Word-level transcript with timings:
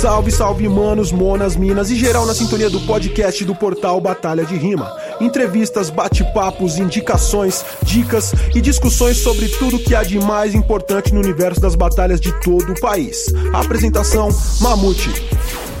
Salve, 0.00 0.30
salve, 0.30 0.66
manos, 0.66 1.12
monas, 1.12 1.54
minas 1.54 1.90
e 1.90 1.94
geral 1.94 2.24
na 2.24 2.32
sintonia 2.34 2.70
do 2.70 2.80
podcast 2.80 3.44
do 3.44 3.54
portal 3.54 4.00
Batalha 4.00 4.46
de 4.46 4.56
Rima. 4.56 4.90
Entrevistas, 5.20 5.90
bate-papos, 5.90 6.78
indicações, 6.78 7.62
dicas 7.82 8.32
e 8.54 8.62
discussões 8.62 9.18
sobre 9.18 9.46
tudo 9.50 9.78
que 9.78 9.94
há 9.94 10.02
de 10.02 10.18
mais 10.18 10.54
importante 10.54 11.12
no 11.12 11.20
universo 11.20 11.60
das 11.60 11.74
batalhas 11.74 12.18
de 12.18 12.32
todo 12.40 12.72
o 12.72 12.80
país. 12.80 13.26
apresentação: 13.52 14.30
Mamute. 14.62 15.10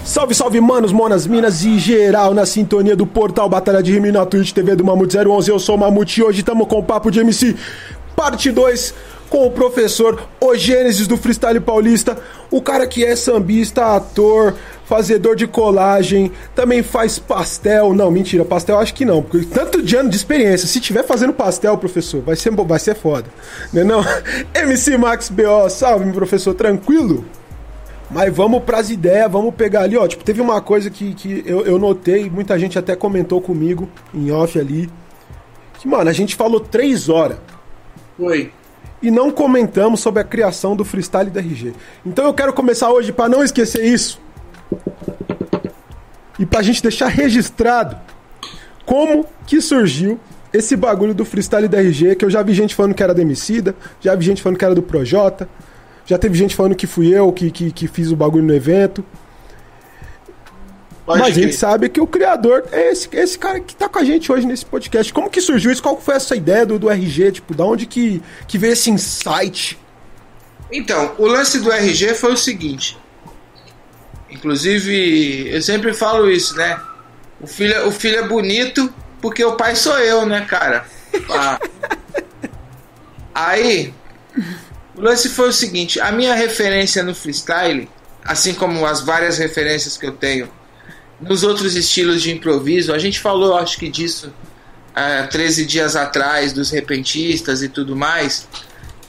Salve, 0.04 0.34
salve, 0.34 0.60
manos, 0.60 0.92
monas, 0.92 1.26
minas 1.26 1.64
e 1.64 1.78
geral 1.78 2.34
na 2.34 2.44
sintonia 2.44 2.94
do 2.94 3.06
portal 3.06 3.48
Batalha 3.48 3.82
de 3.82 3.90
Rima 3.90 4.08
e 4.08 4.12
na 4.12 4.26
Twitch 4.26 4.52
TV 4.52 4.76
do 4.76 4.84
Mamute 4.84 5.16
011. 5.16 5.50
Eu 5.50 5.58
sou 5.58 5.76
o 5.76 5.78
Mamute 5.78 6.20
e 6.20 6.22
hoje 6.22 6.40
estamos 6.40 6.68
com 6.68 6.78
o 6.78 6.84
Papo 6.84 7.10
de 7.10 7.20
MC, 7.20 7.56
parte 8.14 8.50
2 8.50 8.92
com 9.30 9.46
o 9.46 9.50
professor 9.50 10.20
O 10.40 10.56
Gênesis 10.56 11.06
do 11.06 11.16
Freestyle 11.16 11.60
Paulista, 11.60 12.18
o 12.50 12.60
cara 12.60 12.86
que 12.86 13.04
é 13.04 13.14
sambista, 13.14 13.94
ator, 13.94 14.56
fazedor 14.84 15.36
de 15.36 15.46
colagem, 15.46 16.32
também 16.54 16.82
faz 16.82 17.18
pastel. 17.18 17.94
Não, 17.94 18.10
mentira, 18.10 18.44
pastel 18.44 18.78
acho 18.78 18.92
que 18.92 19.04
não, 19.04 19.22
porque 19.22 19.46
tanto 19.46 19.80
de 19.80 19.96
ano 19.96 20.10
de 20.10 20.16
experiência. 20.16 20.66
Se 20.66 20.80
tiver 20.80 21.04
fazendo 21.04 21.32
pastel, 21.32 21.78
professor, 21.78 22.20
vai 22.22 22.34
ser, 22.34 22.50
vai 22.50 22.78
ser 22.78 22.96
foda. 22.96 23.26
Não 23.72 24.00
é? 24.00 24.34
MC 24.62 24.96
Max 24.96 25.28
BO, 25.28 25.68
salve, 25.70 26.10
professor, 26.12 26.54
tranquilo? 26.54 27.24
Mas 28.10 28.34
vamos 28.34 28.64
pras 28.64 28.90
ideias, 28.90 29.30
vamos 29.30 29.54
pegar 29.54 29.82
ali, 29.82 29.96
ó. 29.96 30.06
Tipo, 30.08 30.24
teve 30.24 30.40
uma 30.40 30.60
coisa 30.60 30.90
que, 30.90 31.14
que 31.14 31.44
eu, 31.46 31.64
eu 31.64 31.78
notei, 31.78 32.28
muita 32.28 32.58
gente 32.58 32.76
até 32.76 32.96
comentou 32.96 33.40
comigo 33.40 33.88
em 34.12 34.32
off 34.32 34.58
ali. 34.58 34.90
Que, 35.78 35.86
mano, 35.86 36.10
a 36.10 36.12
gente 36.12 36.34
falou 36.34 36.58
três 36.58 37.08
horas. 37.08 37.38
Foi 38.18 38.52
e 39.02 39.10
não 39.10 39.30
comentamos 39.30 40.00
sobre 40.00 40.20
a 40.20 40.24
criação 40.24 40.76
do 40.76 40.84
freestyle 40.84 41.30
da 41.30 41.40
RG. 41.40 41.72
Então 42.04 42.24
eu 42.24 42.34
quero 42.34 42.52
começar 42.52 42.90
hoje 42.90 43.12
para 43.12 43.28
não 43.28 43.42
esquecer 43.42 43.84
isso. 43.84 44.20
E 46.38 46.46
pra 46.46 46.62
gente 46.62 46.82
deixar 46.82 47.08
registrado 47.08 47.96
como 48.84 49.26
que 49.46 49.60
surgiu 49.60 50.18
esse 50.52 50.76
bagulho 50.76 51.14
do 51.14 51.24
freestyle 51.24 51.68
da 51.68 51.78
RG, 51.78 52.16
que 52.16 52.24
eu 52.24 52.30
já 52.30 52.42
vi 52.42 52.54
gente 52.54 52.74
falando 52.74 52.94
que 52.94 53.02
era 53.02 53.14
da 53.14 53.22
já 54.00 54.14
vi 54.14 54.24
gente 54.24 54.42
falando 54.42 54.58
que 54.58 54.64
era 54.64 54.74
do 54.74 54.82
Projota, 54.82 55.48
já 56.04 56.18
teve 56.18 56.36
gente 56.36 56.56
falando 56.56 56.74
que 56.74 56.86
fui 56.86 57.08
eu 57.08 57.32
que, 57.32 57.50
que, 57.50 57.70
que 57.70 57.86
fiz 57.86 58.10
o 58.10 58.16
bagulho 58.16 58.44
no 58.44 58.54
evento. 58.54 59.04
Mas 61.06 61.22
a 61.22 61.30
gente 61.30 61.54
sabe 61.54 61.88
que 61.88 62.00
o 62.00 62.06
criador 62.06 62.64
é 62.70 62.92
esse, 62.92 63.08
esse 63.12 63.38
cara 63.38 63.58
que 63.60 63.74
tá 63.74 63.88
com 63.88 63.98
a 63.98 64.04
gente 64.04 64.30
hoje 64.30 64.46
nesse 64.46 64.64
podcast. 64.64 65.12
Como 65.12 65.30
que 65.30 65.40
surgiu 65.40 65.72
isso? 65.72 65.82
Qual 65.82 66.00
foi 66.00 66.14
essa 66.14 66.36
ideia 66.36 66.64
do, 66.64 66.78
do 66.78 66.88
RG? 66.88 67.32
Tipo, 67.32 67.54
da 67.54 67.64
onde 67.64 67.86
que, 67.86 68.22
que 68.46 68.58
veio 68.58 68.72
esse 68.72 68.90
insight? 68.90 69.78
Então, 70.70 71.14
o 71.18 71.26
lance 71.26 71.58
do 71.58 71.72
RG 71.72 72.14
foi 72.14 72.32
o 72.32 72.36
seguinte. 72.36 72.96
Inclusive, 74.30 75.48
eu 75.52 75.60
sempre 75.60 75.92
falo 75.92 76.30
isso, 76.30 76.54
né? 76.54 76.80
O 77.40 77.46
filho, 77.46 77.88
o 77.88 77.90
filho 77.90 78.18
é 78.18 78.28
bonito 78.28 78.92
porque 79.20 79.44
o 79.44 79.56
pai 79.56 79.74
sou 79.74 79.98
eu, 79.98 80.26
né, 80.26 80.44
cara? 80.48 80.84
Ah. 81.28 81.58
Aí, 83.34 83.92
o 84.94 85.00
lance 85.00 85.28
foi 85.28 85.48
o 85.48 85.52
seguinte: 85.52 85.98
a 85.98 86.12
minha 86.12 86.34
referência 86.34 87.02
no 87.02 87.14
freestyle, 87.14 87.88
assim 88.24 88.54
como 88.54 88.86
as 88.86 89.00
várias 89.00 89.38
referências 89.38 89.96
que 89.96 90.06
eu 90.06 90.12
tenho 90.12 90.48
nos 91.20 91.42
outros 91.42 91.76
estilos 91.76 92.22
de 92.22 92.30
improviso, 92.32 92.92
a 92.92 92.98
gente 92.98 93.20
falou, 93.20 93.56
acho 93.56 93.78
que 93.78 93.88
disso 93.88 94.32
há 94.94 95.26
13 95.26 95.66
dias 95.66 95.96
atrás, 95.96 96.52
dos 96.52 96.70
repentistas 96.70 97.62
e 97.62 97.68
tudo 97.68 97.94
mais. 97.94 98.48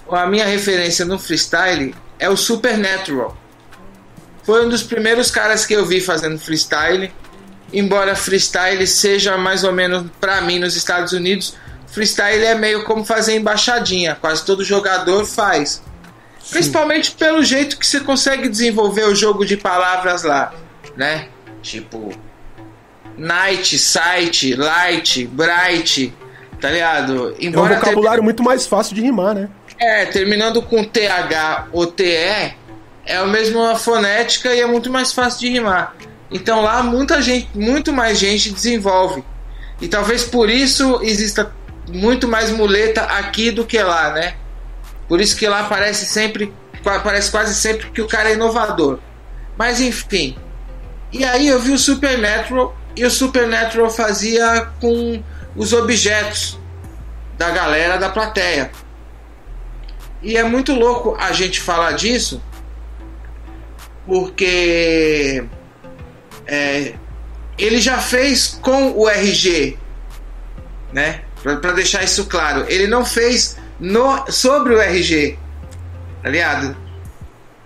A 0.10 0.28
minha 0.28 0.46
referência 0.46 1.06
no 1.06 1.18
freestyle 1.18 1.96
é 2.20 2.30
o 2.30 2.36
Supernatural. 2.36 3.38
Foi 4.44 4.66
um 4.66 4.70
dos 4.70 4.84
primeiros 4.84 5.32
caras 5.32 5.66
que 5.66 5.74
eu 5.74 5.86
vi 5.86 6.02
fazendo 6.02 6.38
freestyle. 6.38 7.12
Embora 7.72 8.16
freestyle 8.16 8.86
seja 8.86 9.38
mais 9.38 9.64
ou 9.64 9.72
menos, 9.72 10.06
para 10.20 10.42
mim, 10.42 10.60
nos 10.60 10.76
Estados 10.76 11.14
Unidos, 11.14 11.56
freestyle 11.88 12.44
é 12.44 12.56
meio 12.56 12.84
como 12.84 13.06
fazer 13.06 13.36
embaixadinha, 13.36 14.16
quase 14.20 14.46
todo 14.46 14.64
jogador 14.64 15.26
faz. 15.26 15.82
Sim. 16.44 16.52
Principalmente 16.52 17.12
pelo 17.12 17.44
jeito 17.44 17.78
que 17.78 17.88
você 17.88 18.00
consegue 18.02 18.50
desenvolver 18.50 19.06
o 19.06 19.16
jogo 19.16 19.46
de 19.46 19.56
palavras 19.56 20.24
lá, 20.24 20.54
né? 20.98 21.30
Tipo, 21.62 22.12
night, 23.18 23.78
site, 23.78 24.56
light, 24.56 25.28
bright, 25.28 26.14
tá 26.60 26.70
ligado? 26.70 27.36
Embora 27.40 27.74
é 27.74 27.78
um 27.78 27.80
vocabulário 27.80 28.22
ter... 28.22 28.26
muito 28.26 28.44
mais 28.44 28.66
fácil 28.66 28.96
de 28.96 29.02
rimar, 29.02 29.36
né? 29.36 29.50
É, 29.78 30.06
terminando 30.06 30.62
com 30.62 30.84
TH 30.84 31.68
ou 31.72 31.88
TE, 31.88 32.04
é 33.06 33.18
a 33.18 33.26
mesma 33.26 33.76
fonética 33.76 34.54
e 34.54 34.62
é 34.62 34.66
muito 34.66 34.92
mais 34.92 35.12
fácil 35.12 35.42
de 35.42 35.50
rimar. 35.50 35.96
Então 36.30 36.62
lá 36.62 36.82
muita 36.82 37.22
gente, 37.22 37.50
muito 37.56 37.92
mais 37.92 38.18
gente 38.18 38.52
desenvolve. 38.52 39.24
E 39.82 39.88
talvez 39.88 40.24
por 40.24 40.50
isso 40.50 41.00
exista 41.02 41.52
muito 41.90 42.28
mais 42.28 42.52
muleta 42.52 43.02
aqui 43.02 43.52
do 43.52 43.66
que 43.66 43.82
lá, 43.82 44.12
né? 44.14 44.36
Por 45.08 45.20
isso 45.20 45.36
que 45.36 45.48
lá 45.48 45.64
parece 45.64 46.06
sempre, 46.06 46.54
parece 47.04 47.30
quase 47.32 47.56
sempre 47.56 47.90
que 47.90 48.02
o 48.02 48.08
cara 48.08 48.30
é 48.30 48.34
inovador. 48.34 49.00
Mas 49.58 49.82
enfim, 49.82 50.38
e 51.12 51.24
aí 51.26 51.48
eu 51.48 51.60
vi 51.60 51.72
o 51.72 51.78
Supernatural 51.78 52.76
e 52.96 53.06
o 53.06 53.12
Supernatural 53.12 53.90
fazia 53.90 54.68
com 54.80 55.22
os 55.56 55.74
objetos 55.74 56.60
da 57.38 57.50
galera 57.50 57.98
da 57.98 58.10
plateia. 58.10 58.72
E 60.22 60.38
é 60.38 60.44
muito 60.44 60.74
louco 60.74 61.18
a 61.20 61.32
gente 61.32 61.60
falar 61.60 61.94
disso, 61.94 62.42
porque 64.06 65.44
é, 66.46 66.94
ele 67.58 67.82
já 67.82 67.98
fez 67.98 68.60
com 68.62 68.92
o 68.92 69.10
RG, 69.10 69.78
né? 70.94 71.22
Para 71.42 71.72
deixar 71.72 72.04
isso 72.04 72.26
claro, 72.28 72.66
ele 72.70 72.86
não 72.86 73.04
fez 73.04 73.58
no, 73.80 74.32
sobre 74.32 74.76
o 74.76 74.80
RG, 74.80 75.40
tá 76.22 76.30
ligado? 76.30 76.78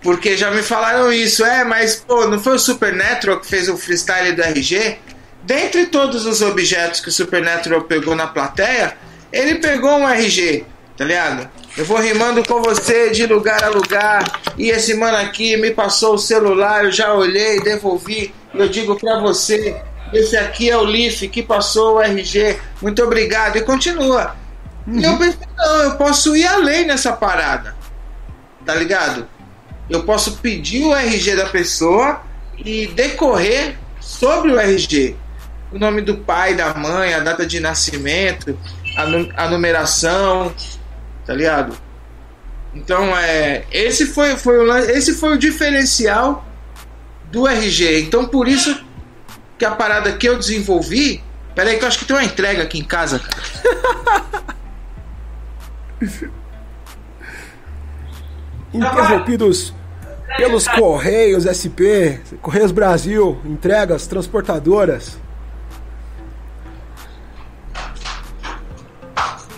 Porque 0.06 0.38
já 0.38 0.52
me 0.52 0.62
falaram 0.62 1.12
isso, 1.12 1.44
é, 1.44 1.64
mas 1.64 1.96
pô, 1.96 2.28
não 2.28 2.40
foi 2.40 2.58
o 2.58 2.60
Supernatural 2.60 3.40
que 3.40 3.48
fez 3.48 3.68
o 3.68 3.76
freestyle 3.76 4.34
do 4.34 4.44
RG? 4.44 5.00
Dentre 5.42 5.88
todos 5.88 6.28
os 6.28 6.44
objetos 6.44 7.00
que 7.00 7.10
o 7.10 7.12
Supernatural 7.12 7.82
pegou 7.82 8.14
na 8.14 8.28
plateia, 8.28 8.96
ele 9.34 9.56
pegou 9.56 9.90
um 9.90 10.08
RG, 10.08 10.64
tá 10.96 11.06
ligado? 11.06 11.50
Eu 11.76 11.86
vou 11.86 11.98
rimando 11.98 12.44
com 12.44 12.62
você 12.62 13.10
de 13.10 13.26
lugar 13.26 13.64
a 13.64 13.70
lugar, 13.70 14.42
e 14.56 14.70
esse 14.70 14.94
mano 14.94 15.18
aqui 15.18 15.58
me 15.58 15.72
passou 15.72 16.14
o 16.14 16.20
celular, 16.20 16.86
eu 16.86 16.92
já 16.92 17.12
olhei, 17.12 17.60
devolvi, 17.62 18.32
eu 18.54 18.70
digo 18.70 18.96
pra 19.00 19.20
você, 19.20 19.82
esse 20.14 20.38
aqui 20.38 20.70
é 20.70 20.78
o 20.78 20.84
Leaf 20.84 21.28
que 21.30 21.42
passou 21.42 21.96
o 21.96 22.00
RG, 22.00 22.60
muito 22.80 23.02
obrigado, 23.02 23.58
e 23.58 23.62
continua. 23.62 24.36
Uhum. 24.86 25.00
E 25.00 25.04
eu 25.04 25.18
pensei, 25.18 25.48
não, 25.58 25.82
eu 25.82 25.96
posso 25.96 26.36
ir 26.38 26.46
além 26.46 26.86
nessa 26.86 27.12
parada, 27.12 27.76
tá 28.64 28.76
ligado? 28.76 29.34
Eu 29.90 30.04
posso 30.04 30.38
pedir 30.38 30.84
o 30.84 30.96
RG 30.96 31.36
da 31.36 31.46
pessoa 31.46 32.22
e 32.58 32.88
decorrer 32.88 33.78
sobre 34.00 34.52
o 34.52 34.60
RG. 34.60 35.16
O 35.72 35.80
nome 35.80 36.02
do 36.02 36.18
pai, 36.18 36.56
da 36.56 36.74
mãe, 36.74 37.14
a 37.14 37.20
data 37.20 37.46
de 37.46 37.60
nascimento, 37.60 38.58
a, 38.96 39.44
a 39.44 39.50
numeração, 39.50 40.54
tá 41.26 41.34
ligado? 41.34 41.76
Então, 42.74 43.16
é, 43.18 43.66
esse 43.72 44.06
foi, 44.06 44.36
foi 44.36 44.58
o, 44.58 44.78
esse 44.78 45.14
foi 45.16 45.34
o 45.34 45.38
diferencial 45.38 46.46
do 47.32 47.48
RG. 47.48 48.02
Então, 48.02 48.26
por 48.26 48.48
isso 48.48 48.84
que 49.58 49.66
a 49.66 49.72
parada 49.72 50.12
que 50.14 50.28
eu 50.28 50.38
desenvolvi. 50.38 51.24
Pera 51.54 51.70
aí, 51.70 51.78
que 51.78 51.84
eu 51.84 51.88
acho 51.88 52.00
que 52.00 52.06
tem 52.06 52.16
uma 52.16 52.24
entrega 52.24 52.64
aqui 52.64 52.80
em 52.80 52.84
casa, 52.84 53.20
cara. 53.20 54.46
Interrompidos 58.76 59.74
pelos 60.38 60.68
Correios 60.68 61.46
SP, 61.48 62.20
Correios 62.42 62.72
Brasil, 62.72 63.40
entregas 63.46 64.06
transportadoras. 64.08 65.18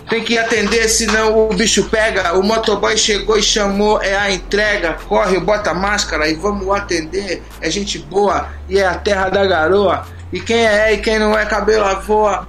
Tem 0.08 0.24
que 0.24 0.38
atender, 0.38 0.88
senão 0.88 1.50
o 1.50 1.54
bicho 1.54 1.84
pega. 1.90 2.32
O 2.38 2.42
motoboy 2.42 2.96
chegou 2.96 3.36
e 3.36 3.42
chamou, 3.42 4.00
é 4.00 4.16
a 4.16 4.30
entrega. 4.30 4.94
Corre, 5.06 5.38
bota 5.38 5.74
máscara 5.74 6.28
e 6.28 6.34
vamos 6.34 6.74
atender. 6.74 7.42
É 7.60 7.70
gente 7.70 7.98
boa 7.98 8.48
e 8.68 8.78
é 8.78 8.86
a 8.86 8.94
terra 8.94 9.28
da 9.28 9.44
garoa. 9.44 10.06
E 10.32 10.40
quem 10.40 10.66
é 10.66 10.94
e 10.94 10.98
quem 10.98 11.18
não 11.18 11.36
é, 11.36 11.44
cabelo 11.44 11.84
voa. 12.02 12.48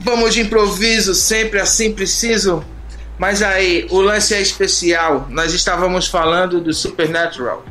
Vamos 0.00 0.34
de 0.34 0.40
improviso, 0.40 1.14
sempre 1.14 1.60
assim 1.60 1.92
preciso. 1.92 2.64
Mas 3.18 3.42
aí, 3.42 3.86
o 3.90 4.00
lance 4.00 4.32
é 4.32 4.40
especial. 4.40 5.26
Nós 5.28 5.52
estávamos 5.52 6.06
falando 6.06 6.60
do 6.60 6.72
Supernatural. 6.72 7.64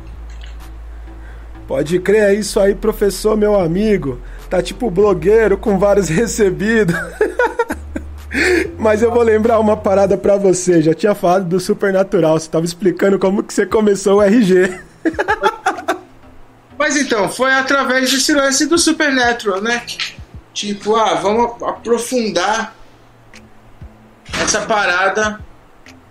Pode 1.66 1.98
crer, 2.00 2.22
é 2.22 2.34
isso 2.34 2.60
aí, 2.60 2.74
professor, 2.74 3.36
meu 3.36 3.58
amigo. 3.58 4.20
Tá 4.50 4.62
tipo 4.62 4.90
blogueiro 4.90 5.56
com 5.56 5.78
vários 5.78 6.08
recebidos. 6.10 6.94
Mas 8.78 9.02
eu 9.02 9.10
vou 9.10 9.22
lembrar 9.22 9.58
uma 9.58 9.76
parada 9.76 10.16
para 10.16 10.36
você. 10.36 10.82
Já 10.82 10.92
tinha 10.92 11.14
falado 11.14 11.46
do 11.46 11.58
Supernatural. 11.58 12.38
Você 12.38 12.48
tava 12.48 12.64
explicando 12.64 13.18
como 13.18 13.42
que 13.42 13.52
você 13.52 13.64
começou 13.64 14.18
o 14.18 14.22
RG. 14.22 14.78
Mas 16.78 16.96
então, 16.96 17.28
foi 17.28 17.52
através 17.52 18.10
desse 18.10 18.32
lance 18.32 18.66
do 18.66 18.78
Supernatural, 18.78 19.60
né? 19.60 19.82
Tipo, 20.54 20.94
ah, 20.96 21.14
vamos 21.14 21.62
aprofundar 21.62 22.77
essa 24.32 24.62
parada 24.62 25.40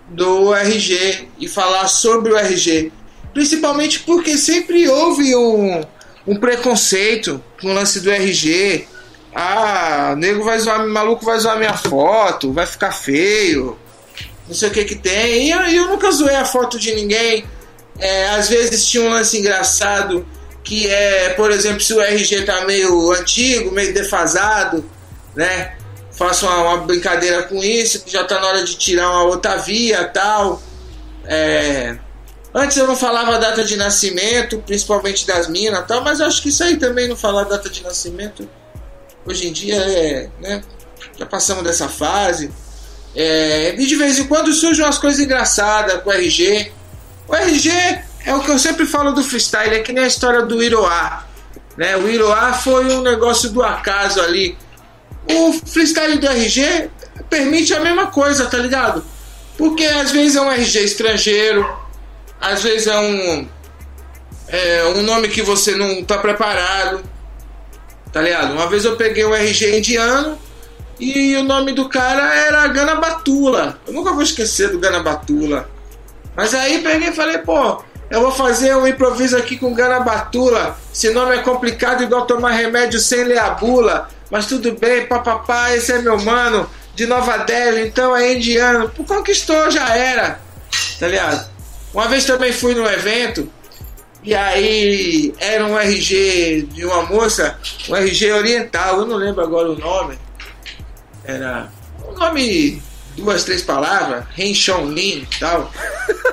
do 0.08 0.54
RG 0.54 1.28
e 1.38 1.48
falar 1.48 1.88
sobre 1.88 2.32
o 2.32 2.36
RG. 2.36 2.92
Principalmente 3.32 4.00
porque 4.00 4.36
sempre 4.36 4.88
houve 4.88 5.36
um, 5.36 5.84
um 6.26 6.36
preconceito 6.36 7.42
com 7.60 7.68
o 7.68 7.74
lance 7.74 8.00
do 8.00 8.10
RG. 8.10 8.86
Ah, 9.34 10.14
nego 10.16 10.44
vai 10.44 10.58
zoar, 10.58 10.86
maluco 10.86 11.24
vai 11.24 11.38
zoar 11.38 11.58
minha 11.58 11.76
foto, 11.76 12.52
vai 12.52 12.66
ficar 12.66 12.92
feio, 12.92 13.78
não 14.46 14.54
sei 14.54 14.68
o 14.68 14.72
que 14.72 14.84
que 14.84 14.94
tem. 14.94 15.46
E 15.46 15.50
eu, 15.50 15.60
eu 15.60 15.88
nunca 15.88 16.10
zoei 16.10 16.34
a 16.34 16.44
foto 16.44 16.78
de 16.78 16.94
ninguém. 16.94 17.44
É, 18.00 18.28
às 18.30 18.48
vezes 18.48 18.86
tinha 18.86 19.02
um 19.02 19.10
lance 19.10 19.38
engraçado 19.38 20.26
que 20.64 20.86
é, 20.86 21.30
por 21.30 21.50
exemplo, 21.50 21.80
se 21.80 21.94
o 21.94 22.00
RG 22.00 22.44
tá 22.44 22.64
meio 22.66 23.12
antigo, 23.12 23.72
meio 23.72 23.92
defasado, 23.94 24.84
né? 25.34 25.77
Faço 26.18 26.46
uma, 26.46 26.56
uma 26.56 26.76
brincadeira 26.78 27.44
com 27.44 27.62
isso, 27.62 28.00
que 28.00 28.10
já 28.10 28.24
tá 28.24 28.40
na 28.40 28.48
hora 28.48 28.64
de 28.64 28.74
tirar 28.76 29.08
uma 29.08 29.22
outra 29.22 29.56
via 29.56 30.04
tal. 30.04 30.60
É... 31.24 31.96
Antes 32.52 32.76
eu 32.76 32.88
não 32.88 32.96
falava 32.96 33.36
a 33.36 33.38
data 33.38 33.62
de 33.62 33.76
nascimento, 33.76 34.58
principalmente 34.66 35.24
das 35.24 35.46
minas 35.46 35.86
tal, 35.86 36.02
mas 36.02 36.20
acho 36.20 36.42
que 36.42 36.48
isso 36.48 36.64
aí 36.64 36.76
também 36.76 37.06
não 37.06 37.16
falar 37.16 37.44
data 37.44 37.70
de 37.70 37.84
nascimento. 37.84 38.48
Hoje 39.24 39.46
em 39.46 39.52
dia 39.52 39.76
é. 39.76 40.28
Né? 40.40 40.62
Já 41.16 41.24
passamos 41.24 41.62
dessa 41.62 41.88
fase. 41.88 42.50
É, 43.14 43.74
e 43.78 43.86
de 43.86 43.94
vez 43.94 44.18
em 44.18 44.26
quando 44.26 44.52
surgem 44.52 44.84
umas 44.84 44.98
coisas 44.98 45.20
engraçadas 45.20 46.02
com 46.02 46.10
o 46.10 46.12
RG. 46.12 46.72
O 47.28 47.34
RG 47.34 47.70
é 48.24 48.34
o 48.34 48.40
que 48.40 48.50
eu 48.50 48.58
sempre 48.58 48.86
falo 48.86 49.12
do 49.12 49.22
freestyle, 49.22 49.76
é 49.76 49.80
que 49.80 49.92
nem 49.92 50.02
a 50.02 50.08
história 50.08 50.42
do 50.42 50.60
Iroá. 50.60 51.26
Né? 51.76 51.96
O 51.96 52.08
Iroá 52.08 52.54
foi 52.54 52.92
um 52.92 53.02
negócio 53.02 53.50
do 53.50 53.62
acaso 53.62 54.20
ali. 54.20 54.58
O 55.30 55.52
freestyle 55.52 56.18
do 56.18 56.26
RG 56.26 56.90
permite 57.28 57.74
a 57.74 57.80
mesma 57.80 58.06
coisa, 58.06 58.46
tá 58.46 58.58
ligado? 58.58 59.04
Porque 59.56 59.84
às 59.84 60.10
vezes 60.10 60.36
é 60.36 60.40
um 60.40 60.50
RG 60.50 60.84
estrangeiro, 60.84 61.68
às 62.40 62.62
vezes 62.62 62.86
é 62.86 62.98
um, 62.98 63.48
é 64.48 64.84
um 64.96 65.02
nome 65.02 65.28
que 65.28 65.42
você 65.42 65.74
não 65.74 66.02
tá 66.04 66.18
preparado, 66.18 67.02
tá 68.12 68.22
ligado? 68.22 68.52
Uma 68.52 68.68
vez 68.68 68.84
eu 68.84 68.96
peguei 68.96 69.24
um 69.24 69.34
RG 69.34 69.78
indiano 69.78 70.38
e 70.98 71.36
o 71.36 71.42
nome 71.42 71.72
do 71.72 71.88
cara 71.88 72.34
era 72.34 72.66
Gana 72.68 72.94
Batula. 72.94 73.78
Eu 73.86 73.92
nunca 73.92 74.12
vou 74.12 74.22
esquecer 74.22 74.70
do 74.70 74.78
Gana 74.78 75.02
Batula. 75.02 75.68
Mas 76.36 76.54
aí 76.54 76.82
peguei 76.82 77.08
e 77.08 77.12
falei, 77.12 77.38
pô, 77.38 77.82
eu 78.10 78.22
vou 78.22 78.30
fazer 78.30 78.74
um 78.74 78.86
improviso 78.86 79.36
aqui 79.36 79.56
com 79.56 79.74
Ganabatula. 79.74 80.78
Esse 80.92 81.10
nome 81.10 81.36
é 81.36 81.38
complicado, 81.38 82.02
igual 82.02 82.26
tomar 82.26 82.52
remédio 82.52 82.98
sem 82.98 83.24
ler 83.24 83.38
a 83.38 83.50
bula. 83.50 84.08
Mas 84.30 84.46
tudo 84.46 84.72
bem, 84.72 85.06
papapá, 85.06 85.74
esse 85.74 85.92
é 85.92 86.02
meu 86.02 86.20
mano, 86.20 86.68
de 86.94 87.06
Nova 87.06 87.38
Delhi, 87.38 87.88
então 87.88 88.14
é 88.14 88.34
indiano. 88.34 88.90
Conquistou, 89.06 89.70
já 89.70 89.96
era. 89.96 90.40
Tá 90.98 91.08
ligado? 91.08 91.48
Uma 91.94 92.08
vez 92.08 92.24
também 92.24 92.52
fui 92.52 92.74
num 92.74 92.86
evento, 92.86 93.50
e 94.22 94.34
aí 94.34 95.34
era 95.38 95.64
um 95.64 95.78
RG 95.78 96.68
de 96.72 96.84
uma 96.84 97.04
moça, 97.04 97.58
um 97.88 97.96
RG 97.96 98.32
oriental, 98.32 98.98
eu 99.00 99.06
não 99.06 99.16
lembro 99.16 99.42
agora 99.42 99.70
o 99.70 99.78
nome. 99.78 100.18
Era 101.24 101.70
um 102.06 102.12
nome, 102.12 102.82
duas, 103.16 103.44
três 103.44 103.62
palavras, 103.62 104.24
Ren 104.34 104.52
Lin 104.92 105.22
e 105.22 105.38
tal. 105.38 105.72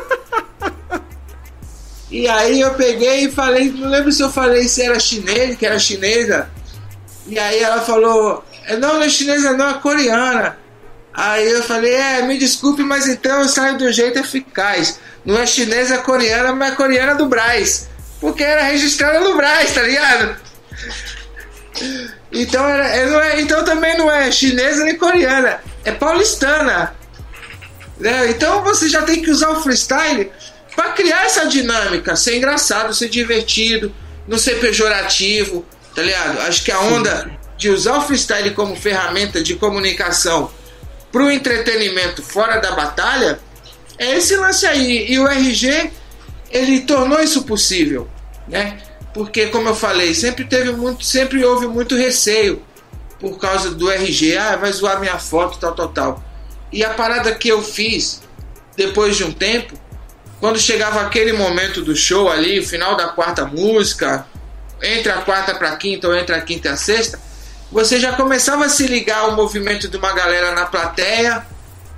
E 2.12 2.30
aí 2.30 2.62
eu 2.62 2.74
peguei 2.76 3.26
e 3.26 3.32
falei, 3.32 3.72
não 3.72 3.90
lembro 3.90 4.12
se 4.12 4.22
eu 4.22 4.32
falei 4.32 4.70
se 4.70 4.82
era 4.82 4.98
chinês, 5.00 5.58
que 5.58 5.66
era 5.66 5.78
chinesa. 5.78 6.50
E 7.28 7.40
aí 7.40 7.60
ela 7.60 7.82
falou, 7.82 8.44
não, 8.80 8.96
não 8.96 9.04
é 9.04 9.10
chinesa 9.10 9.54
não, 9.54 9.72
é 9.72 9.74
coreana. 9.76 10.58
Aí 11.14 11.50
eu 11.50 11.64
falei, 11.64 11.94
é, 11.94 12.22
me 12.24 12.38
desculpe, 12.38 12.84
mas 12.84 13.08
então 13.08 13.42
eu 13.42 13.48
saio 13.48 13.78
do 13.78 13.92
jeito 13.92 14.20
eficaz. 14.20 15.00
Não 15.24 15.38
é 15.40 15.46
chinesa, 15.46 15.96
é 15.96 15.98
coreana, 16.00 16.54
mas 16.54 16.74
é 16.74 16.76
coreana 16.76 17.16
do 17.16 17.26
Braz. 17.26 17.88
Porque 18.20 18.44
era 18.44 18.64
registrada 18.64 19.20
no 19.22 19.36
Braz, 19.36 19.74
tá 19.74 19.82
ligado? 19.82 20.38
Então, 22.32 22.68
era, 22.68 22.90
é, 23.28 23.42
então 23.42 23.64
também 23.64 23.98
não 23.98 24.12
é 24.12 24.32
chinesa 24.32 24.84
nem 24.84 24.98
coreana, 24.98 25.62
é 25.84 25.92
paulistana. 25.92 26.96
Né? 27.98 28.30
Então 28.30 28.62
você 28.64 28.90
já 28.90 29.02
tem 29.04 29.22
que 29.22 29.32
usar 29.32 29.50
o 29.50 29.62
freestyle 29.62 30.32
para 30.76 30.92
criar 30.92 31.26
essa 31.26 31.46
dinâmica, 31.46 32.16
ser 32.16 32.36
engraçado, 32.38 32.94
ser 32.94 33.10
divertido, 33.10 33.94
não 34.28 34.38
ser 34.38 34.60
pejorativo, 34.60 35.66
tá 35.96 36.02
ligado? 36.02 36.40
Acho 36.42 36.64
que 36.64 36.72
a 36.72 36.80
onda 36.82 37.32
de 37.58 37.70
usar 37.70 37.98
o 37.98 38.02
freestyle 38.02 38.52
como 38.52 38.76
ferramenta 38.76 39.42
de 39.42 39.56
comunicação 39.56 40.52
para 41.12 41.24
o 41.24 41.32
entretenimento 41.32 42.22
fora 42.22 42.60
da 42.60 42.74
batalha 42.74 43.40
é 43.98 44.18
esse 44.18 44.36
lance 44.36 44.66
aí. 44.66 45.10
E 45.10 45.18
o 45.18 45.28
RG 45.28 45.92
ele 46.52 46.82
tornou 46.82 47.20
isso 47.22 47.44
possível, 47.44 48.10
né? 48.48 48.78
Porque 49.14 49.48
como 49.48 49.70
eu 49.70 49.76
falei, 49.76 50.14
sempre 50.14 50.44
teve 50.44 50.74
muito, 50.74 51.06
sempre 51.06 51.44
houve 51.46 51.68
muito 51.68 51.96
receio 51.96 52.62
por 53.18 53.40
causa 53.40 53.72
do 53.72 53.90
RG, 53.90 54.38
ah, 54.38 54.58
vai 54.58 54.72
zoar 54.74 55.00
minha 55.00 55.18
foto, 55.18 55.58
tal, 55.58 55.74
tal, 55.74 55.88
tal. 55.88 56.24
E 56.72 56.84
a 56.84 56.90
parada 56.90 57.34
que 57.34 57.48
eu 57.48 57.64
fiz 57.64 58.22
depois 58.76 59.16
de 59.16 59.24
um 59.24 59.32
tempo 59.32 59.80
quando 60.42 60.60
chegava 60.60 61.00
aquele 61.02 61.32
momento 61.32 61.82
do 61.82 61.96
show 61.96 62.30
ali, 62.30 62.64
final 62.64 62.98
da 62.98 63.08
quarta 63.08 63.46
música, 63.46 64.28
entre 64.82 65.12
a 65.12 65.18
quarta 65.22 65.56
para 65.56 65.70
a 65.70 65.76
quinta 65.76 66.08
ou 66.08 66.16
entre 66.16 66.36
a 66.36 66.42
quinta 66.42 66.70
e 66.70 66.72
a 66.72 66.78
sexta, 66.78 67.20
você 67.72 68.00
já 68.00 68.14
começava 68.14 68.66
a 68.66 68.70
se 68.70 68.88
ligar 68.88 69.20
ao 69.20 69.36
movimento 69.36 69.88
de 69.88 69.98
uma 69.98 70.14
galera 70.14 70.52
na 70.54 70.66
plateia, 70.66 71.46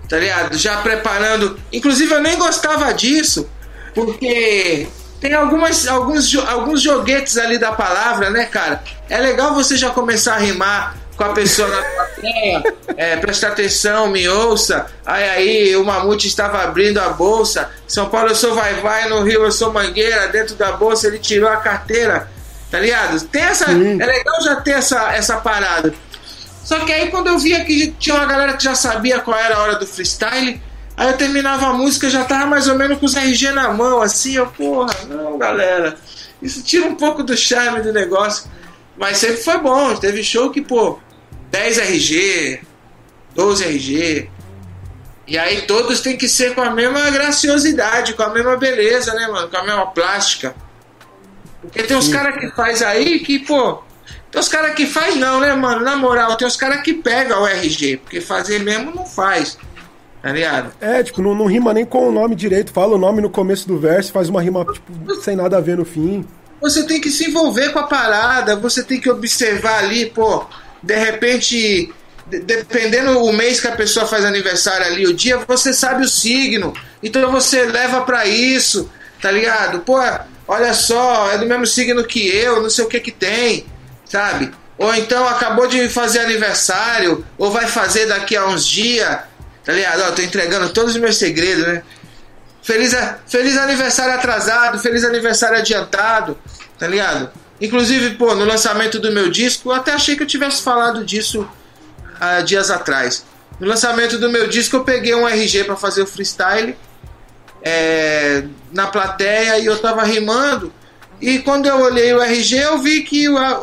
tá 0.08 0.18
ligado? 0.18 0.58
Já 0.58 0.78
preparando. 0.78 1.60
Inclusive 1.72 2.14
eu 2.14 2.22
nem 2.22 2.38
gostava 2.38 2.94
disso, 2.94 3.50
porque 3.94 4.88
tem 5.20 5.34
algumas, 5.34 5.88
alguns, 5.88 6.36
alguns 6.36 6.82
joguetes 6.82 7.38
ali 7.38 7.58
da 7.58 7.72
palavra, 7.72 8.30
né, 8.30 8.46
cara? 8.46 8.84
É 9.10 9.18
legal 9.18 9.54
você 9.54 9.76
já 9.76 9.90
começar 9.90 10.36
a 10.36 10.40
rimar 10.40 10.96
com 11.18 11.24
a 11.24 11.34
pessoa 11.34 11.68
na 11.68 11.82
plateia, 11.82 12.76
é, 12.96 13.18
presta 13.18 13.48
atenção, 13.48 14.08
me 14.08 14.30
ouça. 14.30 14.86
Aí 15.06 15.30
aí 15.30 15.76
o 15.76 15.84
Mamute 15.84 16.28
estava 16.28 16.62
abrindo 16.62 17.00
a 17.00 17.10
bolsa. 17.10 17.70
São 17.88 18.10
Paulo 18.10 18.30
eu 18.30 18.36
sou 18.36 18.54
vai 18.54 18.76
vai, 18.76 19.10
no 19.10 19.24
Rio 19.24 19.44
eu 19.44 19.52
sou 19.52 19.74
mangueira. 19.74 20.28
Dentro 20.28 20.56
da 20.56 20.72
bolsa 20.74 21.08
ele 21.08 21.18
tirou 21.18 21.50
a 21.50 21.58
carteira. 21.58 22.30
Tá 22.70 22.80
ligado? 22.80 23.22
Tem 23.28 23.44
essa, 23.44 23.72
é 23.72 24.06
legal 24.06 24.42
já 24.44 24.56
ter 24.58 24.72
essa, 24.72 25.14
essa 25.14 25.38
parada. 25.38 25.94
Só 26.64 26.80
que 26.82 26.92
aí 26.92 27.10
quando 27.10 27.28
eu 27.28 27.40
via 27.40 27.64
que 27.64 27.92
tinha 27.98 28.16
uma 28.16 28.26
galera 28.26 28.58
que 28.58 28.64
já 28.64 28.76
sabia 28.76 29.20
qual 29.20 29.40
era 29.40 29.56
a 29.56 29.60
hora 29.62 29.76
do 29.76 29.88
freestyle, 29.88 30.62
aí 30.98 31.08
eu 31.08 31.18
terminava 31.18 31.68
a 31.68 31.74
música, 31.74 32.10
já 32.10 32.26
tava 32.26 32.46
mais 32.46 32.68
ou 32.68 32.76
menos 32.76 33.00
com 33.00 33.06
os 33.06 33.16
RG 33.16 33.52
na 33.52 33.72
mão, 33.72 34.02
assim, 34.02 34.36
eu, 34.36 34.48
porra, 34.48 34.94
não, 35.08 35.38
galera. 35.38 35.96
Isso 36.42 36.62
tira 36.62 36.86
um 36.86 36.96
pouco 36.96 37.24
do 37.24 37.38
charme 37.38 37.82
do 37.82 37.94
negócio. 37.94 38.50
Mas 38.98 39.18
sempre 39.18 39.38
foi 39.38 39.58
bom. 39.60 39.96
Teve 39.96 40.24
show 40.24 40.50
que, 40.50 40.62
pô, 40.62 41.00
10 41.52 41.78
RG, 41.78 42.62
12 43.36 43.64
RG. 43.64 44.30
E 45.28 45.38
aí 45.38 45.64
todos 45.64 46.02
tem 46.02 46.18
que 46.18 46.28
ser 46.28 46.56
com 46.56 46.62
a 46.62 46.70
mesma 46.70 47.10
graciosidade, 47.12 48.14
com 48.14 48.24
a 48.24 48.30
mesma 48.30 48.56
beleza, 48.58 49.14
né, 49.14 49.28
mano? 49.28 49.48
Com 49.50 49.58
a 49.58 49.64
mesma 49.64 49.88
plástica. 49.88 50.56
Porque 51.68 51.84
tem 51.84 51.98
uns 51.98 52.08
caras 52.08 52.40
que 52.40 52.50
faz 52.52 52.82
aí 52.82 53.20
que, 53.20 53.40
pô. 53.40 53.84
Tem 54.32 54.40
uns 54.40 54.50
caras 54.50 54.76
que 54.76 54.86
faz 54.86 55.16
não, 55.16 55.40
né, 55.40 55.54
mano? 55.54 55.84
Na 55.84 55.96
moral, 55.96 56.36
tem 56.36 56.48
uns 56.48 56.58
caras 56.58 56.82
que 56.82 56.94
pegam 56.94 57.44
o 57.44 57.48
RG, 57.48 57.98
porque 57.98 58.20
fazer 58.20 58.60
mesmo 58.60 58.92
não 58.94 59.06
faz. 59.06 59.58
Tá 60.22 60.32
ligado? 60.32 60.72
É, 60.82 61.04
tipo, 61.04 61.22
não, 61.22 61.34
não 61.34 61.46
rima 61.46 61.74
nem 61.74 61.86
com 61.86 62.10
o 62.10 62.12
nome 62.12 62.36
direito. 62.36 62.72
Fala 62.72 62.96
o 62.96 62.98
nome 62.98 63.22
no 63.22 63.30
começo 63.30 63.68
do 63.68 63.78
verso, 63.78 64.12
faz 64.12 64.28
uma 64.28 64.42
rima, 64.42 64.66
tipo, 64.66 65.16
sem 65.22 65.36
nada 65.36 65.58
a 65.58 65.62
ver 65.62 65.78
no 65.78 65.86
fim. 65.86 66.26
Você 66.60 66.86
tem 66.86 67.00
que 67.00 67.10
se 67.10 67.30
envolver 67.30 67.70
com 67.70 67.80
a 67.80 67.88
parada, 67.88 68.56
você 68.56 68.84
tem 68.84 69.00
que 69.00 69.10
observar 69.10 69.84
ali, 69.84 70.08
pô 70.08 70.46
de 70.82 70.96
repente, 70.96 71.94
dependendo 72.26 73.24
o 73.24 73.34
mês 73.34 73.60
que 73.60 73.68
a 73.68 73.76
pessoa 73.76 74.06
faz 74.06 74.26
aniversário 74.26 74.86
ali, 74.86 75.08
o 75.08 75.14
dia, 75.14 75.38
você 75.48 75.74
sabe 75.74 76.06
o 76.06 76.10
signo. 76.10 76.74
Então 77.02 77.32
você 77.32 77.66
leva 77.66 78.02
para 78.02 78.26
isso, 78.26 78.90
tá 79.22 79.32
ligado? 79.32 79.80
Pô, 79.80 79.98
olha 80.48 80.74
só, 80.74 81.32
é 81.32 81.38
do 81.38 81.46
mesmo 81.46 81.66
signo 81.66 82.04
que 82.04 82.28
eu, 82.28 82.62
não 82.62 82.70
sei 82.70 82.86
o 82.86 82.88
que 82.88 83.00
que 83.00 83.12
tem, 83.12 83.66
sabe? 84.06 84.52
Ou 84.78 84.94
então 84.96 85.28
acabou 85.28 85.68
de 85.68 85.90
fazer 85.90 86.20
aniversário, 86.20 87.26
ou 87.38 87.52
vai 87.52 87.68
fazer 87.68 88.06
daqui 88.06 88.36
a 88.36 88.46
uns 88.46 88.66
dias, 88.66 89.20
tá 89.66 89.74
ligado? 89.74 90.02
Ó, 90.02 90.12
tô 90.12 90.22
entregando 90.22 90.70
todos 90.70 90.96
os 90.96 91.02
meus 91.02 91.18
segredos, 91.18 91.66
né? 91.66 91.84
Feliz, 92.62 92.94
feliz 93.28 93.58
aniversário 93.58 94.14
atrasado, 94.14 94.78
feliz 94.80 95.04
aniversário 95.04 95.58
adiantado, 95.58 96.38
tá 96.78 96.88
ligado? 96.88 97.32
Inclusive, 97.60 98.16
pô, 98.16 98.36
no 98.36 98.46
lançamento 98.46 99.00
do 99.00 99.12
meu 99.12 99.32
disco, 99.32 99.70
eu 99.70 99.74
até 99.74 99.94
achei 99.94 100.16
que 100.16 100.24
eu 100.24 100.28
tivesse 100.28 100.62
falado 100.62 101.04
disso 101.04 101.48
há 102.20 102.42
dias 102.42 102.70
atrás. 102.70 103.26
No 103.60 103.68
lançamento 103.68 104.20
do 104.20 104.30
meu 104.30 104.48
disco, 104.48 104.76
eu 104.76 104.84
peguei 104.84 105.16
um 105.16 105.28
RG 105.28 105.64
para 105.64 105.76
fazer 105.76 106.04
o 106.04 106.08
freestyle 106.08 106.78
é, 107.68 108.44
na 108.72 108.88
plateia 108.88 109.60
e 109.60 109.66
eu 109.66 109.78
tava 109.80 110.04
rimando. 110.04 110.72
E 111.20 111.40
quando 111.40 111.66
eu 111.66 111.82
olhei 111.82 112.14
o 112.14 112.22
RG, 112.22 112.58
eu 112.58 112.78
vi 112.78 113.04
que 113.04 113.28
a, 113.28 113.62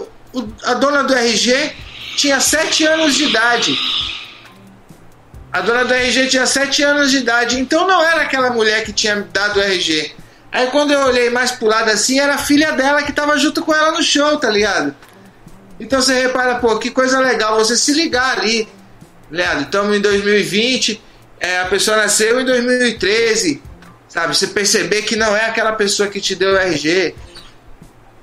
a 0.64 0.74
dona 0.74 1.04
do 1.04 1.14
RG 1.14 1.72
tinha 2.16 2.38
7 2.38 2.84
anos 2.86 3.14
de 3.14 3.24
idade. 3.24 3.74
A 5.50 5.60
dona 5.60 5.84
do 5.84 5.94
RG 5.94 6.26
tinha 6.26 6.46
7 6.46 6.82
anos 6.82 7.10
de 7.10 7.18
idade, 7.18 7.58
então 7.58 7.86
não 7.86 8.02
era 8.02 8.22
aquela 8.22 8.50
mulher 8.50 8.84
que 8.84 8.92
tinha 8.92 9.26
dado 9.32 9.58
o 9.58 9.62
RG. 9.62 10.12
Aí 10.52 10.66
quando 10.66 10.92
eu 10.92 11.00
olhei 11.06 11.30
mais 11.30 11.52
pro 11.52 11.66
lado 11.66 11.90
assim, 11.90 12.18
era 12.20 12.34
a 12.34 12.38
filha 12.38 12.72
dela 12.72 13.02
que 13.02 13.12
tava 13.12 13.38
junto 13.38 13.62
com 13.62 13.74
ela 13.74 13.92
no 13.92 14.02
show, 14.02 14.36
tá 14.36 14.50
ligado? 14.50 14.94
Então 15.80 16.02
você 16.02 16.14
repara, 16.20 16.56
pô, 16.56 16.78
que 16.78 16.90
coisa 16.90 17.20
legal 17.20 17.56
você 17.56 17.76
se 17.76 17.92
ligar 17.92 18.38
ali. 18.38 18.68
Leandro, 19.30 19.62
estamos 19.62 19.96
em 19.96 20.00
2020, 20.00 21.02
é, 21.40 21.60
a 21.60 21.64
pessoa 21.64 21.96
nasceu 21.96 22.40
em 22.40 22.44
2013, 22.44 23.62
sabe? 24.14 24.36
Você 24.36 24.46
perceber 24.46 25.02
que 25.02 25.16
não 25.16 25.36
é 25.36 25.46
aquela 25.46 25.72
pessoa 25.72 26.08
que 26.08 26.20
te 26.20 26.36
deu 26.36 26.52
o 26.52 26.56
RG. 26.56 27.14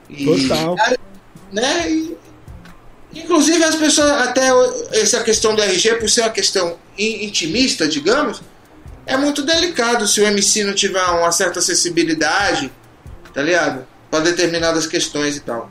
E, 0.09 0.25
Total. 0.25 0.75
Né? 1.51 1.91
E, 1.91 2.17
inclusive 3.13 3.61
as 3.61 3.75
pessoas, 3.75 4.09
até 4.09 4.47
essa 4.93 5.21
questão 5.21 5.53
do 5.53 5.61
RG, 5.61 5.95
por 5.95 6.09
ser 6.09 6.21
uma 6.21 6.29
questão 6.29 6.77
intimista, 6.97 7.87
digamos, 7.87 8.41
é 9.05 9.17
muito 9.17 9.41
delicado 9.41 10.07
se 10.07 10.21
o 10.21 10.25
MC 10.25 10.63
não 10.63 10.73
tiver 10.73 11.03
uma 11.03 11.31
certa 11.31 11.59
acessibilidade, 11.59 12.71
tá 13.33 13.41
ligado? 13.41 13.85
Para 14.09 14.21
determinadas 14.21 14.87
questões 14.87 15.35
e 15.35 15.41
tal. 15.41 15.69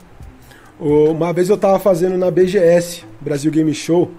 Uma 0.78 1.32
vez 1.32 1.48
eu 1.48 1.56
tava 1.56 1.78
fazendo 1.78 2.18
na 2.18 2.30
BGS, 2.30 3.04
Brasil 3.20 3.50
Game 3.50 3.72
Show, 3.74 4.10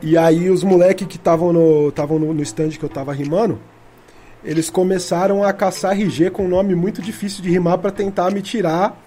e 0.00 0.16
aí 0.16 0.48
os 0.48 0.62
moleques 0.62 1.06
que 1.06 1.16
estavam 1.16 1.52
no, 1.52 1.92
tavam 1.92 2.18
no, 2.18 2.32
no 2.32 2.42
stand 2.42 2.70
que 2.70 2.82
eu 2.82 2.88
tava 2.88 3.12
rimando, 3.12 3.58
eles 4.44 4.68
começaram 4.68 5.42
a 5.42 5.52
caçar 5.52 5.92
RG 5.92 6.30
com 6.30 6.44
um 6.44 6.48
nome 6.48 6.74
muito 6.74 7.00
difícil 7.00 7.42
de 7.42 7.50
rimar 7.50 7.78
para 7.78 7.90
tentar 7.90 8.30
me 8.30 8.42
tirar 8.42 9.00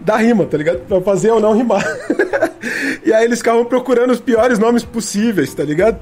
da 0.00 0.16
rima, 0.16 0.44
tá 0.44 0.56
ligado? 0.56 0.80
Pra 0.80 1.00
fazer 1.00 1.30
ou 1.30 1.40
não 1.40 1.56
rimar. 1.56 1.82
e 3.04 3.12
aí 3.12 3.24
eles 3.24 3.38
ficavam 3.38 3.64
procurando 3.64 4.10
os 4.10 4.20
piores 4.20 4.58
nomes 4.58 4.84
possíveis, 4.84 5.52
tá 5.54 5.64
ligado? 5.64 5.98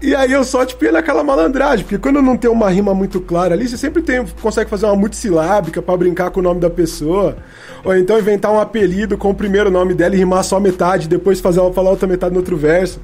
E 0.00 0.14
aí 0.14 0.32
eu 0.32 0.44
só, 0.44 0.64
tipo, 0.64 0.84
ia 0.84 0.92
naquela 0.92 1.24
malandragem, 1.24 1.84
porque 1.84 1.98
quando 1.98 2.20
não 2.20 2.36
tem 2.36 2.50
uma 2.50 2.68
rima 2.68 2.94
muito 2.94 3.20
clara 3.20 3.54
ali, 3.54 3.66
você 3.66 3.76
sempre 3.76 4.02
tem, 4.02 4.24
consegue 4.40 4.68
fazer 4.68 4.86
uma 4.86 4.96
multissilábica 4.96 5.80
para 5.80 5.96
brincar 5.96 6.30
com 6.30 6.40
o 6.40 6.42
nome 6.42 6.60
da 6.60 6.70
pessoa. 6.70 7.36
Ou 7.82 7.96
então 7.96 8.18
inventar 8.18 8.52
um 8.52 8.60
apelido 8.60 9.16
com 9.16 9.30
o 9.30 9.34
primeiro 9.34 9.70
nome 9.70 9.94
dela 9.94 10.14
e 10.14 10.18
rimar 10.18 10.44
só 10.44 10.60
metade, 10.60 11.08
depois 11.08 11.40
fazer 11.40 11.60
ela 11.60 11.72
falar 11.72 11.90
outra 11.90 12.06
metade 12.06 12.32
no 12.32 12.40
outro 12.40 12.56
verso. 12.56 13.00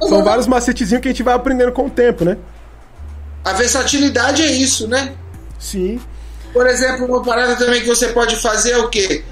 Uhum. 0.00 0.08
São 0.08 0.24
vários 0.24 0.46
macetezinhos 0.46 1.02
que 1.02 1.08
a 1.08 1.10
gente 1.10 1.22
vai 1.22 1.34
aprendendo 1.34 1.72
com 1.72 1.86
o 1.86 1.90
tempo, 1.90 2.24
né? 2.24 2.38
A 3.44 3.52
versatilidade 3.52 4.42
é 4.42 4.50
isso, 4.50 4.88
né? 4.88 5.14
Sim. 5.58 6.00
Por 6.52 6.66
exemplo, 6.66 7.06
uma 7.06 7.22
parada 7.22 7.56
também 7.56 7.80
que 7.80 7.86
você 7.86 8.08
pode 8.08 8.36
fazer 8.36 8.72
é 8.72 8.78
o 8.78 8.88
quê? 8.88 9.24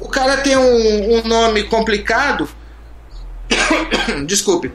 O 0.00 0.08
cara 0.08 0.38
tem 0.38 0.56
um, 0.56 1.18
um 1.18 1.22
nome 1.26 1.64
complicado. 1.64 2.48
Desculpe 4.26 4.72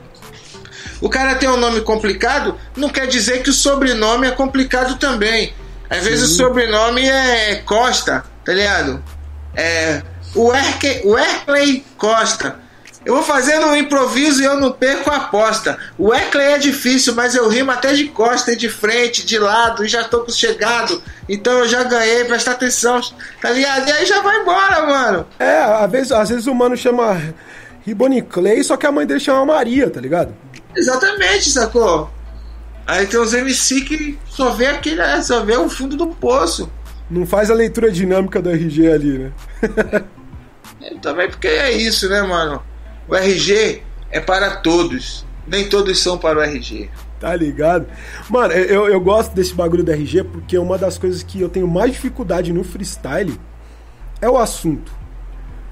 o 1.02 1.10
cara 1.10 1.36
tem 1.36 1.48
um 1.48 1.58
nome 1.58 1.82
complicado, 1.82 2.58
não 2.76 2.90
quer 2.90 3.08
dizer 3.08 3.42
que 3.42 3.50
o 3.50 3.54
sobrenome 3.54 4.28
é 4.28 4.32
complicado 4.32 4.98
também. 4.98 5.54
Às 5.90 6.04
vezes 6.04 6.30
Sim. 6.30 6.34
o 6.34 6.38
sobrenome 6.38 7.08
é 7.08 7.56
Costa, 7.66 8.24
tá 8.44 8.54
ligado? 8.54 9.04
É. 9.56 10.02
O 10.36 10.54
Erkley 10.54 11.86
Costa. 11.98 12.60
Eu 13.06 13.16
vou 13.16 13.24
fazendo 13.24 13.68
um 13.68 13.76
improviso 13.76 14.42
e 14.42 14.46
eu 14.46 14.60
não 14.60 14.74
perco 14.74 15.10
a 15.10 15.16
aposta. 15.16 15.78
O 15.98 16.14
Erkley 16.14 16.54
é 16.54 16.58
difícil, 16.58 17.16
mas 17.16 17.34
eu 17.34 17.48
rimo 17.48 17.72
até 17.72 17.94
de 17.94 18.10
costa 18.10 18.52
e 18.52 18.58
de 18.58 18.68
frente, 18.68 19.26
de 19.26 19.40
lado, 19.40 19.86
e 19.86 19.88
já 19.88 20.04
tô 20.04 20.28
chegado. 20.30 21.02
Então 21.28 21.60
eu 21.60 21.68
já 21.68 21.84
ganhei, 21.84 22.26
presta 22.26 22.52
atenção, 22.52 23.00
tá 23.42 23.52
ligado? 23.52 23.88
E 23.88 23.92
aí 23.92 24.06
já 24.06 24.22
vai 24.22 24.42
embora, 24.42 24.86
mano. 24.86 25.28
É, 25.40 25.62
às 25.62 25.90
vezes, 25.90 26.12
às 26.12 26.30
vezes 26.30 26.48
o 26.48 26.54
mano 26.54 26.76
chama 26.76 27.34
Riboni 27.86 28.22
Clay, 28.22 28.64
só 28.64 28.76
que 28.76 28.86
a 28.86 28.92
mãe 28.92 29.08
dele 29.08 29.20
chama 29.20 29.46
Maria, 29.46 29.90
tá 29.90 30.02
ligado? 30.02 30.36
Exatamente, 30.76 31.50
sacou? 31.50 32.12
Aí 32.86 33.08
tem 33.08 33.20
uns 33.20 33.34
MC 33.34 33.82
que 33.82 34.20
só 34.28 34.50
vê 34.50 34.68
aquele, 34.68 35.22
só 35.22 35.46
vê 35.46 35.56
o 35.56 35.70
fundo 35.70 35.96
do 35.96 36.08
poço. 36.08 36.70
Não 37.10 37.26
faz 37.26 37.50
a 37.50 37.54
leitura 37.54 37.90
dinâmica 37.92 38.42
do 38.42 38.50
RG 38.50 38.92
ali, 38.92 39.18
né? 39.20 39.32
também 41.02 41.30
porque 41.30 41.48
é 41.48 41.72
isso, 41.72 42.10
né, 42.10 42.22
mano? 42.22 42.62
O 43.10 43.16
RG 43.16 43.82
é 44.12 44.20
para 44.20 44.58
todos. 44.58 45.26
Nem 45.48 45.68
todos 45.68 46.00
são 46.00 46.18
para 46.18 46.38
o 46.38 46.42
RG. 46.42 46.90
Tá 47.20 47.36
ligado? 47.36 47.88
Mano, 48.30 48.54
eu, 48.54 48.88
eu 48.88 49.02
gosto 49.02 49.34
desse 49.34 49.54
bagulho 49.54 49.84
do 49.84 49.92
RG 49.92 50.24
porque 50.26 50.58
uma 50.58 50.78
das 50.78 50.98
coisas 50.98 51.24
que 51.24 51.42
eu 51.42 51.50
tenho 51.50 51.68
mais 51.68 51.92
dificuldade 51.94 52.54
no 52.54 52.64
freestyle 52.64 53.40
é 54.22 54.30
o 54.30 54.38
assunto. 54.38 54.94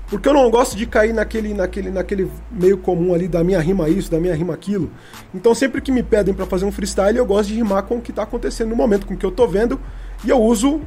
Porque 0.07 0.27
eu 0.27 0.33
não 0.33 0.49
gosto 0.49 0.75
de 0.75 0.85
cair 0.87 1.13
naquele, 1.13 1.53
naquele, 1.53 1.91
naquele 1.91 2.31
meio 2.49 2.77
comum 2.77 3.13
ali 3.13 3.27
da 3.27 3.43
minha 3.43 3.59
rima 3.59 3.87
isso, 3.87 4.09
da 4.09 4.19
minha 4.19 4.33
rima 4.33 4.53
aquilo. 4.53 4.89
Então 5.33 5.53
sempre 5.53 5.79
que 5.79 5.91
me 5.91 6.01
pedem 6.01 6.33
para 6.33 6.45
fazer 6.45 6.65
um 6.65 6.71
freestyle, 6.71 7.17
eu 7.17 7.25
gosto 7.25 7.49
de 7.49 7.55
rimar 7.55 7.83
com 7.83 7.97
o 7.97 8.01
que 8.01 8.11
tá 8.11 8.23
acontecendo 8.23 8.69
no 8.69 8.75
momento, 8.75 9.05
com 9.05 9.13
o 9.13 9.17
que 9.17 9.25
eu 9.25 9.31
tô 9.31 9.47
vendo, 9.47 9.79
e 10.23 10.29
eu 10.29 10.41
uso 10.41 10.81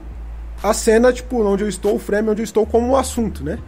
a 0.63 0.73
cena, 0.75 1.13
tipo, 1.13 1.43
onde 1.43 1.63
eu 1.63 1.69
estou, 1.69 1.95
o 1.95 1.99
frame 1.99 2.31
onde 2.31 2.41
eu 2.41 2.45
estou 2.45 2.67
como 2.67 2.97
assunto, 2.97 3.45
né? 3.45 3.59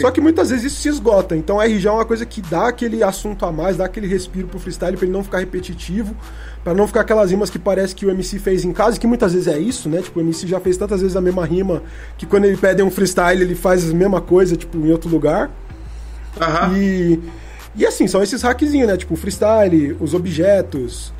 Só 0.00 0.10
que 0.10 0.20
muitas 0.20 0.50
vezes 0.50 0.72
isso 0.72 0.82
se 0.82 0.88
esgota. 0.88 1.36
Então 1.36 1.62
RG 1.62 1.86
é 1.86 1.90
uma 1.90 2.04
coisa 2.04 2.26
que 2.26 2.40
dá 2.42 2.68
aquele 2.68 3.02
assunto 3.02 3.44
a 3.46 3.52
mais, 3.52 3.76
dá 3.76 3.84
aquele 3.84 4.06
respiro 4.06 4.48
pro 4.48 4.58
freestyle 4.58 4.96
pra 4.96 5.06
ele 5.06 5.12
não 5.12 5.22
ficar 5.22 5.38
repetitivo, 5.38 6.14
para 6.62 6.74
não 6.74 6.86
ficar 6.86 7.02
aquelas 7.02 7.30
rimas 7.30 7.50
que 7.50 7.58
parece 7.58 7.94
que 7.94 8.04
o 8.04 8.10
MC 8.10 8.38
fez 8.38 8.64
em 8.64 8.72
casa, 8.72 8.98
que 8.98 9.06
muitas 9.06 9.32
vezes 9.32 9.48
é 9.48 9.58
isso, 9.58 9.88
né? 9.88 10.02
Tipo, 10.02 10.18
o 10.18 10.22
MC 10.22 10.46
já 10.46 10.58
fez 10.58 10.76
tantas 10.76 11.00
vezes 11.00 11.16
a 11.16 11.20
mesma 11.20 11.44
rima 11.44 11.82
que 12.18 12.26
quando 12.26 12.46
ele 12.46 12.56
pede 12.56 12.82
um 12.82 12.90
freestyle 12.90 13.42
ele 13.42 13.54
faz 13.54 13.90
a 13.90 13.94
mesma 13.94 14.20
coisa, 14.20 14.56
tipo, 14.56 14.76
em 14.78 14.90
outro 14.90 15.08
lugar. 15.08 15.50
Uhum. 16.36 16.76
E. 16.76 17.20
E 17.76 17.84
assim, 17.84 18.06
são 18.06 18.22
esses 18.22 18.40
hackzinhos, 18.40 18.86
né? 18.86 18.96
Tipo, 18.96 19.14
o 19.14 19.16
freestyle, 19.16 19.96
os 19.98 20.14
objetos, 20.14 21.12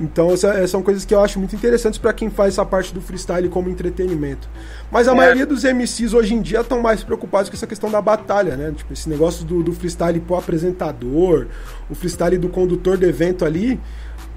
então, 0.00 0.32
essa, 0.32 0.48
essas 0.50 0.70
são 0.70 0.82
coisas 0.82 1.04
que 1.04 1.14
eu 1.14 1.20
acho 1.20 1.38
muito 1.38 1.54
interessantes 1.56 1.98
para 1.98 2.12
quem 2.12 2.30
faz 2.30 2.54
essa 2.54 2.64
parte 2.64 2.94
do 2.94 3.00
freestyle 3.00 3.48
como 3.48 3.68
entretenimento. 3.68 4.48
Mas 4.90 5.08
a 5.08 5.12
é. 5.12 5.14
maioria 5.14 5.46
dos 5.46 5.64
MCs 5.64 6.14
hoje 6.14 6.34
em 6.34 6.40
dia 6.40 6.60
estão 6.60 6.80
mais 6.80 7.02
preocupados 7.02 7.50
com 7.50 7.56
essa 7.56 7.66
questão 7.66 7.90
da 7.90 8.00
batalha, 8.00 8.56
né? 8.56 8.72
Tipo, 8.76 8.92
esse 8.92 9.08
negócio 9.08 9.44
do, 9.44 9.62
do 9.62 9.72
freestyle 9.72 10.20
pro 10.20 10.36
apresentador, 10.36 11.48
o 11.90 11.94
freestyle 11.94 12.38
do 12.38 12.48
condutor 12.48 12.96
do 12.96 13.06
evento 13.06 13.44
ali, 13.44 13.80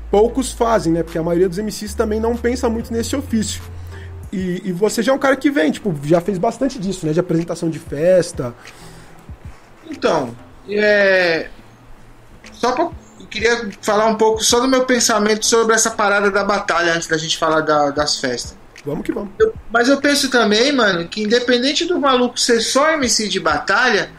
poucos 0.10 0.52
fazem, 0.52 0.94
né? 0.94 1.04
Porque 1.04 1.18
a 1.18 1.24
maioria 1.24 1.48
dos 1.48 1.60
MCs 1.60 1.94
também 1.94 2.20
não 2.20 2.36
pensa 2.36 2.68
muito 2.68 2.92
nesse 2.92 3.16
ofício. 3.16 3.62
E, 4.34 4.62
e 4.66 4.72
você 4.72 5.04
já 5.04 5.12
é 5.12 5.16
um 5.16 5.20
cara 5.20 5.36
que 5.36 5.52
vem, 5.52 5.72
tipo, 5.72 5.94
já 6.04 6.22
fez 6.22 6.38
bastante 6.38 6.80
disso, 6.80 7.06
né? 7.06 7.14
De 7.14 7.20
apresentação 7.20 7.70
de 7.70 7.78
festa. 7.78 8.56
Então, 9.90 10.34
é. 10.68 11.50
Só 12.52 12.72
pra 12.72 12.90
queria 13.32 13.70
falar 13.82 14.06
um 14.08 14.16
pouco 14.16 14.44
só 14.44 14.60
do 14.60 14.68
meu 14.68 14.86
pensamento 14.86 15.46
sobre 15.46 15.74
essa 15.74 15.90
parada 15.90 16.30
da 16.30 16.44
batalha 16.44 16.94
antes 16.94 17.08
da 17.08 17.18
gente 17.18 17.38
falar 17.38 17.62
da, 17.62 17.90
das 17.90 18.20
festas. 18.20 18.56
Vamos 18.86 19.06
que 19.06 19.12
vamos. 19.12 19.32
Eu, 19.40 19.54
mas 19.72 19.88
eu 19.88 19.98
penso 20.02 20.30
também, 20.30 20.72
mano, 20.72 21.08
que 21.08 21.24
independente 21.24 21.86
do 21.86 22.00
maluco 22.00 22.40
ser 22.40 22.62
só 22.62 22.92
MC 22.92 23.28
de 23.28 23.40
batalha, 23.40 24.12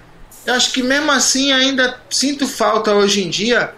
eu 0.47 0.55
acho 0.55 0.73
que 0.73 0.83
mesmo 0.83 1.13
assim 1.13 1.53
ainda 1.53 2.01
sinto 2.09 2.49
falta 2.49 2.93
hoje 2.93 3.23
em 3.23 3.31
dia 3.31 3.75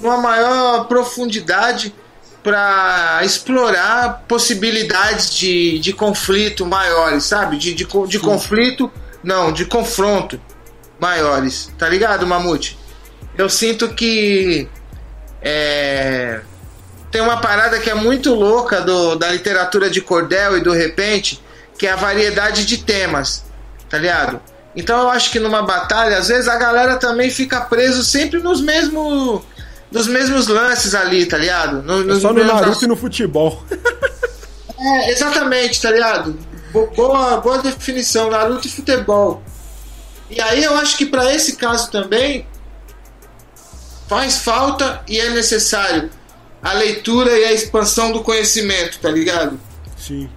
uma 0.00 0.16
maior 0.16 0.86
profundidade 0.86 1.94
para 2.42 3.20
explorar 3.24 4.24
possibilidades 4.28 5.34
de, 5.34 5.78
de 5.78 5.92
conflito 5.92 6.66
maiores, 6.66 7.24
sabe? 7.24 7.56
De, 7.56 7.74
de, 7.74 7.86
de 8.06 8.18
conflito, 8.18 8.90
não, 9.22 9.52
de 9.52 9.64
confronto 9.64 10.40
maiores. 11.00 11.72
Tá 11.78 11.88
ligado, 11.88 12.26
Mamute? 12.26 12.78
Eu 13.36 13.48
sinto 13.48 13.88
que 13.88 14.68
é, 15.42 16.40
tem 17.10 17.20
uma 17.20 17.40
parada 17.40 17.78
que 17.78 17.90
é 17.90 17.94
muito 17.94 18.34
louca 18.34 18.80
do, 18.80 19.14
da 19.16 19.30
literatura 19.30 19.90
de 19.90 20.00
cordel 20.00 20.58
e 20.58 20.60
do 20.60 20.72
repente, 20.72 21.40
que 21.78 21.86
é 21.86 21.92
a 21.92 21.96
variedade 21.96 22.64
de 22.64 22.78
temas, 22.78 23.44
tá 23.88 23.98
ligado? 23.98 24.40
Então 24.74 25.02
eu 25.02 25.08
acho 25.10 25.30
que 25.30 25.38
numa 25.38 25.62
batalha, 25.62 26.18
às 26.18 26.28
vezes 26.28 26.48
a 26.48 26.56
galera 26.56 26.96
também 26.96 27.30
fica 27.30 27.60
preso 27.60 28.02
sempre 28.04 28.40
nos 28.40 28.60
mesmos 28.60 29.42
nos 29.92 30.08
mesmos 30.08 30.48
lances 30.48 30.92
ali, 30.92 31.24
tá 31.24 31.38
ligado? 31.38 31.82
No, 31.82 32.12
é 32.12 32.18
só 32.18 32.32
no 32.32 32.42
Naruto 32.42 32.84
e 32.84 32.88
no 32.88 32.96
futebol. 32.96 33.62
é, 34.76 35.10
exatamente, 35.12 35.80
tá 35.80 35.92
ligado? 35.92 36.36
Boa, 36.96 37.36
boa 37.36 37.58
definição, 37.58 38.28
Naruto 38.28 38.66
e 38.66 38.70
futebol. 38.70 39.40
E 40.28 40.40
aí 40.40 40.64
eu 40.64 40.76
acho 40.76 40.96
que 40.96 41.06
para 41.06 41.32
esse 41.32 41.54
caso 41.54 41.92
também 41.92 42.44
faz 44.14 44.38
falta 44.38 45.02
e 45.08 45.18
é 45.18 45.30
necessário 45.30 46.08
a 46.62 46.72
leitura 46.72 47.36
e 47.36 47.46
a 47.46 47.52
expansão 47.52 48.12
do 48.12 48.22
conhecimento, 48.22 49.00
tá 49.00 49.10
ligado? 49.10 49.58
Sim. 49.98 50.30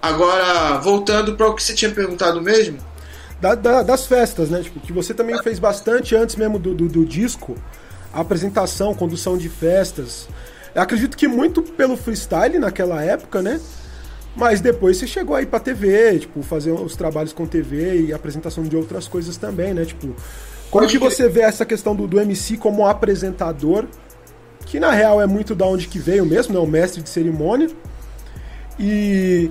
Agora, 0.00 0.78
voltando 0.78 1.34
para 1.36 1.48
o 1.48 1.54
que 1.54 1.62
você 1.62 1.72
tinha 1.72 1.90
perguntado 1.90 2.42
mesmo. 2.42 2.76
Da, 3.40 3.54
da, 3.54 3.82
das 3.82 4.04
festas, 4.04 4.50
né? 4.50 4.60
Tipo, 4.62 4.78
que 4.80 4.92
você 4.92 5.14
também 5.14 5.42
fez 5.42 5.58
bastante 5.58 6.14
antes 6.14 6.36
mesmo 6.36 6.58
do, 6.58 6.74
do, 6.74 6.86
do 6.86 7.04
disco. 7.04 7.56
A 8.12 8.20
apresentação, 8.20 8.94
condução 8.94 9.38
de 9.38 9.48
festas. 9.48 10.28
Eu 10.74 10.82
acredito 10.82 11.16
que 11.16 11.26
muito 11.26 11.62
pelo 11.62 11.96
freestyle 11.96 12.58
naquela 12.58 13.02
época, 13.02 13.40
né? 13.40 13.58
Mas 14.36 14.60
depois 14.60 14.98
você 14.98 15.06
chegou 15.06 15.34
aí 15.34 15.46
pra 15.46 15.58
TV, 15.58 16.18
tipo, 16.20 16.42
fazer 16.42 16.72
os 16.72 16.94
trabalhos 16.94 17.32
com 17.32 17.46
TV 17.46 18.02
e 18.02 18.12
apresentação 18.12 18.64
de 18.64 18.76
outras 18.76 19.08
coisas 19.08 19.38
também, 19.38 19.72
né? 19.72 19.86
Tipo, 19.86 20.14
como 20.72 20.88
que 20.88 20.98
você 20.98 21.28
vê 21.28 21.42
essa 21.42 21.66
questão 21.66 21.94
do, 21.94 22.06
do 22.08 22.18
MC 22.18 22.56
como 22.56 22.86
apresentador, 22.86 23.84
que 24.64 24.80
na 24.80 24.90
real 24.90 25.20
é 25.20 25.26
muito 25.26 25.54
da 25.54 25.66
onde 25.66 25.86
que 25.86 25.98
veio 25.98 26.24
mesmo, 26.24 26.54
né? 26.54 26.58
O 26.58 26.66
mestre 26.66 27.02
de 27.02 27.10
cerimônia. 27.10 27.68
E 28.78 29.50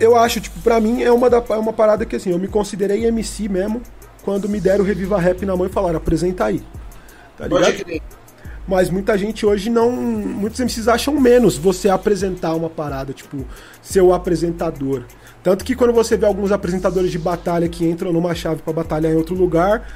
eu 0.00 0.16
acho, 0.16 0.40
tipo, 0.40 0.60
pra 0.60 0.80
mim 0.80 1.02
é 1.02 1.10
uma, 1.10 1.28
da, 1.28 1.42
é 1.50 1.56
uma 1.56 1.72
parada 1.72 2.06
que 2.06 2.14
assim, 2.14 2.30
eu 2.30 2.38
me 2.38 2.46
considerei 2.46 3.04
MC 3.06 3.48
mesmo 3.48 3.82
quando 4.22 4.48
me 4.48 4.60
deram 4.60 4.84
o 4.84 4.86
Reviva 4.86 5.18
Rap 5.18 5.44
na 5.44 5.56
mão 5.56 5.66
e 5.66 5.70
falaram, 5.70 5.96
apresenta 5.96 6.44
aí. 6.44 6.62
Tá 7.36 7.48
ligado? 7.48 8.00
Mas 8.68 8.90
muita 8.90 9.18
gente 9.18 9.44
hoje 9.44 9.68
não. 9.68 9.90
Muitos 9.90 10.60
MCs 10.60 10.86
acham 10.86 11.18
menos 11.18 11.58
você 11.58 11.88
apresentar 11.88 12.54
uma 12.54 12.70
parada, 12.70 13.12
tipo, 13.12 13.44
ser 13.82 14.02
o 14.02 14.14
apresentador. 14.14 15.02
Tanto 15.42 15.64
que 15.64 15.74
quando 15.74 15.92
você 15.92 16.16
vê 16.16 16.26
alguns 16.26 16.52
apresentadores 16.52 17.10
de 17.10 17.18
batalha 17.18 17.68
que 17.68 17.84
entram 17.84 18.12
numa 18.12 18.34
chave 18.34 18.62
para 18.62 18.72
batalhar 18.72 19.12
em 19.12 19.16
outro 19.16 19.34
lugar, 19.34 19.86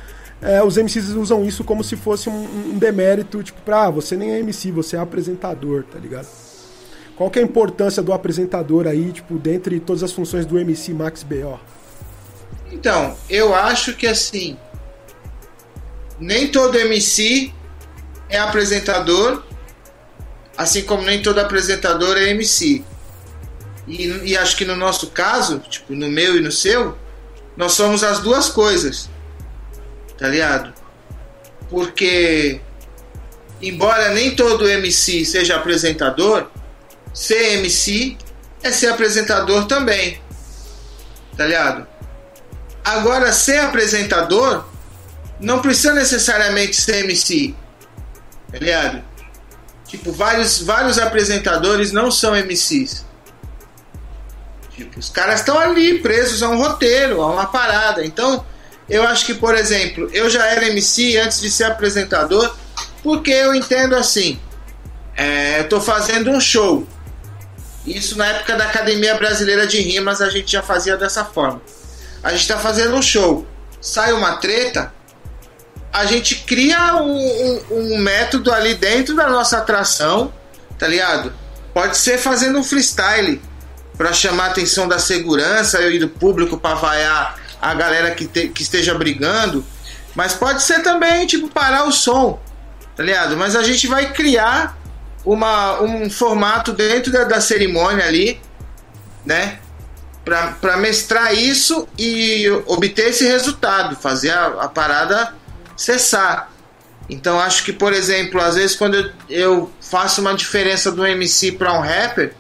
é, 0.41 0.63
os 0.63 0.77
MCs 0.77 1.11
usam 1.11 1.45
isso 1.45 1.65
como 1.65 1.85
se 1.85 1.97
fosse 1.97 2.29
um, 2.29 2.73
um 2.73 2.79
demérito, 2.79 3.43
tipo, 3.43 3.61
pra 3.63 3.85
ah, 3.85 3.91
você 3.91 4.17
nem 4.17 4.33
é 4.33 4.39
MC, 4.41 4.71
você 4.71 4.97
é 4.97 4.99
apresentador, 4.99 5.85
tá 5.85 5.99
ligado? 5.99 6.27
Qual 7.17 7.31
que 7.31 7.39
é 7.39 7.43
a 7.43 7.45
importância 7.45 8.03
do 8.03 8.13
apresentador 8.13 8.87
aí, 8.87 9.13
tipo, 9.13 9.39
dentre 9.39 9.79
todas 9.79 10.03
as 10.03 10.13
funções 10.13 10.45
do 10.45 10.59
MC 10.59 10.93
Max 10.93 11.23
BO? 11.23 11.61
Então, 12.73 13.17
eu 13.31 13.55
acho 13.55 13.95
que 13.95 14.07
assim, 14.07 14.57
nem 16.19 16.49
todo 16.49 16.77
MC 16.77 17.53
é 18.29 18.39
apresentador, 18.39 19.45
assim 20.57 20.83
como 20.83 21.03
nem 21.03 21.23
todo 21.23 21.39
apresentador 21.39 22.17
é 22.17 22.31
MC. 22.31 22.85
E, 23.87 24.31
e, 24.31 24.37
acho 24.37 24.57
que 24.57 24.65
no 24.65 24.77
nosso 24.77 25.09
caso, 25.09 25.59
tipo, 25.59 25.95
no 25.95 26.09
meu 26.09 26.37
e 26.37 26.41
no 26.41 26.51
seu, 26.51 26.97
nós 27.57 27.73
somos 27.73 28.03
as 28.03 28.21
duas 28.21 28.49
coisas. 28.49 29.11
Tá 30.19 30.29
ligado? 30.29 30.73
Porque, 31.69 32.61
embora 33.61 34.11
nem 34.11 34.35
todo 34.35 34.69
MC 34.69 35.25
seja 35.25 35.57
apresentador, 35.57 36.51
ser 37.13 37.59
MC 37.59 38.17
é 38.63 38.73
ser 38.73 38.89
apresentador 38.89 39.67
também. 39.67 40.21
Tá 41.37 41.45
ligado? 41.45 41.87
Agora, 42.83 43.33
ser 43.33 43.59
apresentador 43.59 44.65
não 45.41 45.61
precisa 45.61 45.93
necessariamente 45.93 46.77
ser 46.77 47.05
MC. 47.05 47.55
Tá 48.51 48.59
ligado? 48.59 49.05
Tipo, 49.87 50.13
vários, 50.13 50.61
vários 50.61 50.99
apresentadores 50.99 51.93
não 51.93 52.11
são 52.11 52.35
MCs. 52.35 53.05
Tipo, 54.77 54.99
os 54.99 55.09
caras 55.09 55.41
estão 55.41 55.59
ali 55.59 56.01
presos 56.01 56.43
a 56.43 56.49
um 56.49 56.59
roteiro, 56.59 57.23
a 57.23 57.27
uma 57.27 57.47
parada. 57.47 58.05
Então, 58.05 58.45
eu 58.89 59.03
acho 59.05 59.25
que, 59.25 59.35
por 59.35 59.55
exemplo, 59.55 60.11
eu 60.13 60.29
já 60.29 60.47
era 60.47 60.67
MC 60.67 61.17
antes 61.19 61.41
de 61.41 61.51
ser 61.51 61.65
apresentador, 61.65 62.55
porque 63.03 63.31
eu 63.31 63.55
entendo 63.55 63.95
assim: 63.95 64.39
é, 65.17 65.61
eu 65.61 65.69
tô 65.69 65.81
fazendo 65.81 66.31
um 66.31 66.41
show. 66.41 66.87
Isso 67.87 68.17
na 68.17 68.27
época 68.27 68.57
da 68.57 68.65
Academia 68.65 69.15
Brasileira 69.15 69.67
de 69.67 69.79
Rimas 69.81 70.21
a 70.21 70.31
gente 70.31 70.51
já 70.51 70.63
fazia 70.63 70.97
dessa 70.97 71.25
forma. 71.25 71.61
A 72.23 72.31
gente 72.31 72.41
está 72.41 72.59
fazendo 72.59 72.97
um 72.97 73.03
show, 73.03 73.47
sai 73.81 74.13
uma 74.15 74.39
treta, 74.39 74.93
a 75.93 76.07
gente 76.07 76.37
cria 76.37 76.97
um, 76.97 77.15
um, 77.15 77.63
um, 77.71 77.99
método 77.99 78.53
ali 78.53 78.75
dentro 78.75 79.15
da 79.15 79.29
nossa 79.29 79.59
atração, 79.59 80.33
tá 80.79 80.89
ligado? 80.89 81.33
Pode 81.75 81.99
ser 81.99 82.19
fazendo 82.19 82.59
um 82.59 82.65
freestyle 82.65 83.41
para 83.97 84.13
chamar 84.13 84.45
a 84.45 84.51
atenção 84.51 84.89
da 84.89 84.99
segurança 84.99 85.81
e 85.83 85.99
do 85.99 86.09
público 86.09 86.59
para 86.59 86.75
vaiar 86.75 87.39
a 87.61 87.75
galera 87.75 88.11
que, 88.11 88.27
te, 88.27 88.49
que 88.49 88.63
esteja 88.63 88.95
brigando, 88.95 89.65
mas 90.15 90.35
pode 90.35 90.63
ser 90.63 90.83
também 90.83 91.27
tipo 91.27 91.49
parar 91.49 91.85
o 91.85 91.93
som, 91.93 92.41
tá 92.97 93.03
ligado? 93.03 93.37
Mas 93.37 93.57
a 93.57 93.63
gente 93.63 93.87
vai 93.87 94.13
criar 94.13 94.77
uma, 95.25 95.81
um 95.81 96.11
formato 96.11 96.73
dentro 96.73 97.11
da, 97.11 97.25
da 97.25 97.41
cerimônia 97.41 98.05
ali, 98.05 98.41
né? 99.25 99.59
Para 100.25 100.77
mestrar 100.79 101.35
isso 101.35 101.87
e 101.99 102.49
obter 102.67 103.11
esse 103.11 103.27
resultado, 103.27 103.97
fazer 103.97 104.31
a, 104.31 104.47
a 104.47 104.69
parada 104.69 105.35
cessar. 105.77 106.51
Então 107.09 107.39
acho 107.39 107.65
que, 107.65 107.73
por 107.73 107.93
exemplo, 107.93 108.41
às 108.41 108.55
vezes 108.55 108.77
quando 108.77 108.95
eu, 108.95 109.11
eu 109.29 109.73
faço 109.81 110.21
uma 110.21 110.35
diferença 110.35 110.91
do 110.91 111.07
MC 111.07 111.53
para 111.53 111.73
um 111.75 111.81
rapper, 111.81 112.35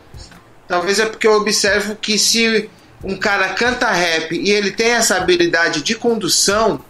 talvez 0.68 0.98
é 0.98 1.06
porque 1.06 1.26
eu 1.26 1.34
observo 1.34 1.96
que 1.96 2.18
se 2.18 2.68
um 3.02 3.16
cara 3.16 3.50
canta 3.50 3.90
rap 3.90 4.34
e 4.34 4.50
ele 4.50 4.70
tem 4.70 4.92
essa 4.92 5.16
habilidade 5.16 5.82
de 5.82 5.94
condução 5.94 6.82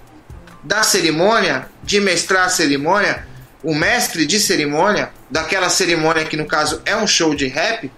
da 0.62 0.82
cerimônia, 0.82 1.68
de 1.82 2.00
mestrar 2.00 2.46
a 2.46 2.48
cerimônia, 2.48 3.26
o 3.62 3.74
mestre 3.74 4.26
de 4.26 4.38
cerimônia, 4.38 5.10
daquela 5.30 5.68
cerimônia 5.68 6.24
que 6.24 6.36
no 6.36 6.46
caso 6.46 6.80
é 6.84 6.96
um 6.96 7.06
show 7.06 7.34
de 7.34 7.46
rap, 7.46 7.90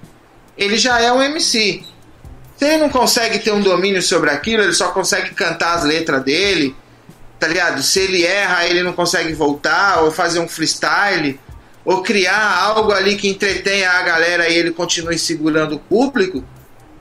ele 0.57 0.77
já 0.77 1.01
é 1.01 1.13
um 1.13 1.23
MC. 1.23 1.85
Se 2.57 2.65
ele 2.65 2.79
não 2.79 2.89
consegue 2.89 3.39
ter 3.39 3.53
um 3.53 3.61
domínio 3.61 4.01
sobre 4.01 4.31
aquilo, 4.31 4.63
ele 4.63 4.73
só 4.73 4.89
consegue 4.89 5.35
cantar 5.35 5.75
as 5.75 5.85
letras 5.85 6.23
dele, 6.25 6.75
tá 7.39 7.47
ligado? 7.47 7.83
Se 7.83 8.01
ele 8.01 8.25
erra, 8.25 8.67
ele 8.67 8.83
não 8.83 8.95
consegue 8.95 9.35
voltar, 9.35 10.01
ou 10.01 10.11
fazer 10.11 10.41
um 10.41 10.49
freestyle, 10.49 11.39
ou 11.87 12.03
criar 12.03 12.59
algo 12.59 12.93
ali 12.93 13.15
que 13.15 13.29
entretenha 13.29 13.89
a 13.89 14.03
galera 14.03 14.49
e 14.49 14.57
ele 14.57 14.73
continue 14.73 15.17
segurando 15.17 15.77
o 15.77 15.79
público, 15.79 16.45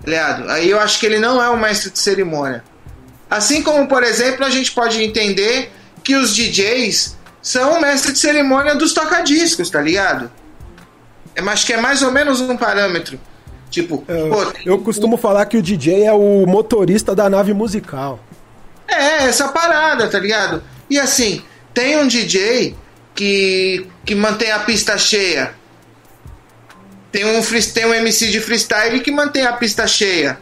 ligado? 0.05 0.47
Aí 0.51 0.69
eu 0.69 0.79
acho 0.79 0.99
que 0.99 1.07
ele 1.07 1.17
não 1.17 1.41
é 1.41 1.49
um 1.49 1.57
mestre 1.57 1.89
de 1.89 1.97
cerimônia. 1.97 2.63
Assim 3.27 3.63
como, 3.63 3.87
por 3.87 4.03
exemplo, 4.03 4.45
a 4.45 4.49
gente 4.51 4.71
pode 4.71 5.03
entender 5.03 5.71
que 6.03 6.15
os 6.15 6.35
DJs 6.35 7.17
são 7.41 7.79
o 7.79 7.81
mestre 7.81 8.13
de 8.13 8.19
cerimônia 8.19 8.75
dos 8.75 8.93
tocadiscos, 8.93 9.71
tá 9.71 9.81
ligado? 9.81 10.31
É, 11.33 11.41
mas 11.41 11.63
que 11.63 11.73
é 11.73 11.81
mais 11.81 12.03
ou 12.03 12.11
menos 12.11 12.39
um 12.39 12.55
parâmetro. 12.55 13.19
Tipo, 13.71 14.03
é, 14.07 14.29
pô, 14.29 14.53
eu 14.63 14.79
costumo 14.79 15.17
falar 15.17 15.47
que 15.47 15.57
o 15.57 15.63
DJ 15.63 16.03
é 16.03 16.13
o 16.13 16.45
motorista 16.45 17.15
da 17.15 17.27
nave 17.27 17.53
musical. 17.53 18.19
É, 18.87 19.25
essa 19.25 19.47
parada, 19.47 20.07
tá 20.07 20.19
ligado? 20.19 20.63
E 20.87 20.99
assim, 20.99 21.41
tem 21.73 21.97
um 21.97 22.07
DJ 22.07 22.75
que, 23.15 23.87
que 24.05 24.13
mantém 24.13 24.51
a 24.51 24.59
pista 24.59 24.97
cheia. 24.97 25.55
Tem 27.11 27.23
um, 27.25 27.41
tem 27.73 27.85
um 27.85 27.93
MC 27.93 28.29
de 28.29 28.41
freestyle 28.41 28.99
que 28.99 29.09
mantém 29.09 29.45
a 29.45 29.53
pista 29.53 29.87
cheia. 29.87 30.37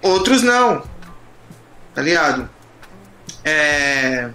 Outros 0.00 0.40
não. 0.40 0.84
Tá 1.94 2.00
ligado? 2.00 2.48
É, 3.44 4.30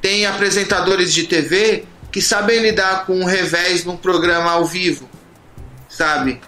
tem 0.00 0.26
apresentadores 0.26 1.12
de 1.12 1.24
TV 1.24 1.84
que 2.12 2.22
sabem 2.22 2.60
lidar 2.60 3.04
com 3.04 3.20
o 3.20 3.26
revés 3.26 3.84
num 3.84 3.96
programa 3.96 4.52
ao 4.52 4.64
vivo. 4.64 5.10
Sabe? 5.88 6.40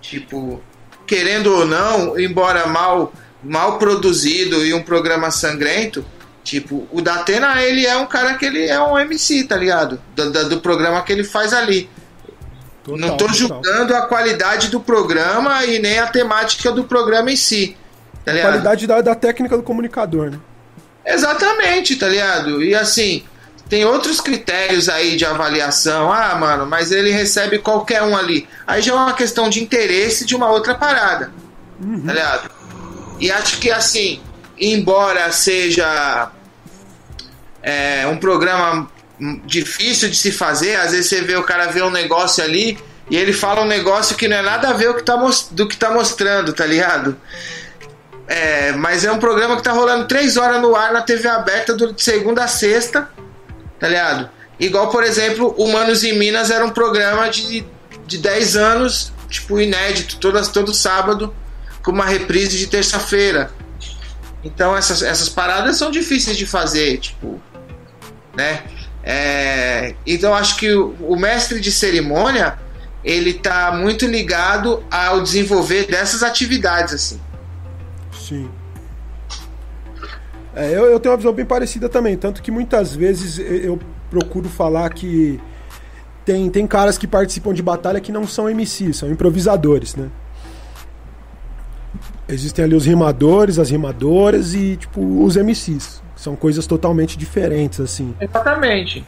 Tipo, 0.00 0.62
querendo 1.06 1.52
ou 1.52 1.66
não, 1.66 2.18
embora 2.18 2.66
mal 2.66 3.12
mal 3.42 3.78
produzido 3.78 4.64
e 4.64 4.72
um 4.72 4.82
programa 4.82 5.30
sangrento, 5.30 6.02
tipo, 6.44 6.86
o 6.92 7.00
Datena, 7.00 7.60
ele 7.62 7.86
é 7.86 7.96
um 7.96 8.06
cara 8.06 8.34
que 8.34 8.44
ele 8.44 8.66
é 8.66 8.80
um 8.80 8.98
MC, 8.98 9.44
tá 9.44 9.56
ligado? 9.56 10.00
Do, 10.14 10.30
do, 10.30 10.48
do 10.50 10.60
programa 10.60 11.02
que 11.02 11.12
ele 11.12 11.24
faz 11.24 11.52
ali. 11.52 11.90
Total, 12.84 12.98
Não 12.98 13.16
tô 13.16 13.26
julgando 13.28 13.96
a 13.96 14.02
qualidade 14.02 14.68
do 14.68 14.78
programa 14.78 15.64
e 15.64 15.78
nem 15.78 15.98
a 15.98 16.06
temática 16.06 16.70
do 16.70 16.84
programa 16.84 17.32
em 17.32 17.36
si. 17.36 17.76
Tá 18.24 18.32
a 18.32 18.40
qualidade 18.40 18.86
da, 18.86 19.00
da 19.00 19.14
técnica 19.14 19.56
do 19.56 19.62
comunicador, 19.62 20.30
né? 20.30 20.38
Exatamente, 21.04 21.96
tá 21.96 22.08
ligado? 22.08 22.62
E 22.62 22.74
assim, 22.74 23.24
tem 23.68 23.84
outros 23.84 24.20
critérios 24.20 24.88
aí 24.88 25.16
de 25.16 25.24
avaliação. 25.24 26.12
Ah, 26.12 26.34
mano, 26.34 26.66
mas 26.66 26.92
ele 26.92 27.10
recebe 27.10 27.58
qualquer 27.58 28.02
um 28.02 28.16
ali. 28.16 28.46
Aí 28.66 28.82
já 28.82 28.92
é 28.92 28.96
uma 28.96 29.14
questão 29.14 29.48
de 29.48 29.62
interesse 29.62 30.26
de 30.26 30.36
uma 30.36 30.50
outra 30.50 30.74
parada. 30.74 31.32
Uhum. 31.80 32.02
Tá 32.02 32.12
ligado? 32.12 32.50
E 33.18 33.30
acho 33.30 33.58
que 33.58 33.70
assim, 33.70 34.20
embora 34.58 35.30
seja 35.32 36.30
é, 37.64 38.06
um 38.06 38.18
programa 38.18 38.88
difícil 39.46 40.10
de 40.10 40.16
se 40.16 40.30
fazer, 40.30 40.76
às 40.76 40.92
vezes 40.92 41.06
você 41.06 41.22
vê 41.22 41.34
o 41.34 41.42
cara 41.42 41.66
ver 41.66 41.82
um 41.82 41.90
negócio 41.90 42.44
ali 42.44 42.78
e 43.10 43.16
ele 43.16 43.32
fala 43.32 43.62
um 43.62 43.66
negócio 43.66 44.16
que 44.16 44.28
não 44.28 44.36
é 44.36 44.42
nada 44.42 44.68
a 44.68 44.72
ver 44.72 45.02
tá, 45.02 45.16
do 45.50 45.66
que 45.66 45.76
tá 45.76 45.90
mostrando, 45.90 46.52
tá 46.52 46.66
ligado? 46.66 47.16
É, 48.26 48.72
mas 48.72 49.04
é 49.04 49.12
um 49.12 49.18
programa 49.18 49.56
que 49.56 49.62
tá 49.62 49.72
rolando 49.72 50.06
três 50.06 50.36
horas 50.36 50.60
no 50.60 50.76
ar 50.76 50.92
na 50.92 51.02
TV 51.02 51.26
aberta 51.28 51.74
de 51.74 52.02
segunda 52.02 52.44
a 52.44 52.48
sexta, 52.48 53.08
tá 53.78 53.88
ligado? 53.88 54.28
Igual, 54.60 54.90
por 54.90 55.02
exemplo, 55.02 55.54
Humanos 55.58 56.04
em 56.04 56.18
Minas 56.18 56.50
era 56.50 56.64
um 56.64 56.70
programa 56.70 57.28
de, 57.28 57.66
de 58.06 58.18
10 58.18 58.56
anos, 58.56 59.12
tipo, 59.28 59.60
inédito, 59.60 60.16
todas, 60.18 60.48
todo 60.48 60.72
sábado, 60.72 61.34
com 61.82 61.90
uma 61.90 62.06
reprise 62.06 62.58
de 62.58 62.66
terça-feira. 62.66 63.50
Então 64.42 64.76
essas, 64.76 65.02
essas 65.02 65.28
paradas 65.28 65.76
são 65.76 65.90
difíceis 65.90 66.36
de 66.36 66.46
fazer, 66.46 66.98
tipo, 66.98 67.40
né? 68.36 68.62
É, 69.02 69.94
então 70.06 70.34
acho 70.34 70.56
que 70.56 70.72
o, 70.72 70.94
o, 71.00 71.16
mestre 71.16 71.60
de 71.60 71.70
cerimônia 71.70 72.58
ele 73.04 73.34
tá 73.34 73.72
muito 73.72 74.06
ligado 74.06 74.82
ao 74.90 75.22
desenvolver 75.22 75.86
dessas 75.86 76.22
atividades, 76.22 76.94
assim. 76.94 77.20
Sim. 78.12 78.48
É, 80.56 80.70
eu, 80.70 80.86
eu 80.86 80.98
tenho 80.98 81.12
uma 81.12 81.18
visão 81.18 81.32
bem 81.32 81.44
parecida 81.44 81.88
também, 81.88 82.16
tanto 82.16 82.42
que 82.42 82.50
muitas 82.50 82.96
vezes 82.96 83.38
eu 83.38 83.78
procuro 84.08 84.48
falar 84.48 84.88
que 84.90 85.38
tem, 86.24 86.48
tem 86.48 86.66
caras 86.66 86.96
que 86.96 87.06
participam 87.06 87.52
de 87.52 87.62
batalha 87.62 88.00
que 88.00 88.10
não 88.10 88.26
são 88.26 88.48
MCs, 88.48 88.96
são 88.96 89.10
improvisadores, 89.10 89.94
né? 89.94 90.08
Existem 92.26 92.64
ali 92.64 92.74
os 92.74 92.86
rimadores, 92.86 93.58
as 93.58 93.68
rimadoras 93.68 94.54
e, 94.54 94.76
tipo, 94.76 95.22
os 95.22 95.36
MCs. 95.36 96.03
São 96.24 96.34
coisas 96.34 96.66
totalmente 96.66 97.18
diferentes, 97.18 97.78
assim. 97.80 98.16
Exatamente. 98.18 99.04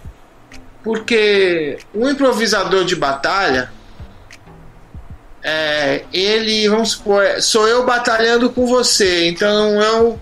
Porque 0.84 1.78
um 1.94 2.10
improvisador 2.10 2.84
de 2.84 2.94
batalha, 2.94 3.72
é, 5.42 6.04
ele, 6.12 6.68
vamos 6.68 6.90
supor, 6.90 7.40
sou 7.40 7.66
eu 7.66 7.86
batalhando 7.86 8.50
com 8.50 8.66
você, 8.66 9.30
então 9.30 9.82
eu 9.82 10.20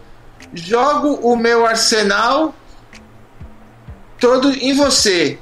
jogo 0.55 1.15
o 1.15 1.37
meu 1.37 1.67
arsenal 1.67 2.55
todo 4.21 4.53
em 4.53 4.73
você. 4.73 5.37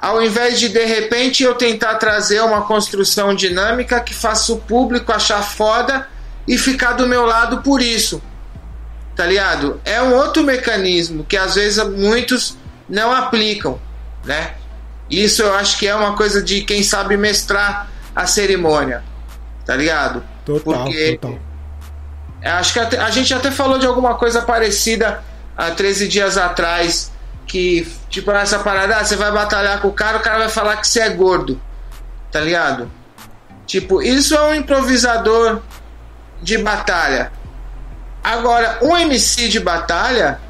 Ao 0.00 0.22
invés 0.22 0.58
de 0.58 0.70
de 0.70 0.86
repente 0.86 1.42
eu 1.42 1.54
tentar 1.54 1.96
trazer 1.96 2.40
uma 2.40 2.62
construção 2.62 3.34
dinâmica 3.34 4.00
que 4.00 4.14
faça 4.14 4.54
o 4.54 4.58
público 4.58 5.12
achar 5.12 5.42
foda 5.42 6.08
e 6.48 6.56
ficar 6.56 6.94
do 6.94 7.06
meu 7.06 7.26
lado 7.26 7.60
por 7.60 7.82
isso. 7.82 8.22
Tá 9.16 9.24
ligado? 9.24 9.80
É 9.82 10.02
um 10.02 10.14
outro 10.14 10.44
mecanismo 10.44 11.24
que 11.24 11.38
às 11.38 11.54
vezes 11.54 11.82
muitos 11.88 12.56
não 12.86 13.10
aplicam, 13.10 13.80
né? 14.24 14.54
Isso 15.08 15.42
eu 15.42 15.54
acho 15.54 15.78
que 15.78 15.86
é 15.86 15.94
uma 15.94 16.14
coisa 16.14 16.42
de 16.42 16.60
quem 16.62 16.82
sabe 16.82 17.16
mestrar 17.16 17.88
a 18.14 18.26
cerimônia. 18.26 19.02
Tá 19.64 19.74
ligado? 19.74 20.22
Total, 20.44 20.84
Porque 20.84 21.18
total. 21.18 21.38
Acho 22.44 22.72
que 22.74 22.78
a, 22.78 23.06
a 23.06 23.10
gente 23.10 23.32
até 23.32 23.50
falou 23.50 23.78
de 23.78 23.86
alguma 23.86 24.14
coisa 24.16 24.42
parecida 24.42 25.22
há 25.56 25.70
13 25.70 26.08
dias 26.08 26.36
atrás. 26.36 27.10
Que, 27.46 27.90
tipo, 28.10 28.30
essa 28.32 28.58
parada, 28.58 28.96
ah, 28.96 29.04
você 29.04 29.14
vai 29.14 29.30
batalhar 29.30 29.80
com 29.80 29.88
o 29.88 29.92
cara, 29.92 30.18
o 30.18 30.20
cara 30.20 30.38
vai 30.38 30.48
falar 30.48 30.76
que 30.76 30.86
você 30.86 31.00
é 31.00 31.08
gordo. 31.10 31.60
Tá 32.30 32.40
ligado? 32.40 32.90
Tipo, 33.66 34.02
isso 34.02 34.34
é 34.34 34.42
um 34.42 34.54
improvisador 34.54 35.60
de 36.42 36.58
batalha. 36.58 37.32
Agora, 38.26 38.78
um 38.82 38.96
MC 38.96 39.48
de 39.48 39.60
batalha, 39.60 40.40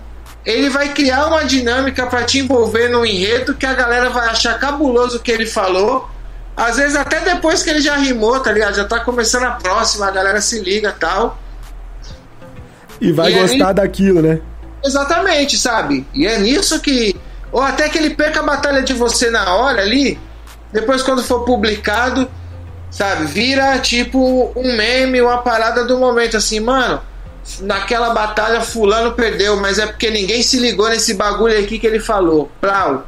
ele 0.46 0.70
vai 0.70 0.94
criar 0.94 1.26
uma 1.26 1.44
dinâmica 1.44 2.06
para 2.06 2.24
te 2.24 2.38
envolver 2.38 2.88
no 2.88 3.04
enredo 3.04 3.54
que 3.54 3.66
a 3.66 3.74
galera 3.74 4.08
vai 4.08 4.28
achar 4.28 4.58
cabuloso 4.58 5.18
o 5.18 5.20
que 5.20 5.30
ele 5.30 5.44
falou. 5.44 6.08
Às 6.56 6.78
vezes 6.78 6.96
até 6.96 7.20
depois 7.20 7.62
que 7.62 7.68
ele 7.68 7.82
já 7.82 7.96
rimou, 7.96 8.40
tá 8.40 8.50
ligado? 8.50 8.76
Já 8.76 8.86
tá 8.86 9.00
começando 9.00 9.44
a 9.44 9.50
próxima, 9.50 10.06
a 10.06 10.10
galera 10.10 10.40
se 10.40 10.58
liga 10.60 10.90
tal. 10.98 11.38
E 12.98 13.12
vai 13.12 13.30
e 13.30 13.38
gostar 13.38 13.74
daquilo, 13.74 14.22
né? 14.22 14.40
Exatamente, 14.82 15.58
sabe? 15.58 16.06
E 16.14 16.26
é 16.26 16.38
nisso 16.38 16.80
que. 16.80 17.14
Ou 17.52 17.60
até 17.60 17.90
que 17.90 17.98
ele 17.98 18.10
perca 18.10 18.40
a 18.40 18.42
batalha 18.42 18.82
de 18.82 18.94
você 18.94 19.30
na 19.30 19.54
hora 19.54 19.82
ali, 19.82 20.18
depois 20.72 21.02
quando 21.02 21.22
for 21.22 21.44
publicado, 21.44 22.26
Sabe? 22.90 23.26
Vira 23.26 23.78
tipo 23.78 24.52
um 24.56 24.74
meme, 24.74 25.20
uma 25.20 25.42
parada 25.42 25.84
do 25.84 25.98
momento 25.98 26.38
assim, 26.38 26.60
mano. 26.60 27.02
Naquela 27.60 28.12
batalha 28.12 28.60
fulano 28.60 29.12
perdeu, 29.12 29.56
mas 29.56 29.78
é 29.78 29.86
porque 29.86 30.10
ninguém 30.10 30.42
se 30.42 30.58
ligou 30.58 30.88
nesse 30.88 31.14
bagulho 31.14 31.58
aqui 31.58 31.78
que 31.78 31.86
ele 31.86 32.00
falou. 32.00 32.50
Plau. 32.60 33.06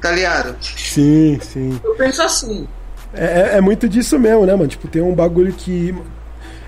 Tá 0.00 0.10
ligado? 0.10 0.56
Sim, 0.60 1.38
sim. 1.40 1.80
Eu 1.82 1.94
penso 1.94 2.22
assim. 2.22 2.68
É, 3.14 3.52
é, 3.54 3.58
é 3.58 3.60
muito 3.60 3.88
disso 3.88 4.18
mesmo, 4.18 4.44
né, 4.44 4.54
mano? 4.54 4.68
Tipo, 4.68 4.88
tem 4.88 5.00
um 5.00 5.14
bagulho 5.14 5.52
que. 5.52 5.94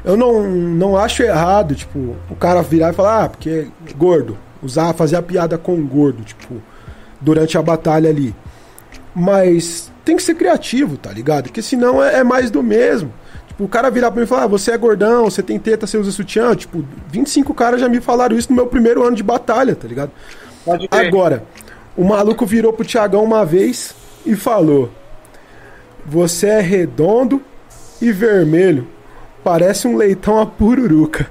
Eu 0.05 0.17
não, 0.17 0.45
não 0.49 0.97
acho 0.97 1.23
errado, 1.23 1.75
tipo, 1.75 2.17
o 2.31 2.37
cara 2.37 2.63
virar 2.63 2.93
e 2.93 2.95
falar, 2.95 3.25
ah, 3.25 3.29
porque 3.29 3.51
é 3.51 3.93
gordo. 3.95 4.39
Usar, 4.63 4.95
fazer 4.95 5.17
a 5.17 5.23
piada 5.23 5.59
com 5.59 5.85
gordo, 5.85 6.23
tipo, 6.23 6.63
durante 7.21 7.59
a 7.59 7.63
batalha 7.63 8.09
ali. 8.09 8.35
Mas 9.15 9.93
tem 10.05 10.17
que 10.17 10.23
ser 10.23 10.35
criativo, 10.35 10.97
tá 10.97 11.11
ligado? 11.11 11.45
Porque 11.45 11.61
senão 11.61 12.03
é, 12.03 12.21
é 12.21 12.25
mais 12.25 12.51
do 12.51 12.63
mesmo. 12.63 13.13
Tipo, 13.57 13.65
o 13.65 13.69
cara 13.69 13.91
virar 13.91 14.11
pra 14.11 14.21
mim 14.21 14.27
e 14.27 14.29
falar, 14.29 14.43
ah, 14.43 14.47
você 14.47 14.71
é 14.73 14.77
gordão, 14.77 15.25
você 15.25 15.43
tem 15.43 15.59
teta, 15.59 15.87
você 15.87 15.97
usa 15.97 16.11
sutiã. 16.11 16.55
Tipo, 16.55 16.85
25 17.09 17.55
caras 17.55 17.81
já 17.81 17.89
me 17.89 18.03
falaram 18.03 18.37
isso 18.37 18.51
no 18.51 18.57
meu 18.57 18.67
primeiro 18.67 19.03
ano 19.03 19.17
de 19.17 19.23
batalha, 19.23 19.75
tá 19.75 19.89
ligado? 19.89 20.11
Agora, 20.91 21.43
o 21.97 22.05
maluco 22.05 22.45
virou 22.45 22.73
pro 22.73 22.85
Tiagão 22.85 23.25
uma 23.25 23.47
vez 23.47 23.95
e 24.27 24.37
falou: 24.37 24.91
Você 26.05 26.49
é 26.49 26.61
redondo 26.61 27.41
e 28.01 28.13
vermelho. 28.13 28.87
Parece 29.43 29.89
um 29.89 29.97
leitão 29.97 30.39
a 30.39 30.45
pururuca. 30.45 31.31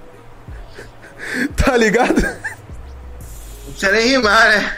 tá 1.56 1.78
ligado? 1.78 2.22
Não 2.22 3.72
precisa 3.72 3.92
nem 3.92 4.08
rimar, 4.08 4.50
né? 4.50 4.76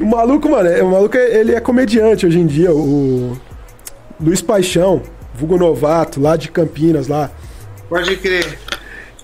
O 0.00 0.06
maluco, 0.06 0.48
mano, 0.48 0.68
é, 0.70 0.82
o 0.82 0.90
maluco 0.90 1.16
ele 1.16 1.54
é 1.54 1.60
comediante 1.60 2.24
hoje 2.24 2.38
em 2.38 2.46
dia. 2.46 2.72
O 2.72 3.36
Luiz 4.20 4.40
Paixão, 4.40 5.02
vulgo 5.38 5.56
novato, 5.56 6.20
lá 6.20 6.36
de 6.36 6.50
Campinas, 6.50 7.06
lá. 7.06 7.30
Pode 7.88 8.16
crer. 8.16 8.58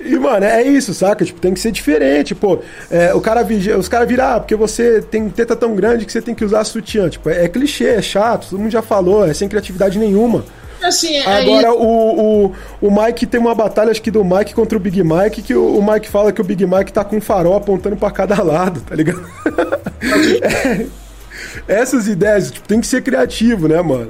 E, 0.00 0.18
mano, 0.18 0.44
é 0.44 0.62
isso, 0.62 0.92
saca? 0.92 1.24
Tipo, 1.24 1.40
tem 1.40 1.54
que 1.54 1.60
ser 1.60 1.70
diferente, 1.70 2.34
pô. 2.34 2.58
É, 2.90 3.14
o 3.14 3.20
cara, 3.20 3.46
os 3.78 3.88
caras 3.88 4.08
viram, 4.08 4.24
ah, 4.24 4.40
porque 4.40 4.54
você 4.54 5.00
tem 5.00 5.28
teta 5.28 5.56
tão 5.56 5.74
grande 5.74 6.04
que 6.04 6.12
você 6.12 6.20
tem 6.20 6.34
que 6.34 6.44
usar 6.44 6.64
sutiã. 6.64 7.08
Tipo, 7.08 7.30
é, 7.30 7.44
é 7.44 7.48
clichê, 7.48 7.86
é 7.86 8.02
chato, 8.02 8.50
todo 8.50 8.58
mundo 8.58 8.70
já 8.70 8.82
falou, 8.82 9.26
é 9.26 9.32
sem 9.32 9.48
criatividade 9.48 9.98
nenhuma. 9.98 10.44
Assim, 10.82 11.16
é 11.16 11.26
Agora, 11.26 11.72
o, 11.72 12.46
o, 12.46 12.52
o 12.82 12.90
Mike 12.90 13.24
tem 13.24 13.40
uma 13.40 13.54
batalha, 13.54 13.90
acho 13.90 14.02
que 14.02 14.10
do 14.10 14.22
Mike 14.22 14.52
contra 14.52 14.76
o 14.76 14.80
Big 14.80 15.02
Mike, 15.02 15.40
que 15.40 15.54
o, 15.54 15.78
o 15.78 15.92
Mike 15.92 16.08
fala 16.08 16.30
que 16.30 16.40
o 16.40 16.44
Big 16.44 16.66
Mike 16.66 16.92
tá 16.92 17.02
com 17.02 17.16
um 17.16 17.20
farol 17.20 17.56
apontando 17.56 17.96
para 17.96 18.10
cada 18.10 18.40
lado, 18.44 18.82
tá 18.82 18.94
ligado? 18.94 19.24
é, 20.42 20.86
essas 21.66 22.06
ideias, 22.06 22.50
tipo, 22.50 22.68
tem 22.68 22.80
que 22.80 22.86
ser 22.86 23.02
criativo, 23.02 23.66
né, 23.68 23.80
mano? 23.80 24.08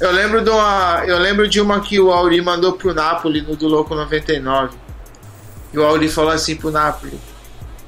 Eu 0.00 0.10
lembro 0.12 0.42
de 0.42 0.50
uma, 0.50 1.02
eu 1.06 1.18
lembro 1.18 1.48
de 1.48 1.60
uma 1.60 1.80
que 1.80 2.00
o 2.00 2.10
Auri 2.10 2.40
mandou 2.40 2.72
pro 2.72 2.94
Napoli 2.94 3.42
no 3.42 3.54
do 3.54 3.68
Louco 3.68 3.94
99. 3.94 4.76
E 5.72 5.78
o 5.78 5.84
Auri 5.84 6.08
falou 6.08 6.32
assim 6.32 6.56
pro 6.56 6.70
Napoli: 6.70 7.20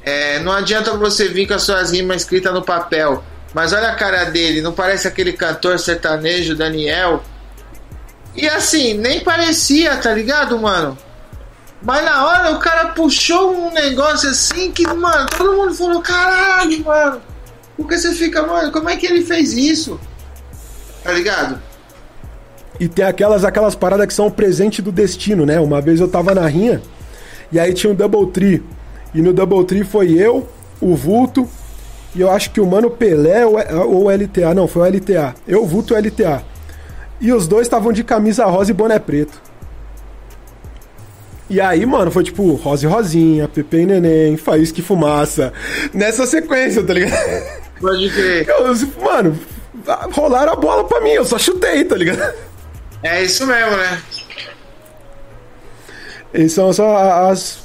é, 0.02 0.38
Não 0.40 0.52
adianta 0.52 0.96
você 0.96 1.28
vir 1.28 1.46
com 1.46 1.54
as 1.54 1.62
suas 1.62 1.90
rimas 1.90 2.22
escritas 2.22 2.52
no 2.52 2.62
papel, 2.62 3.24
mas 3.54 3.72
olha 3.72 3.88
a 3.88 3.94
cara 3.94 4.24
dele, 4.24 4.60
não 4.60 4.72
parece 4.72 5.08
aquele 5.08 5.32
cantor 5.32 5.78
sertanejo 5.78 6.54
Daniel 6.54 7.22
e 8.34 8.48
assim, 8.48 8.94
nem 8.94 9.20
parecia, 9.20 9.96
tá 9.96 10.12
ligado, 10.12 10.58
mano? 10.58 10.96
Mas 11.82 12.04
na 12.04 12.26
hora 12.26 12.52
o 12.52 12.58
cara 12.58 12.88
puxou 12.90 13.54
um 13.54 13.72
negócio 13.72 14.30
assim 14.30 14.70
que, 14.70 14.86
mano, 14.86 15.26
todo 15.36 15.56
mundo 15.56 15.74
falou: 15.74 16.00
caralho, 16.00 16.84
mano. 16.84 17.20
Porque 17.76 17.98
você 17.98 18.14
fica, 18.14 18.46
mano, 18.46 18.70
como 18.70 18.88
é 18.88 18.96
que 18.96 19.06
ele 19.06 19.24
fez 19.24 19.52
isso? 19.52 20.00
Tá 21.02 21.12
ligado? 21.12 21.60
E 22.82 22.88
tem 22.88 23.04
aquelas, 23.04 23.44
aquelas 23.44 23.76
paradas 23.76 24.08
que 24.08 24.12
são 24.12 24.26
o 24.26 24.30
presente 24.30 24.82
do 24.82 24.90
destino, 24.90 25.46
né? 25.46 25.60
Uma 25.60 25.80
vez 25.80 26.00
eu 26.00 26.08
tava 26.08 26.34
na 26.34 26.44
rinha 26.48 26.82
e 27.52 27.60
aí 27.60 27.72
tinha 27.72 27.92
um 27.92 27.94
Double 27.94 28.26
Tree. 28.32 28.60
E 29.14 29.22
no 29.22 29.32
Double 29.32 29.64
Tree 29.64 29.84
foi 29.84 30.10
eu, 30.10 30.48
o 30.80 30.96
Vulto, 30.96 31.48
e 32.12 32.20
eu 32.20 32.28
acho 32.28 32.50
que 32.50 32.60
o 32.60 32.66
Mano 32.66 32.90
Pelé 32.90 33.46
ou, 33.46 33.54
ou 33.86 34.06
o 34.06 34.10
LTA. 34.10 34.52
Não, 34.52 34.66
foi 34.66 34.82
o 34.82 34.96
LTA. 34.96 35.32
Eu, 35.46 35.62
o 35.62 35.66
Vulto 35.66 35.94
e 35.94 35.96
o 35.96 36.00
LTA. 36.00 36.42
E 37.20 37.32
os 37.32 37.46
dois 37.46 37.68
estavam 37.68 37.92
de 37.92 38.02
camisa 38.02 38.46
rosa 38.46 38.72
e 38.72 38.74
boné 38.74 38.98
preto. 38.98 39.40
E 41.48 41.60
aí, 41.60 41.86
mano, 41.86 42.10
foi 42.10 42.24
tipo 42.24 42.54
Rosa 42.54 42.84
e 42.84 42.88
Rosinha, 42.88 43.46
Pepe 43.46 43.76
e 43.76 43.86
Neném, 43.86 44.36
Faísca 44.36 44.80
e 44.80 44.82
Fumaça. 44.82 45.52
Nessa 45.94 46.26
sequência, 46.26 46.82
tá 46.82 46.94
ligado? 46.94 47.16
Pode 47.80 48.10
crer. 48.10 48.48
Eu, 48.48 48.74
mano, 49.04 49.38
rolaram 50.10 50.54
a 50.54 50.56
bola 50.56 50.82
pra 50.82 51.00
mim, 51.00 51.10
eu 51.10 51.24
só 51.24 51.38
chutei, 51.38 51.84
tá 51.84 51.94
ligado? 51.94 52.51
É 53.02 53.22
isso 53.22 53.46
mesmo, 53.46 53.76
né? 53.76 54.02
Esses 56.32 56.52
são 56.52 56.72
só 56.72 57.28
as, 57.28 57.58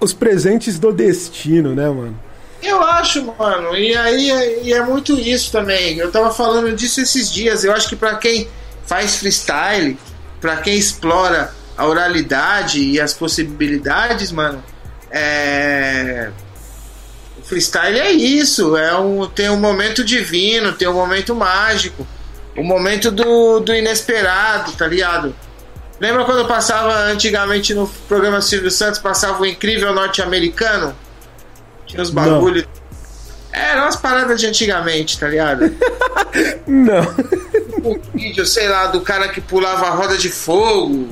os 0.00 0.12
presentes 0.12 0.78
do 0.78 0.92
destino, 0.92 1.74
né, 1.74 1.88
mano? 1.88 2.18
Eu 2.62 2.82
acho, 2.82 3.24
mano, 3.38 3.74
e 3.74 3.96
aí 3.96 4.60
e 4.64 4.72
é 4.72 4.82
muito 4.82 5.18
isso 5.18 5.50
também. 5.50 5.96
Eu 5.96 6.10
tava 6.12 6.30
falando 6.30 6.74
disso 6.76 7.00
esses 7.00 7.32
dias. 7.32 7.64
Eu 7.64 7.72
acho 7.72 7.88
que 7.88 7.96
para 7.96 8.16
quem 8.16 8.48
faz 8.86 9.16
freestyle, 9.16 9.96
para 10.40 10.58
quem 10.58 10.76
explora 10.76 11.54
a 11.76 11.86
oralidade 11.86 12.82
e 12.82 13.00
as 13.00 13.14
possibilidades, 13.14 14.30
mano, 14.30 14.62
é... 15.10 16.30
o 17.38 17.42
freestyle 17.42 17.98
é 17.98 18.12
isso, 18.12 18.76
é 18.76 18.94
um, 18.98 19.26
tem 19.26 19.48
um 19.48 19.58
momento 19.58 20.04
divino, 20.04 20.72
tem 20.72 20.86
um 20.86 20.92
momento 20.92 21.34
mágico, 21.34 22.06
o 22.56 22.60
um 22.60 22.64
momento 22.64 23.10
do, 23.10 23.60
do 23.60 23.74
inesperado, 23.74 24.72
tá 24.72 24.86
ligado? 24.86 25.34
Lembra 26.00 26.24
quando 26.24 26.48
passava 26.48 26.94
antigamente 27.04 27.74
no 27.74 27.86
programa 28.08 28.40
Silvio 28.40 28.70
Santos, 28.70 28.98
passava 28.98 29.42
o 29.42 29.46
incrível 29.46 29.92
norte-americano? 29.94 30.96
Tinha 31.86 32.02
os 32.02 32.10
bagulhos. 32.10 32.64
Eram 33.52 33.82
umas 33.82 33.96
paradas 33.96 34.40
de 34.40 34.46
antigamente, 34.46 35.18
tá 35.18 35.28
ligado? 35.28 35.70
Não. 36.66 37.04
algum 37.80 37.98
vídeo, 38.14 38.46
sei 38.46 38.68
lá, 38.68 38.86
do 38.86 39.00
cara 39.00 39.28
que 39.28 39.40
pulava 39.40 39.86
a 39.86 39.90
roda 39.90 40.16
de 40.16 40.28
fogo, 40.28 41.08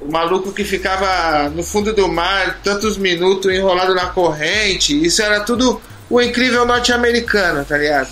o 0.00 0.10
maluco 0.10 0.52
que 0.52 0.64
ficava 0.64 1.48
no 1.50 1.62
fundo 1.62 1.92
do 1.92 2.08
mar 2.08 2.60
tantos 2.62 2.98
minutos 2.98 3.52
enrolado 3.52 3.94
na 3.94 4.06
corrente. 4.06 5.04
Isso 5.04 5.22
era 5.22 5.40
tudo 5.40 5.80
o 6.10 6.20
incrível 6.20 6.64
norte-americano, 6.66 7.64
tá 7.64 7.78
ligado? 7.78 8.10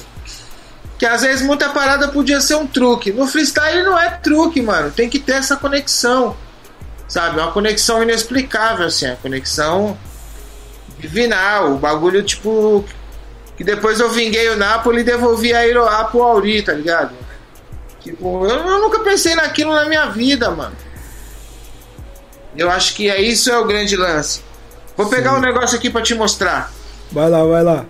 Que 0.99 1.05
às 1.05 1.23
vezes 1.23 1.43
muita 1.43 1.69
parada 1.71 2.09
podia 2.09 2.41
ser 2.41 2.55
um 2.55 2.67
truque. 2.67 3.13
No 3.13 3.27
freestyle 3.27 3.83
não 3.83 3.99
é 3.99 4.11
truque, 4.11 4.63
mano. 4.63 4.91
Tem 4.91 5.09
que 5.09 5.19
ter 5.19 5.33
essa 5.33 5.57
conexão. 5.57 6.37
Sabe? 7.07 7.39
Uma 7.39 7.53
conexão 7.53 8.03
inexplicável, 8.03 8.87
assim. 8.87 9.07
A 9.07 9.17
conexão 9.17 9.97
divinal. 10.99 11.73
O 11.73 11.79
bagulho, 11.79 12.23
tipo. 12.23 12.85
Que 13.57 13.65
depois 13.65 14.01
eu 14.01 14.11
vinguei 14.11 14.49
o 14.51 14.57
Napoli 14.57 15.01
e 15.01 15.05
devolvi 15.05 15.55
a 15.55 15.67
Iroá 15.67 16.05
pro 16.05 16.23
Auri, 16.23 16.63
tá 16.63 16.73
ligado? 16.73 17.15
Tipo, 18.03 18.47
eu, 18.47 18.57
eu 18.57 18.81
nunca 18.81 19.01
pensei 19.01 19.35
naquilo 19.35 19.75
na 19.75 19.87
minha 19.87 20.07
vida, 20.07 20.51
mano. 20.51 20.77
Eu 22.57 22.71
acho 22.71 22.95
que 22.95 23.11
é 23.11 23.21
isso 23.21 23.51
é 23.51 23.59
o 23.59 23.67
grande 23.67 23.97
lance. 23.97 24.43
Vou 24.97 25.09
pegar 25.09 25.33
Sim. 25.33 25.37
um 25.37 25.41
negócio 25.41 25.77
aqui 25.77 25.91
para 25.91 26.03
te 26.03 26.15
mostrar. 26.15 26.73
Vai 27.13 27.29
lá, 27.29 27.45
vai 27.45 27.63
lá. 27.63 27.85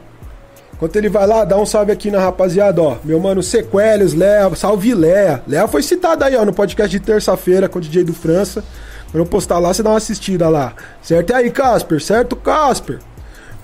Enquanto 0.77 0.95
ele 0.97 1.09
vai 1.09 1.27
lá, 1.27 1.43
dá 1.45 1.57
um 1.57 1.65
salve 1.65 1.91
aqui 1.91 2.11
na 2.11 2.21
rapaziada, 2.21 2.83
ó. 2.83 2.99
Meu 3.03 3.19
mano 3.19 3.43
Sequelios, 3.43 4.13
Léa, 4.13 4.55
salve 4.55 4.95
Léa. 4.95 5.43
Léa 5.49 5.67
foi 5.67 5.83
citada 5.83 6.27
aí, 6.27 6.37
ó, 6.37 6.45
no 6.45 6.53
podcast 6.53 6.91
de 6.91 7.05
terça-feira 7.05 7.67
com 7.67 7.79
o 7.79 7.83
DJ 7.83 8.05
do 8.05 8.13
França. 8.13 8.63
Quando 9.11 9.25
eu 9.25 9.27
postar 9.27 9.59
lá, 9.59 9.73
você 9.73 9.83
dá 9.83 9.89
uma 9.91 9.97
assistida 9.97 10.51
lá. 10.51 10.75
Certo? 11.01 11.31
E 11.31 11.35
aí, 11.35 11.51
Casper? 11.51 11.99
Certo, 11.99 12.37
Casper? 12.37 12.99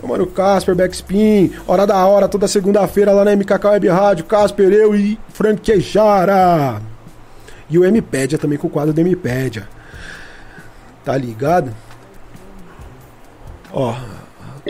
Meu 0.01 0.09
mano 0.09 0.27
Casper, 0.27 0.75
Backspin, 0.75 1.53
Hora 1.67 1.87
da 1.87 2.05
Hora, 2.07 2.27
toda 2.29 2.49
segunda-feira 2.49 3.13
lá 3.13 3.25
na 3.25 3.37
MKK 3.37 3.69
Web 3.69 3.89
Rádio. 3.89 4.25
Casper, 4.25 4.73
eu 4.73 4.95
e 4.97 5.19
Franquejara. 5.29 6.81
E 7.69 7.79
o 7.79 7.93
Mpédia 7.93 8.39
também 8.39 8.57
com 8.57 8.69
o 8.69 8.71
quadro 8.71 8.95
do 8.95 9.01
Mpédia. 9.03 9.69
Tá 11.05 11.17
ligado? 11.17 11.73
Ó, 13.71 13.95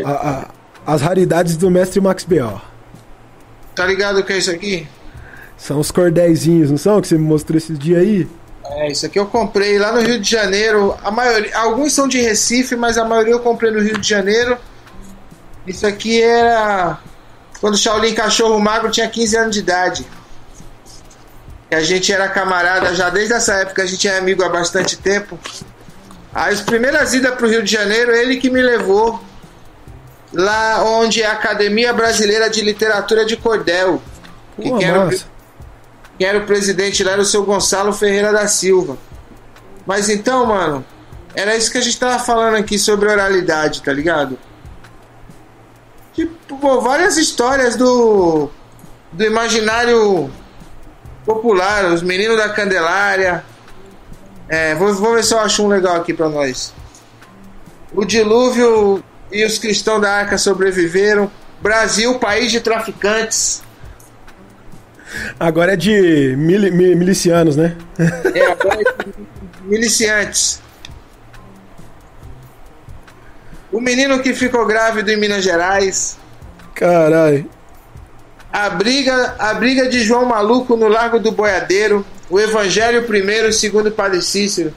a, 0.05 0.11
a, 0.11 0.49
as 0.87 1.01
raridades 1.01 1.57
do 1.57 1.71
mestre 1.71 2.01
Max 2.01 2.25
B.O. 2.25 2.61
Tá 3.75 3.87
ligado 3.87 4.21
o 4.21 4.25
que 4.25 4.33
é 4.33 4.39
isso 4.39 4.51
aqui? 4.51 4.87
São 5.57 5.79
os 5.79 5.91
cordéisinhos, 5.91 6.71
não 6.71 6.77
são? 6.77 7.01
Que 7.01 7.09
você 7.09 7.17
me 7.17 7.25
mostrou 7.25 7.57
esses 7.57 7.79
dias 7.79 8.01
aí? 8.01 8.29
É, 8.65 8.91
isso 8.91 9.07
aqui 9.07 9.19
eu 9.19 9.27
comprei 9.27 9.79
lá 9.79 9.93
no 9.93 10.01
Rio 10.01 10.21
de 10.21 10.29
Janeiro. 10.29 10.97
A 11.03 11.11
maioria, 11.11 11.57
alguns 11.57 11.93
são 11.93 12.09
de 12.09 12.21
Recife, 12.21 12.75
mas 12.75 12.99
a 12.99 13.05
maioria 13.05 13.33
eu 13.33 13.41
comprei 13.41 13.71
no 13.71 13.81
Rio 13.81 13.99
de 13.99 14.09
Janeiro. 14.09 14.59
Isso 15.67 15.87
aqui 15.87 16.21
era 16.21 16.99
quando 17.61 17.75
o 17.75 17.79
Shaolin 17.79 18.15
Cachorro 18.15 18.59
Magro 18.59 18.91
tinha 18.91 19.09
15 19.09 19.37
anos 19.37 19.55
de 19.55 19.61
idade. 19.61 20.07
E 21.71 21.75
a 21.75 21.83
gente 21.83 22.13
era 22.13 22.29
camarada 22.29 22.95
já 22.95 23.09
desde 23.09 23.35
essa 23.35 23.55
época, 23.55 23.83
a 23.83 23.87
gente 23.87 24.07
é 24.07 24.19
amigo 24.19 24.43
há 24.43 24.49
bastante 24.49 24.97
tempo. 24.99 25.39
As 26.35 26.61
primeiras 26.61 27.15
idas 27.15 27.35
para 27.35 27.47
o 27.47 27.49
Rio 27.49 27.63
de 27.63 27.71
Janeiro, 27.71 28.11
ele 28.11 28.37
que 28.37 28.51
me 28.51 28.61
levou 28.61 29.23
lá 30.33 30.83
onde 30.85 31.23
é 31.23 31.27
a 31.27 31.33
Academia 31.33 31.93
Brasileira 31.93 32.49
de 32.49 32.63
Literatura 32.63 33.25
de 33.25 33.37
Cordel. 33.37 34.01
Que 34.57 34.71
quem, 34.71 34.85
era 34.85 35.07
o, 35.07 35.11
quem 36.19 36.27
era 36.27 36.39
o 36.39 36.47
presidente 36.47 37.03
lá 37.03 37.13
era 37.13 37.23
o 37.23 37.25
seu 37.25 37.45
Gonçalo 37.45 37.93
Ferreira 37.93 38.33
da 38.33 38.47
Silva. 38.47 38.97
Mas 39.87 40.09
então, 40.09 40.47
mano, 40.47 40.85
era 41.35 41.57
isso 41.57 41.71
que 41.71 41.79
a 41.79 41.81
gente 41.81 41.99
tava 41.99 42.19
falando 42.19 42.57
aqui 42.57 42.79
sobre 42.79 43.09
oralidade, 43.09 43.83
tá 43.83 43.93
ligado? 43.93 44.39
Tipo, 46.13 46.59
pô, 46.59 46.81
várias 46.81 47.17
histórias 47.17 47.75
do, 47.75 48.51
do 49.11 49.25
imaginário 49.25 50.31
popular, 51.25 51.87
os 51.87 52.03
meninos 52.03 52.37
da 52.37 52.51
Candelária, 52.51 53.45
é, 54.49 54.75
vou, 54.75 54.93
vou 54.95 55.15
ver 55.15 55.25
se 55.25 55.33
eu 55.33 55.39
acho 55.39 55.65
um 55.65 55.69
legal 55.69 55.97
aqui 55.97 56.13
para 56.13 56.29
nós. 56.29 56.75
O 57.95 58.05
dilúvio 58.05 59.03
e 59.33 59.45
os 59.45 59.59
cristãos 59.59 60.01
da 60.01 60.13
arca 60.13 60.37
sobreviveram. 60.37 61.31
Brasil, 61.61 62.19
país 62.19 62.51
de 62.51 62.61
traficantes. 62.61 63.63
Agora 65.39 65.75
é 65.75 65.77
de 65.77 66.35
mil, 66.37 66.61
mil, 66.73 66.97
milicianos, 66.97 67.57
né? 67.57 67.77
É, 68.35 68.47
agora 68.51 68.81
é 68.81 69.05
de 69.05 69.15
miliciantes. 69.63 70.61
O 73.71 73.81
menino 73.81 74.21
que 74.21 74.35
ficou 74.35 74.67
grávido 74.67 75.11
em 75.11 75.17
Minas 75.17 75.45
Gerais. 75.45 76.19
Carai. 76.75 77.47
A 78.53 78.69
briga, 78.69 79.35
a 79.39 79.55
briga 79.55 79.89
de 79.89 80.01
João 80.01 80.27
Maluco 80.27 80.77
no 80.77 80.89
Largo 80.89 81.19
do 81.19 81.33
Boiadeiro 81.33 82.05
o 82.33 82.41
Evangelho 82.41 83.03
primeiro 83.07 83.49
e 83.49 83.53
segundo 83.53 83.91
Padre 83.91 84.23
Cícero. 84.23 84.73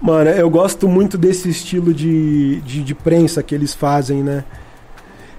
Mano, 0.00 0.30
eu 0.30 0.48
gosto 0.48 0.88
muito 0.88 1.18
desse 1.18 1.48
estilo 1.48 1.92
de, 1.92 2.60
de, 2.60 2.82
de, 2.84 2.94
prensa 2.94 3.42
que 3.42 3.54
eles 3.54 3.74
fazem, 3.74 4.22
né? 4.22 4.44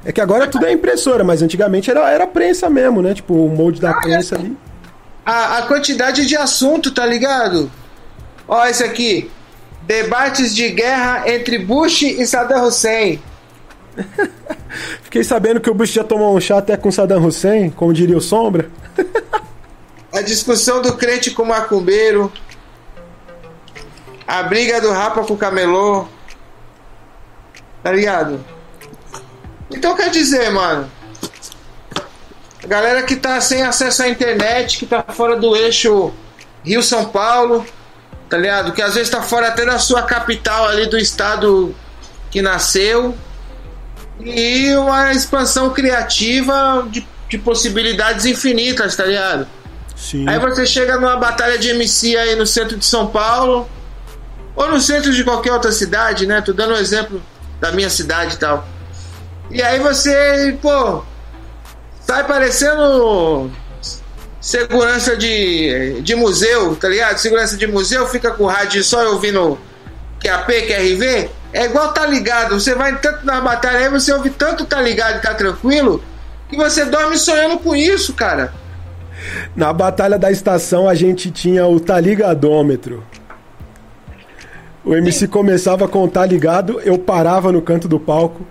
É 0.04 0.12
que 0.12 0.19
agora 0.19 0.48
tudo 0.48 0.65
é 0.65 0.72
impressora, 0.72 1.24
mas 1.24 1.41
antigamente 1.41 1.89
era, 1.89 2.10
era 2.10 2.28
prensa 2.28 2.69
mesmo, 2.69 3.02
né? 3.02 3.13
Tipo, 3.13 3.45
o 3.45 3.50
molde 3.50 3.80
da 3.80 3.91
ah, 3.91 4.02
prensa 4.02 4.36
ali. 4.36 4.56
A, 5.26 5.60
a 5.60 5.62
quantidade 5.63 6.26
de 6.26 6.36
assunto, 6.36 6.91
tá 6.91 7.06
ligado? 7.06 7.72
Ó, 8.48 8.65
esse 8.65 8.84
aqui. 8.84 9.32
Debates 9.84 10.54
de 10.54 10.69
guerra 10.69 11.24
entre 11.30 11.58
Bush 11.58 12.02
e 12.02 12.26
Saddam 12.26 12.65
Hussein. 12.65 13.22
Fiquei 15.04 15.24
sabendo 15.24 15.60
que 15.60 15.69
o 15.69 15.74
Bush 15.74 15.91
já 15.91 16.04
tomou 16.04 16.36
um 16.36 16.39
chá 16.39 16.58
até 16.58 16.76
com 16.78 16.91
Saddam 16.91 17.26
Hussein, 17.26 17.69
como 17.69 17.93
diria 17.93 18.17
o 18.17 18.22
Sombra. 18.22 18.69
A 20.12 20.22
discussão 20.22 20.82
do 20.82 20.93
crente 20.98 21.32
com 21.32 21.43
o 21.43 21.48
macumbeiro. 21.48 22.32
A 24.29 24.43
briga 24.43 24.79
do 24.79 24.91
rapa 24.91 25.23
com 25.23 25.33
o 25.33 25.37
camelô. 25.37 26.07
Tá 27.81 27.91
ligado? 27.91 28.45
Então 29.71 29.95
quer 29.95 30.11
dizer, 30.11 30.51
mano. 30.51 30.87
A 32.63 32.67
galera 32.67 33.01
que 33.01 33.15
tá 33.15 33.41
sem 33.41 33.63
acesso 33.63 34.03
à 34.03 34.07
internet, 34.07 34.77
que 34.77 34.85
tá 34.85 35.01
fora 35.01 35.35
do 35.35 35.55
eixo 35.55 36.13
Rio-São 36.63 37.05
Paulo, 37.05 37.65
tá 38.29 38.37
ligado? 38.37 38.71
Que 38.71 38.83
às 38.83 38.93
vezes 38.93 39.09
tá 39.09 39.23
fora 39.23 39.47
até 39.47 39.65
da 39.65 39.79
sua 39.79 40.03
capital 40.03 40.67
ali 40.67 40.85
do 40.85 40.97
estado 40.99 41.75
que 42.29 42.39
nasceu 42.39 43.17
e 44.19 44.75
uma 44.75 45.11
expansão 45.11 45.71
criativa 45.71 46.87
de, 46.91 47.07
de 47.27 47.37
possibilidades 47.39 48.27
infinitas, 48.27 48.95
tá 48.95 49.05
ligado? 49.05 49.47
Sim. 49.95 50.29
Aí 50.29 50.37
você 50.37 50.67
chega 50.67 50.97
numa 50.97 51.17
batalha 51.17 51.57
de 51.57 51.69
MC 51.69 52.15
aí 52.15 52.35
no 52.35 52.45
centro 52.45 52.77
de 52.77 52.85
São 52.85 53.07
Paulo, 53.07 53.67
ou 54.60 54.69
no 54.69 54.82
centro 54.82 55.13
de 55.13 55.24
qualquer 55.24 55.54
outra 55.54 55.72
cidade, 55.72 56.28
né? 56.28 56.41
Tô 56.41 56.52
dando 56.52 56.74
um 56.74 56.78
exemplo 56.78 57.22
da 57.62 57.72
minha 57.72 57.89
cidade 57.89 58.36
e 58.36 58.38
tal. 58.38 58.67
E 59.50 59.63
aí 59.63 59.80
você, 59.80 60.58
pô, 60.62 61.02
sai 62.02 62.28
parecendo 62.28 63.50
segurança 64.41 65.15
de, 65.15 66.02
de 66.02 66.13
museu, 66.13 66.76
tá 66.76 66.89
ligado? 66.89 67.17
Segurança 67.19 67.56
de 67.56 67.67
museu, 67.67 68.06
fica 68.08 68.32
com 68.32 68.43
o 68.43 68.48
rádio 68.48 68.84
só 68.84 69.13
ouvindo 69.13 69.58
QAP, 70.22 70.67
QRV. 70.67 71.30
É 71.54 71.63
igual 71.63 71.93
tá 71.93 72.06
ligado, 72.06 72.60
você 72.60 72.76
vai 72.76 72.98
tanto 72.98 73.26
na 73.26 73.39
batalha 73.39 73.80
aí, 73.80 73.89
você 73.89 74.12
ouve 74.12 74.30
tanto 74.30 74.65
tá 74.65 74.82
ligado 74.82 75.19
e 75.19 75.22
tá 75.22 75.34
tranquilo, 75.34 76.04
que 76.50 76.58
você 76.58 76.84
dorme 76.84 77.17
sonhando 77.17 77.58
com 77.60 77.74
isso, 77.74 78.13
cara. 78.13 78.54
Na 79.56 79.72
batalha 79.72 80.19
da 80.19 80.30
estação 80.30 80.88
a 80.88 80.93
gente 80.93 81.32
tinha 81.32 81.65
o 81.65 81.80
tá 81.80 81.98
ligadômetro. 81.98 83.09
O 84.83 84.95
MC 84.95 85.27
começava 85.27 85.85
a 85.85 85.87
contar 85.87 86.25
ligado, 86.25 86.79
eu 86.81 86.97
parava 86.97 87.51
no 87.51 87.61
canto 87.61 87.87
do 87.87 87.99
palco, 87.99 88.45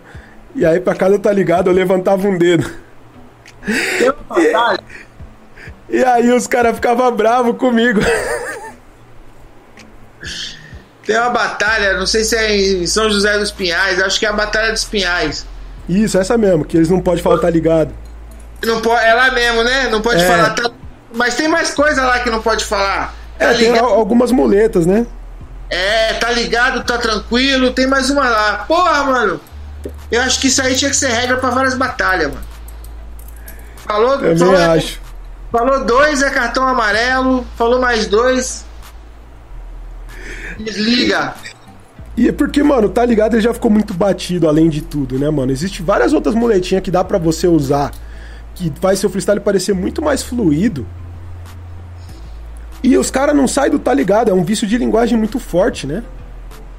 e 0.54 0.64
aí 0.64 0.78
pra 0.80 0.94
cada 0.94 1.18
tá 1.18 1.32
ligado 1.32 1.68
eu 1.68 1.74
levantava 1.74 2.26
um 2.28 2.36
dedo. 2.36 2.70
E, 5.90 5.96
e 5.98 6.04
aí 6.04 6.30
os 6.32 6.46
caras 6.46 6.74
ficavam 6.74 7.10
bravos 7.14 7.56
comigo. 7.56 8.00
Tem 11.04 11.16
uma 11.16 11.30
batalha, 11.30 11.96
não 11.96 12.06
sei 12.06 12.22
se 12.22 12.36
é 12.36 12.54
em 12.54 12.86
São 12.86 13.10
José 13.10 13.38
dos 13.38 13.50
Pinhais, 13.50 14.00
acho 14.00 14.18
que 14.20 14.26
é 14.26 14.28
a 14.28 14.32
Batalha 14.32 14.72
dos 14.72 14.84
Pinhais. 14.84 15.46
Isso, 15.88 16.18
essa 16.18 16.36
mesmo, 16.36 16.66
que 16.66 16.76
eles 16.76 16.90
não 16.90 17.00
podem 17.00 17.22
falar 17.22 17.38
tá 17.38 17.48
ligado. 17.48 17.94
Não 18.62 18.82
pode, 18.82 19.02
é 19.06 19.14
lá 19.14 19.30
mesmo, 19.30 19.64
né? 19.64 19.88
Não 19.88 20.02
pode 20.02 20.22
é. 20.22 20.26
falar. 20.26 20.50
Tá, 20.50 20.70
mas 21.14 21.34
tem 21.34 21.48
mais 21.48 21.72
coisa 21.72 22.02
lá 22.04 22.18
que 22.18 22.28
não 22.28 22.42
pode 22.42 22.64
falar. 22.64 23.14
Tá 23.38 23.46
é, 23.46 23.54
ligado? 23.54 23.72
tem 23.72 23.96
algumas 23.96 24.30
muletas, 24.30 24.84
né? 24.84 25.06
É, 25.70 26.14
tá 26.14 26.30
ligado, 26.30 26.84
tá 26.84 26.96
tranquilo, 26.98 27.72
tem 27.72 27.86
mais 27.86 28.10
uma 28.10 28.28
lá. 28.28 28.64
Porra, 28.66 29.04
mano. 29.04 29.40
Eu 30.10 30.22
acho 30.22 30.40
que 30.40 30.46
isso 30.48 30.62
aí 30.62 30.74
tinha 30.74 30.90
que 30.90 30.96
ser 30.96 31.08
regra 31.08 31.36
para 31.36 31.50
várias 31.50 31.74
batalhas, 31.74 32.32
mano. 32.32 32.46
Falou, 33.86 34.20
Eu 34.20 34.36
falou, 34.36 34.56
acho. 34.56 35.00
falou 35.50 35.84
dois 35.84 36.22
é 36.22 36.30
cartão 36.30 36.66
amarelo, 36.66 37.46
falou 37.56 37.80
mais 37.80 38.06
dois 38.06 38.66
Desliga. 40.58 41.34
E 42.16 42.28
é 42.28 42.32
porque, 42.32 42.62
mano, 42.62 42.88
tá 42.88 43.04
ligado? 43.06 43.34
Ele 43.34 43.42
já 43.42 43.54
ficou 43.54 43.70
muito 43.70 43.94
batido 43.94 44.48
além 44.48 44.68
de 44.68 44.82
tudo, 44.82 45.18
né, 45.18 45.30
mano? 45.30 45.52
Existem 45.52 45.84
várias 45.84 46.12
outras 46.12 46.34
muletinhas 46.34 46.82
que 46.82 46.90
dá 46.90 47.04
para 47.04 47.16
você 47.16 47.46
usar 47.46 47.92
que 48.54 48.72
faz 48.80 48.98
seu 48.98 49.08
freestyle 49.08 49.40
parecer 49.40 49.72
muito 49.72 50.02
mais 50.02 50.22
fluido. 50.22 50.84
E 52.82 52.96
os 52.96 53.10
caras 53.10 53.34
não 53.34 53.48
saem 53.48 53.70
do 53.70 53.78
tá 53.78 53.92
ligado, 53.92 54.30
é 54.30 54.34
um 54.34 54.44
vício 54.44 54.66
de 54.66 54.78
linguagem 54.78 55.18
muito 55.18 55.38
forte, 55.38 55.86
né? 55.86 56.02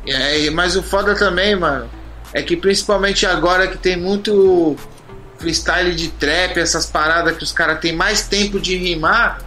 É, 0.07 0.49
mas 0.49 0.75
o 0.75 0.83
foda 0.83 1.13
também, 1.13 1.55
mano, 1.55 1.89
é 2.33 2.41
que 2.41 2.55
principalmente 2.55 3.25
agora 3.25 3.67
que 3.67 3.77
tem 3.77 3.97
muito 3.97 4.75
freestyle 5.37 5.95
de 5.95 6.09
trap, 6.09 6.57
essas 6.57 6.85
paradas 6.85 7.37
que 7.37 7.43
os 7.43 7.51
caras 7.51 7.79
têm 7.79 7.93
mais 7.93 8.27
tempo 8.27 8.59
de 8.59 8.75
rimar, 8.77 9.39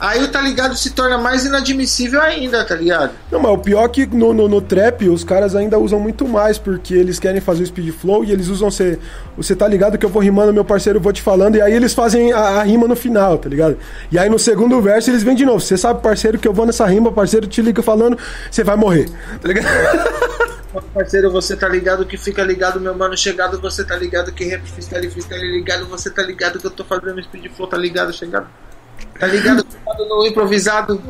Aí 0.00 0.24
o 0.24 0.28
tá 0.28 0.40
ligado 0.40 0.74
se 0.76 0.90
torna 0.90 1.18
mais 1.18 1.44
inadmissível 1.44 2.22
ainda, 2.22 2.64
tá 2.64 2.74
ligado? 2.74 3.12
Não, 3.30 3.38
mas 3.38 3.52
o 3.52 3.58
pior 3.58 3.84
é 3.84 3.88
que 3.88 4.06
no, 4.06 4.32
no, 4.32 4.48
no, 4.48 4.62
trap 4.62 5.06
os 5.06 5.22
caras 5.22 5.54
ainda 5.54 5.78
usam 5.78 6.00
muito 6.00 6.26
mais, 6.26 6.56
porque 6.56 6.94
eles 6.94 7.18
querem 7.18 7.38
fazer 7.38 7.64
o 7.64 7.66
speed 7.66 7.92
flow 7.92 8.24
e 8.24 8.32
eles 8.32 8.48
usam 8.48 8.70
você. 8.70 8.98
Você 9.36 9.54
tá 9.54 9.68
ligado 9.68 9.98
que 9.98 10.06
eu 10.06 10.08
vou 10.08 10.22
rimando, 10.22 10.54
meu 10.54 10.64
parceiro, 10.64 10.98
vou 10.98 11.12
te 11.12 11.20
falando, 11.20 11.56
e 11.56 11.60
aí 11.60 11.74
eles 11.74 11.92
fazem 11.92 12.32
a, 12.32 12.38
a, 12.38 12.62
rima 12.62 12.88
no 12.88 12.96
final, 12.96 13.36
tá 13.36 13.46
ligado? 13.50 13.76
E 14.10 14.18
aí 14.18 14.30
no 14.30 14.38
segundo 14.38 14.80
verso 14.80 15.10
eles 15.10 15.22
vêm 15.22 15.34
de 15.34 15.44
novo. 15.44 15.60
Você 15.60 15.76
sabe, 15.76 16.00
parceiro, 16.00 16.38
que 16.38 16.48
eu 16.48 16.54
vou 16.54 16.64
nessa 16.64 16.86
rima, 16.86 17.12
parceiro 17.12 17.46
te 17.46 17.60
liga 17.60 17.82
falando, 17.82 18.16
você 18.50 18.64
vai 18.64 18.76
morrer, 18.76 19.06
tá 19.40 19.48
ligado? 19.48 19.66
Parceiro, 20.94 21.30
você 21.30 21.56
tá 21.56 21.68
ligado 21.68 22.06
que 22.06 22.16
fica 22.16 22.42
ligado, 22.42 22.80
meu 22.80 22.94
mano 22.94 23.16
chegado, 23.16 23.60
você 23.60 23.84
tá 23.84 23.96
ligado 23.96 24.32
que 24.32 24.44
rap 24.44 24.62
freestyle, 24.62 25.10
freestyle 25.10 25.52
ligado, 25.52 25.86
você 25.86 26.08
tá 26.08 26.22
ligado 26.22 26.58
que 26.58 26.66
eu 26.66 26.70
tô 26.70 26.84
fazendo 26.84 27.22
speed 27.22 27.50
flow, 27.50 27.68
tá 27.68 27.76
ligado, 27.76 28.12
chegado. 28.12 28.46
Tá 29.18 29.26
ligado? 29.26 29.66
no 30.08 30.26
improvisado. 30.26 31.00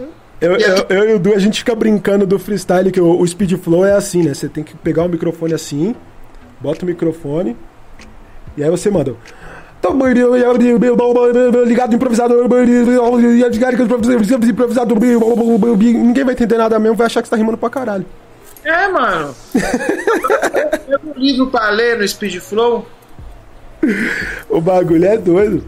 Eu, 0.41 0.57
eu, 0.57 0.87
eu, 0.89 1.11
e 1.11 1.15
o 1.15 1.19
Du, 1.19 1.35
a 1.35 1.39
gente 1.39 1.59
fica 1.59 1.75
brincando 1.75 2.27
do 2.27 2.39
freestyle, 2.39 2.91
que 2.91 3.01
o, 3.01 3.21
o 3.21 3.27
speed 3.27 3.59
flow 3.59 3.85
é 3.85 3.93
assim, 3.93 4.23
né? 4.23 4.33
Você 4.33 4.49
tem 4.49 4.65
que 4.65 4.75
pegar 4.75 5.05
o 5.05 5.09
microfone 5.09 5.53
assim, 5.53 5.95
bota 6.61 6.85
o 6.85 6.89
microfone, 6.89 7.57
e 8.57 8.65
aí 8.65 8.71
você 8.71 8.91
manda. 8.91 9.15
Ligado 11.67 11.95
improvisado, 11.95 12.45
improvisado, 12.45 14.97
ninguém 15.79 16.25
vai 16.25 16.35
entender 16.35 16.59
nada 16.59 16.79
mesmo, 16.79 16.97
vai 16.97 17.07
achar 17.07 17.23
que 17.23 17.29
você 17.29 17.31
tá 17.31 17.37
rimando 17.37 17.59
pra 17.59 17.71
caralho. 17.71 18.05
É, 18.65 18.89
mano. 18.89 19.35
eu 20.89 21.01
um 21.05 21.19
livro 21.19 21.47
pra 21.47 21.71
ler 21.71 21.99
no 21.99 22.07
Speed 22.07 22.41
Flow. 22.41 22.87
O 24.51 24.61
bagulho 24.61 25.07
é 25.07 25.17
doido. 25.17 25.65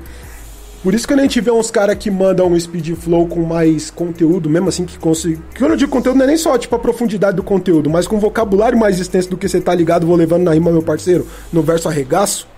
Por 0.82 0.94
isso 0.94 1.06
que 1.06 1.14
quando 1.14 1.20
a 1.20 1.22
gente 1.22 1.40
vê 1.40 1.50
uns 1.50 1.70
caras 1.70 1.96
que 1.96 2.10
mandam 2.10 2.48
um 2.48 2.58
speed 2.58 2.96
flow 2.96 3.28
com 3.28 3.42
mais 3.42 3.88
conteúdo, 3.88 4.50
mesmo 4.50 4.68
assim, 4.68 4.84
que 4.84 4.98
consegue. 4.98 5.38
Quando 5.56 5.72
eu 5.72 5.76
digo 5.76 5.92
conteúdo, 5.92 6.16
não 6.16 6.24
é 6.24 6.28
nem 6.28 6.36
só 6.36 6.58
tipo 6.58 6.74
a 6.74 6.78
profundidade 6.78 7.36
do 7.36 7.42
conteúdo, 7.42 7.88
mas 7.88 8.08
com 8.08 8.18
vocabulário 8.18 8.76
mais 8.76 8.98
extenso 8.98 9.30
do 9.30 9.36
que 9.36 9.48
você 9.48 9.60
tá 9.60 9.72
ligado, 9.72 10.06
vou 10.06 10.16
levando 10.16 10.42
na 10.42 10.52
rima, 10.52 10.72
meu 10.72 10.82
parceiro, 10.82 11.24
no 11.52 11.62
verso 11.62 11.88
arregaço. 11.88 12.48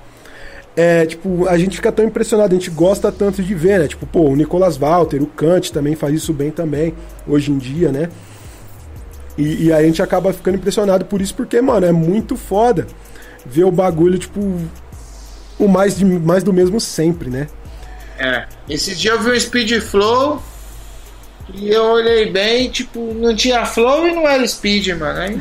É, 0.74 1.04
tipo, 1.04 1.46
a 1.46 1.58
gente 1.58 1.76
fica 1.76 1.92
tão 1.92 2.04
impressionado, 2.04 2.54
a 2.54 2.58
gente 2.58 2.70
gosta 2.70 3.12
tanto 3.12 3.42
de 3.42 3.54
ver, 3.54 3.78
né? 3.78 3.88
Tipo, 3.88 4.06
pô, 4.06 4.30
o 4.30 4.34
Nicolas 4.34 4.76
Walter, 4.78 5.22
o 5.22 5.26
Kant 5.26 5.70
também 5.70 5.94
faz 5.94 6.14
isso 6.14 6.32
bem 6.32 6.50
também, 6.50 6.94
hoje 7.28 7.52
em 7.52 7.58
dia, 7.58 7.92
né? 7.92 8.08
E, 9.36 9.66
e 9.66 9.72
a 9.72 9.82
gente 9.82 10.02
acaba 10.02 10.32
ficando 10.32 10.56
impressionado 10.56 11.04
por 11.04 11.20
isso, 11.20 11.34
porque, 11.34 11.60
mano, 11.60 11.84
é 11.84 11.92
muito 11.92 12.36
foda 12.36 12.86
ver 13.44 13.64
o 13.64 13.70
bagulho, 13.70 14.18
tipo, 14.18 14.40
o 15.58 15.68
mais, 15.68 15.96
de, 15.98 16.04
mais 16.04 16.42
do 16.42 16.52
mesmo 16.52 16.80
sempre, 16.80 17.28
né? 17.28 17.48
É. 18.18 18.46
Esse 18.68 18.94
dia 18.94 19.12
eu 19.12 19.20
vi 19.20 19.30
o 19.30 19.40
Speed 19.40 19.80
Flow 19.80 20.42
e 21.52 21.68
eu 21.70 21.84
olhei 21.84 22.30
bem, 22.30 22.70
tipo, 22.70 23.12
não 23.14 23.34
tinha 23.34 23.66
flow 23.66 24.06
e 24.06 24.14
não 24.14 24.26
era 24.26 24.46
speed, 24.46 24.88
mano. 24.98 25.20
Aí... 25.20 25.38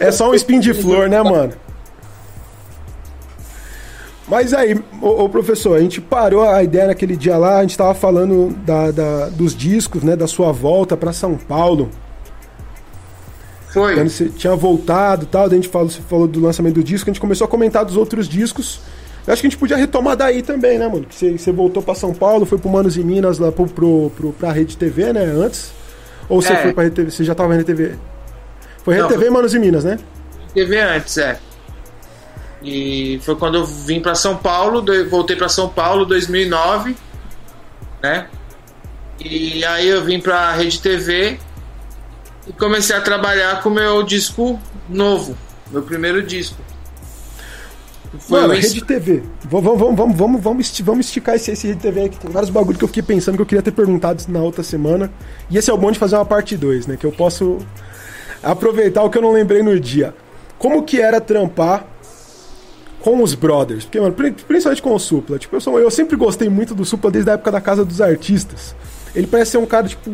é 0.00 0.10
só 0.10 0.30
um 0.30 0.34
spin 0.34 0.58
de 0.58 0.74
flor, 0.74 1.08
né, 1.08 1.22
mano? 1.22 1.52
Mas 4.26 4.54
aí, 4.54 4.74
ô, 5.00 5.24
ô, 5.24 5.28
professor, 5.28 5.76
a 5.76 5.80
gente 5.80 6.00
parou 6.00 6.42
a 6.42 6.62
ideia 6.62 6.86
naquele 6.86 7.14
dia 7.16 7.36
lá, 7.36 7.58
a 7.58 7.62
gente 7.62 7.76
tava 7.76 7.94
falando 7.94 8.54
da, 8.64 8.90
da 8.90 9.28
dos 9.28 9.54
discos, 9.54 10.02
né, 10.02 10.16
da 10.16 10.26
sua 10.26 10.50
volta 10.50 10.96
para 10.96 11.12
São 11.12 11.36
Paulo. 11.36 11.90
Foi. 13.68 13.94
Quando 13.94 14.08
você 14.08 14.28
tinha 14.28 14.56
voltado 14.56 15.24
e 15.24 15.26
tal, 15.26 15.46
a 15.46 15.48
gente 15.48 15.68
falou, 15.68 15.90
você 15.90 16.00
falou 16.00 16.26
do 16.26 16.40
lançamento 16.40 16.74
do 16.74 16.82
disco, 16.82 17.10
a 17.10 17.12
gente 17.12 17.20
começou 17.20 17.44
a 17.44 17.48
comentar 17.48 17.84
dos 17.84 17.96
outros 17.96 18.28
discos. 18.28 18.80
Eu 19.26 19.32
acho 19.32 19.40
que 19.40 19.46
a 19.46 19.50
gente 19.50 19.58
podia 19.58 19.76
retomar 19.76 20.16
daí 20.16 20.42
também, 20.42 20.78
né, 20.78 20.86
mano? 20.86 21.06
Você, 21.08 21.38
você 21.38 21.50
voltou 21.50 21.82
para 21.82 21.94
São 21.94 22.12
Paulo, 22.12 22.44
foi 22.44 22.58
pro 22.58 22.68
Manos 22.68 22.96
e 22.96 23.02
Minas 23.02 23.38
lá 23.38 23.50
pro, 23.50 23.66
pro, 23.66 24.10
pro, 24.14 24.32
pra 24.32 24.52
Rede 24.52 24.76
TV, 24.76 25.12
né, 25.12 25.24
antes? 25.24 25.72
Ou 26.28 26.42
você 26.42 26.52
é. 26.52 26.62
foi 26.62 26.72
pra 26.72 26.84
Rede 26.84 26.96
TV? 26.96 27.10
Você 27.10 27.24
já 27.24 27.34
tava 27.34 27.48
na 27.48 27.54
Rede 27.56 27.66
TV? 27.66 27.96
Foi 28.84 28.94
Rede 28.94 29.04
Não, 29.04 29.08
TV 29.08 29.26
e 29.26 29.30
Manos 29.30 29.54
e 29.54 29.58
Minas, 29.58 29.84
né? 29.84 29.98
TV 30.52 30.78
antes, 30.78 31.16
é. 31.16 31.38
E 32.62 33.18
foi 33.22 33.36
quando 33.36 33.56
eu 33.56 33.64
vim 33.64 34.00
para 34.00 34.14
São 34.14 34.36
Paulo, 34.36 34.84
voltei 35.08 35.36
para 35.36 35.48
São 35.48 35.68
Paulo 35.68 36.04
2009, 36.04 36.96
né? 38.02 38.26
E 39.20 39.64
aí 39.64 39.88
eu 39.88 40.04
vim 40.04 40.20
para 40.20 40.52
Rede 40.52 40.80
TV 40.80 41.38
e 42.46 42.52
comecei 42.52 42.94
a 42.96 43.00
trabalhar 43.00 43.62
com 43.62 43.70
meu 43.70 44.02
disco 44.02 44.60
novo, 44.88 45.36
meu 45.70 45.82
primeiro 45.82 46.22
disco. 46.22 46.63
Foi 48.18 48.40
Mano, 48.40 48.54
Rede 48.54 48.84
TV. 48.84 49.22
Vamos, 49.44 49.78
vamos, 49.78 49.96
vamos, 49.96 50.16
vamos, 50.16 50.40
vamos, 50.42 50.80
vamos 50.80 51.06
esticar 51.06 51.34
esse, 51.34 51.50
esse 51.50 51.66
Rede 51.66 51.80
TV 51.80 52.04
aqui. 52.04 52.18
Tem 52.18 52.30
vários 52.30 52.50
bagulho 52.50 52.78
que 52.78 52.84
eu 52.84 52.88
fiquei 52.88 53.02
pensando 53.02 53.36
que 53.36 53.42
eu 53.42 53.46
queria 53.46 53.62
ter 53.62 53.72
perguntado 53.72 54.22
na 54.28 54.40
outra 54.40 54.62
semana. 54.62 55.10
E 55.50 55.56
esse 55.56 55.70
é 55.70 55.74
o 55.74 55.78
bom 55.78 55.90
de 55.90 55.98
fazer 55.98 56.16
uma 56.16 56.24
parte 56.24 56.56
2, 56.56 56.86
né? 56.86 56.96
Que 56.96 57.06
eu 57.06 57.12
posso 57.12 57.58
aproveitar 58.42 59.02
o 59.02 59.10
que 59.10 59.18
eu 59.18 59.22
não 59.22 59.32
lembrei 59.32 59.62
no 59.62 59.78
dia. 59.78 60.14
Como 60.58 60.82
que 60.82 61.00
era 61.00 61.20
trampar 61.20 61.86
com 63.00 63.22
os 63.22 63.34
brothers? 63.34 63.84
Porque, 63.84 64.00
mano, 64.00 64.14
principalmente 64.14 64.82
com 64.82 64.94
o 64.94 64.98
Supla. 64.98 65.38
Tipo, 65.38 65.56
eu, 65.56 65.60
sou, 65.60 65.78
eu 65.78 65.90
sempre 65.90 66.16
gostei 66.16 66.48
muito 66.48 66.74
do 66.74 66.84
Supla 66.84 67.10
desde 67.10 67.30
a 67.30 67.34
época 67.34 67.50
da 67.50 67.60
Casa 67.60 67.84
dos 67.84 68.00
Artistas. 68.00 68.74
Ele 69.14 69.26
parece 69.26 69.52
ser 69.52 69.58
um 69.58 69.66
cara, 69.66 69.86
tipo, 69.86 70.10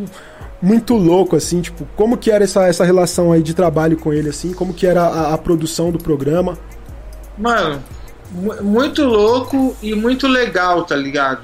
muito 0.62 0.94
louco, 0.94 1.36
assim, 1.36 1.60
tipo, 1.60 1.86
como 1.96 2.16
que 2.16 2.30
era 2.30 2.44
essa, 2.44 2.66
essa 2.68 2.84
relação 2.84 3.32
aí 3.32 3.42
de 3.42 3.54
trabalho 3.54 3.96
com 3.96 4.12
ele, 4.12 4.28
assim, 4.28 4.52
como 4.52 4.74
que 4.74 4.86
era 4.86 5.02
a, 5.02 5.34
a 5.34 5.38
produção 5.38 5.90
do 5.90 5.98
programa. 5.98 6.58
Mano, 7.40 7.82
muito 8.60 9.02
louco 9.02 9.74
e 9.82 9.94
muito 9.94 10.28
legal, 10.28 10.84
tá 10.84 10.94
ligado? 10.94 11.40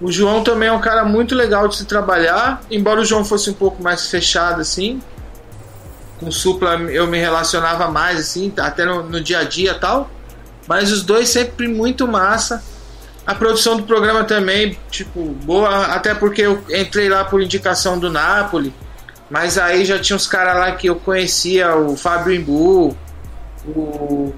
O 0.00 0.10
João 0.10 0.42
também 0.42 0.70
é 0.70 0.72
um 0.72 0.80
cara 0.80 1.04
muito 1.04 1.34
legal 1.34 1.68
de 1.68 1.76
se 1.76 1.84
trabalhar, 1.84 2.62
embora 2.70 3.00
o 3.00 3.04
João 3.04 3.22
fosse 3.22 3.50
um 3.50 3.52
pouco 3.52 3.82
mais 3.82 4.08
fechado 4.08 4.62
assim. 4.62 5.02
Com 6.18 6.28
o 6.28 6.32
Supla 6.32 6.74
eu 6.90 7.06
me 7.06 7.18
relacionava 7.18 7.90
mais 7.90 8.18
assim, 8.18 8.50
até 8.58 8.86
no, 8.86 9.02
no 9.02 9.20
dia 9.20 9.40
a 9.40 9.44
dia 9.44 9.74
tal. 9.74 10.10
Mas 10.66 10.90
os 10.90 11.02
dois 11.02 11.28
sempre 11.28 11.68
muito 11.68 12.08
massa. 12.08 12.64
A 13.26 13.34
produção 13.34 13.76
do 13.76 13.82
programa 13.82 14.24
também, 14.24 14.78
tipo, 14.90 15.22
boa, 15.22 15.86
até 15.86 16.14
porque 16.14 16.42
eu 16.42 16.64
entrei 16.70 17.10
lá 17.10 17.24
por 17.24 17.42
indicação 17.42 17.98
do 17.98 18.10
Napoli. 18.10 18.72
Mas 19.28 19.58
aí 19.58 19.84
já 19.84 19.98
tinha 19.98 20.16
uns 20.16 20.26
caras 20.26 20.56
lá 20.56 20.72
que 20.72 20.88
eu 20.88 20.96
conhecia, 20.96 21.76
o 21.76 21.96
Fábio 21.96 22.32
Imbu, 22.32 22.96
o, 23.66 24.34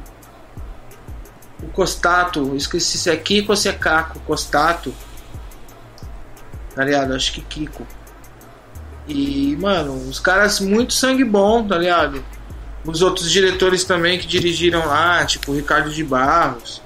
o 1.63 1.67
Costato, 1.73 2.55
esqueci 2.57 2.99
se 2.99 3.11
é 3.11 3.17
Kiko 3.17 3.53
ou 3.53 3.57
se 3.57 3.69
é 3.69 3.73
Caco, 3.73 4.21
Costato, 4.21 4.95
tá 6.75 6.85
ligado? 6.85 7.15
Acho 7.15 7.33
que 7.33 7.41
Kiko. 7.41 7.87
E, 9.07 9.57
mano, 9.61 9.95
os 10.09 10.21
caras 10.21 10.61
muito 10.61 10.93
sangue 10.93 11.25
bom, 11.25 11.67
tá 11.67 11.79
ligado? 11.79 12.23
Os 12.85 13.03
outros 13.03 13.31
diretores 13.31 13.85
também 13.85 14.19
que 14.19 14.27
dirigiram 14.27 14.87
lá, 14.87 15.25
tipo 15.25 15.53
Ricardo 15.53 15.91
de 15.91 16.05
Barros. 16.05 16.83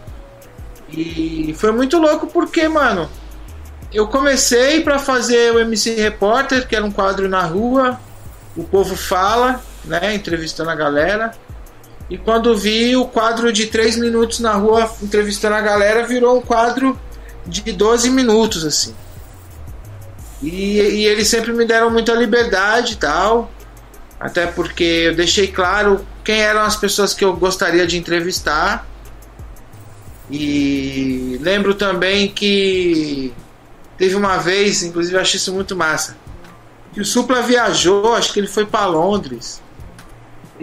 E 0.88 1.54
foi 1.58 1.72
muito 1.72 1.98
louco 1.98 2.26
porque, 2.26 2.68
mano, 2.68 3.08
eu 3.92 4.06
comecei 4.06 4.80
para 4.80 4.98
fazer 4.98 5.52
o 5.52 5.60
MC 5.60 5.94
Repórter, 5.96 6.66
que 6.66 6.76
era 6.76 6.84
um 6.84 6.90
quadro 6.90 7.28
na 7.28 7.42
rua, 7.42 7.98
o 8.56 8.64
povo 8.64 8.96
fala, 8.96 9.60
né, 9.84 10.14
entrevistando 10.14 10.70
a 10.70 10.74
galera. 10.74 11.32
E 12.12 12.18
quando 12.18 12.54
vi 12.54 12.94
o 12.94 13.06
quadro 13.06 13.50
de 13.50 13.68
3 13.68 13.96
minutos 13.96 14.38
na 14.38 14.52
rua 14.52 14.94
entrevistando 15.00 15.54
a 15.54 15.62
galera, 15.62 16.06
virou 16.06 16.36
um 16.36 16.42
quadro 16.42 17.00
de 17.46 17.72
12 17.72 18.10
minutos, 18.10 18.66
assim. 18.66 18.94
E, 20.42 20.78
e 20.78 21.06
eles 21.06 21.28
sempre 21.28 21.54
me 21.54 21.64
deram 21.64 21.88
muita 21.90 22.12
liberdade 22.12 22.92
e 22.92 22.96
tal. 22.96 23.50
Até 24.20 24.46
porque 24.46 24.84
eu 24.84 25.14
deixei 25.14 25.46
claro 25.46 26.06
quem 26.22 26.42
eram 26.42 26.60
as 26.60 26.76
pessoas 26.76 27.14
que 27.14 27.24
eu 27.24 27.34
gostaria 27.34 27.86
de 27.86 27.96
entrevistar. 27.96 28.86
E 30.30 31.38
lembro 31.40 31.74
também 31.74 32.28
que 32.28 33.32
teve 33.96 34.16
uma 34.16 34.36
vez, 34.36 34.82
inclusive 34.82 35.16
eu 35.16 35.20
achei 35.22 35.38
isso 35.38 35.54
muito 35.54 35.74
massa, 35.74 36.18
que 36.92 37.00
o 37.00 37.06
Supla 37.06 37.40
viajou, 37.40 38.14
acho 38.14 38.34
que 38.34 38.40
ele 38.40 38.48
foi 38.48 38.66
para 38.66 38.84
Londres. 38.84 39.62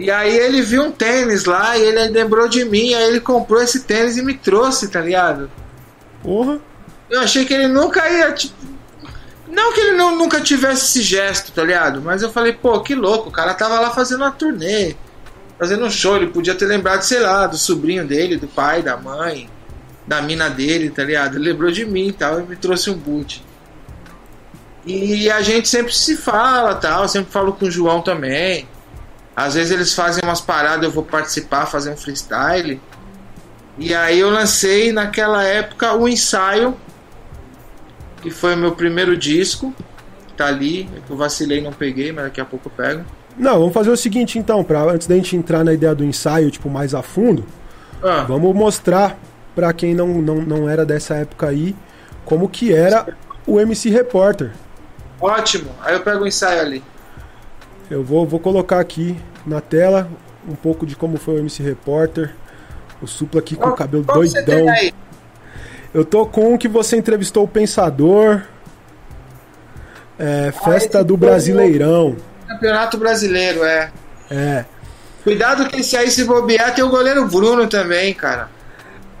E 0.00 0.10
aí 0.10 0.34
ele 0.34 0.62
viu 0.62 0.82
um 0.82 0.90
tênis 0.90 1.44
lá 1.44 1.76
e 1.76 1.82
ele 1.82 2.08
lembrou 2.08 2.48
de 2.48 2.64
mim, 2.64 2.94
aí 2.94 3.04
ele 3.04 3.20
comprou 3.20 3.60
esse 3.60 3.80
tênis 3.80 4.16
e 4.16 4.22
me 4.22 4.32
trouxe, 4.32 4.88
tá 4.88 4.98
ligado? 4.98 5.50
Porra. 6.22 6.58
Eu 7.10 7.20
achei 7.20 7.44
que 7.44 7.52
ele 7.52 7.68
nunca 7.68 8.08
ia. 8.08 8.32
Tipo, 8.32 8.54
não 9.46 9.74
que 9.74 9.80
ele 9.80 9.96
não, 9.98 10.16
nunca 10.16 10.40
tivesse 10.40 10.86
esse 10.86 11.02
gesto, 11.02 11.52
tá 11.52 11.62
ligado? 11.62 12.00
Mas 12.00 12.22
eu 12.22 12.32
falei, 12.32 12.54
pô, 12.54 12.80
que 12.80 12.94
louco, 12.94 13.28
o 13.28 13.32
cara 13.32 13.52
tava 13.52 13.78
lá 13.78 13.90
fazendo 13.90 14.22
uma 14.22 14.30
turnê. 14.30 14.96
fazendo 15.58 15.84
um 15.84 15.90
show, 15.90 16.16
ele 16.16 16.28
podia 16.28 16.54
ter 16.54 16.64
lembrado, 16.64 17.02
sei 17.02 17.20
lá, 17.20 17.46
do 17.46 17.58
sobrinho 17.58 18.06
dele, 18.06 18.38
do 18.38 18.48
pai, 18.48 18.82
da 18.82 18.96
mãe, 18.96 19.50
da 20.06 20.22
mina 20.22 20.48
dele, 20.48 20.88
tá 20.88 21.04
ligado? 21.04 21.36
Ele 21.36 21.50
lembrou 21.50 21.70
de 21.70 21.84
mim 21.84 22.08
e 22.08 22.12
tal, 22.12 22.40
e 22.40 22.44
me 22.44 22.56
trouxe 22.56 22.88
um 22.88 22.96
boot. 22.96 23.44
E 24.86 25.30
a 25.30 25.42
gente 25.42 25.68
sempre 25.68 25.94
se 25.94 26.16
fala, 26.16 26.74
tal, 26.74 27.02
eu 27.02 27.08
sempre 27.08 27.30
falo 27.30 27.52
com 27.52 27.66
o 27.66 27.70
João 27.70 28.00
também. 28.00 28.66
Às 29.46 29.54
vezes 29.54 29.72
eles 29.72 29.94
fazem 29.94 30.22
umas 30.22 30.40
paradas, 30.40 30.84
eu 30.84 30.90
vou 30.90 31.02
participar, 31.02 31.64
fazer 31.64 31.90
um 31.90 31.96
freestyle. 31.96 32.78
E 33.78 33.94
aí 33.94 34.20
eu 34.20 34.28
lancei 34.28 34.92
naquela 34.92 35.42
época 35.42 35.94
o 35.94 36.06
ensaio, 36.06 36.76
que 38.20 38.30
foi 38.30 38.54
o 38.54 38.58
meu 38.58 38.72
primeiro 38.72 39.16
disco. 39.16 39.74
Tá 40.36 40.46
ali, 40.46 40.90
eu 41.08 41.16
vacilei 41.16 41.62
não 41.62 41.72
peguei, 41.72 42.12
mas 42.12 42.24
daqui 42.24 42.38
a 42.38 42.44
pouco 42.44 42.68
eu 42.68 42.72
pego. 42.84 43.04
Não, 43.34 43.58
vamos 43.58 43.72
fazer 43.72 43.90
o 43.90 43.96
seguinte 43.96 44.38
então, 44.38 44.62
pra, 44.62 44.82
antes 44.82 45.06
da 45.06 45.14
gente 45.14 45.34
entrar 45.34 45.64
na 45.64 45.72
ideia 45.72 45.94
do 45.94 46.04
ensaio, 46.04 46.50
tipo, 46.50 46.68
mais 46.68 46.94
a 46.94 47.00
fundo, 47.00 47.46
ah. 48.02 48.24
vamos 48.28 48.54
mostrar 48.54 49.18
para 49.54 49.72
quem 49.72 49.94
não, 49.94 50.08
não, 50.08 50.42
não 50.42 50.68
era 50.68 50.84
dessa 50.84 51.14
época 51.14 51.48
aí, 51.48 51.74
como 52.26 52.46
que 52.46 52.74
era 52.74 53.06
o 53.46 53.58
MC 53.58 53.88
Repórter. 53.88 54.52
Ótimo, 55.18 55.70
aí 55.80 55.94
eu 55.94 56.00
pego 56.00 56.24
o 56.24 56.26
ensaio 56.26 56.60
ali. 56.60 56.84
Eu 57.90 58.04
vou, 58.04 58.24
vou 58.24 58.38
colocar 58.38 58.78
aqui 58.78 59.16
na 59.44 59.60
tela 59.60 60.08
um 60.48 60.54
pouco 60.54 60.86
de 60.86 60.94
como 60.94 61.18
foi 61.18 61.34
o 61.34 61.38
MC 61.38 61.62
Repórter. 61.62 62.32
O 63.02 63.06
Supla 63.06 63.40
aqui 63.40 63.56
com 63.56 63.68
o 63.68 63.72
cabelo 63.72 64.04
doidão. 64.04 64.66
Eu 65.92 66.04
tô 66.04 66.24
com 66.24 66.56
que 66.56 66.68
você 66.68 66.96
entrevistou 66.96 67.44
o 67.44 67.48
Pensador. 67.48 68.42
É, 70.18 70.52
festa 70.64 71.00
ah, 71.00 71.02
do 71.02 71.16
Brasileirão. 71.16 72.16
Campeonato 72.46 72.96
Brasileiro, 72.96 73.64
é. 73.64 73.90
É. 74.30 74.64
Cuidado 75.24 75.68
que 75.68 75.82
se 75.82 75.96
aí 75.96 76.10
se 76.10 76.24
bobear 76.24 76.74
tem 76.74 76.84
o 76.84 76.90
goleiro 76.90 77.26
Bruno 77.26 77.66
também, 77.66 78.14
cara. 78.14 78.48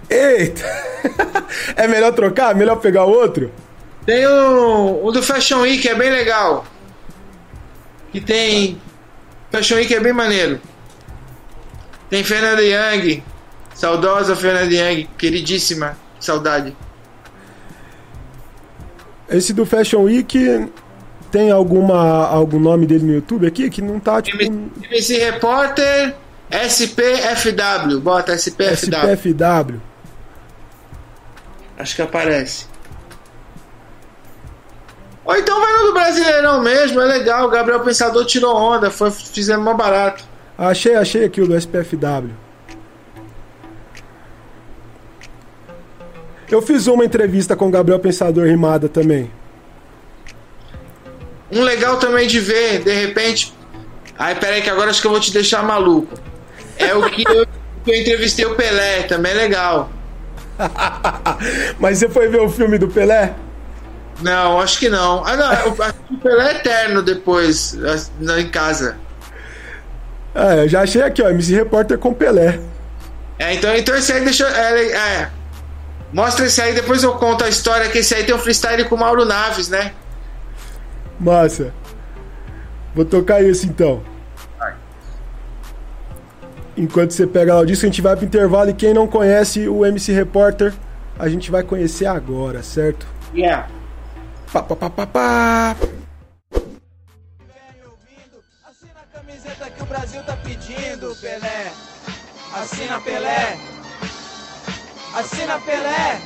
Eita! 0.08 0.64
é 1.74 1.88
melhor 1.88 2.12
trocar? 2.12 2.54
Melhor 2.54 2.76
pegar 2.76 3.04
outro? 3.04 3.50
Tem 4.06 4.26
o, 4.26 5.04
o 5.04 5.10
do 5.10 5.22
Fashion 5.22 5.62
Week, 5.62 5.88
é 5.88 5.94
bem 5.94 6.10
legal. 6.10 6.64
Que 8.12 8.20
tem. 8.20 8.80
Fashion 9.50 9.76
Week 9.76 9.94
é 9.94 10.00
bem 10.00 10.12
maneiro. 10.12 10.60
Tem 12.08 12.24
Fernanda 12.24 12.62
Young. 12.62 13.22
Saudosa 13.74 14.36
Fernanda 14.36 14.72
Young, 14.74 15.08
queridíssima. 15.16 15.96
Saudade. 16.18 16.76
Esse 19.28 19.52
do 19.52 19.64
Fashion 19.64 20.02
Week 20.02 20.68
tem 21.30 21.50
alguma 21.50 22.26
algum 22.26 22.58
nome 22.58 22.84
dele 22.86 23.04
no 23.04 23.14
YouTube 23.14 23.46
aqui 23.46 23.70
que 23.70 23.80
não 23.80 24.00
tá 24.00 24.20
tipo. 24.20 24.42
MC 24.42 25.18
Repórter 25.18 26.16
SPFW. 26.50 28.00
Bota 28.00 28.34
SPFW. 28.34 29.12
SPFW. 29.14 29.80
Acho 31.78 31.96
que 31.96 32.02
aparece. 32.02 32.69
Ou 35.24 35.36
então 35.36 35.60
vai 35.60 35.72
no 35.78 35.86
do 35.86 35.92
Brasileirão 35.92 36.62
mesmo, 36.62 37.00
é 37.00 37.04
legal. 37.04 37.46
O 37.46 37.50
Gabriel 37.50 37.80
Pensador 37.80 38.24
tirou 38.24 38.54
onda, 38.54 38.90
foi, 38.90 39.10
fizemos 39.10 39.64
mais 39.64 39.76
barato. 39.76 40.24
Achei, 40.56 40.94
achei 40.94 41.24
aqui 41.24 41.40
o 41.40 41.46
do 41.46 41.56
SPFW. 41.56 42.30
Eu 46.50 46.60
fiz 46.60 46.86
uma 46.86 47.04
entrevista 47.04 47.54
com 47.54 47.68
o 47.68 47.70
Gabriel 47.70 48.00
Pensador 48.00 48.46
rimada 48.46 48.88
também. 48.88 49.30
Um 51.52 51.62
legal 51.62 51.98
também 51.98 52.26
de 52.26 52.40
ver, 52.40 52.82
de 52.82 52.92
repente. 52.92 53.54
Ai, 54.18 54.34
peraí, 54.34 54.60
que 54.60 54.70
agora 54.70 54.90
acho 54.90 55.00
que 55.00 55.06
eu 55.06 55.12
vou 55.12 55.20
te 55.20 55.32
deixar 55.32 55.62
maluco. 55.62 56.14
É 56.76 56.94
o 56.94 57.08
que 57.08 57.22
eu, 57.26 57.46
que 57.84 57.90
eu 57.90 57.96
entrevistei 57.96 58.44
o 58.44 58.54
Pelé, 58.54 59.04
também 59.04 59.32
é 59.32 59.34
legal. 59.34 59.90
Mas 61.78 61.98
você 61.98 62.08
foi 62.08 62.28
ver 62.28 62.40
o 62.40 62.48
filme 62.48 62.78
do 62.78 62.88
Pelé? 62.88 63.34
Não, 64.20 64.60
acho 64.60 64.78
que 64.78 64.88
não. 64.88 65.24
Ah, 65.24 65.36
não, 65.36 65.72
o 66.10 66.18
Pelé 66.18 66.52
é 66.52 66.56
eterno 66.56 67.02
depois, 67.02 67.76
em 68.38 68.48
casa. 68.48 68.96
Ah, 70.34 70.56
eu 70.56 70.68
já 70.68 70.82
achei 70.82 71.02
aqui, 71.02 71.22
ó, 71.22 71.28
MC 71.28 71.54
Repórter 71.54 71.98
com 71.98 72.14
Pelé. 72.14 72.60
É, 73.38 73.54
então, 73.54 73.74
então 73.74 73.96
esse 73.96 74.12
aí 74.12 74.22
deixa. 74.22 74.46
É, 74.46 74.92
é, 74.92 75.30
mostra 76.12 76.46
esse 76.46 76.60
aí, 76.60 76.74
depois 76.74 77.02
eu 77.02 77.14
conto 77.14 77.44
a 77.44 77.48
história 77.48 77.88
que 77.88 77.98
esse 77.98 78.14
aí 78.14 78.24
tem 78.24 78.34
um 78.34 78.38
freestyle 78.38 78.84
com 78.84 78.94
o 78.94 78.98
Mauro 78.98 79.24
Naves, 79.24 79.68
né? 79.68 79.92
Massa. 81.18 81.72
Vou 82.94 83.04
tocar 83.04 83.42
esse 83.42 83.66
então. 83.66 84.02
Vai. 84.58 84.74
Enquanto 86.76 87.12
você 87.12 87.26
pega 87.26 87.54
lá 87.54 87.60
o 87.60 87.66
disco, 87.66 87.86
a 87.86 87.88
gente 87.88 88.02
vai 88.02 88.14
pro 88.14 88.26
intervalo 88.26 88.70
e 88.70 88.74
quem 88.74 88.92
não 88.92 89.06
conhece 89.06 89.68
o 89.68 89.84
MC 89.84 90.12
Repórter, 90.12 90.72
a 91.18 91.28
gente 91.28 91.50
vai 91.50 91.62
conhecer 91.62 92.06
agora, 92.06 92.62
certo? 92.62 93.06
Yeah. 93.34 93.68
Pá, 94.52 94.62
pá, 94.62 94.74
pá, 94.74 94.90
pá, 94.90 95.06
pá. 95.06 95.76
Assina 98.66 99.00
a 99.00 99.16
camiseta 99.16 99.70
que 99.70 99.82
o 99.82 99.86
Brasil 99.86 100.24
tá 100.24 100.36
pedindo, 100.38 101.14
Pelé. 101.20 101.72
Assina 102.52 103.00
Pelé. 103.00 103.56
Assina 105.14 105.60
Pelé. 105.60 106.20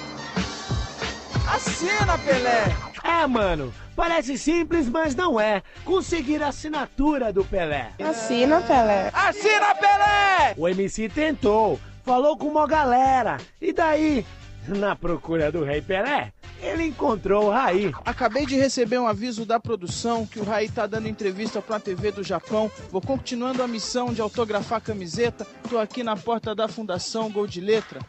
Assina 1.46 2.18
Pelé. 2.18 2.74
É, 3.04 3.26
mano. 3.26 3.74
Parece 3.94 4.38
simples, 4.38 4.88
mas 4.88 5.14
não 5.14 5.38
é. 5.38 5.62
Conseguir 5.84 6.42
a 6.42 6.48
assinatura 6.48 7.30
do 7.30 7.44
Pelé. 7.44 7.90
Assina 8.02 8.62
Pelé. 8.62 9.10
Assina 9.12 9.74
Pelé! 9.74 10.54
O 10.56 10.66
MC 10.66 11.10
tentou, 11.10 11.78
falou 12.02 12.38
com 12.38 12.46
uma 12.46 12.66
galera. 12.66 13.36
E 13.60 13.70
daí? 13.70 14.24
Na 14.66 14.96
procura 14.96 15.52
do 15.52 15.62
Rei 15.62 15.82
Pelé, 15.82 16.32
ele 16.64 16.84
encontrou 16.84 17.46
o 17.46 17.50
Raí. 17.50 17.92
Acabei 18.04 18.46
de 18.46 18.56
receber 18.56 18.98
um 18.98 19.06
aviso 19.06 19.44
da 19.44 19.60
produção 19.60 20.26
que 20.26 20.40
o 20.40 20.44
Raí 20.44 20.68
tá 20.68 20.86
dando 20.86 21.08
entrevista 21.08 21.60
pra 21.60 21.78
TV 21.78 22.10
do 22.10 22.22
Japão. 22.22 22.70
Vou 22.90 23.00
continuando 23.00 23.62
a 23.62 23.68
missão 23.68 24.12
de 24.12 24.20
autografar 24.20 24.78
a 24.78 24.80
camiseta. 24.80 25.46
Tô 25.68 25.78
aqui 25.78 26.02
na 26.02 26.16
porta 26.16 26.54
da 26.54 26.66
Fundação 26.66 27.30
Gol 27.30 27.46
de 27.46 27.60
Letra. 27.60 28.00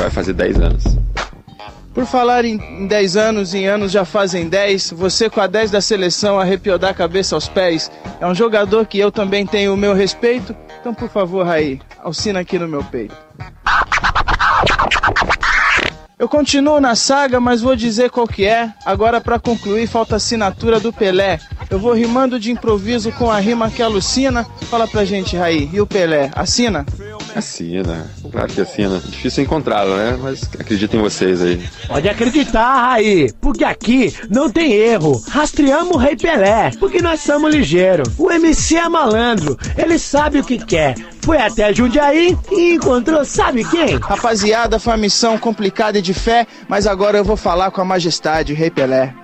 Vai 0.00 0.10
fazer 0.10 0.32
10 0.32 0.60
anos. 0.60 0.84
Por 1.92 2.06
falar 2.06 2.44
em 2.44 2.86
10 2.86 3.16
anos, 3.16 3.54
em 3.54 3.66
anos 3.66 3.90
já 3.90 4.04
fazem 4.04 4.48
10, 4.48 4.92
você 4.92 5.28
com 5.28 5.40
a 5.40 5.46
10 5.46 5.72
da 5.72 5.80
seleção 5.80 6.38
arrepiou 6.38 6.78
da 6.78 6.94
cabeça 6.94 7.34
aos 7.34 7.48
pés. 7.48 7.90
É 8.20 8.26
um 8.26 8.34
jogador 8.34 8.86
que 8.86 8.98
eu 8.98 9.10
também 9.10 9.44
tenho 9.44 9.74
o 9.74 9.76
meu 9.76 9.94
respeito. 9.94 10.54
Então, 10.80 10.94
por 10.94 11.08
favor, 11.08 11.44
Raí, 11.44 11.80
alcina 11.98 12.40
aqui 12.40 12.58
no 12.58 12.68
meu 12.68 12.84
peito. 12.84 13.16
Eu 16.18 16.28
continuo 16.28 16.80
na 16.80 16.96
saga, 16.96 17.38
mas 17.38 17.60
vou 17.60 17.76
dizer 17.76 18.10
qual 18.10 18.26
que 18.26 18.44
é. 18.44 18.72
Agora, 18.84 19.20
para 19.20 19.38
concluir, 19.38 19.86
falta 19.86 20.14
a 20.14 20.16
assinatura 20.16 20.80
do 20.80 20.92
Pelé. 20.92 21.38
Eu 21.70 21.78
vou 21.78 21.92
rimando 21.92 22.40
de 22.40 22.50
improviso 22.50 23.12
com 23.12 23.30
a 23.30 23.38
rima 23.38 23.70
que 23.70 23.80
alucina. 23.80 24.44
Fala 24.62 24.88
pra 24.88 25.04
gente, 25.04 25.36
Raí, 25.36 25.70
e 25.72 25.80
o 25.80 25.86
Pelé? 25.86 26.28
Assina? 26.34 26.84
Assina, 27.34 28.10
claro 28.30 28.52
que 28.52 28.60
assina. 28.60 28.98
Difícil 28.98 29.44
encontrá-lo, 29.44 29.96
né? 29.96 30.18
Mas 30.20 30.42
acredito 30.58 30.96
em 30.96 31.00
vocês 31.00 31.42
aí. 31.42 31.68
Pode 31.86 32.08
acreditar, 32.08 32.90
Raí, 32.90 33.32
porque 33.40 33.64
aqui 33.64 34.14
não 34.30 34.50
tem 34.50 34.72
erro. 34.72 35.22
Rastreamos 35.28 35.94
o 35.94 35.98
Rei 35.98 36.16
Pelé, 36.16 36.70
porque 36.78 37.00
nós 37.00 37.20
somos 37.20 37.54
ligeiros. 37.54 38.08
O 38.18 38.30
MC 38.30 38.76
é 38.76 38.88
malandro, 38.88 39.56
ele 39.76 39.98
sabe 39.98 40.40
o 40.40 40.44
que 40.44 40.58
quer. 40.58 40.94
Foi 41.22 41.38
até 41.38 41.72
Jundiaí 41.74 42.36
e 42.50 42.74
encontrou 42.74 43.24
sabe 43.24 43.64
quem? 43.64 43.96
Rapaziada, 43.96 44.78
foi 44.78 44.92
uma 44.92 44.98
missão 44.98 45.38
complicada 45.38 45.98
e 45.98 46.02
de 46.02 46.14
fé, 46.14 46.46
mas 46.68 46.86
agora 46.86 47.18
eu 47.18 47.24
vou 47.24 47.36
falar 47.36 47.70
com 47.70 47.80
a 47.80 47.84
majestade, 47.84 48.54
Rei 48.54 48.70
Pelé. 48.70 49.14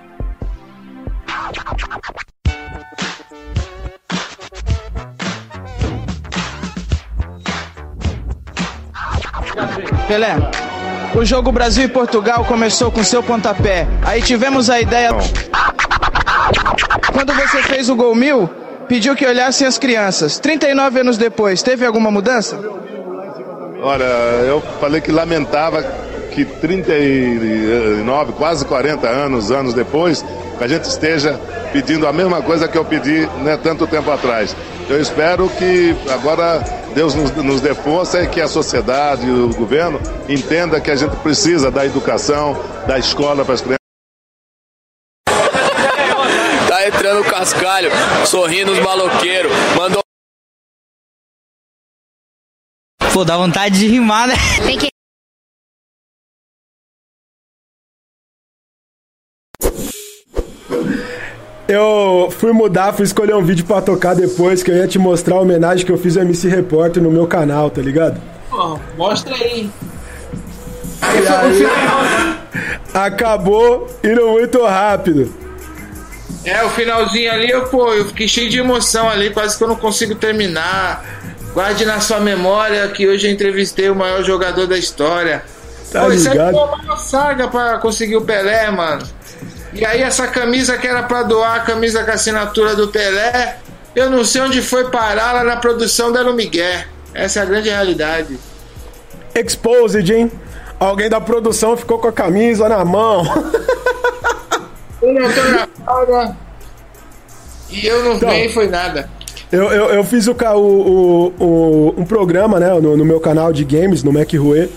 Pelé, 10.07 10.35
o 11.15 11.23
jogo 11.23 11.51
Brasil 11.51 11.85
e 11.85 11.87
Portugal 11.87 12.43
começou 12.45 12.91
com 12.91 13.03
seu 13.03 13.23
pontapé. 13.23 13.87
Aí 14.03 14.21
tivemos 14.21 14.69
a 14.69 14.81
ideia. 14.81 15.11
Quando 17.13 17.33
você 17.33 17.63
fez 17.63 17.89
o 17.89 17.95
gol 17.95 18.13
mil, 18.13 18.49
pediu 18.87 19.15
que 19.15 19.25
olhassem 19.25 19.65
as 19.65 19.77
crianças. 19.77 20.39
39 20.39 20.99
anos 20.99 21.17
depois, 21.17 21.63
teve 21.63 21.85
alguma 21.85 22.11
mudança? 22.11 22.59
Olha, 23.81 24.03
eu 24.03 24.61
falei 24.79 24.99
que 24.99 25.11
lamentava 25.11 25.83
que 26.31 26.43
39, 26.43 28.33
quase 28.33 28.65
40 28.65 29.07
anos, 29.07 29.51
anos 29.51 29.73
depois, 29.73 30.25
que 30.57 30.63
a 30.63 30.67
gente 30.67 30.83
esteja 30.83 31.39
pedindo 31.71 32.05
a 32.07 32.13
mesma 32.13 32.41
coisa 32.41 32.67
que 32.67 32.77
eu 32.77 32.83
pedi 32.83 33.27
né, 33.41 33.57
tanto 33.61 33.87
tempo 33.87 34.11
atrás. 34.11 34.55
Eu 34.89 34.99
espero 34.99 35.49
que 35.57 35.95
agora 36.09 36.61
Deus 36.95 37.13
nos, 37.13 37.29
nos 37.31 37.59
dê 37.59 37.75
força 37.75 38.23
e 38.23 38.29
que 38.29 38.39
a 38.39 38.47
sociedade 38.47 39.27
e 39.27 39.29
o 39.29 39.49
governo 39.53 39.99
entenda 40.29 40.79
que 40.79 40.89
a 40.89 40.95
gente 40.95 41.13
precisa 41.17 41.69
da 41.69 41.85
educação, 41.85 42.53
da 42.87 42.97
escola 42.97 43.43
para 43.43 43.53
as 43.53 43.59
crianças. 43.59 43.79
Tá 46.69 46.87
entrando 46.87 47.19
o 47.19 47.29
cascalho, 47.29 47.89
sorrindo 48.25 48.71
os 48.71 48.79
maloqueiros. 48.79 49.51
Mandou. 49.75 50.01
Pô, 53.11 53.25
dá 53.25 53.35
vontade 53.35 53.77
de 53.77 53.87
rimar, 53.87 54.29
né? 54.29 54.35
Eu 61.67 62.29
fui 62.31 62.51
mudar, 62.51 62.93
fui 62.93 63.05
escolher 63.05 63.35
um 63.35 63.43
vídeo 63.43 63.65
pra 63.65 63.81
tocar 63.81 64.13
depois, 64.13 64.61
que 64.61 64.69
eu 64.69 64.75
ia 64.75 64.87
te 64.87 64.99
mostrar 64.99 65.35
a 65.35 65.39
homenagem 65.39 65.85
que 65.85 65.91
eu 65.91 65.97
fiz 65.97 66.15
ao 66.15 66.23
MC 66.23 66.47
Repórter 66.47 67.01
no 67.01 67.09
meu 67.09 67.25
canal, 67.25 67.71
tá 67.71 67.81
ligado? 67.81 68.21
Pô, 68.49 68.79
mostra 68.95 69.33
aí. 69.33 69.69
E 71.01 71.27
aí, 71.27 71.67
acabou 72.93 73.87
indo 74.03 74.27
muito 74.27 74.63
rápido. 74.63 75.33
É, 76.43 76.63
o 76.63 76.69
finalzinho 76.69 77.31
ali, 77.31 77.49
eu, 77.49 77.63
pô, 77.67 77.91
eu 77.93 78.05
fiquei 78.05 78.27
cheio 78.27 78.49
de 78.49 78.59
emoção 78.59 79.09
ali, 79.09 79.31
quase 79.31 79.57
que 79.57 79.63
eu 79.63 79.67
não 79.67 79.75
consigo 79.75 80.13
terminar. 80.13 81.03
Guarde 81.53 81.85
na 81.85 81.99
sua 81.99 82.19
memória 82.19 82.87
que 82.89 83.07
hoje 83.07 83.27
eu 83.27 83.31
entrevistei 83.31 83.89
o 83.89 83.95
maior 83.95 84.21
jogador 84.23 84.67
da 84.67 84.77
história. 84.77 85.43
Tá 85.91 86.01
pô, 86.01 86.11
isso 86.11 86.27
aí 86.27 86.33
ligado? 86.33 86.53
foi 86.53 86.85
uma 86.85 86.97
saga 86.97 87.47
pra 87.47 87.79
conseguir 87.79 88.17
o 88.17 88.21
Pelé, 88.21 88.69
mano. 88.69 89.07
E 89.75 89.85
aí 89.85 90.01
essa 90.01 90.27
camisa 90.27 90.77
que 90.77 90.87
era 90.87 91.03
pra 91.03 91.23
doar, 91.23 91.55
a 91.55 91.59
camisa 91.61 92.03
com 92.03 92.11
a 92.11 92.13
assinatura 92.13 92.75
do 92.75 92.87
Pelé, 92.87 93.57
eu 93.95 94.09
não 94.09 94.23
sei 94.23 94.41
onde 94.41 94.61
foi 94.61 94.89
parar 94.89 95.33
lá 95.33 95.43
na 95.43 95.57
produção 95.57 96.11
da 96.11 96.23
Miguel. 96.33 96.81
Essa 97.13 97.39
é 97.39 97.43
a 97.43 97.45
grande 97.45 97.69
realidade. 97.69 98.39
Exposed, 99.33 100.09
hein? 100.13 100.31
Alguém 100.79 101.09
da 101.09 101.19
produção 101.21 101.75
ficou 101.75 101.99
com 101.99 102.07
a 102.07 102.11
camisa 102.11 102.67
na 102.69 102.83
mão. 102.85 103.23
E 107.69 107.85
eu 107.87 108.03
não 108.03 108.13
Então. 108.15 108.29
ganhei 108.29 108.49
foi 108.49 108.67
nada. 108.67 109.09
Eu, 109.51 109.63
eu, 109.71 109.85
eu 109.89 110.03
fiz 110.03 110.27
o, 110.27 110.33
o- 110.59 111.33
o- 111.39 111.93
um 111.97 112.05
programa, 112.05 112.59
né, 112.59 112.69
no, 112.79 112.97
no 112.97 113.05
meu 113.05 113.19
canal 113.19 113.53
de 113.53 113.63
games, 113.63 114.03
no 114.03 114.11
Mac 114.11 114.31
Rue, 114.33 114.69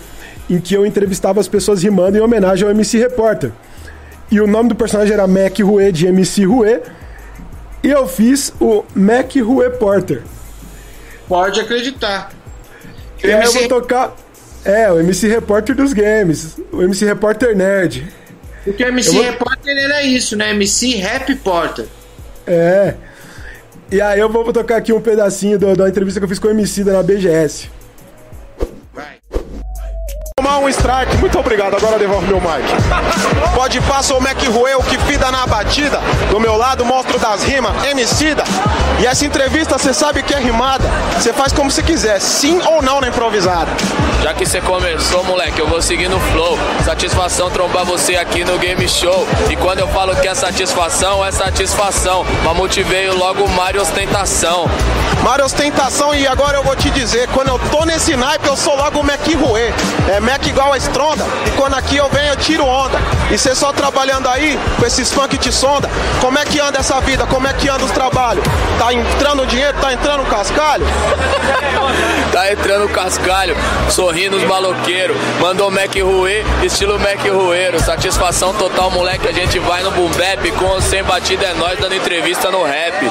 em 0.49 0.59
que 0.59 0.73
eu 0.73 0.85
entrevistava 0.85 1.39
as 1.39 1.47
pessoas 1.47 1.81
rimando 1.83 2.17
em 2.17 2.21
homenagem 2.21 2.65
ao 2.65 2.71
MC 2.71 2.97
Repórter. 2.97 3.51
E 4.31 4.39
o 4.39 4.47
nome 4.47 4.69
do 4.69 4.75
personagem 4.75 5.13
era 5.13 5.27
Mac 5.27 5.57
Rue, 5.59 5.91
de 5.91 6.07
MC 6.07 6.45
Rue. 6.45 6.79
E 7.83 7.89
eu 7.89 8.07
fiz 8.07 8.53
o 8.59 8.83
Mac 8.93 9.35
Rue 9.35 9.69
Porter. 9.71 10.21
Pode 11.27 11.59
acreditar. 11.59 12.31
E 13.23 13.31
aí 13.31 13.43
eu 13.45 13.51
vou 13.53 13.67
tocar. 13.67 14.15
É, 14.65 14.91
o 14.91 14.99
MC 14.99 15.27
Repórter 15.27 15.75
dos 15.75 15.93
games. 15.93 16.57
O 16.71 16.81
MC 16.83 17.05
Repórter 17.05 17.55
Nerd. 17.55 18.05
Porque 18.63 18.83
o 18.83 18.87
MC 18.87 19.11
vou- 19.11 19.23
Repórter 19.23 19.77
era 19.77 20.03
isso, 20.03 20.35
né? 20.35 20.51
MC 20.51 20.95
Rap 20.97 21.33
Porter. 21.35 21.85
É. 22.45 22.95
E 23.91 23.99
aí 24.01 24.19
eu 24.19 24.29
vou 24.29 24.51
tocar 24.51 24.75
aqui 24.77 24.91
um 24.93 25.01
pedacinho 25.01 25.57
do- 25.57 25.75
da 25.75 25.87
entrevista 25.89 26.19
que 26.19 26.23
eu 26.25 26.29
fiz 26.29 26.37
com 26.39 26.47
o 26.47 26.51
MC 26.51 26.83
da 26.83 26.93
na 26.93 27.01
BGS. 27.03 27.69
Tomar 30.49 30.61
um 30.61 30.69
strike, 30.69 31.15
muito 31.17 31.37
obrigado. 31.37 31.75
Agora 31.75 31.99
devolve 31.99 32.25
meu 32.25 32.41
mic. 32.41 32.65
Pode 33.53 33.79
passar 33.81 34.15
o 34.15 34.21
Mac 34.21 34.41
Ruel 34.47 34.81
que 34.81 34.97
fida 34.97 35.29
na 35.29 35.45
batida. 35.45 36.01
Do 36.31 36.39
meu 36.39 36.57
lado, 36.57 36.83
monstro 36.83 37.19
das 37.19 37.43
rimas, 37.43 37.71
Emicida. 37.85 38.43
E 38.99 39.05
essa 39.05 39.27
entrevista 39.27 39.77
você 39.77 39.93
sabe 39.93 40.23
que 40.23 40.33
é 40.33 40.39
rimada. 40.39 40.89
Você 41.19 41.31
faz 41.31 41.53
como 41.53 41.69
você 41.69 41.83
quiser, 41.83 42.19
sim 42.19 42.59
ou 42.65 42.81
não 42.81 42.99
na 42.99 43.09
improvisada. 43.09 43.69
Já 44.23 44.33
que 44.33 44.43
você 44.43 44.59
começou, 44.59 45.23
moleque, 45.23 45.59
eu 45.59 45.67
vou 45.67 45.81
seguir 45.83 46.09
no 46.09 46.19
flow. 46.19 46.57
Satisfação 46.83 47.51
trombar 47.51 47.85
você 47.85 48.15
aqui 48.15 48.43
no 48.43 48.57
game 48.57 48.89
show. 48.89 49.27
E 49.51 49.55
quando 49.55 49.79
eu 49.79 49.87
falo 49.89 50.15
que 50.15 50.27
é 50.27 50.33
satisfação, 50.33 51.23
é 51.23 51.31
satisfação. 51.31 52.25
Mamute 52.43 52.81
veio 52.81 53.15
logo 53.15 53.47
Mario 53.49 53.81
ostentação. 53.81 54.65
Mário 55.23 55.45
ostentação 55.45 56.13
e 56.15 56.25
agora 56.27 56.57
eu 56.57 56.63
vou 56.63 56.75
te 56.75 56.89
dizer, 56.89 57.27
quando 57.29 57.49
eu 57.49 57.59
tô 57.69 57.85
nesse 57.85 58.15
naipe, 58.15 58.47
eu 58.47 58.55
sou 58.55 58.75
logo 58.75 58.99
o 58.99 59.03
Mac 59.03 59.25
Rue. 59.25 59.73
É 60.09 60.19
Mac 60.19 60.38
igual 60.47 60.71
a 60.71 60.77
estronda. 60.77 61.25
E 61.45 61.51
quando 61.51 61.73
aqui 61.75 61.97
eu 61.97 62.07
venho, 62.09 62.29
eu 62.29 62.37
tiro 62.37 62.65
onda. 62.65 62.97
E 63.31 63.37
cê 63.37 63.53
só 63.53 63.73
trabalhando 63.73 64.27
aí, 64.29 64.57
com 64.79 64.85
esses 64.85 65.11
funk 65.11 65.37
te 65.37 65.51
sonda. 65.51 65.89
Como 66.21 66.37
é 66.37 66.45
que 66.45 66.59
anda 66.59 66.79
essa 66.79 67.01
vida? 67.01 67.25
Como 67.25 67.47
é 67.47 67.53
que 67.53 67.67
anda 67.67 67.83
os 67.83 67.91
trabalhos? 67.91 68.43
Tá 68.77 68.93
entrando 68.93 69.45
dinheiro? 69.45 69.77
Tá 69.81 69.91
entrando 69.91 70.23
cascalho? 70.25 70.85
Tá 72.31 72.51
entrando 72.51 72.85
o 72.85 72.89
cascalho, 72.89 73.55
sorrindo 73.89 74.37
os 74.37 74.43
maloqueiros. 74.43 75.17
Mandou 75.39 75.71
Mac 75.71 75.93
Rue, 75.95 76.45
estilo 76.63 76.99
Mac 76.99 77.19
Rueiro. 77.25 77.79
Satisfação 77.79 78.53
total, 78.53 78.91
moleque. 78.91 79.27
A 79.27 79.31
gente 79.31 79.57
vai 79.59 79.81
no 79.81 79.91
boom 79.91 80.09
bap. 80.11 80.51
Com 80.51 80.79
sem 80.79 81.03
batida 81.03 81.45
é 81.45 81.53
nós 81.55 81.79
dando 81.79 81.95
entrevista 81.95 82.51
no 82.51 82.63
rap. 82.63 83.09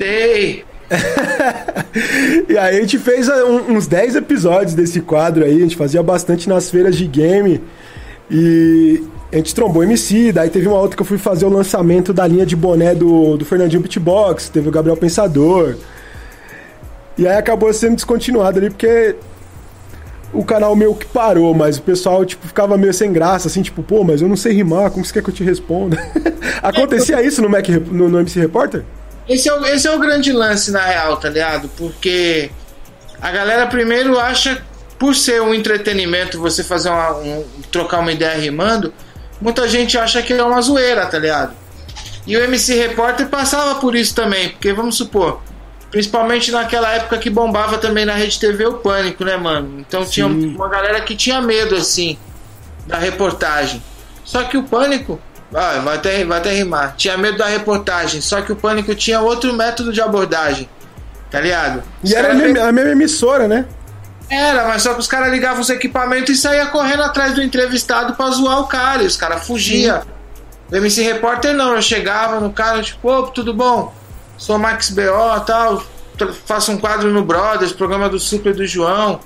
Ei! 0.00 0.71
E 2.48 2.56
aí 2.56 2.76
a 2.78 2.80
gente 2.80 2.98
fez 2.98 3.28
um- 3.28 3.72
uns 3.74 3.86
10 3.86 4.16
episódios 4.16 4.74
desse 4.74 5.00
quadro 5.00 5.44
aí, 5.44 5.56
a 5.56 5.60
gente 5.60 5.76
fazia 5.76 6.02
bastante 6.02 6.48
nas 6.48 6.70
feiras 6.70 6.96
de 6.96 7.06
game. 7.06 7.60
E 8.30 9.02
a 9.32 9.36
gente 9.36 9.54
trombou 9.54 9.82
MC, 9.84 10.32
daí 10.32 10.48
teve 10.48 10.66
uma 10.68 10.78
outra 10.78 10.96
que 10.96 11.02
eu 11.02 11.06
fui 11.06 11.18
fazer 11.18 11.44
o 11.44 11.50
lançamento 11.50 12.12
da 12.12 12.26
linha 12.26 12.46
de 12.46 12.56
boné 12.56 12.94
do, 12.94 13.36
do 13.36 13.44
Fernandinho 13.44 13.82
Beatbox, 13.82 14.48
teve 14.48 14.68
o 14.68 14.72
Gabriel 14.72 14.96
Pensador. 14.96 15.76
E 17.18 17.26
aí 17.28 17.36
acabou 17.36 17.72
sendo 17.74 17.96
descontinuado 17.96 18.58
ali 18.58 18.70
porque 18.70 19.14
o 20.32 20.42
canal 20.42 20.74
meio 20.74 20.94
que 20.94 21.04
parou, 21.04 21.52
mas 21.52 21.76
o 21.76 21.82
pessoal 21.82 22.24
tipo 22.24 22.46
ficava 22.46 22.78
meio 22.78 22.94
sem 22.94 23.12
graça, 23.12 23.48
assim, 23.48 23.60
tipo, 23.60 23.82
pô, 23.82 24.02
mas 24.02 24.22
eu 24.22 24.28
não 24.28 24.36
sei 24.36 24.54
rimar, 24.54 24.90
como 24.90 25.04
você 25.04 25.12
quer 25.12 25.22
que 25.22 25.28
eu 25.28 25.34
te 25.34 25.44
responda? 25.44 25.98
Acontecia 26.62 27.22
isso 27.22 27.42
no, 27.42 27.50
Mac, 27.50 27.68
no, 27.68 28.08
no 28.08 28.18
MC 28.20 28.40
Repórter? 28.40 28.82
Esse 29.32 29.48
é, 29.48 29.54
o, 29.54 29.64
esse 29.64 29.86
é 29.88 29.90
o 29.90 29.98
grande 29.98 30.30
lance, 30.30 30.70
na 30.70 30.84
real, 30.84 31.16
tá 31.16 31.30
ligado? 31.30 31.68
Porque 31.76 32.50
a 33.20 33.30
galera 33.30 33.66
primeiro 33.66 34.18
acha, 34.18 34.62
por 34.98 35.14
ser 35.14 35.40
um 35.40 35.54
entretenimento, 35.54 36.38
você 36.38 36.62
fazer 36.62 36.90
uma, 36.90 37.16
um, 37.16 37.44
trocar 37.70 38.00
uma 38.00 38.12
ideia 38.12 38.38
rimando, 38.38 38.92
muita 39.40 39.66
gente 39.68 39.96
acha 39.96 40.20
que 40.20 40.34
é 40.34 40.42
uma 40.42 40.60
zoeira, 40.60 41.06
tá 41.06 41.18
ligado? 41.18 41.54
E 42.26 42.36
o 42.36 42.44
MC 42.44 42.74
Repórter 42.74 43.26
passava 43.28 43.80
por 43.80 43.96
isso 43.96 44.14
também, 44.14 44.50
porque 44.50 44.72
vamos 44.72 44.96
supor, 44.96 45.40
principalmente 45.90 46.52
naquela 46.52 46.90
época 46.92 47.16
que 47.16 47.30
bombava 47.30 47.78
também 47.78 48.04
na 48.04 48.14
Rede 48.14 48.38
TV 48.38 48.66
o 48.66 48.74
Pânico, 48.74 49.24
né, 49.24 49.36
mano? 49.36 49.80
Então 49.80 50.04
tinha 50.04 50.26
uma 50.26 50.68
galera 50.68 51.00
que 51.00 51.16
tinha 51.16 51.40
medo, 51.40 51.74
assim, 51.74 52.18
da 52.86 52.98
reportagem. 52.98 53.82
Só 54.24 54.44
que 54.44 54.58
o 54.58 54.62
Pânico, 54.62 55.18
ah, 55.54 55.80
vai, 55.84 55.96
até, 55.96 56.24
vai 56.24 56.38
até 56.38 56.52
rimar, 56.52 56.94
tinha 56.96 57.16
medo 57.16 57.38
da 57.38 57.46
reportagem, 57.46 58.20
só 58.20 58.40
que 58.40 58.52
o 58.52 58.56
Pânico 58.56 58.94
tinha 58.94 59.20
outro 59.20 59.52
método 59.52 59.92
de 59.92 60.00
abordagem, 60.00 60.68
tá 61.30 61.40
ligado? 61.40 61.82
Os 62.02 62.10
E 62.10 62.14
era 62.14 62.32
a 62.32 62.34
mesma, 62.34 62.68
a 62.68 62.72
mesma 62.72 62.92
emissora, 62.92 63.46
né? 63.46 63.66
era, 64.32 64.66
mas 64.66 64.82
só 64.82 64.94
que 64.94 65.00
os 65.00 65.06
caras 65.06 65.30
ligavam 65.30 65.60
os 65.60 65.68
equipamentos 65.68 66.30
e 66.30 66.40
saía 66.40 66.66
correndo 66.66 67.02
atrás 67.02 67.34
do 67.34 67.42
entrevistado 67.42 68.14
pra 68.14 68.30
zoar 68.30 68.60
o 68.60 68.66
cara. 68.66 69.02
E 69.02 69.06
os 69.06 69.16
caras 69.16 69.46
fugiam. 69.46 70.02
O 70.70 70.74
MC 70.76 71.02
Repórter 71.02 71.52
não, 71.52 71.74
eu 71.74 71.82
chegava 71.82 72.40
no 72.40 72.50
cara, 72.50 72.82
tipo, 72.82 73.06
ô, 73.10 73.24
tudo 73.24 73.52
bom? 73.52 73.92
Sou 74.38 74.58
Max 74.58 74.88
BO 74.88 75.40
tal, 75.46 75.84
faço 76.46 76.72
um 76.72 76.78
quadro 76.78 77.10
no 77.10 77.22
Brothers, 77.22 77.72
programa 77.72 78.08
do 78.08 78.18
Super 78.18 78.54
do 78.54 78.66
João, 78.66 79.20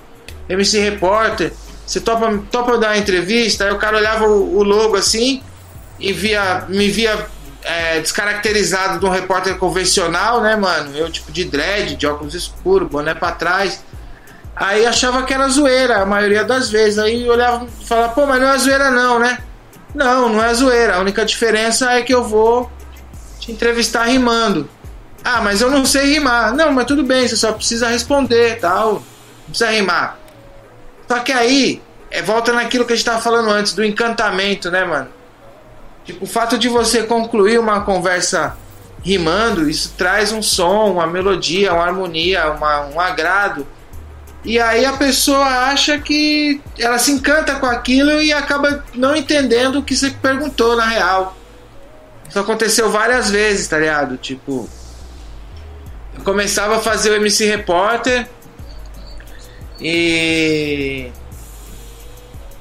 MC 0.49 0.81
Repórter. 0.81 1.53
Você 1.87 2.01
topa, 2.01 2.43
topa 2.51 2.77
dar 2.77 2.89
uma 2.89 2.99
entrevista? 2.99 3.65
Aí 3.65 3.71
o 3.71 3.79
cara 3.79 3.97
olhava 3.97 4.27
o, 4.27 4.59
o 4.59 4.65
logo 4.65 4.97
assim 4.97 5.41
e 5.99 6.13
via, 6.13 6.65
me 6.69 6.89
via 6.91 7.27
é, 7.63 8.01
descaracterizado 8.01 9.01
de 9.01 9.07
um 9.07 9.11
repórter 9.11 9.57
convencional, 9.59 10.41
né, 10.41 10.55
mano? 10.57 10.97
Eu, 10.97 11.11
tipo, 11.11 11.33
de 11.33 11.45
dread, 11.45 11.97
de 11.97 12.07
óculos 12.07 12.35
escuros, 12.35 12.89
boné 12.89 13.15
pra 13.15 13.33
trás. 13.33 13.83
Aí 14.55 14.87
achava 14.87 15.25
que 15.25 15.35
era 15.35 15.49
zoeira, 15.49 16.03
a 16.03 16.07
maioria 16.07 16.45
das 16.45 16.71
vezes. 16.71 16.99
Aí 16.99 17.29
olhava 17.29 17.67
e 17.67 17.85
falava, 17.85 18.13
pô, 18.13 18.25
mas 18.25 18.41
não 18.41 18.49
é 18.49 18.59
zoeira 18.59 18.91
não, 18.91 19.19
né? 19.19 19.39
Não, 19.95 20.29
não 20.29 20.43
é 20.43 20.55
zoeira. 20.55 20.97
A 20.97 21.01
única 21.01 21.25
diferença 21.25 21.91
é 21.93 22.03
que 22.03 22.15
eu 22.15 22.25
vou 22.25 22.71
te 23.41 23.51
entrevistar 23.51 24.05
rimando. 24.05 24.69
Ah, 25.25 25.41
mas 25.41 25.61
eu 25.61 25.71
não 25.71 25.85
sei 25.85 26.15
rimar. 26.15 26.55
Não, 26.55 26.71
mas 26.71 26.87
tudo 26.87 27.03
bem, 27.03 27.27
você 27.27 27.37
só 27.37 27.53
precisa 27.53 27.89
responder, 27.89 28.61
tal. 28.61 28.93
Não 28.95 29.03
precisa 29.49 29.71
rimar. 29.71 30.19
Só 31.09 31.19
que 31.19 31.33
aí, 31.33 31.83
é, 32.11 32.23
volta 32.23 32.53
naquilo 32.53 32.85
que 32.85 32.93
a 32.93 32.97
gente 32.97 33.05
tava 33.05 33.21
falando 33.21 33.51
antes, 33.51 33.73
do 33.73 33.85
encantamento, 33.85 34.71
né, 34.71 34.85
mano? 34.85 35.16
Tipo, 36.07 36.25
o 36.25 36.29
fato 36.29 36.57
de 36.57 36.69
você 36.69 37.03
concluir 37.03 37.59
uma 37.59 37.81
conversa 37.81 38.57
rimando, 39.03 39.69
isso 39.69 39.95
traz 39.99 40.33
um 40.33 40.41
som, 40.41 40.93
uma 40.93 41.07
melodia, 41.07 41.75
uma 41.75 41.85
harmonia, 41.85 42.53
uma, 42.53 42.87
um 42.87 43.01
agrado. 43.01 43.67
E 44.45 44.61
aí 44.61 44.85
a 44.85 44.93
pessoa 44.93 45.45
acha 45.45 45.99
que 45.99 46.61
ela 46.79 46.99
se 46.99 47.11
encanta 47.11 47.57
com 47.57 47.67
aquilo 47.67 48.23
e 48.23 48.33
acaba 48.33 48.85
não 48.95 49.17
entendendo 49.17 49.81
o 49.81 49.83
que 49.83 49.97
você 49.97 50.11
perguntou 50.11 50.77
na 50.77 50.87
real. 50.87 51.37
Isso 52.29 52.39
aconteceu 52.39 52.91
várias 52.91 53.29
vezes, 53.29 53.67
tá 53.67 53.79
ligado? 53.79 54.17
Tipo, 54.17 54.69
eu 56.17 56.23
começava 56.23 56.77
a 56.77 56.81
fazer 56.81 57.11
o 57.11 57.17
MC 57.17 57.47
Repórter 57.47 58.29
e 59.81 61.11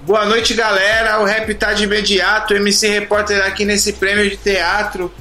Boa 0.06 0.24
noite, 0.24 0.54
galera. 0.54 1.20
O 1.20 1.26
rap 1.26 1.52
tá 1.56 1.74
de 1.74 1.86
imediato. 1.86 2.54
MC 2.54 2.88
Repórter 2.90 3.44
aqui 3.44 3.66
nesse 3.66 3.94
prêmio 3.94 4.30
de 4.30 4.38
teatro. 4.38 5.12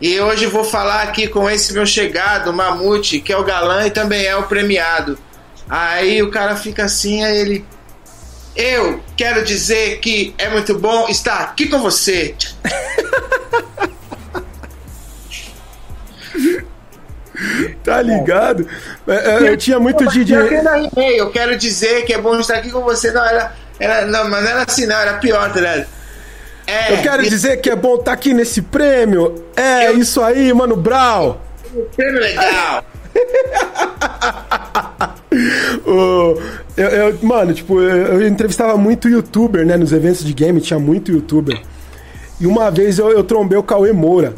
E 0.00 0.18
hoje 0.18 0.46
vou 0.46 0.64
falar 0.64 1.02
aqui 1.02 1.28
com 1.28 1.48
esse 1.50 1.74
meu 1.74 1.84
chegado, 1.84 2.50
Mamute, 2.50 3.20
que 3.20 3.34
é 3.34 3.36
o 3.36 3.44
galã 3.44 3.86
e 3.86 3.90
também 3.90 4.24
é 4.24 4.34
o 4.34 4.44
premiado. 4.44 5.18
Aí 5.68 6.22
o 6.22 6.30
cara 6.30 6.56
fica 6.56 6.84
assim, 6.84 7.22
aí 7.22 7.36
ele. 7.36 7.66
Eu 8.56 9.02
quero 9.14 9.44
dizer 9.44 9.98
que 9.98 10.34
é 10.38 10.48
muito 10.48 10.74
bom 10.78 11.06
estar 11.10 11.40
aqui 11.40 11.68
com 11.68 11.78
você. 11.78 12.34
Tá 17.82 18.02
ligado? 18.02 18.68
É, 19.08 19.46
é, 19.46 19.48
Eu 19.48 19.56
tinha 19.56 19.78
muito. 19.78 20.04
Eu, 20.04 20.10
rimei, 20.10 21.18
eu 21.18 21.30
quero 21.30 21.56
dizer 21.56 22.04
que 22.04 22.12
é 22.12 22.18
bom 22.18 22.38
estar 22.38 22.56
aqui 22.56 22.70
com 22.70 22.82
você. 22.82 23.10
Não, 23.10 23.24
era. 23.24 23.54
Era 23.80 24.06
não, 24.06 24.28
mas 24.30 24.44
não 24.44 24.50
era 24.50 24.64
assim, 24.68 24.86
não, 24.86 24.96
era 24.96 25.14
pior, 25.14 25.52
tá 25.52 25.60
ligado? 25.60 25.86
É, 26.66 26.92
Eu 26.92 26.98
quero 27.02 27.22
dizer 27.28 27.56
que 27.56 27.68
é 27.70 27.74
bom 27.74 27.96
estar 27.96 28.12
aqui 28.12 28.32
nesse 28.32 28.62
prêmio. 28.62 29.44
É 29.56 29.90
isso 29.92 30.22
aí, 30.22 30.52
mano 30.52 30.76
Brau. 30.76 31.40
prêmio 31.96 32.20
legal. 32.20 32.84
Eu, 36.76 36.76
eu- 36.76 37.18
mano, 37.22 37.52
tipo, 37.54 37.80
eu, 37.80 38.20
eu 38.20 38.28
entrevistava 38.28 38.76
muito 38.76 39.08
youtuber, 39.08 39.64
né? 39.64 39.76
Nos 39.76 39.92
eventos 39.92 40.24
de 40.24 40.32
game 40.32 40.60
tinha 40.60 40.78
muito 40.78 41.12
youtuber. 41.12 41.60
E 42.40 42.46
uma 42.46 42.70
vez 42.70 42.98
eu, 42.98 43.10
eu 43.10 43.22
trombei 43.22 43.56
o 43.58 43.62
Cauê 43.62 43.92
Moura. 43.92 44.34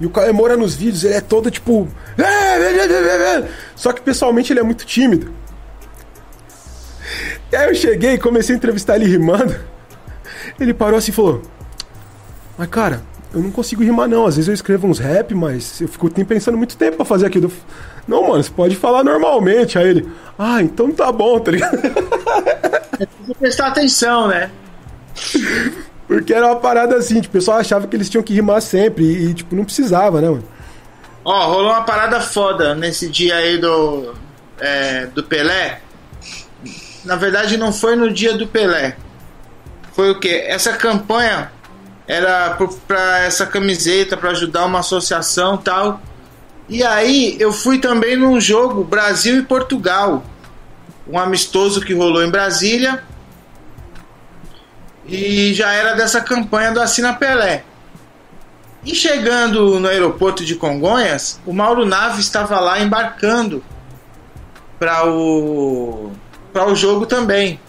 E 0.00 0.06
o 0.06 0.10
Cauê 0.10 0.32
Moura 0.32 0.56
nos 0.56 0.74
vídeos, 0.74 1.04
ele 1.04 1.14
é 1.14 1.20
todo 1.20 1.50
tipo. 1.50 1.86
Só 3.76 3.92
que 3.92 4.00
pessoalmente 4.00 4.52
ele 4.52 4.60
é 4.60 4.62
muito 4.62 4.84
tímido. 4.84 5.32
E 7.52 7.56
aí 7.56 7.68
eu 7.68 7.74
cheguei 7.74 8.14
e 8.14 8.18
comecei 8.18 8.54
a 8.54 8.58
entrevistar 8.58 8.96
ele 8.96 9.06
rimando. 9.06 9.54
Ele 10.58 10.72
parou 10.72 10.98
assim 10.98 11.10
e 11.10 11.14
falou: 11.14 11.42
Mas 12.56 12.68
cara, 12.68 13.02
eu 13.32 13.40
não 13.40 13.50
consigo 13.50 13.82
rimar 13.82 14.08
não. 14.08 14.26
Às 14.26 14.36
vezes 14.36 14.48
eu 14.48 14.54
escrevo 14.54 14.86
uns 14.86 14.98
rap, 14.98 15.34
mas 15.34 15.80
eu 15.80 15.88
fico 15.88 16.10
pensando 16.24 16.58
muito 16.58 16.76
tempo 16.76 16.96
pra 16.96 17.04
fazer 17.04 17.26
aquilo. 17.26 17.50
Não, 18.06 18.28
mano, 18.28 18.42
você 18.42 18.50
pode 18.50 18.76
falar 18.76 19.04
normalmente. 19.04 19.78
Aí 19.78 19.88
ele, 19.88 20.08
ah, 20.38 20.62
então 20.62 20.90
tá 20.92 21.10
bom, 21.12 21.38
tá 21.38 21.50
ligado? 21.50 21.78
Precisa 21.78 23.34
prestar 23.38 23.66
atenção, 23.68 24.28
né? 24.28 24.50
Porque 26.06 26.34
era 26.34 26.46
uma 26.46 26.56
parada 26.56 26.96
assim, 26.96 27.20
tipo, 27.20 27.28
o 27.28 27.38
pessoal 27.38 27.58
achava 27.58 27.86
que 27.86 27.96
eles 27.96 28.10
tinham 28.10 28.22
que 28.22 28.34
rimar 28.34 28.60
sempre 28.60 29.04
e, 29.04 29.30
e, 29.30 29.34
tipo, 29.34 29.54
não 29.54 29.64
precisava, 29.64 30.20
né, 30.20 30.28
mano? 30.28 30.44
Ó, 31.24 31.46
rolou 31.46 31.70
uma 31.70 31.82
parada 31.82 32.20
foda 32.20 32.74
nesse 32.74 33.08
dia 33.08 33.36
aí 33.36 33.58
do, 33.58 34.14
é, 34.58 35.06
do 35.06 35.22
Pelé. 35.22 35.80
Na 37.04 37.16
verdade, 37.16 37.56
não 37.56 37.72
foi 37.72 37.96
no 37.96 38.12
dia 38.12 38.36
do 38.36 38.46
Pelé. 38.46 38.96
Foi 39.92 40.10
o 40.10 40.20
quê? 40.20 40.44
Essa 40.46 40.72
campanha 40.72 41.50
era 42.06 42.56
pra 42.86 43.20
essa 43.20 43.46
camiseta, 43.46 44.16
pra 44.16 44.30
ajudar 44.30 44.64
uma 44.64 44.80
associação 44.80 45.56
tal. 45.56 46.00
E 46.68 46.84
aí 46.84 47.36
eu 47.40 47.52
fui 47.52 47.78
também 47.78 48.16
num 48.16 48.40
jogo 48.40 48.84
Brasil 48.84 49.38
e 49.38 49.42
Portugal. 49.42 50.24
Um 51.08 51.18
amistoso 51.18 51.80
que 51.80 51.94
rolou 51.94 52.22
em 52.22 52.30
Brasília. 52.30 53.02
E 55.06 55.52
já 55.54 55.72
era 55.72 55.94
dessa 55.94 56.20
campanha 56.20 56.72
do 56.72 56.80
Assina 56.80 57.12
Pelé. 57.14 57.64
E 58.84 58.94
chegando 58.94 59.78
no 59.78 59.88
aeroporto 59.88 60.44
de 60.44 60.54
Congonhas, 60.54 61.40
o 61.44 61.52
Mauro 61.52 61.84
Naves 61.84 62.20
estava 62.20 62.58
lá 62.60 62.80
embarcando 62.80 63.62
para 64.78 65.06
o 65.06 66.12
para 66.52 66.66
o 66.66 66.74
jogo 66.74 67.06
também. 67.06 67.60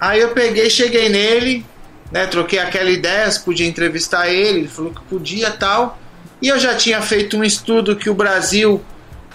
Aí 0.00 0.20
eu 0.20 0.30
peguei, 0.30 0.68
cheguei 0.68 1.08
nele, 1.08 1.64
né, 2.10 2.26
troquei 2.26 2.58
aquela 2.58 2.90
ideia, 2.90 3.30
se 3.30 3.40
podia 3.40 3.66
entrevistar 3.66 4.28
ele, 4.28 4.60
ele 4.60 4.68
falou 4.68 4.92
que 4.92 5.00
podia 5.02 5.50
tal. 5.50 5.98
E 6.42 6.48
eu 6.48 6.58
já 6.58 6.74
tinha 6.74 7.00
feito 7.00 7.36
um 7.36 7.44
estudo 7.44 7.96
que 7.96 8.10
o 8.10 8.14
Brasil 8.14 8.84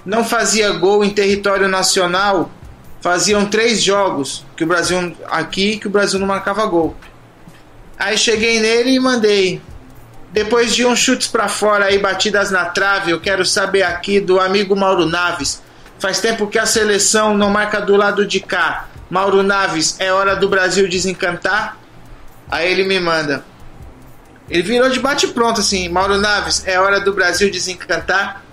não 0.05 0.23
fazia 0.23 0.71
gol 0.71 1.03
em 1.03 1.09
território 1.09 1.67
nacional, 1.67 2.51
faziam 3.01 3.45
três 3.45 3.81
jogos 3.81 4.45
que 4.55 4.63
o 4.63 4.67
Brasil 4.67 5.15
aqui 5.27 5.77
que 5.77 5.87
o 5.87 5.89
Brasil 5.89 6.19
não 6.19 6.27
marcava 6.27 6.65
gol. 6.65 6.95
Aí 7.97 8.17
cheguei 8.17 8.59
nele 8.59 8.91
e 8.91 8.99
mandei. 8.99 9.61
Depois 10.31 10.75
de 10.75 10.85
uns 10.85 10.99
chutes 10.99 11.27
para 11.27 11.47
fora 11.47 11.91
e 11.91 11.97
batidas 11.97 12.51
na 12.51 12.65
trave, 12.65 13.11
eu 13.11 13.19
quero 13.19 13.43
saber 13.43 13.83
aqui 13.83 14.19
do 14.19 14.39
amigo 14.39 14.75
Mauro 14.75 15.05
Naves. 15.05 15.61
Faz 15.99 16.21
tempo 16.21 16.47
que 16.47 16.57
a 16.57 16.65
seleção 16.65 17.37
não 17.37 17.49
marca 17.49 17.81
do 17.81 17.95
lado 17.95 18.25
de 18.25 18.39
cá. 18.39 18.87
Mauro 19.09 19.43
Naves, 19.43 19.99
é 19.99 20.13
hora 20.13 20.35
do 20.35 20.47
Brasil 20.47 20.87
desencantar? 20.87 21.77
Aí 22.49 22.71
ele 22.71 22.85
me 22.85 22.99
manda. 22.99 23.43
Ele 24.49 24.63
virou 24.63 24.89
de 24.89 24.99
bate 24.99 25.27
pronto 25.27 25.59
assim, 25.59 25.89
Mauro 25.89 26.17
Naves, 26.17 26.63
é 26.65 26.79
hora 26.79 26.99
do 26.99 27.13
Brasil 27.13 27.51
desencantar? 27.51 28.43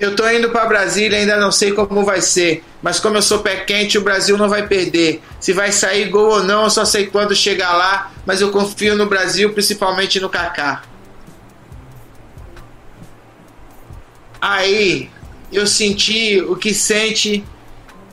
Eu 0.00 0.16
tô 0.16 0.28
indo 0.28 0.50
para 0.50 0.66
Brasília, 0.66 1.18
ainda 1.18 1.36
não 1.36 1.52
sei 1.52 1.72
como 1.72 2.04
vai 2.04 2.20
ser, 2.20 2.64
mas 2.82 2.98
como 2.98 3.16
eu 3.16 3.22
sou 3.22 3.38
pé 3.38 3.56
quente, 3.58 3.96
o 3.96 4.02
Brasil 4.02 4.36
não 4.36 4.48
vai 4.48 4.66
perder. 4.66 5.22
Se 5.38 5.52
vai 5.52 5.70
sair 5.70 6.08
gol 6.08 6.30
ou 6.30 6.42
não, 6.42 6.64
eu 6.64 6.70
só 6.70 6.84
sei 6.84 7.06
quando 7.06 7.34
chegar 7.34 7.72
lá, 7.74 8.10
mas 8.26 8.40
eu 8.40 8.50
confio 8.50 8.96
no 8.96 9.06
Brasil, 9.06 9.52
principalmente 9.52 10.18
no 10.18 10.28
Kaká. 10.28 10.82
Aí 14.40 15.08
eu 15.54 15.66
senti 15.66 16.40
o 16.40 16.56
que 16.56 16.74
sente 16.74 17.44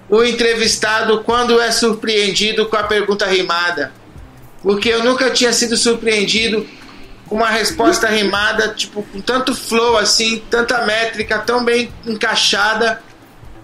o 0.10 0.24
entrevistado 0.24 1.24
quando 1.24 1.60
é 1.60 1.72
surpreendido 1.72 2.66
com 2.68 2.76
a 2.76 2.84
pergunta 2.84 3.26
rimada. 3.26 3.92
Porque 4.62 4.89
eu 4.89 5.04
nunca 5.04 5.32
tinha 5.32 5.52
sido 5.52 5.76
surpreendido 5.76 6.68
com 7.28 7.38
uma 7.38 7.50
resposta 7.50 8.08
rimada, 8.08 8.70
tipo, 8.70 9.04
com 9.04 9.22
tanto 9.22 9.56
flow 9.56 9.98
assim, 9.98 10.44
tanta 10.50 10.86
métrica, 10.86 11.39
tão 11.39 11.64
bem 11.64 11.92
encaixada, 12.06 13.02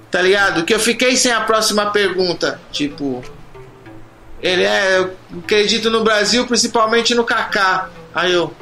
tá 0.10 0.22
ligado? 0.22 0.64
Que 0.64 0.74
eu 0.74 0.80
fiquei 0.80 1.18
sem 1.18 1.32
a 1.32 1.42
próxima 1.42 1.92
pergunta. 1.92 2.60
Tipo, 2.72 3.22
ele 4.42 4.64
é, 4.64 5.00
eu 5.00 5.14
acredito 5.40 5.90
no 5.90 6.04
Brasil, 6.04 6.48
principalmente 6.48 7.14
no 7.14 7.26
Kaká. 7.26 7.90
Aí 8.16 8.32
eu, 8.32 8.54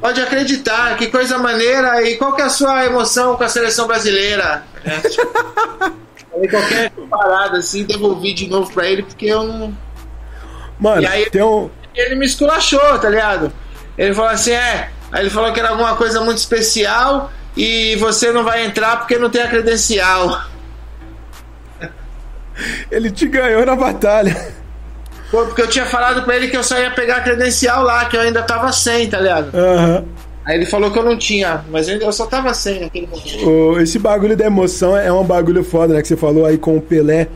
pode 0.00 0.20
acreditar, 0.20 0.96
que 0.96 1.08
coisa 1.08 1.38
maneira. 1.38 2.02
E 2.02 2.16
qual 2.16 2.34
que 2.34 2.42
é 2.42 2.44
a 2.44 2.50
sua 2.50 2.84
emoção 2.84 3.36
com 3.36 3.44
a 3.44 3.48
seleção 3.48 3.86
brasileira? 3.86 4.64
É, 4.84 5.08
tipo, 5.08 5.26
falei 6.30 6.48
qualquer 6.48 6.90
parada 7.10 7.58
assim, 7.58 7.84
devolvi 7.84 8.32
de 8.34 8.48
novo 8.48 8.72
pra 8.72 8.86
ele, 8.86 9.02
porque 9.02 9.26
eu 9.26 9.42
não. 9.44 9.76
Mano, 10.78 11.02
E 11.02 11.06
aí- 11.06 11.30
tem 11.30 11.42
um. 11.42 11.70
Ele 11.94 12.14
me 12.14 12.26
esculachou, 12.26 12.98
tá 13.00 13.08
ligado? 13.08 13.52
Ele 13.96 14.14
falou 14.14 14.30
assim: 14.30 14.52
é. 14.52 14.90
Aí 15.10 15.22
ele 15.22 15.30
falou 15.30 15.52
que 15.52 15.58
era 15.58 15.70
alguma 15.70 15.96
coisa 15.96 16.20
muito 16.20 16.38
especial 16.38 17.32
e 17.56 17.96
você 17.96 18.30
não 18.30 18.44
vai 18.44 18.64
entrar 18.64 18.98
porque 18.98 19.18
não 19.18 19.28
tem 19.30 19.42
a 19.42 19.48
credencial. 19.48 20.42
Ele 22.90 23.10
te 23.10 23.26
ganhou 23.26 23.64
na 23.64 23.74
batalha. 23.76 24.52
Pô, 25.30 25.44
porque 25.44 25.60
eu 25.62 25.68
tinha 25.68 25.84
falado 25.86 26.22
pra 26.24 26.36
ele 26.36 26.48
que 26.48 26.56
eu 26.56 26.64
só 26.64 26.78
ia 26.78 26.90
pegar 26.90 27.16
a 27.16 27.20
credencial 27.20 27.82
lá, 27.82 28.06
que 28.06 28.16
eu 28.16 28.20
ainda 28.20 28.42
tava 28.42 28.72
sem, 28.72 29.08
tá 29.08 29.20
ligado? 29.20 29.54
Aham. 29.54 30.04
Aí 30.44 30.56
ele 30.56 30.64
falou 30.64 30.90
que 30.90 30.98
eu 30.98 31.04
não 31.04 31.18
tinha, 31.18 31.62
mas 31.70 31.86
eu 31.88 32.10
só 32.12 32.24
tava 32.24 32.54
sem 32.54 32.80
naquele 32.80 33.06
momento. 33.06 33.78
Esse 33.80 33.98
bagulho 33.98 34.34
da 34.34 34.46
emoção 34.46 34.96
é 34.96 35.12
um 35.12 35.22
bagulho 35.22 35.62
foda, 35.62 35.92
né? 35.92 36.00
Que 36.00 36.08
você 36.08 36.16
falou 36.16 36.46
aí 36.46 36.56
com 36.56 36.74
o 36.76 36.80
Pelé. 36.80 37.28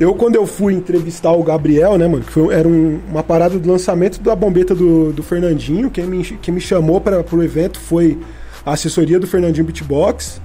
Eu, 0.00 0.12
quando 0.16 0.34
eu 0.34 0.44
fui 0.44 0.74
entrevistar 0.74 1.30
o 1.30 1.44
Gabriel, 1.44 1.96
né, 1.96 2.08
mano? 2.08 2.24
Que 2.24 2.32
foi- 2.32 2.52
era 2.52 2.66
um- 2.66 3.00
uma 3.08 3.22
parada 3.22 3.56
do 3.56 3.70
lançamento 3.70 4.20
da 4.20 4.34
bombeta 4.34 4.74
do, 4.74 5.12
do 5.12 5.22
Fernandinho. 5.22 5.88
Quem 5.88 6.04
me, 6.04 6.24
quem 6.24 6.52
me 6.52 6.60
chamou 6.60 7.00
para 7.00 7.22
pro 7.22 7.40
evento 7.44 7.78
foi 7.78 8.18
a 8.66 8.72
assessoria 8.72 9.20
do 9.20 9.26
Fernandinho 9.28 9.64
Beatbox. 9.64 10.40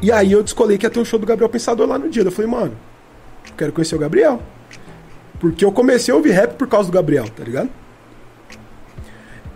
E 0.00 0.12
aí 0.12 0.30
eu 0.30 0.42
descolei 0.44 0.78
que 0.78 0.86
ia 0.86 0.90
ter 0.90 1.00
um 1.00 1.04
show 1.04 1.18
do 1.18 1.26
Gabriel 1.26 1.48
Pensador 1.48 1.88
lá 1.88 1.98
no 1.98 2.08
dia. 2.08 2.22
Eu 2.22 2.30
falei, 2.30 2.48
mano, 2.48 2.72
eu 3.48 3.52
quero 3.56 3.72
conhecer 3.72 3.96
o 3.96 3.98
Gabriel. 3.98 4.40
Porque 5.42 5.64
eu 5.64 5.72
comecei 5.72 6.14
a 6.14 6.16
ouvir 6.16 6.30
rap 6.30 6.54
por 6.54 6.68
causa 6.68 6.88
do 6.88 6.94
Gabriel, 6.94 7.28
tá 7.28 7.42
ligado? 7.42 7.68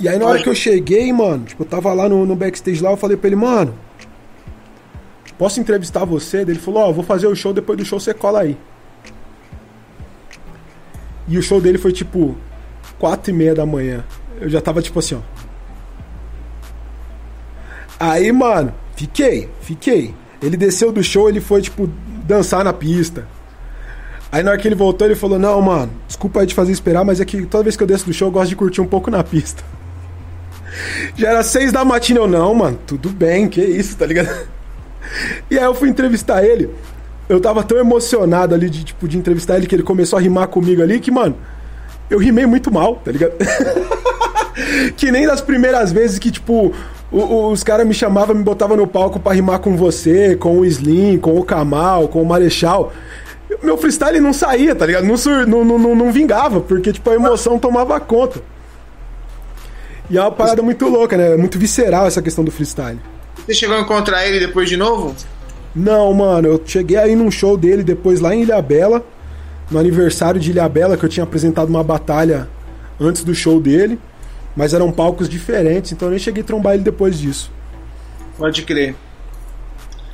E 0.01 0.09
aí 0.09 0.19
na 0.19 0.27
hora 0.27 0.43
que 0.43 0.49
eu 0.49 0.55
cheguei, 0.55 1.13
mano, 1.13 1.45
tipo, 1.45 1.63
eu 1.63 1.67
tava 1.67 1.93
lá 1.95 2.09
no, 2.09 2.27
no 2.27 2.35
backstage 2.35 2.83
lá, 2.83 2.91
eu 2.91 2.97
falei 2.97 3.17
pra 3.17 3.29
ele, 3.29 3.37
mano, 3.37 3.73
posso 5.39 5.61
entrevistar 5.61 6.05
você? 6.05 6.45
Daí 6.45 6.55
Ele 6.55 6.61
falou, 6.61 6.83
ó, 6.83 6.93
vou 6.93 7.05
fazer 7.05 7.29
o 7.29 7.37
show, 7.37 7.53
depois 7.53 7.79
do 7.79 7.85
show 7.85 8.01
você 8.01 8.13
cola 8.13 8.41
aí. 8.41 8.59
E 11.29 11.39
o 11.39 11.43
show 11.43 11.61
dele 11.61 11.79
foi 11.79 11.93
tipo 11.93 12.37
quatro 12.99 13.31
e 13.31 13.33
meia 13.33 13.55
da 13.55 13.65
manhã. 13.65 14.05
Eu 14.41 14.49
já 14.49 14.61
tava 14.61 14.83
tipo 14.83 14.99
assim, 14.99 15.15
ó. 15.15 15.21
Aí, 18.01 18.33
mano, 18.33 18.75
fiquei, 18.97 19.49
fiquei. 19.61 20.13
Ele 20.43 20.57
desceu 20.57 20.91
do 20.91 21.01
show, 21.01 21.29
ele 21.29 21.41
foi 21.41 21.63
tipo 21.63 21.89
dançar 22.27 22.65
na 22.65 22.73
pista. 22.73 23.36
Aí 24.37 24.43
na 24.43 24.51
hora 24.51 24.61
que 24.61 24.69
ele 24.69 24.75
voltou, 24.75 25.07
ele 25.07 25.15
falou: 25.15 25.39
Não, 25.39 25.63
mano, 25.63 25.91
desculpa 26.07 26.41
aí 26.41 26.47
te 26.47 26.55
fazer 26.55 26.71
esperar, 26.71 27.03
mas 27.07 27.23
é 27.23 27.25
que 27.25 27.47
toda 27.47 27.65
vez 27.65 27.75
que 27.75 27.83
eu 27.83 27.87
desço 27.87 28.05
do 28.05 28.13
show 28.13 28.29
eu 28.29 28.33
gosto 28.33 28.51
de 28.51 28.57
curtir 28.57 28.83
um 28.83 28.87
pouco 28.87 29.11
na 29.11 29.25
pista. 29.25 29.65
Já 31.17 31.31
era 31.31 31.43
seis 31.43 31.73
da 31.73 31.83
matina, 31.87 32.21
eu 32.21 32.29
não, 32.29 32.55
mano, 32.55 32.79
tudo 32.87 33.09
bem, 33.09 33.49
que 33.49 33.63
isso, 33.63 33.97
tá 33.97 34.05
ligado? 34.05 34.29
E 35.49 35.57
aí 35.57 35.65
eu 35.65 35.75
fui 35.75 35.89
entrevistar 35.89 36.45
ele. 36.45 36.69
eu 37.29 37.41
tava 37.41 37.63
tão 37.63 37.79
emocionado 37.79 38.55
ali 38.55 38.69
de, 38.69 38.85
tipo, 38.85 39.07
de 39.07 39.17
entrevistar 39.17 39.57
ele 39.57 39.67
que 39.67 39.75
ele 39.75 39.85
começou 39.85 40.19
a 40.19 40.21
rimar 40.21 40.49
comigo 40.49 40.83
ali 40.83 40.99
que, 40.99 41.13
mano, 41.13 41.37
eu 42.11 42.19
rimei 42.19 42.45
muito 42.45 42.73
mal, 42.73 42.97
tá 42.97 43.13
ligado? 43.13 43.33
que 44.97 45.13
nem 45.13 45.25
das 45.25 45.41
primeiras 45.41 45.93
vezes 45.93 46.19
que, 46.19 46.31
tipo, 46.31 46.75
os 47.11 47.63
caras 47.63 47.87
me 47.87 47.95
chamavam, 47.95 48.35
me 48.35 48.43
botavam 48.43 48.77
no 48.77 48.87
palco 48.87 49.21
pra 49.21 49.33
rimar 49.33 49.61
com 49.61 49.77
você, 49.77 50.35
com 50.35 50.59
o 50.59 50.65
Slim, 50.65 51.19
com 51.19 51.39
o 51.39 51.45
Kamal, 51.45 52.09
com 52.09 52.21
o 52.21 52.27
Marechal. 52.27 52.93
Meu 53.63 53.77
freestyle 53.79 54.21
não 54.21 54.33
saía, 54.33 54.75
tá 54.75 54.87
ligado? 54.87 55.05
Não, 55.05 55.17
sur- 55.17 55.47
não, 55.47 55.65
não, 55.65 55.95
não, 55.95 56.13
vingava, 56.13 56.61
porque, 56.61 56.93
tipo, 56.93 57.09
a 57.11 57.15
emoção 57.15 57.59
tomava 57.59 57.99
conta. 58.01 58.41
E 60.09 60.17
é 60.17 60.21
uma 60.21 60.31
parada 60.31 60.63
muito 60.63 60.87
louca, 60.89 61.17
né? 61.17 61.37
Muito 61.37 61.59
visceral 61.59 62.07
essa 62.07 62.23
questão 62.23 62.45
do 62.45 62.51
freestyle. 62.51 62.99
Você 63.45 63.55
chegou 63.55 63.77
a 63.77 63.81
encontrar 63.81 64.27
ele 64.27 64.39
depois 64.39 64.69
de 64.69 64.77
novo? 64.77 65.15
Não, 65.75 66.13
mano, 66.15 66.49
eu 66.49 66.63
cheguei 66.65 66.97
aí 66.97 67.15
num 67.15 67.31
show 67.31 67.57
dele 67.57 67.83
depois 67.83 68.21
lá 68.21 68.35
em 68.35 68.43
Ilhabela, 68.43 69.05
no 69.71 69.79
aniversário 69.79 70.41
de 70.41 70.51
Ilhabela, 70.51 70.97
que 70.97 71.05
eu 71.05 71.09
tinha 71.09 71.25
apresentado 71.25 71.69
uma 71.69 71.83
batalha 71.85 72.49
antes 73.01 73.25
do 73.25 73.35
show 73.35 73.61
dele, 73.61 73.99
mas 74.57 74.73
eram 74.73 74.91
palcos 74.91 75.29
diferentes, 75.29 75.93
então 75.93 76.09
eu 76.09 76.11
nem 76.11 76.19
cheguei 76.19 76.43
a 76.43 76.47
trombar 76.47 76.75
ele 76.75 76.83
depois 76.83 77.19
disso. 77.19 77.51
Pode 78.39 78.63
crer. 78.63 78.95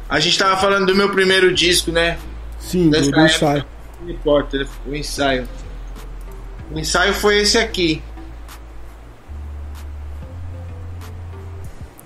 A 0.09 0.19
gente 0.19 0.39
tava 0.39 0.57
falando 0.57 0.87
do 0.87 0.95
meu 0.97 1.11
primeiro 1.11 1.55
disco, 1.55 1.93
né? 1.93 2.19
Sim, 2.63 2.91
do, 2.91 2.97
ensaio. 3.21 3.59
época. 3.59 3.67
Não 4.03 4.11
importa, 4.11 4.59
né? 4.59 4.67
o 4.87 4.95
ensaio. 4.95 5.49
O 6.71 6.79
ensaio 6.79 7.13
foi 7.13 7.39
esse 7.39 7.59
aqui. 7.59 8.03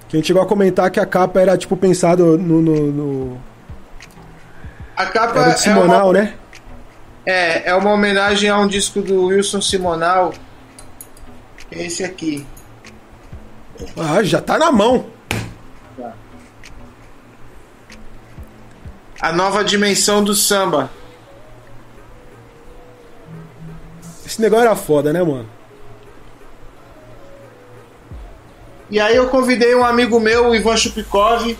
Que 0.09 0.16
a 0.16 0.18
gente 0.18 0.26
chegou 0.26 0.42
a 0.42 0.46
comentar 0.46 0.90
que 0.90 1.00
a 1.00 1.07
capa 1.07 1.40
era, 1.40 1.57
tipo, 1.57 1.76
pensado 1.76 2.38
no. 2.38 2.61
no, 2.62 2.92
no- 2.92 3.40
A 4.96 5.07
capa 5.07 5.40
Era 5.40 5.52
de 5.52 5.61
Simonal, 5.61 6.00
é 6.00 6.02
uma, 6.04 6.12
né? 6.12 6.34
É, 7.24 7.70
é 7.70 7.74
uma 7.74 7.92
homenagem 7.92 8.48
a 8.48 8.59
um 8.59 8.66
disco 8.68 9.02
do 9.02 9.26
Wilson 9.26 9.61
Simonal. 9.61 10.32
é 11.70 11.84
Esse 11.84 12.04
aqui. 12.04 12.46
Ah, 13.96 14.22
já 14.22 14.40
tá 14.40 14.57
na 14.59 14.70
mão. 14.72 15.07
A 19.20 19.32
nova 19.32 19.64
dimensão 19.64 20.22
do 20.22 20.34
samba. 20.34 20.90
Esse 24.24 24.40
negócio 24.40 24.66
era 24.66 24.76
foda, 24.76 25.12
né, 25.12 25.22
mano? 25.22 25.48
E 28.90 29.00
aí 29.00 29.16
eu 29.16 29.28
convidei 29.28 29.74
um 29.74 29.84
amigo 29.84 30.20
meu, 30.20 30.48
o 30.48 30.54
Ivan 30.54 30.76
Chupikov. 30.76 31.56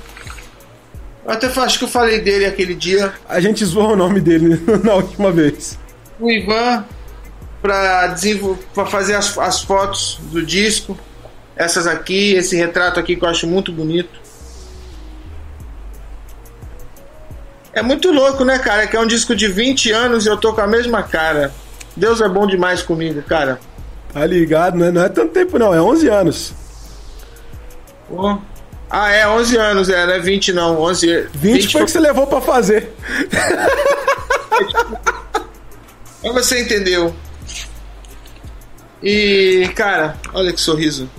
Eu 1.25 1.31
até 1.31 1.47
acho 1.47 1.79
que 1.79 1.85
eu 1.85 1.89
falei 1.89 2.21
dele 2.21 2.47
aquele 2.47 2.75
dia. 2.75 3.13
A 3.29 3.41
gente 3.41 3.65
zoou 3.65 3.93
o 3.93 3.97
nome 3.97 4.21
dele 4.21 4.61
na 4.85 4.95
última 4.95 5.33
vez. 5.33 5.79
O 6.21 6.31
Ivan 6.31 6.85
para 7.61 8.15
para 8.73 8.87
fazer 8.87 9.15
as, 9.15 9.37
as 9.39 9.63
fotos 9.63 10.21
do 10.31 10.45
disco. 10.45 10.97
Essas 11.57 11.87
aqui, 11.87 12.35
esse 12.35 12.55
retrato 12.55 13.01
aqui 13.01 13.17
que 13.17 13.25
eu 13.25 13.29
acho 13.29 13.47
muito 13.47 13.73
bonito. 13.73 14.26
É 17.77 17.83
muito 17.83 18.11
louco, 18.11 18.43
né, 18.43 18.59
cara? 18.59 18.87
Que 18.87 18.97
é 18.97 19.01
um 19.01 19.07
disco 19.07 19.37
de 19.37 19.49
20 19.49 19.93
anos 19.93 20.25
e 20.25 20.31
eu 20.31 20.39
tô 20.39 20.55
com 20.55 20.63
a 20.63 20.67
mesma 20.67 21.03
cara. 21.03 21.53
Deus 21.95 22.23
é 22.23 22.29
bom 22.29 22.47
demais 22.47 22.81
comigo, 22.81 23.21
cara. 23.21 23.61
Tá 24.15 24.25
ligado, 24.25 24.79
né? 24.79 24.91
Não 24.91 25.05
é 25.05 25.11
tanto 25.11 25.35
tempo, 25.35 25.59
não, 25.59 25.75
é 25.75 25.83
11 25.83 26.09
anos. 26.09 26.55
Pô. 28.09 28.39
Ah, 28.89 29.13
é 29.13 29.29
11 29.29 29.57
anos, 29.59 29.91
é, 29.91 30.07
não 30.07 30.15
é 30.15 30.19
20 30.19 30.55
não, 30.55 30.81
11. 30.81 31.29
20, 31.35 31.71
foi 31.71 31.85
que 31.85 31.91
você 31.91 32.01
levou 32.01 32.27
pra 32.27 32.41
fazer. 32.41 32.95
Mas 36.25 36.47
você 36.47 36.63
entendeu. 36.63 37.15
E, 39.03 39.71
cara, 39.77 40.17
olha 40.33 40.51
que 40.51 40.63
sorriso. 40.63 41.11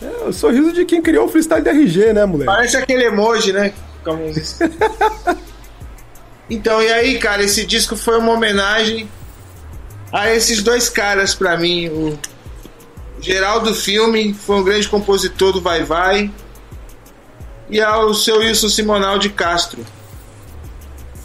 É 0.00 0.28
o 0.28 0.32
sorriso 0.32 0.72
de 0.72 0.84
quem 0.84 1.02
criou 1.02 1.26
o 1.26 1.28
freestyle 1.28 1.60
da 1.60 1.72
RG, 1.72 2.12
né, 2.12 2.24
moleque? 2.24 2.46
Parece 2.46 2.76
aquele 2.76 3.06
emoji, 3.06 3.52
né? 3.52 3.72
Então, 6.50 6.82
e 6.82 6.92
aí, 6.92 7.18
cara, 7.18 7.42
esse 7.42 7.64
disco 7.64 7.96
foi 7.96 8.18
uma 8.18 8.32
homenagem 8.32 9.08
a 10.12 10.30
esses 10.30 10.62
dois 10.62 10.90
caras 10.90 11.34
pra 11.34 11.56
mim. 11.56 11.88
O 11.88 12.18
Geraldo 13.20 13.74
Filme 13.74 14.34
foi 14.34 14.56
um 14.56 14.62
grande 14.62 14.86
compositor 14.86 15.52
do 15.52 15.62
Vai 15.62 15.82
Vai. 15.82 16.30
E 17.70 17.80
ao 17.80 18.12
seu 18.12 18.40
Wilson 18.40 18.68
Simonal 18.68 19.18
de 19.18 19.30
Castro. 19.30 19.82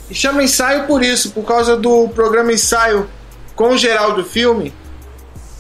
E 0.10 0.16
chama 0.16 0.42
ensaio 0.42 0.88
por 0.88 1.04
isso, 1.04 1.32
por 1.32 1.44
causa 1.44 1.76
do 1.76 2.08
programa 2.10 2.54
Ensaio 2.54 3.10
com 3.54 3.72
o 3.72 3.78
Geraldo 3.78 4.24
Filme, 4.24 4.74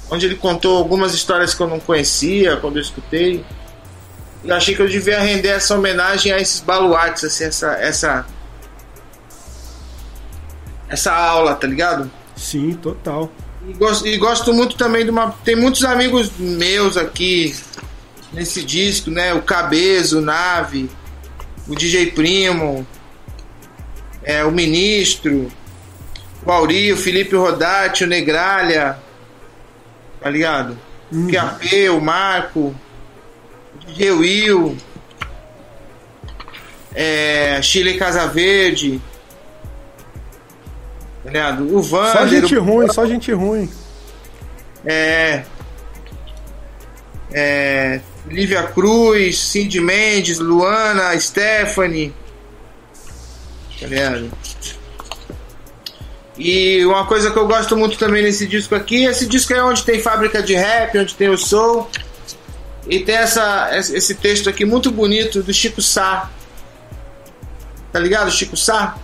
onde 0.10 0.28
ele 0.28 0.36
contou 0.36 0.78
algumas 0.78 1.14
histórias 1.14 1.54
que 1.54 1.62
eu 1.62 1.68
não 1.68 1.82
conhecia 1.82 2.56
quando 2.56 2.78
eu 2.78 2.82
escutei. 2.82 3.44
Eu 4.48 4.56
achei 4.56 4.74
que 4.74 4.82
eu 4.82 4.88
devia 4.88 5.20
render 5.20 5.50
essa 5.50 5.76
homenagem 5.76 6.32
a 6.32 6.40
esses 6.40 6.62
baluartes, 6.62 7.26
assim, 7.26 7.44
essa, 7.44 7.74
essa, 7.74 8.26
essa 10.88 11.14
aula, 11.14 11.54
tá 11.54 11.68
ligado? 11.68 12.10
Sim, 12.34 12.74
total. 12.74 13.30
E 13.68 13.74
gosto, 13.74 14.08
e 14.08 14.18
gosto 14.18 14.54
muito 14.54 14.78
também 14.78 15.04
de 15.04 15.12
uma. 15.12 15.32
Tem 15.44 15.54
muitos 15.54 15.84
amigos 15.84 16.32
meus 16.40 16.96
aqui 16.96 17.54
nesse 18.32 18.64
disco, 18.64 19.12
né? 19.12 19.34
O 19.34 19.42
Cabezo, 19.42 20.20
o 20.20 20.22
Nave, 20.22 20.90
o 21.68 21.76
DJ 21.76 22.12
Primo, 22.12 22.88
é, 24.24 24.46
o 24.46 24.52
Ministro, 24.52 25.52
o 26.46 26.52
Auri, 26.52 26.94
o 26.94 26.98
Felipe 26.98 27.36
Rodati, 27.36 28.06
o 28.06 28.08
Negralha, 28.08 28.98
tá 30.22 30.30
ligado? 30.30 30.78
O 31.12 31.30
QAP, 31.30 31.90
o 31.90 32.00
Marco, 32.00 32.74
DJ 33.98 34.12
Will, 34.12 34.78
é, 36.94 37.60
Chile 37.64 37.98
Casa 37.98 38.28
Verde, 38.28 39.02
tá 41.24 41.30
ligado? 41.32 41.76
O 41.76 41.82
Vander, 41.82 42.12
Só 42.14 42.28
gente 42.28 42.56
o- 42.56 42.64
ruim, 42.64 42.88
só 42.92 43.06
gente 43.08 43.32
ruim. 43.32 43.68
é, 44.86 45.44
é, 47.34 48.00
Lívia 48.28 48.64
Cruz, 48.64 49.40
Cindy 49.40 49.82
Mendes, 49.82 50.38
Luana, 50.38 51.20
Stephanie. 51.20 52.14
Tá 53.80 53.88
ligado? 53.88 54.32
E 56.38 56.86
uma 56.86 57.06
coisa 57.08 57.32
que 57.32 57.38
eu 57.38 57.48
gosto 57.48 57.76
muito 57.76 57.98
também 57.98 58.22
nesse 58.22 58.46
disco 58.46 58.76
aqui, 58.76 59.06
esse 59.06 59.26
disco 59.26 59.54
é 59.54 59.64
onde 59.64 59.84
tem 59.84 60.00
fábrica 60.00 60.42
de 60.44 60.54
rap, 60.54 60.96
onde 61.00 61.16
tem 61.16 61.30
o 61.30 61.38
soul. 61.38 61.90
E 62.90 63.00
tem 63.00 63.16
essa, 63.16 63.70
esse 63.74 64.16
texto 64.16 64.50
aqui 64.50 64.64
muito 64.64 64.90
bonito 64.92 65.44
do 65.44 65.54
Chico 65.54 65.82
Sá. 65.82 66.30
Tá 67.92 68.00
ligado, 68.00 68.32
Chico 68.32 68.56
Sá? 68.56 68.96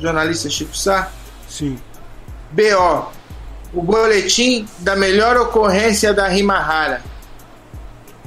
Jornalista 0.00 0.48
Chico 0.48 0.76
Sá. 0.76 1.10
Sim. 1.48 1.78
BO. 2.52 3.12
O 3.72 3.82
boletim 3.82 4.66
da 4.78 4.94
melhor 4.94 5.36
ocorrência 5.36 6.14
da 6.14 6.28
rima 6.28 6.58
rara. 6.60 7.02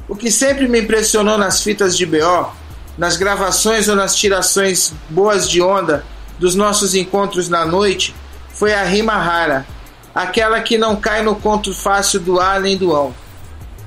O 0.07 0.15
que 0.15 0.29
sempre 0.29 0.67
me 0.67 0.81
impressionou 0.81 1.37
nas 1.37 1.63
fitas 1.63 1.97
de 1.97 2.05
BO, 2.05 2.51
nas 2.97 3.15
gravações 3.15 3.87
ou 3.87 3.95
nas 3.95 4.15
tirações 4.15 4.93
boas 5.09 5.49
de 5.49 5.61
onda 5.61 6.03
dos 6.37 6.55
nossos 6.55 6.93
encontros 6.93 7.47
na 7.47 7.65
noite, 7.65 8.13
foi 8.53 8.73
a 8.73 8.83
rima 8.83 9.13
rara, 9.13 9.65
aquela 10.13 10.59
que 10.59 10.77
não 10.77 10.97
cai 10.97 11.23
no 11.23 11.35
conto 11.35 11.73
fácil 11.73 12.19
do 12.19 12.39
A 12.39 12.59
nem 12.59 12.75
do 12.75 12.93
ão. 12.93 13.15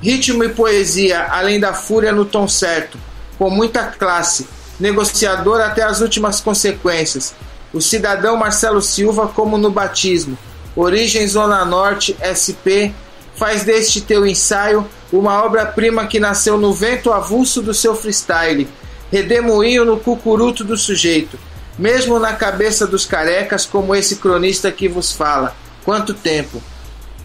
Ritmo 0.05 0.45
e 0.45 0.51
poesia, 0.51 1.29
além 1.31 1.59
da 1.59 1.73
fúria 1.73 2.13
no 2.13 2.27
tom 2.27 2.47
certo, 2.47 2.99
com 3.39 3.49
muita 3.49 3.87
classe, 3.87 4.47
negociador 4.79 5.63
até 5.63 5.83
as 5.83 6.03
últimas 6.03 6.43
consequências. 6.43 7.35
O 7.73 7.81
cidadão 7.81 8.37
Marcelo 8.37 8.83
Silva, 8.83 9.29
como 9.29 9.57
no 9.57 9.71
batismo. 9.71 10.37
Origem 10.77 11.27
Zona 11.27 11.65
Norte, 11.65 12.15
SP, 12.21 12.93
faz 13.35 13.65
deste 13.65 14.03
teu 14.03 14.27
ensaio 14.27 14.87
uma 15.11 15.43
obra-prima 15.43 16.07
que 16.07 16.21
nasceu 16.21 16.59
no 16.59 16.75
vento 16.75 17.11
avulso 17.11 17.63
do 17.63 17.73
seu 17.73 17.97
freestyle, 17.97 18.69
redemoinho 19.11 19.87
no 19.87 19.99
cucuruto 19.99 20.63
do 20.63 20.77
sujeito, 20.77 21.39
mesmo 21.79 22.19
na 22.19 22.35
cabeça 22.35 22.87
dos 22.87 23.07
carecas, 23.07 23.65
como 23.65 23.95
esse 23.95 24.17
cronista 24.17 24.71
que 24.71 24.87
vos 24.87 25.13
fala. 25.13 25.57
Quanto 25.83 26.13
tempo! 26.13 26.63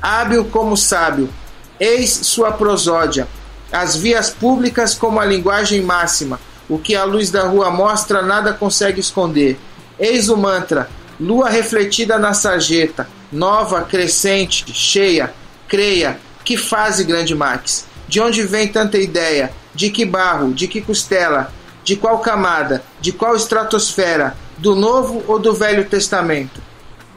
Hábil 0.01 0.45
como 0.45 0.77
sábio, 0.77 1.27
eis 1.79 2.11
sua 2.11 2.51
prosódia, 2.51 3.27
as 3.71 3.95
vias 3.95 4.29
públicas 4.29 4.95
como 4.95 5.19
a 5.19 5.25
linguagem 5.25 5.81
máxima, 5.81 6.39
o 6.67 6.77
que 6.77 6.95
a 6.95 7.03
luz 7.03 7.31
da 7.31 7.47
rua 7.47 7.69
mostra 7.71 8.21
nada 8.21 8.53
consegue 8.53 8.99
esconder. 8.99 9.57
Eis 9.99 10.29
o 10.29 10.37
mantra, 10.37 10.89
lua 11.19 11.49
refletida 11.49 12.17
na 12.17 12.33
sarjeta, 12.33 13.07
nova, 13.31 13.81
crescente, 13.83 14.65
cheia, 14.73 15.33
creia, 15.67 16.19
que 16.43 16.57
fase 16.57 17.03
grande 17.03 17.35
Max? 17.35 17.85
De 18.07 18.19
onde 18.19 18.43
vem 18.43 18.67
tanta 18.67 18.97
ideia? 18.97 19.51
De 19.73 19.89
que 19.91 20.03
barro? 20.03 20.51
De 20.51 20.67
que 20.67 20.81
costela? 20.81 21.53
De 21.83 21.95
qual 21.95 22.19
camada? 22.19 22.83
De 22.99 23.11
qual 23.11 23.35
estratosfera? 23.35 24.35
Do 24.57 24.75
Novo 24.75 25.23
ou 25.27 25.37
do 25.37 25.53
Velho 25.53 25.85
Testamento? 25.85 26.59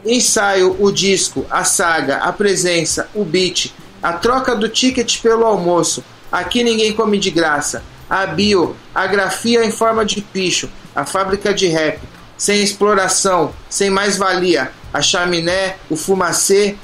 Ensaio, 0.04 0.76
o 0.78 0.92
disco, 0.92 1.46
a 1.50 1.64
saga, 1.64 2.18
a 2.18 2.32
presença, 2.32 3.08
o 3.14 3.24
beat, 3.24 3.72
a 4.02 4.14
troca 4.14 4.56
do 4.56 4.68
ticket 4.68 5.20
pelo 5.22 5.44
almoço. 5.44 6.02
Aqui 6.30 6.64
ninguém 6.64 6.92
come 6.92 7.18
de 7.18 7.30
graça. 7.30 7.84
A 8.10 8.26
bio, 8.26 8.74
a 8.94 9.06
grafia 9.06 9.64
em 9.64 9.70
forma 9.70 10.04
de 10.04 10.20
picho, 10.20 10.68
a 10.94 11.04
fábrica 11.06 11.54
de 11.54 11.68
rap. 11.68 12.00
Sem 12.36 12.62
exploração, 12.62 13.52
sem 13.70 13.88
mais-valia. 13.88 14.72
A 14.92 15.00
chaminé, 15.00 15.76
o 15.88 15.96
fumacê, 15.96 16.76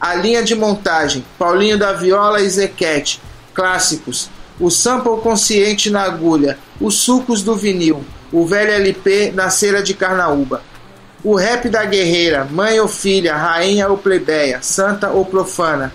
a 0.00 0.14
linha 0.14 0.42
de 0.42 0.54
montagem. 0.54 1.24
Paulinho 1.38 1.78
da 1.78 1.92
Viola 1.92 2.40
e 2.40 2.48
Zequete. 2.48 3.20
Clássicos. 3.52 4.30
O 4.58 4.70
sample 4.70 5.20
consciente 5.22 5.90
na 5.90 6.02
agulha. 6.02 6.56
Os 6.80 6.94
sucos 6.94 7.42
do 7.42 7.56
vinil. 7.56 8.04
O 8.32 8.46
velho 8.46 8.70
LP 8.70 9.32
na 9.34 9.50
cera 9.50 9.82
de 9.82 9.92
carnaúba. 9.92 10.62
O 11.22 11.34
rap 11.34 11.68
da 11.68 11.84
guerreira, 11.84 12.46
mãe 12.50 12.80
ou 12.80 12.88
filha, 12.88 13.36
rainha 13.36 13.88
ou 13.88 13.98
plebeia, 13.98 14.62
santa 14.62 15.10
ou 15.10 15.24
profana. 15.26 15.92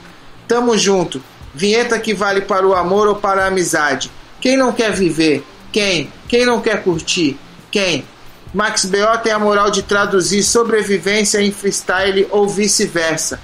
Tamo 0.47 0.77
junto. 0.77 1.21
Vinheta 1.53 1.99
que 1.99 2.13
vale 2.13 2.41
para 2.41 2.67
o 2.67 2.73
amor 2.73 3.07
ou 3.07 3.15
para 3.15 3.43
a 3.43 3.47
amizade. 3.47 4.11
Quem 4.41 4.57
não 4.57 4.71
quer 4.71 4.91
viver? 4.91 5.43
Quem? 5.71 6.11
Quem 6.27 6.45
não 6.45 6.61
quer 6.61 6.83
curtir? 6.83 7.37
Quem? 7.71 8.05
Max 8.53 8.85
B.O. 8.85 9.17
tem 9.17 9.31
a 9.33 9.39
moral 9.39 9.69
de 9.69 9.83
traduzir 9.83 10.43
sobrevivência 10.43 11.41
em 11.41 11.51
freestyle 11.51 12.27
ou 12.31 12.47
vice-versa. 12.47 13.39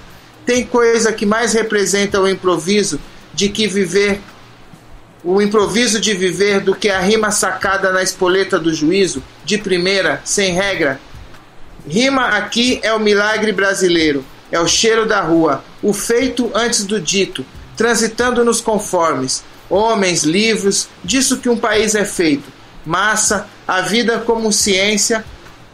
Tem 0.46 0.64
coisa 0.64 1.12
que 1.12 1.26
mais 1.26 1.52
representa 1.52 2.20
o 2.20 2.28
improviso 2.28 3.00
de 3.34 3.48
que 3.48 3.66
viver 3.66 4.20
o 5.24 5.40
improviso 5.40 6.00
de 6.00 6.14
viver 6.14 6.60
do 6.60 6.74
que 6.74 6.90
a 6.90 7.00
rima 7.00 7.30
sacada 7.30 7.92
na 7.92 8.02
espoleta 8.02 8.58
do 8.58 8.74
juízo, 8.74 9.22
de 9.44 9.56
primeira, 9.56 10.20
sem 10.24 10.52
regra. 10.52 11.00
Rima 11.86 12.26
aqui 12.28 12.80
é 12.82 12.92
o 12.92 12.98
milagre 12.98 13.52
brasileiro, 13.52 14.24
é 14.52 14.60
o 14.60 14.68
cheiro 14.68 15.06
da 15.06 15.22
rua, 15.22 15.64
o 15.82 15.92
feito 15.92 16.50
antes 16.54 16.84
do 16.84 17.00
dito, 17.00 17.44
transitando 17.76 18.44
nos 18.44 18.60
conformes. 18.60 19.42
Homens, 19.70 20.22
livros, 20.22 20.88
disso 21.02 21.38
que 21.38 21.48
um 21.48 21.56
país 21.56 21.94
é 21.94 22.04
feito. 22.04 22.52
Massa, 22.84 23.48
a 23.66 23.80
vida 23.80 24.18
como 24.18 24.52
ciência 24.52 25.24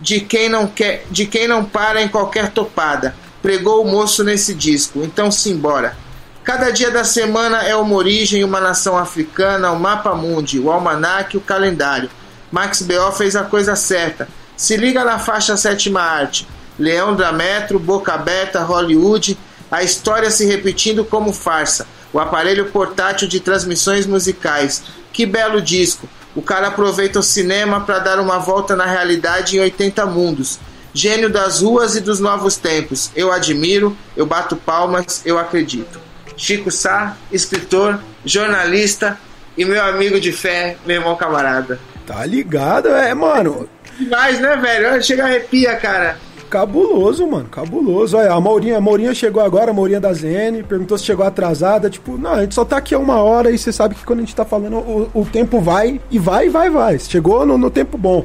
de 0.01 0.21
quem 0.21 0.49
não 0.49 0.69
quer, 0.69 1.05
de 1.11 1.27
quem 1.27 1.49
não 1.49 1.65
para 1.65 2.01
em 2.01 2.09
qualquer 2.09 2.51
topada. 2.51 3.15
Pregou 3.43 3.83
o 3.83 3.91
moço 3.91 4.23
nesse 4.23 4.55
disco, 4.55 5.03
então 5.03 5.31
simbora. 5.31 5.97
Cada 6.45 6.71
dia 6.71 6.91
da 6.91 7.05
semana 7.05 7.63
é 7.63 7.75
uma 7.75 7.95
origem, 7.97 8.45
uma 8.45 8.61
nação 8.61 8.97
africana, 8.97 9.73
o 9.73 9.79
mapa 9.79 10.15
mundi, 10.15 10.59
o 10.59 10.71
almanaque, 10.71 11.37
o 11.37 11.41
calendário. 11.41 12.09
Max 12.51 12.81
B.O. 12.81 13.13
fez 13.13 13.37
a 13.37 13.43
coisa 13.43 13.77
certa. 13.77 14.29
Se 14.57 14.77
liga 14.77 15.05
na 15.05 15.19
faixa 15.19 15.57
sétima 15.57 16.01
arte. 16.01 16.47
Leão 16.79 17.17
da 17.17 17.33
Metro, 17.33 17.79
Boca 17.79 18.13
Aberta, 18.13 18.63
Hollywood, 18.63 19.39
a 19.71 19.83
história 19.83 20.31
se 20.31 20.47
repetindo 20.47 21.05
como 21.05 21.33
farsa. 21.33 21.87
O 22.13 22.19
aparelho 22.19 22.71
portátil 22.71 23.29
de 23.29 23.41
transmissões 23.41 24.07
musicais. 24.07 24.83
Que 25.13 25.27
belo 25.27 25.61
disco. 25.61 26.09
O 26.35 26.41
cara 26.41 26.69
aproveita 26.69 27.19
o 27.19 27.23
cinema 27.23 27.81
para 27.81 27.99
dar 27.99 28.21
uma 28.21 28.39
volta 28.39 28.77
na 28.77 28.87
realidade 28.87 29.57
em 29.57 29.61
80 29.61 30.07
mundos. 30.07 30.59
Gênio 30.95 31.29
das 31.29 31.61
ruas 31.61 31.97
e 31.97 32.01
dos 32.01 32.21
novos 32.21 32.57
tempos. 32.57 33.11
Eu 33.15 33.33
admiro, 33.33 33.97
eu 34.17 34.25
bato 34.25 34.57
palmas, 34.57 35.23
eu 35.25 35.39
acredito. 35.39 36.01
Chico 36.37 36.71
Sá, 36.71 37.17
escritor, 37.31 38.01
jornalista 38.25 39.19
e 39.57 39.65
meu 39.65 39.85
amigo 39.85 40.21
de 40.21 40.33
fé, 40.33 40.77
meu 40.87 40.97
irmão 40.97 41.17
camarada. 41.17 41.81
Tá 42.07 42.25
ligado? 42.25 42.89
É, 42.89 43.13
mano. 43.13 43.69
Demais, 43.99 44.41
né, 44.41 44.57
velho? 44.57 45.03
Chega 45.03 45.25
arrepia, 45.25 45.77
cara. 45.77 46.19
Cabuloso, 46.49 47.27
mano, 47.27 47.49
cabuloso. 47.49 48.17
Olha, 48.17 48.33
a 48.33 48.41
Maurinha, 48.41 48.79
a 48.79 48.81
Maurinha 48.81 49.15
chegou 49.15 49.43
agora, 49.43 49.71
a 49.71 49.75
Maurinha 49.75 50.01
da 50.01 50.13
ZN, 50.13 50.63
perguntou 50.67 50.97
se 50.97 51.05
chegou 51.05 51.27
atrasada. 51.27 51.91
Tipo, 51.91 52.17
não, 52.17 52.33
a 52.33 52.41
gente 52.41 52.55
só 52.55 52.65
tá 52.65 52.79
aqui 52.79 52.95
há 52.95 52.99
uma 52.99 53.23
hora 53.23 53.51
e 53.51 53.59
você 53.59 53.73
sabe 53.73 53.95
que 53.95 54.05
quando 54.05 54.21
a 54.21 54.23
gente 54.23 54.35
tá 54.35 54.45
falando, 54.45 54.77
o, 54.77 55.11
o 55.13 55.27
tempo 55.27 55.61
vai 55.61 56.01
e 56.11 56.19
vai 56.19 56.47
e 56.47 56.49
vai, 56.49 56.71
vai. 56.71 56.99
Chegou 56.99 57.45
no, 57.45 57.59
no 57.59 57.71
tempo 57.71 57.99
bom. 57.99 58.25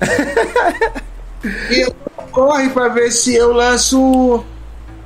e 1.70 1.86
corre 2.32 2.68
pra 2.70 2.88
ver 2.88 3.12
se 3.12 3.34
eu 3.34 3.52
lanço 3.52 4.44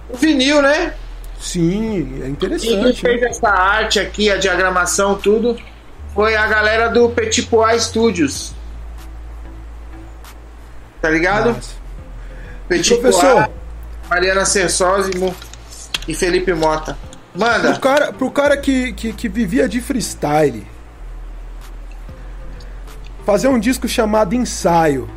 o 0.09 0.17
vinil, 0.17 0.63
né? 0.63 0.95
Sim, 1.39 2.23
é 2.23 2.29
interessante. 2.29 3.03
Quem 3.03 3.19
fez 3.19 3.23
essa 3.23 3.51
arte 3.51 4.01
aqui, 4.01 4.31
a 4.31 4.39
diagramação, 4.39 5.15
tudo, 5.17 5.59
foi 6.15 6.35
a 6.35 6.47
galera 6.47 6.89
do 6.89 7.11
Petit 7.11 7.43
Pois 7.43 7.85
Studios. 7.85 8.55
Tá 11.03 11.11
ligado? 11.11 11.53
Nossa. 11.53 11.86
Petit 12.69 12.97
Professor. 12.97 13.51
Mariana 14.09 14.45
Cersósimo 14.45 15.35
e 16.07 16.15
Felipe 16.15 16.53
Mota. 16.55 16.97
Manda. 17.35 17.73
Pro 17.73 17.81
cara, 17.81 18.13
pro 18.13 18.31
cara 18.31 18.57
que, 18.57 18.93
que, 18.93 19.13
que 19.13 19.29
vivia 19.29 19.69
de 19.69 19.81
freestyle, 19.81 20.67
fazer 23.25 23.49
um 23.49 23.59
disco 23.59 23.87
chamado 23.89 24.35
Ensaio 24.35 25.11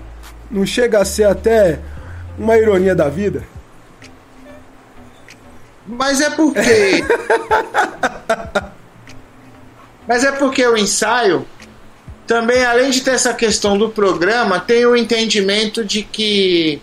não 0.49 0.65
chega 0.65 0.99
a 0.99 1.05
ser 1.05 1.25
até 1.25 1.79
uma 2.37 2.57
ironia 2.57 2.95
da 2.95 3.07
vida? 3.09 3.43
Mas 5.85 6.21
é 6.21 6.29
porque. 6.29 7.03
Mas 10.07 10.23
é 10.23 10.31
porque 10.31 10.65
o 10.65 10.75
ensaio 10.75 11.45
também, 12.25 12.65
além 12.65 12.89
de 12.89 13.01
ter 13.01 13.11
essa 13.11 13.31
questão 13.31 13.77
do 13.77 13.89
programa, 13.89 14.59
tem 14.59 14.83
o 14.85 14.95
entendimento 14.95 15.85
de 15.85 16.01
que 16.01 16.81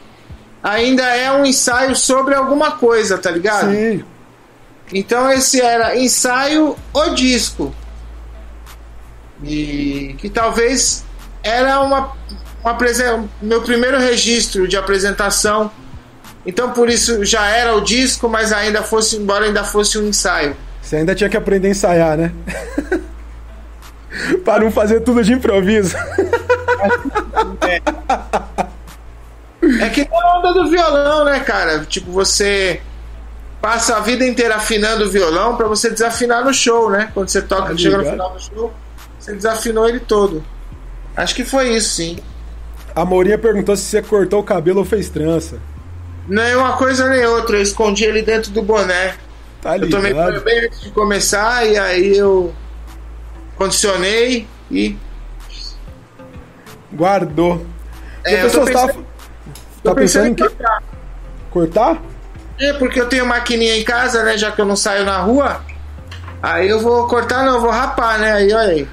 ainda 0.63 1.03
é 1.05 1.31
um 1.33 1.45
ensaio 1.45 1.95
sobre 1.95 2.35
alguma 2.35 2.73
coisa, 2.73 3.19
tá 3.19 3.31
ligado? 3.31 3.73
Sim. 3.73 4.05
Então 4.93 5.31
esse 5.31 5.61
era 5.61 5.97
ensaio 5.97 6.77
o 6.93 7.11
disco. 7.11 7.75
E 9.43 10.15
que 10.19 10.31
talvez 10.31 11.05
era 11.43 11.81
uma, 11.81 12.13
uma 12.63 12.79
meu 13.43 13.63
primeiro 13.63 13.99
registro 13.99 14.67
de 14.67 14.77
apresentação 14.77 15.71
então 16.47 16.71
por 16.71 16.89
isso 16.89 17.25
já 17.25 17.49
era 17.49 17.75
o 17.75 17.81
disco, 17.81 18.29
mas 18.29 18.53
ainda 18.53 18.83
fosse, 18.83 19.17
embora 19.17 19.47
ainda 19.47 19.65
fosse 19.65 19.99
um 19.99 20.07
ensaio. 20.09 20.57
Você 20.81 20.97
ainda 20.97 21.15
tinha 21.15 21.29
que 21.29 21.37
aprender 21.37 21.67
a 21.67 21.71
ensaiar, 21.73 22.17
né? 22.17 22.33
Para 24.45 24.63
não 24.63 24.71
fazer 24.71 25.01
tudo 25.01 25.25
de 25.25 25.33
improviso. 25.33 25.97
é. 27.67 27.83
é 29.81 29.89
que 29.91 30.03
é 30.03 30.09
a 30.11 30.39
onda 30.39 30.53
do 30.53 30.71
violão, 30.71 31.25
né, 31.25 31.41
cara? 31.41 31.85
Tipo, 31.85 32.11
você 32.11 32.81
passa 33.61 33.97
a 33.97 34.01
vida 34.01 34.27
inteira 34.27 34.57
afinando 34.57 35.05
o 35.05 35.11
violão 35.11 35.57
para 35.57 35.67
você 35.67 35.91
desafinar 35.91 36.45
no 36.45 36.55
show, 36.55 36.91
né? 36.91 37.11
Quando 37.13 37.29
você 37.29 37.43
toca, 37.43 37.71
tá 37.71 37.77
chega 37.77 37.99
no 37.99 38.05
final 38.05 38.33
do 38.33 38.41
show, 38.41 38.73
você 39.19 39.35
desafinou 39.35 39.89
ele 39.89 40.01
todo. 40.01 40.45
Acho 41.17 41.35
que 41.35 41.45
foi 41.45 41.75
isso, 41.75 41.97
sim. 41.97 42.19
A 42.95 43.05
Mourinha 43.05 43.39
perguntou 43.39 43.77
se 43.77 43.85
você 43.85 44.03
cortou 44.03 44.41
o 44.41 44.45
cabelo 44.45 44.79
ou 44.79 44.85
fez 44.85 45.09
trança. 45.09 45.59
Não 46.29 46.43
é 46.43 46.57
uma 46.57 46.77
coisa 46.77 47.09
nem 47.09 47.25
outra, 47.27 47.57
eu 47.57 47.63
escondi 47.63 48.05
ele 48.05 48.23
dentro 48.23 48.51
do 48.51 48.63
boné. 48.63 49.15
Tá 49.61 49.77
eu 49.79 49.89
tomei 49.89 50.13
banho 50.13 50.41
bem 50.43 50.67
antes 50.67 50.81
de 50.81 50.91
começar 50.91 51.67
e 51.67 51.79
aí 51.79 52.17
eu 52.17 52.55
condicionei 53.57 54.47
e. 54.71 54.97
Guardou. 56.93 57.67
É, 58.25 58.45
eu 58.45 58.51
tô 58.51 58.65
pensando, 58.65 59.07
tá, 59.89 59.95
tá 59.95 60.01
pensando, 60.01 60.27
em 60.27 60.35
que... 60.35 60.43
cortar. 60.43 60.83
cortar? 61.51 62.03
É, 62.59 62.73
porque 62.75 63.01
eu 63.01 63.09
tenho 63.09 63.27
maquininha 63.27 63.77
em 63.77 63.85
casa, 63.85 64.23
né? 64.23 64.37
Já 64.39 64.51
que 64.51 64.61
eu 64.61 64.65
não 64.65 64.77
saio 64.77 65.05
na 65.05 65.19
rua. 65.19 65.61
Aí 66.43 66.69
eu 66.69 66.81
vou 66.81 67.07
cortar, 67.07 67.45
não, 67.45 67.57
eu 67.57 67.61
vou 67.61 67.71
rapar, 67.71 68.19
né? 68.19 68.33
Aí 68.33 68.53
olha 68.53 68.73
aí. 68.73 68.89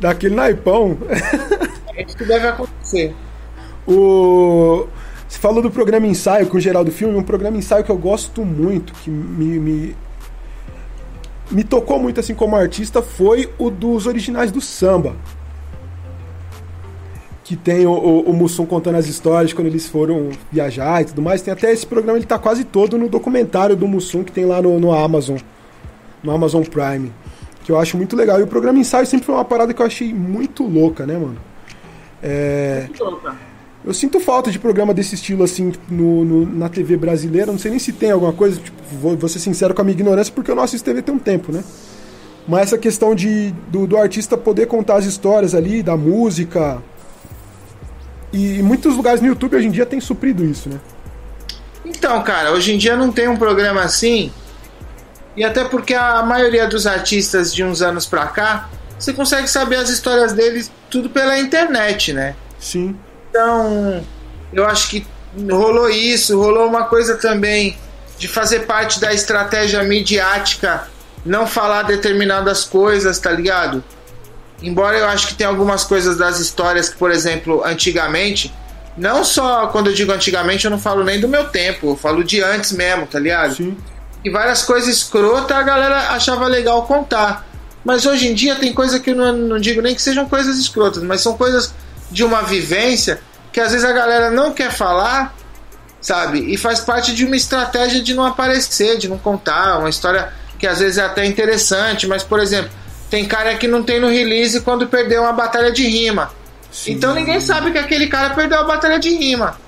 Daquele 0.00 0.34
naipão. 0.34 0.98
É 2.00 2.04
isso 2.04 2.16
que 2.16 2.24
deve 2.24 2.48
acontecer. 2.48 3.14
O. 3.86 4.86
Você 5.28 5.38
falou 5.38 5.62
do 5.62 5.70
programa 5.70 6.06
ensaio 6.06 6.46
com 6.46 6.56
o 6.56 6.60
Geraldo 6.60 6.90
Filme, 6.90 7.14
um 7.14 7.22
programa 7.22 7.58
ensaio 7.58 7.84
que 7.84 7.90
eu 7.90 7.98
gosto 7.98 8.42
muito, 8.42 8.94
que 8.94 9.10
me, 9.10 9.58
me, 9.58 9.96
me 11.50 11.62
tocou 11.62 11.98
muito 11.98 12.18
assim 12.18 12.34
como 12.34 12.56
artista, 12.56 13.02
foi 13.02 13.52
o 13.58 13.70
dos 13.70 14.06
originais 14.06 14.50
do 14.50 14.60
samba. 14.62 15.14
Que 17.50 17.56
tem 17.56 17.84
o, 17.84 17.90
o, 17.90 18.30
o 18.30 18.32
Mussum 18.32 18.64
contando 18.64 18.94
as 18.94 19.08
histórias 19.08 19.52
quando 19.52 19.66
eles 19.66 19.88
foram 19.88 20.28
viajar 20.52 21.02
e 21.02 21.06
tudo 21.06 21.20
mais. 21.20 21.42
Tem 21.42 21.52
até 21.52 21.72
esse 21.72 21.84
programa, 21.84 22.16
ele 22.16 22.24
tá 22.24 22.38
quase 22.38 22.62
todo 22.62 22.96
no 22.96 23.08
documentário 23.08 23.74
do 23.74 23.88
Mussum 23.88 24.22
que 24.22 24.30
tem 24.30 24.44
lá 24.44 24.62
no, 24.62 24.78
no 24.78 24.92
Amazon. 24.92 25.38
No 26.22 26.30
Amazon 26.30 26.62
Prime. 26.62 27.12
Que 27.64 27.72
eu 27.72 27.78
acho 27.80 27.96
muito 27.96 28.14
legal. 28.14 28.38
E 28.38 28.44
o 28.44 28.46
programa 28.46 28.78
ensaio 28.78 29.04
sempre 29.04 29.26
foi 29.26 29.34
uma 29.34 29.44
parada 29.44 29.74
que 29.74 29.82
eu 29.82 29.86
achei 29.86 30.14
muito 30.14 30.62
louca, 30.62 31.04
né, 31.04 31.14
mano? 31.14 31.38
É. 32.22 32.84
Muito 32.86 33.02
louca 33.02 33.50
eu 33.84 33.94
sinto 33.94 34.20
falta 34.20 34.50
de 34.50 34.58
programa 34.58 34.92
desse 34.92 35.14
estilo, 35.14 35.42
assim, 35.42 35.72
no, 35.88 36.24
no, 36.24 36.46
na 36.46 36.68
TV 36.68 36.96
brasileira. 36.96 37.50
Não 37.50 37.58
sei 37.58 37.70
nem 37.70 37.80
se 37.80 37.92
tem 37.92 38.10
alguma 38.10 38.32
coisa, 38.32 38.60
tipo, 38.60 38.76
vou, 39.00 39.16
vou 39.16 39.28
ser 39.28 39.38
sincero 39.38 39.74
com 39.74 39.80
a 39.80 39.84
minha 39.84 39.94
ignorância, 39.94 40.32
porque 40.32 40.50
eu 40.50 40.54
não 40.54 40.62
assisto 40.62 40.84
TV 40.84 41.00
tem 41.00 41.14
um 41.14 41.18
tempo, 41.18 41.50
né? 41.50 41.64
Mas 42.46 42.62
essa 42.62 42.78
questão 42.78 43.14
de, 43.14 43.52
do, 43.68 43.86
do 43.86 43.96
artista 43.96 44.36
poder 44.36 44.66
contar 44.66 44.96
as 44.96 45.06
histórias 45.06 45.54
ali, 45.54 45.82
da 45.82 45.96
música. 45.96 46.82
E 48.32 48.62
muitos 48.62 48.96
lugares 48.96 49.20
no 49.20 49.28
YouTube 49.28 49.56
hoje 49.56 49.66
em 49.66 49.70
dia 49.70 49.86
tem 49.86 50.00
suprido 50.00 50.44
isso, 50.44 50.68
né? 50.68 50.78
Então, 51.84 52.22
cara, 52.22 52.52
hoje 52.52 52.72
em 52.72 52.78
dia 52.78 52.96
não 52.96 53.10
tem 53.10 53.28
um 53.28 53.36
programa 53.36 53.82
assim. 53.82 54.32
E 55.36 55.44
até 55.44 55.64
porque 55.64 55.94
a 55.94 56.22
maioria 56.22 56.66
dos 56.66 56.86
artistas 56.86 57.54
de 57.54 57.64
uns 57.64 57.82
anos 57.82 58.06
pra 58.06 58.26
cá, 58.26 58.68
você 58.98 59.12
consegue 59.12 59.48
saber 59.48 59.76
as 59.76 59.88
histórias 59.88 60.32
deles 60.32 60.70
tudo 60.90 61.08
pela 61.08 61.38
internet, 61.38 62.12
né? 62.12 62.34
Sim. 62.58 62.96
Então, 63.30 64.04
eu 64.52 64.66
acho 64.66 64.90
que 64.90 65.06
rolou 65.50 65.88
isso, 65.88 66.38
rolou 66.38 66.66
uma 66.66 66.84
coisa 66.84 67.16
também 67.16 67.76
de 68.18 68.28
fazer 68.28 68.60
parte 68.60 69.00
da 69.00 69.12
estratégia 69.14 69.82
midiática, 69.82 70.88
não 71.24 71.46
falar 71.46 71.84
determinadas 71.84 72.64
coisas, 72.64 73.18
tá 73.18 73.30
ligado? 73.30 73.82
Embora 74.62 74.98
eu 74.98 75.06
acho 75.08 75.28
que 75.28 75.34
tem 75.34 75.46
algumas 75.46 75.84
coisas 75.84 76.16
das 76.16 76.38
histórias 76.38 76.88
que, 76.88 76.96
por 76.96 77.10
exemplo, 77.10 77.62
antigamente, 77.64 78.52
não 78.96 79.24
só 79.24 79.68
quando 79.68 79.88
eu 79.88 79.94
digo 79.94 80.12
antigamente, 80.12 80.64
eu 80.64 80.70
não 80.70 80.78
falo 80.78 81.02
nem 81.02 81.20
do 81.20 81.28
meu 81.28 81.48
tempo, 81.48 81.90
eu 81.90 81.96
falo 81.96 82.22
de 82.22 82.42
antes 82.42 82.72
mesmo, 82.72 83.06
tá 83.06 83.18
ligado? 83.18 83.54
Sim. 83.54 83.76
E 84.22 84.30
várias 84.30 84.62
coisas 84.62 84.88
escrotas 84.88 85.56
a 85.56 85.62
galera 85.62 86.10
achava 86.10 86.46
legal 86.46 86.82
contar. 86.86 87.46
Mas 87.84 88.04
hoje 88.04 88.28
em 88.28 88.34
dia 88.34 88.56
tem 88.56 88.74
coisa 88.74 89.00
que 89.00 89.10
eu 89.10 89.16
não, 89.16 89.32
não 89.32 89.58
digo 89.58 89.80
nem 89.80 89.94
que 89.94 90.02
sejam 90.02 90.28
coisas 90.28 90.58
escrotas, 90.58 91.02
mas 91.02 91.22
são 91.22 91.36
coisas 91.36 91.72
de 92.10 92.22
uma 92.22 92.42
vivência 92.42 93.20
que 93.52 93.60
às 93.60 93.72
vezes 93.72 93.86
a 93.86 93.92
galera 93.92 94.30
não 94.30 94.52
quer 94.52 94.70
falar, 94.70 95.34
sabe? 96.00 96.52
E 96.52 96.56
faz 96.56 96.80
parte 96.80 97.14
de 97.14 97.24
uma 97.24 97.36
estratégia 97.36 98.02
de 98.02 98.14
não 98.14 98.24
aparecer, 98.24 98.98
de 98.98 99.08
não 99.08 99.18
contar, 99.18 99.78
uma 99.78 99.88
história 99.88 100.32
que 100.58 100.66
às 100.66 100.78
vezes 100.78 100.98
é 100.98 101.02
até 101.02 101.24
interessante, 101.24 102.06
mas 102.06 102.22
por 102.22 102.38
exemplo, 102.38 102.70
tem 103.10 103.24
cara 103.26 103.56
que 103.56 103.66
não 103.66 103.82
tem 103.82 104.00
no 104.00 104.08
release 104.08 104.60
quando 104.60 104.86
perdeu 104.86 105.22
uma 105.22 105.32
batalha 105.32 105.72
de 105.72 105.86
rima. 105.86 106.30
Sim. 106.70 106.92
Então 106.92 107.12
ninguém 107.12 107.40
sabe 107.40 107.72
que 107.72 107.78
aquele 107.78 108.06
cara 108.06 108.30
perdeu 108.30 108.60
a 108.60 108.64
batalha 108.64 108.98
de 108.98 109.10
rima. 109.10 109.58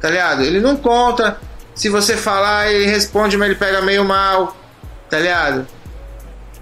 Tá 0.00 0.10
ligado? 0.10 0.42
Ele 0.42 0.60
não 0.60 0.76
conta. 0.76 1.38
Se 1.74 1.88
você 1.88 2.16
falar, 2.16 2.70
ele 2.70 2.86
responde, 2.86 3.38
mas 3.38 3.48
ele 3.48 3.58
pega 3.58 3.80
meio 3.80 4.04
mal. 4.04 4.54
Tá 5.08 5.18
ligado? 5.18 5.66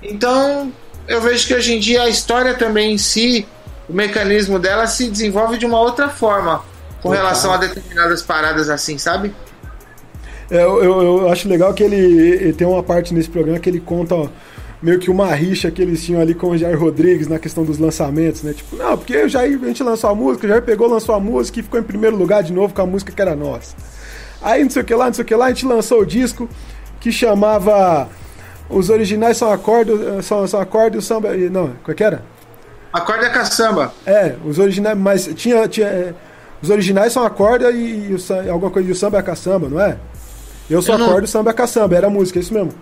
Então, 0.01 0.73
eu 1.09 1.21
vejo 1.21 1.47
que 1.47 1.55
hoje 1.55 1.75
em 1.75 1.81
dia 1.81 2.03
a 2.03 2.09
história 2.09 2.55
também 2.55 2.93
em 2.93 2.99
si, 2.99 3.47
o 3.89 3.93
mecanismo 3.93 4.59
dela 4.59 4.87
se 4.87 5.11
desenvolve 5.11 5.59
de 5.59 5.67
uma 5.67 5.81
outra 5.81 6.09
forma 6.09 6.63
com 7.03 7.09
Total. 7.09 7.25
relação 7.25 7.53
a 7.53 7.57
determinadas 7.57 8.23
paradas 8.23 8.71
assim, 8.71 8.97
sabe? 8.99 9.35
É, 10.51 10.63
eu, 10.63 10.83
eu, 10.83 11.03
eu 11.03 11.33
acho 11.33 11.49
legal 11.49 11.75
que 11.75 11.83
ele, 11.83 11.97
ele 11.97 12.53
tem 12.53 12.67
uma 12.67 12.83
parte 12.83 13.13
nesse 13.13 13.29
programa 13.29 13.59
que 13.59 13.69
ele 13.69 13.81
conta 13.81 14.15
ó, 14.15 14.29
meio 14.83 14.99
que 14.99 15.11
uma 15.11 15.33
rixa 15.33 15.71
que 15.71 15.81
eles 15.81 16.03
tinham 16.05 16.21
ali 16.21 16.35
com 16.35 16.49
o 16.51 16.59
Jair 16.59 16.79
Rodrigues 16.79 17.29
na 17.29 17.39
questão 17.39 17.65
dos 17.65 17.79
lançamentos, 17.79 18.43
né? 18.43 18.53
Tipo, 18.53 18.75
não, 18.77 18.99
porque 18.99 19.17
o 19.17 19.29
Jair, 19.29 19.59
a 19.63 19.67
gente 19.67 19.83
lançou 19.83 20.11
a 20.11 20.15
música, 20.15 20.45
o 20.47 20.49
Jair 20.49 20.63
pegou, 20.63 20.89
lançou 20.89 21.15
a 21.15 21.21
música 21.21 21.61
e 21.61 21.63
ficou 21.63 21.79
em 21.79 21.83
primeiro 21.85 22.17
lugar 22.17 22.43
de 22.43 22.53
novo 22.53 22.75
com 22.75 22.83
a 22.83 22.87
música 22.87 23.13
que 23.13 23.23
era 23.23 23.37
nossa. 23.37 23.75
Aí 24.43 24.63
não 24.65 24.71
sei 24.71 24.83
o 24.83 24.85
que 24.85 24.95
lá, 24.95 25.07
não 25.07 25.15
sei 25.15 25.23
o 25.23 25.27
que 25.27 25.35
lá, 25.37 25.47
a 25.47 25.49
gente 25.51 25.65
lançou 25.67 26.01
o 26.01 26.07
disco 26.07 26.49
que 27.01 27.13
chamava 27.13 28.09
Os 28.69 28.91
Originais 28.91 29.37
São 29.37 29.53
Acordes, 29.53 29.95
são, 30.25 30.47
são 30.49 30.61
acordes 30.61 30.97
e 30.97 30.99
o 30.99 31.03
samba. 31.03 31.33
Não, 31.37 31.71
qual 31.85 31.95
que 31.95 32.03
era? 32.03 32.23
Acorda 32.93 33.31
caçamba. 33.31 33.95
É, 34.05 34.35
os 34.45 34.59
originais, 34.59 34.99
mas 34.99 35.31
tinha. 35.37 35.67
tinha 35.69 35.87
é, 35.87 36.15
os 36.61 36.71
originais 36.71 37.13
são 37.13 37.25
a 37.25 37.31
corda 37.31 37.71
e, 37.73 38.11
e 38.11 38.15
o, 38.15 38.51
alguma 38.53 38.71
coisa 38.71 38.89
e 38.89 38.93
o 38.93 38.95
samba 38.95 39.17
é 39.17 39.21
a 39.21 39.23
caçamba, 39.23 39.69
não 39.69 39.81
é? 39.81 39.97
Eu 40.71 40.81
sou 40.81 40.95
Eu 40.95 40.99
não- 40.99 41.19
e 41.19 41.25
o 41.25 41.27
samba 41.27 41.51
é 41.51 41.53
a 41.53 41.55
caçamba, 41.55 41.97
era 41.97 42.07
a 42.07 42.11
música, 42.11 42.39
é 42.39 42.43
isso 42.43 42.55
mesmo. 42.55 42.73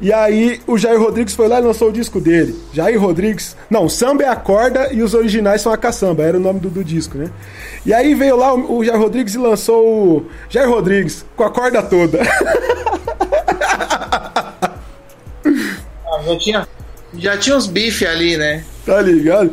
E 0.00 0.12
aí 0.12 0.60
o 0.66 0.76
Jair 0.76 1.00
Rodrigues 1.00 1.34
foi 1.34 1.48
lá 1.48 1.58
e 1.58 1.62
lançou 1.62 1.88
o 1.88 1.92
disco 1.92 2.20
dele. 2.20 2.54
Jair 2.72 3.00
Rodrigues. 3.00 3.56
Não, 3.70 3.88
samba 3.88 4.24
é 4.24 4.28
a 4.28 4.36
corda 4.36 4.92
e 4.92 5.02
os 5.02 5.14
originais 5.14 5.62
são 5.62 5.72
a 5.72 5.76
caçamba, 5.76 6.22
era 6.22 6.36
o 6.36 6.40
nome 6.40 6.60
do, 6.60 6.68
do 6.68 6.84
disco, 6.84 7.16
né? 7.16 7.30
E 7.84 7.94
aí 7.94 8.14
veio 8.14 8.36
lá 8.36 8.54
o, 8.54 8.78
o 8.78 8.84
Jair 8.84 9.00
Rodrigues 9.00 9.34
e 9.34 9.38
lançou 9.38 9.86
o 9.86 10.26
Jair 10.50 10.68
Rodrigues 10.68 11.24
com 11.34 11.44
a 11.44 11.50
corda 11.50 11.82
toda. 11.82 12.20
Ah, 16.08 16.22
já 16.22 16.38
tinha, 16.38 16.68
já 17.14 17.36
tinha 17.36 17.56
uns 17.56 17.66
bife 17.66 18.06
ali, 18.06 18.36
né? 18.36 18.64
Tá 18.84 19.00
ligado? 19.02 19.50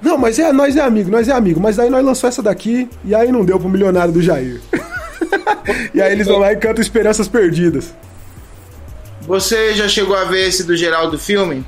Não, 0.00 0.18
mas 0.18 0.38
é, 0.38 0.52
nós 0.52 0.76
é 0.76 0.80
amigo, 0.80 1.10
nós 1.10 1.28
é 1.28 1.32
amigo. 1.32 1.60
Mas 1.60 1.78
aí 1.78 1.88
nós 1.88 2.04
lançou 2.04 2.28
essa 2.28 2.42
daqui 2.42 2.88
e 3.04 3.14
aí 3.14 3.32
não 3.32 3.44
deu 3.44 3.58
pro 3.58 3.68
milionário 3.68 4.12
do 4.12 4.22
Jair. 4.22 4.60
e 5.94 6.00
aí 6.00 6.12
eles 6.12 6.26
vão 6.26 6.38
lá 6.38 6.52
e 6.52 6.56
cantam 6.56 6.82
Esperanças 6.82 7.26
Perdidas. 7.26 7.94
Você 9.26 9.74
já 9.74 9.88
chegou 9.88 10.16
a 10.16 10.24
ver 10.24 10.48
esse 10.48 10.64
do 10.64 10.76
Geraldo 10.76 11.18
filme? 11.18 11.64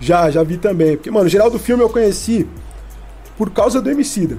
Já, 0.00 0.30
já 0.30 0.42
vi 0.42 0.56
também. 0.56 0.96
Porque, 0.96 1.10
mano, 1.10 1.26
o 1.26 1.28
geral 1.28 1.50
do 1.50 1.58
filme 1.58 1.82
eu 1.82 1.88
conheci 1.88 2.46
por 3.36 3.50
causa 3.50 3.80
do 3.80 3.90
Emicida. 3.90 4.38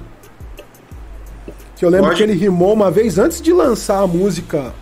Que 1.76 1.84
eu 1.84 1.88
lembro 1.90 2.08
Pode. 2.08 2.16
que 2.16 2.22
ele 2.22 2.34
rimou 2.34 2.72
uma 2.72 2.90
vez 2.90 3.18
antes 3.18 3.40
de 3.40 3.52
lançar 3.52 4.02
a 4.02 4.06
música 4.06 4.74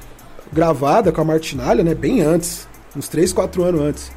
gravada 0.53 1.13
com 1.13 1.21
a 1.21 1.25
Martinalha, 1.25 1.85
né? 1.85 1.95
Bem 1.95 2.23
antes. 2.23 2.67
Uns 2.97 3.09
3, 3.09 3.33
4 3.33 3.63
anos 3.63 3.81
antes. 3.83 4.13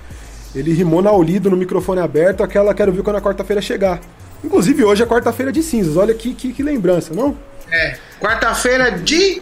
Ele 0.56 0.74
rimou 0.74 1.02
na 1.02 1.12
Olido, 1.12 1.50
no 1.50 1.58
microfone 1.58 2.00
aberto, 2.00 2.42
aquela 2.42 2.74
quero 2.74 2.92
ver 2.92 3.04
quando 3.04 3.18
a 3.18 3.22
quarta-feira 3.22 3.62
chegar. 3.62 4.00
Inclusive 4.44 4.84
hoje 4.84 5.04
é 5.04 5.06
quarta-feira 5.06 5.52
de 5.52 5.62
cinzas. 5.62 5.98
Olha 5.98 6.14
que, 6.14 6.34
que, 6.34 6.54
que 6.54 6.64
lembrança, 6.64 7.14
não? 7.14 7.38
É. 7.70 7.98
Quarta-feira 8.20 8.92
de. 8.92 9.42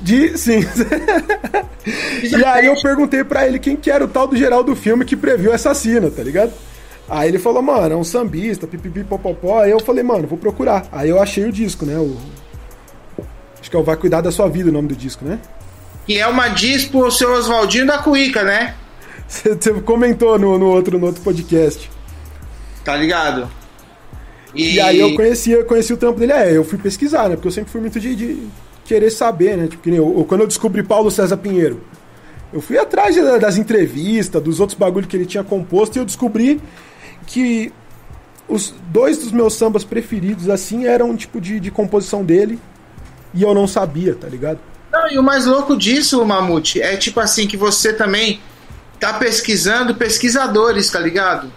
De 0.00 0.38
cinza. 0.38 0.86
e 2.22 2.44
aí 2.44 2.66
eu 2.66 2.80
perguntei 2.80 3.24
pra 3.24 3.46
ele 3.46 3.58
quem 3.58 3.76
que 3.76 3.90
era 3.90 4.04
o 4.04 4.08
tal 4.08 4.26
do 4.26 4.36
geral 4.36 4.62
do 4.62 4.76
filme 4.76 5.04
que 5.04 5.16
previu 5.16 5.52
essa 5.52 5.74
cena, 5.74 6.10
tá 6.10 6.22
ligado? 6.22 6.52
Aí 7.08 7.28
ele 7.28 7.38
falou, 7.38 7.62
mano, 7.62 7.94
é 7.94 7.96
um 7.96 8.04
sambista, 8.04 8.66
pipipi, 8.66 9.02
popopó. 9.02 9.60
Aí 9.60 9.70
eu 9.70 9.80
falei, 9.80 10.04
mano, 10.04 10.28
vou 10.28 10.38
procurar. 10.38 10.86
Aí 10.92 11.08
eu 11.08 11.20
achei 11.20 11.44
o 11.44 11.52
disco, 11.52 11.86
né? 11.86 11.96
O... 11.98 12.16
Acho 13.58 13.70
que 13.70 13.76
é 13.76 13.78
o 13.78 13.82
Vai 13.82 13.96
Cuidar 13.96 14.20
da 14.20 14.30
Sua 14.30 14.48
Vida 14.48 14.68
o 14.68 14.72
nome 14.72 14.88
do 14.88 14.96
disco, 14.96 15.24
né? 15.24 15.40
Que 16.06 16.18
é 16.18 16.26
uma 16.26 16.48
diz 16.48 16.84
pro 16.84 17.10
seu 17.10 17.32
Oswaldinho 17.32 17.86
da 17.86 17.98
Cuíca, 17.98 18.42
né? 18.42 18.74
Você 19.26 19.72
comentou 19.80 20.38
no, 20.38 20.58
no, 20.58 20.66
outro, 20.66 20.98
no 20.98 21.06
outro 21.06 21.22
podcast. 21.22 21.90
Tá 22.84 22.96
ligado? 22.96 23.50
E, 24.54 24.80
aí 24.80 24.98
eu 24.98 25.14
conheci, 25.14 25.50
eu 25.50 25.64
conheci 25.64 25.92
o 25.92 25.96
trampo 25.96 26.18
dele. 26.18 26.32
É, 26.32 26.56
eu 26.56 26.64
fui 26.64 26.78
pesquisar, 26.78 27.28
né? 27.28 27.36
Porque 27.36 27.48
eu 27.48 27.52
sempre 27.52 27.70
fui 27.70 27.80
muito 27.80 28.00
de, 28.00 28.14
de 28.14 28.48
querer 28.88 29.10
saber, 29.10 29.56
né? 29.56 29.66
Tipo, 29.68 29.82
que 29.82 29.90
nem 29.90 29.98
eu, 29.98 30.24
quando 30.28 30.40
eu 30.40 30.46
descobri 30.46 30.82
Paulo 30.82 31.10
César 31.10 31.36
Pinheiro, 31.36 31.80
eu 32.52 32.60
fui 32.62 32.78
atrás 32.78 33.14
da- 33.14 33.36
das 33.38 33.56
entrevistas, 33.58 34.42
dos 34.42 34.58
outros 34.60 34.78
bagulhos 34.78 35.08
que 35.08 35.16
ele 35.16 35.26
tinha 35.26 35.44
composto 35.44 35.96
e 35.96 36.00
eu 36.00 36.04
descobri 36.06 36.60
que 37.26 37.70
os 38.48 38.74
dois 38.90 39.18
dos 39.18 39.30
meus 39.30 39.52
sambas 39.54 39.84
preferidos, 39.84 40.48
assim, 40.48 40.86
eram 40.86 41.14
tipo 41.14 41.38
de, 41.38 41.60
de 41.60 41.70
composição 41.70 42.24
dele 42.24 42.58
e 43.34 43.42
eu 43.42 43.52
não 43.52 43.66
sabia, 43.68 44.14
tá 44.14 44.26
ligado? 44.26 44.58
Não, 44.90 45.10
e 45.10 45.18
o 45.18 45.22
mais 45.22 45.44
louco 45.44 45.76
disso, 45.76 46.24
Mamute, 46.24 46.80
é 46.80 46.96
tipo 46.96 47.20
assim, 47.20 47.46
que 47.46 47.58
você 47.58 47.92
também 47.92 48.40
tá 48.98 49.12
pesquisando 49.12 49.94
pesquisadores, 49.94 50.90
tá 50.90 50.98
ligado? 50.98 51.52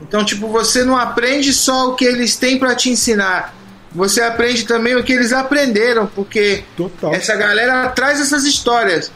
Então, 0.00 0.24
tipo, 0.24 0.46
você 0.46 0.84
não 0.84 0.96
aprende 0.96 1.52
só 1.52 1.90
o 1.90 1.94
que 1.96 2.04
eles 2.04 2.36
têm 2.36 2.58
pra 2.58 2.74
te 2.76 2.88
ensinar. 2.90 3.52
Você 3.94 4.20
aprende 4.20 4.64
também 4.64 4.96
o 4.96 5.04
que 5.04 5.12
eles 5.12 5.32
aprenderam, 5.32 6.06
porque 6.06 6.64
Total. 6.76 7.14
essa 7.14 7.36
galera 7.36 7.88
traz 7.90 8.20
essas 8.20 8.44
histórias, 8.44 9.12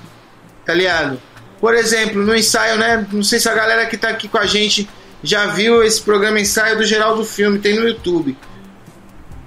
tá 0.64 0.72
ligado? 0.72 1.20
Por 1.60 1.74
exemplo, 1.74 2.22
no 2.22 2.34
ensaio, 2.36 2.78
né? 2.78 3.04
Não 3.10 3.22
sei 3.22 3.40
se 3.40 3.48
a 3.48 3.54
galera 3.54 3.86
que 3.86 3.96
tá 3.96 4.10
aqui 4.10 4.28
com 4.28 4.38
a 4.38 4.46
gente 4.46 4.88
já 5.22 5.46
viu 5.46 5.82
esse 5.82 6.00
programa 6.00 6.38
ensaio 6.38 6.78
do 6.78 6.84
Geraldo 6.84 7.24
Filme, 7.24 7.58
tem 7.58 7.74
no 7.74 7.88
YouTube. 7.88 8.36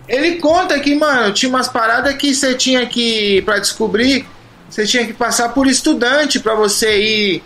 Ele 0.07 0.35
conta 0.35 0.77
que, 0.79 0.93
mano, 0.93 1.31
tinha 1.31 1.49
umas 1.49 1.69
paradas 1.69 2.13
que 2.15 2.35
você 2.35 2.53
tinha 2.53 2.85
que, 2.85 3.41
pra 3.43 3.59
descobrir, 3.59 4.27
você 4.69 4.85
tinha 4.85 5.05
que 5.05 5.13
passar 5.13 5.49
por 5.49 5.67
estudante 5.67 6.39
pra 6.41 6.53
você 6.55 6.99
ir. 7.01 7.43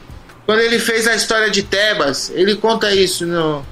Quando 0.48 0.60
ele 0.60 0.80
fez 0.80 1.08
a 1.08 1.14
história 1.14 1.52
de 1.52 1.62
Tebas, 1.62 2.32
ele 2.34 2.56
conta 2.56 2.92
isso 2.92 3.28
no. 3.28 3.64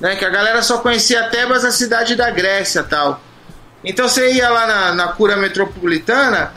Né, 0.00 0.16
que 0.16 0.24
a 0.24 0.30
galera 0.30 0.60
só 0.62 0.78
conhecia 0.78 1.28
Tebas, 1.28 1.64
a 1.64 1.70
cidade 1.70 2.16
da 2.16 2.28
Grécia 2.30 2.82
tal. 2.82 3.22
Então 3.84 4.08
você 4.08 4.32
ia 4.32 4.48
lá 4.48 4.66
na, 4.66 4.94
na 4.94 5.08
cura 5.08 5.36
metropolitana 5.36 6.52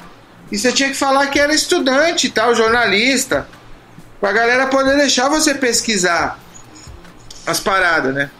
e 0.51 0.57
você 0.57 0.71
tinha 0.71 0.89
que 0.89 0.95
falar 0.95 1.27
que 1.27 1.39
era 1.39 1.53
estudante 1.53 2.29
tal, 2.29 2.55
jornalista. 2.55 3.47
Pra 4.19 4.31
galera 4.31 4.67
poder 4.67 4.95
deixar 4.97 5.29
você 5.29 5.53
pesquisar 5.53 6.39
as 7.45 7.59
paradas, 7.59 8.13
né? 8.13 8.31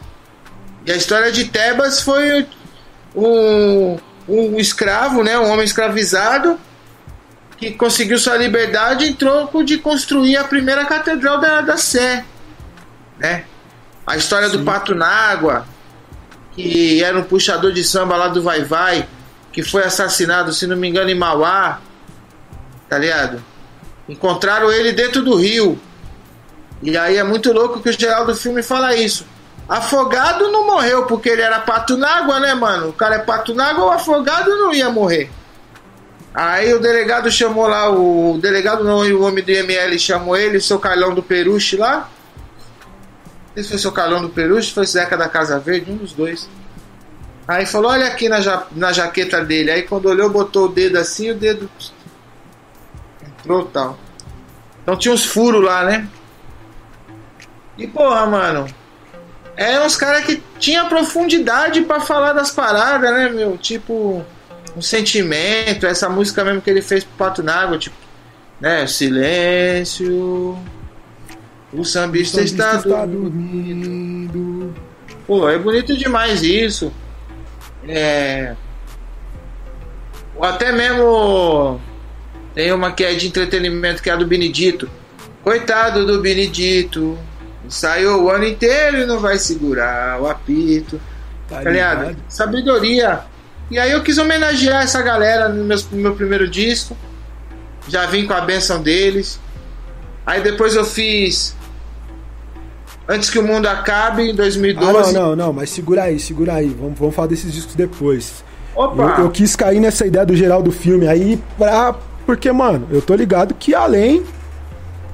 E 0.84 0.90
a 0.90 0.96
história 0.96 1.30
de 1.30 1.44
Tebas 1.44 2.00
foi 2.00 2.46
um, 3.14 3.98
um 4.28 4.58
escravo, 4.58 5.22
né, 5.22 5.38
um 5.38 5.50
homem 5.50 5.64
escravizado 5.64 6.58
que 7.56 7.72
conseguiu 7.72 8.18
sua 8.18 8.36
liberdade 8.36 9.04
em 9.04 9.12
troco 9.12 9.64
de 9.64 9.78
construir 9.78 10.36
a 10.36 10.44
primeira 10.44 10.84
catedral 10.84 11.40
da, 11.40 11.60
da 11.60 11.76
Sé, 11.76 12.24
né? 13.18 13.44
A 14.06 14.16
história 14.16 14.48
do 14.48 14.64
Pato 14.64 14.94
Nágua, 14.94 15.66
que 16.58 17.04
era 17.04 17.16
um 17.16 17.22
puxador 17.22 17.72
de 17.72 17.84
samba 17.84 18.16
lá 18.16 18.26
do 18.26 18.42
Vai 18.42 18.64
Vai, 18.64 19.08
que 19.52 19.62
foi 19.62 19.84
assassinado, 19.84 20.52
se 20.52 20.66
não 20.66 20.76
me 20.76 20.88
engano, 20.88 21.08
em 21.08 21.14
Mauá, 21.14 21.78
tá 22.88 22.98
ligado? 22.98 23.40
Encontraram 24.08 24.72
ele 24.72 24.92
dentro 24.92 25.22
do 25.22 25.36
rio. 25.36 25.80
E 26.82 26.98
aí 26.98 27.16
é 27.16 27.22
muito 27.22 27.52
louco 27.52 27.80
que 27.80 27.88
o 27.88 27.92
geral 27.92 28.26
do 28.26 28.34
filme 28.34 28.60
fala 28.60 28.92
isso. 28.96 29.24
Afogado 29.68 30.50
não 30.50 30.66
morreu 30.66 31.06
porque 31.06 31.28
ele 31.28 31.42
era 31.42 31.60
pato 31.60 31.96
n'água, 31.96 32.40
né, 32.40 32.54
mano? 32.54 32.88
O 32.88 32.92
cara 32.92 33.16
é 33.16 33.18
pato 33.18 33.54
n'água, 33.54 33.84
o 33.84 33.90
afogado 33.90 34.50
não 34.50 34.72
ia 34.72 34.90
morrer. 34.90 35.30
Aí 36.34 36.74
o 36.74 36.80
delegado 36.80 37.30
chamou 37.30 37.68
lá, 37.68 37.88
o 37.88 38.36
delegado 38.42 38.82
não, 38.82 38.98
o 38.98 39.22
homem 39.22 39.44
do 39.44 39.50
IML 39.50 39.96
chamou 39.98 40.36
ele, 40.36 40.60
seu 40.60 40.78
Carlão 40.80 41.14
do 41.14 41.22
Peruche 41.22 41.76
lá. 41.76 42.08
Se 43.62 43.70
foi 43.70 43.78
seu 43.78 43.90
Carlão 43.90 44.22
do 44.22 44.28
Peruche, 44.28 44.72
foi 44.72 44.86
Zeca 44.86 45.16
da 45.16 45.28
Casa 45.28 45.58
Verde, 45.58 45.90
um 45.90 45.96
dos 45.96 46.12
dois. 46.12 46.48
Aí 47.46 47.66
falou, 47.66 47.90
olha 47.90 48.06
aqui 48.06 48.28
na, 48.28 48.40
ja 48.40 48.66
na 48.72 48.92
jaqueta 48.92 49.44
dele. 49.44 49.70
Aí 49.70 49.82
quando 49.82 50.06
olhou, 50.06 50.30
botou 50.30 50.66
o 50.66 50.68
dedo 50.68 50.96
assim, 50.96 51.30
o 51.30 51.34
dedo 51.34 51.68
entrou 53.26 53.64
tal. 53.64 53.98
Então 54.82 54.96
tinha 54.96 55.12
uns 55.12 55.24
furos 55.24 55.64
lá, 55.64 55.84
né? 55.84 56.08
E 57.76 57.86
porra, 57.86 58.26
mano. 58.26 58.66
É 59.56 59.80
uns 59.84 59.96
caras 59.96 60.24
que 60.24 60.40
tinha 60.60 60.84
profundidade 60.84 61.82
para 61.82 62.00
falar 62.00 62.34
das 62.34 62.52
paradas, 62.52 63.10
né, 63.10 63.28
meu? 63.28 63.58
Tipo, 63.58 64.24
um 64.76 64.80
sentimento, 64.80 65.84
essa 65.84 66.08
música 66.08 66.44
mesmo 66.44 66.60
que 66.60 66.70
ele 66.70 66.80
fez 66.80 67.02
pro 67.02 67.16
Pato 67.16 67.42
Nágua, 67.42 67.76
tipo, 67.76 67.96
né? 68.60 68.86
Silêncio. 68.86 70.56
O 71.72 71.84
sambista, 71.84 72.38
o 72.38 72.40
sambista 72.40 72.42
está, 72.44 72.76
está 72.76 73.06
dormindo. 73.06 74.28
dormindo. 74.32 74.74
Pô, 75.26 75.48
é 75.48 75.58
bonito 75.58 75.96
demais 75.96 76.42
isso. 76.42 76.92
É. 77.86 78.54
Até 80.40 80.72
mesmo. 80.72 81.80
Tem 82.54 82.72
uma 82.72 82.92
que 82.92 83.04
é 83.04 83.14
de 83.14 83.28
entretenimento, 83.28 84.02
que 84.02 84.08
é 84.08 84.12
a 84.14 84.16
do 84.16 84.26
Benedito. 84.26 84.88
Coitado 85.42 86.06
do 86.06 86.20
Benedito. 86.20 87.18
Saiu 87.68 88.24
o 88.24 88.30
ano 88.30 88.46
inteiro 88.46 89.02
e 89.02 89.06
não 89.06 89.20
vai 89.20 89.38
segurar 89.38 90.20
o 90.20 90.26
apito. 90.26 90.98
Tá, 91.48 91.60
tá 91.60 91.70
ligado? 91.70 92.16
Sabedoria. 92.28 93.20
E 93.70 93.78
aí 93.78 93.92
eu 93.92 94.02
quis 94.02 94.16
homenagear 94.16 94.82
essa 94.82 95.02
galera 95.02 95.50
no 95.50 95.62
meu, 95.64 95.76
no 95.92 95.98
meu 95.98 96.14
primeiro 96.14 96.48
disco. 96.48 96.96
Já 97.86 98.06
vim 98.06 98.26
com 98.26 98.32
a 98.32 98.40
benção 98.40 98.82
deles. 98.82 99.38
Aí 100.24 100.42
depois 100.42 100.74
eu 100.74 100.84
fiz 100.84 101.54
Antes 103.08 103.30
que 103.30 103.38
o 103.38 103.42
mundo 103.42 103.66
acabe, 103.66 104.30
em 104.30 104.34
2012. 104.34 104.86
Ah, 104.86 105.12
não, 105.12 105.28
não, 105.28 105.36
não, 105.36 105.52
mas 105.52 105.70
segura 105.70 106.04
aí, 106.04 106.20
segura 106.20 106.54
aí. 106.54 106.68
Vamos, 106.68 106.98
vamos 106.98 107.14
falar 107.14 107.28
desses 107.28 107.50
discos 107.50 107.74
depois. 107.74 108.44
Opa! 108.76 109.16
Eu, 109.18 109.24
eu 109.24 109.30
quis 109.30 109.56
cair 109.56 109.80
nessa 109.80 110.06
ideia 110.06 110.26
do 110.26 110.36
geral 110.36 110.62
do 110.62 110.70
filme 110.70 111.08
aí 111.08 111.42
pra. 111.56 111.94
Porque, 112.26 112.52
mano, 112.52 112.86
eu 112.90 113.00
tô 113.00 113.14
ligado 113.14 113.54
que 113.54 113.74
além 113.74 114.22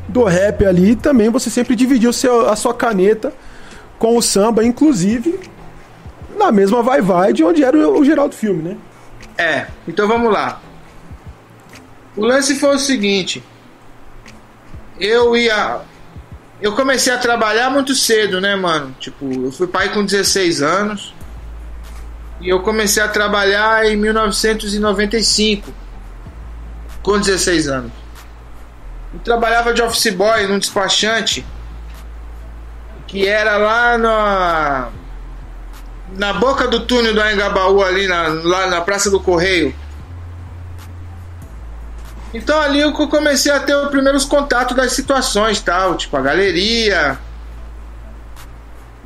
do 0.09 0.25
rap 0.25 0.67
ali, 0.67 0.97
também 0.97 1.31
você 1.31 1.49
sempre 1.49 1.77
dividiu 1.77 2.13
seu, 2.13 2.49
a 2.49 2.57
sua 2.57 2.75
caneta 2.75 3.33
com 3.99 4.17
o 4.17 4.23
samba, 4.23 4.65
inclusive 4.65 5.39
na 6.37 6.51
mesma 6.51 6.83
vai 6.83 7.01
vai 7.01 7.33
de 7.33 7.45
onde 7.45 7.63
era 7.63 7.77
o, 7.77 8.01
o 8.01 8.05
geral 8.05 8.29
do 8.29 8.35
filme, 8.35 8.61
né? 8.61 8.77
É, 9.39 9.67
então 9.87 10.09
vamos 10.09 10.33
lá. 10.33 10.61
O 12.17 12.25
lance 12.25 12.57
foi 12.57 12.75
o 12.75 12.79
seguinte. 12.79 13.43
Eu 14.99 15.37
ia 15.37 15.81
eu 16.65 16.73
comecei 16.73 17.13
a 17.13 17.19
trabalhar 17.19 17.69
muito 17.69 17.95
cedo, 17.95 18.41
né, 18.41 18.57
mano? 18.57 18.97
Tipo, 18.99 19.31
eu 19.31 19.53
fui 19.53 19.67
pai 19.67 19.93
com 19.93 20.03
16 20.03 20.63
anos. 20.63 21.13
E 22.41 22.49
eu 22.49 22.61
comecei 22.61 23.03
a 23.03 23.09
trabalhar 23.09 23.85
em 23.85 23.99
1995, 23.99 25.71
com 27.03 27.19
16 27.19 27.69
anos. 27.69 27.93
Eu 29.13 29.21
trabalhava 29.21 29.75
de 29.75 29.83
office 29.83 30.11
boy 30.15 30.47
num 30.47 30.59
despachante 30.59 31.45
que 33.07 33.29
era 33.29 33.59
lá 33.59 33.99
na 33.99 34.89
na 36.17 36.33
boca 36.33 36.67
do 36.67 36.87
túnel 36.87 37.13
do 37.13 37.21
Anhangabaú 37.21 37.83
ali 37.83 38.09
na, 38.09 38.29
lá 38.29 38.69
na 38.69 38.81
Praça 38.81 39.11
do 39.11 39.21
Correio. 39.21 39.75
Então 42.35 42.61
ali 42.61 42.81
eu 42.81 42.93
comecei 42.93 43.53
a 43.53 43.61
ter 43.61 43.77
os 43.77 43.89
primeiros 43.91 44.25
contatos 44.25 44.77
das 44.77 44.93
situações, 44.93 45.61
tal, 45.61 45.97
tipo 45.97 46.17
a 46.17 46.21
galeria. 46.21 47.17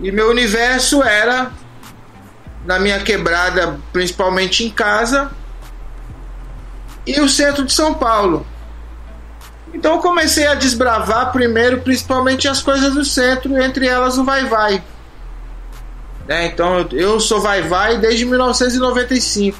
E 0.00 0.10
meu 0.10 0.30
universo 0.30 1.02
era 1.02 1.52
na 2.64 2.78
minha 2.78 3.00
quebrada, 3.00 3.78
principalmente 3.92 4.64
em 4.64 4.70
casa, 4.70 5.30
e 7.06 7.20
o 7.20 7.28
centro 7.28 7.66
de 7.66 7.72
São 7.72 7.92
Paulo. 7.92 8.46
Então 9.74 9.96
eu 9.96 9.98
comecei 9.98 10.46
a 10.46 10.54
desbravar 10.54 11.30
primeiro, 11.30 11.82
principalmente 11.82 12.48
as 12.48 12.62
coisas 12.62 12.94
do 12.94 13.04
centro, 13.04 13.60
entre 13.62 13.86
elas 13.86 14.16
o 14.16 14.24
Vai 14.24 14.46
Vai. 14.46 14.82
Né? 16.26 16.46
Então 16.46 16.88
eu 16.92 17.20
sou 17.20 17.42
Vai 17.42 17.60
Vai 17.60 17.98
desde 17.98 18.24
1995. 18.24 19.58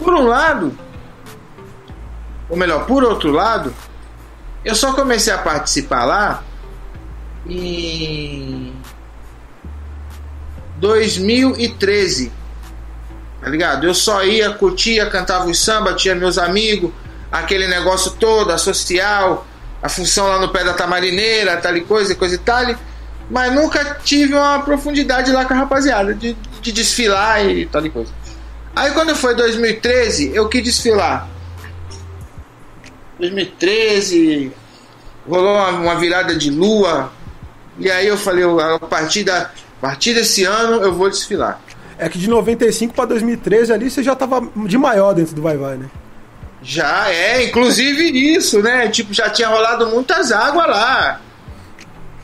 Por 0.00 0.14
um 0.14 0.26
lado, 0.26 0.76
ou 2.50 2.56
melhor, 2.56 2.84
por 2.84 3.04
outro 3.04 3.30
lado, 3.30 3.72
eu 4.64 4.74
só 4.74 4.92
comecei 4.92 5.32
a 5.32 5.38
participar 5.38 6.04
lá 6.04 6.42
em 7.46 8.74
2013. 10.76 12.32
Tá 13.40 13.48
ligado? 13.48 13.86
Eu 13.86 13.94
só 13.94 14.22
ia, 14.24 14.50
curtia, 14.50 15.06
cantava 15.06 15.46
o 15.46 15.54
samba, 15.54 15.94
tinha 15.94 16.14
meus 16.14 16.36
amigos, 16.36 16.92
aquele 17.32 17.66
negócio 17.68 18.10
todo, 18.12 18.50
a 18.50 18.58
social, 18.58 19.46
a 19.80 19.88
função 19.88 20.26
lá 20.26 20.38
no 20.38 20.48
pé 20.50 20.62
da 20.64 20.74
tamarineira, 20.74 21.56
tal 21.56 21.74
e 21.76 21.80
coisa, 21.82 22.14
coisa 22.14 22.34
e 22.34 22.38
tal. 22.38 22.74
Mas 23.30 23.54
nunca 23.54 24.00
tive 24.02 24.34
uma 24.34 24.60
profundidade 24.62 25.30
lá 25.30 25.44
com 25.44 25.54
a 25.54 25.56
rapaziada, 25.56 26.12
de, 26.12 26.36
de 26.60 26.72
desfilar 26.72 27.46
e 27.46 27.64
tal 27.64 27.86
e 27.86 27.90
coisa. 27.90 28.12
Aí 28.74 28.90
quando 28.90 29.14
foi 29.14 29.34
2013, 29.34 30.32
eu 30.34 30.48
quis 30.48 30.62
desfilar 30.62 31.28
2013, 33.20 34.52
rolou 35.28 35.54
uma, 35.54 35.68
uma, 35.68 35.94
virada 35.96 36.34
de 36.34 36.50
lua. 36.50 37.12
E 37.78 37.90
aí 37.90 38.06
eu 38.06 38.16
falei, 38.16 38.44
a 38.44 38.78
partir, 38.78 39.22
da, 39.24 39.42
a 39.42 39.80
partir 39.80 40.14
desse 40.14 40.44
ano 40.44 40.82
eu 40.82 40.94
vou 40.94 41.08
desfilar. 41.08 41.60
É 41.98 42.08
que 42.08 42.18
de 42.18 42.28
95 42.28 42.94
para 42.94 43.04
2013 43.06 43.72
ali 43.72 43.90
você 43.90 44.02
já 44.02 44.16
tava 44.16 44.40
de 44.66 44.78
maior 44.78 45.12
dentro 45.12 45.34
do 45.34 45.42
Vai 45.42 45.56
Vai, 45.56 45.76
né? 45.76 45.90
Já 46.62 47.10
é, 47.10 47.44
inclusive 47.44 48.02
isso, 48.34 48.62
né? 48.62 48.88
Tipo, 48.88 49.12
já 49.12 49.28
tinha 49.30 49.48
rolado 49.48 49.86
muitas 49.88 50.32
águas 50.32 50.66
lá. 50.66 51.20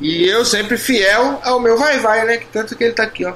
E 0.01 0.26
eu 0.26 0.44
sempre 0.44 0.76
fiel 0.76 1.40
ao 1.42 1.61
meu 1.61 1.78
Vai 1.78 1.99
Vai, 1.99 2.24
né? 2.24 2.36
Que 2.38 2.47
tanto 2.47 2.76
que 2.76 2.84
ele 2.84 2.92
tá 2.94 3.03
aqui, 3.03 3.24
ó. 3.24 3.32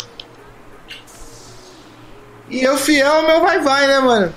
E 2.49 2.63
eu 2.63 2.77
fiel 2.77 3.13
ao 3.13 3.27
meu 3.27 3.41
Vai 3.41 3.61
Vai, 3.61 3.87
né, 3.87 3.99
mano? 4.01 4.35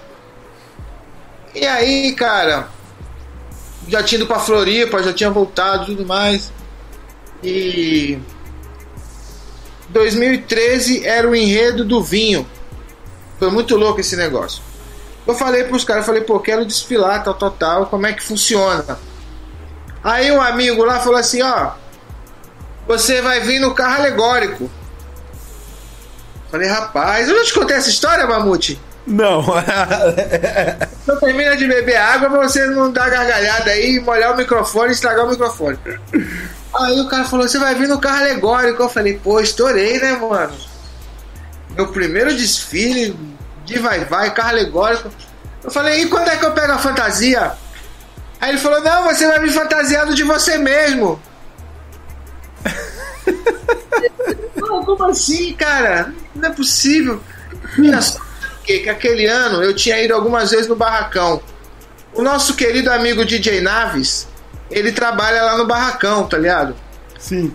E 1.56 1.66
aí, 1.66 2.14
cara, 2.14 2.68
já 3.88 4.04
tinha 4.04 4.20
ido 4.20 4.28
pra 4.28 4.40
Floripa, 4.40 5.04
já 5.04 5.14
tinha 5.14 5.30
voltado 5.30 5.86
tudo 5.88 6.06
mais. 6.06 6.52
E 7.44 8.18
2013 9.90 11.06
era 11.06 11.30
o 11.30 11.36
enredo 11.36 11.84
do 11.84 12.02
vinho. 12.02 12.48
Foi 13.38 13.52
muito 13.52 13.76
louco 13.76 14.00
esse 14.00 14.16
negócio. 14.16 14.62
Eu 15.26 15.36
falei 15.36 15.64
pros 15.64 15.84
caras, 15.84 16.06
falei, 16.06 16.22
pô, 16.22 16.40
quero 16.40 16.66
desfilar, 16.66 17.24
tal, 17.24 17.34
tal, 17.34 17.52
tal, 17.52 17.86
como 17.86 18.06
é 18.06 18.14
que 18.14 18.24
funciona? 18.24 19.00
Aí 20.04 20.32
um 20.32 20.42
amigo 20.42 20.84
lá 20.84 21.00
falou 21.00 21.18
assim, 21.18 21.42
ó, 21.42 21.72
você 22.86 23.22
vai 23.22 23.40
vir 23.40 23.60
no 23.60 23.74
carro 23.74 24.02
alegórico. 24.02 24.70
Falei, 26.52 26.68
rapaz, 26.68 27.30
eu 27.30 27.36
não 27.36 27.44
te 27.44 27.54
contei 27.54 27.78
essa 27.78 27.90
história, 27.90 28.28
Mamute? 28.28 28.80
Não. 29.06 29.44
Só 31.06 31.16
termina 31.18 31.58
de 31.58 31.68
beber 31.68 31.98
água 31.98 32.30
pra 32.30 32.48
você 32.48 32.66
não 32.68 32.92
dar 32.92 33.10
gargalhada 33.10 33.72
aí, 33.72 34.00
molhar 34.00 34.34
o 34.34 34.38
microfone 34.38 34.90
e 34.90 34.94
estragar 34.94 35.26
o 35.26 35.30
microfone. 35.30 35.78
Aí 36.74 37.02
o 37.02 37.08
cara 37.08 37.26
falou: 37.26 37.48
Você 37.48 37.60
vai 37.60 37.76
vir 37.76 37.88
no 37.88 38.00
carro 38.00 38.22
alegórico. 38.22 38.84
Eu 38.84 38.90
falei: 38.90 39.20
Pô, 39.22 39.40
estourei, 39.40 40.00
né, 40.00 40.14
mano? 40.14 40.56
Meu 41.76 41.88
primeiro 41.88 42.34
desfile 42.36 43.18
de 43.66 43.80
vai-vai, 43.80 44.34
carro 44.34 44.50
alegórico. 44.50 45.12
Eu 45.64 45.72
falei: 45.72 46.04
E 46.04 46.08
quando 46.08 46.30
é 46.30 46.38
que 46.38 46.46
eu 46.46 46.52
pego 46.54 46.72
a 46.72 46.78
fantasia? 46.78 47.54
Aí 48.40 48.52
ele 48.52 48.60
falou: 48.60 48.82
Não, 48.82 49.04
você 49.04 49.28
vai 49.28 49.40
vir 49.40 49.52
fantasiado 49.52 50.16
de 50.16 50.24
você 50.24 50.58
mesmo. 50.58 51.22
Não, 54.56 54.86
como 54.86 55.04
assim, 55.06 55.54
cara? 55.54 56.14
Não 56.34 56.50
é 56.50 56.54
possível. 56.54 57.22
Olha 57.78 58.02
só 58.02 58.33
que, 58.64 58.80
que 58.80 58.90
aquele 58.90 59.26
ano 59.26 59.62
eu 59.64 59.76
tinha 59.76 60.02
ido 60.02 60.14
algumas 60.14 60.52
vezes 60.52 60.68
no 60.68 60.76
Barracão. 60.76 61.42
O 62.14 62.22
nosso 62.22 62.56
querido 62.56 62.92
amigo 62.92 63.26
DJ 63.26 63.62
Naves, 63.62 64.28
ele 64.70 64.92
trabalha 64.92 65.44
lá 65.44 65.58
no 65.58 65.66
Barracão, 65.66 66.28
tá 66.28 66.38
ligado? 66.38 66.76
Sim. 67.20 67.54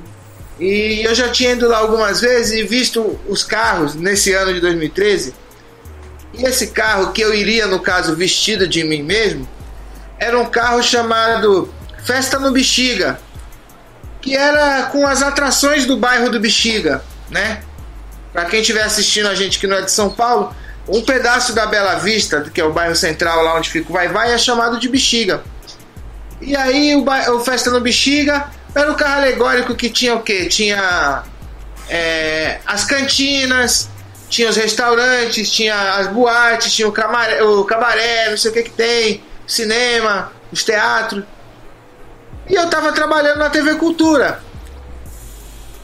E 0.58 1.02
eu 1.04 1.14
já 1.14 1.28
tinha 1.28 1.52
ido 1.52 1.68
lá 1.68 1.78
algumas 1.78 2.20
vezes 2.20 2.52
e 2.52 2.64
visto 2.64 3.18
os 3.28 3.44
carros 3.44 3.94
nesse 3.94 4.32
ano 4.32 4.52
de 4.52 4.60
2013. 4.60 5.32
E 6.34 6.44
esse 6.44 6.68
carro 6.68 7.12
que 7.12 7.20
eu 7.20 7.32
iria, 7.32 7.66
no 7.66 7.80
caso, 7.80 8.16
vestido 8.16 8.66
de 8.66 8.82
mim 8.84 9.02
mesmo, 9.02 9.48
era 10.18 10.38
um 10.38 10.46
carro 10.46 10.82
chamado 10.82 11.72
Festa 12.04 12.38
no 12.38 12.50
Bexiga. 12.50 13.20
que 14.20 14.36
era 14.36 14.84
com 14.86 15.06
as 15.06 15.22
atrações 15.22 15.86
do 15.86 15.96
bairro 15.96 16.28
do 16.28 16.40
Bexiga, 16.40 17.04
né? 17.30 17.62
Para 18.32 18.46
quem 18.46 18.60
estiver 18.60 18.82
assistindo 18.82 19.28
a 19.28 19.34
gente 19.34 19.60
que 19.60 19.66
não 19.66 19.76
é 19.76 19.82
de 19.82 19.92
São 19.92 20.10
Paulo, 20.10 20.54
um 20.88 21.02
pedaço 21.02 21.54
da 21.54 21.66
Bela 21.66 21.96
Vista, 21.96 22.50
que 22.52 22.60
é 22.60 22.64
o 22.64 22.72
bairro 22.72 22.96
central 22.96 23.42
lá 23.42 23.56
onde 23.56 23.68
fica 23.68 23.90
o 23.90 23.92
Vai 23.92 24.08
Vai, 24.08 24.32
é 24.32 24.38
chamado 24.38 24.78
de 24.80 24.88
Bexiga. 24.88 25.42
E 26.40 26.56
aí 26.56 26.94
o, 26.94 27.04
o 27.34 27.40
Festa 27.40 27.70
no 27.70 27.80
Bexiga 27.80 28.48
era 28.74 28.90
um 28.90 28.94
carro 28.94 29.18
alegórico 29.18 29.74
que 29.74 29.90
tinha 29.90 30.14
o 30.14 30.22
quê? 30.22 30.46
Tinha 30.46 31.24
é, 31.88 32.58
as 32.66 32.84
cantinas, 32.84 33.88
tinha 34.28 34.48
os 34.48 34.56
restaurantes, 34.56 35.50
tinha 35.50 35.74
as 35.96 36.06
boates, 36.08 36.72
tinha 36.72 36.88
o 36.88 36.92
camaré, 36.92 37.42
o 37.42 37.64
cabaré, 37.64 38.30
não 38.30 38.36
sei 38.36 38.50
o 38.50 38.54
que 38.54 38.62
que 38.64 38.70
tem, 38.70 39.22
cinema, 39.46 40.32
os 40.50 40.64
teatros. 40.64 41.24
E 42.48 42.54
eu 42.54 42.68
tava 42.70 42.92
trabalhando 42.92 43.38
na 43.38 43.50
TV 43.50 43.74
Cultura. 43.74 44.42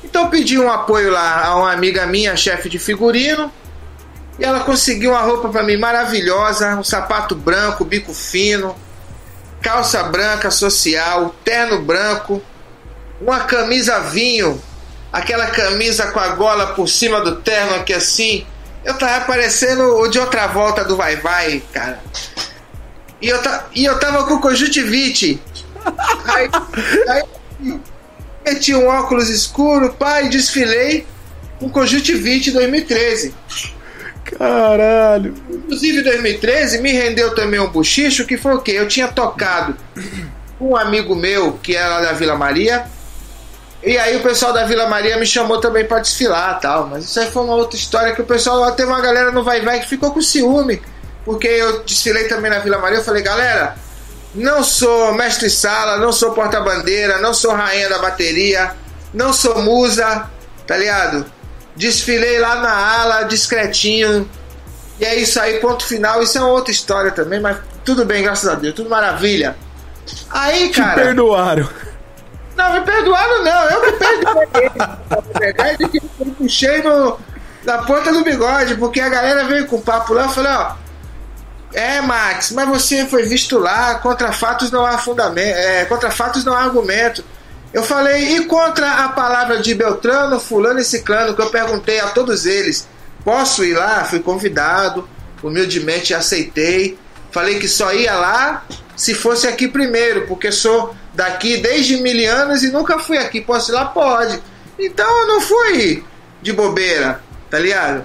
Então 0.02 0.24
eu 0.24 0.28
pedi 0.30 0.58
um 0.58 0.70
apoio 0.70 1.10
lá 1.10 1.44
a 1.44 1.56
uma 1.56 1.72
amiga 1.72 2.06
minha, 2.06 2.36
chefe 2.36 2.68
de 2.68 2.78
figurino, 2.78 3.52
e 4.38 4.44
ela 4.44 4.60
conseguiu 4.60 5.10
uma 5.12 5.20
roupa 5.20 5.48
para 5.48 5.62
mim 5.62 5.76
maravilhosa, 5.76 6.76
um 6.76 6.84
sapato 6.84 7.34
branco, 7.34 7.84
bico 7.84 8.12
fino, 8.12 8.74
calça 9.60 10.02
branca 10.04 10.50
social, 10.50 11.34
terno 11.44 11.80
branco, 11.82 12.42
uma 13.20 13.40
camisa 13.40 14.00
vinho, 14.00 14.60
aquela 15.12 15.46
camisa 15.46 16.10
com 16.10 16.18
a 16.18 16.28
gola 16.28 16.68
por 16.74 16.88
cima 16.88 17.20
do 17.20 17.36
terno 17.36 17.76
aqui 17.76 17.92
assim. 17.92 18.46
Eu 18.84 18.94
tava 18.98 19.24
parecendo 19.24 19.82
o 19.98 20.08
de 20.08 20.18
outra 20.18 20.46
volta 20.48 20.84
do 20.84 20.96
Vai 20.96 21.16
Vai, 21.16 21.62
cara. 21.72 22.02
E 23.22 23.28
eu, 23.28 23.40
ta, 23.40 23.66
e 23.74 23.84
eu 23.84 23.98
tava 23.98 24.24
com 24.24 24.38
conjuntivite. 24.38 25.40
Aí, 26.26 26.50
aí 27.08 27.22
meti 28.44 28.74
um 28.74 28.86
óculos 28.86 29.30
escuro, 29.30 29.94
pai, 29.94 30.28
desfilei 30.28 31.06
com 31.58 31.70
conjuntivite 31.70 32.50
2013. 32.50 33.34
Caralho. 34.24 35.34
Inclusive 35.50 36.02
2013 36.02 36.80
me 36.80 36.92
rendeu 36.92 37.34
também 37.34 37.60
um 37.60 37.68
bochicho 37.68 38.26
que 38.26 38.36
foi 38.36 38.54
o 38.54 38.60
quê? 38.60 38.72
Eu 38.72 38.88
tinha 38.88 39.08
tocado 39.08 39.76
um 40.60 40.76
amigo 40.76 41.14
meu 41.14 41.52
que 41.62 41.76
era 41.76 42.00
da 42.00 42.12
Vila 42.12 42.34
Maria. 42.34 42.86
E 43.82 43.98
aí 43.98 44.16
o 44.16 44.22
pessoal 44.22 44.52
da 44.52 44.64
Vila 44.64 44.88
Maria 44.88 45.18
me 45.18 45.26
chamou 45.26 45.60
também 45.60 45.84
para 45.84 46.00
desfilar 46.00 46.58
tal. 46.58 46.86
Mas 46.86 47.04
isso 47.04 47.20
aí 47.20 47.30
foi 47.30 47.44
uma 47.44 47.54
outra 47.54 47.76
história 47.76 48.14
que 48.14 48.22
o 48.22 48.24
pessoal 48.24 48.58
lá 48.58 48.72
teve 48.72 48.88
uma 48.88 49.00
galera 49.00 49.30
no 49.30 49.44
Vai 49.44 49.60
Vai 49.60 49.80
que 49.80 49.88
ficou 49.88 50.10
com 50.10 50.22
ciúme. 50.22 50.80
Porque 51.24 51.48
eu 51.48 51.82
desfilei 51.84 52.24
também 52.24 52.50
na 52.50 52.58
Vila 52.58 52.78
Maria. 52.78 52.98
Eu 52.98 53.04
falei, 53.04 53.22
galera, 53.22 53.76
não 54.34 54.64
sou 54.64 55.14
mestre 55.14 55.50
sala, 55.50 55.98
não 55.98 56.12
sou 56.12 56.32
porta-bandeira, 56.32 57.18
não 57.18 57.32
sou 57.32 57.52
rainha 57.52 57.88
da 57.88 57.98
bateria, 57.98 58.72
não 59.12 59.32
sou 59.32 59.62
musa, 59.62 60.28
tá 60.66 60.76
ligado? 60.76 61.24
Desfilei 61.76 62.38
lá 62.38 62.56
na 62.56 62.72
ala, 62.72 63.22
discretinho. 63.24 64.28
E 65.00 65.04
é 65.04 65.16
isso 65.16 65.40
aí, 65.40 65.58
ponto 65.60 65.84
final. 65.84 66.22
Isso 66.22 66.38
é 66.38 66.40
uma 66.40 66.50
outra 66.50 66.70
história 66.70 67.10
também, 67.10 67.40
mas 67.40 67.58
tudo 67.84 68.04
bem, 68.04 68.22
graças 68.22 68.48
a 68.48 68.54
Deus, 68.54 68.74
tudo 68.74 68.88
maravilha. 68.88 69.56
Aí, 70.30 70.70
cara. 70.70 70.94
Te 70.94 71.04
perdoaram. 71.04 71.68
Não, 72.56 72.72
me 72.72 72.80
perdoaram 72.82 73.42
não, 73.42 73.64
eu 73.64 73.86
me 73.86 73.92
perdoei. 73.92 74.70
Na 74.78 75.38
verdade, 75.38 75.88
que 75.88 75.98
eu 75.98 76.26
puxei 76.38 76.82
no, 76.82 77.18
na 77.64 77.78
ponta 77.78 78.12
do 78.12 78.22
bigode, 78.22 78.76
porque 78.76 79.00
a 79.00 79.08
galera 79.08 79.44
veio 79.44 79.66
com 79.66 79.80
papo 79.80 80.14
lá, 80.14 80.24
eu 80.24 80.28
falei, 80.30 80.52
ó. 80.52 80.74
É, 81.72 82.00
Max, 82.00 82.52
mas 82.52 82.68
você 82.68 83.04
foi 83.06 83.24
visto 83.24 83.58
lá, 83.58 83.96
contra 83.96 84.30
fatos 84.30 84.70
não 84.70 84.86
há 84.86 84.96
fundamento, 84.96 85.56
é, 85.56 85.84
contra 85.86 86.08
fatos 86.08 86.44
não 86.44 86.54
há 86.54 86.60
argumento. 86.60 87.24
Eu 87.74 87.82
falei, 87.82 88.36
e 88.36 88.44
contra 88.44 89.04
a 89.04 89.08
palavra 89.08 89.60
de 89.60 89.74
Beltrano, 89.74 90.38
Fulano 90.38 90.78
e 90.78 90.84
Ciclano, 90.84 91.34
que 91.34 91.42
eu 91.42 91.50
perguntei 91.50 91.98
a 91.98 92.06
todos 92.06 92.46
eles, 92.46 92.86
posso 93.24 93.64
ir 93.64 93.74
lá? 93.74 94.04
Fui 94.04 94.20
convidado, 94.20 95.08
humildemente 95.42 96.14
aceitei. 96.14 96.96
Falei 97.32 97.58
que 97.58 97.66
só 97.66 97.92
ia 97.92 98.14
lá 98.14 98.64
se 98.94 99.12
fosse 99.12 99.48
aqui 99.48 99.66
primeiro, 99.66 100.24
porque 100.28 100.52
sou 100.52 100.94
daqui 101.14 101.56
desde 101.56 101.96
mil 101.96 102.30
anos 102.30 102.62
e 102.62 102.70
nunca 102.70 103.00
fui 103.00 103.18
aqui. 103.18 103.40
Posso 103.40 103.72
ir 103.72 103.74
lá? 103.74 103.86
Pode. 103.86 104.40
Então 104.78 105.22
eu 105.22 105.26
não 105.26 105.40
fui 105.40 106.04
de 106.40 106.52
bobeira, 106.52 107.20
tá 107.50 107.58
ligado? 107.58 108.04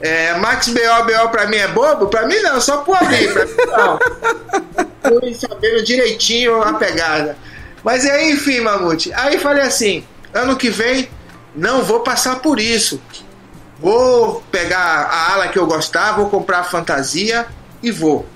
É, 0.00 0.34
Max 0.38 0.68
BO, 0.68 1.04
BO 1.04 1.28
pra 1.28 1.46
mim 1.46 1.56
é 1.56 1.68
bobo? 1.68 2.06
Pra 2.06 2.26
mim 2.26 2.40
não, 2.40 2.58
só 2.62 2.78
por 2.78 2.96
abrir, 2.96 3.30
pra 3.30 3.44
mim 3.44 3.54
não. 3.66 3.98
Fui 5.20 5.34
sabendo 5.34 5.84
direitinho 5.84 6.62
a 6.62 6.74
pegada. 6.74 7.36
Mas 7.86 8.04
aí, 8.04 8.32
enfim, 8.32 8.58
Mamute. 8.58 9.12
Aí 9.12 9.38
falei 9.38 9.62
assim: 9.62 10.04
ano 10.34 10.56
que 10.56 10.70
vem 10.70 11.08
não 11.54 11.84
vou 11.84 12.00
passar 12.00 12.40
por 12.40 12.58
isso. 12.58 13.00
Vou 13.78 14.42
pegar 14.50 14.78
a 14.78 15.32
ala 15.34 15.46
que 15.46 15.56
eu 15.56 15.68
gostava, 15.68 16.16
vou 16.16 16.28
comprar 16.28 16.58
a 16.58 16.64
fantasia 16.64 17.46
e 17.80 17.92
vou. 17.92 18.26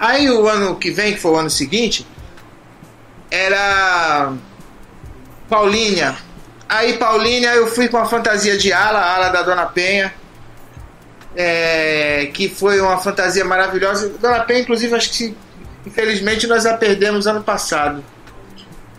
Aí 0.00 0.28
o 0.28 0.48
ano 0.48 0.74
que 0.74 0.90
vem, 0.90 1.14
que 1.14 1.20
foi 1.20 1.30
o 1.30 1.36
ano 1.36 1.48
seguinte, 1.48 2.04
era 3.30 4.32
Paulinha. 5.48 6.18
Aí 6.68 6.94
Paulinha 6.94 7.54
eu 7.54 7.68
fui 7.68 7.86
com 7.86 7.98
a 7.98 8.04
fantasia 8.04 8.58
de 8.58 8.72
ala, 8.72 8.98
a 8.98 9.14
ala 9.14 9.28
da 9.28 9.42
Dona 9.42 9.66
Penha. 9.66 10.12
É, 11.36 12.30
que 12.34 12.48
foi 12.48 12.80
uma 12.80 12.98
fantasia 12.98 13.44
maravilhosa. 13.44 14.08
Dona 14.20 14.40
Penha, 14.40 14.62
inclusive, 14.62 14.92
acho 14.92 15.10
que 15.10 15.36
infelizmente 15.86 16.48
nós 16.48 16.66
a 16.66 16.76
perdemos 16.76 17.28
ano 17.28 17.40
passado. 17.44 18.02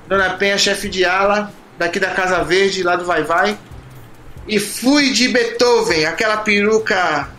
Dona 0.07 0.31
Penha, 0.31 0.57
chefe 0.57 0.87
de 0.87 1.03
ala, 1.03 1.51
daqui 1.77 1.99
da 1.99 2.11
Casa 2.11 2.43
Verde, 2.43 2.83
lá 2.83 2.95
do 2.95 3.05
Vai 3.05 3.23
Vai. 3.23 3.57
E 4.47 4.59
fui 4.59 5.11
de 5.11 5.27
Beethoven, 5.29 6.05
aquela 6.05 6.37
peruca. 6.37 7.29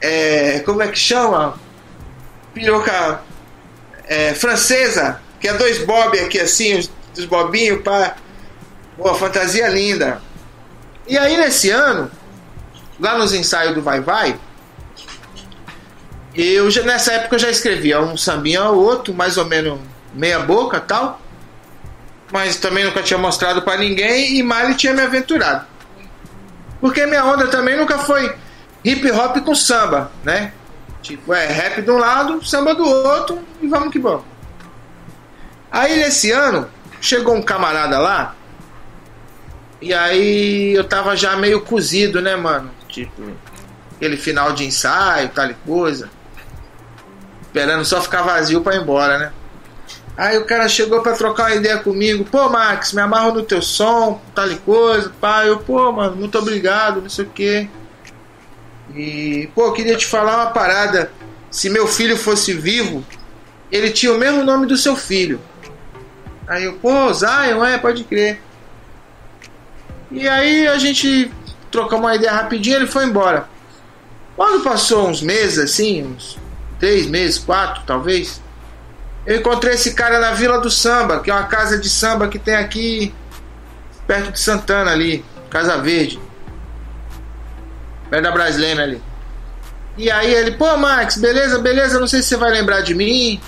É, 0.00 0.60
como 0.60 0.82
é 0.82 0.88
que 0.88 0.98
chama? 0.98 1.58
Peruca 2.54 3.20
é, 4.06 4.34
francesa, 4.34 5.20
que 5.40 5.48
é 5.48 5.54
dois 5.54 5.84
bob 5.84 6.18
aqui 6.18 6.40
assim, 6.40 6.78
os, 6.78 6.90
os 7.16 7.24
bobinhos, 7.26 7.82
pá. 7.82 8.16
Boa, 8.96 9.14
fantasia 9.14 9.68
linda. 9.68 10.20
E 11.06 11.16
aí 11.16 11.36
nesse 11.36 11.70
ano, 11.70 12.10
lá 12.98 13.18
nos 13.18 13.34
ensaios 13.34 13.74
do 13.74 13.82
Vai 13.82 14.00
Vai, 14.00 14.38
eu 16.34 16.70
já, 16.70 16.82
nessa 16.82 17.12
época 17.12 17.34
eu 17.34 17.40
já 17.40 17.50
escrevia 17.50 18.00
um 18.00 18.16
sambinha 18.16 18.64
ou 18.64 18.82
outro, 18.82 19.12
mais 19.12 19.36
ou 19.36 19.44
menos 19.44 19.78
meia 20.14 20.40
boca 20.40 20.80
tal. 20.80 21.20
Mas 22.30 22.56
também 22.56 22.84
nunca 22.84 23.02
tinha 23.02 23.18
mostrado 23.18 23.62
para 23.62 23.78
ninguém 23.78 24.36
e 24.36 24.42
Miley 24.42 24.74
tinha 24.74 24.92
me 24.92 25.00
aventurado. 25.00 25.64
Porque 26.80 27.06
minha 27.06 27.24
onda 27.24 27.46
também 27.48 27.76
nunca 27.76 27.98
foi 27.98 28.34
hip 28.84 29.10
hop 29.10 29.38
com 29.38 29.54
samba, 29.54 30.12
né? 30.22 30.52
Tipo, 31.02 31.32
é 31.32 31.46
rap 31.46 31.80
de 31.80 31.90
um 31.90 31.96
lado, 31.96 32.44
samba 32.44 32.74
do 32.74 32.84
outro 32.84 33.42
e 33.62 33.66
vamos 33.66 33.90
que 33.90 33.98
vamos. 33.98 34.24
Aí 35.70 35.96
nesse 35.96 36.30
ano, 36.30 36.68
chegou 37.00 37.34
um 37.34 37.42
camarada 37.42 37.98
lá, 37.98 38.34
e 39.80 39.94
aí 39.94 40.74
eu 40.74 40.84
tava 40.84 41.16
já 41.16 41.36
meio 41.36 41.60
cozido, 41.60 42.20
né, 42.20 42.34
mano? 42.34 42.70
Tipo, 42.88 43.30
aquele 43.94 44.16
final 44.16 44.52
de 44.52 44.64
ensaio, 44.64 45.28
tal 45.28 45.48
coisa. 45.64 46.10
Esperando 47.42 47.84
só 47.84 48.00
ficar 48.00 48.22
vazio 48.22 48.60
para 48.60 48.76
ir 48.76 48.82
embora, 48.82 49.18
né? 49.18 49.32
Aí 50.18 50.36
o 50.36 50.44
cara 50.44 50.68
chegou 50.68 51.00
para 51.00 51.12
trocar 51.12 51.44
uma 51.44 51.54
ideia 51.54 51.78
comigo. 51.78 52.24
Pô, 52.24 52.48
Max, 52.48 52.92
me 52.92 53.00
amarro 53.00 53.34
no 53.34 53.44
teu 53.44 53.62
som, 53.62 54.20
tal 54.34 54.50
e 54.50 54.56
coisa. 54.56 55.12
Pá, 55.20 55.46
eu, 55.46 55.60
pô, 55.60 55.92
mano, 55.92 56.16
muito 56.16 56.36
obrigado, 56.36 57.00
não 57.00 57.08
sei 57.08 57.24
o 57.24 57.30
quê. 57.30 57.68
E, 58.92 59.48
pô, 59.54 59.70
queria 59.70 59.96
te 59.96 60.06
falar 60.06 60.38
uma 60.38 60.50
parada. 60.50 61.12
Se 61.52 61.70
meu 61.70 61.86
filho 61.86 62.16
fosse 62.16 62.52
vivo, 62.52 63.04
ele 63.70 63.92
tinha 63.92 64.12
o 64.12 64.18
mesmo 64.18 64.42
nome 64.42 64.66
do 64.66 64.76
seu 64.76 64.96
filho. 64.96 65.40
Aí 66.48 66.64
eu, 66.64 66.72
pô, 66.72 67.12
Zion, 67.14 67.64
é, 67.64 67.78
pode 67.78 68.02
crer. 68.02 68.40
E 70.10 70.28
aí 70.28 70.66
a 70.66 70.78
gente 70.78 71.30
trocou 71.70 71.96
uma 71.96 72.16
ideia 72.16 72.32
rapidinho 72.32 72.74
ele 72.74 72.88
foi 72.88 73.04
embora. 73.04 73.48
Quando 74.34 74.64
passou 74.64 75.08
uns 75.08 75.22
meses, 75.22 75.58
assim, 75.58 76.02
uns 76.02 76.36
três 76.80 77.06
meses, 77.06 77.38
quatro 77.38 77.84
talvez, 77.86 78.40
eu 79.26 79.36
encontrei 79.36 79.74
esse 79.74 79.94
cara 79.94 80.18
na 80.18 80.32
Vila 80.32 80.58
do 80.60 80.70
Samba, 80.70 81.20
que 81.20 81.30
é 81.30 81.34
uma 81.34 81.44
casa 81.44 81.78
de 81.78 81.88
samba 81.88 82.28
que 82.28 82.38
tem 82.38 82.54
aqui 82.54 83.14
perto 84.06 84.32
de 84.32 84.40
Santana 84.40 84.90
ali, 84.90 85.24
Casa 85.50 85.76
Verde. 85.78 86.18
Perto 88.08 88.22
da 88.22 88.30
Braslena 88.30 88.82
ali. 88.82 89.02
E 89.98 90.10
aí 90.10 90.32
ele, 90.32 90.52
pô 90.52 90.76
Max, 90.76 91.18
beleza, 91.18 91.58
beleza, 91.58 92.00
não 92.00 92.06
sei 92.06 92.22
se 92.22 92.28
você 92.28 92.36
vai 92.36 92.50
lembrar 92.50 92.80
de 92.80 92.94
mim. 92.94 93.40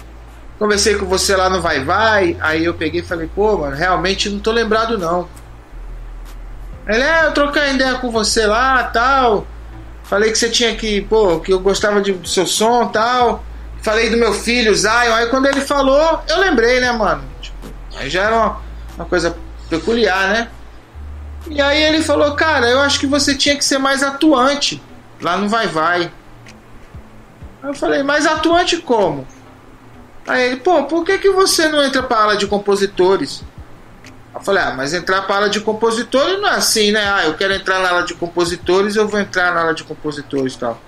Conversei 0.59 0.97
com 0.97 1.07
você 1.07 1.35
lá 1.35 1.49
no 1.49 1.63
Vai 1.63 1.83
Vai. 1.83 2.37
Aí 2.41 2.65
eu 2.65 2.75
peguei 2.75 3.01
e 3.01 3.05
falei, 3.05 3.31
pô, 3.35 3.57
mano, 3.57 3.75
realmente 3.75 4.29
não 4.29 4.39
tô 4.39 4.53
lembrado 4.53 4.99
não. 4.99 5.27
Ele, 6.87 7.03
é, 7.03 7.25
eu 7.25 7.33
troquei 7.33 7.73
ideia 7.73 7.95
com 7.95 8.11
você 8.11 8.47
lá 8.47 8.83
tal. 8.85 9.47
Falei 10.05 10.31
que 10.31 10.37
você 10.37 10.51
tinha 10.51 10.75
que, 10.75 11.01
pô, 11.03 11.41
que 11.41 11.53
eu 11.53 11.61
gostava 11.61 12.03
de, 12.03 12.13
do 12.13 12.29
seu 12.29 12.47
som 12.47 12.89
tal. 12.89 13.45
Falei 13.83 14.11
do 14.11 14.17
meu 14.17 14.33
filho, 14.33 14.75
Zion. 14.75 15.15
Aí 15.15 15.27
quando 15.29 15.47
ele 15.47 15.61
falou, 15.61 16.21
eu 16.29 16.39
lembrei, 16.39 16.81
né, 16.81 16.93
mano? 16.93 17.23
Tipo, 17.41 17.69
aí 17.97 18.11
já 18.11 18.25
era 18.25 18.37
uma, 18.37 18.61
Uma 18.97 19.05
coisa 19.07 19.37
peculiar, 19.69 20.29
né? 20.29 20.49
E 21.49 21.61
aí 21.61 21.83
ele 21.83 22.03
falou, 22.03 22.35
cara, 22.35 22.69
eu 22.69 22.81
acho 22.81 23.01
que 23.01 23.07
você 23.07 23.35
tinha 23.35 23.57
que 23.57 23.65
ser 23.65 23.79
mais 23.79 24.03
atuante 24.03 24.83
lá 25.21 25.37
no 25.37 25.49
Vai 25.49 25.67
Vai. 25.67 26.13
Aí 27.63 27.71
eu 27.71 27.75
falei, 27.75 28.03
mais 28.03 28.27
atuante 28.27 28.77
como? 28.79 29.27
Aí 30.27 30.47
ele, 30.47 30.57
pô, 30.57 30.85
por 30.85 31.05
que, 31.05 31.19
que 31.19 31.31
você 31.31 31.69
não 31.69 31.83
entra 31.83 32.03
pra 32.03 32.23
ala 32.23 32.37
de 32.37 32.47
compositores? 32.47 33.43
Eu 34.35 34.41
falei, 34.41 34.63
ah, 34.63 34.75
mas 34.77 34.93
entrar 34.93 35.23
para 35.23 35.35
a 35.35 35.39
ala 35.39 35.51
de 35.51 35.61
compositores 35.61 36.41
não 36.41 36.49
é 36.49 36.53
assim, 36.53 36.93
né? 36.93 37.05
Ah, 37.05 37.25
eu 37.25 37.35
quero 37.35 37.53
entrar 37.55 37.81
na 37.81 37.89
ala 37.89 38.03
de 38.03 38.15
compositores, 38.15 38.97
eu 38.97 39.09
vou 39.09 39.19
entrar 39.19 39.53
na 39.53 39.63
ala 39.63 39.75
de 39.75 39.83
compositores 39.83 40.55
e 40.55 40.59
tal. 40.59 40.81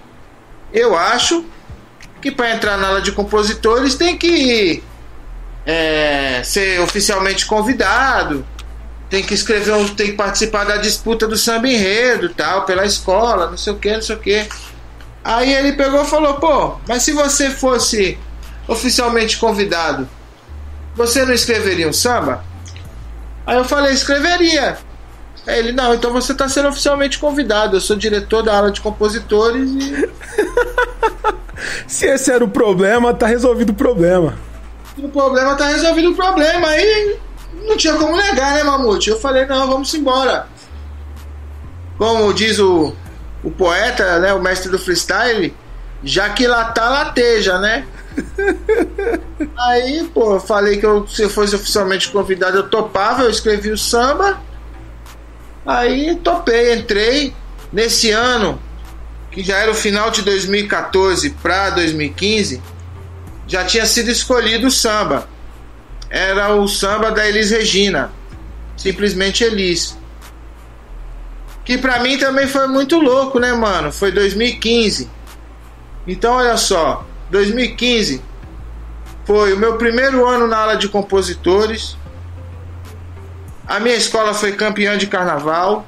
Eu 0.73 0.97
acho 0.97 1.45
que 2.23 2.31
para 2.31 2.53
entrar 2.53 2.79
na 2.79 2.89
ala 2.89 3.03
de 3.03 3.11
compositores 3.13 3.97
tem 3.97 4.17
que 4.17 4.83
é, 5.67 6.41
ser 6.45 6.81
oficialmente 6.81 7.45
convidado, 7.45 8.47
tem 9.11 9.23
que 9.23 9.35
escrever, 9.35 9.75
um, 9.75 9.89
tem 9.89 10.13
que 10.13 10.13
participar 10.17 10.65
da 10.65 10.77
disputa 10.77 11.27
do 11.27 11.37
samba 11.37 11.69
enredo 11.69 12.31
tal, 12.31 12.65
pela 12.65 12.87
escola, 12.87 13.51
não 13.51 13.59
sei 13.59 13.73
o 13.73 13.77
que, 13.77 13.93
não 13.93 14.01
sei 14.01 14.17
o 14.17 14.19
que. 14.21 14.49
Aí 15.25 15.53
ele 15.53 15.73
pegou 15.73 16.03
e 16.03 16.07
falou, 16.07 16.35
pô, 16.35 16.77
mas 16.89 17.03
se 17.03 17.13
você 17.13 17.51
fosse 17.51 18.17
oficialmente 18.67 19.37
convidado, 19.37 20.09
você 20.95 21.25
não 21.25 21.35
escreveria 21.35 21.89
um 21.89 21.93
samba? 21.93 22.45
Aí 23.47 23.57
eu 23.57 23.65
falei, 23.65 23.93
escreveria. 23.93 24.79
Aí 25.47 25.59
ele, 25.59 25.73
não, 25.73 25.95
então 25.95 26.13
você 26.13 26.33
está 26.33 26.49
sendo 26.49 26.69
oficialmente 26.69 27.19
convidado. 27.19 27.77
Eu 27.77 27.81
sou 27.81 27.97
diretor 27.97 28.43
da 28.43 28.57
aula 28.57 28.71
de 28.71 28.81
compositores 28.81 29.71
e. 29.71 30.11
Se 31.87 32.07
esse 32.07 32.31
era 32.31 32.45
o 32.45 32.49
problema, 32.49 33.15
tá 33.15 33.27
resolvido 33.27 33.71
o 33.71 33.75
problema. 33.75 34.35
O 34.99 35.09
problema 35.09 35.55
tá 35.55 35.69
resolvido 35.69 36.11
o 36.11 36.15
problema. 36.15 36.69
Aí 36.69 37.19
não 37.67 37.77
tinha 37.77 37.95
como 37.95 38.17
negar, 38.17 38.55
né, 38.55 38.63
Mamute? 38.63 39.11
Eu 39.11 39.21
falei, 39.21 39.47
não, 39.47 39.69
vamos 39.69 39.93
embora. 39.95 40.47
Como 41.99 42.33
diz 42.33 42.59
o, 42.59 42.95
o 43.45 43.51
poeta, 43.51 44.19
né, 44.19 44.33
o 44.33 44.43
mestre 44.43 44.71
do 44.71 44.79
freestyle, 44.79 45.55
já 46.03 46.31
que 46.31 46.47
lá 46.47 46.65
tá, 46.67 46.89
lateja, 46.89 47.59
né? 47.59 47.87
Aí, 49.57 50.05
pô, 50.13 50.35
eu 50.35 50.41
falei 50.41 50.79
que 50.79 50.87
eu, 50.87 51.07
se 51.07 51.23
eu 51.23 51.31
fosse 51.31 51.55
oficialmente 51.55 52.11
convidado, 52.11 52.59
eu 52.59 52.69
topava, 52.69 53.23
eu 53.23 53.31
escrevi 53.31 53.71
o 53.71 53.79
samba. 53.79 54.41
Aí 55.67 56.17
topei, 56.17 56.75
entrei. 56.75 57.35
Nesse 57.73 58.11
ano, 58.11 58.61
que 59.31 59.43
já 59.43 59.57
era 59.59 59.71
o 59.71 59.75
final 59.75 60.11
de 60.11 60.23
2014 60.23 61.31
para 61.31 61.71
2015, 61.71 62.63
já 63.47 63.65
tinha 63.65 63.87
sido 63.87 64.11
escolhido 64.11 64.67
o 64.67 64.71
samba. 64.71 65.27
Era 66.11 66.55
o 66.55 66.69
samba 66.69 67.11
da 67.11 67.27
Elis 67.27 67.51
Regina, 67.51 68.13
simplesmente 68.77 69.43
Elis. 69.43 69.97
Que 71.65 71.79
pra 71.79 72.01
mim 72.01 72.19
também 72.19 72.47
foi 72.47 72.67
muito 72.67 72.99
louco, 72.99 73.39
né, 73.39 73.53
mano? 73.53 73.91
Foi 73.91 74.13
2015. 74.13 75.09
Então, 76.07 76.35
olha 76.35 76.57
só, 76.57 77.07
2015 77.31 78.23
foi 79.25 79.53
o 79.55 79.57
meu 79.57 79.79
primeiro 79.79 80.27
ano 80.27 80.47
na 80.47 80.59
aula 80.59 80.77
de 80.77 80.89
compositores. 80.89 81.97
A 83.67 83.81
minha 83.81 83.95
escola 83.95 84.35
foi 84.35 84.53
campeã 84.53 84.97
de 84.97 85.07
carnaval. 85.07 85.87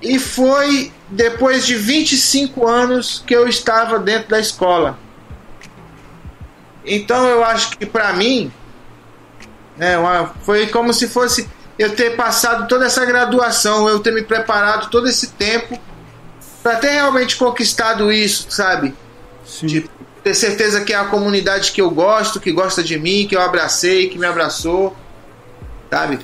E 0.00 0.18
foi 0.18 0.92
depois 1.08 1.66
de 1.66 1.74
25 1.74 2.66
anos 2.66 3.22
que 3.26 3.34
eu 3.34 3.48
estava 3.48 3.98
dentro 3.98 4.28
da 4.28 4.38
escola. 4.38 4.98
Então 6.84 7.26
eu 7.26 7.44
acho 7.44 7.76
que 7.76 7.84
para 7.84 8.12
mim 8.12 8.52
né, 9.76 9.96
foi 10.42 10.66
como 10.68 10.92
se 10.92 11.08
fosse 11.08 11.48
eu 11.78 11.94
ter 11.94 12.16
passado 12.16 12.66
toda 12.66 12.86
essa 12.86 13.04
graduação, 13.04 13.88
eu 13.88 14.00
ter 14.00 14.12
me 14.12 14.22
preparado 14.22 14.90
todo 14.90 15.08
esse 15.08 15.28
tempo 15.28 15.78
para 16.62 16.76
ter 16.76 16.90
realmente 16.90 17.36
conquistado 17.36 18.12
isso, 18.12 18.46
sabe? 18.50 18.94
Sim. 19.44 19.66
De 19.66 19.90
ter 20.22 20.34
certeza 20.34 20.80
que 20.80 20.92
é 20.92 20.96
a 20.96 21.04
comunidade 21.04 21.72
que 21.72 21.80
eu 21.80 21.90
gosto, 21.90 22.40
que 22.40 22.50
gosta 22.50 22.82
de 22.82 22.98
mim, 22.98 23.26
que 23.28 23.36
eu 23.36 23.40
abracei, 23.40 24.08
que 24.08 24.18
me 24.18 24.26
abraçou, 24.26 24.96
sabe? 25.90 26.18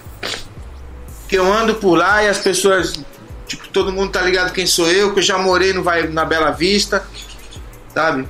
Que 1.28 1.36
eu 1.36 1.52
ando 1.52 1.74
por 1.76 1.96
lá 1.96 2.22
e 2.22 2.28
as 2.28 2.38
pessoas, 2.38 2.94
tipo, 3.46 3.68
todo 3.68 3.92
mundo 3.92 4.12
tá 4.12 4.22
ligado 4.22 4.52
quem 4.52 4.66
sou 4.66 4.88
eu, 4.90 5.12
que 5.12 5.20
eu 5.20 5.22
já 5.22 5.38
morei 5.38 5.72
no 5.72 5.82
vai 5.82 6.06
na 6.08 6.24
Bela 6.24 6.50
Vista, 6.50 7.04
sabe? 7.94 8.28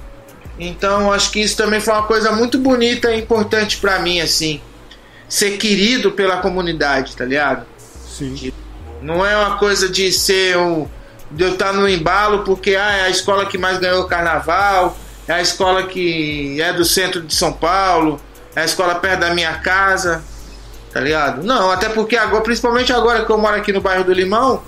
Então, 0.59 1.13
acho 1.13 1.31
que 1.31 1.41
isso 1.41 1.57
também 1.57 1.81
foi 1.81 1.93
uma 1.95 2.05
coisa 2.05 2.31
muito 2.31 2.59
bonita 2.59 3.13
e 3.13 3.21
importante 3.21 3.79
para 3.79 3.99
mim, 3.99 4.21
assim, 4.21 4.61
ser 5.29 5.57
querido 5.57 6.13
pela 6.13 6.37
comunidade, 6.37 7.17
tá 7.17 7.25
ligado? 7.25 7.67
Sim. 8.07 8.53
Não 9.03 9.27
é 9.27 9.37
uma 9.37 9.59
coisa 9.59 9.89
de 9.89 10.13
ser 10.13 10.57
um 10.57 10.89
de 11.31 11.43
eu 11.43 11.55
estar 11.55 11.73
no 11.73 11.89
embalo 11.89 12.45
porque 12.45 12.77
ah, 12.77 12.93
é 12.93 13.03
a 13.03 13.11
escola 13.11 13.47
que 13.47 13.59
mais 13.59 13.79
ganhou 13.79 14.03
o 14.03 14.07
carnaval, 14.07 14.97
é 15.27 15.33
a 15.33 15.43
escola 15.43 15.85
que 15.85 16.61
é 16.61 16.73
do 16.73 16.85
centro 16.85 17.21
de 17.21 17.35
São 17.35 17.53
Paulo, 17.53 18.21
é 18.55 18.61
a 18.61 18.65
escola 18.65 18.95
perto 18.95 19.21
da 19.21 19.35
minha 19.35 19.55
casa, 19.55 20.23
tá 20.95 21.01
ligado? 21.01 21.43
Não, 21.43 21.73
até 21.73 21.89
porque 21.89 22.17
agora, 22.17 22.41
principalmente 22.41 22.93
agora 22.93 23.25
que 23.25 23.31
eu 23.31 23.37
moro 23.37 23.57
aqui 23.57 23.73
no 23.73 23.81
bairro 23.81 24.05
do 24.05 24.13
Limão, 24.13 24.63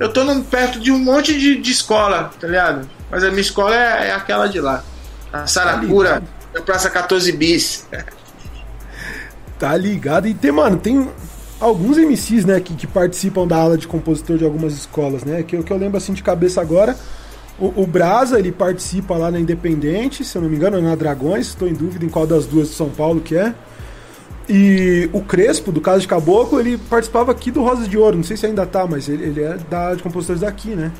eu 0.00 0.12
tô 0.12 0.24
no, 0.24 0.42
perto 0.42 0.80
de 0.80 0.90
um 0.90 0.98
monte 0.98 1.38
de, 1.38 1.60
de 1.60 1.70
escola, 1.70 2.32
tá 2.40 2.48
ligado? 2.48 2.90
Mas 3.08 3.22
a 3.22 3.28
minha 3.28 3.40
escola 3.40 3.76
é, 3.76 4.08
é 4.08 4.12
aquela 4.12 4.48
de 4.48 4.60
lá, 4.60 4.82
a 5.32 5.46
Saracura, 5.46 6.24
da 6.52 6.60
Praça 6.60 6.90
14 6.90 7.30
Bis. 7.30 7.86
Tá 9.60 9.76
ligado? 9.76 10.26
E 10.26 10.34
tem, 10.34 10.50
mano, 10.50 10.76
tem 10.76 11.08
alguns 11.60 11.98
MCs, 11.98 12.44
né, 12.44 12.58
que, 12.58 12.74
que 12.74 12.86
participam 12.88 13.46
da 13.46 13.56
aula 13.56 13.78
de 13.78 13.86
compositor 13.86 14.38
de 14.38 14.44
algumas 14.44 14.72
escolas, 14.72 15.22
né? 15.22 15.44
Que, 15.44 15.62
que 15.62 15.70
eu 15.70 15.76
lembro 15.76 15.98
assim 15.98 16.12
de 16.12 16.22
cabeça 16.22 16.60
agora. 16.60 16.96
O, 17.58 17.82
o 17.82 17.86
Brasa, 17.86 18.40
ele 18.40 18.50
participa 18.50 19.16
lá 19.16 19.30
na 19.30 19.38
Independente, 19.38 20.24
se 20.24 20.36
eu 20.36 20.42
não 20.42 20.48
me 20.48 20.56
engano, 20.56 20.80
na 20.80 20.96
Dragões, 20.96 21.48
estou 21.48 21.68
em 21.68 21.74
dúvida 21.74 22.04
em 22.04 22.08
qual 22.08 22.26
das 22.26 22.46
duas 22.46 22.70
de 22.70 22.74
São 22.74 22.88
Paulo 22.88 23.20
que 23.20 23.36
é. 23.36 23.54
E 24.52 25.08
o 25.12 25.20
Crespo, 25.20 25.70
do 25.70 25.80
Caso 25.80 26.00
de 26.00 26.08
Caboclo, 26.08 26.58
ele 26.58 26.76
participava 26.76 27.30
aqui 27.30 27.52
do 27.52 27.62
Rosas 27.62 27.88
de 27.88 27.96
Ouro, 27.96 28.16
não 28.16 28.24
sei 28.24 28.36
se 28.36 28.46
ainda 28.46 28.66
tá, 28.66 28.84
mas 28.84 29.08
ele, 29.08 29.22
ele 29.22 29.42
é 29.44 29.56
da 29.70 29.94
de 29.94 30.02
compositores 30.02 30.40
daqui, 30.40 30.70
né? 30.70 30.90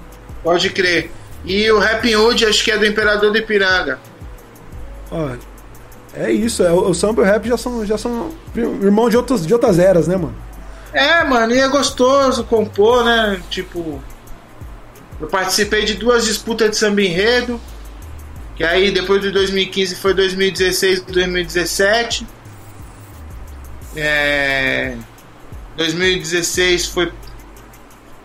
Pode 0.44 0.70
crer. 0.70 1.10
E 1.44 1.68
o 1.72 1.80
Rap 1.80 2.14
Hood, 2.14 2.46
acho 2.46 2.62
que 2.62 2.70
é 2.70 2.78
do 2.78 2.86
Imperador 2.86 3.32
do 3.32 3.38
Ipiranga. 3.38 3.98
Ó, 5.10 5.30
é 6.14 6.30
isso, 6.30 6.62
é, 6.62 6.72
o 6.72 6.94
samba 6.94 7.22
e 7.22 7.24
o 7.24 7.26
rap 7.26 7.48
já 7.48 7.56
são, 7.56 7.84
já 7.84 7.98
são 7.98 8.30
irmão 8.54 9.08
de, 9.08 9.16
outros, 9.16 9.44
de 9.44 9.52
outras 9.52 9.80
eras, 9.80 10.06
né, 10.06 10.16
mano? 10.16 10.36
É, 10.92 11.24
mano, 11.24 11.52
e 11.52 11.58
é 11.58 11.68
gostoso 11.68 12.44
compor, 12.44 13.04
né? 13.04 13.40
Tipo, 13.50 14.00
eu 15.20 15.26
participei 15.26 15.84
de 15.84 15.94
duas 15.94 16.24
disputas 16.24 16.70
de 16.70 16.76
samba 16.76 17.02
enredo, 17.02 17.60
que 18.54 18.62
aí 18.62 18.92
depois 18.92 19.20
de 19.20 19.32
2015 19.32 19.96
foi 19.96 20.14
2016 20.14 20.98
e 21.00 21.12
2017. 21.12 22.26
É, 23.96 24.94
2016 25.76 26.86
foi 26.86 27.12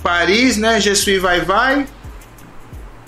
Paris, 0.04 0.58
né? 0.58 0.80
Jesuí 0.80 1.18
Vai 1.18 1.42
Vai. 1.42 1.88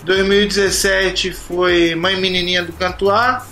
2017 0.04 1.34
foi 1.34 1.94
Mãe 1.96 2.20
Menininha 2.20 2.64
do 2.64 2.74
Cantuá. 2.74 3.46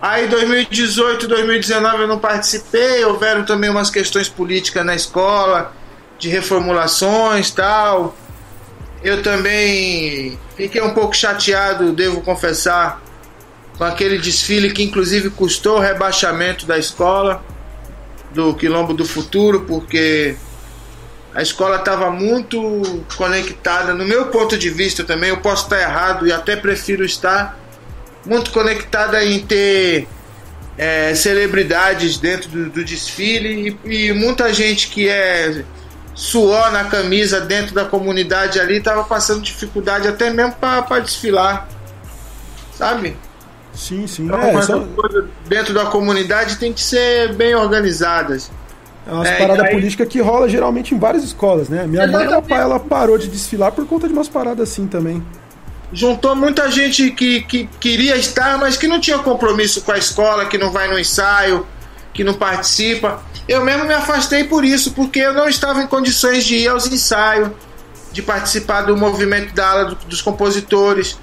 Aí 0.00 0.28
2018, 0.28 1.26
2019 1.26 2.02
eu 2.02 2.06
não 2.06 2.20
participei, 2.20 3.04
houveram 3.04 3.44
também 3.44 3.68
umas 3.68 3.90
questões 3.90 4.28
políticas 4.28 4.86
na 4.86 4.94
escola, 4.94 5.72
de 6.18 6.28
reformulações 6.28 7.50
tal. 7.50 8.16
Eu 9.02 9.22
também 9.22 10.38
fiquei 10.56 10.80
um 10.82 10.94
pouco 10.94 11.16
chateado, 11.16 11.92
devo 11.92 12.20
confessar, 12.20 13.02
com 13.78 13.84
aquele 13.84 14.18
desfile 14.18 14.72
que 14.72 14.82
inclusive 14.82 15.30
custou 15.30 15.76
o 15.76 15.80
rebaixamento 15.80 16.66
da 16.66 16.76
escola, 16.76 17.42
do 18.34 18.52
Quilombo 18.54 18.92
do 18.92 19.06
Futuro, 19.06 19.60
porque 19.60 20.36
a 21.32 21.40
escola 21.40 21.76
estava 21.76 22.10
muito 22.10 23.04
conectada, 23.16 23.94
no 23.94 24.04
meu 24.04 24.26
ponto 24.26 24.58
de 24.58 24.68
vista 24.68 25.04
também, 25.04 25.30
eu 25.30 25.36
posso 25.38 25.64
estar 25.64 25.80
errado 25.80 26.26
e 26.26 26.32
até 26.32 26.56
prefiro 26.56 27.04
estar 27.04 27.56
muito 28.26 28.50
conectada 28.50 29.24
em 29.24 29.38
ter 29.38 30.08
é, 30.76 31.14
celebridades 31.14 32.18
dentro 32.18 32.50
do, 32.50 32.70
do 32.70 32.84
desfile 32.84 33.78
e, 33.84 34.08
e, 34.08 34.12
muita 34.12 34.52
gente 34.52 34.88
que 34.88 35.08
é 35.08 35.64
suor 36.14 36.72
na 36.72 36.84
camisa 36.84 37.40
dentro 37.40 37.72
da 37.72 37.84
comunidade 37.84 38.58
ali 38.58 38.78
estava 38.78 39.04
passando 39.04 39.40
dificuldade 39.40 40.08
até 40.08 40.30
mesmo 40.30 40.52
para 40.54 40.98
desfilar, 40.98 41.68
sabe? 42.76 43.16
Sim, 43.78 44.08
sim. 44.08 44.26
Então, 44.26 44.40
é, 44.40 44.62
só... 44.62 44.84
dentro 45.46 45.72
da 45.72 45.86
comunidade 45.86 46.56
tem 46.56 46.72
que 46.72 46.82
ser 46.82 47.32
bem 47.34 47.54
organizadas. 47.54 48.50
É 49.06 49.12
umas 49.12 49.28
é, 49.28 49.36
paradas 49.36 49.66
aí... 49.66 49.70
políticas 49.70 50.08
que 50.08 50.20
rola 50.20 50.48
geralmente 50.48 50.94
em 50.94 50.98
várias 50.98 51.22
escolas, 51.22 51.68
né? 51.68 51.86
Minha 51.86 52.06
mãe, 52.08 52.24
ela, 52.24 52.44
ela 52.50 52.80
parou 52.80 53.16
de 53.16 53.28
desfilar 53.28 53.70
por 53.70 53.86
conta 53.86 54.08
de 54.08 54.12
umas 54.12 54.28
paradas 54.28 54.68
assim 54.68 54.86
também 54.86 55.22
juntou 55.92 56.36
muita 56.36 56.70
gente 56.70 57.10
que, 57.12 57.42
que 57.42 57.66
queria 57.80 58.16
estar, 58.16 58.58
mas 58.58 58.76
que 58.76 58.86
não 58.86 59.00
tinha 59.00 59.18
compromisso 59.18 59.82
com 59.82 59.92
a 59.92 59.98
escola, 59.98 60.46
que 60.46 60.58
não 60.58 60.70
vai 60.70 60.88
no 60.88 60.98
ensaio, 60.98 61.66
que 62.12 62.22
não 62.22 62.34
participa. 62.34 63.22
eu 63.48 63.64
mesmo 63.64 63.84
me 63.84 63.94
afastei 63.94 64.44
por 64.44 64.64
isso, 64.64 64.92
porque 64.92 65.20
eu 65.20 65.32
não 65.32 65.48
estava 65.48 65.82
em 65.82 65.86
condições 65.86 66.44
de 66.44 66.56
ir 66.56 66.68
aos 66.68 66.86
ensaios, 66.86 67.50
de 68.12 68.22
participar 68.22 68.82
do 68.82 68.96
movimento 68.96 69.54
da 69.54 69.70
ala 69.70 69.84
dos 70.06 70.20
compositores, 70.20 71.18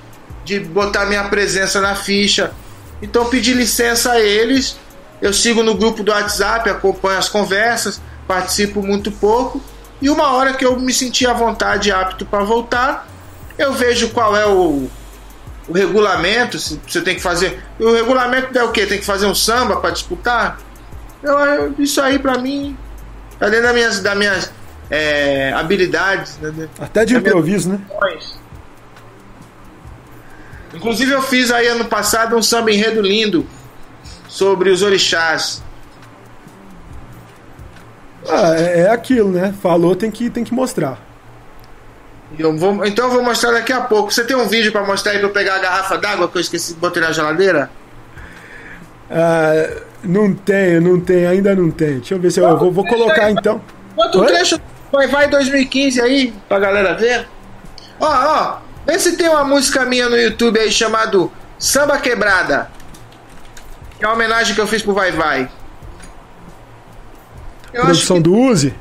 de 0.45 0.59
botar 0.59 1.05
minha 1.05 1.23
presença 1.25 1.81
na 1.81 1.95
ficha. 1.95 2.53
Então 3.01 3.25
pedi 3.25 3.53
licença 3.53 4.13
a 4.13 4.21
eles. 4.21 4.77
Eu 5.21 5.33
sigo 5.33 5.63
no 5.63 5.75
grupo 5.75 6.03
do 6.03 6.11
WhatsApp, 6.11 6.69
acompanho 6.69 7.17
as 7.17 7.27
conversas, 7.27 7.99
participo 8.27 8.81
muito 8.81 9.11
pouco. 9.11 9.61
E 10.01 10.09
uma 10.09 10.33
hora 10.33 10.53
que 10.53 10.65
eu 10.65 10.79
me 10.79 10.93
senti 10.93 11.25
à 11.25 11.33
vontade 11.33 11.89
e 11.89 11.91
apto 11.91 12.25
para 12.25 12.43
voltar, 12.43 13.07
eu 13.57 13.73
vejo 13.73 14.09
qual 14.09 14.35
é 14.37 14.45
o, 14.45 14.87
o 15.67 15.73
regulamento, 15.73 16.59
se 16.59 16.79
você 16.87 17.01
tem 17.01 17.15
que 17.15 17.21
fazer. 17.21 17.63
O 17.79 17.91
regulamento 17.91 18.57
é 18.57 18.63
o 18.63 18.71
que? 18.71 18.85
Tem 18.85 18.99
que 18.99 19.05
fazer 19.05 19.25
um 19.25 19.35
samba 19.35 19.77
para 19.77 19.89
disputar? 19.89 20.59
Eu, 21.23 21.73
isso 21.79 21.99
aí 22.01 22.19
para 22.19 22.37
mim 22.37 22.77
tá 23.39 23.49
dentro 23.49 23.63
das 23.63 23.73
minhas, 23.73 23.99
das 24.01 24.17
minhas 24.17 24.51
é, 24.89 25.53
habilidades. 25.53 26.37
Né? 26.37 26.69
Até 26.79 27.05
de 27.05 27.15
improviso, 27.15 27.69
né? 27.69 27.79
Inclusive 30.75 31.11
eu 31.11 31.21
fiz 31.21 31.51
aí 31.51 31.67
ano 31.67 31.85
passado 31.85 32.35
um 32.35 32.41
samba 32.41 32.71
enredo 32.71 33.01
lindo 33.01 33.47
sobre 34.27 34.69
os 34.69 34.81
orixás. 34.81 35.63
Ah, 38.27 38.55
é, 38.55 38.81
é 38.81 38.89
aquilo, 38.89 39.31
né? 39.31 39.53
Falou, 39.61 39.95
tem 39.95 40.11
que, 40.11 40.29
tem 40.29 40.43
que 40.43 40.53
mostrar. 40.53 40.99
Eu 42.37 42.57
vou, 42.57 42.85
então 42.85 43.05
eu 43.05 43.11
vou 43.11 43.23
mostrar 43.23 43.51
daqui 43.51 43.71
a 43.71 43.81
pouco. 43.81 44.11
Você 44.11 44.23
tem 44.23 44.35
um 44.35 44.47
vídeo 44.47 44.71
para 44.71 44.83
mostrar 44.83 45.13
aí 45.13 45.19
pra 45.19 45.27
eu 45.27 45.33
pegar 45.33 45.55
a 45.55 45.59
garrafa 45.59 45.97
d'água 45.97 46.27
que 46.27 46.37
eu 46.37 46.41
esqueci 46.41 46.73
de 46.73 46.79
botar 46.79 46.99
na 46.99 47.11
geladeira? 47.11 47.69
Ah, 49.09 49.69
não 50.03 50.33
tenho, 50.33 50.81
não 50.81 50.99
tenho, 50.99 51.29
ainda 51.29 51.55
não 51.55 51.71
tem. 51.71 51.99
Deixa 51.99 52.15
eu 52.15 52.19
ver 52.19 52.31
se 52.31 52.39
eu, 52.39 52.47
eu 52.47 52.57
vou, 52.57 52.71
vou 52.71 52.85
colocar 52.85 53.31
então. 53.31 53.61
Bota 53.95 54.17
um 54.17 54.25
trecho 54.25 54.59
Vai 54.91 55.07
Vai 55.07 55.27
2015 55.29 56.01
aí 56.01 56.33
pra 56.47 56.59
galera 56.59 56.93
ver. 56.93 57.27
Ó, 57.99 58.07
ó, 58.07 58.57
vê 58.85 58.99
se 58.99 59.17
tem 59.17 59.29
uma 59.29 59.43
música 59.43 59.85
minha 59.85 60.09
no 60.09 60.17
YouTube 60.17 60.59
aí 60.59 60.71
chamado 60.71 61.31
Samba 61.57 61.97
Quebrada. 61.97 62.69
Que 63.97 64.05
é 64.05 64.07
uma 64.07 64.15
homenagem 64.15 64.53
que 64.53 64.61
eu 64.61 64.67
fiz 64.67 64.81
pro 64.81 64.93
Vai 64.93 65.11
Vai. 65.11 65.49
Eu 67.73 67.83
Produção 67.83 68.17
que... 68.17 68.23
do 68.23 68.35
Uzi? 68.35 68.73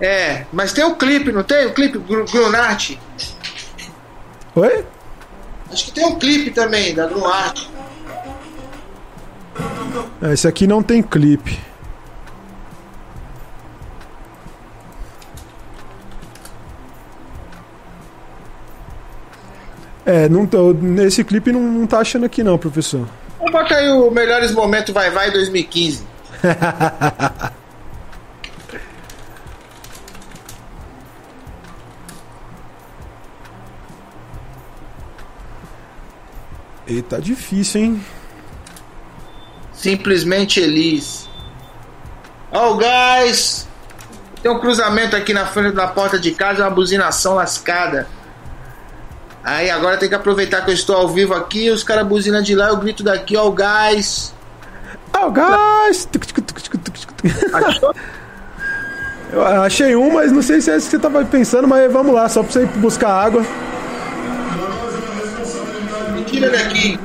É, 0.00 0.46
mas 0.52 0.72
tem 0.72 0.82
o 0.84 0.88
um 0.88 0.94
clipe, 0.94 1.30
não 1.30 1.42
tem? 1.42 1.66
O 1.66 1.74
clipe 1.74 1.98
Grunart. 1.98 2.96
Oi? 4.54 4.84
Acho 5.70 5.84
que 5.84 5.92
tem 5.92 6.06
um 6.06 6.18
clipe 6.18 6.50
também 6.50 6.94
da 6.94 7.06
Grunart. 7.06 7.68
É, 10.22 10.32
esse 10.32 10.48
aqui 10.48 10.66
não 10.66 10.82
tem 10.82 11.02
clipe. 11.02 11.69
É, 20.04 20.28
não 20.28 20.46
tô, 20.46 20.72
nesse 20.72 21.22
clipe 21.22 21.52
não, 21.52 21.60
não 21.60 21.86
tá 21.86 21.98
achando 21.98 22.24
aqui 22.26 22.42
não, 22.42 22.58
professor. 22.58 23.06
Vamos 23.38 23.52
botar 23.52 23.76
aí 23.76 23.88
o 23.88 24.10
Melhores 24.10 24.52
Momentos 24.52 24.92
Vai 24.92 25.10
Vai 25.10 25.30
2015. 25.30 26.04
E 36.86 37.02
tá 37.02 37.18
difícil, 37.18 37.80
hein? 37.80 38.04
Simplesmente 39.72 40.60
Elis. 40.60 41.28
Ó, 42.52 42.72
oh, 42.72 42.76
guys! 42.76 43.68
Tem 44.42 44.50
um 44.50 44.58
cruzamento 44.58 45.14
aqui 45.14 45.32
na 45.32 45.46
frente 45.46 45.74
da 45.74 45.86
porta 45.86 46.18
de 46.18 46.32
casa, 46.32 46.64
uma 46.64 46.70
buzinação 46.70 47.34
lascada. 47.34 48.06
Aí 49.50 49.68
agora 49.68 49.96
tem 49.96 50.08
que 50.08 50.14
aproveitar 50.14 50.64
que 50.64 50.70
eu 50.70 50.74
estou 50.74 50.94
ao 50.94 51.08
vivo 51.08 51.34
aqui, 51.34 51.70
os 51.70 51.82
caras 51.82 52.06
buzinam 52.06 52.40
de 52.40 52.54
lá, 52.54 52.68
eu 52.68 52.76
grito 52.76 53.02
daqui, 53.02 53.36
ó, 53.36 53.48
o 53.48 53.50
gás. 53.50 54.32
Ó, 55.12 55.26
o 55.26 55.30
gás! 55.32 56.08
Eu 59.32 59.42
achei 59.42 59.96
um, 59.96 60.12
mas 60.12 60.30
não 60.30 60.40
sei 60.40 60.60
se 60.60 60.70
é 60.70 60.76
isso 60.76 60.86
que 60.86 60.92
você 60.92 60.98
tava 61.00 61.24
pensando, 61.24 61.66
mas 61.66 61.92
vamos 61.92 62.14
lá, 62.14 62.28
só 62.28 62.44
pra 62.44 62.52
você 62.52 62.62
ir 62.62 62.66
buscar 62.76 63.08
água. 63.08 63.44
Me 66.14 66.22
tira 66.22 66.48
daqui. 66.48 67.00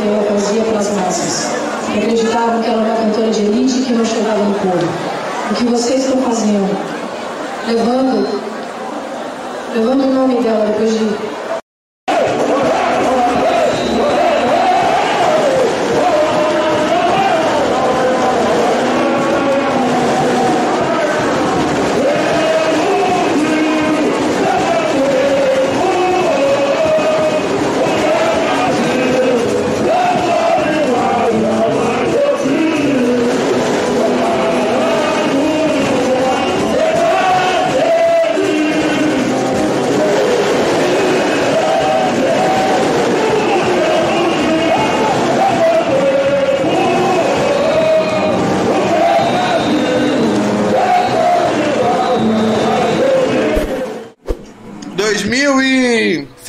escreveu 0.00 0.20
a 0.20 0.24
poesia 0.24 0.62
pelas 0.64 0.90
massas. 0.92 1.50
Acreditavam 1.96 2.62
que 2.62 2.70
ela 2.70 2.82
era 2.82 2.94
uma 2.94 3.04
cantora 3.04 3.30
de 3.30 3.40
elite 3.42 3.80
e 3.80 3.84
que 3.84 3.92
não 3.92 4.04
chegava 4.04 4.42
no 4.42 4.54
povo. 4.54 4.88
O 5.50 5.54
que 5.54 5.64
vocês 5.64 6.04
estão 6.04 6.22
fazendo? 6.22 6.70
Levando, 7.66 8.26
levando 9.74 10.04
o 10.04 10.14
nome 10.14 10.40
dela 10.40 10.66
depois 10.66 10.92
de 10.92 11.04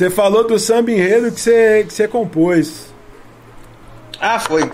Você 0.02 0.10
falou 0.10 0.44
do 0.44 0.58
samba 0.58 0.90
enredo 0.90 1.30
que 1.30 1.40
você, 1.40 1.84
que 1.86 1.94
você 1.94 2.08
compôs. 2.08 2.92
Ah, 4.20 4.40
foi. 4.40 4.68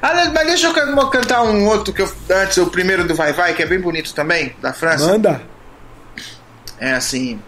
Ah, 0.00 0.30
mas 0.32 0.46
deixa 0.46 0.68
eu 0.68 1.10
cantar 1.10 1.42
um 1.42 1.66
outro 1.66 1.92
que 1.92 2.00
eu 2.00 2.10
antes, 2.30 2.56
o 2.56 2.68
primeiro 2.68 3.06
do 3.06 3.14
Vai 3.14 3.34
Vai, 3.34 3.52
que 3.52 3.62
é 3.62 3.66
bem 3.66 3.78
bonito 3.78 4.14
também, 4.14 4.56
da 4.62 4.72
França. 4.72 5.08
Manda. 5.08 5.42
É 6.80 6.92
assim. 6.92 7.38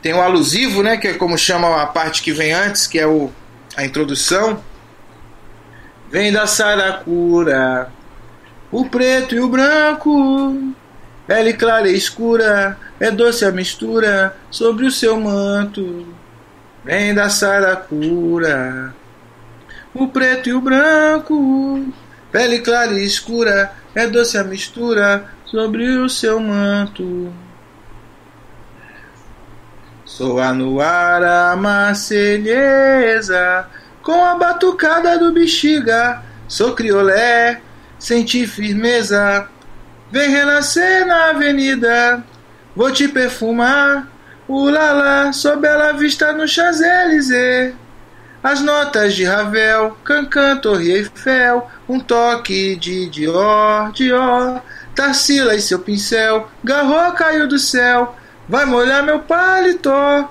Tem 0.00 0.14
o 0.14 0.22
alusivo, 0.22 0.82
né, 0.82 0.96
que 0.96 1.08
é 1.08 1.14
como 1.14 1.36
chama 1.36 1.82
a 1.82 1.86
parte 1.86 2.22
que 2.22 2.32
vem 2.32 2.52
antes, 2.52 2.86
que 2.86 2.98
é 2.98 3.06
o 3.06 3.30
a 3.76 3.84
introdução. 3.84 4.62
Vem 6.10 6.32
da 6.32 6.46
Saracura, 6.46 7.92
o 8.70 8.88
preto 8.88 9.34
e 9.34 9.40
o 9.40 9.48
branco, 9.48 10.72
pele 11.26 11.52
clara 11.52 11.86
e 11.90 11.94
escura, 11.94 12.78
é 13.02 13.10
doce 13.10 13.44
a 13.44 13.50
mistura 13.50 14.36
sobre 14.48 14.86
o 14.86 14.90
seu 14.92 15.18
manto. 15.18 16.06
Vem 16.84 17.12
da 17.12 17.28
saracura. 17.28 18.94
O 19.92 20.06
preto 20.06 20.48
e 20.48 20.52
o 20.52 20.60
branco, 20.60 21.84
pele 22.30 22.60
clara 22.60 22.92
e 22.92 23.04
escura, 23.04 23.72
é 23.92 24.06
doce 24.06 24.38
a 24.38 24.44
mistura 24.44 25.24
sobre 25.44 25.98
o 25.98 26.08
seu 26.08 26.38
manto. 26.38 27.34
Soa 30.04 30.52
no 30.52 30.80
ar 30.80 31.24
a 31.24 31.56
com 34.00 34.24
a 34.24 34.36
batucada 34.36 35.18
do 35.18 35.32
bexiga. 35.32 36.22
Sou 36.46 36.72
criolé, 36.72 37.60
senti 37.98 38.46
firmeza. 38.46 39.48
Vem 40.12 40.30
renascer 40.30 41.04
na 41.04 41.30
avenida, 41.30 42.22
vou 42.74 42.90
te 42.92 43.08
perfumar. 43.08 44.08
Ulala, 44.48 45.32
sob 45.32 45.62
bela 45.62 45.92
vista 45.92 46.32
no 46.32 46.46
Champs-Élysées. 46.46 47.74
As 48.42 48.60
notas 48.60 49.14
de 49.14 49.24
Ravel, 49.24 49.96
Cancan, 50.04 50.56
Torre 50.56 50.90
Eiffel, 50.90 51.70
um 51.88 52.00
toque 52.00 52.74
de 52.74 53.08
Dior, 53.08 53.92
Dior, 53.92 54.60
Tarsila 54.96 55.54
e 55.54 55.62
seu 55.62 55.78
pincel, 55.78 56.48
Garro 56.64 57.12
caiu 57.12 57.46
do 57.46 57.58
céu, 57.58 58.16
vai 58.48 58.64
molhar 58.64 59.04
meu 59.04 59.20
paletó. 59.20 60.28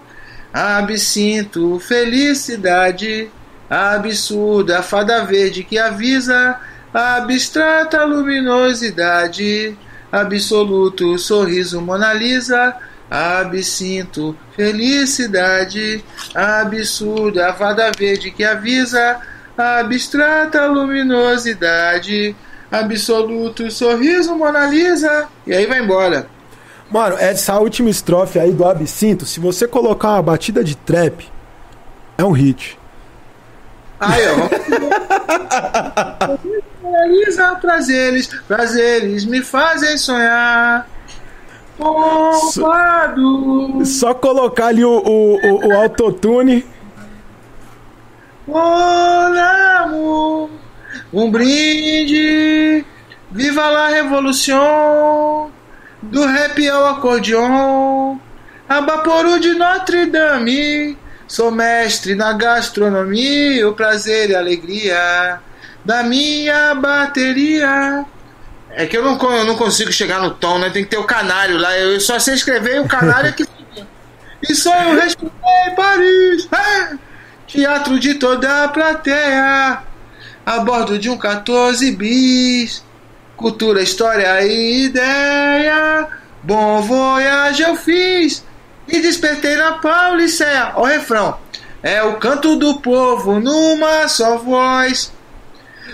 Absinto, 0.53 1.79
felicidade, 1.79 3.31
absurda, 3.69 4.83
fada 4.83 5.23
verde 5.23 5.63
que 5.63 5.79
avisa, 5.79 6.59
abstrata 6.93 8.03
luminosidade, 8.03 9.77
absoluto 10.11 11.17
sorriso 11.17 11.81
Mona 11.81 12.13
Lisa 12.13 12.77
absinto, 13.11 14.33
felicidade, 14.55 16.01
absurda, 16.33 17.49
a 17.49 17.53
fada 17.53 17.91
verde 17.97 18.31
que 18.31 18.45
avisa, 18.45 19.19
abstrata 19.57 20.65
luminosidade, 20.67 22.33
absoluto 22.71 23.69
sorriso 23.69 24.33
Mona 24.33 24.65
Lisa, 24.67 25.27
e 25.45 25.53
aí 25.53 25.65
vai 25.65 25.81
embora. 25.83 26.25
Mano, 26.89 27.17
essa 27.17 27.59
última 27.59 27.89
estrofe 27.89 28.39
aí 28.39 28.53
do 28.53 28.65
absinto, 28.65 29.25
se 29.25 29.41
você 29.41 29.67
colocar 29.67 30.11
uma 30.11 30.21
batida 30.21 30.63
de 30.63 30.77
trap, 30.77 31.27
é 32.17 32.23
um 32.23 32.31
hit. 32.31 32.79
Aí, 33.99 34.23
ó. 34.29 34.47
Mona 36.91 37.05
Lisa, 37.05 37.55
prazeres, 37.55 38.27
prazeres 38.45 39.23
me 39.23 39.41
fazem 39.41 39.97
sonhar. 39.97 40.85
Povoado. 41.77 43.85
Só 43.85 44.13
colocar 44.13 44.67
ali 44.67 44.83
o, 44.83 44.91
o, 44.91 45.35
o, 45.35 45.67
o 45.67 45.77
autotune. 45.77 46.65
Olamo, 48.45 50.49
um 51.13 51.31
brinde, 51.31 52.85
viva 53.31 53.69
la 53.69 53.87
revolução, 53.87 55.49
do 56.01 56.25
rap 56.25 56.67
ao 56.67 56.87
acordeon, 56.87 58.17
Abaporu 58.67 59.39
de 59.39 59.53
Notre 59.53 60.07
Dame, 60.07 60.97
sou 61.27 61.51
mestre 61.51 62.15
na 62.15 62.33
gastronomia, 62.33 63.69
o 63.69 63.73
prazer 63.73 64.31
e 64.31 64.35
a 64.35 64.39
alegria 64.39 65.39
da 65.83 66.03
minha 66.03 66.75
bateria. 66.75 68.05
É 68.71 68.85
que 68.85 68.97
eu 68.97 69.03
não, 69.03 69.17
eu 69.35 69.45
não 69.45 69.55
consigo 69.55 69.91
chegar 69.91 70.21
no 70.21 70.31
tom, 70.31 70.57
né? 70.59 70.69
Tem 70.69 70.83
que 70.83 70.89
ter 70.89 70.97
o 70.97 71.03
canário 71.03 71.57
lá. 71.57 71.77
Eu 71.77 71.99
só 71.99 72.19
sei 72.19 72.35
escrever 72.35 72.81
o 72.81 72.87
canário 72.87 73.29
aqui. 73.29 73.45
e 74.47 74.55
só 74.55 74.73
eu 74.83 74.95
respirei 74.95 75.31
Paris. 75.75 76.47
É! 76.51 76.97
Teatro 77.47 77.99
de 77.99 78.13
toda 78.13 78.63
a 78.63 78.67
plateia. 78.69 79.79
A 80.45 80.59
bordo 80.59 80.97
de 80.97 81.09
um 81.09 81.17
14 81.17 81.91
bis. 81.91 82.83
Cultura, 83.35 83.81
história 83.81 84.41
e 84.41 84.85
ideia. 84.85 86.07
Bom 86.43 86.81
voyage 86.81 87.61
eu 87.63 87.75
fiz. 87.75 88.43
E 88.87 89.01
despertei 89.01 89.57
na 89.57 89.73
Pauliceia. 89.73 90.73
O 90.75 90.83
refrão. 90.83 91.37
É 91.83 92.01
o 92.03 92.17
canto 92.17 92.55
do 92.55 92.79
povo 92.79 93.39
numa 93.39 94.07
só 94.07 94.37
voz. 94.37 95.11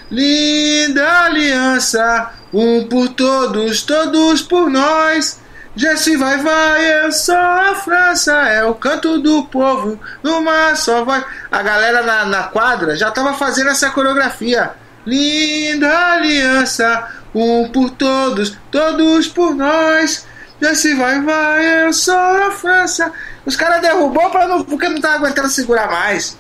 Linda 0.10 1.26
aliança 1.26 2.32
um 2.54 2.86
por 2.88 3.10
todos, 3.10 3.82
todos 3.82 4.42
por 4.42 4.70
nós. 4.70 5.40
Jesse 5.76 6.18
vai, 6.18 6.38
vai, 6.38 7.06
eu 7.06 7.12
sou 7.12 7.36
a 7.36 7.76
França. 7.76 8.34
É 8.48 8.64
o 8.64 8.74
canto 8.74 9.20
do 9.20 9.44
povo, 9.46 10.00
numa 10.24 10.76
só 10.76 11.04
voz. 11.04 11.24
A 11.52 11.62
galera 11.62 12.02
na, 12.02 12.26
na 12.26 12.44
quadra 12.44 12.96
já 12.96 13.12
tava 13.12 13.34
fazendo 13.34 13.70
essa 13.70 13.92
coreografia. 13.92 14.72
Linda 15.06 16.14
aliança, 16.14 17.08
um 17.36 17.70
por 17.70 17.92
todos, 17.92 18.58
todos 18.72 19.28
por 19.28 19.54
nós. 19.54 20.26
Jesse 20.60 20.96
vai, 20.96 21.22
vai, 21.22 21.86
eu 21.86 21.94
sou 21.94 22.18
a 22.18 22.50
França. 22.52 23.12
Os 23.46 23.56
caras 23.56 23.82
derrubou 23.82 24.30
pra 24.32 24.48
não, 24.48 24.64
porque 24.64 24.90
não 24.90 25.00
tava 25.00 25.16
aguentando 25.16 25.50
segurar 25.50 25.92
mais. 25.92 26.38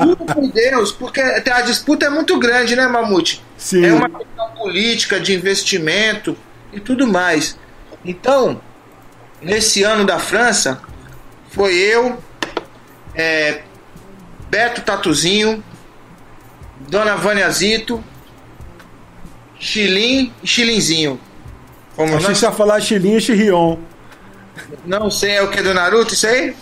Juro 0.00 0.16
por 0.16 0.52
Deus, 0.52 0.92
porque 0.92 1.20
a 1.20 1.60
disputa 1.62 2.06
é 2.06 2.10
muito 2.10 2.38
grande, 2.38 2.74
né, 2.76 2.86
Mamute? 2.86 3.44
Sim. 3.56 3.84
É 3.84 3.92
uma 3.92 4.08
questão 4.08 4.50
política, 4.52 5.20
de 5.20 5.34
investimento 5.34 6.36
e 6.72 6.80
tudo 6.80 7.06
mais. 7.06 7.58
Então, 8.04 8.60
nesse 9.40 9.82
ano 9.82 10.04
da 10.04 10.18
França, 10.18 10.80
foi 11.50 11.74
eu, 11.74 12.18
é, 13.14 13.62
Beto 14.48 14.80
Tatuzinho, 14.82 15.62
Dona 16.88 17.16
Vânia 17.16 17.50
Zito, 17.50 18.02
Chilim 19.58 20.32
e 20.42 20.46
Chilinzinho. 20.46 21.20
Como 21.94 22.16
Achei 22.16 22.30
que 22.30 22.38
você 22.38 22.46
ia 22.46 22.52
falar 22.52 22.80
Chilim 22.80 23.16
e 23.16 23.20
Chirion. 23.20 23.76
Não 24.86 25.10
sei, 25.10 25.32
é 25.32 25.42
o 25.42 25.50
que 25.50 25.60
do 25.62 25.74
Naruto, 25.74 26.14
isso 26.14 26.26
aí? 26.26 26.54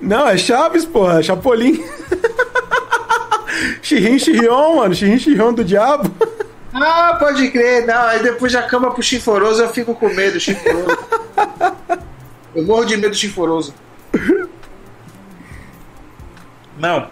Não, 0.00 0.28
é 0.28 0.36
Chaves, 0.36 0.84
porra, 0.84 1.20
é 1.20 1.22
Chapolin. 1.22 1.84
Chirin 3.82 4.18
Chirion, 4.18 4.76
mano, 4.76 4.94
Chirin 4.94 5.18
Chirion 5.18 5.52
do 5.52 5.64
diabo. 5.64 6.10
Ah, 6.72 7.16
pode 7.18 7.50
crer, 7.50 7.86
não, 7.86 8.02
aí 8.02 8.22
depois 8.22 8.52
já 8.52 8.62
cama 8.62 8.92
pro 8.92 9.02
chiforoso, 9.02 9.62
eu 9.62 9.68
fico 9.70 9.94
com 9.94 10.08
medo, 10.10 10.38
chiforoso. 10.38 10.98
eu 12.54 12.64
morro 12.64 12.84
de 12.84 12.96
medo 12.96 13.10
do 13.10 13.16
chiforoso. 13.16 13.74
Não, 16.78 17.10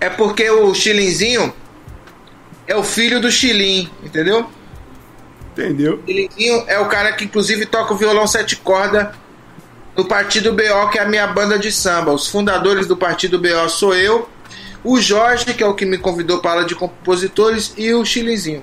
é 0.00 0.08
porque 0.08 0.48
o 0.48 0.72
Chilinzinho 0.74 1.52
é 2.66 2.76
o 2.76 2.84
filho 2.84 3.20
do 3.20 3.30
Chilim, 3.30 3.90
entendeu? 4.02 4.46
Entendeu? 5.52 6.00
O 6.02 6.06
Chilinzinho 6.06 6.64
é 6.68 6.78
o 6.78 6.86
cara 6.86 7.12
que 7.12 7.24
inclusive 7.24 7.66
toca 7.66 7.94
o 7.94 7.96
violão 7.96 8.26
sete 8.26 8.56
cordas 8.56 9.08
do 9.94 10.04
Partido 10.04 10.52
BO, 10.52 10.90
que 10.90 10.98
é 10.98 11.02
a 11.02 11.08
minha 11.08 11.26
banda 11.26 11.58
de 11.58 11.70
samba. 11.70 12.12
Os 12.12 12.26
fundadores 12.26 12.86
do 12.86 12.96
Partido 12.96 13.38
BO 13.38 13.68
sou 13.68 13.94
eu, 13.94 14.28
o 14.82 15.00
Jorge, 15.00 15.54
que 15.54 15.62
é 15.62 15.66
o 15.66 15.74
que 15.74 15.86
me 15.86 15.98
convidou 15.98 16.40
para 16.40 16.50
a 16.50 16.54
aula 16.54 16.64
de 16.66 16.74
compositores, 16.74 17.72
e 17.76 17.92
o 17.94 18.04
Chilinzinho. 18.04 18.62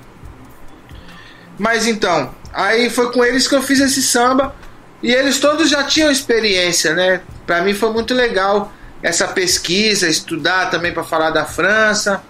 Mas 1.58 1.86
então, 1.86 2.34
aí 2.52 2.90
foi 2.90 3.12
com 3.12 3.24
eles 3.24 3.48
que 3.48 3.54
eu 3.54 3.62
fiz 3.62 3.80
esse 3.80 4.02
samba 4.02 4.54
e 5.02 5.12
eles 5.12 5.40
todos 5.40 5.68
já 5.68 5.82
tinham 5.84 6.10
experiência, 6.10 6.94
né? 6.94 7.22
Para 7.46 7.62
mim 7.62 7.74
foi 7.74 7.92
muito 7.92 8.14
legal 8.14 8.72
essa 9.02 9.26
pesquisa, 9.26 10.08
estudar 10.08 10.70
também 10.70 10.92
para 10.92 11.02
falar 11.02 11.30
da 11.30 11.44
França. 11.44 12.22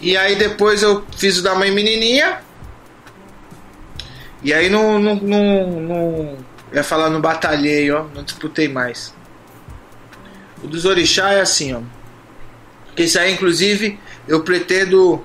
E 0.00 0.16
aí 0.16 0.36
depois 0.36 0.82
eu 0.82 1.04
fiz 1.16 1.38
o 1.38 1.42
da 1.42 1.54
mãe 1.54 1.70
menininha. 1.70 2.40
E 4.42 4.52
aí 4.52 4.68
não, 4.68 4.98
não, 4.98 5.14
não, 5.16 5.80
não 5.80 6.36
ia 6.72 6.82
falar 6.82 7.10
no 7.10 7.20
batalhei, 7.20 7.90
ó, 7.90 8.04
não 8.14 8.22
disputei 8.22 8.68
mais. 8.68 9.14
O 10.62 10.66
dos 10.66 10.84
orixá 10.84 11.32
é 11.32 11.40
assim, 11.40 11.74
ó. 11.74 11.80
Esse 12.96 13.18
aí, 13.18 13.32
inclusive, 13.32 13.98
eu 14.26 14.42
pretendo 14.42 15.24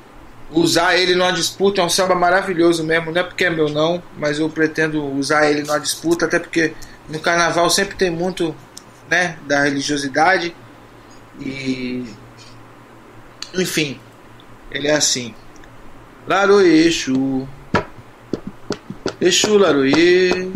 usar 0.52 0.95
ele 0.95 1.15
numa 1.15 1.32
disputa. 1.32 1.82
É 1.82 1.84
um 1.84 1.90
samba 1.90 2.14
maravilhoso 2.14 2.84
mesmo, 2.84 3.11
não 3.11 3.22
é 3.22 3.24
porque 3.24 3.45
é 3.45 3.49
meu 3.49 3.68
não, 3.68 4.02
mas 4.18 4.40
eu 4.40 4.49
pretendo 4.49 5.03
usar 5.03 5.49
ele 5.49 5.64
numa 5.64 5.80
disputa, 5.80 6.26
até 6.26 6.40
porque 6.40 6.74
no 7.10 7.20
carnaval 7.20 7.70
sempre 7.70 7.95
tem 7.95 8.11
muito, 8.11 8.56
né, 9.10 9.38
da 9.48 9.64
religiosidade 9.64 10.56
e 11.40 12.06
enfim, 13.53 13.99
ele 14.72 14.88
é 14.88 14.95
assim. 14.95 15.34
Laroê, 16.28 16.86
Exu, 16.88 17.48
Exu, 19.20 19.57
Laroê, 19.57 20.52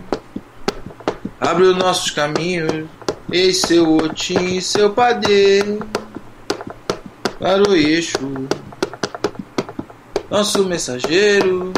abre 1.39 1.63
os 1.63 1.75
nossos 1.77 2.11
caminhos, 2.11 2.87
ei 3.31 3.53
seu 3.53 3.97
Otim, 3.97 4.59
seu 4.59 4.91
Padê, 4.91 5.79
Laroê, 7.39 7.97
Exu, 7.97 8.47
nosso 10.29 10.65
mensageiro, 10.65 11.71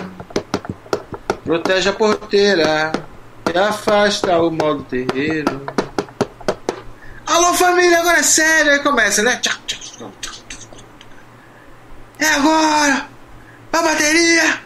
protege 1.43 1.89
a 1.89 1.93
porteira 1.93 2.91
e 3.53 3.57
afasta 3.57 4.39
o 4.39 4.51
mal 4.51 4.75
do 4.75 4.83
terreiro. 4.83 5.65
Alô 7.25 7.53
família, 7.53 7.99
agora 7.99 8.19
é 8.19 8.23
sério, 8.23 8.71
aí 8.71 8.79
começa, 8.79 9.21
né? 9.21 9.39
É 12.19 12.25
agora! 12.25 13.09
a 13.71 13.81
bateria. 13.81 14.59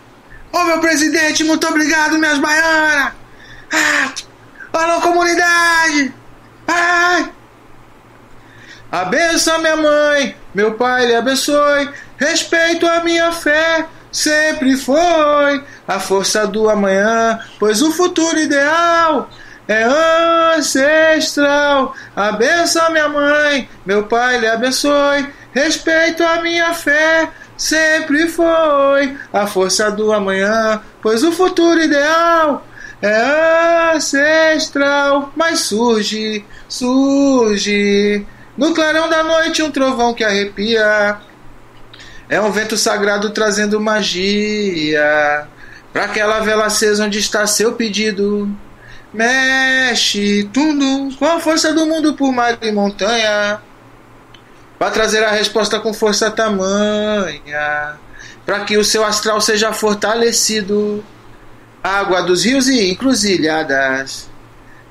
Ô 0.52 0.64
meu 0.64 0.80
presidente, 0.80 1.44
muito 1.44 1.68
obrigado, 1.68 2.18
minhas 2.18 2.38
baianas. 2.38 3.14
Ah, 3.72 4.14
alô, 4.74 5.02
comunidade. 5.02 6.14
Ai. 6.68 7.32
Abençoa 8.92 9.60
minha 9.60 9.76
mãe, 9.76 10.36
meu 10.54 10.74
pai 10.74 11.06
lhe 11.06 11.16
abençoe. 11.16 11.90
Respeito 12.18 12.86
a 12.86 13.04
minha 13.04 13.32
fé, 13.32 13.86
sempre 14.12 14.78
foi 14.78 15.64
a 15.88 16.00
força 16.00 16.46
do 16.46 16.70
amanhã, 16.70 17.40
pois 17.60 17.82
o 17.82 17.92
futuro 17.92 18.40
ideal 18.40 19.30
é 19.68 19.84
ancestral. 20.56 21.96
Abençoa 22.16 22.90
minha 22.92 23.10
mãe, 23.10 23.70
meu 23.86 24.04
pai 24.06 24.40
lhe 24.40 24.48
abençoe. 24.48 25.28
Respeito 25.54 26.24
a 26.24 26.42
minha 26.42 26.74
fé, 26.74 27.30
sempre 27.58 28.28
foi 28.28 29.18
a 29.32 29.48
força 29.48 29.92
do 29.92 30.12
amanhã, 30.12 30.82
pois 31.02 31.24
o 31.24 31.32
futuro 31.32 31.82
ideal 31.82 32.64
é 33.08 33.96
ancestral. 33.96 35.32
Mas 35.36 35.60
surge, 35.60 36.46
surge 36.68 38.26
no 38.58 38.74
clarão 38.74 39.10
da 39.10 39.24
noite 39.24 39.62
um 39.62 39.72
trovão 39.72 40.14
que 40.14 40.24
arrepia. 40.24 41.18
É 42.30 42.40
um 42.42 42.52
vento 42.52 42.78
sagrado 42.78 43.30
trazendo 43.32 43.80
magia 43.80 45.48
para 45.92 46.06
aquela 46.06 46.40
vela 46.40 46.66
acesa 46.66 47.06
onde 47.06 47.20
está 47.20 47.46
seu 47.46 47.74
pedido. 47.74 48.50
Mexe, 49.14 50.50
tudo 50.52 51.16
com 51.18 51.26
a 51.26 51.40
força 51.40 51.72
do 51.72 51.86
mundo 51.86 52.16
por 52.16 52.32
mar 52.32 52.58
e 52.62 52.72
montanha 52.72 53.62
para 54.80 54.90
trazer 54.92 55.24
a 55.24 55.32
resposta 55.32 55.80
com 55.80 55.94
força 55.94 56.32
tamanha, 56.32 57.94
para 58.46 58.62
que 58.66 58.76
o 58.76 58.84
seu 58.84 59.06
astral 59.06 59.40
seja 59.40 59.72
fortalecido. 59.72 61.04
Água 61.84 62.22
dos 62.22 62.46
rios 62.46 62.70
e 62.70 62.90
encruzilhadas. 62.90 64.30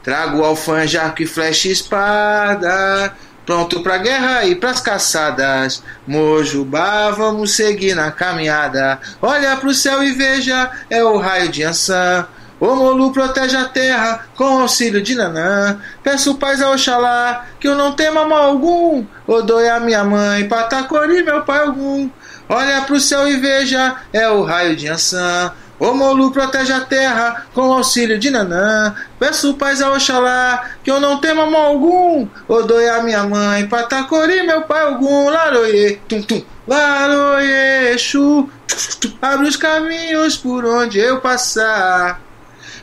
Trago 0.02 0.44
alfanje, 0.44 0.98
arco 0.98 1.22
e 1.22 1.26
flecha 1.26 1.68
e 1.68 1.72
espada. 1.72 3.14
Pronto 3.46 3.82
pra 3.82 3.98
guerra 3.98 4.44
e 4.44 4.54
pras 4.54 4.80
caçadas. 4.80 5.82
Mojubá, 6.06 7.10
vamos 7.10 7.52
seguir 7.52 7.94
na 7.94 8.10
caminhada. 8.10 9.00
Olha 9.20 9.56
pro 9.56 9.72
céu 9.72 10.02
e 10.02 10.12
veja, 10.12 10.70
é 10.90 11.02
o 11.02 11.16
raio 11.16 11.48
de 11.48 11.62
Ansan. 11.62 12.26
O 12.60 12.76
Molu 12.76 13.10
protege 13.10 13.56
a 13.56 13.64
terra 13.64 14.26
com 14.36 14.60
auxílio 14.60 15.02
de 15.02 15.16
Nanã. 15.16 15.80
Peço 16.02 16.36
paz 16.36 16.62
a 16.62 16.70
Oxalá, 16.70 17.46
que 17.58 17.66
eu 17.66 17.74
não 17.74 17.92
tema 17.92 18.24
mal 18.24 18.44
algum. 18.44 19.04
Odoi 19.26 19.68
a 19.68 19.80
minha 19.80 20.04
mãe, 20.04 20.46
Patacori, 20.46 21.24
meu 21.24 21.42
pai 21.42 21.60
algum. 21.60 22.08
Olha 22.48 22.82
pro 22.82 23.00
céu 23.00 23.26
e 23.26 23.36
veja, 23.36 23.96
é 24.12 24.28
o 24.28 24.44
raio 24.44 24.76
de 24.76 24.86
Ansan. 24.86 25.52
O 25.82 25.92
Molu 25.94 26.30
protege 26.30 26.72
a 26.72 26.82
terra 26.82 27.44
com 27.52 27.72
auxílio 27.72 28.16
de 28.16 28.30
Nanã. 28.30 28.94
Peço 29.18 29.54
paz 29.54 29.82
a 29.82 29.90
Oxalá, 29.90 30.70
que 30.84 30.88
eu 30.88 31.00
não 31.00 31.18
tema 31.18 31.44
mal 31.50 31.72
algum. 31.72 32.28
Odoi 32.46 32.88
a 32.88 33.02
minha 33.02 33.24
mãe, 33.24 33.66
Patacori, 33.66 34.44
meu 34.44 34.62
pai 34.62 34.80
algum. 34.80 35.28
Laroie, 35.28 36.00
tum 36.08 36.22
tum. 36.22 36.40
Laroie, 36.68 37.94
Exu, 37.94 38.48
abre 39.20 39.48
os 39.48 39.56
caminhos 39.56 40.36
por 40.36 40.64
onde 40.64 41.00
eu 41.00 41.20
passar. 41.20 42.20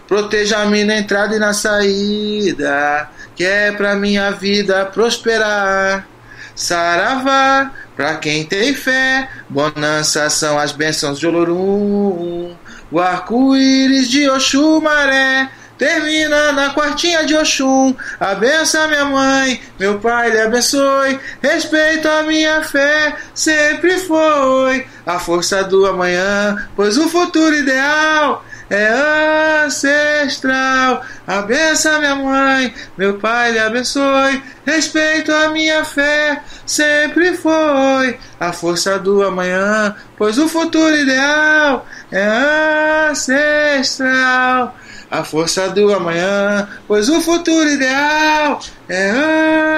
Proteja-me 0.06 0.84
na 0.84 0.98
entrada 0.98 1.34
e 1.34 1.40
na 1.40 1.54
saída, 1.54 3.10
que 3.34 3.46
é 3.46 3.72
pra 3.72 3.96
minha 3.96 4.30
vida 4.32 4.86
prosperar. 4.88 6.06
Saravá, 6.54 7.72
pra 7.96 8.16
quem 8.16 8.44
tem 8.44 8.74
fé, 8.74 9.30
bonança 9.48 10.30
são 10.30 10.60
as 10.60 10.74
bênçãos 10.74 11.18
de 11.18 11.26
Olorum. 11.26 12.58
O 12.92 13.00
arco-íris 13.00 14.10
de 14.10 14.30
Oxumaré 14.30 15.50
termina 15.80 16.52
na 16.52 16.72
quartinha 16.72 17.26
de 17.26 17.36
Oxum. 17.36 17.96
Abençoa 18.20 18.88
minha 18.88 19.06
mãe, 19.06 19.62
meu 19.80 19.98
pai 20.00 20.30
lhe 20.30 20.42
abençoe. 20.42 21.20
Respeito 21.42 22.08
a 22.08 22.24
minha 22.24 22.62
fé, 22.64 23.16
sempre 23.34 23.98
foi 24.00 24.86
a 25.06 25.18
força 25.18 25.64
do 25.64 25.86
amanhã, 25.88 26.68
pois 26.76 26.98
o 26.98 27.08
futuro 27.08 27.56
ideal 27.56 28.44
é 28.70 29.64
ancestral. 29.66 31.02
Abençoa 31.26 32.00
minha 32.00 32.16
mãe, 32.16 32.74
meu 32.98 33.18
pai 33.18 33.52
lhe 33.52 33.60
abençoe. 33.60 34.42
Respeito 34.66 35.32
a 35.32 35.50
minha 35.50 35.84
fé, 35.84 36.42
sempre 36.66 37.36
foi 37.36 38.20
a 38.40 38.54
força 38.54 39.00
do 39.00 39.24
amanhã, 39.24 39.96
pois 40.18 40.38
o 40.38 40.48
futuro 40.48 40.96
ideal 40.96 41.86
é 42.12 43.10
ancestral. 43.10 44.76
A 45.12 45.24
força 45.24 45.70
do 45.70 45.92
amanhã, 45.92 46.70
pois 46.88 47.10
o 47.10 47.20
futuro 47.20 47.68
ideal 47.68 48.60
é 48.88 49.10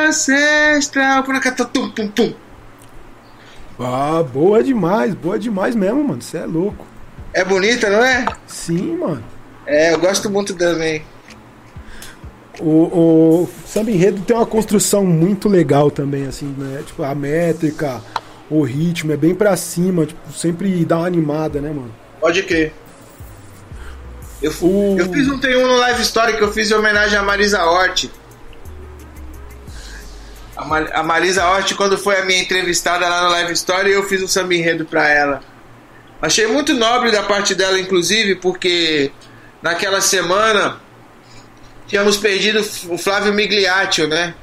ancestral. 0.08 1.24
Tum, 1.72 1.90
pum, 1.92 2.08
pum. 2.10 2.34
Ah, 3.80 4.22
boa 4.22 4.62
demais, 4.62 5.16
boa 5.16 5.40
demais 5.40 5.74
mesmo, 5.74 6.04
mano. 6.04 6.22
Você 6.22 6.38
é 6.38 6.46
louco. 6.46 6.91
É 7.34 7.44
bonita, 7.46 7.90
não 7.90 8.04
é? 8.04 8.26
Sim, 8.48 8.98
mano. 8.98 9.24
É, 9.66 9.94
eu 9.94 10.00
gosto 10.00 10.30
muito 10.30 10.54
também. 10.56 11.04
O, 12.60 13.44
o 13.44 13.50
samba 13.66 13.90
enredo 13.92 14.22
tem 14.22 14.36
uma 14.36 14.46
construção 14.46 15.06
muito 15.06 15.48
legal 15.50 15.90
também, 15.90 16.28
assim, 16.28 16.54
né? 16.58 16.84
Tipo, 16.86 17.04
a 17.04 17.16
métrica, 17.16 18.02
o 18.50 18.62
ritmo 18.64 19.12
é 19.14 19.18
bem 19.18 19.34
pra 19.34 19.56
cima, 19.56 20.06
tipo, 20.06 20.32
sempre 20.34 20.84
dá 20.86 20.98
uma 20.98 21.08
animada, 21.08 21.62
né, 21.62 21.70
mano? 21.70 21.94
Pode 22.20 22.44
crer. 22.44 22.74
Eu, 24.42 24.52
O- 24.62 24.96
eu 25.00 25.12
fiz 25.14 25.28
um 25.30 25.40
tem 25.40 25.56
um 25.56 25.68
no 25.68 25.78
Live 25.78 26.02
Story 26.02 26.36
que 26.36 26.44
eu 26.44 26.52
fiz 26.52 26.70
em 26.70 26.74
homenagem 26.74 27.18
a 27.18 27.24
Marisa 27.24 27.64
Hort. 27.64 28.06
A, 30.58 30.66
Ma- 30.66 30.90
a 30.94 31.04
Marisa 31.04 31.48
Hort, 31.50 31.74
quando 31.76 31.98
foi 31.98 32.20
a 32.20 32.26
minha 32.26 32.42
entrevistada 32.42 33.08
lá 33.08 33.24
no 33.24 33.30
Live 33.30 33.54
Story, 33.54 33.92
eu 33.92 34.04
fiz 34.04 34.22
um 34.22 34.28
samba 34.28 34.54
enredo 34.54 34.86
pra 34.86 35.08
ela. 35.10 35.42
Achei 36.22 36.46
muito 36.46 36.74
nobre 36.74 37.12
da 37.12 37.24
parte 37.24 37.56
dela, 37.56 37.80
inclusive, 37.80 38.36
porque 38.36 39.12
naquela 39.62 40.00
semana 40.02 40.80
tínhamos 41.88 42.18
perdido 42.18 42.60
o 42.90 42.98
Flávio 42.98 43.34
Migliaccio, 43.34 44.08
né? 44.08 44.36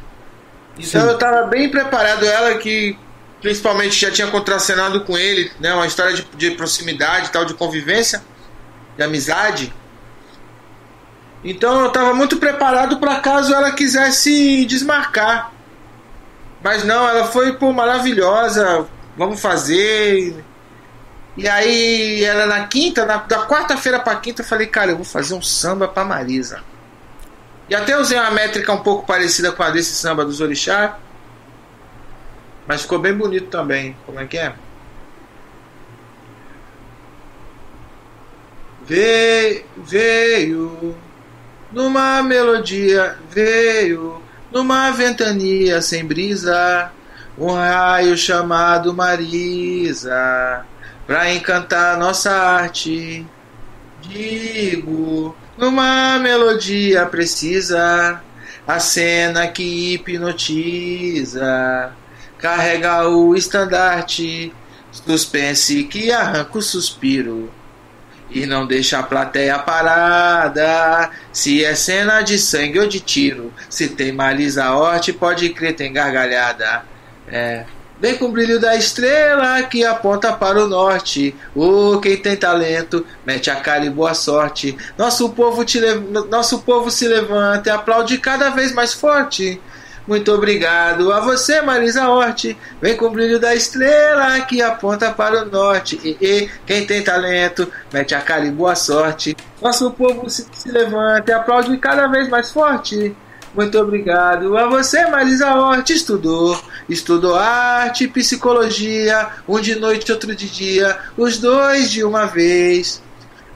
Então 0.77 1.03
Sim. 1.03 1.09
eu 1.09 1.19
tava 1.19 1.47
bem 1.47 1.71
preparado, 1.71 2.25
ela 2.25 2.59
que 2.59 2.99
principalmente 3.41 3.99
já 3.99 4.11
tinha 4.11 4.27
contracenado 4.27 5.03
com 5.05 5.17
ele, 5.17 5.51
né? 5.61 5.73
Uma 5.73 5.87
história 5.87 6.13
de, 6.13 6.25
de 6.37 6.51
proximidade, 6.53 7.31
tal, 7.31 7.45
de 7.45 7.55
convivência, 7.55 8.23
de 8.97 9.03
amizade. 9.03 9.73
Então 11.45 11.83
eu 11.83 11.91
tava 11.91 12.13
muito 12.13 12.39
preparado 12.39 12.99
para 12.99 13.21
caso 13.21 13.55
ela 13.55 13.71
quisesse 13.71 14.67
desmarcar. 14.67 15.53
Mas 16.63 16.83
não, 16.83 17.09
ela 17.09 17.27
foi 17.27 17.53
pô, 17.53 17.73
maravilhosa, 17.73 18.87
vamos 19.17 19.41
fazer. 19.41 20.45
E 21.39 21.49
aí, 21.49 22.25
ela 22.25 22.47
na 22.47 22.67
quinta, 22.67 23.07
na, 23.07 23.19
da 23.19 23.47
quarta-feira 23.47 24.01
pra 24.01 24.17
quinta, 24.17 24.43
eu 24.43 24.47
falei, 24.47 24.67
cara, 24.67 24.91
eu 24.91 24.97
vou 24.97 25.05
fazer 25.05 25.35
um 25.35 25.41
samba 25.41 25.87
pra 25.87 26.05
Marisa. 26.05 26.65
E 27.71 27.77
até 27.77 27.97
usei 27.97 28.19
uma 28.19 28.33
métrica 28.33 28.73
um 28.73 28.83
pouco 28.83 29.07
parecida 29.07 29.53
com 29.53 29.63
a 29.63 29.71
desse 29.71 29.95
samba 29.95 30.25
dos 30.25 30.41
Orixá. 30.41 30.99
Mas 32.67 32.83
ficou 32.83 32.99
bem 32.99 33.15
bonito 33.15 33.47
também. 33.51 33.97
Como 34.05 34.19
é 34.19 34.27
que 34.27 34.37
é? 34.37 34.53
Veio, 38.85 39.65
veio 39.77 40.97
numa 41.71 42.21
melodia, 42.21 43.17
veio 43.31 44.21
numa 44.51 44.91
ventania 44.91 45.81
sem 45.81 46.05
brisa, 46.05 46.91
um 47.37 47.53
raio 47.53 48.17
chamado 48.17 48.93
Marisa, 48.93 50.65
pra 51.09 51.35
encantar 51.35 51.99
nossa 51.99 52.31
arte. 52.31 53.27
Digo, 54.03 55.35
numa 55.57 56.19
melodia 56.19 57.07
precisa, 57.07 58.21
a 58.67 58.79
cena 58.79 59.49
que 59.49 59.95
hipnotiza, 59.95 61.93
carrega 62.39 63.09
o 63.09 63.35
estandarte, 63.35 64.53
suspense 64.93 65.85
que 65.85 66.13
arranca 66.13 66.59
o 66.59 66.63
suspiro. 66.63 67.51
E 68.31 68.45
não 68.45 68.67
deixa 68.67 68.99
a 68.99 69.03
plateia 69.03 69.59
parada. 69.59 71.11
Se 71.33 71.65
é 71.65 71.75
cena 71.75 72.21
de 72.21 72.39
sangue 72.39 72.79
ou 72.79 72.87
de 72.87 73.01
tiro, 73.01 73.51
se 73.71 73.89
tem 73.89 74.13
Marisa 74.13 74.71
Hort, 74.71 75.11
pode 75.15 75.49
crer, 75.49 75.75
tem 75.75 75.91
gargalhada. 75.91 76.85
É. 77.27 77.65
Vem 78.01 78.17
com 78.17 78.27
o 78.27 78.33
brilho 78.33 78.61
da 78.61 78.77
estrela 78.77 79.63
que 79.65 79.85
aponta 79.85 80.33
para 80.33 80.63
o 80.63 80.69
norte. 80.69 81.35
Oh, 81.55 81.99
quem 81.99 82.17
tem 82.17 82.37
talento, 82.37 83.05
mete 83.27 83.51
a 83.51 83.57
cara 83.57 83.85
e 83.85 83.91
boa 83.91 84.15
sorte. 84.15 84.77
Nosso 84.97 85.31
povo, 85.31 85.65
te. 85.65 85.81
Nosso 86.31 86.61
povo 86.61 86.91
se 86.91 87.09
levanta 87.09 87.69
e 87.69 87.73
aplaude 87.73 88.19
cada 88.19 88.51
vez 88.51 88.73
mais 88.73 88.95
forte. 88.95 89.61
Muito 90.09 90.33
obrigado 90.33 91.13
a 91.13 91.21
você, 91.21 91.61
Marisa 91.61 92.09
Hort. 92.09 92.57
Vem 92.81 92.97
com 92.97 93.07
o 93.07 93.11
brilho 93.11 93.39
da 93.39 93.55
estrela 93.55 94.41
que 94.41 94.63
aponta 94.63 95.11
para 95.11 95.43
o 95.43 95.51
norte. 95.51 96.01
E, 96.03 96.17
e 96.19 96.51
quem 96.65 96.87
tem 96.87 97.03
talento, 97.03 97.71
mete 97.93 98.15
a 98.15 98.21
cara 98.23 98.47
e 98.47 98.51
boa 98.51 98.75
sorte. 98.75 99.37
Nosso 99.61 99.91
povo 99.91 100.31
se, 100.31 100.47
se 100.51 100.71
levanta 100.71 101.31
e 101.31 101.35
aplaude 101.35 101.77
cada 101.77 102.07
vez 102.07 102.27
mais 102.29 102.51
forte. 102.51 103.15
Muito 103.55 103.79
obrigado 103.79 104.57
a 104.57 104.67
você, 104.67 105.07
Marisa 105.07 105.55
Hort. 105.55 105.91
Estudou, 105.91 106.61
estudou 106.89 107.35
arte 107.35 108.05
e 108.05 108.09
psicologia. 108.09 109.29
Um 109.49 109.61
de 109.61 109.75
noite, 109.75 110.13
outro 110.13 110.35
de 110.35 110.49
dia. 110.49 110.99
Os 111.17 111.39
dois 111.39 111.91
de 111.91 112.05
uma 112.05 112.27
vez. 112.27 113.03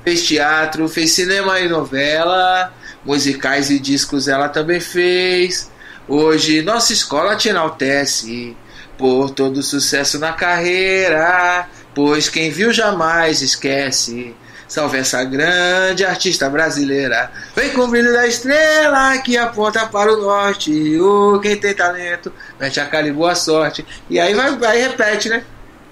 Fez 0.02 0.26
teatro, 0.26 0.88
fez 0.88 1.12
cinema 1.12 1.60
e 1.60 1.68
novela. 1.68 2.72
Musicais 3.04 3.70
e 3.70 3.78
discos 3.78 4.28
ela 4.28 4.48
também 4.48 4.80
fez. 4.80 5.70
Hoje 6.08 6.62
nossa 6.62 6.92
escola 6.92 7.36
te 7.36 7.48
enaltece 7.48 8.56
por 8.98 9.30
todo 9.30 9.62
sucesso 9.62 10.18
na 10.18 10.32
carreira, 10.32 11.68
pois 11.94 12.28
quem 12.28 12.50
viu 12.50 12.72
jamais 12.72 13.42
esquece. 13.42 14.34
Salve 14.72 14.96
essa 14.96 15.22
grande 15.22 16.02
artista 16.02 16.48
brasileira. 16.48 17.30
Vem 17.54 17.74
com 17.74 17.82
o 17.82 17.88
brilho 17.88 18.10
da 18.10 18.26
estrela 18.26 19.18
que 19.18 19.36
aponta 19.36 19.84
para 19.84 20.10
o 20.10 20.16
norte. 20.16 20.98
Oh, 20.98 21.38
quem 21.40 21.58
tem 21.58 21.74
talento, 21.74 22.32
mete 22.58 22.80
a 22.80 22.86
cara 22.86 23.06
e 23.06 23.12
boa 23.12 23.34
sorte. 23.34 23.84
E 24.08 24.18
aí 24.18 24.32
vai, 24.32 24.56
vai 24.56 24.78
repete, 24.78 25.28
né? 25.28 25.44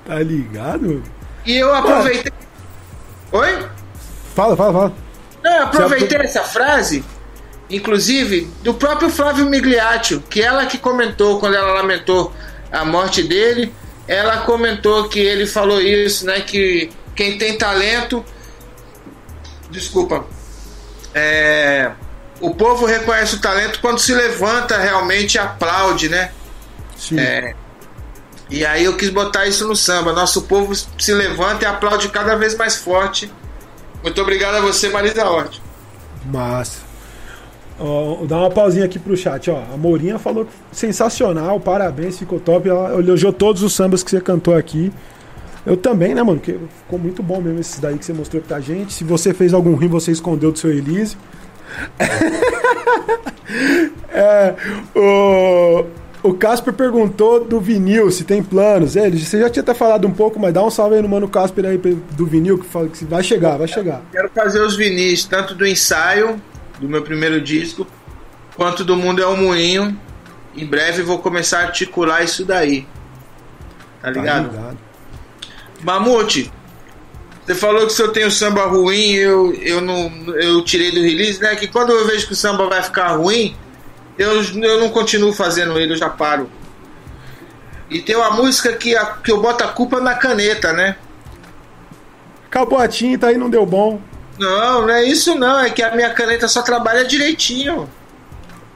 Tá 0.06 0.18
ligado? 0.20 1.02
E 1.44 1.58
eu 1.58 1.74
aproveitei. 1.74 2.32
Oi? 3.32 3.68
Fala, 4.34 4.56
fala, 4.56 4.72
fala. 4.72 4.94
Não, 5.44 5.56
eu 5.56 5.62
aproveitei 5.64 6.18
essa 6.20 6.42
frase 6.42 7.04
inclusive 7.68 8.48
do 8.62 8.72
próprio 8.72 9.10
Flávio 9.10 9.44
Migliaccio, 9.44 10.22
que 10.22 10.40
ela 10.40 10.64
que 10.64 10.78
comentou 10.78 11.38
quando 11.38 11.54
ela 11.54 11.74
lamentou 11.74 12.32
a 12.72 12.82
morte 12.82 13.22
dele, 13.22 13.74
ela 14.08 14.38
comentou 14.38 15.06
que 15.06 15.20
ele 15.20 15.46
falou 15.46 15.82
isso, 15.82 16.24
né, 16.24 16.40
que 16.40 16.90
quem 17.14 17.36
tem 17.36 17.58
talento, 17.58 18.24
desculpa, 19.70 20.24
é, 21.14 21.90
o 22.40 22.54
povo 22.54 22.86
reconhece 22.86 23.36
o 23.36 23.40
talento 23.40 23.80
quando 23.80 23.98
se 23.98 24.14
levanta 24.14 24.78
realmente 24.78 25.34
e 25.34 25.38
aplaude, 25.38 26.08
né? 26.08 26.32
Sim. 26.96 27.18
É, 27.18 27.54
e 28.50 28.66
aí 28.66 28.84
eu 28.84 28.96
quis 28.96 29.10
botar 29.10 29.46
isso 29.46 29.66
no 29.66 29.76
samba. 29.76 30.12
Nosso 30.12 30.42
povo 30.42 30.74
se 30.74 31.14
levanta 31.14 31.64
e 31.64 31.68
aplaude 31.68 32.08
cada 32.08 32.34
vez 32.34 32.56
mais 32.56 32.76
forte. 32.76 33.32
Muito 34.02 34.20
obrigado 34.20 34.56
a 34.56 34.60
você, 34.60 34.88
Marisa 34.88 35.24
Hort. 35.24 35.60
Massa. 36.24 36.80
Ó, 37.78 38.26
dá 38.26 38.38
uma 38.38 38.50
pausinha 38.50 38.84
aqui 38.84 38.98
pro 38.98 39.16
chat, 39.16 39.50
ó. 39.50 39.62
A 39.72 39.76
Mourinha 39.76 40.18
falou 40.18 40.46
sensacional, 40.72 41.60
parabéns, 41.60 42.18
ficou 42.18 42.40
top. 42.40 42.68
Ela 42.68 42.98
elogiou 42.98 43.32
todos 43.32 43.62
os 43.62 43.72
sambas 43.72 44.02
que 44.02 44.10
você 44.10 44.20
cantou 44.20 44.54
aqui. 44.54 44.92
Eu 45.64 45.76
também, 45.76 46.14
né, 46.14 46.22
mano? 46.22 46.40
Que 46.40 46.52
ficou 46.52 46.98
muito 46.98 47.22
bom 47.22 47.40
mesmo 47.40 47.60
esses 47.60 47.78
daí 47.78 47.98
que 47.98 48.04
você 48.04 48.12
mostrou 48.12 48.42
pra 48.42 48.60
gente. 48.60 48.92
Se 48.92 49.04
você 49.04 49.34
fez 49.34 49.52
algum 49.52 49.74
ruim, 49.74 49.88
você 49.88 50.10
escondeu 50.10 50.52
do 50.52 50.58
seu 50.58 50.70
Elise. 50.70 51.16
é, 54.10 54.54
o, 54.94 55.84
o 56.22 56.34
Casper 56.34 56.72
perguntou 56.72 57.44
do 57.44 57.60
vinil, 57.60 58.10
se 58.10 58.24
tem 58.24 58.42
planos. 58.42 58.96
É, 58.96 59.10
você 59.10 59.40
já 59.40 59.50
tinha 59.50 59.62
até 59.62 59.74
falado 59.74 60.06
um 60.06 60.12
pouco, 60.12 60.40
mas 60.40 60.54
dá 60.54 60.64
um 60.64 60.70
salve 60.70 60.96
aí 60.96 61.02
no 61.02 61.08
mano 61.08 61.28
Casper 61.28 61.66
aí 61.66 61.78
do 61.78 62.26
vinil, 62.26 62.58
que 62.58 62.66
fala 62.66 62.88
que 62.88 63.04
vai 63.04 63.22
chegar, 63.22 63.58
vai 63.58 63.68
chegar. 63.68 64.02
Quero 64.12 64.30
fazer 64.34 64.60
os 64.60 64.76
vinis, 64.76 65.24
tanto 65.24 65.54
do 65.54 65.66
ensaio 65.66 66.40
do 66.80 66.88
meu 66.88 67.02
primeiro 67.02 67.40
disco, 67.40 67.86
quanto 68.56 68.84
do 68.84 68.96
Mundo 68.96 69.22
é 69.22 69.26
um 69.26 69.36
Moinho. 69.36 69.98
Em 70.56 70.66
breve 70.66 71.02
vou 71.02 71.18
começar 71.18 71.60
a 71.60 71.62
articular 71.64 72.24
isso 72.24 72.44
daí. 72.44 72.86
Tá 74.00 74.10
ligado? 74.10 74.50
Tá 74.50 74.56
ligado. 74.56 74.89
Mamute, 75.82 76.52
você 77.44 77.54
falou 77.54 77.86
que 77.86 77.92
se 77.92 78.02
eu 78.02 78.12
tenho 78.12 78.30
samba 78.30 78.66
ruim, 78.66 79.12
eu, 79.12 79.52
eu 79.54 79.80
não 79.80 80.08
eu 80.34 80.62
tirei 80.62 80.90
do 80.92 81.00
release, 81.00 81.40
né? 81.40 81.56
Que 81.56 81.66
quando 81.66 81.90
eu 81.90 82.06
vejo 82.06 82.26
que 82.26 82.32
o 82.32 82.36
samba 82.36 82.68
vai 82.68 82.82
ficar 82.82 83.08
ruim, 83.16 83.56
eu, 84.16 84.42
eu 84.42 84.80
não 84.80 84.90
continuo 84.90 85.32
fazendo 85.32 85.78
ele, 85.78 85.92
eu 85.92 85.96
já 85.96 86.08
paro. 86.08 86.50
E 87.88 88.00
tem 88.00 88.14
uma 88.14 88.30
música 88.30 88.72
que, 88.74 88.96
a, 88.96 89.04
que 89.06 89.32
eu 89.32 89.40
boto 89.40 89.64
a 89.64 89.68
culpa 89.68 90.00
na 90.00 90.14
caneta, 90.14 90.72
né? 90.72 90.96
Acabou 92.46 92.78
a 92.78 92.86
tinta 92.86 93.26
aí, 93.26 93.36
não 93.36 93.50
deu 93.50 93.66
bom. 93.66 94.00
Não, 94.38 94.82
não 94.82 94.90
é 94.90 95.04
isso 95.04 95.34
não, 95.34 95.60
é 95.60 95.70
que 95.70 95.82
a 95.82 95.94
minha 95.94 96.10
caneta 96.10 96.46
só 96.46 96.62
trabalha 96.62 97.04
direitinho. 97.04 97.90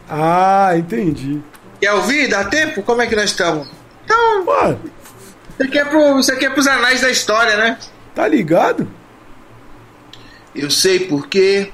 Ah, 0.09 0.73
entendi. 0.77 1.41
Quer 1.81 1.93
ouvir? 1.93 2.29
Dá 2.29 2.45
tempo? 2.45 2.83
Como 2.83 3.01
é 3.03 3.07
que 3.07 3.17
nós 3.17 3.31
estamos? 3.31 3.69
Então. 4.05 4.45
Mano. 4.45 4.81
Isso 5.55 5.63
aqui, 5.63 5.79
é 5.79 5.85
pro, 5.85 6.19
isso 6.19 6.33
aqui 6.33 6.47
é 6.47 6.51
pros 6.51 6.67
anais 6.67 7.01
da 7.01 7.11
história, 7.11 7.57
né? 7.57 7.79
Tá 8.15 8.27
ligado? 8.27 8.89
Eu 10.55 10.71
sei 10.71 11.01
porque 11.01 11.73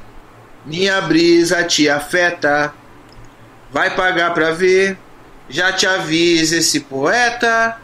minha 0.65 1.01
brisa 1.01 1.65
te 1.65 1.89
afeta. 1.89 2.73
Vai 3.71 3.95
pagar 3.95 4.33
pra 4.35 4.51
ver. 4.51 4.99
Já 5.49 5.73
te 5.73 5.87
avisa 5.87 6.57
esse 6.57 6.81
poeta. 6.81 7.77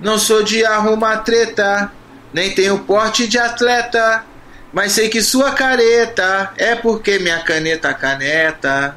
Não 0.00 0.18
sou 0.18 0.42
de 0.42 0.64
arrumar 0.64 1.18
treta, 1.18 1.92
nem 2.32 2.52
tenho 2.52 2.80
porte 2.80 3.28
de 3.28 3.38
atleta. 3.38 4.24
Mas 4.72 4.92
sei 4.92 5.08
que 5.08 5.22
sua 5.22 5.52
careta 5.52 6.52
é 6.56 6.74
porque 6.74 7.18
minha 7.18 7.40
caneta 7.40 7.92
caneta. 7.94 8.96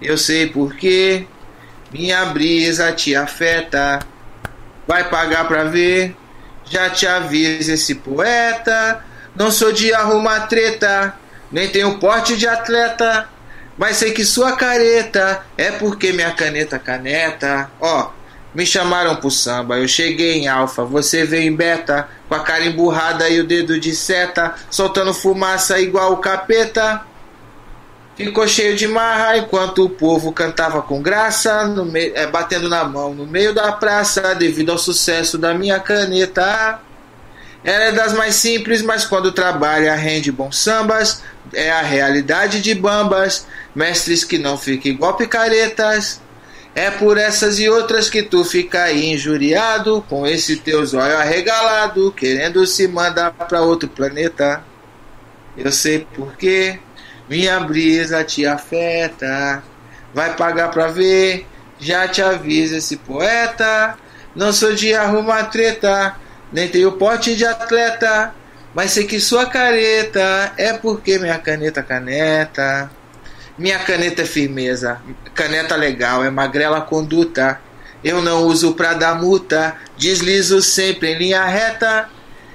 Eu 0.00 0.18
sei 0.18 0.48
porque 0.48 1.26
minha 1.92 2.24
brisa 2.26 2.90
te 2.92 3.14
afeta. 3.14 4.00
Vai 4.86 5.08
pagar 5.08 5.46
pra 5.46 5.64
ver. 5.64 6.16
Já 6.64 6.90
te 6.90 7.06
avisa 7.06 7.74
esse 7.74 7.94
poeta. 7.94 9.04
Não 9.34 9.50
sou 9.50 9.72
de 9.72 9.92
arrumar 9.94 10.46
treta, 10.46 11.14
nem 11.50 11.68
tenho 11.68 11.98
porte 11.98 12.36
de 12.36 12.46
atleta. 12.46 13.28
Mas 13.78 13.96
sei 13.96 14.12
que 14.12 14.24
sua 14.24 14.52
careta 14.52 15.42
é 15.56 15.70
porque 15.70 16.12
minha 16.12 16.30
caneta 16.32 16.78
caneta. 16.78 17.70
Ó, 17.80 18.10
me 18.54 18.66
chamaram 18.66 19.16
pro 19.16 19.30
samba, 19.30 19.78
eu 19.78 19.88
cheguei 19.88 20.34
em 20.34 20.48
alfa, 20.48 20.84
você 20.84 21.24
veio 21.24 21.50
em 21.50 21.56
beta, 21.56 22.06
com 22.28 22.34
a 22.34 22.40
cara 22.40 22.66
emburrada 22.66 23.28
e 23.30 23.40
o 23.40 23.46
dedo 23.46 23.80
de 23.80 23.94
seta, 23.96 24.54
soltando 24.70 25.14
fumaça 25.14 25.80
igual 25.80 26.12
o 26.12 26.18
capeta. 26.18 27.00
Ficou 28.24 28.46
cheio 28.46 28.76
de 28.76 28.86
marra 28.86 29.36
enquanto 29.36 29.84
o 29.84 29.90
povo 29.90 30.32
cantava 30.32 30.80
com 30.80 31.02
graça, 31.02 31.68
é, 32.14 32.24
batendo 32.26 32.68
na 32.68 32.84
mão 32.84 33.12
no 33.12 33.26
meio 33.26 33.52
da 33.52 33.72
praça, 33.72 34.32
devido 34.34 34.70
ao 34.70 34.78
sucesso 34.78 35.36
da 35.36 35.52
minha 35.52 35.80
caneta. 35.80 36.80
Ela 37.64 37.84
é 37.86 37.92
das 37.92 38.12
mais 38.12 38.36
simples, 38.36 38.80
mas 38.80 39.04
quando 39.04 39.32
trabalha 39.32 39.94
rende 39.96 40.30
bons 40.30 40.56
sambas. 40.56 41.22
É 41.52 41.70
a 41.70 41.82
realidade 41.82 42.60
de 42.60 42.74
bambas, 42.74 43.46
mestres 43.74 44.22
que 44.22 44.38
não 44.38 44.56
ficam 44.56 44.92
igual 44.92 45.16
picaretas. 45.16 46.20
É 46.74 46.90
por 46.90 47.18
essas 47.18 47.58
e 47.58 47.68
outras 47.68 48.08
que 48.08 48.22
tu 48.22 48.44
fica 48.44 48.84
aí 48.84 49.12
injuriado, 49.12 50.02
com 50.08 50.26
esse 50.26 50.56
teu 50.56 50.86
zóio 50.86 51.18
arregalado, 51.18 52.12
querendo 52.12 52.64
se 52.66 52.86
mandar 52.86 53.32
para 53.32 53.60
outro 53.62 53.88
planeta. 53.88 54.64
Eu 55.56 55.70
sei 55.70 56.06
porque 56.14 56.78
minha 57.28 57.60
brisa 57.60 58.24
te 58.24 58.46
afeta. 58.46 59.62
Vai 60.14 60.36
pagar 60.36 60.70
pra 60.70 60.88
ver, 60.88 61.46
já 61.78 62.06
te 62.06 62.20
avisa 62.22 62.76
esse 62.76 62.96
poeta. 62.96 63.96
Não 64.34 64.52
sou 64.52 64.72
de 64.72 64.94
arrumar 64.94 65.44
treta, 65.44 66.16
nem 66.52 66.68
tenho 66.68 66.92
porte 66.92 67.34
de 67.34 67.44
atleta. 67.44 68.34
Mas 68.74 68.92
sei 68.92 69.06
que 69.06 69.20
sua 69.20 69.46
careta 69.46 70.52
é 70.56 70.72
porque 70.72 71.18
minha 71.18 71.38
caneta 71.38 71.82
caneta. 71.82 72.90
Minha 73.58 73.78
caneta 73.80 74.22
é 74.22 74.24
firmeza, 74.24 74.98
caneta 75.34 75.76
legal, 75.76 76.24
é 76.24 76.30
magrela 76.30 76.80
conduta. 76.80 77.60
Eu 78.02 78.22
não 78.22 78.46
uso 78.46 78.74
pra 78.74 78.94
dar 78.94 79.14
multa, 79.14 79.76
deslizo 79.96 80.62
sempre 80.62 81.12
em 81.12 81.18
linha 81.18 81.44
reta, 81.44 82.08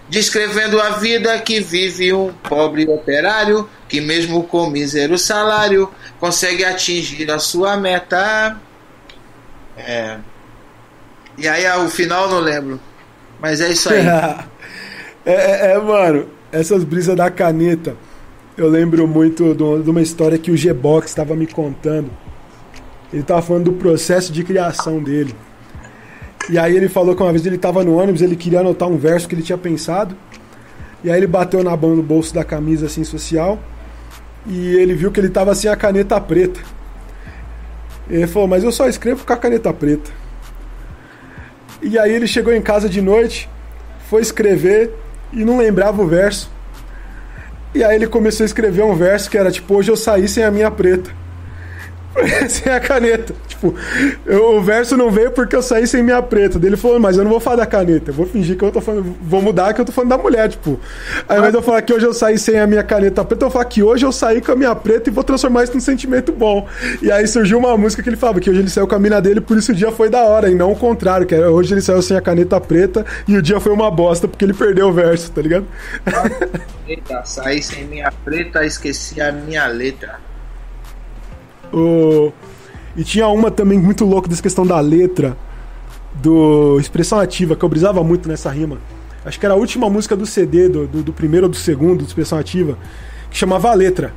descrevendo 0.09 0.81
a 0.81 0.91
vida 0.91 1.38
que 1.39 1.59
vive 1.59 2.13
um 2.13 2.31
pobre 2.31 2.88
operário 2.88 3.69
que, 3.88 4.01
mesmo 4.01 4.43
com 4.43 4.69
mísero 4.69 5.17
salário, 5.17 5.89
consegue 6.19 6.63
atingir 6.63 7.29
a 7.31 7.39
sua 7.39 7.77
meta. 7.77 8.57
É. 9.77 10.17
E 11.38 11.47
aí, 11.47 11.65
o 11.79 11.89
final 11.89 12.29
não 12.29 12.39
lembro, 12.39 12.79
mas 13.39 13.61
é 13.61 13.71
isso 13.71 13.89
aí. 13.93 14.01
é, 15.25 15.34
é, 15.34 15.71
é, 15.73 15.79
mano, 15.79 16.27
essas 16.51 16.84
brisas 16.84 17.15
da 17.15 17.29
caneta 17.29 17.95
eu 18.57 18.67
lembro 18.67 19.07
muito 19.07 19.53
de 19.53 19.89
uma 19.89 20.01
história 20.01 20.35
que 20.38 20.49
o 20.49 20.57
G-Box 20.57 21.09
estava 21.09 21.35
me 21.35 21.45
contando. 21.45 22.09
Ele 23.13 23.21
estava 23.21 23.39
falando 23.39 23.65
do 23.65 23.73
processo 23.73 24.34
de 24.34 24.43
criação 24.43 25.01
dele. 25.01 25.35
E 26.49 26.57
aí 26.57 26.76
ele 26.76 26.88
falou 26.88 27.15
que 27.15 27.22
uma 27.22 27.32
vez 27.32 27.45
ele 27.45 27.57
estava 27.57 27.84
no 27.84 27.98
ônibus, 27.98 28.22
ele 28.22 28.36
queria 28.36 28.61
anotar 28.61 28.88
um 28.88 28.98
verso 28.98 29.28
que 29.28 29.36
ele 29.36 29.41
tinha 29.41 29.57
pensado. 29.57 30.15
E 31.03 31.11
aí 31.11 31.18
ele 31.18 31.28
bateu 31.28 31.64
na 31.64 31.76
mão 31.76 31.95
no 31.95 32.02
bolso 32.02 32.34
da 32.34 32.44
camisa 32.44 32.86
assim 32.86 33.03
social. 33.03 33.60
E 34.45 34.76
ele 34.76 34.94
viu 34.94 35.11
que 35.11 35.19
ele 35.19 35.28
estava 35.28 35.53
sem 35.53 35.69
a 35.69 35.76
caneta 35.76 36.19
preta. 36.22 36.60
Ele 38.10 38.26
falou, 38.28 38.48
mas 38.48 38.64
eu 38.64 38.72
só 38.72 38.88
escrevo 38.88 39.26
com 39.26 39.34
a 39.34 39.38
caneta 39.38 39.74
preta. 39.74 40.10
E 41.82 41.99
aí 41.99 42.14
ele 42.14 42.26
chegou 42.26 42.53
em 42.53 42.61
casa 42.61 42.88
de 42.88 43.02
noite, 43.02 43.49
foi 44.10 44.22
escrever 44.22 44.91
e 45.34 45.44
não 45.44 45.57
lembrava 45.57 46.02
o 46.02 46.07
verso. 46.07 46.49
E 47.76 47.84
aí 47.84 47.95
ele 47.95 48.07
começou 48.07 48.44
a 48.44 48.48
escrever 48.48 48.84
um 48.84 48.95
verso 48.95 49.30
que 49.30 49.38
era 49.38 49.52
tipo, 49.52 49.76
hoje 49.76 49.91
eu 49.91 49.98
saí 49.98 50.28
sem 50.28 50.44
a 50.44 50.49
minha 50.49 50.72
preta. 50.72 51.11
sem 52.49 52.71
a 52.71 52.79
caneta. 52.79 53.34
Tipo, 53.47 53.75
eu, 54.25 54.57
o 54.57 54.61
verso 54.61 54.95
não 54.97 55.11
veio 55.11 55.31
porque 55.31 55.55
eu 55.55 55.61
saí 55.61 55.88
sem 55.88 56.03
minha 56.03 56.21
preta. 56.21 56.59
Ele 56.63 56.77
falou, 56.77 56.99
mas 56.99 57.17
eu 57.17 57.23
não 57.23 57.31
vou 57.31 57.39
falar 57.39 57.57
da 57.57 57.65
caneta, 57.65 58.11
eu 58.11 58.13
vou 58.13 58.25
fingir 58.25 58.57
que 58.57 58.63
eu 58.63 58.71
tô 58.71 58.81
falando, 58.81 59.15
vou 59.21 59.41
mudar 59.41 59.73
que 59.73 59.81
eu 59.81 59.85
tô 59.85 59.91
falando 59.91 60.09
da 60.09 60.17
mulher, 60.17 60.49
tipo. 60.49 60.79
Aí 61.27 61.39
de 61.49 61.57
eu 61.57 61.61
falar 61.61 61.81
que 61.81 61.93
hoje 61.93 62.05
eu 62.05 62.13
saí 62.13 62.38
sem 62.38 62.59
a 62.59 62.67
minha 62.67 62.84
caneta 62.84 63.23
preta, 63.23 63.45
eu 63.45 63.49
vou 63.49 63.53
falar 63.53 63.65
que 63.65 63.84
hoje 63.84 64.05
eu 64.05 64.11
saí 64.11 64.41
com 64.41 64.51
a 64.51 64.55
minha 64.55 64.75
preta 64.75 65.09
e 65.09 65.13
vou 65.13 65.23
transformar 65.23 65.63
isso 65.63 65.73
num 65.73 65.79
sentimento 65.79 66.31
bom. 66.31 66.67
E 67.01 67.11
aí 67.11 67.27
surgiu 67.27 67.57
uma 67.57 67.77
música 67.77 68.01
que 68.01 68.09
ele 68.09 68.17
falava 68.17 68.39
que 68.39 68.49
hoje 68.49 68.59
ele 68.59 68.69
saiu 68.69 68.88
com 68.88 68.95
a 68.95 68.99
mina 68.99 69.21
dele, 69.21 69.41
por 69.41 69.57
isso 69.57 69.71
o 69.71 69.75
dia 69.75 69.91
foi 69.91 70.09
da 70.09 70.23
hora, 70.23 70.49
e 70.49 70.55
não 70.55 70.71
o 70.71 70.75
contrário, 70.75 71.25
que 71.25 71.35
era, 71.35 71.51
hoje 71.51 71.73
ele 71.73 71.81
saiu 71.81 72.01
sem 72.01 72.17
a 72.17 72.21
caneta 72.21 72.59
preta 72.59 73.05
e 73.27 73.38
o 73.38 73.41
dia 73.41 73.59
foi 73.59 73.71
uma 73.71 73.89
bosta 73.89 74.27
porque 74.27 74.43
ele 74.45 74.53
perdeu 74.53 74.88
o 74.88 74.93
verso, 74.93 75.31
tá 75.31 75.41
ligado? 75.41 75.65
Eita, 76.88 77.23
saí 77.25 77.61
sem 77.61 77.85
minha 77.85 78.11
preta, 78.23 78.65
esqueci 78.65 79.21
a 79.21 79.31
minha 79.31 79.67
letra. 79.67 80.27
O... 81.73 82.31
E 82.95 83.03
tinha 83.03 83.27
uma 83.27 83.52
também 83.52 83.80
muito 83.80 84.06
louca 84.06 84.27
dessa 84.27 84.41
questão 84.41 84.65
da 84.65 84.80
letra, 84.80 85.38
do 86.15 86.80
Expressão 86.80 87.19
Ativa, 87.19 87.56
que 87.56 87.64
eu 87.64 87.69
brisava 87.69 88.03
muito 88.03 88.27
nessa 88.27 88.49
rima. 88.49 88.77
Acho 89.23 89.39
que 89.39 89.45
era 89.45 89.53
a 89.53 89.57
última 89.57 89.89
música 89.89 90.15
do 90.15 90.26
CD, 90.26 90.69
do, 90.69 90.88
do, 90.88 91.03
do 91.03 91.14
primeiro 91.14 91.45
ou 91.45 91.52
do 91.52 91.57
segundo, 91.57 92.03
do 92.03 92.07
Expressão 92.07 92.39
Ativa, 92.39 92.77
que 93.30 93.38
chamava 93.38 93.69
A 93.69 93.73
Letra. 93.73 94.14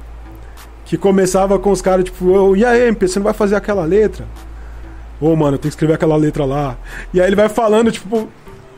Que 0.85 0.97
começava 0.97 1.59
com 1.59 1.70
os 1.70 1.82
caras, 1.82 2.05
tipo, 2.05 2.56
e 2.56 2.64
aí, 2.64 2.89
MP, 2.89 3.06
você 3.06 3.18
não 3.18 3.24
vai 3.24 3.35
fazer 3.35 3.55
aquela 3.55 3.85
letra? 3.85 4.24
Ô, 5.20 5.36
mano, 5.36 5.59
tem 5.59 5.68
que 5.68 5.74
escrever 5.74 5.94
aquela 5.94 6.16
letra 6.16 6.44
lá. 6.44 6.77
E 7.12 7.20
aí 7.20 7.28
ele 7.28 7.36
vai 7.36 7.48
falando, 7.48 7.93
tipo, 7.93 8.28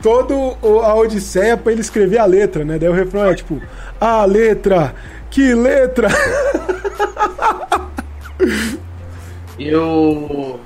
todo 0.02 0.56
a 0.82 0.94
odisseia 0.94 1.56
pra 1.56 1.70
ele 1.70 1.80
escrever 1.80 2.18
a 2.18 2.24
letra, 2.24 2.64
né? 2.64 2.78
Daí 2.78 2.88
o 2.88 2.92
refrão 2.92 3.24
é, 3.26 3.34
tipo, 3.34 3.60
a 4.00 4.24
letra, 4.24 4.94
que 5.30 5.54
letra! 5.54 6.08
eu, 9.58 10.60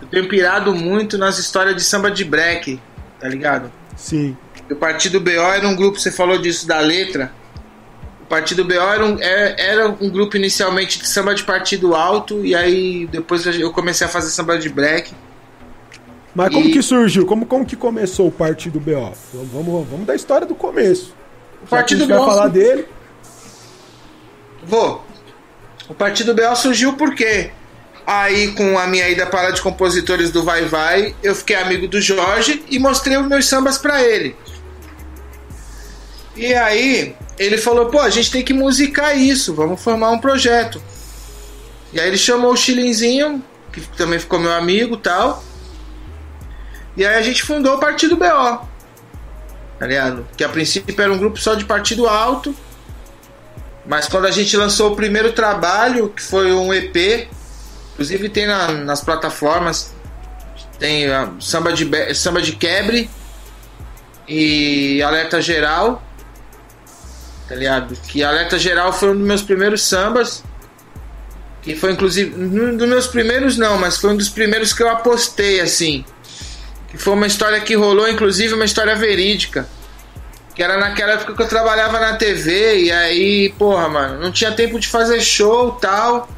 eu 0.00 0.08
tenho 0.10 0.28
pirado 0.28 0.74
muito 0.74 1.16
nas 1.18 1.38
histórias 1.38 1.76
de 1.76 1.82
samba 1.82 2.10
de 2.10 2.24
break, 2.24 2.80
tá 3.20 3.28
ligado? 3.28 3.70
Sim. 3.96 4.36
O 4.70 4.76
Partido 4.76 5.20
BO 5.20 5.30
era 5.30 5.66
um 5.66 5.74
grupo, 5.74 5.98
você 5.98 6.10
falou 6.10 6.38
disso 6.38 6.66
da 6.66 6.78
letra. 6.78 7.32
O 8.22 8.26
Partido 8.26 8.64
BO 8.64 8.74
era 8.74 9.04
um, 9.04 9.18
era, 9.20 9.60
era 9.60 9.88
um 9.88 10.10
grupo 10.10 10.36
inicialmente 10.36 10.98
de 10.98 11.08
samba 11.08 11.34
de 11.34 11.42
partido 11.44 11.94
alto, 11.94 12.44
e 12.44 12.54
aí 12.54 13.06
depois 13.06 13.46
eu 13.46 13.72
comecei 13.72 14.06
a 14.06 14.10
fazer 14.10 14.30
samba 14.30 14.58
de 14.58 14.68
break. 14.68 15.14
Mas 16.34 16.52
como 16.52 16.68
e... 16.68 16.72
que 16.72 16.82
surgiu? 16.82 17.26
Como, 17.26 17.46
como 17.46 17.64
que 17.64 17.74
começou 17.74 18.28
o 18.28 18.30
Partido 18.30 18.78
BO? 18.78 19.12
Vamos, 19.32 19.48
vamos, 19.52 19.88
vamos 19.88 20.06
da 20.06 20.14
história 20.14 20.46
do 20.46 20.54
começo. 20.54 21.14
O 21.64 21.66
Partido 21.66 22.06
BO. 22.06 22.14
falar 22.14 22.48
dele. 22.48 22.86
Vou. 24.62 25.04
O 25.88 25.94
Partido 25.94 26.34
BO 26.34 26.54
surgiu 26.54 26.94
porque 26.94 27.50
Aí, 28.10 28.52
com 28.52 28.78
a 28.78 28.86
minha 28.86 29.06
ida 29.06 29.26
para 29.26 29.50
de 29.50 29.60
compositores 29.60 30.30
do 30.30 30.42
Vai 30.42 30.64
Vai, 30.64 31.14
eu 31.22 31.34
fiquei 31.34 31.54
amigo 31.56 31.86
do 31.86 32.00
Jorge 32.00 32.64
e 32.70 32.78
mostrei 32.78 33.18
os 33.18 33.28
meus 33.28 33.44
sambas 33.44 33.76
para 33.76 34.02
ele. 34.02 34.34
E 36.34 36.54
aí, 36.54 37.14
ele 37.38 37.58
falou: 37.58 37.90
pô, 37.90 38.00
a 38.00 38.08
gente 38.08 38.30
tem 38.30 38.42
que 38.42 38.54
musicar 38.54 39.14
isso, 39.14 39.52
vamos 39.52 39.82
formar 39.82 40.10
um 40.10 40.18
projeto. 40.18 40.82
E 41.92 42.00
aí, 42.00 42.08
ele 42.08 42.16
chamou 42.16 42.50
o 42.50 42.56
Chilinzinho, 42.56 43.44
que 43.70 43.82
também 43.88 44.18
ficou 44.18 44.38
meu 44.38 44.52
amigo 44.52 44.96
tal. 44.96 45.44
E 46.96 47.04
aí, 47.04 47.14
a 47.14 47.22
gente 47.22 47.42
fundou 47.42 47.74
o 47.74 47.78
Partido 47.78 48.16
BO. 48.16 48.66
Tá 49.78 49.86
ligado? 49.86 50.26
Que 50.34 50.44
a 50.44 50.48
princípio 50.48 50.98
era 50.98 51.12
um 51.12 51.18
grupo 51.18 51.38
só 51.38 51.54
de 51.54 51.66
partido 51.66 52.08
alto. 52.08 52.56
Mas 53.88 54.06
quando 54.06 54.26
a 54.26 54.30
gente 54.30 54.56
lançou 54.56 54.92
o 54.92 54.96
primeiro 54.96 55.32
trabalho, 55.32 56.10
que 56.10 56.22
foi 56.22 56.52
um 56.52 56.72
EP, 56.72 57.28
Inclusive 57.98 58.28
tem 58.28 58.46
na, 58.46 58.68
nas 58.68 59.00
plataformas 59.00 59.92
tem 60.78 61.10
a 61.10 61.32
samba 61.40 61.72
de 61.72 62.14
samba 62.14 62.40
de 62.40 62.52
quebre 62.52 63.10
e 64.28 65.02
alerta 65.02 65.42
geral. 65.42 66.00
Tá 67.48 67.56
ligado? 67.56 67.96
Que 68.06 68.22
alerta 68.22 68.56
geral 68.56 68.92
foi 68.92 69.10
um 69.10 69.16
dos 69.18 69.26
meus 69.26 69.42
primeiros 69.42 69.82
sambas. 69.82 70.44
Que 71.60 71.74
foi 71.74 71.90
inclusive 71.90 72.32
um 72.40 72.76
dos 72.76 72.88
meus 72.88 73.08
primeiros 73.08 73.58
não, 73.58 73.76
mas 73.76 73.96
foi 73.96 74.10
um 74.10 74.16
dos 74.16 74.28
primeiros 74.28 74.72
que 74.72 74.80
eu 74.80 74.88
apostei 74.88 75.60
assim. 75.60 76.04
Que 76.92 76.96
foi 76.96 77.14
uma 77.14 77.26
história 77.26 77.60
que 77.60 77.74
rolou, 77.74 78.08
inclusive 78.08 78.54
uma 78.54 78.64
história 78.64 78.94
verídica. 78.94 79.68
Que 80.58 80.62
era 80.64 80.76
naquela 80.76 81.12
época 81.12 81.36
que 81.36 81.42
eu 81.42 81.46
trabalhava 81.46 82.00
na 82.00 82.16
TV 82.16 82.80
e 82.82 82.90
aí, 82.90 83.54
porra, 83.56 83.88
mano, 83.88 84.20
não 84.20 84.32
tinha 84.32 84.50
tempo 84.50 84.80
de 84.80 84.88
fazer 84.88 85.20
show 85.20 85.70
tal. 85.70 86.28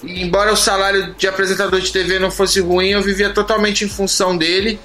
E 0.00 0.22
embora 0.22 0.52
o 0.52 0.56
salário 0.56 1.12
de 1.14 1.26
apresentador 1.26 1.80
de 1.80 1.90
TV 1.90 2.20
não 2.20 2.30
fosse 2.30 2.60
ruim, 2.60 2.90
eu 2.90 3.02
vivia 3.02 3.30
totalmente 3.30 3.84
em 3.84 3.88
função 3.88 4.38
dele. 4.38 4.78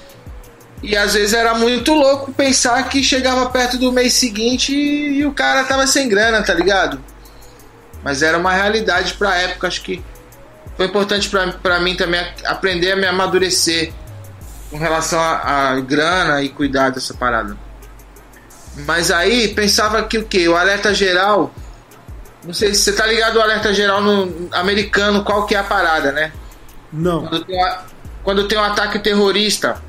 E 0.82 0.96
às 0.96 1.14
vezes 1.14 1.34
era 1.34 1.54
muito 1.54 1.94
louco 1.94 2.32
pensar 2.32 2.88
que 2.88 3.00
chegava 3.00 3.48
perto 3.48 3.78
do 3.78 3.92
mês 3.92 4.14
seguinte 4.14 4.74
e, 4.74 5.24
o 5.24 5.30
cara 5.30 5.62
tava 5.62 5.86
sem 5.86 6.08
grana, 6.08 6.42
tá 6.42 6.52
ligado? 6.52 7.00
Mas 8.02 8.24
era 8.24 8.36
uma 8.36 8.52
realidade 8.52 9.14
pra 9.14 9.36
época, 9.36 9.68
acho 9.68 9.82
que 9.82 10.02
foi 10.76 10.86
importante 10.86 11.30
para 11.62 11.78
mim 11.78 11.94
também 11.94 12.26
aprender 12.44 12.90
a 12.90 12.96
me 12.96 13.06
amadurecer 13.06 13.92
com 14.68 14.78
relação 14.78 15.20
a, 15.20 15.70
a, 15.70 15.80
grana 15.80 16.42
e 16.42 16.48
cuidar 16.48 16.90
dessa 16.90 17.14
parada. 17.14 17.67
Mas 18.76 19.10
aí 19.10 19.48
pensava 19.48 20.02
que 20.04 20.18
o 20.18 20.24
que? 20.24 20.48
O 20.48 20.56
alerta 20.56 20.94
geral 20.94 21.52
não 22.44 22.54
sei 22.54 22.72
se 22.74 22.82
você 22.82 22.92
tá 22.92 23.06
ligado 23.06 23.36
ao 23.38 23.42
alerta 23.44 23.74
geral 23.74 24.00
no 24.00 24.48
americano, 24.52 25.24
qual 25.24 25.44
que 25.44 25.54
é 25.54 25.58
a 25.58 25.64
parada, 25.64 26.12
né? 26.12 26.32
Não. 26.92 27.26
Quando 27.26 27.44
tem, 27.44 27.76
quando 28.22 28.48
tem 28.48 28.58
um 28.58 28.64
ataque 28.64 28.98
terrorista. 28.98 29.82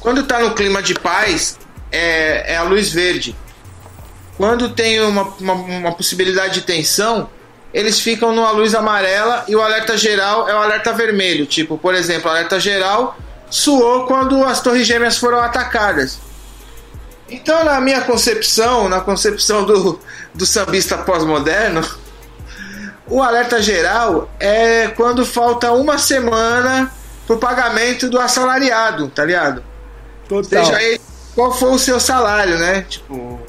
Quando 0.00 0.22
tá 0.22 0.38
no 0.38 0.54
clima 0.54 0.82
de 0.82 0.94
paz, 0.94 1.58
é, 1.90 2.54
é 2.54 2.56
a 2.56 2.62
luz 2.62 2.92
verde. 2.92 3.34
Quando 4.36 4.68
tem 4.68 5.00
uma, 5.00 5.22
uma, 5.40 5.54
uma 5.54 5.92
possibilidade 5.92 6.54
de 6.54 6.60
tensão, 6.60 7.28
eles 7.72 7.98
ficam 7.98 8.32
numa 8.32 8.50
luz 8.50 8.74
amarela 8.74 9.44
e 9.48 9.56
o 9.56 9.62
alerta 9.62 9.96
geral 9.96 10.48
é 10.48 10.54
o 10.54 10.58
alerta 10.58 10.92
vermelho. 10.92 11.46
Tipo, 11.46 11.78
por 11.78 11.94
exemplo, 11.94 12.28
o 12.28 12.30
alerta 12.30 12.60
geral 12.60 13.18
suou 13.50 14.06
quando 14.06 14.44
as 14.44 14.60
torres 14.60 14.86
gêmeas 14.86 15.16
foram 15.16 15.40
atacadas. 15.40 16.20
Então, 17.28 17.64
na 17.64 17.80
minha 17.80 18.02
concepção, 18.02 18.88
na 18.88 19.00
concepção 19.00 19.64
do, 19.64 19.98
do 20.32 20.46
sambista 20.46 20.96
pós-moderno, 20.98 21.84
o 23.06 23.22
alerta 23.22 23.60
geral 23.60 24.30
é 24.38 24.88
quando 24.88 25.26
falta 25.26 25.72
uma 25.72 25.98
semana 25.98 26.92
pro 27.26 27.38
pagamento 27.38 28.08
do 28.08 28.18
assalariado, 28.20 29.08
tá 29.08 29.24
ligado? 29.24 29.62
Total. 30.28 30.64
Seja 30.64 30.76
aí 30.76 31.00
qual 31.34 31.52
for 31.52 31.72
o 31.72 31.78
seu 31.78 31.98
salário, 31.98 32.58
né? 32.58 32.82
Tipo, 32.88 33.40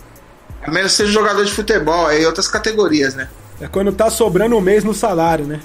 a 0.61 0.71
menos 0.71 0.93
seja 0.93 1.11
jogador 1.11 1.45
de 1.45 1.51
futebol, 1.51 2.07
aí 2.07 2.25
outras 2.25 2.47
categorias, 2.47 3.15
né? 3.15 3.29
É 3.61 3.67
quando 3.67 3.91
tá 3.91 4.09
sobrando 4.09 4.55
um 4.55 4.61
mês 4.61 4.83
no 4.83 4.93
salário, 4.93 5.45
né? 5.45 5.59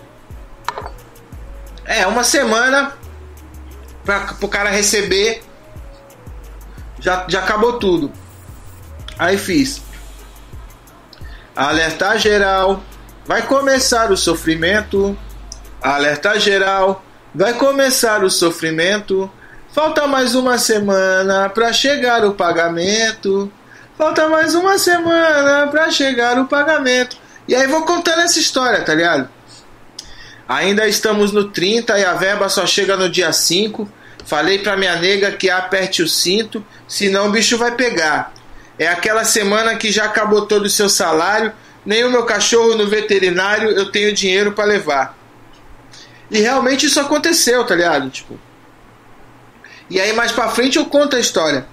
É, 1.85 2.07
uma 2.07 2.25
semana 2.25 2.93
pra, 4.05 4.35
pro 4.35 4.49
cara 4.49 4.71
receber 4.71 5.43
já, 7.03 7.27
já 7.29 7.41
acabou 7.41 7.75
tudo. 7.75 8.11
Aí 9.19 9.37
fiz. 9.37 9.83
Alerta 11.55 12.17
geral. 12.17 12.83
Vai 13.27 13.43
começar 13.43 14.11
o 14.11 14.17
sofrimento. 14.17 15.19
Alerta 15.83 16.39
geral. 16.39 17.05
Vai 17.35 17.55
começar 17.55 18.25
o 18.25 18.31
sofrimento. 18.31 19.31
Falta 19.73 20.07
mais 20.07 20.35
uma 20.35 20.59
semana 20.59 21.49
para 21.49 21.73
chegar 21.73 22.25
o 22.25 22.35
pagamento. 22.35 23.53
Falta 23.99 24.29
mais 24.29 24.55
uma 24.55 24.79
semana 24.79 25.67
para 25.69 25.91
chegar 25.91 26.39
o 26.39 26.47
pagamento. 26.47 27.17
E 27.49 27.55
aí 27.55 27.67
vou 27.67 27.83
contando 27.83 28.21
essa 28.21 28.39
história, 28.39 28.83
tá 28.83 28.95
ligado? 28.95 29.29
Ainda 30.49 30.87
estamos 30.87 31.33
no 31.33 31.51
30 31.51 31.99
e 31.99 32.05
a 32.05 32.15
verba 32.15 32.49
só 32.49 32.67
chega 32.67 32.97
no 32.97 33.09
dia 33.09 33.33
5. 33.33 33.89
Falei 34.25 34.59
pra 34.59 34.77
minha 34.77 34.97
nega 34.97 35.33
que 35.33 35.51
aperte 35.51 36.03
o 36.03 36.09
cinto, 36.09 36.65
senão 36.87 37.29
o 37.29 37.33
bicho 37.33 37.59
vai 37.59 37.73
pegar. 37.73 38.33
É 38.79 38.89
aquela 38.89 39.25
semana 39.25 39.77
que 39.77 39.91
já 39.91 40.05
acabou 40.05 40.47
todo 40.47 40.67
o 40.67 40.71
seu 40.71 40.89
salário, 40.89 41.53
nem 41.85 42.05
o 42.05 42.11
meu 42.11 42.25
cachorro 42.25 42.75
no 42.75 42.87
veterinário 42.87 43.71
eu 43.71 43.91
tenho 43.91 44.13
dinheiro 44.13 44.53
para 44.53 44.65
levar. 44.65 45.17
E 46.31 46.39
realmente 46.41 46.87
isso 46.87 46.99
aconteceu, 46.99 47.65
tá 47.65 47.75
ligado? 47.75 48.09
Tipo. 48.09 48.39
E 49.91 50.01
aí 50.01 50.13
mais 50.13 50.33
pra 50.33 50.49
frente 50.49 50.79
eu 50.79 50.87
conto 50.87 51.17
a 51.17 51.21
história. 51.21 51.67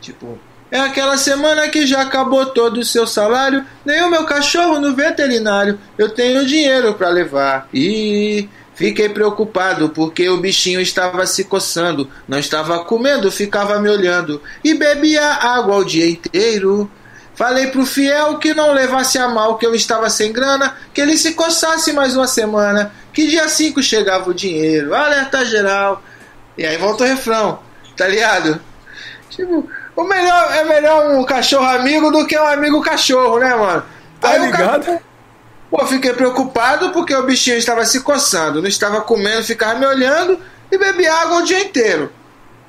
Tipo, 0.00 0.38
é 0.70 0.78
aquela 0.78 1.16
semana 1.16 1.68
que 1.68 1.86
já 1.86 2.02
acabou 2.02 2.46
todo 2.46 2.78
o 2.78 2.84
seu 2.84 3.06
salário, 3.06 3.64
nem 3.84 4.02
o 4.02 4.10
meu 4.10 4.24
cachorro 4.24 4.78
no 4.78 4.94
veterinário 4.94 5.78
eu 5.98 6.08
tenho 6.10 6.46
dinheiro 6.46 6.94
para 6.94 7.08
levar. 7.08 7.68
E 7.72 8.48
Fiquei 8.74 9.08
preocupado 9.08 9.88
porque 9.90 10.28
o 10.28 10.38
bichinho 10.38 10.80
estava 10.80 11.26
se 11.26 11.44
coçando, 11.44 12.10
não 12.26 12.38
estava 12.38 12.80
comendo, 12.84 13.30
ficava 13.30 13.78
me 13.78 13.88
olhando 13.88 14.42
e 14.64 14.74
bebia 14.74 15.24
água 15.24 15.76
o 15.76 15.84
dia 15.84 16.08
inteiro. 16.08 16.90
Falei 17.36 17.68
pro 17.68 17.86
fiel 17.86 18.38
que 18.38 18.52
não 18.54 18.72
levasse 18.72 19.18
a 19.18 19.28
mal 19.28 19.58
que 19.58 19.66
eu 19.66 19.74
estava 19.74 20.08
sem 20.10 20.32
grana, 20.32 20.76
que 20.92 21.00
ele 21.00 21.16
se 21.16 21.34
coçasse 21.34 21.92
mais 21.92 22.16
uma 22.16 22.28
semana, 22.28 22.92
que 23.12 23.26
dia 23.26 23.48
5 23.48 23.82
chegava 23.82 24.30
o 24.30 24.34
dinheiro. 24.34 24.94
Alerta 24.94 25.44
geral. 25.44 26.02
E 26.56 26.64
aí 26.64 26.76
volta 26.76 27.04
o 27.04 27.06
refrão, 27.06 27.58
tá 27.96 28.06
ligado? 28.06 28.60
Tipo, 29.30 29.68
o 29.96 30.04
melhor 30.04 30.52
é 30.52 30.64
melhor 30.64 31.10
um 31.12 31.24
cachorro 31.24 31.66
amigo 31.66 32.10
do 32.10 32.26
que 32.26 32.38
um 32.38 32.46
amigo 32.46 32.80
cachorro, 32.82 33.38
né, 33.38 33.54
mano? 33.54 33.82
Tá 34.20 34.30
aí 34.30 34.46
ligado? 34.46 34.90
O. 34.90 35.13
Pô, 35.74 35.84
fiquei 35.86 36.12
preocupado 36.12 36.92
porque 36.92 37.12
o 37.12 37.24
bichinho 37.24 37.56
estava 37.56 37.84
se 37.84 38.00
coçando, 38.02 38.62
não 38.62 38.68
estava 38.68 39.00
comendo, 39.00 39.42
ficava 39.42 39.76
me 39.76 39.84
olhando 39.84 40.38
e 40.70 40.78
bebia 40.78 41.12
água 41.12 41.38
o 41.38 41.42
dia 41.42 41.58
inteiro. 41.58 42.12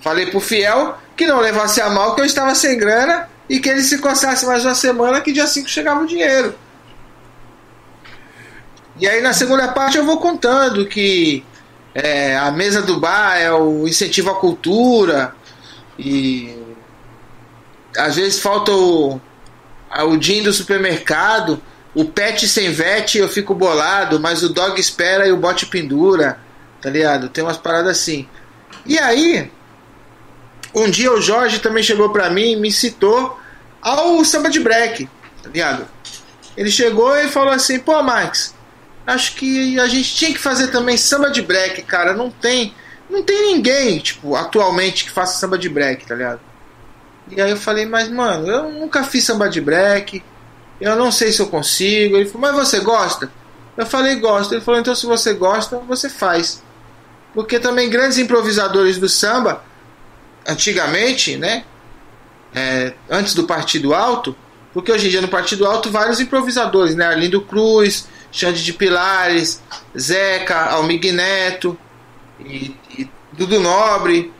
Falei 0.01 0.25
pro 0.25 0.39
fiel 0.39 0.97
que 1.15 1.27
não 1.27 1.39
levasse 1.39 1.79
a 1.79 1.87
mal 1.87 2.15
que 2.15 2.21
eu 2.21 2.25
estava 2.25 2.55
sem 2.55 2.75
grana 2.79 3.29
e 3.47 3.59
que 3.59 3.69
ele 3.69 3.83
se 3.83 3.99
coçasse 3.99 4.43
mais 4.47 4.65
uma 4.65 4.73
semana 4.73 5.21
que 5.21 5.31
dia 5.31 5.45
5 5.45 5.69
chegava 5.69 6.01
o 6.01 6.07
dinheiro. 6.07 6.55
E 8.99 9.07
aí 9.07 9.21
na 9.21 9.33
segunda 9.33 9.67
parte 9.67 9.99
eu 9.99 10.03
vou 10.03 10.17
contando 10.17 10.87
que 10.87 11.45
é, 11.93 12.35
a 12.35 12.49
mesa 12.49 12.81
do 12.81 12.99
bar 12.99 13.37
é 13.37 13.53
o 13.53 13.87
incentivo 13.87 14.31
à 14.31 14.39
cultura 14.39 15.35
e 15.99 16.57
às 17.95 18.15
vezes 18.15 18.39
falta 18.39 18.71
o, 18.71 19.21
o 19.95 20.17
din 20.17 20.41
do 20.41 20.51
supermercado, 20.51 21.61
o 21.95 22.03
pet 22.03 22.47
sem 22.47 22.71
vet 22.71 23.17
eu 23.17 23.29
fico 23.29 23.55
bolado, 23.55 24.19
mas 24.19 24.43
o 24.43 24.49
dog 24.49 24.79
espera 24.79 25.25
e 25.25 25.31
o 25.31 25.37
bote 25.37 25.65
pendura, 25.65 26.37
tá 26.81 26.89
ligado? 26.89 27.29
Tem 27.29 27.43
umas 27.43 27.57
paradas 27.57 27.97
assim. 27.97 28.27
E 28.85 28.99
aí, 28.99 29.49
um 30.73 30.89
dia 30.89 31.11
o 31.11 31.21
Jorge 31.21 31.59
também 31.59 31.81
chegou 31.81 32.09
pra 32.09 32.29
mim 32.29 32.51
e 32.51 32.55
me 32.57 32.69
citou 32.69 33.39
ao 33.81 34.23
samba 34.25 34.49
de 34.49 34.59
break, 34.59 35.09
tá 35.41 35.49
ligado? 35.49 35.87
Ele 36.57 36.69
chegou 36.69 37.15
e 37.15 37.29
falou 37.29 37.53
assim: 37.53 37.79
pô, 37.79 38.03
Max, 38.03 38.53
acho 39.07 39.35
que 39.35 39.79
a 39.79 39.87
gente 39.87 40.15
tinha 40.15 40.33
que 40.33 40.39
fazer 40.39 40.67
também 40.67 40.97
samba 40.97 41.31
de 41.31 41.41
break, 41.41 41.81
cara. 41.83 42.13
Não 42.13 42.29
tem, 42.29 42.73
não 43.09 43.23
tem 43.23 43.53
ninguém, 43.53 43.99
tipo, 43.99 44.35
atualmente 44.35 45.05
que 45.05 45.11
faça 45.11 45.39
samba 45.39 45.57
de 45.57 45.69
break, 45.69 46.05
tá 46.05 46.13
ligado? 46.13 46.41
E 47.31 47.41
aí 47.41 47.49
eu 47.49 47.57
falei, 47.57 47.85
mas 47.85 48.09
mano, 48.09 48.47
eu 48.47 48.69
nunca 48.69 49.03
fiz 49.03 49.23
samba 49.23 49.49
de 49.49 49.61
break, 49.61 50.21
eu 50.79 50.95
não 50.95 51.11
sei 51.11 51.31
se 51.31 51.41
eu 51.41 51.47
consigo. 51.47 52.17
Ele 52.17 52.25
falou, 52.25 52.53
mas 52.53 52.67
você 52.67 52.79
gosta? 52.79 53.31
Eu 53.77 53.85
falei, 53.85 54.15
gosto. 54.15 54.53
Ele 54.53 54.61
falou, 54.61 54.79
então 54.79 54.95
se 54.95 55.05
você 55.05 55.33
gosta, 55.33 55.77
você 55.79 56.09
faz. 56.09 56.63
Porque 57.33 57.59
também 57.59 57.89
grandes 57.89 58.17
improvisadores 58.17 58.97
do 58.97 59.09
samba, 59.09 59.63
antigamente, 60.47 61.37
né? 61.37 61.65
É, 62.53 62.93
antes 63.09 63.33
do 63.33 63.43
Partido 63.43 63.93
Alto, 63.93 64.33
porque 64.73 64.89
hoje 64.91 65.07
em 65.07 65.09
dia 65.09 65.21
no 65.21 65.27
Partido 65.27 65.65
Alto 65.65 65.91
vários 65.91 66.21
improvisadores, 66.21 66.95
né? 66.95 67.05
Arlindo 67.05 67.41
Cruz, 67.41 68.07
Xande 68.31 68.63
de 68.63 68.71
Pilares, 68.71 69.61
Zeca, 69.97 70.71
Almig 70.71 71.11
Neto, 71.11 71.77
e, 72.39 72.75
e 72.97 73.09
Dudu 73.33 73.59
Nobre, 73.59 74.33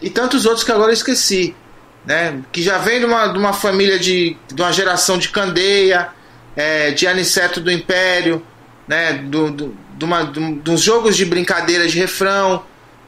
e 0.00 0.10
tantos 0.10 0.44
outros 0.46 0.64
que 0.64 0.72
agora 0.72 0.90
eu 0.90 0.94
esqueci, 0.94 1.56
né? 2.04 2.42
Que 2.52 2.62
já 2.62 2.78
vem 2.78 3.00
de 3.00 3.06
uma, 3.06 3.28
de 3.28 3.38
uma 3.38 3.52
família 3.52 3.98
de, 3.98 4.36
de 4.52 4.62
uma 4.62 4.72
geração 4.72 5.18
de 5.18 5.28
Candeia, 5.28 6.08
é, 6.56 6.90
de 6.90 7.06
Aniceto 7.06 7.60
do 7.60 7.70
Império, 7.70 8.42
né? 8.86 9.12
Do, 9.12 9.50
do, 9.50 9.76
de 9.96 10.04
uma, 10.04 10.24
dos 10.24 10.80
jogos 10.80 11.16
de 11.16 11.24
brincadeira 11.24 11.86
de 11.86 11.98
refrão. 11.98 12.62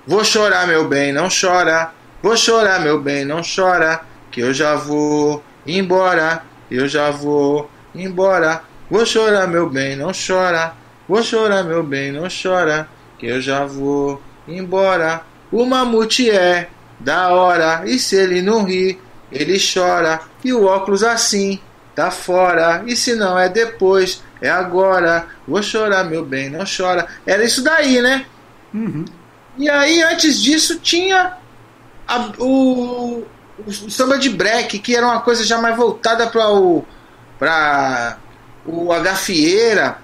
Vou 0.07 0.25
chorar, 0.25 0.67
meu 0.67 0.89
bem, 0.89 1.13
não 1.13 1.29
chora. 1.29 1.93
Vou 2.23 2.37
chorar, 2.37 2.81
meu 2.81 3.01
bem, 3.01 3.25
não 3.25 3.43
chora. 3.43 4.01
Que 4.31 4.41
eu 4.41 4.53
já 4.53 4.75
vou 4.75 5.43
embora. 5.67 6.43
Eu 6.71 6.87
já 6.89 7.11
vou 7.11 7.71
embora. 7.95 8.63
Vou 8.91 9.07
chorar, 9.07 9.47
meu 9.47 9.69
bem, 9.69 9.97
não 9.97 10.11
chora. 10.13 10.75
Vou 11.09 11.23
chorar, 11.23 11.63
meu 11.65 11.83
bem, 11.83 12.13
não 12.13 12.29
chora. 12.29 12.89
Que 13.19 13.27
eu 13.27 13.41
já 13.41 13.65
vou 13.65 14.21
embora. 14.47 15.23
O 15.53 15.65
mamute 15.65 16.31
é 16.31 16.69
da 17.01 17.31
hora. 17.31 17.83
E 17.87 17.99
se 17.99 18.17
ele 18.17 18.43
não 18.43 18.65
ri, 18.65 19.01
ele 19.33 19.59
chora. 19.59 20.21
E 20.45 20.53
o 20.53 20.65
óculos 20.65 21.03
assim, 21.03 21.59
tá 21.95 22.11
fora. 22.11 22.83
E 22.87 22.95
se 22.95 23.15
não 23.15 23.39
é 23.39 23.49
depois, 23.49 24.23
é 24.41 24.51
agora. 24.51 25.27
Vou 25.47 25.63
chorar, 25.63 26.05
meu 26.05 26.25
bem, 26.25 26.51
não 26.51 26.65
chora. 26.65 27.07
Era 27.27 27.45
isso 27.45 27.63
daí, 27.63 28.01
né? 28.01 28.27
Uhum. 28.73 29.05
E 29.59 29.69
aí, 29.69 30.03
antes 30.03 30.41
disso, 30.41 30.79
tinha 30.79 31.37
a, 32.07 32.33
o, 32.39 33.25
o, 33.67 33.73
samba 33.91 34.19
de 34.19 34.31
break, 34.31 34.79
que 34.79 34.95
era 34.95 35.07
uma 35.07 35.21
coisa 35.21 35.45
já 35.45 35.61
mais 35.61 35.77
voltada 35.77 36.27
para 36.29 36.51
o. 36.51 36.85
para 37.39 38.19
o 38.65 38.89
gafieira. 39.01 39.99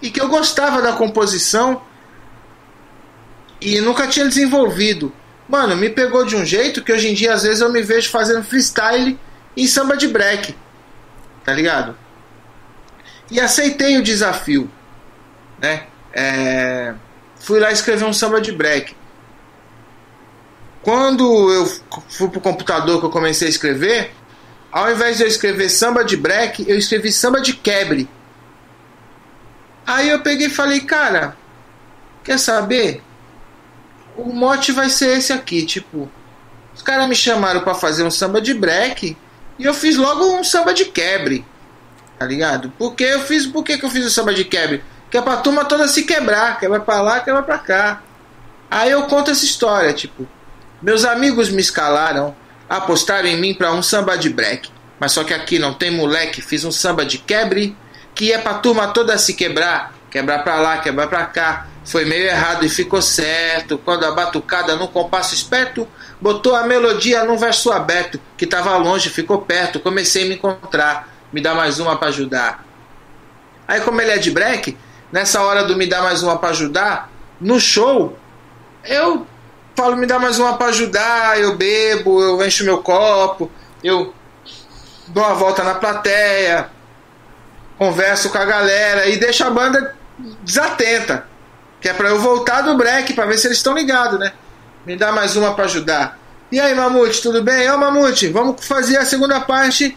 E 0.00 0.10
que 0.10 0.20
eu 0.20 0.28
gostava 0.28 0.82
da 0.82 0.92
composição 0.92 1.80
e 3.60 3.80
nunca 3.80 4.06
tinha 4.06 4.26
desenvolvido. 4.26 5.12
Mano, 5.48 5.76
me 5.76 5.90
pegou 5.90 6.24
de 6.24 6.36
um 6.36 6.44
jeito 6.44 6.82
que 6.82 6.92
hoje 6.92 7.08
em 7.08 7.14
dia 7.14 7.34
às 7.34 7.42
vezes 7.42 7.60
eu 7.60 7.70
me 7.70 7.82
vejo 7.82 8.10
fazendo 8.10 8.42
freestyle 8.42 9.18
em 9.56 9.66
samba 9.66 9.96
de 9.96 10.08
break. 10.08 10.54
Tá 11.44 11.52
ligado? 11.52 11.96
E 13.30 13.38
aceitei 13.38 13.98
o 13.98 14.02
desafio, 14.02 14.70
né? 15.60 15.84
É... 16.12 16.94
Fui 17.36 17.60
lá 17.60 17.70
escrever 17.70 18.04
um 18.04 18.12
samba 18.12 18.40
de 18.40 18.52
break. 18.52 18.96
Quando 20.82 21.52
eu 21.52 21.66
fui 22.08 22.28
pro 22.28 22.40
computador 22.40 23.00
que 23.00 23.06
eu 23.06 23.10
comecei 23.10 23.48
a 23.48 23.50
escrever, 23.50 24.12
ao 24.70 24.90
invés 24.90 25.16
de 25.16 25.22
eu 25.22 25.28
escrever 25.28 25.68
samba 25.68 26.04
de 26.04 26.16
break, 26.16 26.68
eu 26.68 26.76
escrevi 26.76 27.12
samba 27.12 27.40
de 27.40 27.54
quebre. 27.54 28.08
Aí 29.86 30.08
eu 30.08 30.20
peguei 30.20 30.46
e 30.46 30.50
falei, 30.50 30.80
cara, 30.80 31.36
quer 32.22 32.38
saber? 32.38 33.02
O 34.16 34.32
mote 34.32 34.72
vai 34.72 34.88
ser 34.90 35.18
esse 35.18 35.32
aqui, 35.32 35.64
tipo, 35.64 36.10
os 36.74 36.82
caras 36.82 37.08
me 37.08 37.14
chamaram 37.14 37.60
para 37.60 37.74
fazer 37.74 38.04
um 38.04 38.10
samba 38.10 38.40
de 38.40 38.54
break 38.54 39.16
e 39.58 39.64
eu 39.64 39.74
fiz 39.74 39.96
logo 39.96 40.24
um 40.24 40.44
samba 40.44 40.72
de 40.72 40.86
quebre. 40.86 41.44
Tá 42.18 42.26
ligado? 42.26 42.72
Porque 42.78 43.04
eu 43.04 43.20
fiz, 43.20 43.46
por 43.46 43.64
que, 43.64 43.72
eu 43.80 43.90
fiz 43.90 44.04
o 44.06 44.10
samba 44.10 44.32
de 44.32 44.44
quebre? 44.44 44.82
Que 45.10 45.18
é 45.18 45.22
pra 45.22 45.36
turma 45.36 45.64
toda 45.64 45.88
se 45.88 46.04
quebrar, 46.04 46.58
quebra 46.58 46.80
pra 46.80 47.00
lá, 47.00 47.20
quebra 47.20 47.42
pra 47.42 47.58
cá. 47.58 48.02
Aí 48.70 48.90
eu 48.90 49.02
conto 49.04 49.30
essa 49.30 49.44
história, 49.44 49.92
tipo, 49.92 50.26
meus 50.82 51.04
amigos 51.04 51.50
me 51.50 51.60
escalaram, 51.60 52.34
apostaram 52.68 53.28
em 53.28 53.40
mim 53.40 53.54
para 53.54 53.72
um 53.72 53.82
samba 53.82 54.16
de 54.16 54.28
break. 54.30 54.70
Mas 54.98 55.12
só 55.12 55.24
que 55.24 55.34
aqui 55.34 55.58
não 55.58 55.74
tem 55.74 55.90
moleque, 55.90 56.40
fiz 56.40 56.64
um 56.64 56.72
samba 56.72 57.04
de 57.04 57.18
quebre, 57.18 57.76
que 58.14 58.32
é 58.32 58.38
pra 58.38 58.54
turma 58.54 58.88
toda 58.88 59.18
se 59.18 59.34
quebrar, 59.34 59.92
quebrar 60.10 60.44
pra 60.44 60.56
lá, 60.56 60.78
quebrar 60.78 61.08
pra 61.08 61.26
cá. 61.26 61.66
Foi 61.84 62.04
meio 62.04 62.24
errado 62.24 62.64
e 62.64 62.68
ficou 62.68 63.02
certo. 63.02 63.78
Quando 63.78 64.04
a 64.04 64.12
batucada 64.12 64.76
num 64.76 64.86
compasso 64.86 65.34
esperto 65.34 65.86
botou 66.20 66.54
a 66.54 66.64
melodia 66.64 67.24
num 67.24 67.36
verso 67.36 67.70
aberto, 67.70 68.18
que 68.36 68.46
tava 68.46 68.76
longe, 68.76 69.10
ficou 69.10 69.42
perto. 69.42 69.80
Comecei 69.80 70.24
a 70.24 70.28
me 70.28 70.34
encontrar, 70.34 71.08
me 71.32 71.40
dá 71.40 71.54
mais 71.54 71.78
uma 71.78 71.96
para 71.96 72.08
ajudar. 72.08 72.64
Aí, 73.68 73.80
como 73.80 74.00
ele 74.00 74.10
é 74.10 74.18
de 74.18 74.30
break, 74.30 74.76
nessa 75.12 75.42
hora 75.42 75.64
do 75.64 75.76
me 75.76 75.86
dá 75.86 76.02
mais 76.02 76.22
uma 76.22 76.38
para 76.38 76.50
ajudar, 76.50 77.10
no 77.40 77.60
show, 77.60 78.18
eu 78.84 79.26
falo 79.74 79.96
me 79.96 80.06
dá 80.06 80.18
mais 80.18 80.38
uma 80.38 80.56
para 80.56 80.68
ajudar, 80.68 81.40
eu 81.40 81.56
bebo, 81.56 82.22
eu 82.22 82.44
encho 82.46 82.64
meu 82.64 82.82
copo, 82.82 83.50
eu 83.82 84.14
dou 85.08 85.24
uma 85.24 85.34
volta 85.34 85.64
na 85.64 85.74
plateia, 85.74 86.70
converso 87.76 88.30
com 88.30 88.38
a 88.38 88.44
galera 88.44 89.06
e 89.06 89.16
deixo 89.16 89.44
a 89.44 89.50
banda 89.50 89.94
desatenta. 90.42 91.26
Que 91.84 91.90
é 91.90 91.92
pra 91.92 92.08
eu 92.08 92.18
voltar 92.18 92.62
do 92.62 92.78
break 92.78 93.12
pra 93.12 93.26
ver 93.26 93.36
se 93.36 93.46
eles 93.46 93.58
estão 93.58 93.74
ligados, 93.74 94.18
né? 94.18 94.32
Me 94.86 94.96
dá 94.96 95.12
mais 95.12 95.36
uma 95.36 95.52
para 95.52 95.66
ajudar. 95.66 96.18
E 96.50 96.58
aí, 96.58 96.74
Mamute, 96.74 97.20
tudo 97.20 97.42
bem? 97.42 97.70
Ô, 97.70 97.76
Mamute, 97.76 98.26
vamos 98.28 98.66
fazer 98.66 98.96
a 98.96 99.04
segunda 99.04 99.38
parte 99.42 99.94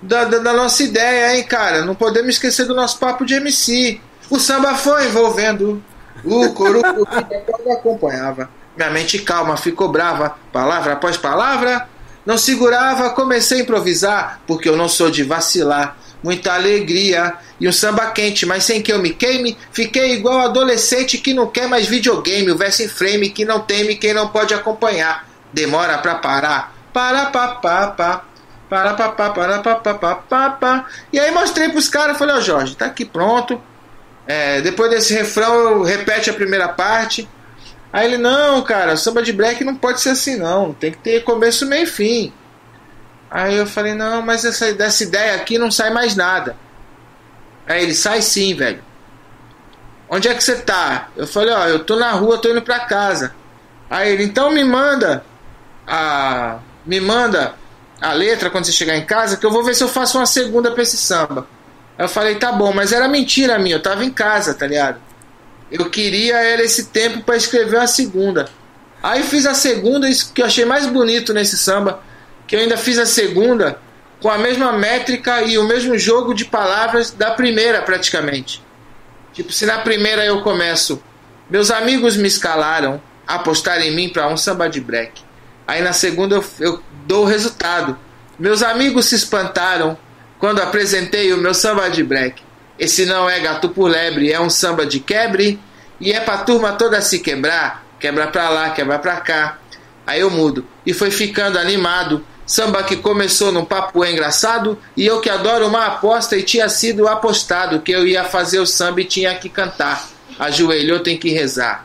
da, 0.00 0.24
da, 0.24 0.38
da, 0.38 0.54
nossa 0.54 0.82
ideia, 0.82 1.36
hein, 1.36 1.44
cara? 1.44 1.84
Não 1.84 1.94
podemos 1.94 2.30
esquecer 2.30 2.64
do 2.64 2.74
nosso 2.74 2.98
papo 2.98 3.26
de 3.26 3.34
MC. 3.34 4.00
O 4.30 4.38
samba 4.38 4.76
foi 4.76 5.08
envolvendo 5.08 5.84
o 6.24 6.54
coruco 6.54 7.06
acompanhava. 7.70 8.48
Minha 8.74 8.88
mente 8.88 9.18
calma 9.18 9.58
ficou 9.58 9.90
brava, 9.90 10.38
palavra 10.50 10.94
após 10.94 11.18
palavra. 11.18 11.86
Não 12.24 12.38
segurava, 12.38 13.10
comecei 13.10 13.60
a 13.60 13.62
improvisar, 13.62 14.40
porque 14.46 14.70
eu 14.70 14.76
não 14.76 14.88
sou 14.88 15.10
de 15.10 15.22
vacilar 15.22 15.98
muita 16.26 16.54
alegria 16.54 17.34
e 17.60 17.68
um 17.68 17.72
samba 17.72 18.10
quente, 18.10 18.44
mas 18.44 18.64
sem 18.64 18.82
que 18.82 18.92
eu 18.92 18.98
me 18.98 19.10
queime. 19.10 19.56
Fiquei 19.70 20.14
igual 20.14 20.40
adolescente 20.40 21.18
que 21.18 21.32
não 21.32 21.46
quer 21.46 21.68
mais 21.68 21.86
videogame, 21.86 22.50
o 22.50 22.58
verso 22.58 22.82
em 22.82 22.88
frame 22.88 23.30
que 23.30 23.44
não 23.44 23.60
teme 23.60 23.94
quem 23.94 24.12
não 24.12 24.26
pode 24.26 24.52
acompanhar. 24.52 25.24
Demora 25.52 25.98
pra 25.98 26.16
parar. 26.16 26.74
Para 26.92 27.26
pa 27.26 27.48
pa 27.54 27.86
pa. 27.86 28.24
Para 28.68 28.94
pa 28.94 29.08
pa 29.10 29.30
para 29.30 29.58
pa 29.60 29.74
pa 29.76 29.94
pa 29.94 30.14
pa 30.16 30.50
pa. 30.50 30.86
E 31.12 31.20
aí 31.20 31.30
mostrei 31.30 31.68
pros 31.68 31.88
caras, 31.88 32.18
falei, 32.18 32.34
ó 32.34 32.38
oh, 32.38 32.40
Jorge, 32.40 32.74
tá 32.74 32.86
aqui 32.86 33.04
pronto. 33.04 33.62
É, 34.26 34.60
depois 34.60 34.90
desse 34.90 35.14
refrão, 35.14 35.54
eu 35.54 35.82
repete 35.84 36.28
a 36.28 36.34
primeira 36.34 36.66
parte. 36.66 37.28
Aí 37.92 38.06
ele, 38.06 38.18
não, 38.18 38.62
cara, 38.62 38.96
samba 38.96 39.22
de 39.22 39.32
black 39.32 39.62
não 39.62 39.76
pode 39.76 40.00
ser 40.00 40.10
assim, 40.10 40.36
não. 40.36 40.74
Tem 40.74 40.90
que 40.90 40.98
ter 40.98 41.22
começo, 41.22 41.64
meio 41.66 41.84
e 41.84 41.86
fim. 41.86 42.32
Aí 43.36 43.54
eu 43.54 43.66
falei, 43.66 43.92
não, 43.92 44.22
mas 44.22 44.46
essa, 44.46 44.72
dessa 44.72 45.02
ideia 45.02 45.34
aqui 45.34 45.58
não 45.58 45.70
sai 45.70 45.90
mais 45.90 46.16
nada. 46.16 46.56
Aí 47.66 47.82
ele, 47.82 47.94
sai 47.94 48.22
sim, 48.22 48.54
velho. 48.54 48.82
Onde 50.08 50.26
é 50.26 50.32
que 50.32 50.42
você 50.42 50.56
tá? 50.56 51.10
Eu 51.14 51.26
falei, 51.26 51.52
ó, 51.52 51.66
eu 51.66 51.84
tô 51.84 51.96
na 51.96 52.12
rua, 52.12 52.38
tô 52.38 52.48
indo 52.48 52.62
pra 52.62 52.86
casa. 52.86 53.34
Aí 53.90 54.10
ele, 54.10 54.24
então 54.24 54.50
me 54.50 54.64
manda 54.64 55.22
a. 55.86 56.60
Me 56.86 56.98
manda 56.98 57.54
a 58.00 58.14
letra 58.14 58.48
quando 58.48 58.64
você 58.64 58.72
chegar 58.72 58.96
em 58.96 59.04
casa, 59.04 59.36
que 59.36 59.44
eu 59.44 59.50
vou 59.50 59.62
ver 59.62 59.74
se 59.74 59.84
eu 59.84 59.88
faço 59.88 60.16
uma 60.16 60.24
segunda 60.24 60.70
pra 60.70 60.82
esse 60.82 60.96
samba. 60.96 61.46
Aí 61.98 62.06
eu 62.06 62.08
falei, 62.08 62.36
tá 62.36 62.50
bom, 62.52 62.72
mas 62.72 62.90
era 62.90 63.06
mentira 63.06 63.58
minha, 63.58 63.76
eu 63.76 63.82
tava 63.82 64.02
em 64.02 64.10
casa, 64.10 64.54
tá 64.54 64.66
ligado? 64.66 64.98
Eu 65.70 65.90
queria 65.90 66.36
era 66.36 66.62
esse 66.62 66.86
tempo 66.86 67.22
para 67.22 67.36
escrever 67.36 67.80
a 67.80 67.86
segunda. 67.86 68.48
Aí 69.02 69.22
fiz 69.22 69.44
a 69.44 69.52
segunda, 69.52 70.08
isso 70.08 70.32
que 70.32 70.40
eu 70.40 70.46
achei 70.46 70.64
mais 70.64 70.86
bonito 70.86 71.34
nesse 71.34 71.58
samba, 71.58 72.00
que 72.46 72.54
eu 72.54 72.60
ainda 72.60 72.76
fiz 72.76 72.98
a 72.98 73.06
segunda 73.06 73.78
com 74.20 74.30
a 74.30 74.38
mesma 74.38 74.72
métrica 74.72 75.42
e 75.42 75.58
o 75.58 75.64
mesmo 75.64 75.98
jogo 75.98 76.34
de 76.34 76.44
palavras 76.44 77.10
da 77.10 77.30
primeira, 77.30 77.82
praticamente. 77.82 78.62
Tipo, 79.32 79.52
se 79.52 79.66
na 79.66 79.78
primeira 79.78 80.24
eu 80.24 80.40
começo, 80.40 81.02
meus 81.50 81.70
amigos 81.70 82.16
me 82.16 82.26
escalaram, 82.26 83.00
apostar 83.26 83.80
em 83.80 83.94
mim 83.94 84.08
para 84.08 84.28
um 84.28 84.36
samba 84.36 84.68
de 84.68 84.80
break. 84.80 85.22
Aí 85.66 85.82
na 85.82 85.92
segunda 85.92 86.36
eu, 86.36 86.44
eu 86.60 86.82
dou 87.06 87.24
o 87.24 87.26
resultado. 87.26 87.98
Meus 88.38 88.62
amigos 88.62 89.06
se 89.06 89.14
espantaram 89.14 89.98
quando 90.38 90.60
apresentei 90.60 91.32
o 91.32 91.38
meu 91.38 91.54
samba 91.54 91.88
de 91.88 92.02
break. 92.02 92.42
Esse 92.78 93.06
não 93.06 93.28
é 93.28 93.40
gato 93.40 93.70
por 93.70 93.90
lebre, 93.90 94.32
é 94.32 94.40
um 94.40 94.50
samba 94.50 94.86
de 94.86 95.00
quebre 95.00 95.58
e 96.00 96.12
é 96.12 96.20
pra 96.20 96.38
turma 96.38 96.72
toda 96.72 97.00
se 97.00 97.20
quebrar, 97.20 97.84
quebra 97.98 98.26
pra 98.26 98.48
lá, 98.48 98.70
quebra 98.70 98.98
pra 98.98 99.16
cá. 99.16 99.58
Aí 100.06 100.20
eu 100.20 100.30
mudo 100.30 100.64
e 100.84 100.92
foi 100.92 101.10
ficando 101.10 101.58
animado 101.58 102.24
Samba 102.46 102.84
que 102.84 102.96
começou 102.96 103.50
num 103.50 103.64
papo 103.64 104.04
engraçado 104.04 104.78
e 104.96 105.04
eu 105.04 105.20
que 105.20 105.28
adoro 105.28 105.66
uma 105.66 105.86
aposta 105.86 106.36
e 106.36 106.44
tinha 106.44 106.68
sido 106.68 107.08
apostado 107.08 107.80
que 107.80 107.90
eu 107.90 108.06
ia 108.06 108.22
fazer 108.22 108.60
o 108.60 108.66
samba 108.66 109.00
e 109.00 109.04
tinha 109.04 109.34
que 109.34 109.48
cantar. 109.48 110.08
Ajoelhou, 110.38 111.00
tem 111.00 111.18
que 111.18 111.30
rezar. 111.30 111.84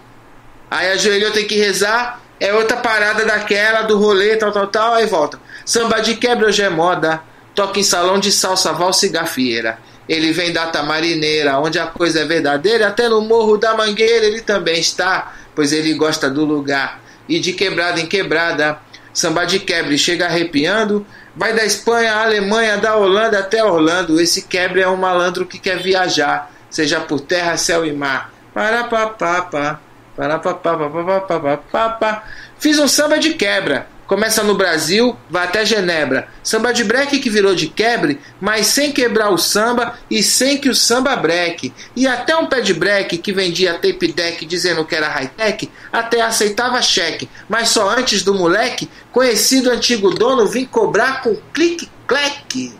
Aí 0.70 0.92
ajoelhou, 0.92 1.32
tem 1.32 1.48
que 1.48 1.58
rezar, 1.58 2.22
é 2.40 2.54
outra 2.54 2.78
parada 2.78 3.26
daquela 3.26 3.82
do 3.82 3.98
rolê, 3.98 4.36
tal, 4.36 4.52
tal, 4.52 4.68
tal, 4.68 4.94
aí 4.94 5.08
volta. 5.08 5.40
Samba 5.66 6.00
de 6.00 6.16
quebra 6.16 6.48
hoje 6.48 6.62
é 6.62 6.70
moda, 6.70 7.22
toca 7.56 7.80
em 7.80 7.84
salão 7.84 8.20
de 8.20 8.32
salsa, 8.32 8.72
valsa 8.72 9.08
e 9.08 9.10
gafieira. 9.10 9.80
Ele 10.08 10.32
vem 10.32 10.52
da 10.54 10.68
tamarineira, 10.68 11.60
onde 11.60 11.80
a 11.80 11.88
coisa 11.88 12.20
é 12.20 12.26
verdadeira, 12.26 12.88
até 12.88 13.10
no 13.10 13.22
morro 13.22 13.58
da 13.58 13.76
mangueira 13.76 14.26
ele 14.26 14.42
também 14.42 14.80
está, 14.80 15.34
pois 15.56 15.72
ele 15.72 15.94
gosta 15.94 16.30
do 16.30 16.46
lugar. 16.46 17.02
E 17.28 17.40
de 17.40 17.54
quebrada 17.54 18.00
em 18.00 18.06
quebrada, 18.06 18.80
Samba 19.14 19.46
de 19.46 19.60
quebre 19.60 19.98
chega 19.98 20.26
arrepiando. 20.26 21.06
Vai 21.36 21.54
da 21.54 21.66
Espanha 21.66 22.14
à 22.14 22.24
Alemanha, 22.24 22.78
da 22.78 22.96
Holanda 22.96 23.40
até 23.40 23.64
Orlando. 23.64 24.20
Esse 24.20 24.44
quebre 24.44 24.82
é 24.82 24.88
um 24.88 24.98
malandro 24.98 25.46
que 25.46 25.60
quer 25.60 25.78
viajar, 25.78 26.52
seja 26.70 27.00
por 27.00 27.20
terra, 27.22 27.58
céu 27.58 27.86
e 27.86 27.94
mar. 27.94 28.34
Para 28.54 28.84
papapá, 28.86 29.80
para 30.16 30.40
papapá, 30.40 32.24
Fiz 32.60 32.78
um 32.78 32.88
samba 32.88 33.18
de 33.18 33.34
quebra. 33.34 33.88
Começa 34.12 34.44
no 34.44 34.56
Brasil, 34.56 35.16
vai 35.30 35.46
até 35.46 35.64
Genebra. 35.64 36.28
Samba 36.44 36.74
de 36.74 36.84
break 36.84 37.18
que 37.20 37.30
virou 37.30 37.56
de 37.56 37.70
quebre, 37.70 38.20
mas 38.42 38.68
sem 38.68 38.92
quebrar 38.92 39.30
o 39.30 39.38
samba 39.38 39.98
e 40.10 40.22
sem 40.22 40.58
que 40.58 40.68
o 40.68 40.76
samba 40.76 41.16
breque. 41.16 41.74
E 41.96 42.06
até 42.06 42.36
um 42.36 42.46
pé 42.46 42.60
de 42.60 42.74
break 42.74 43.20
que 43.20 43.32
vendia 43.32 43.76
tape 43.76 44.12
deck 44.12 44.46
dizendo 44.46 44.84
que 44.84 44.94
era 44.94 45.08
high-tech, 45.08 45.72
até 45.94 46.20
aceitava 46.20 46.82
cheque. 46.82 47.30
Mas 47.48 47.70
só 47.70 47.90
antes 47.90 48.22
do 48.22 48.34
moleque, 48.34 48.90
conhecido 49.14 49.72
antigo 49.72 50.10
dono, 50.10 50.46
vim 50.46 50.66
cobrar 50.66 51.22
com 51.22 51.34
clique-clack. 51.54 52.74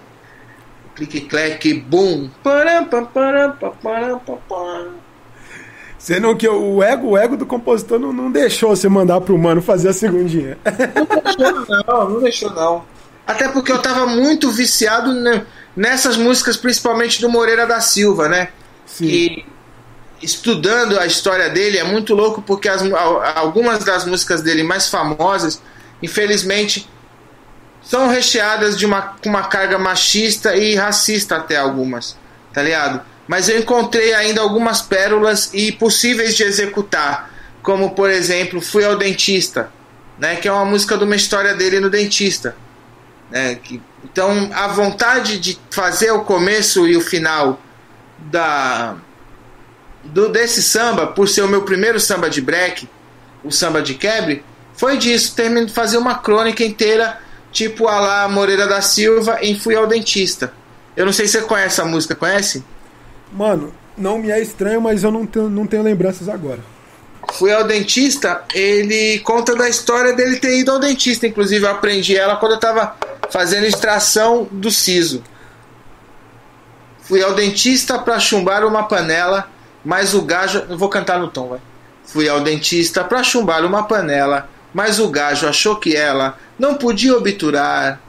Clique-clack, 0.96 1.74
boom. 1.76 2.30
Param. 2.44 2.90
Sendo 6.02 6.36
que 6.36 6.50
o 6.50 6.82
ego, 6.82 7.10
o 7.10 7.18
ego 7.18 7.38
do 7.38 7.46
compositor 7.46 8.00
não, 8.00 8.12
não 8.12 8.32
deixou 8.32 8.76
você 8.76 8.90
mandar 8.90 9.22
pro 9.22 9.38
mano 9.38 9.62
fazer 9.62 9.90
a 9.90 9.94
segundinha. 9.94 10.58
Não 10.66 11.22
deixou, 11.24 11.84
não, 11.88 12.10
não 12.10 12.20
deixou, 12.22 12.50
não. 12.50 12.84
Até 13.28 13.48
porque 13.48 13.72
eu 13.72 13.80
tava 13.80 14.08
muito 14.08 14.50
viciado 14.50 15.14
nessas 15.76 16.18
músicas, 16.18 16.58
principalmente 16.58 17.22
do 17.22 17.30
Moreira 17.30 17.68
da 17.68 17.80
Silva, 17.82 18.28
né? 18.28 18.50
Sim. 18.84 19.06
E 19.06 19.46
estudando 20.24 21.00
a 21.00 21.06
história 21.06 21.52
dele 21.52 21.78
é 21.78 21.84
muito 21.84 22.16
louco 22.16 22.42
porque 22.42 22.68
as, 22.68 22.82
algumas 23.36 23.84
das 23.84 24.04
músicas 24.04 24.42
dele 24.42 24.64
mais 24.64 24.90
famosas, 24.90 25.62
infelizmente, 26.02 26.90
são 27.84 28.08
recheadas 28.08 28.76
de 28.76 28.88
uma, 28.88 29.18
uma 29.24 29.44
carga 29.44 29.78
machista 29.78 30.56
e 30.56 30.74
racista 30.74 31.36
até 31.36 31.58
algumas, 31.58 32.18
tá 32.52 32.64
ligado? 32.64 33.11
Mas 33.32 33.48
eu 33.48 33.58
encontrei 33.58 34.14
ainda 34.14 34.42
algumas 34.42 34.82
pérolas 34.82 35.52
e 35.54 35.72
possíveis 35.72 36.36
de 36.36 36.44
executar, 36.44 37.32
como 37.64 37.92
por 37.92 38.10
exemplo 38.10 38.60
Fui 38.60 38.84
ao 38.84 38.98
Dentista, 38.98 39.72
né, 40.20 40.36
que 40.36 40.50
é 40.50 40.52
uma 40.52 40.66
música 40.66 40.98
de 40.98 41.06
uma 41.06 41.16
história 41.16 41.56
dele 41.56 41.80
no 41.80 41.90
dentista. 41.90 42.58
Né, 43.30 43.56
que, 43.56 43.82
então 44.04 44.50
a 44.54 44.68
vontade 44.68 45.40
de 45.40 45.58
fazer 45.70 46.12
o 46.12 46.26
começo 46.26 46.86
e 46.86 46.98
o 46.98 47.00
final 47.00 47.62
da 48.20 48.98
do 50.04 50.28
desse 50.28 50.62
samba, 50.62 51.08
por 51.08 51.30
ser 51.30 51.44
o 51.44 51.48
meu 51.48 51.62
primeiro 51.62 52.02
samba 52.02 52.30
de 52.30 52.42
break, 52.42 52.90
o 53.46 53.50
samba 53.50 53.82
de 53.82 53.94
quebre, 53.94 54.44
foi 54.74 54.98
disso, 54.98 55.34
termino 55.38 55.68
de 55.68 55.74
fazer 55.74 55.98
uma 55.98 56.16
crônica 56.16 56.66
inteira, 56.66 57.18
tipo 57.50 57.88
a 57.88 57.98
lá 57.98 58.28
Moreira 58.28 58.68
da 58.68 58.82
Silva 58.82 59.38
em 59.42 59.58
Fui 59.58 59.74
ao 59.74 59.88
Dentista. 59.88 60.52
Eu 60.98 61.06
não 61.06 61.14
sei 61.14 61.28
se 61.28 61.40
você 61.40 61.46
conhece 61.46 61.80
a 61.80 61.86
música, 61.86 62.14
conhece? 62.14 62.62
Mano, 63.32 63.74
não 63.98 64.18
me 64.18 64.30
é 64.30 64.42
estranho, 64.42 64.82
mas 64.82 65.04
eu 65.04 65.12
não 65.12 65.26
tenho, 65.26 65.50
não 65.50 65.66
tenho 65.66 65.84
lembranças 65.84 66.28
agora. 66.28 66.60
Fui 67.34 67.54
ao 67.54 67.64
dentista, 67.64 68.44
ele 68.54 69.20
conta 69.20 69.56
da 69.56 69.70
história 69.70 70.14
dele 70.14 70.38
ter 70.38 70.60
ido 70.60 70.72
ao 70.72 70.80
dentista. 70.80 71.28
Inclusive, 71.28 71.66
eu 71.66 71.72
aprendi 71.72 72.16
ela 72.18 72.36
quando 72.36 72.54
eu 72.54 72.60
tava 72.60 72.96
fazendo 73.30 73.66
extração 73.66 74.48
do 74.52 74.70
siso. 74.70 75.24
Fui 77.04 77.24
ao 77.24 77.34
dentista 77.34 78.00
para 78.00 78.20
chumbar 78.20 78.66
uma 78.66 78.84
panela, 78.84 79.50
mas 79.84 80.14
o 80.14 80.22
gajo. 80.22 80.66
Não 80.68 80.78
vou 80.78 80.90
cantar 80.90 81.20
no 81.20 81.30
tom, 81.30 81.50
vai. 81.50 81.60
Fui 82.04 82.28
ao 82.28 82.42
dentista 82.42 83.04
para 83.04 83.24
chumbar 83.24 83.64
uma 83.64 83.84
panela, 83.84 84.50
mas 84.74 85.00
o 85.00 85.08
gajo 85.08 85.48
achou 85.48 85.78
que 85.78 85.96
ela 85.96 86.38
não 86.60 86.76
podia 86.76 87.16
obturar 87.16 88.00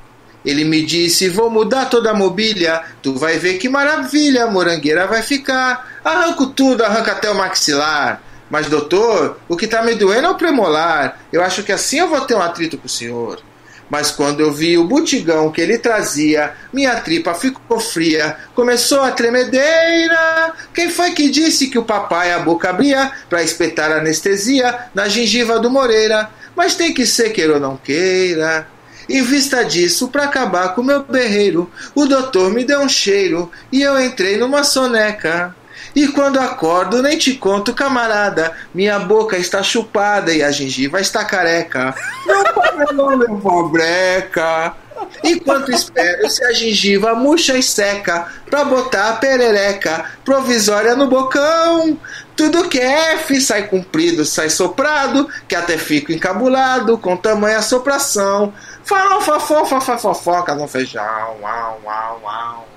ele 0.44 0.64
me 0.64 0.85
disse: 0.85 1.28
Vou 1.28 1.51
mudar 1.51 1.86
toda 1.86 2.10
a 2.10 2.14
mobília, 2.14 2.82
tu 3.02 3.14
vai 3.14 3.39
ver 3.39 3.59
que 3.59 3.69
maravilha, 3.69 4.44
a 4.44 4.51
morangueira 4.51 5.06
vai 5.06 5.23
ficar. 5.23 6.01
Arranco 6.05 6.48
tudo, 6.48 6.85
arranca 6.85 7.12
até 7.12 7.31
o 7.31 7.35
maxilar. 7.35 8.23
Mas, 8.51 8.66
doutor, 8.66 9.39
o 9.48 9.56
que 9.56 9.66
tá 9.66 9.82
me 9.82 9.94
doendo 9.94 10.27
é 10.27 10.31
o 10.31 10.35
premolar. 10.35 11.20
Eu 11.32 11.43
acho 11.43 11.62
que 11.62 11.73
assim 11.73 12.01
eu 12.01 12.09
vou 12.09 12.20
ter 12.23 12.35
um 12.35 12.43
atrito 12.43 12.77
com 12.77 12.86
o 12.86 12.90
senhor. 12.90 13.40
Mas 13.89 14.10
quando 14.10 14.40
eu 14.40 14.51
vi 14.51 14.78
o 14.78 14.86
butigão 14.86 15.52
que 15.52 15.60
ele 15.60 15.77
trazia, 15.77 16.55
minha 16.73 16.98
tripa 17.01 17.35
ficou 17.35 17.78
fria, 17.78 18.36
começou 18.55 19.02
a 19.02 19.10
tremedeira. 19.10 20.52
Quem 20.73 20.89
foi 20.89 21.12
que 21.12 21.31
disse 21.31 21.69
que 21.69 21.78
o 21.78 21.85
papai 21.85 22.32
a 22.32 22.39
boca 22.39 22.70
abria 22.70 23.12
para 23.28 23.43
espetar 23.43 23.93
anestesia 23.93 24.86
na 24.94 25.09
gengiva 25.09 25.59
do 25.59 25.70
Moreira? 25.70 26.31
Mas 26.56 26.74
tem 26.74 26.94
que 26.94 27.05
ser 27.05 27.31
queira 27.31 27.55
ou 27.55 27.60
não 27.60 27.77
queira. 27.77 28.66
Em 29.12 29.20
vista 29.22 29.62
disso, 29.62 30.09
para 30.09 30.24
acabar 30.24 30.74
com 30.74 30.82
meu 30.82 31.02
berreiro, 31.02 31.70
o 31.94 32.06
doutor 32.06 32.51
me 32.51 32.64
deu 32.64 32.80
um 32.80 32.89
cheiro 32.89 33.52
e 33.70 33.82
eu 33.82 34.01
entrei 34.01 34.39
numa 34.39 34.64
soneca. 34.64 35.55
E 35.94 36.09
quando 36.09 36.40
acordo, 36.40 37.02
nem 37.02 37.18
te 37.18 37.34
conto, 37.34 37.74
camarada, 37.74 38.52
minha 38.74 38.98
boca 38.98 39.36
está 39.36 39.62
chupada 39.62 40.32
e 40.32 40.43
a 40.43 40.51
gengiva 40.51 40.98
está 40.98 41.26
careca. 41.26 41.94
Não 42.26 42.43
para 42.55 42.93
não, 42.94 43.18
meu 43.18 43.36
pobreca. 43.36 44.74
Enquanto 45.22 45.70
espero 45.70 46.30
se 46.30 46.44
a 46.44 46.52
gengiva 46.52 47.14
murcha 47.14 47.56
e 47.56 47.62
seca 47.62 48.28
pra 48.48 48.64
botar 48.64 49.10
a 49.10 49.16
perereca 49.16 50.06
provisória 50.24 50.94
no 50.94 51.06
bocão. 51.06 51.98
Tudo 52.34 52.68
que 52.68 52.78
é 52.78 53.14
F 53.14 53.40
sai 53.40 53.68
comprido, 53.68 54.24
sai 54.24 54.48
soprado, 54.48 55.28
que 55.47 55.55
até 55.55 55.76
fico 55.76 56.12
encabulado 56.12 56.97
com 56.97 57.16
tamanha 57.16 57.60
sopração. 57.60 58.52
Farofa, 58.84 59.40
fofa, 59.40 59.98
fofoca 59.98 60.54
no 60.54 60.66
feijão. 60.66 61.02
Uau, 61.40 61.80
uau, 61.84 62.20
uau. 62.24 62.68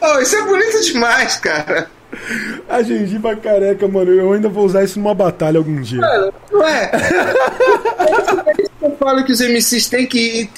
Oh, 0.00 0.18
isso 0.20 0.36
é 0.36 0.42
bonito 0.42 0.80
demais, 0.84 1.36
cara. 1.36 1.90
A 2.68 2.82
gengiva 2.82 3.34
careca, 3.36 3.88
mano, 3.88 4.10
eu 4.10 4.32
ainda 4.32 4.48
vou 4.48 4.66
usar 4.66 4.84
isso 4.84 4.98
numa 4.98 5.14
batalha 5.14 5.58
algum 5.58 5.80
dia. 5.80 6.00
Mano, 6.00 6.34
não 6.50 6.66
é? 6.66 6.90
é 8.46 8.62
isso 8.62 8.70
que 8.78 8.84
eu 8.84 8.96
falo 8.98 9.24
que 9.24 9.32
os 9.32 9.40
MCs 9.40 9.88
têm 9.88 10.06
que 10.06 10.50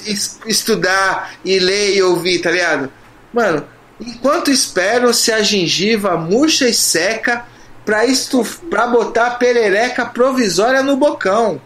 estudar 0.45 1.31
e 1.45 1.59
ler 1.59 1.95
e 1.95 2.03
ouvir, 2.03 2.39
tá 2.41 2.51
ligado? 2.51 2.91
Mano, 3.31 3.65
Enquanto 3.99 4.51
espero 4.51 5.13
se 5.13 5.31
a 5.31 5.41
gengiva 5.41 6.17
murcha 6.17 6.67
e 6.67 6.73
seca 6.73 7.45
pra, 7.85 8.05
estuf... 8.05 8.57
pra 8.69 8.87
botar 8.87 9.27
a 9.27 9.31
perereca 9.31 10.05
provisória 10.05 10.83
no 10.83 10.97
bocão. 10.97 11.61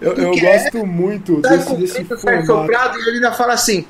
Eu, 0.00 0.12
eu 0.14 0.30
que 0.32 0.40
gosto 0.40 0.86
muito 0.86 1.40
Sai 1.42 1.58
desse, 1.58 1.74
desse 1.76 1.94
comprido, 2.04 2.20
sai 2.20 2.42
formato. 2.42 2.46
soprado, 2.46 2.98
e 2.98 3.02
ele 3.08 3.16
ainda 3.16 3.32
fala 3.32 3.52
assim: 3.54 3.84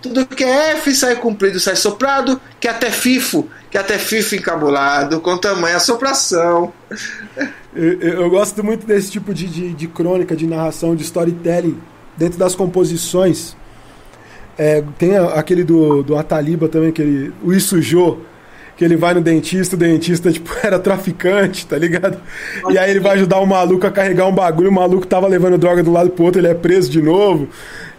tudo 0.00 0.26
que 0.26 0.42
é 0.44 0.72
F 0.72 0.92
sai 0.94 1.16
comprido, 1.16 1.60
sai 1.60 1.76
soprado, 1.76 2.40
que 2.58 2.66
até 2.66 2.90
FIFO, 2.90 3.48
que 3.70 3.78
até 3.78 3.98
FIFO 3.98 4.34
encabulado, 4.36 5.20
com 5.20 5.36
tamanha 5.38 5.78
sopração. 5.78 6.72
Eu, 7.74 8.00
eu- 8.00 8.30
gosto 8.30 8.62
muito 8.62 8.86
desse 8.86 9.10
tipo 9.10 9.32
de, 9.32 9.46
de, 9.48 9.72
de 9.72 9.86
crônica, 9.88 10.34
de 10.36 10.46
narração, 10.46 10.94
de 10.96 11.02
storytelling 11.04 11.78
dentro 12.16 12.38
das 12.38 12.54
composições. 12.54 13.56
É, 14.58 14.82
tem 14.98 15.16
aquele 15.16 15.64
do, 15.64 16.02
do 16.02 16.16
Ataliba 16.16 16.68
também, 16.68 16.90
aquele, 16.90 17.32
o 17.42 17.52
Isujô, 17.52 18.18
que 18.82 18.86
ele 18.86 18.96
vai 18.96 19.14
no 19.14 19.20
dentista, 19.20 19.76
o 19.76 19.78
dentista 19.78 20.32
tipo, 20.32 20.52
era 20.60 20.76
traficante, 20.76 21.64
tá 21.64 21.78
ligado? 21.78 22.20
E 22.68 22.76
aí 22.76 22.90
ele 22.90 22.98
vai 22.98 23.12
ajudar 23.12 23.38
o 23.38 23.46
maluco 23.46 23.86
a 23.86 23.92
carregar 23.92 24.26
um 24.26 24.34
bagulho, 24.34 24.70
o 24.70 24.72
maluco 24.72 25.06
tava 25.06 25.28
levando 25.28 25.56
droga 25.56 25.84
do 25.84 25.92
lado 25.92 26.10
pro 26.10 26.24
outro, 26.24 26.40
ele 26.40 26.48
é 26.48 26.54
preso 26.54 26.90
de 26.90 27.00
novo. 27.00 27.48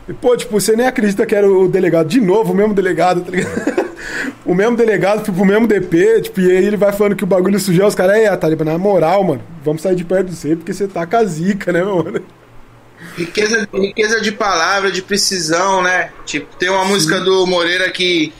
E, 0.10 0.12
pô, 0.12 0.36
tipo, 0.36 0.60
você 0.60 0.76
nem 0.76 0.86
acredita 0.86 1.26
que 1.26 1.34
era 1.34 1.50
o 1.50 1.70
delegado. 1.70 2.10
De 2.10 2.20
novo, 2.20 2.52
o 2.52 2.56
mesmo 2.56 2.74
delegado, 2.74 3.22
tá 3.22 3.32
ligado? 3.32 3.94
o 4.46 4.54
mesmo 4.54 4.76
delegado 4.76 5.24
foi 5.24 5.34
pro 5.34 5.46
mesmo 5.46 5.66
DP, 5.66 6.24
tipo, 6.24 6.42
e 6.42 6.52
aí 6.52 6.66
ele 6.66 6.76
vai 6.76 6.92
falando 6.92 7.16
que 7.16 7.24
o 7.24 7.28
bagulho 7.28 7.58
sujou, 7.58 7.88
os 7.88 7.96
caras, 7.96 8.18
é, 8.18 8.36
Taliba, 8.36 8.66
na 8.66 8.78
moral, 8.78 9.24
mano, 9.24 9.42
vamos 9.64 9.82
sair 9.82 9.96
de 9.96 10.04
perto 10.04 10.28
de 10.32 10.36
você, 10.36 10.54
porque 10.54 10.74
você 10.74 10.86
tá 10.86 11.06
com 11.06 11.16
a 11.16 11.24
zica, 11.24 11.72
né, 11.72 11.82
mano? 11.82 12.22
Riqueza, 13.16 13.70
riqueza 13.74 14.20
de 14.20 14.34
palavra, 14.34 14.92
de 14.92 15.02
precisão, 15.02 15.82
né? 15.82 16.10
Tipo, 16.26 16.54
tem 16.58 16.70
uma 16.70 16.84
música 16.84 17.22
do 17.22 17.46
Moreira 17.48 17.90
que 17.90 18.34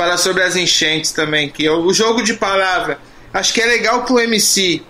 fala 0.00 0.16
sobre 0.16 0.42
as 0.42 0.56
enchentes 0.56 1.12
também, 1.12 1.50
que 1.50 1.66
é 1.66 1.70
o 1.70 1.92
jogo 1.92 2.22
de 2.22 2.32
palavra. 2.32 2.98
Acho 3.34 3.52
que 3.52 3.60
é 3.60 3.66
legal 3.66 4.02
pro 4.04 4.18
MC, 4.18 4.82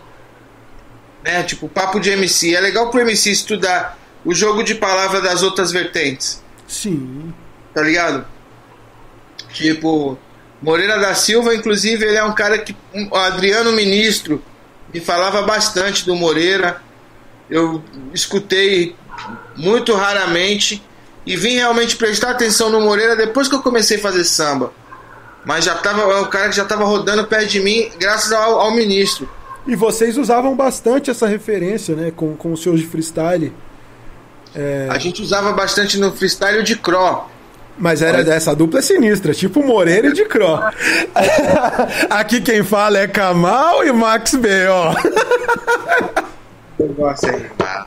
né? 1.25 1.43
Tipo, 1.43 1.69
papo 1.69 1.99
de 1.99 2.11
MC. 2.11 2.55
É 2.55 2.61
legal 2.61 2.91
pro 2.93 3.01
MC 3.01 3.29
estudar 3.29 3.99
o 4.25 4.33
jogo 4.33 4.63
de 4.63 4.77
palavra 4.77 5.21
das 5.21 5.43
outras 5.43 5.73
vertentes, 5.73 6.41
Sim. 6.69 7.35
tá 7.75 7.83
ligado? 7.83 8.25
Tipo, 9.53 10.17
Moreira 10.63 10.97
da 11.01 11.13
Silva, 11.17 11.57
inclusive, 11.57 12.05
ele 12.05 12.17
é 12.17 12.23
um 12.23 12.33
cara 12.33 12.57
que. 12.59 12.77
O 13.11 13.17
Adriano 13.17 13.73
Ministro 13.73 14.41
me 14.95 15.01
falava 15.01 15.43
bastante 15.43 16.07
do 16.07 16.15
Moreira. 16.15 16.81
Eu 17.51 17.83
escutei 18.15 18.95
muito 19.57 19.93
raramente 19.93 20.81
e 21.27 21.37
vim 21.37 21.57
realmente 21.57 21.97
prestar 21.97 22.31
atenção 22.31 22.71
no 22.71 22.81
Moreira 22.81 23.17
depois 23.17 23.49
que 23.49 23.57
eu 23.57 23.61
comecei 23.61 23.97
a 23.97 24.01
fazer 24.01 24.23
samba. 24.23 24.73
Mas 25.45 25.65
já 25.65 25.75
tava, 25.77 26.03
é 26.03 26.21
um 26.21 26.27
cara 26.27 26.49
que 26.49 26.57
já 26.57 26.63
estava 26.65 26.85
rodando 26.85 27.27
perto 27.27 27.47
de 27.49 27.61
mim 27.61 27.91
graças 27.99 28.33
ao, 28.33 28.61
ao 28.61 28.71
ministro. 28.73 29.29
E 29.67 29.75
vocês 29.77 30.17
usavam 30.19 30.55
bastante 30.57 31.11
essa 31.11 31.27
referência, 31.27 31.95
né, 31.95 32.13
com, 32.15 32.35
com 32.37 32.53
os 32.53 32.63
seus 32.63 32.81
de 32.81 32.87
freestyle. 32.87 33.53
É, 34.55 34.89
A 34.91 34.99
gente 34.99 35.23
usava 35.23 35.53
bastante 35.53 35.99
no 35.99 36.13
freestyle 36.13 36.59
o 36.59 36.63
de 36.63 36.77
Cro. 36.77 37.25
mas 37.79 38.03
era 38.03 38.25
dessa 38.25 38.55
dupla 38.55 38.81
é 38.81 38.83
sinistra, 38.83 39.33
tipo 39.33 39.63
Moreira 39.63 40.09
e 40.09 40.13
de 40.13 40.25
Cro. 40.25 40.59
Aqui 42.11 42.41
quem 42.41 42.63
fala 42.65 42.99
é 42.99 43.07
Kamal 43.07 43.85
e 43.87 43.93
Max 43.93 44.35
B, 44.35 44.67
ó. 44.69 44.95
O 46.79 46.83
negócio 46.87 47.29
é 47.29 47.37
rimar. 47.37 47.87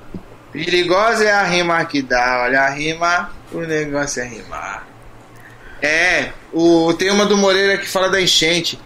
Perigosa 0.51 1.23
é 1.25 1.31
a 1.31 1.43
rima 1.43 1.83
que 1.85 2.01
dá, 2.01 2.43
olha 2.45 2.61
a 2.61 2.69
rima, 2.69 3.31
o 3.51 3.59
negócio 3.61 4.21
é 4.21 4.25
rimar. 4.25 4.87
É, 5.83 6.31
o, 6.53 6.93
tem 6.93 7.11
uma 7.11 7.25
do 7.25 7.35
Moreira 7.35 7.77
que 7.77 7.89
fala 7.89 8.07
da 8.07 8.21
enchente. 8.21 8.79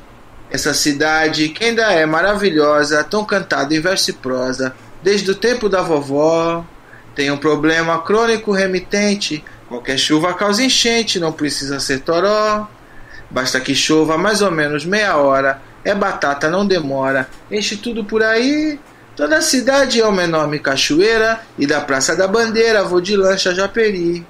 Essa 0.49 0.73
cidade 0.73 1.49
que 1.49 1.63
ainda 1.63 1.93
é 1.93 2.07
maravilhosa, 2.07 3.03
tão 3.03 3.23
cantada 3.23 3.75
em 3.75 3.79
verso 3.79 4.09
e 4.09 4.13
prosa, 4.13 4.73
desde 5.03 5.29
o 5.29 5.35
tempo 5.35 5.69
da 5.69 5.83
vovó. 5.83 6.65
Tem 7.13 7.29
um 7.29 7.37
problema 7.37 8.01
crônico 8.01 8.51
remitente. 8.51 9.45
Qualquer 9.67 9.99
chuva 9.99 10.33
causa 10.33 10.63
enchente, 10.63 11.19
não 11.19 11.31
precisa 11.31 11.79
ser 11.79 11.99
toró. 11.99 12.67
Basta 13.29 13.59
que 13.59 13.75
chova 13.75 14.17
mais 14.17 14.41
ou 14.41 14.49
menos 14.49 14.83
meia 14.83 15.17
hora. 15.17 15.61
É 15.83 15.93
batata, 15.93 16.49
não 16.49 16.65
demora. 16.65 17.29
Enche 17.51 17.77
tudo 17.77 18.03
por 18.03 18.23
aí. 18.23 18.79
Toda 19.15 19.37
a 19.37 19.41
cidade 19.41 20.01
é 20.01 20.05
uma 20.07 20.23
enorme 20.23 20.57
cachoeira. 20.57 21.41
E 21.59 21.67
da 21.67 21.79
Praça 21.79 22.15
da 22.15 22.27
Bandeira 22.27 22.83
vou 22.83 23.01
de 23.01 23.15
lancha 23.15 23.53
Japeri. 23.53 24.25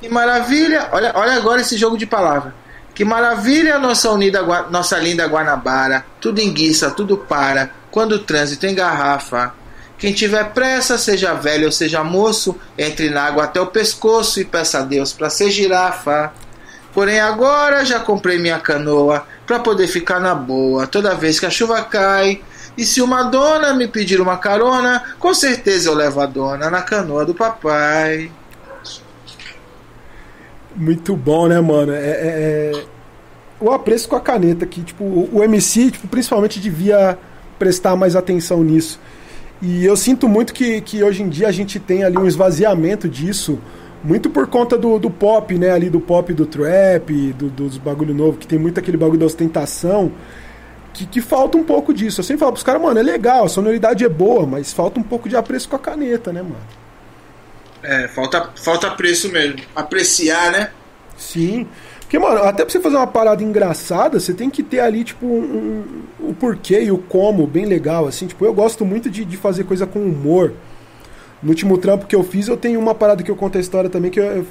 Que 0.00 0.08
maravilha! 0.08 0.88
Olha, 0.92 1.12
olha 1.14 1.34
agora 1.34 1.60
esse 1.60 1.76
jogo 1.76 1.98
de 1.98 2.06
palavra. 2.06 2.54
Que 2.94 3.04
maravilha 3.04 3.78
nossa 3.78 4.10
unida, 4.10 4.42
nossa 4.70 4.98
linda 4.98 5.26
Guanabara. 5.26 6.04
Tudo 6.20 6.40
enguiça, 6.40 6.90
tudo 6.90 7.16
para. 7.16 7.70
Quando 7.90 8.12
o 8.12 8.18
trânsito 8.18 8.66
engarrafa. 8.66 9.54
Quem 9.98 10.14
tiver 10.14 10.52
pressa, 10.52 10.96
seja 10.96 11.34
velho 11.34 11.66
ou 11.66 11.72
seja 11.72 12.02
moço, 12.02 12.56
entre 12.78 13.10
na 13.10 13.24
água 13.24 13.44
até 13.44 13.60
o 13.60 13.66
pescoço 13.66 14.40
e 14.40 14.44
peça 14.46 14.78
a 14.78 14.82
Deus 14.82 15.12
para 15.12 15.28
ser 15.28 15.50
girafa. 15.50 16.32
Porém 16.94 17.20
agora 17.20 17.84
já 17.84 18.00
comprei 18.00 18.38
minha 18.38 18.58
canoa 18.58 19.26
para 19.46 19.58
poder 19.58 19.86
ficar 19.86 20.18
na 20.18 20.34
boa 20.34 20.86
toda 20.86 21.14
vez 21.14 21.38
que 21.38 21.44
a 21.44 21.50
chuva 21.50 21.82
cai. 21.82 22.42
E 22.78 22.84
se 22.86 23.02
uma 23.02 23.24
dona 23.24 23.74
me 23.74 23.86
pedir 23.86 24.22
uma 24.22 24.38
carona, 24.38 25.02
com 25.18 25.34
certeza 25.34 25.90
eu 25.90 25.94
levo 25.94 26.20
a 26.20 26.26
dona 26.26 26.70
na 26.70 26.80
canoa 26.80 27.26
do 27.26 27.34
papai. 27.34 28.30
Muito 30.74 31.16
bom, 31.16 31.48
né, 31.48 31.60
mano? 31.60 31.92
É, 31.92 31.96
é- 31.98 32.72
é- 32.76 32.84
O 33.60 33.70
apreço 33.70 34.08
com 34.08 34.16
a 34.16 34.20
caneta, 34.20 34.64
que 34.64 34.80
tipo, 34.82 35.04
o 35.04 35.42
MC, 35.42 35.90
tipo, 35.90 36.08
principalmente, 36.08 36.58
devia 36.58 37.18
prestar 37.58 37.94
mais 37.94 38.16
atenção 38.16 38.62
nisso. 38.64 38.98
E 39.60 39.84
eu 39.84 39.94
sinto 39.96 40.26
muito 40.26 40.54
que, 40.54 40.80
que 40.80 41.04
hoje 41.04 41.22
em 41.22 41.28
dia 41.28 41.46
a 41.48 41.52
gente 41.52 41.78
tem 41.78 42.02
ali 42.02 42.16
um 42.16 42.26
esvaziamento 42.26 43.06
disso, 43.06 43.58
muito 44.02 44.30
por 44.30 44.46
conta 44.46 44.78
do, 44.78 44.98
do 44.98 45.10
pop, 45.10 45.58
né? 45.58 45.72
Ali 45.72 45.90
do 45.90 46.00
pop 46.00 46.32
do 46.32 46.46
trap, 46.46 47.12
do, 47.34 47.50
dos 47.50 47.76
bagulho 47.76 48.14
novo, 48.14 48.38
que 48.38 48.46
tem 48.46 48.58
muito 48.58 48.80
aquele 48.80 48.96
bagulho 48.96 49.18
da 49.20 49.26
ostentação, 49.26 50.10
que, 50.94 51.04
que 51.04 51.20
falta 51.20 51.58
um 51.58 51.62
pouco 51.64 51.92
disso. 51.92 52.20
Eu 52.20 52.24
sempre 52.24 52.40
falo 52.40 52.52
pros 52.52 52.62
caras, 52.64 52.80
mano, 52.80 52.98
é 52.98 53.02
legal, 53.02 53.44
a 53.44 53.48
sonoridade 53.48 54.02
é 54.02 54.08
boa, 54.08 54.46
mas 54.46 54.72
falta 54.72 54.98
um 54.98 55.02
pouco 55.02 55.28
de 55.28 55.36
apreço 55.36 55.68
com 55.68 55.76
a 55.76 55.78
caneta, 55.78 56.32
né, 56.32 56.40
mano? 56.40 56.56
É, 57.82 58.08
falta, 58.08 58.50
falta 58.62 58.90
preço 58.90 59.30
mesmo. 59.30 59.58
Apreciar, 59.74 60.52
né? 60.52 60.70
Sim. 61.16 61.66
Porque, 62.00 62.18
mano, 62.18 62.42
até 62.42 62.64
pra 62.64 62.70
você 62.72 62.80
fazer 62.80 62.96
uma 62.96 63.06
parada 63.06 63.42
engraçada, 63.42 64.18
você 64.18 64.34
tem 64.34 64.50
que 64.50 64.62
ter 64.62 64.80
ali, 64.80 65.04
tipo, 65.04 65.24
um, 65.26 65.84
um- 66.20 66.30
o 66.30 66.34
porquê 66.34 66.82
e 66.82 66.90
o 66.90 66.98
como 66.98 67.46
bem 67.46 67.64
legal, 67.66 68.06
assim. 68.06 68.26
Tipo, 68.26 68.44
eu 68.44 68.52
gosto 68.52 68.84
muito 68.84 69.08
de, 69.08 69.24
de 69.24 69.36
fazer 69.36 69.64
coisa 69.64 69.86
com 69.86 70.00
humor. 70.00 70.52
No 71.42 71.50
último 71.50 71.78
trampo 71.78 72.06
que 72.06 72.14
eu 72.16 72.22
fiz, 72.22 72.48
eu 72.48 72.56
tenho 72.56 72.78
uma 72.80 72.94
parada 72.94 73.22
que 73.22 73.30
eu 73.30 73.36
conto 73.36 73.56
a 73.56 73.60
história 73.60 73.88
também, 73.88 74.10
que 74.10 74.20
eu, 74.20 74.44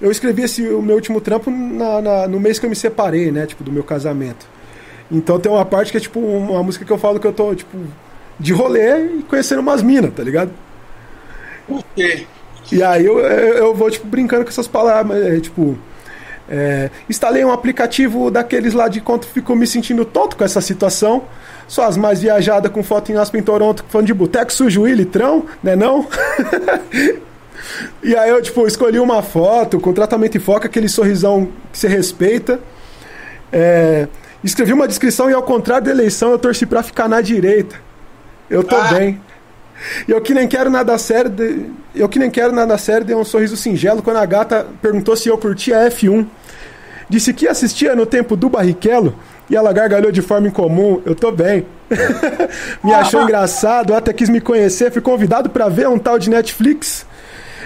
eu, 0.00 0.10
escrevi 0.10 0.42
esse, 0.42 0.66
o 0.68 0.80
meu 0.80 0.94
último 0.94 1.20
trampo 1.20 1.50
na- 1.50 2.00
na- 2.00 2.28
no 2.28 2.40
mês 2.40 2.58
que 2.58 2.64
eu 2.66 2.70
me 2.70 2.76
separei, 2.76 3.30
né? 3.30 3.46
Tipo, 3.46 3.64
do 3.64 3.72
meu 3.72 3.82
casamento. 3.84 4.46
Então 5.10 5.38
tem 5.38 5.50
uma 5.52 5.64
parte 5.64 5.90
que 5.90 5.98
é, 5.98 6.00
tipo, 6.00 6.20
uma 6.20 6.62
música 6.62 6.84
que 6.84 6.92
eu 6.92 6.98
falo 6.98 7.20
que 7.20 7.26
eu 7.26 7.32
tô, 7.32 7.54
tipo, 7.54 7.76
de 8.40 8.52
rolê 8.52 9.18
e 9.18 9.22
conhecendo 9.24 9.60
umas 9.60 9.82
minas, 9.82 10.12
tá 10.14 10.22
ligado? 10.22 10.50
Por 11.66 11.84
quê? 11.94 12.26
E 12.72 12.82
aí 12.82 13.04
eu, 13.04 13.18
eu, 13.20 13.74
vou, 13.74 13.90
tipo, 13.90 14.06
brincando 14.06 14.44
com 14.44 14.50
essas 14.50 14.66
palavras, 14.66 15.24
é, 15.24 15.38
tipo... 15.40 15.76
é, 16.48 16.90
instalei 17.08 17.44
um 17.44 17.52
aplicativo 17.52 18.30
daqueles 18.30 18.72
lá 18.72 18.88
de 18.88 19.00
quanto 19.00 19.26
ficou 19.26 19.54
me 19.54 19.66
sentindo 19.66 20.04
tonto 20.04 20.36
com 20.36 20.44
essa 20.44 20.60
situação. 20.60 21.24
Só 21.68 21.84
as 21.84 21.96
mais 21.96 22.20
viajadas 22.20 22.70
com 22.72 22.82
foto 22.82 23.12
em 23.12 23.16
Aspen, 23.16 23.42
Toronto, 23.42 23.84
falando 23.88 24.06
de 24.06 24.14
boteco 24.14 24.52
sujo 24.52 24.86
e 24.86 24.94
litrão, 24.94 25.46
né 25.62 25.74
não? 25.76 26.06
e 28.02 28.16
aí 28.16 28.30
eu, 28.30 28.42
tipo, 28.42 28.66
escolhi 28.66 28.98
uma 28.98 29.22
foto 29.22 29.78
com 29.80 29.92
tratamento 29.92 30.36
e 30.36 30.40
foco, 30.40 30.66
aquele 30.66 30.88
sorrisão 30.88 31.48
que 31.72 31.78
você 31.78 31.88
respeita. 31.88 32.58
É, 33.52 34.08
escrevi 34.42 34.72
uma 34.72 34.88
descrição 34.88 35.30
e 35.30 35.34
ao 35.34 35.42
contrário 35.42 35.84
da 35.86 35.90
eleição 35.92 36.30
eu 36.30 36.38
torci 36.38 36.66
pra 36.66 36.82
ficar 36.82 37.08
na 37.08 37.20
direita. 37.20 37.76
Eu 38.50 38.62
tô 38.64 38.76
Ah. 38.76 38.94
bem. 38.94 39.20
E 40.06 40.10
eu 40.10 40.20
que 40.20 40.34
nem 40.34 40.46
quero 40.48 40.70
nada 40.70 40.96
sério, 40.98 41.30
de- 41.30 41.66
eu 41.94 42.08
que 42.08 42.18
nem 42.18 42.30
quero 42.30 42.52
nada 42.52 42.76
sério, 42.78 43.06
dei 43.06 43.14
um 43.16 43.24
sorriso 43.24 43.56
singelo 43.56 44.02
quando 44.02 44.16
a 44.18 44.26
gata 44.26 44.66
perguntou 44.80 45.16
se 45.16 45.28
eu 45.28 45.36
curtia 45.38 45.76
F1. 45.90 46.26
Disse 47.08 47.32
que 47.34 47.46
assistia 47.48 47.94
no 47.94 48.06
tempo 48.06 48.36
do 48.36 48.48
Barrichello 48.48 49.14
e 49.50 49.56
ela 49.56 49.72
gargalhou 49.72 50.10
de 50.10 50.22
forma 50.22 50.48
incomum. 50.48 51.02
Eu 51.04 51.14
tô 51.14 51.30
bem. 51.30 51.66
me 52.82 52.92
achou 52.94 53.20
engraçado, 53.24 53.94
até 53.94 54.12
quis 54.12 54.28
me 54.28 54.40
conhecer, 54.40 54.90
fui 54.90 55.02
convidado 55.02 55.50
pra 55.50 55.68
ver 55.68 55.88
um 55.88 55.98
tal 55.98 56.18
de 56.18 56.30
Netflix. 56.30 57.04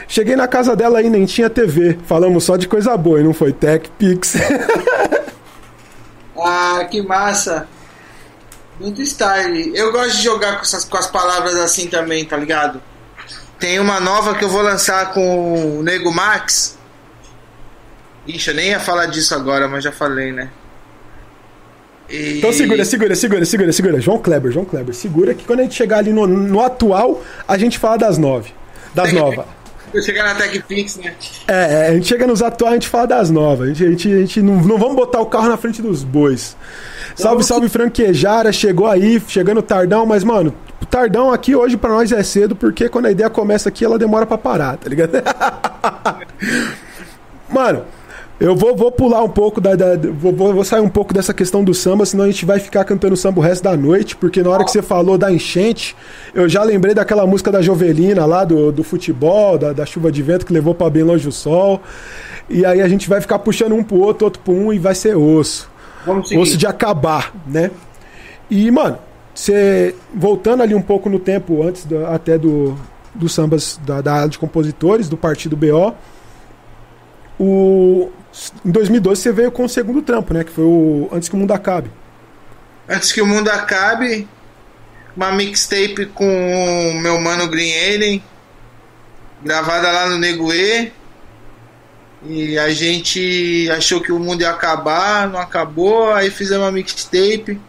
Cheguei 0.09 0.37
na 0.37 0.47
casa 0.49 0.75
dela 0.77 1.03
e 1.03 1.11
nem 1.11 1.25
tinha 1.25 1.51
TV. 1.51 1.99
Falamos 2.07 2.45
só 2.45 2.57
de 2.57 2.67
coisa 2.69 2.97
boa 2.97 3.21
e 3.21 3.25
não 3.25 3.35
foi 3.35 3.53
Tech 3.53 3.89
Pix. 3.99 4.35
Ah, 6.39 6.85
que 6.91 7.01
massa. 7.03 7.67
Muito 8.79 9.01
style. 9.03 9.73
Eu 9.75 9.93
gosto 9.93 10.17
de 10.17 10.23
jogar 10.23 10.57
com, 10.57 10.63
essas, 10.63 10.85
com 10.85 10.97
as 10.97 11.07
palavras 11.07 11.55
assim 11.57 11.89
também, 11.89 12.25
tá 12.25 12.37
ligado? 12.37 12.81
Tem 13.59 13.79
uma 13.79 13.99
nova 14.01 14.35
que 14.35 14.45
eu 14.45 14.49
vou 14.49 14.63
lançar 14.63 15.13
com 15.13 15.79
o 15.79 15.83
Nego 15.83 16.13
Max. 16.13 16.77
Ixi, 18.27 18.51
eu 18.51 18.55
nem 18.55 18.69
ia 18.71 18.81
falar 18.81 19.07
disso 19.07 19.35
agora, 19.35 19.67
mas 19.67 19.83
já 19.83 19.93
falei, 19.93 20.33
né? 20.33 20.51
E... 22.09 22.39
Então 22.39 22.53
segura, 22.53 22.85
segura, 22.85 23.15
segura, 23.15 23.45
segura, 23.45 23.73
segura. 23.73 24.01
João 24.01 24.19
Kleber, 24.19 24.53
João 24.53 24.65
Kleber, 24.65 24.95
segura 24.95 25.35
que 25.35 25.45
quando 25.45 25.61
a 25.61 25.63
gente 25.63 25.75
chegar 25.75 25.99
ali 25.99 26.13
no, 26.13 26.27
no 26.27 26.61
atual, 26.61 27.23
a 27.49 27.57
gente 27.57 27.79
fala 27.79 27.97
das 27.97 28.19
nove. 28.19 28.53
Das 28.95 29.13
novas. 29.13 29.47
Eu 29.93 30.03
chegar 30.03 30.25
na 30.25 30.35
TechPix, 30.35 30.97
né? 30.97 31.15
É, 31.49 31.55
é, 31.55 31.87
a 31.89 31.95
gente 31.95 32.07
chega 32.07 32.27
nos 32.27 32.43
atuais, 32.43 32.73
a 32.73 32.77
gente 32.77 32.89
fala 32.89 33.07
das 33.07 33.31
novas. 33.31 33.71
A 33.71 33.73
gente, 33.73 33.85
a 33.85 33.91
gente, 33.91 34.13
a 34.13 34.19
gente 34.19 34.43
não, 34.43 34.57
não 34.57 34.79
vamos 34.79 34.97
botar 34.97 35.21
o 35.21 35.27
carro 35.27 35.49
na 35.49 35.57
frente 35.57 35.81
dos 35.81 36.05
bois. 36.05 36.57
Salve, 37.15 37.45
salve, 37.45 37.69
franquejara. 37.69 38.53
Chegou 38.53 38.87
aí, 38.87 39.23
chegando 39.27 39.63
tardão, 39.63 40.05
mas, 40.05 40.23
mano, 40.23 40.55
tardão 40.91 41.33
aqui 41.33 41.55
hoje 41.55 41.77
pra 41.77 41.91
nós 41.91 42.13
é 42.13 42.23
cedo, 42.23 42.55
porque 42.55 42.89
quando 42.89 43.07
a 43.07 43.11
ideia 43.11 43.31
começa 43.31 43.69
aqui, 43.69 43.85
ela 43.85 43.99
demora 43.99 44.27
pra 44.27 44.37
parar, 44.37 44.77
tá 44.77 44.89
ligado? 44.89 45.13
mano, 47.49 47.85
eu 48.39 48.55
vou, 48.55 48.77
vou 48.77 48.93
pular 48.93 49.23
um 49.23 49.29
pouco 49.29 49.61
da. 49.61 49.75
da 49.75 49.97
vou, 49.97 50.33
vou 50.33 50.65
sair 50.65 50.81
um 50.81 50.89
pouco 50.89 51.15
dessa 51.15 51.33
questão 51.33 51.65
do 51.65 51.73
samba, 51.73 52.05
senão 52.05 52.25
a 52.25 52.27
gente 52.27 52.45
vai 52.45 52.61
ficar 52.61 52.85
cantando 52.85 53.17
samba 53.17 53.41
o 53.41 53.43
resto 53.43 53.63
da 53.63 53.75
noite, 53.77 54.15
porque 54.15 54.43
na 54.43 54.51
hora 54.51 54.65
que 54.65 54.71
você 54.71 54.83
falou 54.83 55.17
da 55.17 55.33
enchente, 55.33 55.97
eu 56.35 56.47
já 56.47 56.63
lembrei 56.63 56.95
daquela 56.95 57.27
música 57.27 57.51
da 57.51 57.63
Jovelina 57.63 58.27
lá, 58.27 58.45
do, 58.45 58.71
do 58.71 58.85
futebol, 58.85 59.57
da, 59.57 59.73
da 59.73 59.87
chuva 59.87 60.13
de 60.13 60.23
vento 60.23 60.45
que 60.45 60.53
levou 60.53 60.75
para 60.75 60.91
bem 60.91 61.03
longe 61.03 61.27
o 61.27 61.33
sol. 61.33 61.81
E 62.49 62.65
aí 62.65 62.81
a 62.83 62.89
gente 62.89 63.09
vai 63.09 63.21
ficar 63.21 63.39
puxando 63.39 63.75
um 63.75 63.83
pro 63.83 63.99
outro, 63.99 64.27
outro 64.27 64.43
pro 64.43 64.53
um, 64.53 64.73
e 64.73 64.79
vai 64.79 64.95
ser 64.95 65.17
osso. 65.17 65.71
Osso 66.39 66.57
de 66.57 66.67
acabar, 66.67 67.33
né? 67.47 67.71
E, 68.51 68.71
mano, 68.71 68.99
você. 69.35 69.95
Voltando 70.15 70.63
ali 70.63 70.75
um 70.75 70.83
pouco 70.83 71.09
no 71.09 71.19
tempo, 71.19 71.63
antes 71.63 71.85
do, 71.85 72.07
até 72.07 72.39
do, 72.39 72.77
dos 73.15 73.33
sambas 73.33 73.81
da, 73.85 74.01
da 74.01 74.15
área 74.15 74.29
de 74.29 74.39
compositores, 74.39 75.09
do 75.09 75.17
partido 75.17 75.57
BO. 75.57 75.95
O, 77.39 78.11
em 78.65 78.71
2012 78.71 79.23
você 79.23 79.33
veio 79.33 79.51
com 79.51 79.65
o 79.65 79.69
segundo 79.69 80.03
trampo, 80.03 80.35
né? 80.35 80.45
Que 80.45 80.51
foi 80.51 80.65
o 80.65 81.09
Antes 81.13 81.29
que 81.29 81.35
o 81.35 81.39
Mundo 81.39 81.53
Acabe. 81.53 81.91
Antes 82.89 83.13
que 83.13 83.21
o 83.21 83.27
Mundo 83.27 83.49
Acabe, 83.49 84.29
uma 85.17 85.33
mixtape 85.33 86.07
com 86.07 86.91
o 86.91 86.95
meu 87.01 87.21
mano 87.21 87.49
Green 87.49 87.73
Alien, 87.73 88.23
gravada 89.43 89.91
lá 89.91 90.09
no 90.09 90.19
Neguê. 90.19 90.93
E 92.25 92.59
a 92.59 92.71
gente 92.71 93.71
achou 93.71 94.01
que 94.01 94.11
o 94.11 94.19
mundo 94.19 94.41
ia 94.41 94.51
acabar, 94.51 95.29
não 95.29 95.39
acabou, 95.39 96.13
aí 96.13 96.31
fizemos 96.31 96.65
uma 96.65 96.73
mixtape. 96.73 97.61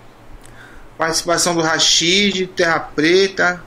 Participação 0.98 1.54
do 1.54 1.62
Rashid, 1.62 2.48
Terra 2.48 2.80
Preta, 2.80 3.62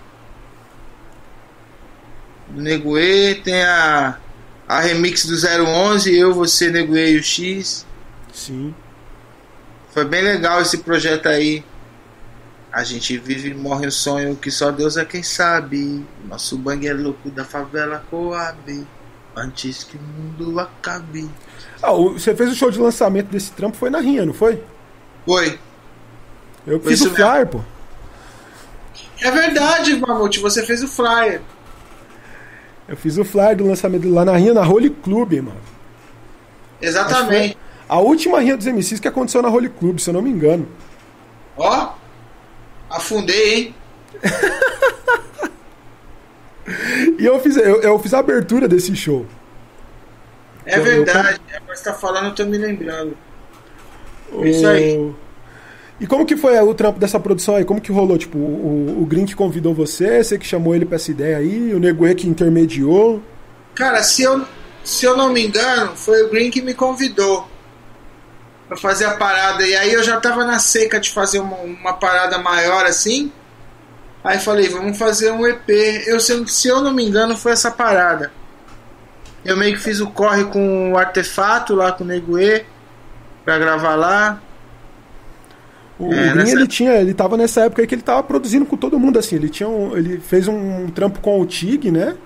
do 2.49 2.61
Neguê, 2.61 3.41
tem 3.45 3.63
a 3.63 4.19
a 4.71 4.79
remix 4.79 5.27
do 5.27 5.35
011, 5.35 6.17
eu, 6.17 6.33
você, 6.33 6.71
Neguei 6.71 7.15
e 7.15 7.19
o 7.19 7.23
X. 7.25 7.85
Sim. 8.33 8.73
Foi 9.93 10.05
bem 10.05 10.23
legal 10.23 10.63
esse 10.63 10.79
projeto 10.79 11.29
aí. 11.29 11.65
A 12.73 12.85
gente 12.85 13.19
vive 13.19 13.49
e 13.49 13.55
morre 13.55 13.89
o 13.89 13.91
sonho 13.91 14.37
que 14.37 14.49
só 14.49 14.71
Deus 14.71 14.97
é 14.97 15.05
quem 15.05 15.25
sabe. 15.25 16.07
Nosso 16.25 16.57
bang 16.57 16.87
é 16.87 16.95
louco 16.95 17.33
da 17.33 17.45
favela 17.45 18.05
Coab. 18.09 18.87
Antes 19.37 19.83
que 19.83 19.97
o 19.97 20.01
mundo 20.01 20.61
acabe. 20.61 21.29
Ah, 21.83 21.91
você 21.91 22.33
fez 22.33 22.53
o 22.53 22.55
show 22.55 22.71
de 22.71 22.79
lançamento 22.79 23.27
desse 23.27 23.51
trampo, 23.51 23.77
foi 23.77 23.91
na 23.91 23.99
Rinha, 23.99 24.25
não 24.25 24.33
foi? 24.33 24.63
Foi. 25.27 25.59
Eu 26.65 26.79
foi 26.79 26.93
fiz 26.93 27.01
o 27.01 27.11
flyer, 27.11 27.49
pô. 27.49 27.61
É 29.21 29.33
verdade, 29.33 29.97
Mamute, 29.99 30.39
você 30.39 30.65
fez 30.65 30.81
o 30.81 30.87
flyer. 30.87 31.43
Eu 32.91 32.97
fiz 32.97 33.17
o 33.17 33.25
flyer 33.25 33.57
do 33.57 33.69
lançamento 33.69 34.13
lá 34.13 34.25
na 34.25 34.37
Rinha, 34.37 34.53
na 34.53 34.69
Holy 34.69 34.91
Club, 34.91 35.35
mano. 35.35 35.61
Exatamente. 36.83 37.57
A 37.89 38.01
última 38.01 38.41
Rinha 38.41 38.57
dos 38.57 38.67
MCs 38.67 38.99
que 38.99 39.07
aconteceu 39.07 39.41
na 39.41 39.49
Holy 39.49 39.69
Club, 39.69 40.01
se 40.01 40.11
eu 40.11 40.15
não 40.15 40.21
me 40.21 40.29
engano. 40.29 40.67
Ó, 41.57 41.93
afundei, 42.91 43.55
hein? 43.55 43.75
e 47.17 47.25
eu 47.25 47.39
fiz, 47.39 47.57
eu, 47.57 47.81
eu, 47.81 47.97
fiz 48.01 48.13
a 48.13 48.19
abertura 48.19 48.67
desse 48.67 48.97
show. 48.97 49.25
É 50.67 50.81
verdade, 50.81 51.41
eu... 51.49 51.59
agora 51.59 51.77
você 51.77 51.85
tá 51.85 51.95
falando, 51.95 52.27
eu 52.27 52.35
tô 52.35 52.45
me 52.45 52.59
lembrando. 52.59 53.17
O... 54.33 54.45
Isso 54.45 54.67
aí. 54.67 55.15
E 56.01 56.07
como 56.07 56.25
que 56.25 56.35
foi 56.35 56.59
o 56.59 56.75
trampo 56.75 56.99
dessa 56.99 57.21
produção 57.21 57.57
aí? 57.57 57.65
Como 57.65 57.81
que 57.81 57.93
rolou? 57.93 58.17
Tipo, 58.17 58.39
o, 58.39 59.03
o 59.03 59.07
Green 59.07 59.27
que 59.27 59.37
convidou 59.37 59.75
você, 59.75 60.25
você 60.25 60.39
que 60.39 60.47
chamou 60.47 60.75
ele 60.75 60.87
pra 60.87 60.97
essa 60.97 61.11
ideia 61.11 61.37
aí, 61.37 61.75
o 61.75 61.79
Neguê 61.79 62.15
que 62.15 62.27
intermediou? 62.27 63.23
Cara, 63.75 64.03
se 64.03 64.23
eu, 64.23 64.45
se 64.83 65.05
eu 65.05 65.15
não 65.15 65.31
me 65.31 65.47
engano, 65.47 65.95
foi 65.95 66.23
o 66.23 66.31
Green 66.31 66.51
que 66.51 66.63
me 66.63 66.73
convidou 66.73 67.47
pra 68.67 68.79
fazer 68.79 69.05
a 69.05 69.17
parada. 69.17 69.67
E 69.67 69.77
aí 69.77 69.93
eu 69.93 70.03
já 70.03 70.19
tava 70.19 70.45
na 70.45 70.59
seca 70.59 70.99
de 70.99 71.11
fazer 71.11 71.39
uma, 71.39 71.57
uma 71.57 71.93
parada 71.93 72.39
maior 72.39 72.87
assim. 72.87 73.31
Aí 74.25 74.39
falei, 74.39 74.71
vamos 74.71 74.97
fazer 74.97 75.31
um 75.33 75.47
EP. 75.47 75.69
Eu, 76.07 76.19
se, 76.19 76.47
se 76.47 76.69
eu 76.69 76.81
não 76.81 76.95
me 76.95 77.05
engano, 77.05 77.37
foi 77.37 77.53
essa 77.53 77.71
parada. 77.71 78.33
Eu 79.45 79.57
meio 79.57 79.75
que 79.75 79.83
fiz 79.83 80.01
o 80.01 80.11
corre 80.11 80.45
com 80.45 80.93
o 80.93 80.99
artefato 80.99 81.75
lá 81.75 81.93
com 81.93 82.05
o 82.05 82.07
Neguê 82.07 82.65
pra 83.45 83.59
gravar 83.59 83.97
lá. 83.97 84.41
O, 86.01 86.15
é, 86.15 86.31
Green, 86.31 86.35
nessa... 86.35 86.53
ele 86.53 86.67
tinha, 86.67 86.93
ele 86.95 87.13
tava 87.13 87.37
nessa 87.37 87.61
época 87.61 87.83
aí 87.83 87.87
que 87.87 87.95
ele 87.95 88.01
tava 88.01 88.23
produzindo 88.23 88.65
com 88.65 88.77
todo 88.77 88.99
mundo, 88.99 89.19
assim. 89.19 89.37
Ele 89.37 89.51
tinha 89.51 89.69
um, 89.69 89.95
ele 89.95 90.19
fez 90.19 90.49
um, 90.49 90.89
trampo 90.89 91.21
com 91.21 91.39
o 91.39 91.45
Tig, 91.45 91.91
né? 91.91 92.17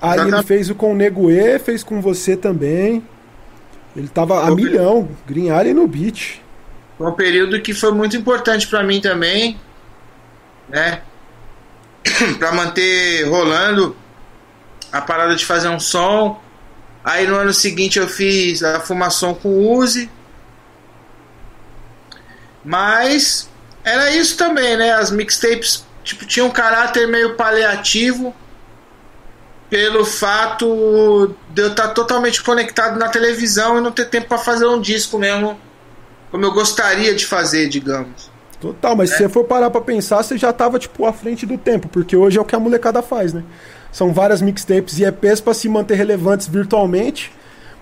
Aí 0.00 0.18
ele 0.18 0.42
fez 0.42 0.70
o 0.70 0.74
com 0.74 0.92
o 0.92 0.96
Neguê, 0.96 1.58
fez 1.58 1.84
com 1.84 2.00
você 2.00 2.34
também. 2.34 3.04
Ele 3.94 4.08
tava 4.08 4.42
a 4.42 4.50
milhão, 4.50 5.06
Green 5.28 5.50
Alien 5.50 5.74
no 5.74 5.86
beat. 5.86 6.40
Foi 6.96 7.06
um 7.06 7.12
período 7.12 7.60
que 7.60 7.74
foi 7.74 7.92
muito 7.92 8.16
importante 8.16 8.66
para 8.66 8.82
mim 8.82 9.00
também, 9.00 9.60
né? 10.68 11.02
para 12.38 12.52
manter 12.52 13.28
rolando 13.28 13.94
a 14.90 15.00
parada 15.02 15.36
de 15.36 15.44
fazer 15.44 15.68
um 15.68 15.78
som. 15.78 16.40
Aí 17.04 17.26
no 17.26 17.36
ano 17.36 17.52
seguinte 17.52 17.98
eu 17.98 18.08
fiz 18.08 18.62
a 18.62 18.80
fumação 18.80 19.34
com 19.34 19.50
o 19.50 19.76
Uzi 19.76 20.10
mas 22.64 23.48
era 23.84 24.10
isso 24.10 24.36
também, 24.36 24.76
né? 24.76 24.92
As 24.92 25.10
mixtapes 25.10 25.84
tipo, 26.04 26.24
tinham 26.26 26.48
um 26.48 26.50
caráter 26.50 27.06
meio 27.06 27.34
paliativo 27.34 28.34
pelo 29.68 30.04
fato 30.04 31.34
de 31.48 31.62
eu 31.62 31.68
estar 31.68 31.88
totalmente 31.88 32.42
conectado 32.42 32.98
na 32.98 33.08
televisão 33.08 33.78
e 33.78 33.80
não 33.80 33.90
ter 33.90 34.04
tempo 34.06 34.28
para 34.28 34.38
fazer 34.38 34.66
um 34.66 34.80
disco 34.80 35.18
mesmo 35.18 35.58
como 36.30 36.44
eu 36.44 36.52
gostaria 36.52 37.14
de 37.14 37.26
fazer, 37.26 37.68
digamos. 37.68 38.30
Total, 38.58 38.96
mas 38.96 39.10
é. 39.10 39.16
se 39.16 39.22
você 39.22 39.28
for 39.28 39.44
parar 39.44 39.70
pra 39.70 39.80
pensar, 39.80 40.22
você 40.22 40.38
já 40.38 40.52
tava, 40.52 40.78
tipo, 40.78 41.04
à 41.04 41.12
frente 41.12 41.44
do 41.44 41.58
tempo, 41.58 41.88
porque 41.88 42.16
hoje 42.16 42.38
é 42.38 42.40
o 42.40 42.44
que 42.44 42.54
a 42.54 42.60
molecada 42.60 43.02
faz, 43.02 43.32
né? 43.32 43.42
São 43.90 44.12
várias 44.12 44.40
mixtapes 44.40 44.98
e 44.98 45.04
EPs 45.04 45.40
para 45.40 45.52
se 45.52 45.68
manter 45.68 45.94
relevantes 45.94 46.46
virtualmente, 46.46 47.30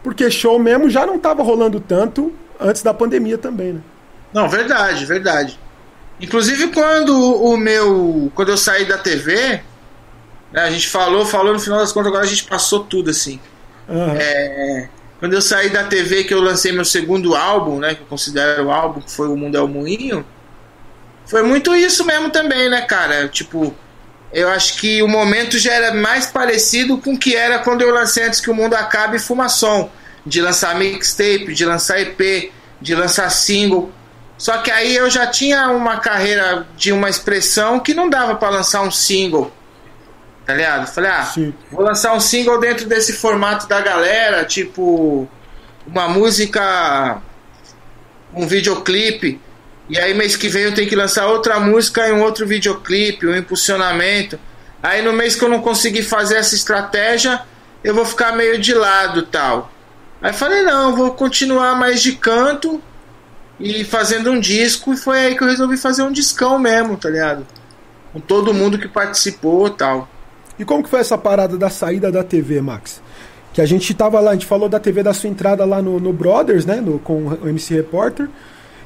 porque 0.03 0.31
show 0.31 0.59
mesmo 0.59 0.91
já 0.91 1.07
não 1.07 1.19
tava 1.19 1.43
rolando 1.43 1.79
tanto 1.79 2.33
antes 2.59 2.83
da 2.83 2.93
pandemia 2.93 3.39
também, 3.39 3.75
né? 3.75 3.81
Não, 4.33 4.49
verdade, 4.49 5.05
verdade. 5.07 5.59
Inclusive 6.21 6.69
quando 6.69 7.17
o 7.17 7.57
meu. 7.57 8.31
Quando 8.35 8.51
eu 8.51 8.57
saí 8.57 8.85
da 8.85 8.99
TV, 8.99 9.63
né, 10.53 10.63
a 10.63 10.71
gente 10.71 10.89
falou, 10.89 11.25
falou, 11.25 11.53
no 11.53 11.61
final 11.61 11.79
das 11.79 11.93
contas, 11.93 12.09
agora 12.09 12.25
a 12.25 12.29
gente 12.29 12.45
passou 12.45 12.81
tudo 12.85 13.11
assim. 13.11 13.41
Uhum. 13.89 14.15
É, 14.17 14.89
quando 15.19 15.35
eu 15.35 15.43
saí 15.43 15.69
da 15.69 15.85
TV, 15.85 16.25
que 16.25 16.33
eu 16.33 16.41
lancei 16.41 16.73
meu 16.73 16.85
segundo 16.85 17.35
álbum, 17.35 17.79
né? 17.79 17.95
Que 17.95 18.03
eu 18.03 18.07
considero 18.07 18.67
o 18.67 18.71
álbum, 18.71 19.01
que 19.01 19.11
foi 19.11 19.29
O 19.29 19.37
Mundo 19.37 19.57
é 19.57 19.61
o 19.61 19.69
Moinho. 19.69 20.25
Foi 21.27 21.43
muito 21.43 21.75
isso 21.75 22.05
mesmo 22.05 22.31
também, 22.31 22.71
né, 22.71 22.83
cara? 22.83 23.29
Tipo, 23.29 23.75
eu 24.33 24.49
acho 24.49 24.79
que 24.79 25.03
o 25.03 25.09
momento 25.09 25.59
já 25.59 25.73
era 25.73 25.95
mais 25.95 26.27
parecido 26.27 26.99
com 26.99 27.15
o 27.15 27.19
que 27.19 27.37
era 27.37 27.59
quando 27.59 27.83
eu 27.83 27.93
lancei 27.93 28.25
Antes 28.25 28.41
que 28.41 28.51
o 28.51 28.55
Mundo 28.55 28.75
Acabe 28.75 29.19
Fumação. 29.19 29.91
De 30.25 30.41
lançar 30.41 30.75
mixtape, 30.75 31.55
de 31.55 31.65
lançar 31.65 32.01
EP, 32.01 32.53
de 32.81 32.95
lançar 32.95 33.31
single. 33.31 33.91
Só 34.41 34.57
que 34.57 34.71
aí 34.71 34.97
eu 34.97 35.11
já 35.11 35.27
tinha 35.27 35.69
uma 35.69 35.99
carreira 35.99 36.67
de 36.75 36.93
uma 36.93 37.11
expressão 37.11 37.79
que 37.79 37.93
não 37.93 38.09
dava 38.09 38.37
para 38.37 38.49
lançar 38.49 38.81
um 38.81 38.91
single. 38.91 39.53
Tá 40.47 40.55
ligado? 40.55 40.87
Falei, 40.87 41.11
ah, 41.11 41.25
Sim. 41.25 41.53
vou 41.71 41.85
lançar 41.85 42.15
um 42.15 42.21
single 42.21 42.59
dentro 42.59 42.87
desse 42.87 43.13
formato 43.13 43.69
da 43.69 43.83
galera, 43.83 44.43
tipo 44.47 45.29
uma 45.87 46.09
música, 46.09 47.21
um 48.35 48.47
videoclipe. 48.47 49.39
E 49.91 49.99
aí 49.99 50.15
mês 50.15 50.37
que 50.37 50.49
vem 50.49 50.63
eu 50.63 50.75
tenho 50.75 50.89
que 50.89 50.97
lançar 50.97 51.27
outra 51.27 51.61
música 51.61 52.09
e 52.09 52.13
um 52.13 52.23
outro 52.23 52.47
videoclipe, 52.47 53.27
um 53.27 53.37
impulsionamento. 53.37 54.41
Aí 54.83 55.03
no 55.03 55.13
mês 55.13 55.37
que 55.37 55.45
eu 55.45 55.51
não 55.51 55.61
conseguir 55.61 56.05
fazer 56.05 56.39
essa 56.39 56.55
estratégia, 56.55 57.43
eu 57.85 57.95
vou 57.95 58.07
ficar 58.07 58.33
meio 58.33 58.59
de 58.59 58.73
lado 58.73 59.21
tal. 59.21 59.71
Aí 60.23 60.33
falei, 60.33 60.63
não, 60.63 60.97
vou 60.97 61.13
continuar 61.13 61.75
mais 61.75 62.01
de 62.01 62.13
canto 62.13 62.83
e 63.61 63.85
fazendo 63.85 64.31
um 64.31 64.41
disco, 64.41 64.95
e 64.95 64.97
foi 64.97 65.19
aí 65.19 65.37
que 65.37 65.45
eu 65.45 65.49
resolvi 65.49 65.77
fazer 65.77 66.03
um 66.03 66.11
discão 66.11 66.59
mesmo, 66.59 66.97
tá 66.97 67.11
ligado? 67.11 67.47
Com 68.11 68.19
todo 68.19 68.55
mundo 68.55 68.79
que 68.79 68.89
participou 68.89 69.69
tal. 69.69 70.09
E 70.59 70.65
como 70.65 70.83
que 70.83 70.89
foi 70.89 71.01
essa 71.01 71.19
parada 71.19 71.59
da 71.59 71.69
saída 71.69 72.11
da 72.11 72.25
TV, 72.25 72.61
Max? 72.63 73.03
Que 73.53 73.61
a 73.61 73.67
gente 73.67 73.93
tava 73.93 74.19
lá, 74.19 74.31
a 74.31 74.35
gente 74.35 74.47
falou 74.47 74.69
da 74.69 74.81
TV 74.81 75.03
da 75.03 75.13
sua 75.13 75.29
entrada 75.29 75.65
lá 75.65 75.83
no, 75.83 76.01
no 76.01 76.13
Brothers, 76.13 76.65
né? 76.65 76.77
No, 76.77 76.99
com 76.99 77.27
o 77.27 77.49
MC 77.49 77.75
Repórter. 77.75 78.29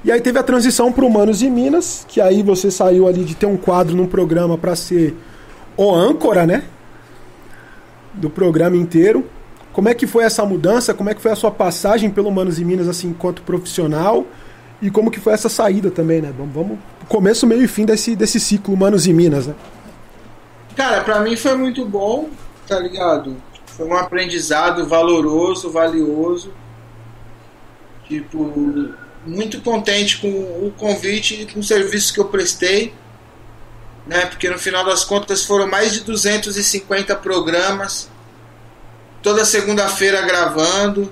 E 0.04 0.10
aí 0.10 0.20
teve 0.20 0.38
a 0.38 0.42
transição 0.42 0.92
para 0.92 1.04
Humanos 1.04 1.40
e 1.40 1.48
Minas, 1.48 2.04
que 2.08 2.20
aí 2.20 2.42
você 2.42 2.70
saiu 2.70 3.06
ali 3.06 3.24
de 3.24 3.34
ter 3.34 3.46
um 3.46 3.56
quadro 3.56 3.96
num 3.96 4.06
programa 4.06 4.58
para 4.58 4.74
ser 4.74 5.14
o 5.76 5.94
âncora, 5.94 6.46
né? 6.46 6.64
Do 8.12 8.28
programa 8.28 8.76
inteiro. 8.76 9.24
Como 9.72 9.88
é 9.88 9.94
que 9.94 10.06
foi 10.06 10.24
essa 10.24 10.44
mudança? 10.44 10.92
Como 10.92 11.10
é 11.10 11.14
que 11.14 11.20
foi 11.20 11.32
a 11.32 11.36
sua 11.36 11.50
passagem 11.50 12.10
pelo 12.10 12.28
Humanos 12.28 12.58
e 12.58 12.64
Minas, 12.64 12.88
assim, 12.88 13.08
enquanto 13.08 13.42
profissional? 13.42 14.26
E 14.84 14.90
como 14.90 15.10
que 15.10 15.18
foi 15.18 15.32
essa 15.32 15.48
saída 15.48 15.90
também, 15.90 16.20
né? 16.20 16.30
Vamos, 16.36 16.54
vamos 16.54 16.78
começo, 17.08 17.46
meio 17.46 17.62
e 17.62 17.66
fim 17.66 17.86
desse, 17.86 18.14
desse 18.14 18.38
ciclo 18.38 18.74
Humanos 18.74 19.06
e 19.06 19.14
Minas, 19.14 19.46
né? 19.46 19.54
Cara, 20.76 21.02
pra 21.02 21.20
mim 21.20 21.36
foi 21.36 21.56
muito 21.56 21.86
bom, 21.86 22.28
tá 22.68 22.78
ligado? 22.80 23.34
Foi 23.64 23.86
um 23.86 23.96
aprendizado 23.96 24.86
valoroso, 24.86 25.70
valioso. 25.70 26.52
Tipo, 28.06 28.92
muito 29.24 29.62
contente 29.62 30.18
com 30.18 30.28
o 30.28 30.70
convite 30.76 31.40
e 31.40 31.46
com 31.46 31.60
o 31.60 31.64
serviço 31.64 32.12
que 32.12 32.20
eu 32.20 32.26
prestei, 32.26 32.92
né? 34.06 34.26
Porque 34.26 34.50
no 34.50 34.58
final 34.58 34.84
das 34.84 35.02
contas 35.02 35.44
foram 35.44 35.66
mais 35.66 35.94
de 35.94 36.00
250 36.00 37.16
programas, 37.16 38.10
toda 39.22 39.46
segunda-feira 39.46 40.20
gravando, 40.20 41.10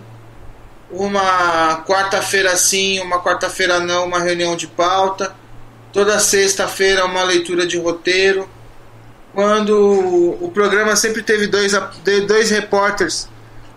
uma 0.93 1.83
quarta-feira 1.85 2.57
sim, 2.57 3.01
uma 3.01 3.21
quarta-feira 3.21 3.81
não, 3.81 4.07
uma 4.07 4.21
reunião 4.21 4.55
de 4.55 4.67
pauta, 4.67 5.35
toda 5.93 6.19
sexta-feira 6.19 7.05
uma 7.05 7.23
leitura 7.23 7.67
de 7.67 7.79
roteiro. 7.79 8.49
Quando 9.35 9.75
o 10.41 10.51
programa 10.53 10.95
sempre 10.95 11.23
teve 11.23 11.47
dois, 11.47 11.73
dois 12.27 12.51
repórteres, 12.51 13.29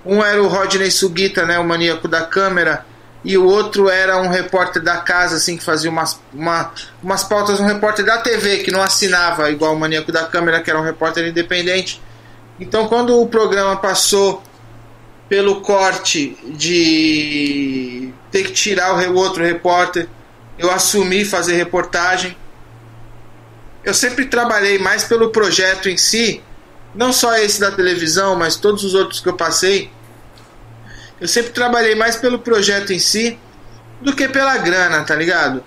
um 0.06 0.24
era 0.24 0.44
o 0.44 0.48
Rodney 0.48 0.92
Sugita, 0.92 1.46
né, 1.46 1.58
o 1.58 1.64
maníaco 1.64 2.08
da 2.08 2.26
câmera, 2.26 2.86
e 3.26 3.38
o 3.40 3.46
outro 3.46 3.90
era 3.90 4.22
um 4.22 4.28
repórter 4.28 4.84
da 4.84 4.98
casa, 4.98 5.38
assim, 5.38 5.58
que 5.58 5.64
fazia 5.64 5.90
umas, 5.90 6.20
uma, 6.32 6.72
umas 7.02 7.24
pautas, 7.24 7.60
um 7.60 7.66
repórter 7.66 8.06
da 8.06 8.20
TV, 8.20 8.60
que 8.60 8.70
não 8.70 8.84
assinava 8.84 9.50
igual 9.50 9.74
o 9.74 9.80
Maníaco 9.80 10.12
da 10.12 10.26
Câmera, 10.26 10.62
que 10.62 10.70
era 10.70 10.80
um 10.80 10.84
repórter 10.84 11.28
independente. 11.28 12.00
Então, 12.60 12.88
quando 12.88 13.20
o 13.20 13.28
programa 13.28 13.78
passou 13.78 14.44
pelo 15.28 15.62
corte 15.62 16.38
de 16.46 18.12
ter 18.32 18.44
que 18.44 18.52
tirar 18.52 19.10
o 19.10 19.16
outro 19.16 19.44
repórter, 19.44 20.08
eu 20.58 20.72
assumi 20.72 21.26
fazer 21.26 21.56
reportagem. 21.56 22.36
Eu 23.84 23.94
sempre 23.94 24.26
trabalhei 24.26 24.78
mais 24.80 25.04
pelo 25.04 25.30
projeto 25.30 25.90
em 25.90 25.98
si, 25.98 26.42
não 26.94 27.12
só 27.12 27.36
esse 27.38 27.60
da 27.60 27.72
televisão, 27.72 28.36
mas 28.36 28.56
todos 28.56 28.84
os 28.84 28.94
outros 28.94 29.20
que 29.20 29.30
eu 29.30 29.36
passei 29.36 29.92
eu 31.20 31.28
sempre 31.28 31.52
trabalhei 31.52 31.96
mais 31.96 32.16
pelo 32.16 32.40
projeto 32.40 32.92
em 32.92 33.00
si 33.00 33.38
do 34.02 34.14
que 34.14 34.28
pela 34.28 34.58
grana, 34.58 35.04
tá 35.04 35.16
ligado? 35.16 35.64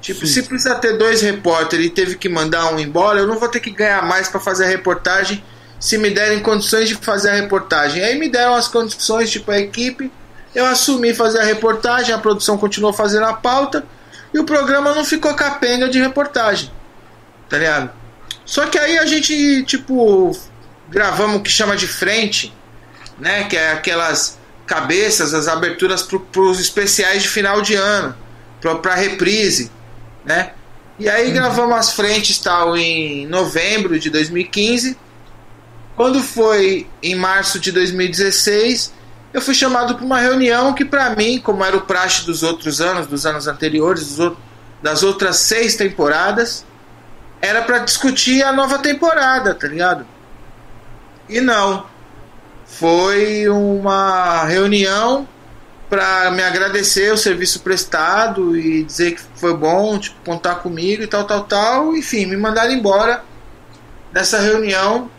Tipo, 0.00 0.26
Sim. 0.26 0.32
se 0.34 0.42
precisa 0.44 0.74
ter 0.74 0.96
dois 0.96 1.22
repórteres 1.22 1.86
e 1.86 1.90
teve 1.90 2.16
que 2.16 2.28
mandar 2.28 2.72
um 2.72 2.78
embora, 2.78 3.20
eu 3.20 3.26
não 3.26 3.38
vou 3.38 3.48
ter 3.48 3.60
que 3.60 3.70
ganhar 3.70 4.02
mais 4.02 4.28
para 4.28 4.40
fazer 4.40 4.64
a 4.64 4.68
reportagem 4.68 5.42
se 5.80 5.96
me 5.96 6.10
derem 6.10 6.40
condições 6.40 6.88
de 6.88 6.94
fazer 6.94 7.30
a 7.30 7.34
reportagem. 7.34 8.04
Aí 8.04 8.18
me 8.18 8.28
deram 8.28 8.54
as 8.54 8.68
condições, 8.68 9.30
tipo, 9.30 9.50
a 9.50 9.58
equipe, 9.58 10.12
eu 10.54 10.66
assumi 10.66 11.14
fazer 11.14 11.40
a 11.40 11.44
reportagem, 11.44 12.14
a 12.14 12.18
produção 12.18 12.58
continuou 12.58 12.92
fazendo 12.92 13.24
a 13.24 13.32
pauta 13.32 13.84
e 14.32 14.38
o 14.38 14.44
programa 14.44 14.94
não 14.94 15.04
ficou 15.04 15.34
capenga 15.34 15.88
de 15.88 15.98
reportagem, 15.98 16.70
tá 17.48 17.56
ligado? 17.56 17.90
Só 18.44 18.66
que 18.66 18.78
aí 18.78 18.98
a 18.98 19.06
gente, 19.06 19.62
tipo, 19.64 20.36
gravamos 20.88 21.36
o 21.36 21.42
que 21.42 21.50
chama 21.50 21.76
de 21.76 21.86
frente, 21.86 22.52
né? 23.18 23.44
Que 23.44 23.56
é 23.56 23.72
aquelas 23.72 24.38
cabeças, 24.66 25.32
as 25.32 25.48
aberturas 25.48 26.02
para 26.02 26.42
os 26.42 26.60
especiais 26.60 27.22
de 27.22 27.28
final 27.28 27.62
de 27.62 27.74
ano, 27.74 28.14
para 28.82 28.94
reprise, 28.94 29.70
né? 30.24 30.52
E 30.98 31.08
aí 31.08 31.28
uhum. 31.28 31.34
gravamos 31.34 31.76
as 31.76 31.92
frentes 31.92 32.38
tal 32.38 32.76
em 32.76 33.26
novembro 33.26 33.98
de 33.98 34.10
2015. 34.10 34.96
Quando 35.96 36.22
foi 36.22 36.86
em 37.02 37.14
março 37.14 37.58
de 37.58 37.72
2016, 37.72 38.92
eu 39.32 39.40
fui 39.40 39.54
chamado 39.54 39.94
para 39.94 40.04
uma 40.04 40.18
reunião 40.18 40.72
que 40.72 40.84
para 40.84 41.10
mim, 41.14 41.38
como 41.38 41.64
era 41.64 41.76
o 41.76 41.82
praxe 41.82 42.24
dos 42.24 42.42
outros 42.42 42.80
anos, 42.80 43.06
dos 43.06 43.26
anos 43.26 43.46
anteriores, 43.46 44.16
das 44.82 45.02
outras 45.02 45.36
seis 45.36 45.76
temporadas, 45.76 46.64
era 47.40 47.62
para 47.62 47.78
discutir 47.78 48.42
a 48.42 48.52
nova 48.52 48.78
temporada, 48.78 49.54
tá 49.54 49.66
ligado? 49.66 50.06
E 51.28 51.40
não 51.40 51.86
foi 52.70 53.48
uma 53.48 54.44
reunião 54.44 55.28
para 55.88 56.30
me 56.30 56.42
agradecer 56.42 57.12
o 57.12 57.16
serviço 57.16 57.60
prestado 57.60 58.56
e 58.56 58.84
dizer 58.84 59.16
que 59.16 59.22
foi 59.34 59.52
bom, 59.54 59.98
tipo, 59.98 60.16
contar 60.24 60.56
comigo 60.56 61.02
e 61.02 61.06
tal, 61.06 61.24
tal, 61.24 61.42
tal. 61.44 61.96
Enfim, 61.96 62.26
me 62.26 62.36
mandaram 62.36 62.72
embora 62.72 63.24
dessa 64.12 64.38
reunião. 64.38 65.10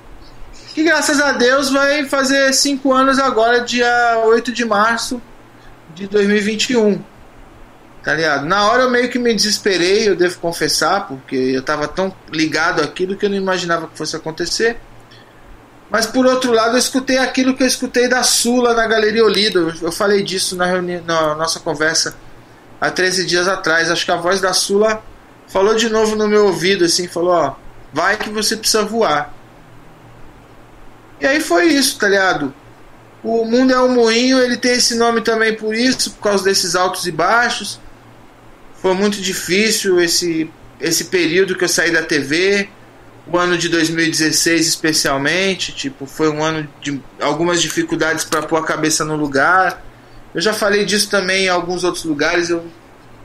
Que 0.74 0.84
graças 0.84 1.20
a 1.20 1.34
Deus 1.34 1.70
vai 1.70 2.06
fazer 2.06 2.54
cinco 2.54 2.94
anos 2.94 3.20
agora, 3.20 3.60
dia 3.60 4.22
8 4.26 4.54
de 4.54 4.64
março 4.64 5.22
de 5.94 6.08
2021. 6.08 7.04
Tá 8.02 8.14
ligado? 8.14 8.46
Na 8.46 8.70
hora 8.70 8.84
eu 8.84 8.90
meio 8.90 9.10
que 9.10 9.20
me 9.20 9.34
desesperei, 9.34 10.08
eu 10.08 10.16
devo 10.16 10.40
confessar, 10.40 11.08
porque 11.08 11.36
eu 11.36 11.62
tava 11.62 11.88
tão 11.88 12.14
ligado 12.32 12.82
àquilo 12.82 13.16
que 13.18 13.26
eu 13.26 13.30
não 13.30 13.38
imaginava 13.38 13.88
que 13.88 13.98
fosse 13.98 14.16
acontecer. 14.16 14.78
Mas 15.90 16.06
por 16.06 16.26
outro 16.26 16.54
lado, 16.54 16.76
eu 16.76 16.80
escutei 16.80 17.18
aquilo 17.18 17.54
que 17.54 17.64
eu 17.64 17.68
escutei 17.68 18.08
da 18.08 18.24
Sula 18.24 18.74
na 18.74 18.88
Galeria 18.88 19.26
Olido. 19.26 19.74
Eu 19.82 19.92
falei 19.92 20.24
disso 20.24 20.56
na, 20.56 20.66
reuni 20.66 21.02
na 21.02 21.36
nossa 21.36 21.60
conversa 21.60 22.16
há 22.80 22.90
13 22.90 23.26
dias 23.26 23.46
atrás. 23.46 23.92
Acho 23.92 24.06
que 24.06 24.12
a 24.12 24.16
voz 24.16 24.40
da 24.40 24.54
Sula 24.54 25.04
falou 25.48 25.76
de 25.76 25.90
novo 25.90 26.16
no 26.16 26.30
meu 26.30 26.46
ouvido, 26.46 26.86
assim, 26.86 27.10
falou, 27.10 27.34
ó, 27.34 27.56
vai 27.92 28.16
que 28.16 28.30
você 28.30 28.56
precisa 28.56 28.84
voar. 28.84 29.34
E 31.22 31.28
aí 31.28 31.40
foi 31.40 31.68
isso, 31.68 31.98
tá 32.00 32.08
ligado? 32.08 32.54
O 33.24 33.46
mundo 33.46 33.72
é 33.72 33.80
um 33.80 33.94
moinho, 33.94 34.40
ele 34.40 34.58
tem 34.58 34.74
esse 34.74 34.96
nome 34.96 35.22
também 35.22 35.56
por 35.56 35.76
isso, 35.76 36.12
por 36.12 36.24
causa 36.24 36.44
desses 36.44 36.76
altos 36.76 37.06
e 37.06 37.12
baixos. 37.12 37.80
Foi 38.82 38.96
muito 38.96 39.22
difícil 39.22 40.02
esse, 40.02 40.50
esse 40.80 41.06
período 41.06 41.56
que 41.56 41.64
eu 41.64 41.70
saí 41.70 41.92
da 41.92 42.02
TV 42.02 42.68
o 43.28 43.38
ano 43.38 43.58
de 43.58 43.70
2016 43.70 44.68
especialmente, 44.68 45.72
tipo, 45.72 46.06
foi 46.06 46.30
um 46.30 46.44
ano 46.44 46.68
de 46.82 47.02
algumas 47.20 47.62
dificuldades 47.62 48.26
para 48.26 48.42
pôr 48.42 48.58
a 48.58 48.64
cabeça 48.64 49.06
no 49.06 49.16
lugar. 49.16 49.84
Eu 50.34 50.42
já 50.42 50.54
falei 50.54 50.86
disso 50.86 51.10
também 51.10 51.46
em 51.46 51.50
alguns 51.50 51.84
outros 51.84 52.04
lugares, 52.04 52.50
eu 52.50 52.66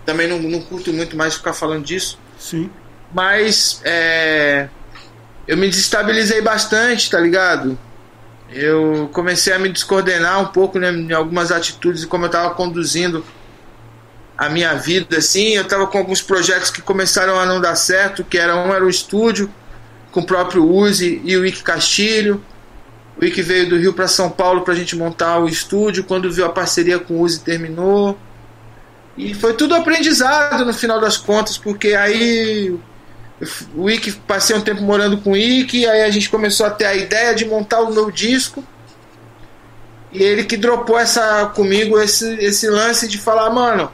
também 0.05 0.29
não, 0.29 0.39
não 0.39 0.61
curto 0.61 0.93
muito 0.93 1.17
mais 1.17 1.35
ficar 1.35 1.53
falando 1.53 1.85
disso. 1.85 2.19
Sim. 2.39 2.71
Mas 3.13 3.81
é, 3.85 4.69
eu 5.49 5.57
me 5.57 5.69
desestabilizei 5.69 6.41
bastante, 6.43 7.11
tá 7.11 7.19
ligado? 7.19 7.79
Eu 8.51 9.11
comecei 9.13 9.53
a 9.53 9.59
me 9.59 9.69
descoordenar 9.69 10.41
um 10.41 10.47
pouco 10.47 10.79
né, 10.79 10.91
em 10.93 11.13
algumas 11.13 11.51
atitudes 11.51 12.05
e 12.05 12.07
como 12.07 12.25
eu 12.25 12.29
estava 12.29 12.55
conduzindo 12.55 13.25
a 14.37 14.49
minha 14.49 14.75
vida, 14.75 15.19
assim. 15.19 15.55
Eu 15.55 15.63
estava 15.63 15.87
com 15.87 15.99
alguns 15.99 16.23
projetos 16.23 16.71
que 16.71 16.83
começaram 16.83 17.39
a 17.39 17.47
não 17.47 17.61
dar 17.61 17.75
certo, 17.75 18.25
que 18.25 18.39
era 18.39 18.57
um 18.57 18.73
era 18.73 18.85
o 18.85 18.89
estúdio, 18.89 19.51
com 20.13 20.21
o 20.21 20.27
próprio 20.27 20.69
Uzi 20.69 21.21
e 21.25 21.37
o 21.37 21.45
Ike 21.45 21.63
Castilho. 21.63 22.43
O 23.21 23.25
Ike 23.25 23.41
veio 23.43 23.69
do 23.69 23.79
Rio 23.79 23.95
para 23.95 24.07
São 24.07 24.31
Paulo 24.31 24.61
para 24.61 24.75
a 24.75 24.77
gente 24.77 24.95
montar 24.95 25.39
o 25.39 25.49
estúdio. 25.49 26.05
Quando 26.05 26.31
viu 26.31 26.45
a 26.45 26.51
parceria 26.51 26.99
com 26.99 27.15
o 27.15 27.21
Uzi, 27.23 27.41
terminou. 27.41 28.19
E 29.17 29.35
foi 29.35 29.55
tudo 29.55 29.75
aprendizado 29.75 30.65
no 30.65 30.75
final 30.75 31.01
das 31.01 31.17
contas, 31.17 31.57
porque 31.57 31.95
aí 31.95 32.79
o 33.75 33.91
Ike 33.91 34.13
passei 34.13 34.57
um 34.57 34.61
tempo 34.61 34.83
morando 34.83 35.19
com 35.19 35.33
o 35.33 35.37
Ike, 35.37 35.87
aí 35.87 36.03
a 36.03 36.11
gente 36.11 36.31
começou 36.31 36.67
a 36.67 36.71
ter 36.71 36.87
a 36.87 36.95
ideia 36.95 37.35
de 37.35 37.45
montar 37.45 37.81
o 37.81 37.93
meu 37.93 38.11
disco. 38.11 38.65
E 40.11 40.23
ele 40.23 40.45
que 40.45 40.57
dropou 40.57 40.99
essa 40.99 41.47
comigo 41.55 42.01
esse, 42.01 42.27
esse 42.37 42.69
lance 42.69 43.07
de 43.07 43.19
falar, 43.19 43.51
mano, 43.51 43.91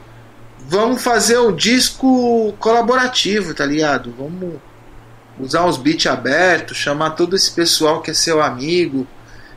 vamos 0.59 1.01
fazer 1.01 1.37
o 1.37 1.51
disco 1.51 2.53
colaborativo, 2.59 3.53
tá 3.53 3.65
ligado? 3.65 4.13
Vamos 4.17 4.55
usar 5.37 5.65
os 5.65 5.77
beats 5.77 6.07
abertos, 6.07 6.77
chamar 6.77 7.11
todo 7.11 7.35
esse 7.35 7.51
pessoal 7.51 8.01
que 8.01 8.11
é 8.11 8.13
seu 8.13 8.41
amigo, 8.41 9.05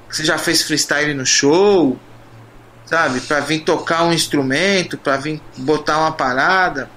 que 0.09 0.17
você 0.17 0.25
já 0.25 0.39
fez 0.39 0.63
freestyle 0.63 1.15
no 1.15 1.27
show, 1.27 1.97
sabe? 2.87 3.21
Para 3.21 3.41
vir 3.41 3.61
tocar 3.61 4.05
um 4.05 4.13
instrumento, 4.13 4.99
para 4.99 5.17
vir 5.17 5.41
botar 5.57 5.99
uma 5.99 6.13
parada. 6.13 6.91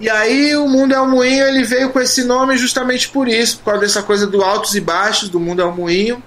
E 0.00 0.08
aí 0.08 0.56
o 0.56 0.66
Mundo 0.66 0.94
é 0.94 1.00
um 1.00 1.10
Moinho, 1.10 1.46
ele 1.46 1.62
veio 1.62 1.90
com 1.90 2.00
esse 2.00 2.24
nome 2.24 2.56
justamente 2.56 3.10
por 3.10 3.28
isso, 3.28 3.58
por 3.58 3.66
causa 3.66 3.80
dessa 3.82 4.02
coisa 4.02 4.26
do 4.26 4.42
altos 4.42 4.74
e 4.74 4.80
baixos 4.80 5.28
do 5.28 5.38
Mundo 5.38 5.60
é 5.60 5.66
um 5.66 5.76
Moinho. 5.76 6.22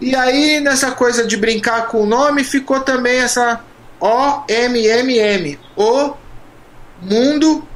E 0.00 0.16
aí 0.16 0.60
nessa 0.60 0.90
coisa 0.92 1.26
de 1.26 1.36
brincar 1.36 1.88
com 1.88 2.02
o 2.02 2.06
nome 2.06 2.42
ficou 2.42 2.80
também 2.80 3.18
essa 3.18 3.60
O 4.00 4.44
M 4.48 4.86
M 4.86 5.18
M, 5.18 5.58
o 5.76 6.14
Mundo 7.02 7.68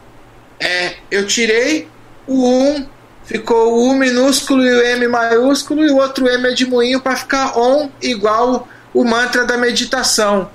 é, 0.58 0.96
eu 1.10 1.26
tirei 1.26 1.86
o 2.26 2.48
1 2.48 2.86
ficou 3.28 3.74
o 3.74 3.90
U 3.90 3.94
minúsculo 3.94 4.64
e 4.64 4.72
o 4.72 4.82
M 4.82 5.06
maiúsculo, 5.06 5.84
e 5.84 5.90
o 5.90 5.98
outro 5.98 6.26
M 6.26 6.48
é 6.48 6.54
de 6.54 6.64
moinho 6.64 6.98
para 6.98 7.14
ficar 7.14 7.58
ON 7.58 7.90
igual 8.00 8.66
o 8.94 9.04
mantra 9.04 9.44
da 9.44 9.58
meditação. 9.58 10.50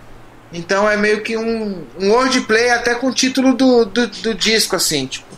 Então 0.53 0.87
é 0.87 0.95
meio 0.95 1.21
que 1.21 1.35
um, 1.35 1.83
um 1.99 2.11
wordplay 2.11 2.69
até 2.69 2.93
com 2.93 3.07
o 3.07 3.13
título 3.13 3.55
do, 3.55 3.85
do, 3.85 4.07
do 4.07 4.35
disco, 4.35 4.75
assim, 4.75 5.07
tipo. 5.07 5.33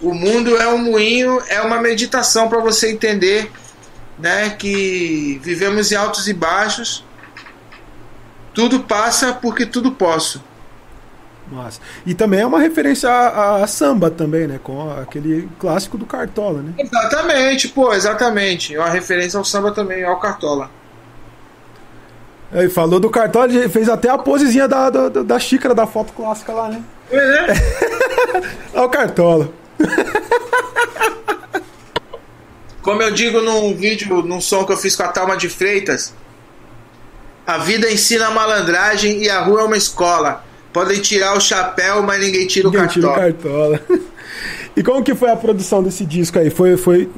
O 0.00 0.14
mundo 0.14 0.56
é 0.56 0.66
um 0.66 0.78
moinho, 0.78 1.40
é 1.48 1.60
uma 1.60 1.78
meditação 1.78 2.48
para 2.48 2.58
você 2.58 2.90
entender 2.90 3.50
né, 4.18 4.50
que 4.50 5.38
vivemos 5.42 5.92
em 5.92 5.94
altos 5.94 6.26
e 6.26 6.32
baixos. 6.32 7.04
Tudo 8.54 8.80
passa 8.80 9.32
porque 9.32 9.66
tudo 9.66 9.92
posso. 9.92 10.42
Nossa. 11.50 11.80
E 12.06 12.14
também 12.14 12.40
é 12.40 12.46
uma 12.46 12.60
referência 12.60 13.10
a, 13.10 13.62
a, 13.62 13.66
samba 13.66 14.10
também, 14.10 14.46
né? 14.46 14.60
Com 14.62 14.90
aquele 14.90 15.48
clássico 15.58 15.98
do 15.98 16.06
Cartola, 16.06 16.62
né? 16.62 16.72
Exatamente, 16.78 17.68
pô, 17.68 17.92
exatamente. 17.92 18.74
É 18.74 18.78
uma 18.78 18.88
referência 18.88 19.36
ao 19.36 19.44
samba 19.44 19.72
também, 19.72 20.04
ao 20.04 20.18
Cartola. 20.18 20.70
Ele 22.52 22.68
falou 22.68 22.98
do 22.98 23.08
Cartola, 23.08 23.48
fez 23.68 23.88
até 23.88 24.08
a 24.08 24.18
posezinha 24.18 24.66
da, 24.66 24.90
da, 24.90 25.08
da 25.08 25.38
xícara 25.38 25.74
da 25.74 25.86
foto 25.86 26.12
clássica 26.12 26.52
lá, 26.52 26.68
né? 26.68 26.82
É, 27.10 27.16
né? 27.16 27.46
Olha 28.74 28.84
o 28.84 28.88
Cartola. 28.88 29.52
Como 32.82 33.02
eu 33.02 33.10
digo 33.12 33.40
num 33.40 33.74
vídeo, 33.74 34.22
num 34.22 34.40
som 34.40 34.64
que 34.64 34.72
eu 34.72 34.76
fiz 34.76 34.96
com 34.96 35.04
a 35.04 35.08
Talma 35.08 35.36
de 35.36 35.48
Freitas, 35.48 36.12
a 37.46 37.58
vida 37.58 37.90
ensina 37.90 38.26
a 38.28 38.30
malandragem 38.30 39.22
e 39.22 39.30
a 39.30 39.40
rua 39.40 39.60
é 39.60 39.64
uma 39.64 39.76
escola. 39.76 40.44
Podem 40.72 41.00
tirar 41.00 41.36
o 41.36 41.40
chapéu, 41.40 42.02
mas 42.02 42.20
ninguém 42.20 42.46
tira 42.46 42.68
ninguém 42.68 42.84
o 42.84 42.84
cartola. 42.84 43.14
Tira 43.14 43.28
o 43.28 43.32
cartola. 43.32 43.80
e 44.76 44.82
como 44.82 45.04
que 45.04 45.14
foi 45.14 45.30
a 45.30 45.36
produção 45.36 45.82
desse 45.82 46.04
disco 46.04 46.38
aí? 46.38 46.48
Foi, 46.48 46.76
foi 46.76 47.08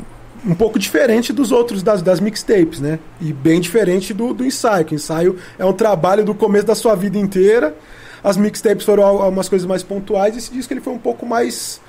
um 0.45 0.55
pouco 0.55 0.79
diferente 0.79 1.33
dos 1.33 1.53
outros 1.53 1.83
das, 1.83 2.03
das 2.03 2.21
mixtapes, 2.21 2.81
né? 2.81 2.99
E 3.21 3.33
bem 3.33 3.61
diferente 3.61 4.13
do, 4.13 4.35
do 4.35 4.45
ensaio. 4.45 4.85
Que 4.85 4.95
o 4.95 4.97
ensaio 4.97 5.39
é 5.59 5.65
um 5.65 5.73
trabalho 5.73 6.25
do 6.25 6.35
começo 6.35 6.67
da 6.67 6.75
sua 6.75 6.95
vida 6.95 7.19
inteira. 7.19 7.77
As 8.23 8.37
mixtapes 8.37 8.85
foram 8.85 9.05
algumas 9.05 9.49
coisas 9.49 9.67
mais 9.67 9.83
pontuais. 9.83 10.37
Esse 10.37 10.53
disco 10.53 10.73
ele 10.73 10.81
foi 10.81 10.93
um 10.93 10.99
pouco 10.99 11.27
mais 11.27 11.81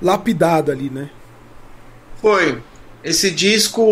lapidado 0.00 0.70
ali, 0.70 0.90
né? 0.90 1.10
Foi. 2.20 2.62
Esse 3.02 3.30
disco 3.30 3.82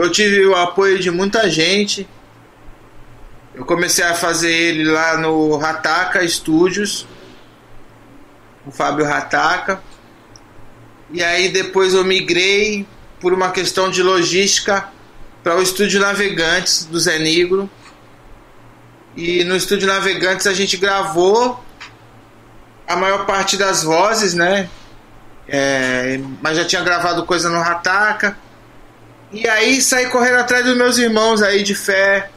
eu 0.00 0.10
tive 0.10 0.44
o 0.46 0.54
apoio 0.54 0.98
de 0.98 1.10
muita 1.10 1.48
gente. 1.48 2.08
Eu 3.54 3.64
comecei 3.64 4.04
a 4.04 4.14
fazer 4.14 4.52
ele 4.52 4.84
lá 4.84 5.16
no 5.16 5.56
Rataka 5.56 6.26
Studios, 6.28 7.06
o 8.66 8.70
Fábio 8.70 9.04
Rataka. 9.06 9.80
E 11.12 11.22
aí 11.22 11.48
depois 11.48 11.94
eu 11.94 12.04
migrei 12.04 12.86
por 13.20 13.32
uma 13.32 13.50
questão 13.50 13.90
de 13.90 14.02
logística 14.02 14.88
para 15.42 15.56
o 15.56 15.62
Estúdio 15.62 16.00
Navegantes 16.00 16.84
do 16.84 16.98
Zé 16.98 17.18
Negro. 17.18 17.70
E 19.16 19.44
no 19.44 19.56
Estúdio 19.56 19.86
Navegantes 19.86 20.46
a 20.46 20.52
gente 20.52 20.76
gravou 20.76 21.64
a 22.86 22.96
maior 22.96 23.26
parte 23.26 23.56
das 23.56 23.82
vozes, 23.82 24.34
né? 24.34 24.68
É, 25.48 26.20
mas 26.42 26.56
já 26.56 26.64
tinha 26.64 26.82
gravado 26.82 27.24
coisa 27.24 27.48
no 27.48 27.60
Rataka. 27.60 28.36
E 29.32 29.48
aí 29.48 29.80
saí 29.80 30.06
correndo 30.06 30.38
atrás 30.38 30.64
dos 30.64 30.76
meus 30.76 30.98
irmãos 30.98 31.42
aí 31.42 31.62
de 31.62 31.74
fé, 31.74 32.30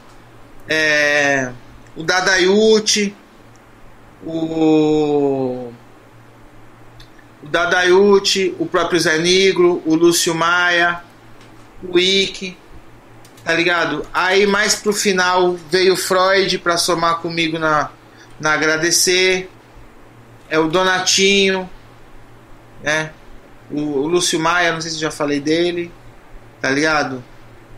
é, 0.67 1.51
o 1.95 2.03
Dadayuti, 2.03 3.15
o, 4.23 5.71
o 7.49 7.51
Dadayuti, 7.51 8.55
o 8.59 8.65
próprio 8.67 8.99
Zé 8.99 9.17
Negro, 9.17 9.81
o 9.83 9.95
Lúcio 9.95 10.35
Maia, 10.35 11.01
o 11.83 11.97
Ike, 11.97 12.55
tá 13.43 13.53
ligado? 13.53 14.05
Aí 14.13 14.45
mais 14.45 14.75
pro 14.75 14.93
final 14.93 15.57
veio 15.69 15.95
Freud 15.95 16.59
para 16.59 16.77
somar 16.77 17.17
comigo 17.17 17.57
na, 17.57 17.89
na 18.39 18.53
agradecer, 18.53 19.49
é 20.47 20.59
o 20.59 20.67
Donatinho, 20.67 21.67
né? 22.83 23.11
O, 23.71 23.81
o 23.81 24.07
Lúcio 24.07 24.39
Maia, 24.39 24.71
não 24.71 24.81
sei 24.81 24.91
se 24.91 24.99
já 24.99 25.09
falei 25.09 25.39
dele, 25.39 25.91
tá 26.61 26.69
ligado? 26.69 27.23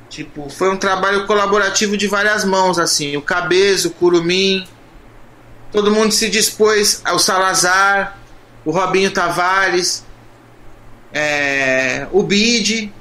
Tipo, 0.10 0.49
foi 0.49 0.69
um 0.69 0.77
trabalho 0.77 1.26
colaborativo 1.26 1.95
de 1.95 2.07
várias 2.07 2.43
mãos, 2.43 2.77
assim. 2.77 3.15
O 3.15 3.22
Cabezo, 3.22 3.88
o 3.88 3.91
Curumim, 3.91 4.68
todo 5.72 5.91
mundo 5.91 6.11
se 6.11 6.30
dispôs, 6.30 7.02
o 7.14 7.18
Salazar, 7.18 8.20
o 8.66 8.72
Robinho 8.72 9.12
Tavares, 9.12 10.06
é, 11.14 12.08
o 12.12 12.24
Bid, 12.24 12.94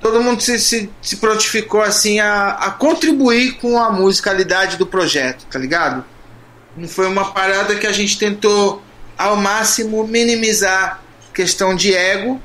todo 0.00 0.22
mundo 0.22 0.40
se, 0.40 0.58
se, 0.58 0.90
se 1.02 1.16
prontificou 1.16 1.82
assim 1.82 2.20
a, 2.20 2.50
a 2.50 2.70
contribuir 2.70 3.58
com 3.58 3.78
a 3.78 3.90
musicalidade 3.90 4.76
do 4.76 4.86
projeto, 4.86 5.46
tá 5.50 5.58
ligado? 5.58 6.04
Não 6.76 6.88
foi 6.88 7.06
uma 7.06 7.32
parada 7.32 7.74
que 7.74 7.86
a 7.86 7.92
gente 7.92 8.18
tentou 8.18 8.82
ao 9.18 9.36
máximo 9.36 10.06
minimizar 10.06 11.02
questão 11.34 11.74
de 11.74 11.94
ego 11.94 12.40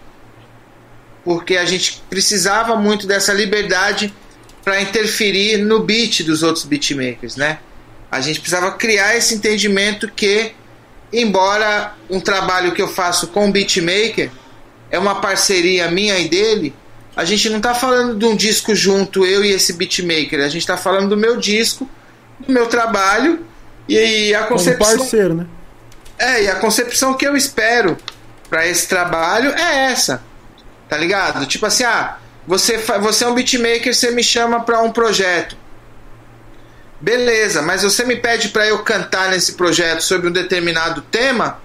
porque 1.26 1.58
a 1.58 1.66
gente 1.66 2.04
precisava 2.08 2.76
muito 2.76 3.08
dessa 3.08 3.34
liberdade 3.34 4.14
para 4.64 4.80
interferir 4.80 5.58
no 5.58 5.80
beat 5.80 6.22
dos 6.24 6.44
outros 6.44 6.66
beatmakers, 6.66 7.36
né? 7.36 7.58
A 8.12 8.22
gente 8.22 8.40
precisava 8.40 8.72
criar 8.74 9.18
esse 9.18 9.34
entendimento 9.34 10.08
que, 10.08 10.54
embora 11.22 11.94
um 12.10 12.20
trabalho 12.20 12.74
que 12.74 12.82
eu 12.82 12.88
faço 12.88 13.28
com 13.28 13.48
o 13.48 13.52
beatmaker 13.52 14.32
é 14.90 15.00
uma 15.00 15.16
parceria 15.16 15.90
minha 15.90 16.18
e 16.20 16.28
dele, 16.28 16.74
a 17.16 17.26
gente 17.26 17.50
não 17.50 17.58
está 17.58 17.74
falando 17.74 18.18
de 18.18 18.26
um 18.26 18.36
disco 18.36 18.76
junto, 18.76 19.26
eu 19.26 19.44
e 19.44 19.52
esse 19.52 19.74
beatmaker, 19.74 20.40
a 20.40 20.48
gente 20.48 20.62
está 20.62 20.78
falando 20.78 21.10
do 21.10 21.18
meu 21.18 21.38
disco, 21.38 21.90
do 22.40 22.52
meu 22.52 22.68
trabalho 22.68 23.46
e 23.88 24.34
a 24.34 24.44
concepção. 24.44 24.88
Como 24.88 25.00
parceiro, 25.00 25.34
né? 25.34 25.48
É, 26.18 26.44
e 26.44 26.48
a 26.50 26.56
concepção 26.56 27.14
que 27.14 27.28
eu 27.28 27.36
espero 27.36 27.98
para 28.50 28.68
esse 28.68 28.88
trabalho 28.88 29.52
é 29.52 29.92
essa 29.92 30.24
Tá 30.88 30.98
ligado? 30.98 31.46
Tipo 31.46 31.66
assim, 31.66 31.84
ah, 31.84 32.18
você, 32.46 32.78
você 32.78 33.24
é 33.24 33.28
um 33.28 33.34
beatmaker, 33.34 33.94
você 33.94 34.12
me 34.12 34.24
chama 34.24 34.60
pra 34.62 34.82
um 34.82 34.92
projeto. 34.92 35.58
Beleza, 37.00 37.62
mas 37.62 37.84
você 37.84 38.06
me 38.06 38.16
pede 38.16 38.50
para 38.50 38.66
eu 38.68 38.80
cantar 38.80 39.30
nesse 39.30 39.54
projeto 39.54 40.02
sobre 40.02 40.30
um 40.30 40.32
determinado 40.32 41.02
tema, 41.02 41.60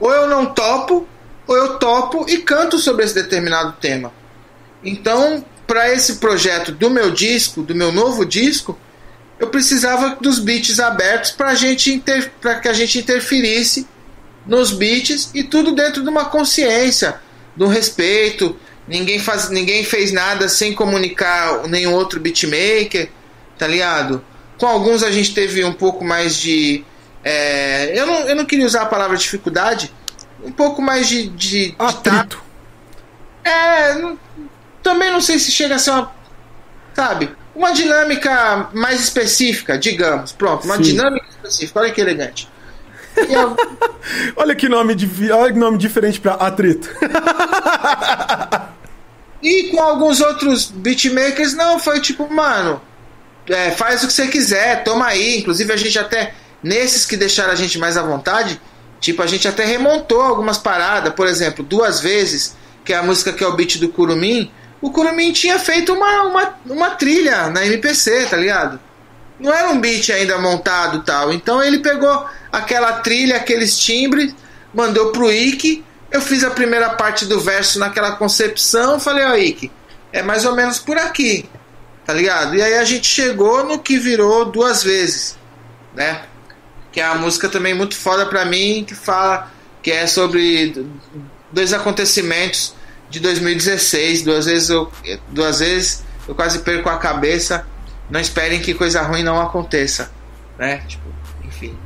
ou 0.00 0.10
eu 0.12 0.26
não 0.28 0.46
topo, 0.46 1.06
ou 1.46 1.56
eu 1.56 1.78
topo 1.78 2.24
e 2.28 2.38
canto 2.38 2.78
sobre 2.78 3.04
esse 3.04 3.14
determinado 3.14 3.72
tema. 3.80 4.12
Então, 4.82 5.44
para 5.66 5.92
esse 5.92 6.16
projeto 6.16 6.72
do 6.72 6.88
meu 6.88 7.10
disco, 7.10 7.62
do 7.62 7.74
meu 7.74 7.92
novo 7.92 8.24
disco, 8.24 8.78
eu 9.38 9.48
precisava 9.48 10.16
dos 10.20 10.38
beats 10.38 10.80
abertos 10.80 11.30
para 11.30 11.52
para 12.40 12.60
que 12.60 12.68
a 12.68 12.72
gente 12.72 12.98
interferisse 12.98 13.86
nos 14.46 14.72
beats 14.72 15.30
e 15.34 15.42
tudo 15.42 15.74
dentro 15.74 16.02
de 16.02 16.08
uma 16.08 16.26
consciência 16.26 17.20
do 17.54 17.66
respeito. 17.66 18.56
Ninguém, 18.88 19.18
faz, 19.18 19.50
ninguém 19.50 19.84
fez 19.84 20.12
nada 20.12 20.48
sem 20.48 20.72
comunicar 20.72 21.66
nenhum 21.68 21.92
outro 21.92 22.20
beatmaker, 22.20 23.10
tá 23.58 23.66
ligado? 23.66 24.24
Com 24.58 24.66
alguns 24.66 25.02
a 25.02 25.10
gente 25.10 25.34
teve 25.34 25.64
um 25.64 25.72
pouco 25.72 26.04
mais 26.04 26.36
de. 26.36 26.84
É, 27.22 27.98
eu, 27.98 28.06
não, 28.06 28.14
eu 28.28 28.36
não 28.36 28.44
queria 28.44 28.64
usar 28.64 28.82
a 28.82 28.86
palavra 28.86 29.16
dificuldade, 29.16 29.92
um 30.42 30.52
pouco 30.52 30.80
mais 30.80 31.08
de. 31.08 31.28
de, 31.28 31.70
de 31.70 31.74
Atrito. 31.78 32.42
É, 33.44 33.94
não, 33.94 34.18
também 34.82 35.10
não 35.10 35.20
sei 35.20 35.38
se 35.38 35.50
chega 35.50 35.76
a 35.76 35.78
ser 35.78 35.90
uma. 35.90 36.12
Sabe? 36.94 37.30
Uma 37.54 37.72
dinâmica 37.72 38.68
mais 38.72 39.00
específica, 39.00 39.78
digamos. 39.78 40.32
Pronto, 40.32 40.64
uma 40.64 40.76
Sim. 40.76 40.82
dinâmica 40.82 41.26
específica. 41.28 41.80
Olha 41.80 41.92
que 41.92 42.00
elegante. 42.00 42.48
olha 44.36 44.54
que 44.54 44.68
nome, 44.68 44.94
de, 44.94 45.32
olha 45.32 45.52
que 45.52 45.58
nome 45.58 45.78
diferente 45.78 46.20
para 46.20 46.34
atrito. 46.34 46.88
e 49.42 49.70
com 49.70 49.80
alguns 49.80 50.20
outros 50.20 50.70
beatmakers, 50.70 51.54
não, 51.54 51.78
foi 51.78 52.00
tipo, 52.00 52.30
mano, 52.32 52.80
é, 53.48 53.70
faz 53.70 54.02
o 54.02 54.06
que 54.06 54.12
você 54.12 54.26
quiser, 54.28 54.84
toma 54.84 55.06
aí. 55.06 55.38
Inclusive, 55.38 55.72
a 55.72 55.76
gente 55.76 55.98
até, 55.98 56.34
nesses 56.62 57.04
que 57.04 57.16
deixaram 57.16 57.52
a 57.52 57.56
gente 57.56 57.78
mais 57.78 57.96
à 57.96 58.02
vontade, 58.02 58.60
tipo, 59.00 59.22
a 59.22 59.26
gente 59.26 59.46
até 59.46 59.64
remontou 59.64 60.20
algumas 60.20 60.58
paradas. 60.58 61.12
Por 61.14 61.26
exemplo, 61.26 61.64
duas 61.64 62.00
vezes, 62.00 62.56
que 62.84 62.92
é 62.92 62.96
a 62.96 63.02
música 63.02 63.32
que 63.32 63.42
é 63.42 63.46
o 63.46 63.52
beat 63.52 63.78
do 63.78 63.88
Curumim, 63.88 64.50
o 64.80 64.90
Curumim 64.90 65.32
tinha 65.32 65.58
feito 65.58 65.92
uma, 65.92 66.22
uma, 66.24 66.54
uma 66.66 66.90
trilha 66.90 67.48
na 67.48 67.64
MPC, 67.64 68.26
tá 68.26 68.36
ligado? 68.36 68.78
Não 69.38 69.52
era 69.52 69.70
um 69.70 69.80
beat 69.80 70.10
ainda 70.10 70.38
montado 70.38 71.02
tal. 71.02 71.32
Então 71.32 71.62
ele 71.62 71.78
pegou 71.78 72.26
aquela 72.52 72.92
trilha, 73.00 73.36
aqueles 73.36 73.78
timbres, 73.78 74.34
mandou 74.72 75.12
pro 75.12 75.30
Ike. 75.32 75.84
Eu 76.10 76.20
fiz 76.20 76.44
a 76.44 76.50
primeira 76.50 76.90
parte 76.90 77.26
do 77.26 77.40
verso 77.40 77.78
naquela 77.78 78.12
concepção, 78.12 79.00
falei, 79.00 79.24
ó, 79.24 79.34
Ike, 79.34 79.70
é 80.12 80.22
mais 80.22 80.44
ou 80.44 80.54
menos 80.54 80.78
por 80.78 80.96
aqui, 80.96 81.48
tá 82.06 82.12
ligado? 82.14 82.54
E 82.54 82.62
aí 82.62 82.74
a 82.74 82.84
gente 82.84 83.06
chegou 83.06 83.64
no 83.64 83.80
que 83.80 83.98
virou 83.98 84.44
duas 84.44 84.82
vezes, 84.82 85.36
né? 85.94 86.22
Que 86.92 87.00
é 87.00 87.06
uma 87.10 87.16
música 87.16 87.48
também 87.48 87.74
muito 87.74 87.96
foda 87.96 88.24
pra 88.24 88.44
mim, 88.44 88.84
que 88.86 88.94
fala 88.94 89.50
que 89.82 89.90
é 89.90 90.06
sobre 90.06 90.86
dois 91.52 91.72
acontecimentos 91.72 92.74
de 93.10 93.18
2016. 93.20 94.22
Duas 94.22 94.46
vezes 94.46 94.70
eu, 94.70 94.90
duas 95.28 95.58
vezes 95.58 96.04
eu 96.28 96.34
quase 96.34 96.60
perco 96.60 96.88
a 96.88 96.96
cabeça. 96.96 97.66
Não 98.08 98.20
esperem 98.20 98.60
que 98.60 98.72
coisa 98.72 99.02
ruim 99.02 99.24
não 99.24 99.40
aconteça, 99.40 100.12
né? 100.56 100.78
Tipo, 100.86 101.04
enfim. 101.44 101.76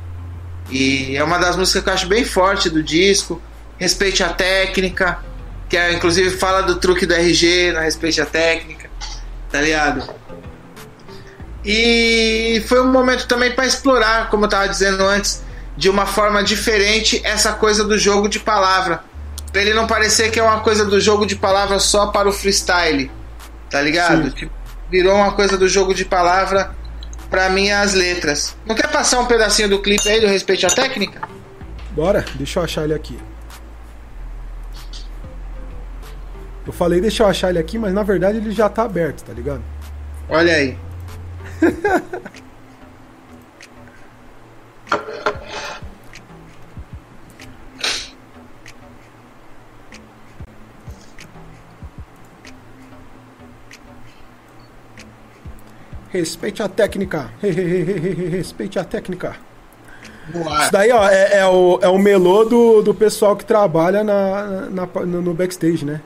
E 0.69 1.17
é 1.17 1.23
uma 1.23 1.39
das 1.39 1.55
músicas 1.55 1.83
que 1.83 1.89
eu 1.89 1.93
acho 1.93 2.07
bem 2.07 2.23
forte 2.23 2.69
do 2.69 2.83
disco. 2.83 3.41
Respeite 3.79 4.23
a 4.23 4.29
técnica, 4.29 5.19
que 5.67 5.75
é, 5.75 5.93
inclusive 5.93 6.29
fala 6.29 6.61
do 6.61 6.75
truque 6.75 7.07
do 7.07 7.15
RG, 7.15 7.71
na 7.71 7.81
Respeite 7.81 8.21
a 8.21 8.25
técnica, 8.25 8.80
tá 9.51 9.61
ligado? 9.61 10.07
E 11.63 12.63
foi 12.67 12.81
um 12.81 12.91
momento 12.91 13.27
também 13.27 13.51
para 13.51 13.65
explorar, 13.65 14.29
como 14.29 14.45
eu 14.45 14.49
tava 14.49 14.67
dizendo 14.67 15.03
antes, 15.03 15.43
de 15.77 15.89
uma 15.89 16.05
forma 16.05 16.43
diferente 16.43 17.21
essa 17.23 17.53
coisa 17.53 17.83
do 17.83 17.97
jogo 17.97 18.27
de 18.27 18.39
palavra. 18.39 19.03
Pra 19.51 19.61
ele 19.61 19.73
não 19.73 19.85
parecer 19.85 20.31
que 20.31 20.39
é 20.39 20.43
uma 20.43 20.61
coisa 20.61 20.85
do 20.85 20.99
jogo 20.99 21.25
de 21.25 21.35
palavra 21.35 21.77
só 21.77 22.07
para 22.07 22.27
o 22.27 22.31
freestyle, 22.31 23.11
tá 23.69 23.81
ligado? 23.81 24.31
Tipo, 24.31 24.51
virou 24.89 25.15
uma 25.15 25.33
coisa 25.33 25.57
do 25.57 25.67
jogo 25.67 25.93
de 25.93 26.05
palavra 26.05 26.73
para 27.29 27.49
minhas 27.49 27.93
letras. 27.93 28.55
Não 28.65 28.75
quer 28.75 28.87
passar 28.87 29.19
um 29.19 29.25
pedacinho 29.25 29.69
do 29.69 29.81
clipe 29.81 30.07
aí 30.07 30.19
do 30.19 30.27
Respeite 30.27 30.65
a 30.65 30.69
Técnica? 30.69 31.21
Bora, 31.91 32.25
deixa 32.35 32.59
eu 32.59 32.63
achar 32.63 32.83
ele 32.85 32.93
aqui. 32.93 33.19
Eu 36.71 36.73
falei 36.73 37.01
deixa 37.01 37.23
eu 37.23 37.27
achar 37.27 37.49
ele 37.49 37.59
aqui, 37.59 37.77
mas 37.77 37.93
na 37.93 38.01
verdade 38.01 38.37
ele 38.37 38.49
já 38.51 38.69
tá 38.69 38.83
aberto, 38.83 39.25
tá 39.25 39.33
ligado? 39.33 39.61
Olha 40.29 40.53
aí. 40.53 40.77
Respeite 56.09 56.63
a 56.63 56.69
técnica. 56.69 57.31
Respeite 58.31 58.79
a 58.79 58.85
técnica. 58.85 59.35
Isso 60.61 60.71
daí, 60.71 60.89
ó, 60.91 61.09
é, 61.09 61.39
é, 61.39 61.45
o, 61.45 61.79
é 61.81 61.89
o 61.89 61.97
melô 61.97 62.45
do, 62.45 62.81
do 62.81 62.93
pessoal 62.93 63.35
que 63.35 63.43
trabalha 63.43 64.05
na, 64.05 64.69
na, 64.69 64.85
no 65.05 65.33
backstage, 65.33 65.83
né? 65.83 65.99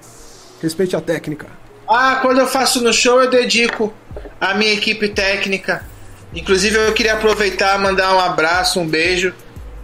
Respeite 0.61 0.95
a 0.95 1.02
técnica. 1.02 1.48
Ah, 1.88 2.19
quando 2.22 2.40
eu 2.40 2.48
faço 2.48 2.82
no 2.82 2.91
show, 2.91 3.22
eu 3.22 3.30
dedico 3.30 3.94
a 4.40 4.53
minha 4.53 4.73
equipe 4.73 5.10
técnica. 5.10 5.86
Inclusive, 6.34 6.76
eu 6.76 6.94
queria 6.94 7.14
aproveitar 7.14 7.80
mandar 7.80 8.14
um 8.15 8.19
abraço, 8.19 8.80
um 8.80 8.88
beijo. 8.88 9.34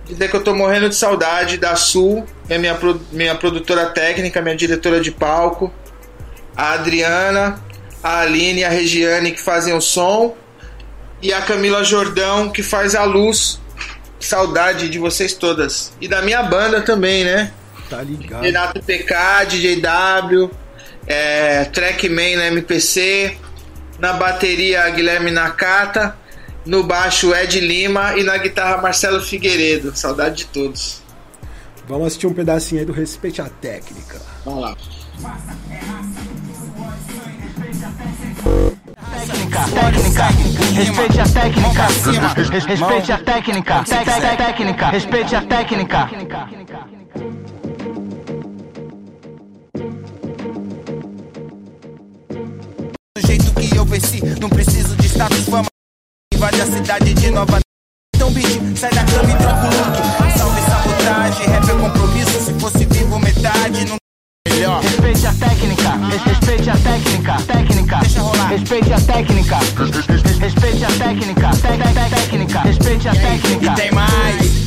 Dizer 0.05 0.29
que 0.29 0.35
eu 0.35 0.43
tô 0.43 0.53
morrendo 0.53 0.89
de 0.89 0.95
saudade 0.95 1.57
da 1.57 1.75
Sul, 1.75 2.25
é 2.49 2.57
minha, 2.57 2.77
minha 3.11 3.35
produtora 3.35 3.85
técnica, 3.85 4.41
minha 4.41 4.55
diretora 4.55 4.99
de 4.99 5.11
palco. 5.11 5.71
A 6.55 6.73
Adriana, 6.73 7.61
a 8.03 8.19
Aline 8.21 8.61
e 8.61 8.63
a 8.63 8.69
Regiane, 8.69 9.31
que 9.31 9.41
fazem 9.41 9.73
o 9.73 9.79
som. 9.79 10.35
E 11.21 11.31
a 11.31 11.41
Camila 11.41 11.83
Jordão, 11.83 12.49
que 12.49 12.63
faz 12.63 12.95
a 12.95 13.03
luz. 13.03 13.59
Saudade 14.19 14.89
de 14.89 14.99
vocês 14.99 15.33
todas. 15.33 15.93
E 16.01 16.07
da 16.07 16.21
minha 16.21 16.43
banda 16.43 16.81
também, 16.81 17.23
né? 17.23 17.51
Tá 17.91 18.01
ligado. 18.01 18.41
Renato 18.41 18.81
PK, 18.81 19.45
DJ 19.49 19.81
W, 19.81 20.49
é, 21.05 21.65
Trackman 21.65 22.37
na 22.37 22.47
MPC, 22.47 23.35
na 23.99 24.13
bateria 24.13 24.89
Guilherme 24.91 25.29
Nakata, 25.29 26.15
no 26.65 26.83
baixo 26.85 27.35
Ed 27.35 27.59
Lima 27.59 28.17
e 28.17 28.23
na 28.23 28.37
guitarra 28.37 28.81
Marcelo 28.81 29.19
Figueiredo. 29.21 29.93
Saudade 29.93 30.37
de 30.37 30.45
todos. 30.45 31.01
Vamos 31.85 32.07
assistir 32.07 32.27
um 32.27 32.33
pedacinho 32.33 32.79
aí 32.79 32.85
do 32.85 32.93
Respeite 32.93 33.41
a 33.41 33.49
técnica. 33.49 34.21
Vamos 34.45 34.61
lá. 34.61 34.77
técnica, 39.83 40.27
respeite 40.75 41.19
a 41.19 41.25
técnica, 41.25 41.87
respeite 42.63 43.11
a 43.11 43.17
técnica, 43.17 43.83
técnica, 44.37 44.89
respeite 44.89 45.35
a 45.35 45.41
técnica. 45.41 47.00
Não 54.41 54.49
preciso 54.49 54.95
de 54.95 55.07
status, 55.07 55.45
fama. 55.45 55.67
Invade 56.33 56.61
a 56.61 56.65
cidade 56.65 57.13
de 57.13 57.29
Nova. 57.29 57.59
Então, 58.15 58.31
bicho, 58.31 58.59
sai 58.75 58.89
da 58.91 59.03
cama 59.05 59.31
e 59.31 59.37
troca 59.37 59.61
o 59.61 59.69
look. 59.69 60.37
Salve 60.37 60.61
sabotagem, 60.61 61.47
rap 61.47 61.69
é 61.69 61.73
compromisso. 61.79 62.39
Se 62.45 62.53
fosse 62.59 62.85
vivo, 62.85 63.19
metade 63.19 63.85
não 63.85 63.97
melhor. 64.47 64.81
Respeite 64.81 65.27
a 65.27 65.33
técnica, 65.33 65.89
res- 66.07 66.23
respeite 66.23 66.69
a 66.71 66.77
técnica, 66.77 67.37
técnica, 67.43 67.97
Deixa 67.99 68.21
rolar. 68.21 68.47
respeite 68.47 68.93
a 68.93 68.99
técnica, 69.01 69.57
res- 69.57 70.07
res- 70.07 70.37
respeite 70.39 70.85
a 70.85 70.87
técnica, 70.87 71.49
técnica, 72.09 72.59
respeite 72.61 73.07
a 73.07 73.11
técnica. 73.15 73.71
E 73.71 73.75
tem 73.75 73.91
mais. 73.91 74.60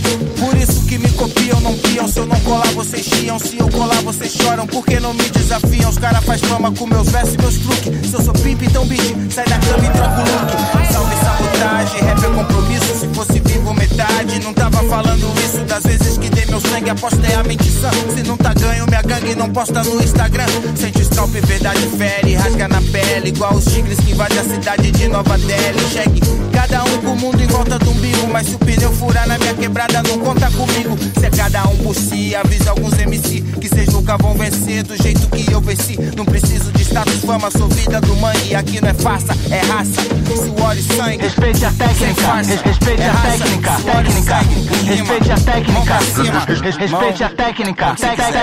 Que 0.95 0.99
me 0.99 1.11
copiam, 1.11 1.61
não 1.61 1.77
piam. 1.79 2.07
Se 2.07 2.21
eu 2.21 2.27
não 2.27 2.39
colar, 2.43 2.69
vocês 2.69 3.05
chiam. 3.05 3.37
Se 3.37 3.59
eu 3.59 3.69
colar, 3.69 4.01
vocês 4.03 4.33
choram. 4.33 4.65
Porque 4.65 5.01
não 5.01 5.13
me 5.13 5.29
desafiam. 5.29 5.91
Os 5.91 5.99
caras 5.99 6.23
faz 6.23 6.41
fama 6.43 6.71
com 6.71 6.87
meus 6.87 7.09
versos 7.09 7.35
e 7.35 7.39
meus 7.39 7.59
truques. 7.59 8.11
Se 8.11 8.15
eu 8.15 8.23
sou 8.23 8.33
pimp, 8.33 8.63
então 8.63 8.87
bicho, 8.87 9.13
sai 9.29 9.45
da 9.47 9.59
cama 9.59 9.85
e 9.85 9.91
troca 9.91 10.21
o 10.21 10.25
look. 10.25 10.93
Salve 10.93 11.17
sabotagem, 11.17 12.01
rap 12.01 12.25
é 12.25 12.29
compromisso. 12.29 12.95
Se 13.01 13.09
fosse 13.09 13.41
vivo, 13.41 13.75
metade. 13.75 14.39
Não 14.45 14.55
tava 14.55 14.85
falando 14.85 15.35
isso 15.45 15.65
das 15.65 15.83
vezes 15.83 16.17
que 16.17 16.24
meu 16.55 16.61
sangue. 16.61 16.91
Aposta 16.91 17.27
é 17.27 17.35
a 17.35 17.43
mente 17.43 17.69
sã. 17.71 17.91
Se 18.15 18.23
não 18.23 18.37
tá 18.37 18.55
ganho, 18.55 18.87
minha 18.87 19.03
gangue 19.03 19.35
não 19.35 19.51
posta 19.51 19.83
no 19.83 20.03
Instagram. 20.03 20.47
Sente 20.77 21.01
o 21.03 21.05
scalp, 21.05 21.31
verdade 21.33 21.81
fere. 21.99 22.35
Rasga 22.35 22.69
na 22.69 22.81
pele, 22.81 23.29
igual 23.29 23.55
os 23.55 23.65
tigres 23.65 23.99
que 23.99 24.13
invadem 24.13 24.39
a 24.39 24.45
cidade 24.45 24.91
de 24.93 25.09
Nova 25.09 25.37
Delhi. 25.39 25.81
Chegue, 25.93 26.21
cada 26.53 26.85
um 26.85 26.99
com 26.99 27.13
o 27.13 27.17
mundo 27.17 27.43
em 27.43 27.47
volta 27.47 27.79
do 27.79 27.91
umbigo. 27.91 28.29
Mas 28.33 28.47
se 28.49 28.55
o 28.55 28.59
pneu 28.59 28.93
furar 28.93 29.27
na 29.27 29.39
minha 29.39 29.55
quebrada, 29.55 30.03
não 30.03 30.19
conta 30.19 30.49
comigo. 30.53 30.97
Se 31.19 31.27
é 31.27 31.31
cada 31.31 31.65
um 31.65 31.77
por 31.79 31.95
si, 31.95 32.35
avisa 32.37 32.71
alguns 32.71 32.97
MC 32.99 33.41
que 33.61 33.69
vocês 33.69 33.89
nunca 33.93 34.17
vão 34.17 34.35
vencer 34.35 34.83
do 34.85 34.97
jeito 35.03 35.27
que 35.29 35.51
eu 35.51 35.61
venci. 35.61 35.99
Não 36.17 36.25
preciso 36.25 36.71
de 36.73 36.83
status, 36.83 37.21
fama, 37.25 37.51
sou 37.51 37.69
vida 37.69 38.01
do 38.01 38.15
mangue. 38.17 38.55
Aqui 38.55 38.81
não 38.81 38.89
é 38.91 38.95
farsa, 38.95 39.35
é 39.51 39.61
raça. 39.61 40.03
Suor 40.37 40.77
e 40.77 40.83
sangue. 40.83 41.19
Respeite 41.19 41.65
a 41.65 41.71
técnica, 41.73 42.35
res- 42.35 42.61
respeite 42.61 43.03
é 43.03 43.09
a 43.09 43.15
técnica, 43.15 43.71
técnica, 43.85 44.39
respeite 44.87 45.33
a 45.33 45.37
técnica, 45.37 45.99
Respeite 46.47 47.25
a 47.25 47.31
técnica, 47.31 47.95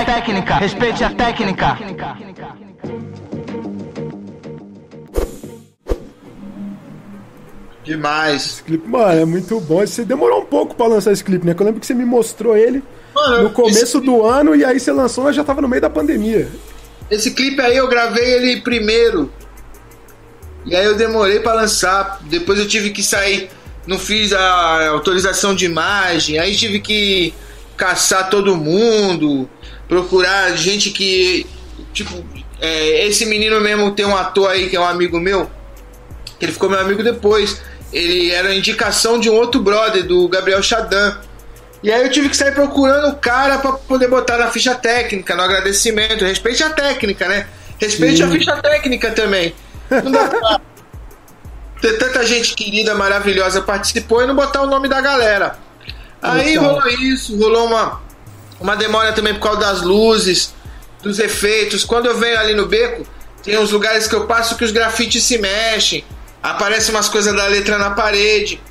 técnica, 0.06 0.56
respeite 0.56 1.04
a 1.04 1.10
técnica. 1.12 1.78
Demais. 7.84 8.46
Esse 8.46 8.64
clipe, 8.64 8.88
mano, 8.88 9.20
é 9.22 9.26
muito 9.26 9.60
bom. 9.60 9.80
Você 9.80 10.06
demorou 10.06 10.42
um 10.42 10.46
pouco 10.46 10.76
pra 10.76 10.88
lançar 10.88 11.12
esse 11.12 11.24
clipe, 11.24 11.46
né? 11.46 11.54
Que 11.54 11.62
eu 11.62 11.66
lembro 11.66 11.82
que 11.82 11.88
você 11.88 11.94
me 11.94 12.06
mostrou 12.06 12.56
ele 12.56 12.84
Mano, 13.16 13.44
no 13.44 13.50
começo 13.52 13.98
esse- 13.98 14.00
do 14.02 14.24
ano 14.26 14.56
e 14.56 14.64
aí 14.64 14.80
você 14.80 14.92
lançou, 14.92 15.24
mas 15.24 15.36
já 15.36 15.44
tava 15.44 15.62
no 15.62 15.68
meio 15.68 15.82
da 15.82 15.90
pandemia. 15.90 16.48
Esse 17.10 17.32
clipe 17.32 17.60
aí 17.60 17.76
eu 17.76 17.88
gravei 17.88 18.24
ele 18.36 18.62
primeiro. 18.62 19.32
E 20.66 20.76
aí 20.76 20.86
eu 20.86 20.96
demorei 20.96 21.40
pra 21.40 21.54
lançar. 21.54 22.20
Depois 22.24 22.60
eu 22.60 22.68
tive 22.68 22.92
que 22.92 23.02
sair. 23.02 23.50
Não 23.88 23.98
fiz 23.98 24.32
a 24.32 24.90
autorização 24.90 25.56
de 25.56 25.66
imagem. 25.66 26.38
Aí 26.38 26.56
tive 26.56 26.80
que 26.80 27.34
caçar 27.82 28.30
todo 28.30 28.56
mundo. 28.56 29.50
Procurar 29.90 30.56
gente 30.56 30.92
que. 30.92 31.48
Tipo, 31.92 32.24
é, 32.60 33.08
esse 33.08 33.26
menino 33.26 33.60
mesmo 33.60 33.92
tem 33.92 34.06
um 34.06 34.16
ator 34.16 34.51
aí 34.51 34.69
que 34.69 34.76
é 34.76 34.80
um 34.80 34.85
amigo 34.85 35.19
meu. 35.19 35.50
Que 36.38 36.45
ele 36.45 36.51
ficou 36.51 36.69
meu 36.69 36.80
amigo 36.80 37.03
depois. 37.03 37.60
Ele 37.92 38.30
era 38.30 38.53
indicação 38.53 39.19
de 39.19 39.30
um 39.32 39.34
outro 39.34 39.60
brother, 39.60 40.06
do 40.06 40.30
Gabriel 40.30 40.61
Chadan. 40.61 41.18
E 41.82 41.92
aí 41.92 42.03
eu 42.03 42.11
tive 42.11 42.30
que 42.30 42.38
sair 42.38 42.53
procurando 42.53 43.10
o 43.10 43.16
cara 43.16 43.58
pra 43.58 43.72
poder 43.74 44.08
botar 44.08 44.38
na 44.38 44.51
ficha 44.51 44.76
técnica, 44.76 45.35
no 45.35 45.42
agradecimento. 45.42 46.24
Respeite 46.24 46.64
a 46.64 46.69
técnica, 46.69 47.27
né? 47.27 47.48
Respeite 47.80 48.22
a 48.22 48.30
ficha 48.30 48.56
técnica 48.58 49.10
também. 49.11 49.56
Não 49.90 50.11
dá 50.11 50.27
pra 50.27 50.61
ter 51.82 51.98
tanta 51.98 52.24
gente 52.24 52.53
querida, 52.53 52.93
maravilhosa 52.93 53.60
participou 53.61 54.22
e 54.22 54.27
não 54.27 54.35
botar 54.35 54.61
o 54.61 54.68
nome 54.68 54.88
da 54.88 55.01
galera. 55.01 55.58
Aí 56.22 56.56
Total. 56.56 56.69
rolou 56.69 56.88
isso, 56.88 57.38
rolou 57.38 57.67
uma, 57.67 58.01
uma 58.59 58.75
demora 58.75 59.11
também 59.14 59.33
por 59.33 59.41
causa 59.41 59.59
das 59.59 59.82
luzes, 59.82 60.53
dos 61.01 61.19
efeitos. 61.19 61.83
Quando 61.83 62.06
eu 62.06 62.17
venho 62.17 62.40
ali 62.40 62.53
no 62.53 62.67
beco, 62.67 63.06
tem 63.43 63.58
uns 63.58 63.72
lugares 63.72 64.08
que 64.08 64.16
eu 64.16 64.27
passo 64.27 64.56
que 64.56 64.64
os 64.64 64.72
grafites 64.72 65.24
se 65.24 65.38
mexem, 65.38 66.06
aparecem 66.41 66.93
umas 66.93 67.09
coisas 67.09 67.35
da 67.35 67.48
letra 67.48 67.77
na 67.77 67.91
parede. 67.91 68.61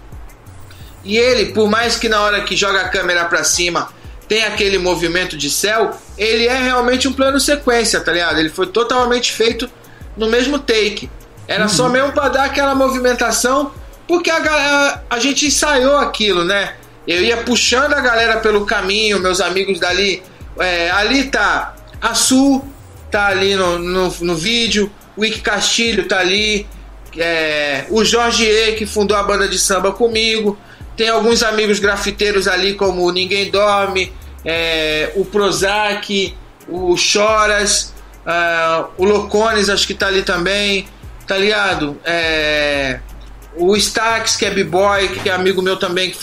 E 1.05 1.17
ele, 1.17 1.53
por 1.53 1.69
mais 1.69 1.97
que 1.97 2.09
na 2.09 2.21
hora 2.21 2.43
que 2.43 2.55
joga 2.55 2.83
a 2.83 2.89
câmera 2.89 3.25
pra 3.25 3.43
cima 3.43 3.89
tem 4.29 4.45
aquele 4.45 4.79
movimento 4.79 5.37
de 5.37 5.51
céu, 5.51 5.91
ele 6.17 6.47
é 6.47 6.57
realmente 6.57 7.09
um 7.09 7.13
plano 7.13 7.41
sequência, 7.41 8.01
tá 8.01 8.13
ligado? 8.13 8.39
Ele 8.39 8.49
foi 8.49 8.67
totalmente 8.69 9.33
feito 9.33 9.69
no 10.17 10.29
mesmo 10.29 10.57
take. 10.59 11.11
Era 11.49 11.67
só 11.67 11.89
mesmo 11.89 12.13
pra 12.13 12.29
dar 12.29 12.45
aquela 12.45 12.73
movimentação, 12.77 13.73
porque 14.07 14.31
a, 14.31 14.39
galera, 14.39 15.05
a 15.11 15.19
gente 15.19 15.47
ensaiou 15.47 15.97
aquilo, 15.97 16.45
né? 16.45 16.75
Eu 17.11 17.25
ia 17.25 17.39
puxando 17.39 17.93
a 17.93 18.01
galera 18.01 18.37
pelo 18.37 18.65
caminho, 18.65 19.19
meus 19.19 19.41
amigos 19.41 19.81
dali. 19.81 20.23
É, 20.61 20.93
ali 20.93 21.25
tá 21.25 21.75
a 22.01 22.15
Su, 22.15 22.63
tá 23.11 23.27
ali 23.27 23.57
no, 23.57 23.81
no, 23.81 24.15
no 24.21 24.37
vídeo, 24.37 24.89
o 25.17 25.25
Ike 25.25 25.41
Castilho 25.41 26.07
tá 26.07 26.21
ali, 26.21 26.69
é, 27.19 27.85
o 27.91 28.05
Jorge 28.05 28.45
E, 28.45 28.75
que 28.77 28.87
fundou 28.87 29.17
a 29.17 29.25
banda 29.25 29.49
de 29.49 29.59
samba 29.59 29.91
comigo. 29.91 30.57
tem 30.97 31.09
alguns 31.09 31.43
amigos 31.43 31.81
grafiteiros 31.81 32.47
ali, 32.47 32.75
como 32.75 33.11
Ninguém 33.11 33.51
Dorme, 33.51 34.13
é, 34.45 35.11
o 35.17 35.25
Prozac, 35.25 36.37
o 36.69 36.97
Choras, 36.97 37.93
uh, 38.25 38.89
o 38.97 39.05
Locones, 39.05 39.69
acho 39.69 39.85
que 39.85 39.95
tá 39.95 40.07
ali 40.07 40.23
também, 40.23 40.87
tá 41.27 41.37
ligado? 41.37 41.99
É, 42.05 43.01
o 43.57 43.77
Stax, 43.77 44.37
que 44.37 44.47
é 44.47 44.51
b-boy, 44.51 45.09
que 45.09 45.29
é 45.29 45.33
amigo 45.33 45.61
meu 45.61 45.77
também, 45.77 46.13
que 46.13 46.17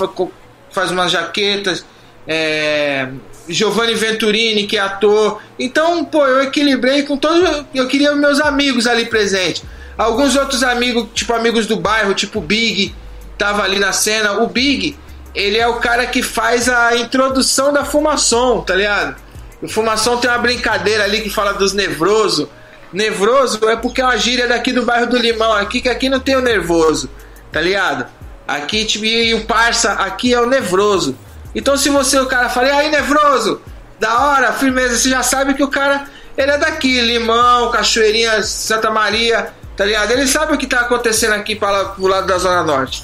faz 0.78 0.92
umas 0.92 1.12
jaquetas. 1.12 1.84
É, 2.28 3.08
Giovanni 3.50 3.96
Venturini, 3.96 4.68
que 4.68 4.78
é 4.78 4.82
ator. 4.82 5.42
Então, 5.58 6.06
pô, 6.06 6.24
eu 6.28 6.44
equilibrei 6.44 7.02
com 7.02 7.18
todos. 7.18 7.66
Eu 7.74 7.88
queria 7.88 8.14
meus 8.14 8.40
amigos 8.40 8.86
ali 8.86 9.06
presentes. 9.06 9.64
Alguns 9.98 10.36
outros 10.36 10.62
amigos, 10.62 11.08
tipo 11.16 11.34
amigos 11.34 11.66
do 11.66 11.78
bairro, 11.78 12.14
tipo 12.14 12.40
Big, 12.40 12.94
tava 13.38 13.64
ali 13.64 13.80
na 13.80 13.92
cena. 13.92 14.44
O 14.44 14.48
Big, 14.48 14.96
ele 15.34 15.58
é 15.58 15.68
o 15.68 15.76
cara 15.76 16.06
que 16.06 16.22
faz 16.22 16.70
a 16.70 16.96
introdução 16.96 17.74
da 17.74 17.84
fumação, 17.84 18.62
tá 18.62 18.76
ligado? 18.76 19.16
O 19.60 19.68
fumação 19.68 20.18
tem 20.18 20.30
uma 20.30 20.38
brincadeira 20.38 21.06
ali 21.06 21.22
que 21.22 21.32
fala 21.32 21.54
dos 21.54 21.74
nevroso. 21.74 22.48
Nevroso 22.94 23.60
é 23.68 23.76
porque 23.76 24.02
é 24.02 24.04
uma 24.04 24.18
gíria 24.18 24.48
daqui 24.48 24.72
do 24.72 24.86
bairro 24.86 25.08
do 25.08 25.18
Limão, 25.18 25.54
aqui 25.54 25.82
que 25.82 25.90
aqui 25.90 26.08
não 26.08 26.20
tem 26.20 26.36
o 26.36 26.42
nervoso, 26.42 27.10
tá 27.52 27.60
ligado? 27.60 28.06
Aqui 28.48 28.86
tipo, 28.86 29.06
e 29.06 29.34
o 29.34 29.46
parça, 29.46 29.92
aqui 29.94 30.34
é 30.34 30.40
o 30.40 30.46
nevroso. 30.46 31.18
Então 31.54 31.76
se 31.76 31.90
você 31.90 32.20
o 32.20 32.26
cara 32.28 32.50
fala, 32.50 32.68
e 32.68 32.72
aí 32.72 32.90
nevroso, 32.90 33.62
da 34.00 34.28
hora, 34.28 34.54
firmeza, 34.54 34.98
você 34.98 35.10
já 35.10 35.24
sabe 35.24 35.54
que 35.54 35.64
o 35.64 35.68
cara 35.68 36.08
ele 36.38 36.52
é 36.52 36.58
daqui, 36.58 37.02
Limão, 37.02 37.72
Cachoeirinha, 37.72 38.44
Santa 38.44 38.92
Maria, 38.92 39.52
tá 39.76 39.84
ligado? 39.84 40.12
Ele 40.12 40.28
sabe 40.28 40.54
o 40.54 40.58
que 40.58 40.68
tá 40.68 40.82
acontecendo 40.82 41.34
aqui 41.34 41.56
para 41.56 41.86
pro 41.86 42.06
lado 42.06 42.28
da 42.28 42.38
Zona 42.38 42.64
Norte. 42.64 43.04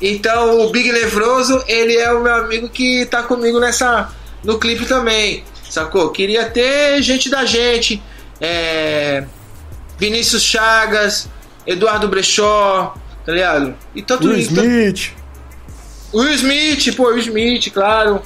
Então 0.00 0.60
o 0.60 0.70
Big 0.70 0.90
Nevroso, 0.90 1.62
ele 1.68 1.96
é 1.96 2.12
o 2.12 2.20
meu 2.20 2.34
amigo 2.34 2.68
que 2.68 3.06
tá 3.06 3.22
comigo 3.22 3.60
nessa 3.60 4.10
no 4.42 4.58
clipe 4.58 4.84
também, 4.84 5.44
sacou? 5.70 6.10
Queria 6.10 6.46
ter 6.50 7.00
gente 7.02 7.30
da 7.30 7.44
gente, 7.44 8.02
é, 8.40 9.24
Vinícius 9.96 10.42
Chagas, 10.42 11.28
Eduardo 11.64 12.08
Brechó, 12.08 12.94
tá 13.24 13.32
ligado? 13.32 13.74
E 13.94 14.02
tanto 14.02 14.28
Will 14.28 14.38
Smith. 14.38 15.12
Will 16.12 16.32
Smith, 16.32 16.96
pô, 16.96 17.08
Will 17.08 17.18
Smith, 17.18 17.72
claro. 17.72 18.22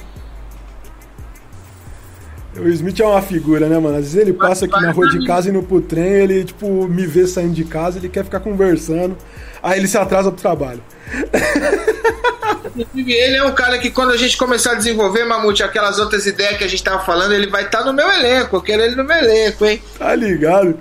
O 2.59 2.67
Smith 2.69 2.99
é 2.99 3.05
uma 3.05 3.21
figura, 3.21 3.69
né, 3.69 3.77
mano? 3.77 3.97
Às 3.97 4.05
vezes 4.05 4.15
ele 4.15 4.33
passa 4.33 4.65
aqui 4.65 4.81
na 4.81 4.91
rua 4.91 5.07
de 5.09 5.25
casa 5.25 5.49
indo 5.49 5.61
pro 5.61 5.79
trem, 5.79 6.03
ele, 6.03 6.43
tipo, 6.43 6.87
me 6.87 7.05
vê 7.05 7.27
saindo 7.27 7.53
de 7.53 7.63
casa, 7.63 7.99
ele 7.99 8.09
quer 8.09 8.23
ficar 8.23 8.39
conversando, 8.39 9.15
aí 9.61 9.79
ele 9.79 9.87
se 9.87 9.97
atrasa 9.97 10.31
pro 10.31 10.41
trabalho. 10.41 10.81
Ele 12.95 13.37
é 13.37 13.43
um 13.43 13.53
cara 13.53 13.77
que 13.77 13.89
quando 13.89 14.11
a 14.11 14.17
gente 14.17 14.37
começar 14.37 14.73
a 14.73 14.75
desenvolver, 14.75 15.25
Mamute, 15.25 15.63
aquelas 15.63 15.99
outras 15.99 16.25
ideias 16.25 16.57
que 16.57 16.63
a 16.63 16.67
gente 16.67 16.83
tava 16.83 17.03
falando, 17.03 17.33
ele 17.33 17.47
vai 17.47 17.63
estar 17.63 17.79
tá 17.79 17.85
no 17.85 17.93
meu 17.93 18.09
elenco. 18.09 18.55
Eu 18.55 18.61
quero 18.61 18.83
ele 18.83 18.95
no 18.95 19.03
meu 19.03 19.17
elenco, 19.17 19.65
hein? 19.65 19.81
Tá 19.97 20.13
ligado? 20.15 20.77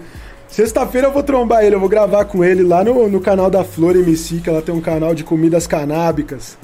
Sexta-feira 0.48 1.08
eu 1.08 1.12
vou 1.12 1.22
trombar 1.22 1.64
ele, 1.64 1.74
eu 1.74 1.80
vou 1.80 1.88
gravar 1.88 2.24
com 2.24 2.44
ele 2.44 2.62
lá 2.62 2.84
no, 2.84 3.08
no 3.08 3.20
canal 3.20 3.50
da 3.50 3.64
Flor 3.64 3.96
MC, 3.96 4.40
que 4.40 4.48
ela 4.48 4.62
tem 4.62 4.74
um 4.74 4.80
canal 4.80 5.14
de 5.14 5.24
comidas 5.24 5.66
canábicas. 5.66 6.56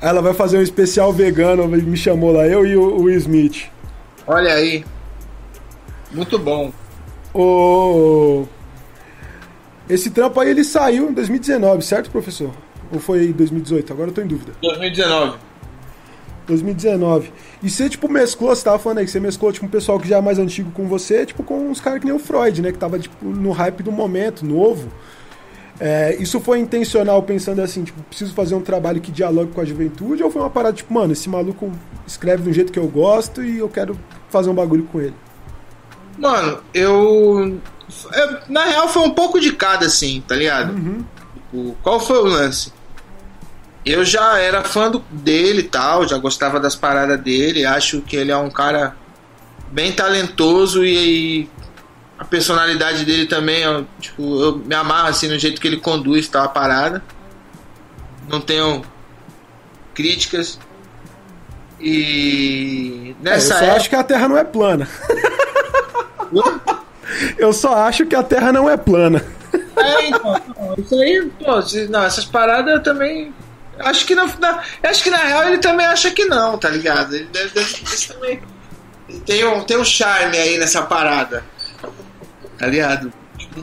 Aí 0.00 0.08
ela 0.08 0.20
vai 0.20 0.34
fazer 0.34 0.58
um 0.58 0.62
especial 0.62 1.12
vegano, 1.12 1.66
me 1.66 1.96
chamou 1.96 2.32
lá, 2.32 2.46
eu 2.46 2.66
e 2.66 2.76
o, 2.76 3.02
o 3.02 3.10
Smith. 3.10 3.70
Olha 4.26 4.52
aí. 4.54 4.84
Muito 6.12 6.38
bom. 6.38 6.72
O... 7.34 8.46
Esse 9.88 10.10
trampo 10.10 10.38
aí 10.40 10.50
ele 10.50 10.62
saiu 10.62 11.10
em 11.10 11.12
2019, 11.12 11.82
certo, 11.82 12.10
professor? 12.10 12.50
Ou 12.92 13.00
foi 13.00 13.26
em 13.26 13.32
2018? 13.32 13.92
Agora 13.92 14.10
eu 14.10 14.14
tô 14.14 14.20
em 14.20 14.26
dúvida. 14.26 14.52
2019. 14.62 15.38
2019. 16.46 17.32
E 17.62 17.70
você, 17.70 17.88
tipo, 17.88 18.10
mesclou, 18.10 18.54
você 18.54 18.64
tava 18.64 18.78
falando 18.78 18.98
aí 18.98 19.04
que 19.04 19.10
você 19.10 19.20
mesclou, 19.20 19.52
tipo, 19.52 19.66
um 19.66 19.68
pessoal 19.68 19.98
que 19.98 20.08
já 20.08 20.18
é 20.18 20.20
mais 20.20 20.38
antigo 20.38 20.70
com 20.72 20.86
você, 20.86 21.24
tipo, 21.24 21.42
com 21.42 21.70
uns 21.70 21.80
caras 21.80 22.00
que 22.00 22.06
nem 22.06 22.14
o 22.14 22.18
Freud, 22.18 22.60
né? 22.62 22.72
Que 22.72 22.78
tava, 22.78 22.98
tipo, 22.98 23.24
no 23.26 23.50
hype 23.50 23.82
do 23.82 23.92
momento, 23.92 24.44
novo. 24.44 24.88
É, 25.80 26.14
isso 26.20 26.38
foi 26.40 26.60
intencional, 26.60 27.22
pensando 27.22 27.60
assim, 27.60 27.82
tipo, 27.82 28.00
preciso 28.04 28.32
fazer 28.32 28.54
um 28.54 28.60
trabalho 28.60 29.00
que 29.00 29.10
dialogue 29.10 29.52
com 29.52 29.60
a 29.60 29.64
juventude, 29.64 30.22
ou 30.22 30.30
foi 30.30 30.40
uma 30.40 30.50
parada, 30.50 30.74
tipo, 30.74 30.92
mano, 30.94 31.12
esse 31.12 31.28
maluco 31.28 31.72
escreve 32.06 32.44
do 32.44 32.52
jeito 32.52 32.72
que 32.72 32.78
eu 32.78 32.86
gosto 32.86 33.42
e 33.42 33.58
eu 33.58 33.68
quero 33.68 33.98
fazer 34.28 34.50
um 34.50 34.54
bagulho 34.54 34.84
com 34.84 35.00
ele? 35.00 35.14
Mano, 36.18 36.60
eu. 36.72 37.60
É, 38.12 38.40
na 38.48 38.64
real, 38.64 38.88
foi 38.88 39.02
um 39.02 39.10
pouco 39.10 39.40
de 39.40 39.52
cada, 39.52 39.86
assim, 39.86 40.22
tá 40.26 40.36
ligado? 40.36 40.72
Uhum. 40.74 41.04
Tipo, 41.34 41.76
qual 41.82 41.98
foi 41.98 42.18
o 42.18 42.24
lance? 42.24 42.72
Eu 43.84 44.04
já 44.04 44.38
era 44.38 44.64
fã 44.64 44.90
do, 44.90 45.00
dele 45.10 45.60
e 45.60 45.68
tal, 45.68 46.08
já 46.08 46.16
gostava 46.16 46.58
das 46.58 46.74
paradas 46.74 47.20
dele, 47.20 47.66
acho 47.66 48.00
que 48.00 48.16
ele 48.16 48.32
é 48.32 48.36
um 48.36 48.50
cara 48.50 48.96
bem 49.70 49.92
talentoso 49.92 50.84
e, 50.84 51.42
e 51.42 51.50
a 52.18 52.24
personalidade 52.24 53.04
dele 53.04 53.26
também, 53.26 53.62
eu, 53.62 53.86
tipo, 54.00 54.40
eu 54.40 54.56
me 54.58 54.74
amarro 54.74 55.08
assim 55.08 55.28
no 55.28 55.38
jeito 55.38 55.60
que 55.60 55.66
ele 55.66 55.78
conduz 55.78 56.28
tal 56.28 56.44
a 56.44 56.48
parada. 56.48 57.02
Não 58.28 58.40
tenho 58.40 58.82
críticas. 59.92 60.58
E 61.80 63.14
nessa 63.20 63.54
é, 63.54 63.56
eu 63.56 63.58
só 63.58 63.64
época... 63.64 63.76
acho 63.76 63.88
que 63.90 63.96
a 63.96 64.04
Terra 64.04 64.28
não 64.28 64.38
é 64.38 64.44
plana. 64.44 64.88
eu 67.36 67.52
só 67.52 67.74
acho 67.86 68.06
que 68.06 68.14
a 68.14 68.22
Terra 68.22 68.52
não 68.52 68.70
é 68.70 68.76
plana. 68.76 69.24
É, 69.76 70.08
então, 70.08 70.40
isso 70.78 70.94
aí, 70.94 71.30
pô, 71.38 71.52
não, 71.90 72.04
essas 72.04 72.24
paradas 72.24 72.74
eu 72.74 72.82
também. 72.82 73.34
Acho 73.78 74.06
que, 74.06 74.14
não, 74.14 74.26
na, 74.38 74.62
acho 74.82 75.02
que 75.02 75.10
na 75.10 75.18
real 75.18 75.48
ele 75.48 75.58
também 75.58 75.86
acha 75.86 76.10
que 76.10 76.24
não, 76.24 76.56
tá 76.56 76.68
ligado? 76.68 77.14
Ele 77.14 77.26
deve, 77.26 77.48
deve 77.50 78.06
também. 78.06 78.40
Tem 79.26 79.44
um, 79.44 79.62
tem 79.62 79.76
um 79.76 79.84
charme 79.84 80.36
aí 80.36 80.56
nessa 80.58 80.82
parada. 80.82 81.44
Tá 82.58 82.66
ligado? 82.66 83.12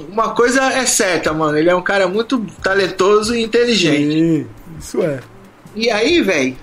Uma 0.10 0.34
coisa 0.34 0.62
é 0.74 0.86
certa, 0.86 1.34
mano. 1.34 1.58
Ele 1.58 1.70
é 1.70 1.76
um 1.76 1.82
cara 1.82 2.08
muito 2.08 2.46
talentoso 2.62 3.36
e 3.36 3.44
inteligente. 3.44 4.14
Sim, 4.14 4.48
isso 4.80 5.02
é. 5.02 5.20
E 5.76 5.90
aí, 5.90 6.22
velho. 6.22 6.58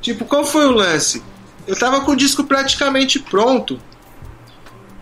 Tipo, 0.00 0.24
qual 0.24 0.44
foi 0.44 0.66
o 0.66 0.72
lance? 0.72 1.22
Eu 1.66 1.78
tava 1.78 2.00
com 2.00 2.12
o 2.12 2.16
disco 2.16 2.44
praticamente 2.44 3.18
pronto. 3.18 3.80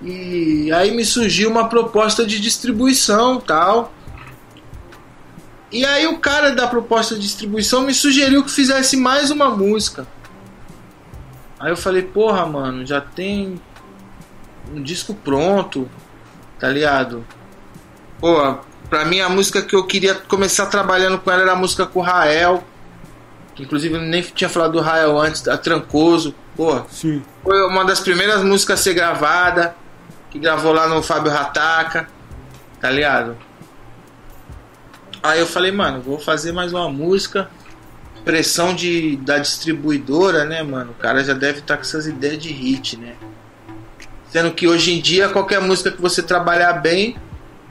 E 0.03 0.71
aí 0.73 0.95
me 0.95 1.05
surgiu 1.05 1.51
uma 1.51 1.69
proposta 1.69 2.25
de 2.25 2.41
distribuição 2.41 3.41
tal. 3.41 3.93
E 5.71 5.85
aí 5.85 6.07
o 6.07 6.19
cara 6.19 6.55
da 6.55 6.67
proposta 6.67 7.15
de 7.15 7.21
distribuição 7.21 7.83
me 7.83 7.93
sugeriu 7.93 8.43
que 8.43 8.51
fizesse 8.51 8.97
mais 8.97 9.31
uma 9.31 9.51
música. 9.51 10.07
Aí 11.61 11.71
eu 11.71 11.77
falei, 11.77 12.03
porra, 12.03 12.47
mano, 12.47 12.87
já 12.87 13.01
tem 13.01 13.61
um 14.73 14.83
disco 14.83 15.15
pronto 15.15 15.89
tá 16.59 16.69
ligado? 16.69 17.25
Pô, 18.21 18.59
pra 18.91 19.05
mim 19.05 19.21
a 19.21 19.29
música 19.29 19.63
que 19.63 19.75
eu 19.75 19.85
queria 19.87 20.15
começar 20.15 20.67
trabalhando 20.67 21.19
com 21.19 21.31
ela 21.31 21.43
era 21.43 21.53
a 21.53 21.57
música 21.57 21.87
com 21.87 22.01
o 22.01 22.03
Rael. 22.03 22.65
Que 23.55 23.63
inclusive 23.63 23.95
eu 23.95 24.01
nem 24.01 24.23
tinha 24.23 24.49
falado 24.49 24.73
do 24.73 24.81
Rael 24.81 25.19
antes, 25.19 25.47
a 25.49 25.57
Trancoso. 25.57 26.35
Pô, 26.57 26.83
Sim. 26.91 27.23
foi 27.43 27.67
uma 27.67 27.85
das 27.85 28.01
primeiras 28.01 28.43
músicas 28.43 28.81
a 28.81 28.83
ser 28.83 28.95
gravada. 28.95 29.75
Que 30.31 30.39
gravou 30.39 30.73
lá 30.73 30.89
no 30.89 31.03
Fábio 31.03 31.33
Rataca. 31.33 32.09
Tá 32.81 32.91
ligado? 32.91 33.37
Aí 35.23 35.41
eu 35.41 35.47
falei, 35.47 35.73
mano, 35.73 36.01
vou 36.01 36.19
fazer 36.19 36.53
mais 36.53 36.73
uma 36.73 36.89
música. 36.89 37.51
Pressão 38.25 38.75
de, 38.75 39.17
da 39.17 39.39
distribuidora, 39.39 40.45
né, 40.45 40.63
mano? 40.63 40.93
O 40.93 40.95
cara 41.01 41.25
já 41.25 41.33
deve 41.33 41.61
estar 41.61 41.75
tá 41.75 41.77
com 41.77 41.83
essas 41.83 42.07
ideias 42.07 42.39
de 42.39 42.51
hit, 42.53 42.97
né? 42.97 43.15
Sendo 44.31 44.53
que 44.53 44.69
hoje 44.69 44.93
em 44.93 45.01
dia, 45.01 45.29
qualquer 45.29 45.61
música 45.61 45.91
que 45.91 46.01
você 46.01 46.23
trabalhar 46.23 46.75
bem, 46.75 47.17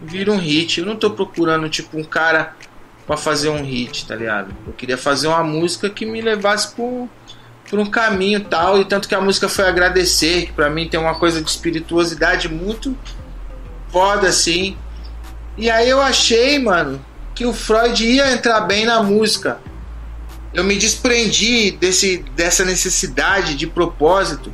vira 0.01 0.32
um 0.32 0.38
hit. 0.38 0.80
Eu 0.80 0.85
não 0.85 0.95
tô 0.95 1.11
procurando, 1.11 1.69
tipo, 1.69 1.98
um 1.98 2.03
cara 2.03 2.56
para 3.06 3.16
fazer 3.16 3.50
um 3.50 3.64
hit, 3.64 4.06
tá 4.06 4.16
ligado? 4.16 4.53
Eu 4.66 4.74
queria 4.74 4.98
fazer 4.98 5.27
uma 5.27 5.43
música 5.43 5.90
que 5.90 6.06
me 6.06 6.19
levasse 6.19 6.76
por, 6.76 7.08
por 7.69 7.80
um 7.80 7.85
caminho 7.85 8.43
tal. 8.43 8.82
E 8.82 8.85
tanto 8.85 9.08
que 9.08 9.16
a 9.16 9.22
música 9.22 9.48
foi 9.48 9.66
agradecer, 9.67 10.48
que 10.48 10.53
pra 10.53 10.69
mim 10.69 10.90
tem 10.90 11.00
uma 11.00 11.16
coisa 11.16 11.42
de 11.42 11.50
espirituosidade 11.50 12.50
muito 12.50 12.98
foda, 13.90 14.27
assim. 14.27 14.76
E 15.58 15.69
aí 15.69 15.90
eu 15.90 16.01
achei, 16.01 16.59
mano, 16.59 17.00
que 17.38 17.45
o 17.45 17.53
Freud 17.53 18.03
ia 18.03 18.33
entrar 18.33 18.61
bem 18.61 18.83
na 18.83 19.03
música. 19.03 19.59
Eu 20.51 20.64
me 20.64 20.75
desprendi 20.75 21.69
desse, 21.69 22.25
dessa 22.35 22.66
necessidade 22.66 23.53
de 23.53 23.67
propósito, 23.67 24.51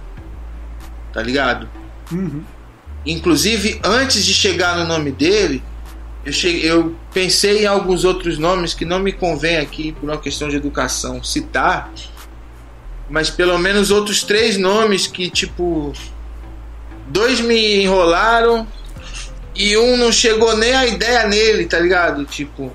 tá 1.14 1.24
ligado? 1.24 1.70
Uhum. 2.12 2.44
Inclusive, 3.06 3.80
antes 3.82 4.26
de 4.26 4.34
chegar 4.34 4.78
no 4.78 4.86
nome 4.86 5.14
dele, 5.14 5.64
eu, 6.26 6.34
cheguei, 6.34 6.70
eu 6.70 6.94
pensei 7.14 7.64
em 7.64 7.68
alguns 7.68 8.04
outros 8.04 8.38
nomes 8.38 8.74
que 8.74 8.84
não 8.84 9.00
me 9.00 9.14
convém 9.14 9.60
aqui, 9.60 9.94
por 9.94 10.10
uma 10.10 10.18
questão 10.18 10.50
de 10.50 10.58
educação, 10.58 11.24
citar. 11.24 11.90
Mas 13.10 13.30
pelo 13.30 13.58
menos 13.58 13.92
outros 13.92 14.24
três 14.24 14.58
nomes 14.58 15.08
que, 15.08 15.30
tipo. 15.30 15.94
Dois 17.08 17.40
me 17.40 17.82
enrolaram 17.82 18.68
e 19.56 19.78
um 19.78 19.98
não 19.98 20.12
chegou 20.12 20.56
nem 20.58 20.74
a 20.74 20.86
ideia 20.86 21.28
nele, 21.28 21.66
tá 21.66 21.80
ligado? 21.80 22.26
Tipo. 22.26 22.72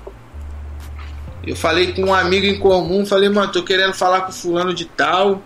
Eu 1.45 1.55
falei 1.55 1.93
com 1.93 2.03
um 2.03 2.13
amigo 2.13 2.45
em 2.45 2.59
comum, 2.59 3.05
falei, 3.05 3.29
mano, 3.29 3.51
tô 3.51 3.63
querendo 3.63 3.93
falar 3.93 4.21
com 4.21 4.31
fulano 4.31 4.73
de 4.73 4.85
tal. 4.85 5.41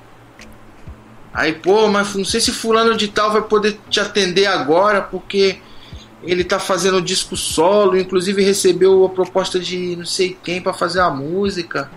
Aí, 1.34 1.54
pô, 1.54 1.88
mas 1.88 2.14
não 2.16 2.26
sei 2.26 2.42
se 2.42 2.52
fulano 2.52 2.96
de 2.96 3.08
tal 3.08 3.32
vai 3.32 3.42
poder 3.42 3.80
te 3.90 4.00
atender 4.00 4.46
agora, 4.46 5.02
porque 5.02 5.60
ele 6.24 6.44
tá 6.44 6.60
fazendo 6.60 7.02
disco 7.02 7.36
solo, 7.36 7.98
inclusive 7.98 8.44
recebeu 8.44 9.06
a 9.06 9.10
proposta 9.10 9.60
de 9.60 9.96
não 9.96 10.06
sei 10.06 10.38
quem 10.44 10.62
para 10.62 10.74
fazer 10.74 11.00
a 11.00 11.10
música. 11.10 11.90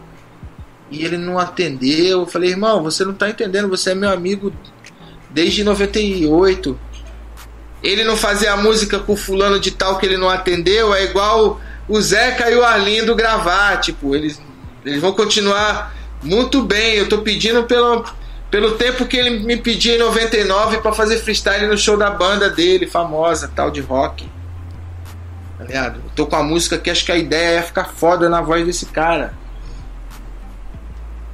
E 0.90 1.04
ele 1.04 1.16
não 1.16 1.38
atendeu. 1.38 2.20
Eu 2.20 2.26
falei, 2.26 2.50
irmão, 2.50 2.82
você 2.82 3.04
não 3.04 3.14
tá 3.14 3.28
entendendo, 3.28 3.68
você 3.68 3.90
é 3.90 3.94
meu 3.94 4.10
amigo 4.10 4.52
desde 5.30 5.64
98. 5.64 6.78
Ele 7.82 8.04
não 8.04 8.16
fazer 8.16 8.48
a 8.48 8.56
música 8.56 8.98
com 8.98 9.16
fulano 9.16 9.60
de 9.60 9.70
tal 9.70 9.98
que 9.98 10.06
ele 10.06 10.16
não 10.16 10.28
atendeu, 10.28 10.94
é 10.94 11.04
igual 11.04 11.60
o 11.88 12.00
Zeca 12.00 12.50
e 12.50 12.56
o 12.56 12.64
Arlindo 12.64 13.14
gravar, 13.14 13.76
tipo, 13.78 14.14
eles, 14.14 14.40
eles 14.84 15.00
vão 15.00 15.12
continuar 15.12 15.94
muito 16.22 16.62
bem. 16.62 16.94
Eu 16.94 17.08
tô 17.08 17.18
pedindo 17.18 17.64
pelo, 17.64 18.04
pelo 18.50 18.72
tempo 18.72 19.06
que 19.06 19.16
ele 19.16 19.30
me 19.40 19.56
pediu 19.56 19.94
em 19.94 19.98
99 19.98 20.78
para 20.78 20.92
fazer 20.92 21.18
freestyle 21.18 21.66
no 21.66 21.78
show 21.78 21.96
da 21.96 22.10
banda 22.10 22.50
dele, 22.50 22.86
famosa, 22.86 23.50
tal 23.54 23.70
de 23.70 23.80
rock. 23.80 24.28
Tá 25.58 25.64
ligado? 25.64 26.00
Eu 26.04 26.10
tô 26.14 26.26
com 26.26 26.36
a 26.36 26.42
música 26.42 26.78
que 26.78 26.90
acho 26.90 27.04
que 27.04 27.12
a 27.12 27.16
ideia 27.16 27.58
é 27.58 27.62
ficar 27.62 27.84
foda 27.84 28.28
na 28.28 28.40
voz 28.40 28.64
desse 28.66 28.86
cara. 28.86 29.34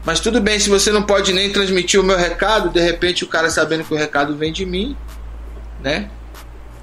Mas 0.04 0.20
tudo 0.20 0.40
bem, 0.40 0.58
se 0.58 0.68
você 0.68 0.90
não 0.90 1.02
pode 1.02 1.32
nem 1.32 1.50
transmitir 1.50 2.00
o 2.00 2.02
meu 2.02 2.16
recado, 2.16 2.70
de 2.70 2.80
repente 2.80 3.24
o 3.24 3.28
cara 3.28 3.48
sabendo 3.50 3.84
que 3.84 3.94
o 3.94 3.96
recado 3.96 4.36
vem 4.36 4.52
de 4.52 4.66
mim, 4.66 4.96
né? 5.80 6.10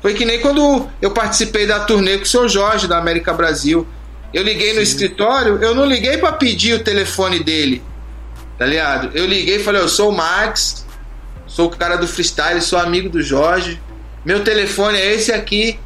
Foi 0.01 0.13
que 0.13 0.25
nem 0.25 0.39
quando 0.39 0.87
eu 1.01 1.11
participei 1.11 1.67
da 1.67 1.81
turnê 1.81 2.17
com 2.17 2.23
o 2.23 2.27
seu 2.27 2.47
Jorge 2.47 2.87
da 2.87 2.97
América 2.97 3.33
Brasil. 3.33 3.85
Eu 4.33 4.43
liguei 4.43 4.69
no 4.69 4.77
Sim. 4.77 4.83
escritório, 4.83 5.57
eu 5.61 5.73
não 5.73 5.85
liguei 5.85 6.17
para 6.17 6.31
pedir 6.33 6.73
o 6.73 6.83
telefone 6.83 7.43
dele, 7.43 7.81
tá 8.57 8.65
ligado? 8.65 9.09
Eu 9.15 9.25
liguei 9.25 9.55
e 9.55 9.63
falei: 9.63 9.81
Eu 9.81 9.89
sou 9.89 10.09
o 10.09 10.15
Max, 10.15 10.85
sou 11.47 11.67
o 11.67 11.69
cara 11.69 11.95
do 11.97 12.07
freestyle, 12.07 12.61
sou 12.61 12.79
amigo 12.79 13.09
do 13.09 13.21
Jorge. 13.21 13.81
Meu 14.23 14.43
telefone 14.43 14.97
é 14.97 15.13
esse 15.15 15.31
aqui. 15.31 15.79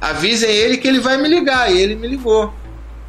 Avisem 0.00 0.50
ele 0.50 0.78
que 0.78 0.88
ele 0.88 0.98
vai 0.98 1.18
me 1.18 1.28
ligar. 1.28 1.70
E 1.70 1.78
ele 1.78 1.94
me 1.94 2.08
ligou, 2.08 2.52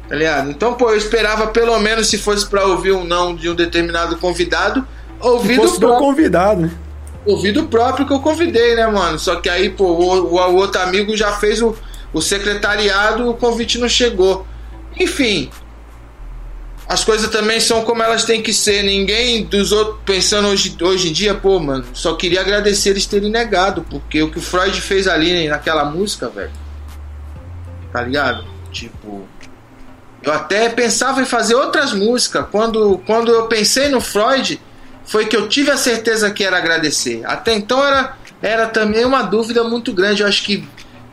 tá 0.08 0.14
ligado? 0.14 0.50
Então, 0.50 0.74
pô, 0.74 0.90
eu 0.90 0.96
esperava 0.96 1.46
pelo 1.46 1.78
menos 1.80 2.08
se 2.08 2.18
fosse 2.18 2.46
para 2.46 2.66
ouvir 2.66 2.92
um 2.92 3.02
não 3.02 3.34
de 3.34 3.48
um 3.48 3.54
determinado 3.54 4.18
convidado, 4.18 4.86
ouvir 5.18 5.58
do, 5.58 5.78
do 5.78 5.96
convidado, 5.96 6.70
né? 7.26 7.32
ouvido 7.32 7.64
próprio 7.64 8.06
que 8.06 8.12
eu 8.12 8.20
convidei, 8.20 8.74
né, 8.74 8.86
mano? 8.86 9.18
Só 9.18 9.36
que 9.36 9.48
aí, 9.48 9.70
pô, 9.70 9.84
o, 9.84 10.34
o 10.34 10.54
outro 10.56 10.80
amigo 10.80 11.16
já 11.16 11.32
fez 11.32 11.62
o, 11.62 11.76
o 12.12 12.20
secretariado, 12.20 13.28
o 13.28 13.34
convite 13.34 13.78
não 13.78 13.88
chegou. 13.88 14.46
Enfim, 14.98 15.50
as 16.88 17.04
coisas 17.04 17.30
também 17.30 17.60
são 17.60 17.82
como 17.84 18.02
elas 18.02 18.24
têm 18.24 18.42
que 18.42 18.52
ser. 18.52 18.82
Ninguém 18.82 19.44
dos 19.44 19.72
outros 19.72 19.98
pensando 20.04 20.48
hoje, 20.48 20.76
hoje 20.80 21.08
em 21.08 21.12
dia, 21.12 21.34
pô, 21.34 21.58
mano, 21.58 21.84
só 21.92 22.14
queria 22.14 22.40
agradecer 22.40 22.90
eles 22.90 23.06
terem 23.06 23.30
negado, 23.30 23.86
porque 23.88 24.22
o 24.22 24.30
que 24.30 24.38
o 24.38 24.42
Freud 24.42 24.78
fez 24.80 25.08
ali 25.08 25.48
naquela 25.48 25.84
música, 25.84 26.28
velho. 26.28 26.52
Tá 27.92 28.02
ligado? 28.02 28.44
Tipo, 28.70 29.26
eu 30.22 30.32
até 30.32 30.68
pensava 30.68 31.20
em 31.20 31.24
fazer 31.24 31.54
outras 31.54 31.92
músicas. 31.92 32.46
Quando, 32.50 33.00
quando 33.06 33.30
eu 33.30 33.46
pensei 33.46 33.88
no 33.88 34.00
Freud, 34.00 34.60
foi 35.04 35.26
que 35.26 35.36
eu 35.36 35.48
tive 35.48 35.70
a 35.70 35.76
certeza 35.76 36.30
que 36.30 36.44
era 36.44 36.56
agradecer. 36.56 37.22
Até 37.24 37.54
então 37.54 37.84
era, 37.84 38.16
era 38.40 38.66
também 38.66 39.04
uma 39.04 39.22
dúvida 39.22 39.64
muito 39.64 39.92
grande. 39.92 40.22
Eu 40.22 40.28
acho 40.28 40.42
que 40.44 40.66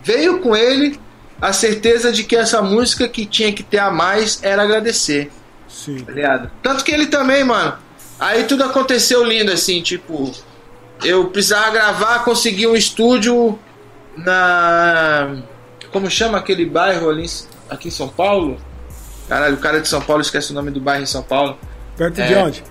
veio 0.04 0.40
com 0.40 0.56
ele 0.56 1.00
a 1.42 1.54
certeza 1.54 2.12
de 2.12 2.24
que 2.24 2.36
essa 2.36 2.62
música 2.62 3.08
que 3.08 3.26
tinha 3.26 3.52
que 3.52 3.64
ter 3.64 3.80
a 3.80 3.90
mais 3.90 4.40
era 4.44 4.64
agradecer. 4.64 5.32
Sim. 5.68 6.04
Tá 6.04 6.50
Tanto 6.62 6.84
que 6.84 6.92
ele 6.92 7.08
também, 7.08 7.44
mano. 7.44 7.78
Aí 8.20 8.44
tudo 8.44 8.64
aconteceu 8.64 9.24
lindo, 9.24 9.52
assim, 9.52 9.82
tipo. 9.82 10.32
Eu 11.04 11.30
precisava 11.30 11.72
gravar, 11.72 12.26
consegui 12.26 12.68
um 12.68 12.76
estúdio 12.76 13.58
na. 14.18 15.38
Como 15.92 16.10
chama 16.10 16.38
aquele 16.38 16.66
bairro 16.66 17.10
ali 17.10 17.26
aqui 17.70 17.88
em 17.88 17.92
São 17.92 18.10
Paulo? 18.10 18.58
Caralho, 19.30 19.56
o 19.56 19.60
cara 19.60 19.80
de 19.80 19.88
São 19.88 20.02
Paulo 20.02 20.22
esquece 20.22 20.52
o 20.52 20.56
nome 20.56 20.72
do 20.72 20.82
bairro 20.82 21.04
em 21.04 21.06
São 21.06 21.24
Paulo. 21.24 21.58
Perto 21.96 22.20
é... 22.20 22.28
de 22.28 22.36
onde? 22.36 22.64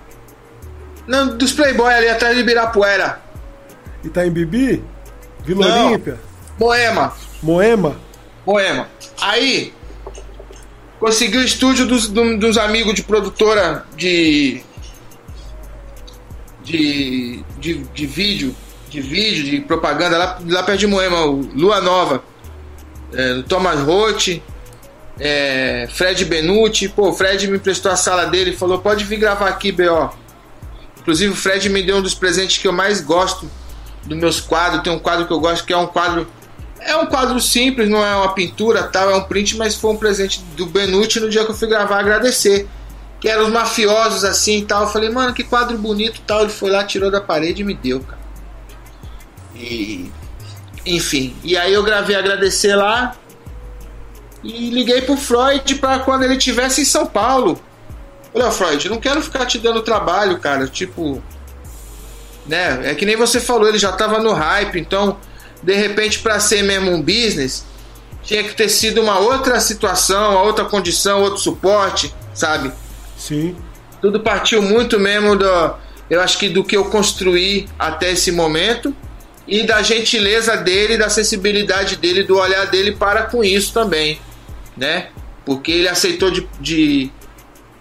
Não, 1.09 1.39
dos 1.39 1.53
Playboy 1.53 1.93
ali 1.93 2.09
atrás 2.09 2.35
de 2.35 2.43
Ibirapuera. 2.43 3.21
em 4.05 4.31
Bibi? 4.31 4.85
Vila 5.43 5.67
Não. 5.67 5.87
Olímpia? 5.89 6.21
Moema. 6.61 7.15
Moema? 7.43 7.97
Moema. 8.47 8.89
Aí, 9.21 9.73
consegui 11.01 11.39
o 11.39 11.43
estúdio 11.43 11.87
dos, 11.87 12.09
dos 12.09 12.59
amigos 12.59 12.95
de 12.95 13.03
produtora 13.03 13.87
de, 13.97 14.61
de, 16.63 17.43
de, 17.59 17.75
de 17.85 18.07
vídeo, 18.07 18.55
de 18.91 19.01
vídeo, 19.01 19.45
de 19.45 19.61
propaganda, 19.63 20.19
lá, 20.19 20.39
lá 20.47 20.63
perto 20.63 20.81
de 20.81 20.87
Moema, 20.87 21.25
Lua 21.55 21.81
Nova, 21.81 22.23
é, 23.15 23.43
Thomas 23.49 23.81
Roth, 23.81 24.41
é, 25.19 25.89
Fred 25.91 26.25
Benucci. 26.27 26.89
Pô, 26.89 27.09
o 27.09 27.13
Fred 27.13 27.49
me 27.49 27.57
emprestou 27.57 27.91
a 27.91 27.97
sala 27.97 28.27
dele 28.27 28.51
e 28.51 28.57
falou: 28.57 28.79
pode 28.79 29.05
vir 29.05 29.19
gravar 29.19 29.49
aqui, 29.49 29.73
B.O. 29.73 30.11
Inclusive, 31.01 31.33
o 31.33 31.37
Fred 31.37 31.69
me 31.69 31.83
deu 31.83 31.97
um 31.97 32.03
dos 32.03 32.15
presentes 32.15 32.59
que 32.59 32.69
eu 32.69 32.73
mais 32.73 33.01
gosto 33.01 33.51
dos 34.05 34.19
meus 34.19 34.41
quadros. 34.41 34.83
Tem 34.83 34.93
um 34.93 34.99
quadro 34.99 35.27
que 35.27 35.33
eu 35.33 35.41
gosto 35.41 35.65
que 35.65 35.73
é 35.73 35.77
um 35.77 35.87
quadro. 35.87 36.27
É 36.81 36.97
um 36.97 37.07
quadro 37.07 37.41
simples, 37.41 37.89
não 37.89 38.05
é 38.05 38.15
uma 38.15 38.35
pintura, 38.35 38.85
tal, 38.85 39.11
é 39.11 39.17
um 39.17 39.25
print, 39.25 39.57
mas 39.57 39.75
foi 39.75 39.91
um 39.91 39.97
presente 39.97 40.41
do 40.57 40.65
Benucci 40.65 41.19
no 41.19 41.29
dia 41.29 41.45
que 41.45 41.51
eu 41.51 41.55
fui 41.55 41.67
gravar 41.67 41.99
agradecer. 41.99 42.69
Que 43.21 43.29
eram 43.29 43.47
os 43.47 43.53
mafiosos 43.53 44.25
assim 44.25 44.59
e 44.59 44.65
tal. 44.65 44.83
Eu 44.83 44.89
falei, 44.89 45.11
mano, 45.11 45.35
que 45.35 45.43
quadro 45.43 45.77
bonito 45.77 46.21
tal. 46.27 46.43
Ele 46.43 46.51
foi 46.51 46.71
lá, 46.71 46.85
tirou 46.85 47.11
da 47.11 47.21
parede 47.21 47.63
e 47.63 47.65
me 47.65 47.75
deu, 47.75 48.01
cara. 48.01 48.19
E. 49.57 50.11
Enfim. 50.87 51.37
E 51.43 51.57
aí 51.57 51.73
eu 51.73 51.83
gravei 51.83 52.15
agradecer 52.15 52.77
lá. 52.77 53.17
E 54.43 54.71
liguei 54.71 55.03
pro 55.03 55.17
Freud 55.17 55.75
para 55.77 55.99
quando 56.01 56.23
ele 56.23 56.37
estivesse 56.37 56.83
em 56.83 56.85
São 56.85 57.07
Paulo. 57.07 57.61
Olha, 58.35 58.51
Freud, 58.51 58.85
eu 58.87 58.93
não 58.93 59.01
quero 59.01 59.23
ficar 59.23 59.47
te 59.47 59.59
dando 59.59 59.83
trabalho, 59.83 60.39
cara. 60.39 60.67
Tipo. 60.67 61.23
Né? 62.47 62.91
É 62.91 62.95
que 62.95 63.05
nem 63.05 63.17
você 63.17 63.41
falou, 63.41 63.69
ele 63.69 63.79
já 63.79 63.93
tava 63.93 64.19
no 64.21 64.33
hype, 64.33 64.81
então, 64.81 65.19
de 65.63 65.75
repente, 65.75 66.21
para 66.21 66.41
ser 66.41 66.63
mesmo 66.63 66.91
um 66.91 67.03
business, 67.03 67.65
tinha 68.23 68.43
que 68.43 68.55
ter 68.55 68.69
sido 68.69 69.03
uma 69.03 69.19
outra 69.19 69.61
situação, 69.61 70.33
uma 70.33 70.43
outra 70.43 70.65
condição, 70.65 71.21
outro 71.21 71.39
suporte, 71.39 72.15
sabe? 72.35 72.73
Sim. 73.17 73.57
Tudo 74.01 74.21
partiu 74.21 74.63
muito 74.63 74.99
mesmo 74.99 75.37
do. 75.37 75.75
Eu 76.09 76.23
acho 76.23 76.39
que 76.39 76.49
do 76.49 76.65
que 76.65 76.77
eu 76.77 76.87
construí 76.87 77.69
até 77.79 78.13
esse 78.13 78.33
momento 78.33 78.95
e 79.47 79.63
da 79.63 79.83
gentileza 79.83 80.57
dele, 80.57 80.97
da 80.97 81.09
sensibilidade 81.09 81.97
dele, 81.97 82.23
do 82.23 82.39
olhar 82.39 82.67
dele 82.67 82.93
para 82.93 83.23
com 83.23 83.43
isso 83.43 83.73
também, 83.73 84.21
né? 84.77 85.09
Porque 85.45 85.73
ele 85.73 85.89
aceitou 85.89 86.31
de, 86.31 86.49
de 86.61 87.11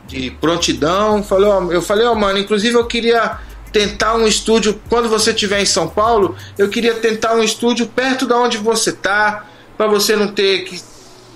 de 0.08 0.32
prontidão. 0.32 1.22
Falou, 1.22 1.72
eu 1.72 1.82
falei, 1.82 2.06
ó, 2.06 2.16
mano, 2.16 2.40
inclusive 2.40 2.76
eu 2.76 2.86
queria 2.86 3.38
tentar 3.72 4.16
um 4.16 4.26
estúdio 4.26 4.80
quando 4.90 5.10
você 5.10 5.32
estiver 5.32 5.62
em 5.62 5.66
São 5.66 5.88
Paulo, 5.88 6.36
eu 6.58 6.70
queria 6.70 6.96
tentar 6.96 7.36
um 7.36 7.44
estúdio 7.44 7.86
perto 7.88 8.26
da 8.26 8.38
onde 8.38 8.58
você 8.58 8.92
tá, 8.92 9.46
para 9.78 9.88
você 9.88 10.16
não 10.16 10.30
ter 10.30 10.64
que 10.64 10.82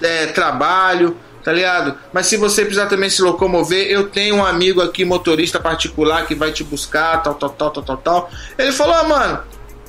é, 0.01 0.27
trabalho, 0.27 1.15
tá 1.43 1.51
ligado? 1.51 1.95
Mas 2.11 2.27
se 2.27 2.37
você 2.37 2.63
precisar 2.63 2.87
também 2.87 3.09
se 3.09 3.21
locomover, 3.21 3.85
eu 3.87 4.09
tenho 4.09 4.35
um 4.37 4.45
amigo 4.45 4.81
aqui 4.81 5.05
motorista 5.05 5.59
particular 5.59 6.25
que 6.25 6.33
vai 6.33 6.51
te 6.51 6.63
buscar, 6.63 7.21
tal, 7.21 7.35
tal, 7.35 7.49
tal, 7.49 7.71
tal, 7.71 7.83
tal, 7.83 7.97
tal. 7.97 8.31
Ele 8.57 8.71
falou, 8.71 9.07
mano. 9.07 9.39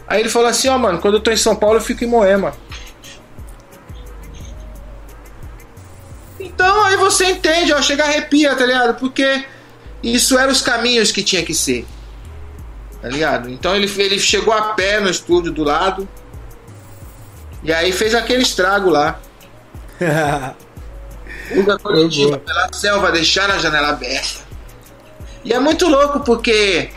Aí 0.06 0.20
ele 0.20 0.28
falou 0.28 0.48
assim, 0.48 0.68
ó, 0.68 0.76
mano, 0.76 0.98
quando 0.98 1.14
eu 1.14 1.20
tô 1.20 1.30
em 1.30 1.36
São 1.36 1.56
Paulo 1.56 1.76
eu 1.76 1.80
fico 1.80 2.04
em 2.04 2.06
Moema. 2.06 2.52
Então 6.54 6.84
aí 6.84 6.96
você 6.96 7.26
entende, 7.26 7.72
ó, 7.72 7.80
chega 7.80 8.04
arrepia, 8.04 8.54
tá 8.54 8.66
ligado? 8.66 8.98
Porque 8.98 9.44
isso 10.02 10.38
eram 10.38 10.52
os 10.52 10.60
caminhos 10.60 11.12
que 11.12 11.22
tinha 11.22 11.42
que 11.42 11.54
ser. 11.54 11.86
Tá 13.00 13.08
ligado? 13.08 13.50
Então 13.50 13.74
ele, 13.74 13.90
ele 14.00 14.18
chegou 14.18 14.52
a 14.52 14.74
pé 14.74 15.00
no 15.00 15.10
estúdio 15.10 15.52
do 15.52 15.64
lado. 15.64 16.08
E 17.62 17.72
aí 17.72 17.92
fez 17.92 18.14
aquele 18.14 18.42
estrago 18.42 18.90
lá. 18.90 19.20
Fuga 21.48 21.78
coletiva 21.78 22.38
pela 22.38 22.68
selva, 22.72 23.12
deixar 23.12 23.50
a 23.50 23.58
janela 23.58 23.88
aberta. 23.90 24.40
E 25.44 25.52
é 25.52 25.58
muito 25.58 25.88
louco 25.88 26.20
porque 26.20 26.90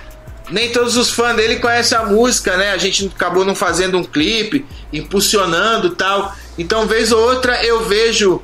nem 0.49 0.71
todos 0.71 0.95
os 0.97 1.09
fãs 1.09 1.35
dele 1.35 1.57
conhecem 1.57 1.97
a 1.97 2.03
música, 2.03 2.55
né? 2.55 2.71
A 2.71 2.77
gente 2.77 3.07
acabou 3.07 3.43
não 3.43 3.55
fazendo 3.55 3.97
um 3.97 4.03
clipe, 4.03 4.65
impulsionando 4.93 5.91
tal. 5.95 6.33
Então, 6.57 6.85
vez 6.85 7.11
ou 7.11 7.19
outra, 7.19 7.63
eu 7.65 7.85
vejo 7.85 8.41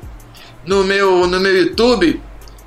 no 0.64 0.84
meu, 0.84 1.26
no 1.26 1.40
meu 1.40 1.56
YouTube, 1.56 2.22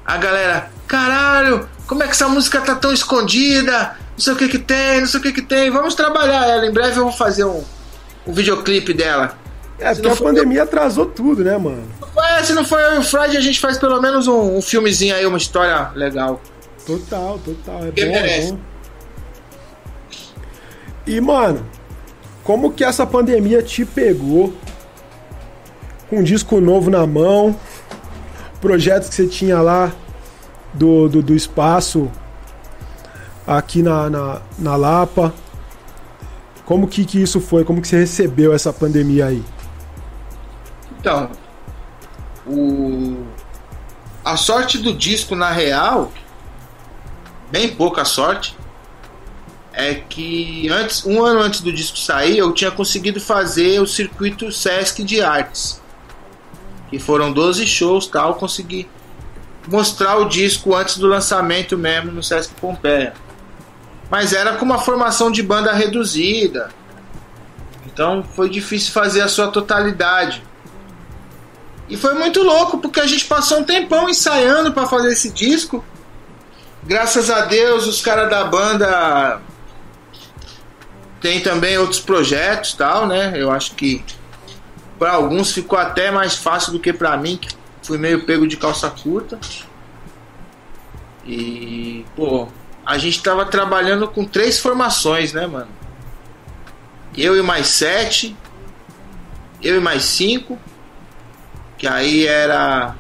a 0.06 0.18
galera, 0.18 0.70
caralho, 0.88 1.68
como 1.88 2.04
é 2.04 2.06
que 2.06 2.14
essa 2.14 2.28
música 2.28 2.62
tá 2.62 2.76
tão 2.76 2.94
escondida? 2.94 3.98
Não 4.14 4.20
sei 4.20 4.34
o 4.34 4.36
que 4.36 4.48
que 4.48 4.60
tem, 4.60 5.02
não 5.02 5.08
sei 5.08 5.20
o 5.20 5.24
que 5.24 5.34
que 5.34 5.42
tem. 5.42 5.70
Vamos 5.70 5.94
trabalhar 5.94 6.48
ela. 6.48 6.66
Em 6.66 6.72
breve 6.72 6.98
eu 7.00 7.04
vou 7.04 7.12
fazer 7.12 7.44
um, 7.44 7.64
um 8.26 8.34
videoclipe 8.34 8.94
dela. 8.94 9.38
É, 9.78 9.94
porque 9.94 10.08
a 10.08 10.16
pandemia 10.16 10.64
atrasou 10.64 11.06
tudo, 11.06 11.44
né, 11.44 11.58
mano? 11.58 11.84
É, 12.30 12.44
se 12.44 12.54
não 12.54 12.64
for 12.64 12.80
eu 12.80 12.96
e 12.96 12.98
o 13.00 13.04
Fred, 13.04 13.36
a 13.36 13.42
gente 13.42 13.60
faz 13.60 13.78
pelo 13.78 14.02
menos 14.02 14.26
um, 14.28 14.58
um 14.58 14.62
filmezinho 14.62 15.14
aí, 15.14 15.26
uma 15.26 15.38
história 15.38 15.92
legal. 15.94 16.42
Total, 16.86 17.40
total. 17.40 17.84
É 17.86 17.92
bom, 17.92 18.02
é 18.02 18.06
merece. 18.06 18.52
bom. 18.54 18.60
E, 21.06 21.20
mano, 21.20 21.66
como 22.44 22.72
que 22.72 22.84
essa 22.84 23.06
pandemia 23.06 23.62
te 23.62 23.84
pegou? 23.84 24.54
Com 26.10 26.20
um 26.20 26.24
disco 26.24 26.62
novo 26.62 26.90
na 26.90 27.06
mão, 27.06 27.60
projetos 28.62 29.10
que 29.10 29.16
você 29.16 29.28
tinha 29.28 29.62
lá 29.62 29.92
do, 30.74 31.08
do, 31.08 31.22
do 31.22 31.34
espaço 31.34 32.12
aqui 33.46 33.82
na, 33.82 34.10
na, 34.10 34.42
na 34.58 34.76
Lapa. 34.76 35.34
Como 36.66 36.88
que, 36.88 37.06
que 37.06 37.22
isso 37.22 37.40
foi? 37.40 37.64
Como 37.64 37.82
que 37.82 37.88
você 37.88 38.00
recebeu 38.00 38.54
essa 38.54 38.74
pandemia 38.74 39.28
aí? 39.28 39.44
Então, 41.00 41.30
o... 42.48 43.24
a 44.24 44.36
sorte 44.36 44.80
do 44.80 44.94
disco, 44.94 45.36
na 45.36 45.52
real, 45.52 46.12
bem 47.52 47.76
pouca 47.76 48.04
sorte, 48.04 48.58
é 49.72 49.94
que 49.94 50.68
antes, 50.70 51.06
um 51.06 51.24
ano 51.24 51.42
antes 51.42 51.62
do 51.62 51.72
disco 51.72 51.98
sair, 51.98 52.38
eu 52.38 52.52
tinha 52.54 52.72
conseguido 52.72 53.22
fazer 53.22 53.80
o 53.80 53.86
circuito 53.86 54.52
Sesc 54.52 55.04
de 55.04 55.22
artes. 55.22 55.80
Que 56.90 57.00
foram 57.00 57.32
12 57.32 57.66
shows 57.66 58.08
tal, 58.08 58.36
consegui 58.36 58.88
mostrar 59.68 60.18
o 60.18 60.26
disco 60.26 60.76
antes 60.76 60.98
do 60.98 61.08
lançamento 61.08 61.78
mesmo 61.78 62.12
no 62.12 62.24
Sesc 62.24 62.54
Pompeia. 62.56 63.14
Mas 64.10 64.34
era 64.34 64.56
com 64.56 64.66
uma 64.66 64.78
formação 64.78 65.32
de 65.32 65.42
banda 65.42 65.74
reduzida. 65.74 66.70
Então 67.86 68.24
foi 68.36 68.50
difícil 68.50 68.92
fazer 68.92 69.22
a 69.22 69.28
sua 69.28 69.48
totalidade. 69.48 70.44
E 71.88 71.96
foi 71.96 72.14
muito 72.16 72.42
louco, 72.42 72.80
porque 72.80 73.00
a 73.00 73.08
gente 73.08 73.26
passou 73.26 73.60
um 73.60 73.64
tempão 73.64 74.10
ensaiando 74.10 74.72
para 74.72 74.86
fazer 74.86 75.12
esse 75.12 75.32
disco. 75.32 75.84
Graças 76.84 77.30
a 77.30 77.42
Deus, 77.46 77.88
os 77.88 78.02
caras 78.02 78.30
da 78.30 78.44
banda 78.44 79.42
tem 81.22 81.42
também 81.42 81.78
outros 81.78 82.00
projetos, 82.00 82.74
tal, 82.74 83.08
né? 83.08 83.34
Eu 83.36 83.52
acho 83.52 83.74
que 83.74 84.04
para 84.98 85.12
alguns 85.14 85.52
ficou 85.52 85.78
até 85.78 86.12
mais 86.12 86.36
fácil 86.38 86.72
do 86.72 86.80
que 86.80 86.94
para 86.94 87.16
mim, 87.18 87.38
que 87.38 87.50
fui 87.84 87.98
meio 87.98 88.26
pego 88.26 88.48
de 88.48 88.58
calça 88.58 88.90
curta. 88.90 89.40
E, 91.26 92.06
pô, 92.16 92.48
a 92.86 92.98
gente 92.98 93.22
tava 93.22 93.46
trabalhando 93.46 94.08
com 94.08 94.24
três 94.26 94.60
formações, 94.60 95.34
né, 95.34 95.48
mano? 95.48 95.70
Eu 97.18 97.38
e 97.38 97.42
mais 97.42 97.68
sete, 97.68 98.36
eu 99.62 99.78
e 99.78 99.80
mais 99.80 100.04
cinco, 100.04 100.60
que 101.78 101.88
aí 101.88 102.26
era. 102.28 102.96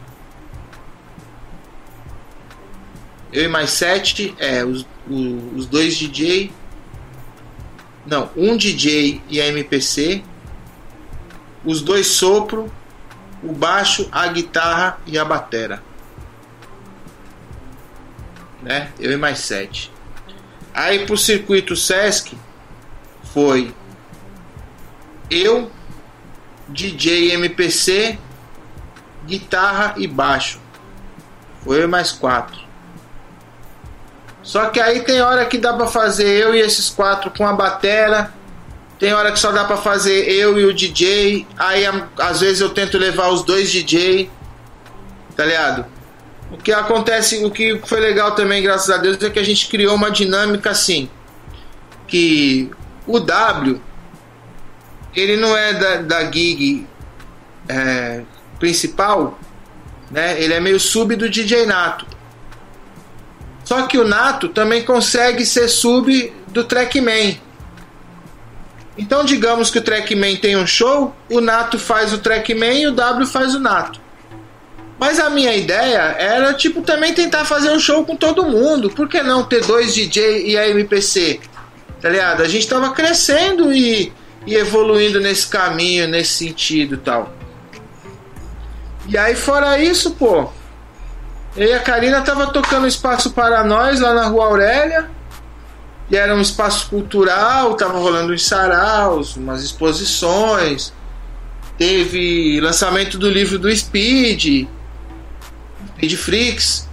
Eu 3.32 3.43
e 3.43 3.48
mais 3.48 3.72
sete, 3.72 4.33
é, 4.40 4.64
os, 4.64 4.83
o- 5.09 5.51
os 5.56 5.65
dois 5.67 5.95
DJ. 5.98 6.51
Não, 8.06 8.30
um 8.35 8.56
DJ 8.56 9.22
e 9.30 9.41
a 9.41 9.48
MPC. 9.48 10.24
Os 11.65 11.81
dois 11.81 12.07
sopro, 12.07 12.71
o 13.43 13.51
baixo, 13.51 14.07
a 14.11 14.27
guitarra 14.27 14.99
e 15.05 15.17
a 15.17 15.25
batera. 15.25 15.81
Né? 18.61 18.91
Eu 18.99 19.11
e 19.11 19.17
mais 19.17 19.39
sete. 19.39 19.91
Aí 20.73 21.05
pro 21.05 21.17
circuito 21.17 21.75
Sesc 21.75 22.37
foi 23.33 23.73
eu, 25.29 25.71
DJ 26.67 27.31
MPC, 27.33 28.17
guitarra 29.25 29.95
e 29.97 30.07
baixo. 30.07 30.59
Foi 31.63 31.79
eu 31.79 31.83
e 31.83 31.87
mais 31.87 32.11
quatro. 32.11 32.65
Só 34.43 34.69
que 34.69 34.79
aí 34.79 35.01
tem 35.01 35.21
hora 35.21 35.45
que 35.45 35.57
dá 35.57 35.73
pra 35.73 35.87
fazer 35.87 36.27
eu 36.27 36.53
e 36.53 36.59
esses 36.59 36.89
quatro 36.89 37.31
com 37.31 37.47
a 37.47 37.53
batera. 37.53 38.31
Tem 38.99 39.14
hora 39.14 39.32
que 39.32 39.40
só 39.40 39.51
dá 39.51 39.65
pra 39.65 39.77
fazer 39.77 40.30
eu 40.30 40.57
e 40.59 40.65
o 40.65 40.74
DJ. 40.74 41.45
Aí 41.57 41.83
às 42.17 42.40
vezes 42.40 42.61
eu 42.61 42.69
tento 42.69 42.98
levar 42.98 43.30
os 43.30 43.43
dois 43.43 43.72
DJ. 43.72 44.30
Tá 45.35 45.45
ligado? 45.45 45.85
O 46.51 46.57
que 46.57 46.72
acontece, 46.72 47.43
o 47.43 47.51
que 47.51 47.82
foi 47.85 47.99
legal 47.99 48.33
também, 48.35 48.64
graças 48.64 48.90
a 48.90 48.98
Deus, 48.98 49.22
é 49.22 49.30
que 49.30 49.40
a 49.40 49.43
gente 49.43 49.67
criou 49.67 49.95
uma 49.95 50.09
dinâmica 50.09 50.69
assim. 50.69 51.09
Que 52.07 52.72
o 53.06 53.19
W, 53.19 53.82
ele 55.14 55.38
não 55.38 55.57
é 55.57 55.74
da, 55.74 55.95
da 55.98 56.32
gig 56.32 56.88
é, 57.67 58.22
principal, 58.59 59.40
né? 60.09 60.41
Ele 60.41 60.53
é 60.53 60.59
meio 60.59 60.80
sub 60.80 61.15
do 61.15 61.30
DJ 61.30 61.65
Nato. 61.65 62.06
Só 63.64 63.88
que 63.88 63.98
o 63.98 64.07
Nato 64.07 64.49
também 64.49 64.83
consegue 64.83 65.45
ser 65.45 65.67
sub 65.67 66.33
do 66.48 66.64
Trackman. 66.64 67.41
Então, 68.98 69.25
digamos 69.25 69.69
que 69.69 69.80
o 69.80 69.82
Trackman 69.82 70.38
tem 70.38 70.56
um 70.56 70.65
show, 70.65 71.14
o 71.30 71.41
Nato 71.41 71.77
faz 71.77 72.14
o 72.14 72.17
Trackman 72.17 72.82
e 72.82 72.88
o 72.88 72.91
W 72.91 73.27
faz 73.27 73.53
o 73.53 73.59
Nato. 73.59 73.99
Mas 74.98 75.19
a 75.19 75.30
minha 75.30 75.53
ideia 75.53 76.15
era, 76.17 76.53
tipo, 76.53 76.82
também 76.82 77.14
tentar 77.14 77.43
fazer 77.43 77.72
um 77.72 77.80
show 77.80 78.06
com 78.06 78.15
todo 78.15 78.45
mundo. 78.45 78.90
Por 78.90 79.09
que 79.09 79.22
não 79.22 79.43
ter 79.43 79.65
dois 79.65 79.93
DJ 79.93 80.48
e 80.48 80.57
a 80.57 80.69
MPC? 80.69 81.41
Tá 82.01 82.09
ligado? 82.09 82.41
A 82.41 82.48
gente 82.48 82.67
tava 82.67 82.93
crescendo 82.93 83.74
e, 83.74 84.14
e 84.48 84.56
evoluindo 84.56 85.19
nesse 85.19 85.48
caminho, 85.48 86.07
nesse 86.07 86.45
sentido 86.45 86.98
tal. 86.98 87.33
E 89.07 89.17
aí, 89.17 89.35
fora 89.35 89.77
isso, 89.77 90.11
pô, 90.11 90.49
eu 91.57 91.69
e 91.69 91.74
a 91.74 91.80
Karina 91.80 92.22
tava 92.22 92.48
tocando 92.48 92.88
Espaço 92.88 93.32
para 93.32 93.64
Nós 93.64 93.99
lá 93.99 94.14
na 94.14 94.27
Rua 94.27 94.45
Aurélia. 94.45 95.09
E 96.09 96.16
era 96.16 96.35
um 96.35 96.42
espaço 96.42 96.90
cultural, 96.90 97.75
tava 97.75 97.98
rolando 97.98 98.34
uns 98.34 98.45
saraus, 98.45 99.35
umas 99.35 99.64
exposições. 99.64 100.93
Teve 101.77 102.59
lançamento 102.61 103.17
do 103.17 103.30
livro 103.30 103.58
do 103.58 103.75
Speed, 103.75 104.67
Speed 105.98 106.16
Freaks. 106.16 106.88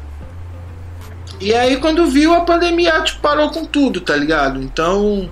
E 1.40 1.54
aí 1.54 1.76
quando 1.76 2.06
viu 2.06 2.34
a 2.34 2.40
pandemia 2.40 3.00
tipo, 3.02 3.20
parou 3.20 3.50
com 3.50 3.64
tudo, 3.64 4.00
tá 4.00 4.16
ligado? 4.16 4.62
Então, 4.62 5.30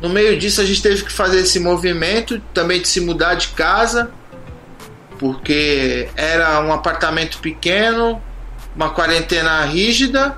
no 0.00 0.08
meio 0.08 0.38
disso 0.38 0.60
a 0.60 0.64
gente 0.64 0.80
teve 0.80 1.04
que 1.04 1.12
fazer 1.12 1.40
esse 1.40 1.60
movimento 1.60 2.40
também 2.54 2.80
de 2.80 2.88
se 2.88 3.00
mudar 3.00 3.34
de 3.34 3.48
casa, 3.48 4.10
porque 5.18 6.08
era 6.16 6.60
um 6.60 6.72
apartamento 6.72 7.38
pequeno, 7.38 8.22
uma 8.74 8.90
quarentena 8.90 9.64
rígida 9.64 10.36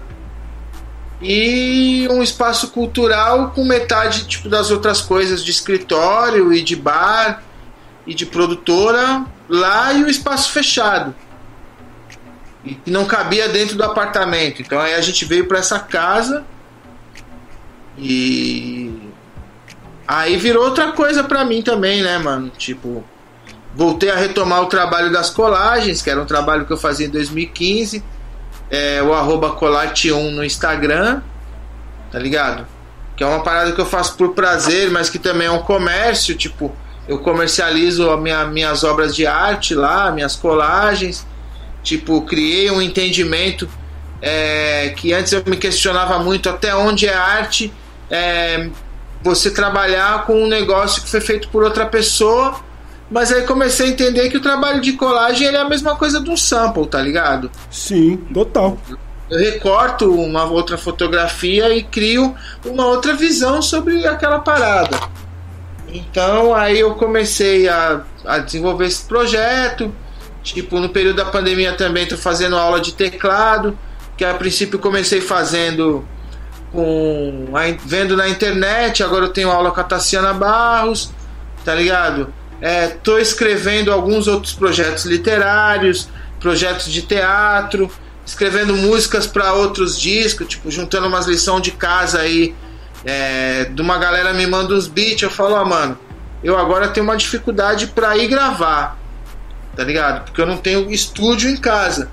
e 1.23 2.09
um 2.11 2.21
espaço 2.21 2.69
cultural 2.69 3.53
com 3.55 3.65
metade 3.65 4.27
tipo 4.27 4.49
das 4.49 4.73
outras 4.73 5.01
coisas 5.01 5.45
de 5.45 5.53
escritório 5.53 6.53
e 6.53 6.61
de 6.63 6.75
bar 6.75 7.43
e 8.05 8.13
de 8.13 8.27
produtora 8.27 9.25
lá 9.49 9.93
e 9.93 10.03
o 10.03 10.09
espaço 10.09 10.51
fechado. 10.51 11.15
E 12.65 12.75
que 12.75 12.91
não 12.91 13.05
cabia 13.05 13.49
dentro 13.49 13.77
do 13.77 13.85
apartamento. 13.85 14.63
Então 14.63 14.81
aí 14.81 14.95
a 14.95 15.01
gente 15.01 15.25
veio 15.25 15.47
para 15.47 15.59
essa 15.59 15.79
casa 15.79 16.45
e 17.97 18.93
aí 20.07 20.37
virou 20.37 20.65
outra 20.65 20.91
coisa 20.91 21.23
para 21.23 21.45
mim 21.45 21.63
também 21.63 22.03
né 22.03 22.19
mano? 22.19 22.51
Tipo 22.51 23.05
voltei 23.75 24.11
a 24.11 24.17
retomar 24.17 24.63
o 24.63 24.67
trabalho 24.67 25.13
das 25.13 25.31
colagens 25.31 26.03
que 26.03 26.11
era 26.11 26.21
um 26.21 26.27
trabalho 26.27 26.67
que 26.67 26.73
eu 26.73 26.77
fazia 26.77 27.07
em 27.07 27.11
2015 27.11 28.03
é, 28.73 29.03
o 29.03 29.13
arroba 29.13 29.55
colate1 29.55 30.31
no 30.31 30.43
Instagram, 30.43 31.21
tá 32.11 32.19
ligado? 32.19 32.67
Que 33.15 33.23
é 33.23 33.27
uma 33.27 33.43
parada 33.43 33.71
que 33.73 33.81
eu 33.81 33.85
faço 33.85 34.17
por 34.17 34.31
prazer, 34.31 34.91
mas 34.91 35.11
que 35.11 35.19
também 35.19 35.47
é 35.47 35.51
um 35.51 35.59
comércio, 35.59 36.35
tipo, 36.35 36.75
eu 37.07 37.19
comercializo 37.19 38.11
a 38.11 38.17
minha, 38.17 38.47
minhas 38.47 38.83
obras 38.83 39.15
de 39.15 39.27
arte 39.27 39.75
lá, 39.75 40.11
minhas 40.11 40.35
colagens, 40.37 41.27
tipo, 41.83 42.23
criei 42.23 42.71
um 42.71 42.81
entendimento 42.81 43.69
é, 44.23 44.95
que 44.97 45.13
antes 45.13 45.33
eu 45.35 45.43
me 45.47 45.59
questionava 45.59 46.19
muito 46.21 46.49
até 46.49 46.75
onde 46.75 47.07
é 47.07 47.13
arte, 47.13 47.71
é, 48.11 48.71
você 49.23 49.51
trabalhar 49.51 50.25
com 50.25 50.45
um 50.45 50.47
negócio 50.47 51.03
que 51.03 51.11
foi 51.11 51.21
feito 51.21 51.49
por 51.49 51.63
outra 51.63 51.85
pessoa, 51.85 52.59
mas 53.13 53.33
aí 53.33 53.43
comecei 53.43 53.87
a 53.87 53.91
entender 53.91 54.29
que 54.31 54.37
o 54.37 54.41
trabalho 54.41 54.81
de 54.81 54.95
colagem 54.95 55.47
é 55.49 55.57
a 55.57 55.65
mesma 55.69 55.95
coisa 55.97 56.21
de 56.21 56.31
um 56.31 56.37
sample, 56.37 56.87
tá 56.87 57.01
ligado? 57.01 57.51
Sim, 57.71 58.17
total. 58.33 58.79
Eu 59.31 59.39
recorto 59.39 60.13
uma 60.13 60.45
outra 60.45 60.77
fotografia 60.77 61.75
e 61.75 61.83
crio 61.83 62.35
uma 62.67 62.87
outra 62.87 63.15
visão 63.15 63.63
sobre 63.63 64.07
aquela 64.07 64.39
parada. 64.41 64.99
Então 65.89 66.55
aí 66.55 66.79
eu 66.81 66.95
comecei 66.95 67.69
a, 67.69 68.03
a 68.25 68.39
desenvolver 68.39 68.87
esse 68.87 69.05
projeto. 69.05 69.93
Tipo, 70.43 70.81
no 70.81 70.89
período 70.89 71.17
da 71.17 71.25
pandemia 71.27 71.73
também 71.75 72.03
estou 72.03 72.19
fazendo 72.19 72.57
aula 72.57 72.81
de 72.81 72.93
teclado, 72.95 73.79
que 74.17 74.25
a 74.25 74.35
princípio 74.35 74.79
comecei 74.79 75.21
fazendo 75.21 76.05
com 76.73 77.49
a- 77.55 77.77
vendo 77.85 78.17
na 78.17 78.29
internet, 78.29 79.03
agora 79.05 79.27
eu 79.27 79.29
tenho 79.33 79.51
aula 79.51 79.71
com 79.71 79.81
a 79.81 79.85
Tassiana 79.85 80.33
Barros, 80.35 81.13
tá 81.65 81.75
ligado? 81.75 82.33
Estou 82.63 83.19
escrevendo 83.19 83.93
alguns 83.93 84.29
outros 84.29 84.53
projetos 84.53 85.05
literários, 85.05 86.09
projetos 86.39 86.93
de 86.93 87.03
teatro, 87.03 87.91
escrevendo 88.25 88.77
músicas 88.77 89.27
para 89.27 89.53
outros 89.53 90.01
discos, 90.01 90.47
tipo, 90.47 90.71
juntando 90.71 91.09
umas 91.09 91.27
lições 91.27 91.63
de 91.63 91.73
casa 91.73 92.21
aí. 92.21 92.55
É, 93.05 93.65
de 93.65 93.83
uma 93.83 93.99
galera 93.99 94.33
me 94.33 94.47
manda 94.47 94.75
uns 94.75 94.87
beats, 94.87 95.23
eu 95.23 95.31
falo, 95.31 95.57
ó, 95.57 95.65
mano, 95.65 95.99
eu 96.43 96.57
agora 96.57 96.87
tenho 96.87 97.05
uma 97.05 97.17
dificuldade 97.17 97.89
para 97.89 98.17
ir 98.17 98.29
gravar, 98.29 98.97
tá 99.77 99.83
ligado? 99.83 100.25
Porque 100.25 100.41
eu 100.41 100.47
não 100.47 100.57
tenho 100.57 100.89
estúdio 100.89 101.51
em 101.51 101.57
casa. 101.57 102.09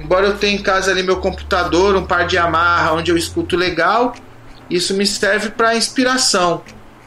Embora 0.00 0.26
eu 0.26 0.38
tenha 0.38 0.54
em 0.58 0.62
casa 0.62 0.90
ali 0.90 1.02
meu 1.02 1.18
computador, 1.18 1.94
um 1.96 2.06
par 2.06 2.26
de 2.26 2.38
amarra 2.38 2.92
onde 2.92 3.10
eu 3.10 3.16
escuto 3.16 3.56
legal, 3.56 4.14
isso 4.70 4.94
me 4.94 5.06
serve 5.06 5.50
para 5.50 5.76
inspiração. 5.76 6.62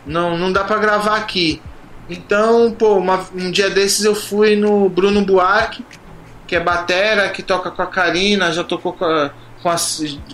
Não, 0.06 0.38
não 0.38 0.52
dá 0.52 0.64
para 0.64 0.78
gravar 0.78 1.18
aqui. 1.18 1.62
Então, 2.10 2.72
pô, 2.72 2.98
uma, 2.98 3.26
um 3.34 3.50
dia 3.50 3.70
desses 3.70 4.06
eu 4.06 4.14
fui 4.14 4.56
no 4.56 4.88
Bruno 4.90 5.26
Buarque, 5.26 5.84
que 6.46 6.56
é 6.56 6.60
batera, 6.60 7.30
que 7.30 7.42
toca 7.42 7.72
com 7.72 7.82
a 7.82 7.88
Karina, 7.88 8.52
já 8.52 8.64
tocou 8.64 8.94
com 8.94 9.06
a, 9.06 9.32
com 9.62 9.70
a, 9.70 9.76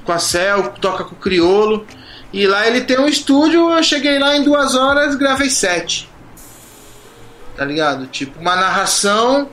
com 0.04 0.12
a 0.12 0.20
Cel, 0.20 0.74
toca 0.82 1.04
com 1.04 1.16
o 1.16 1.18
Criolo. 1.18 1.86
E 2.34 2.46
lá 2.48 2.68
ele 2.68 2.82
tem 2.82 3.00
um 3.00 3.08
estúdio, 3.08 3.72
eu 3.72 3.84
cheguei 3.84 4.20
lá 4.20 4.36
em 4.36 4.44
duas 4.44 4.76
horas, 4.76 5.16
gravei 5.16 5.50
sete. 5.50 6.10
Tá 7.56 7.66
ligado? 7.66 8.08
Tipo, 8.08 8.40
uma 8.40 8.56
narração, 8.56 9.50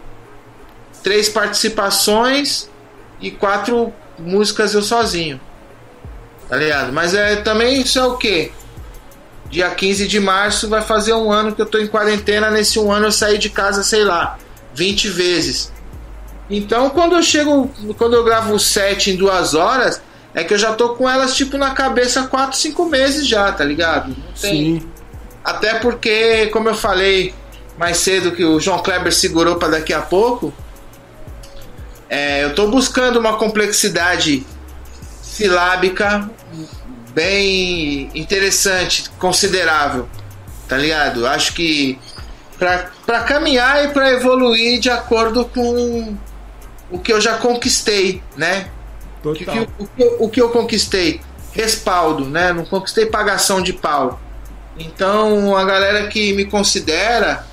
três 1.03 1.29
participações 1.29 2.69
e 3.21 3.31
quatro 3.31 3.93
músicas 4.19 4.75
eu 4.75 4.83
sozinho. 4.83 5.41
Tá 6.49 6.57
ligado? 6.57 6.93
Mas 6.93 7.15
é 7.15 7.37
também 7.37 7.83
isso 7.83 7.99
é 7.99 8.05
o 8.05 8.17
quê? 8.17 8.53
Dia 9.51 9.71
15 9.71 10.07
de 10.07 10.21
março 10.21 10.69
vai 10.69 10.83
fazer 10.83 11.15
um 11.15 11.33
ano 11.33 11.55
que 11.55 11.63
eu 11.63 11.67
tô 11.67 11.79
em 11.79 11.87
quarentena. 11.87 12.51
Nesse 12.51 12.79
um 12.79 12.93
ano 12.93 13.07
eu 13.07 13.13
saí 13.13 13.39
de 13.39 13.49
casa, 13.49 13.83
sei 13.83 14.05
lá, 14.05 14.39
20 14.75 15.09
vezes. 15.09 15.73
Então 16.51 16.91
quando 16.91 17.15
eu 17.15 17.23
chego, 17.23 17.71
quando 17.97 18.15
eu 18.15 18.25
gravo 18.25 18.55
o 18.55 18.61
set 18.61 19.11
em 19.11 19.17
duas 19.17 19.55
horas, 19.55 20.01
é 20.35 20.45
que 20.45 20.55
eu 20.55 20.59
já 20.59 20.73
tô 20.73 20.91
com 20.91 21.09
elas 21.09 21.35
tipo 21.35 21.57
na 21.57 21.71
cabeça 21.71 22.27
4, 22.27 22.57
5 22.57 22.85
meses 22.87 23.27
já, 23.27 23.51
tá 23.53 23.65
ligado? 23.65 24.15
Sim. 24.35 24.83
Até 25.45 25.75
porque, 25.75 26.47
como 26.49 26.69
eu 26.69 26.75
falei 26.75 27.35
mais 27.79 27.99
cedo 27.99 28.33
que 28.33 28.45
o 28.45 28.61
João 28.61 28.81
Kleber 28.81 29.15
segurou 29.15 29.57
para 29.57 29.69
daqui 29.69 29.95
a 29.95 30.01
pouco, 30.01 30.53
é, 32.11 32.45
eu 32.45 32.55
tô 32.55 32.69
buscando 32.69 33.19
uma 33.19 33.37
complexidade 33.37 34.47
silábica 35.23 36.29
bem 37.15 38.11
interessante, 38.15 39.09
considerável, 39.19 40.09
tá 40.69 40.77
ligado? 40.77 41.27
Acho 41.27 41.53
que 41.53 41.99
para 42.59 43.21
caminhar 43.23 43.85
e 43.85 43.89
para 43.89 44.11
evoluir 44.13 44.81
de 44.81 44.91
acordo 44.91 45.45
com 45.45 46.17
o 46.91 46.99
que 46.99 47.13
eu 47.13 47.21
já 47.21 47.39
conquistei, 47.39 48.23
né? 48.37 48.69
O 49.25 49.33
que, 49.33 49.45
o, 49.45 49.87
que, 49.87 50.17
o 50.21 50.29
que 50.29 50.41
eu 50.41 50.51
conquistei? 50.51 51.21
Respaldo, 51.53 52.25
né? 52.25 52.53
Não 52.53 52.65
conquistei 52.65 53.07
pagação 53.07 53.63
de 53.63 53.73
pau. 53.73 54.21
Então 54.79 55.57
a 55.57 55.65
galera 55.65 56.07
que 56.09 56.33
me 56.33 56.45
considera 56.45 57.45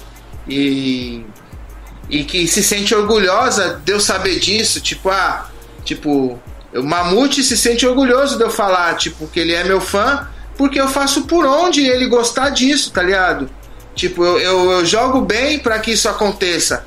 e, 0.47 1.25
e 2.09 2.23
que 2.23 2.47
se 2.47 2.63
sente 2.63 2.93
orgulhosa 2.93 3.81
de 3.83 3.91
eu 3.91 3.99
saber 3.99 4.39
disso, 4.39 4.79
tipo, 4.79 5.09
ah, 5.09 5.49
tipo, 5.83 6.39
o 6.75 6.83
Mamute 6.83 7.43
se 7.43 7.57
sente 7.57 7.85
orgulhoso 7.87 8.37
de 8.37 8.43
eu 8.43 8.49
falar, 8.49 8.95
tipo, 8.95 9.27
que 9.27 9.39
ele 9.39 9.53
é 9.53 9.63
meu 9.63 9.79
fã, 9.79 10.27
porque 10.57 10.79
eu 10.79 10.87
faço 10.87 11.23
por 11.23 11.45
onde 11.45 11.85
ele 11.85 12.07
gostar 12.07 12.49
disso, 12.49 12.91
tá 12.91 13.01
ligado? 13.01 13.49
Tipo, 13.95 14.23
eu, 14.25 14.39
eu, 14.39 14.71
eu 14.71 14.85
jogo 14.85 15.21
bem 15.21 15.59
para 15.59 15.79
que 15.79 15.91
isso 15.91 16.09
aconteça. 16.09 16.85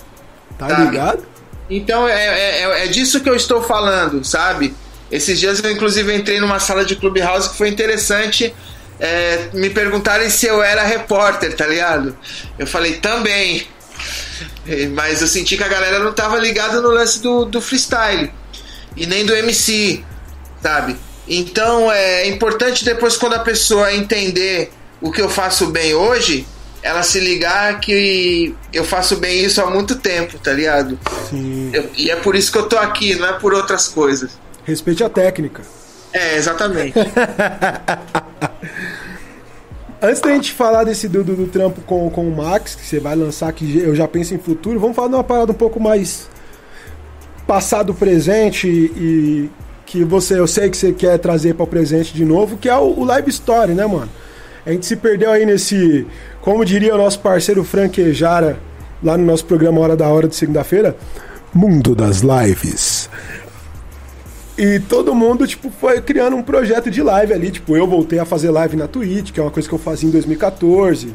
Tá, 0.59 0.67
tá 0.67 0.79
ligado? 0.81 1.23
Então 1.71 2.07
é, 2.07 2.13
é, 2.13 2.63
é, 2.63 2.85
é, 2.85 2.87
disso 2.89 3.21
que 3.21 3.29
eu 3.29 3.35
estou 3.35 3.63
falando, 3.63 4.25
sabe? 4.25 4.75
Esses 5.11 5.41
dias 5.41 5.63
eu 5.63 5.71
inclusive 5.71 6.15
entrei 6.15 6.39
numa 6.39 6.59
sala 6.59 6.85
de 6.85 6.97
Clubhouse 6.97 7.51
que 7.51 7.57
foi 7.57 7.69
interessante. 7.69 8.55
É, 9.01 9.51
me 9.55 9.71
perguntarem 9.71 10.29
se 10.29 10.47
eu 10.47 10.63
era 10.63 10.83
repórter, 10.83 11.55
tá 11.55 11.67
ligado? 11.67 12.17
Eu 12.59 12.67
falei 12.67 12.95
também. 12.95 13.67
Mas 14.93 15.23
eu 15.23 15.29
senti 15.29 15.57
que 15.57 15.65
a 15.65 15.69
galera 15.69 15.99
não 16.01 16.13
tava 16.13 16.37
ligada 16.37 16.81
no 16.81 16.91
lance 16.91 17.23
do, 17.23 17.45
do 17.47 17.61
freestyle 17.61 18.31
e 18.97 19.07
nem 19.07 19.25
do 19.25 19.35
MC, 19.35 20.05
sabe? 20.63 20.97
Então 21.29 21.93
é 21.93 22.27
importante 22.27 22.85
depois 22.85 23.17
quando 23.17 23.35
a 23.35 23.41
pessoa 23.41 23.95
entender 23.95 24.71
o 25.01 25.13
que 25.13 25.21
eu 25.21 25.29
faço 25.29 25.67
bem 25.67 25.95
hoje, 25.95 26.47
ela 26.83 27.03
se 27.03 27.21
ligar 27.21 27.81
que 27.81 28.55
eu 28.73 28.85
faço 28.85 29.17
bem 29.17 29.45
isso 29.45 29.61
há 29.61 29.71
muito 29.71 29.97
tempo, 29.97 30.39
tá 30.39 30.53
ligado? 30.53 30.99
Sim. 31.29 31.71
Eu, 31.73 31.91
e 31.97 32.11
é 32.11 32.17
por 32.17 32.35
isso 32.35 32.51
que 32.51 32.59
eu 32.59 32.69
tô 32.69 32.79
aqui, 32.79 33.15
não 33.15 33.29
é 33.29 33.33
por 33.35 33.53
outras 33.53 33.89
coisas. 33.89 34.31
Respeite 34.65 35.05
a 35.05 35.09
técnica. 35.09 35.63
É, 36.13 36.37
exatamente. 36.37 36.95
Antes 40.01 40.21
da 40.21 40.31
gente 40.31 40.53
falar 40.53 40.85
desse 40.85 41.09
do, 41.09 41.25
do, 41.25 41.35
do, 41.35 41.49
trampo 41.49 41.81
com, 41.81 42.09
com 42.09 42.29
o 42.29 42.37
Max, 42.37 42.77
que 42.77 42.87
você 42.87 43.01
vai 43.01 43.17
lançar, 43.17 43.53
que 43.53 43.79
eu 43.79 43.97
já 43.97 44.07
penso 44.07 44.33
em 44.33 44.39
futuro, 44.39 44.79
vamos 44.79 44.95
falar 44.95 45.09
de 45.09 45.15
uma 45.15 45.25
parada 45.25 45.51
um 45.51 45.57
pouco 45.57 45.81
mais 45.81 46.29
passado, 47.49 47.95
presente 47.95 48.69
e 48.69 49.51
que 49.87 50.05
você, 50.05 50.39
eu 50.39 50.47
sei 50.47 50.69
que 50.69 50.77
você 50.77 50.93
quer 50.93 51.19
trazer 51.19 51.55
para 51.55 51.65
o 51.65 51.67
presente 51.67 52.13
de 52.13 52.23
novo, 52.23 52.59
que 52.59 52.69
é 52.69 52.77
o, 52.77 53.01
o 53.01 53.05
Live 53.05 53.31
Story, 53.31 53.73
né, 53.73 53.87
mano? 53.87 54.11
A 54.67 54.71
gente 54.71 54.85
se 54.85 54.95
perdeu 54.97 55.31
aí 55.31 55.47
nesse, 55.47 56.07
como 56.43 56.63
diria 56.63 56.95
o 56.95 56.99
nosso 56.99 57.19
parceiro 57.21 57.65
Franquejara, 57.65 58.59
lá 59.03 59.17
no 59.17 59.25
nosso 59.25 59.47
programa 59.47 59.81
Hora 59.81 59.97
da 59.97 60.07
Hora 60.09 60.29
de 60.29 60.37
segunda-feira, 60.37 60.95
Mundo 61.55 61.95
das 61.95 62.21
Lives. 62.21 63.09
E 64.59 64.81
todo 64.81 65.15
mundo, 65.15 65.47
tipo, 65.47 65.71
foi 65.71 66.03
criando 66.03 66.37
um 66.37 66.43
projeto 66.43 66.91
de 66.91 67.03
live 67.03 67.33
ali. 67.33 67.51
Tipo, 67.51 67.77
eu 67.77 67.87
voltei 67.87 68.19
a 68.19 68.27
fazer 68.27 68.51
live 68.51 68.77
na 68.77 68.87
Twitch, 68.87 69.33
que 69.33 69.41
é 69.41 69.43
uma 69.43 69.53
coisa 69.53 69.67
que 69.67 69.75
eu 69.75 69.79
fazia 69.79 70.07
em 70.07 70.13
2014. 70.13 71.15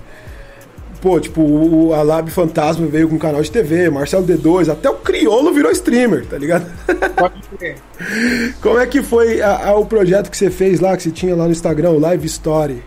Pô, 1.04 1.20
tipo, 1.20 1.42
o, 1.42 1.94
a 1.94 2.02
Lab 2.02 2.32
Fantasma 2.32 2.88
veio 2.88 3.10
com 3.10 3.16
um 3.16 3.20
canal 3.20 3.42
de 3.42 3.52
TV, 3.52 3.90
Marcelo 3.90 4.26
D2, 4.26 4.72
até 4.72 4.90
o 4.90 4.96
Criolo 4.96 5.54
virou 5.54 5.70
streamer, 5.70 6.26
tá 6.26 6.38
ligado? 6.38 6.66
Pode 7.14 7.42
crer. 7.58 7.76
Como 8.62 8.80
é 8.80 8.88
que 8.88 9.04
foi 9.04 9.42
a, 9.42 9.68
a, 9.68 9.76
o 9.76 9.86
projeto 9.86 10.32
que 10.32 10.38
você 10.38 10.50
fez 10.50 10.80
lá, 10.80 10.96
que 10.96 11.04
você 11.04 11.12
tinha 11.12 11.36
lá 11.36 11.44
no 11.44 11.52
Instagram, 11.52 11.90
o 11.90 12.00
Live 12.00 12.26
Story? 12.28 12.82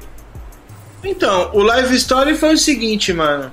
Então, 1.05 1.51
o 1.53 1.63
Live 1.63 1.95
Story 1.95 2.35
foi 2.35 2.55
o 2.55 2.59
seguinte, 2.59 3.13
mano. 3.13 3.53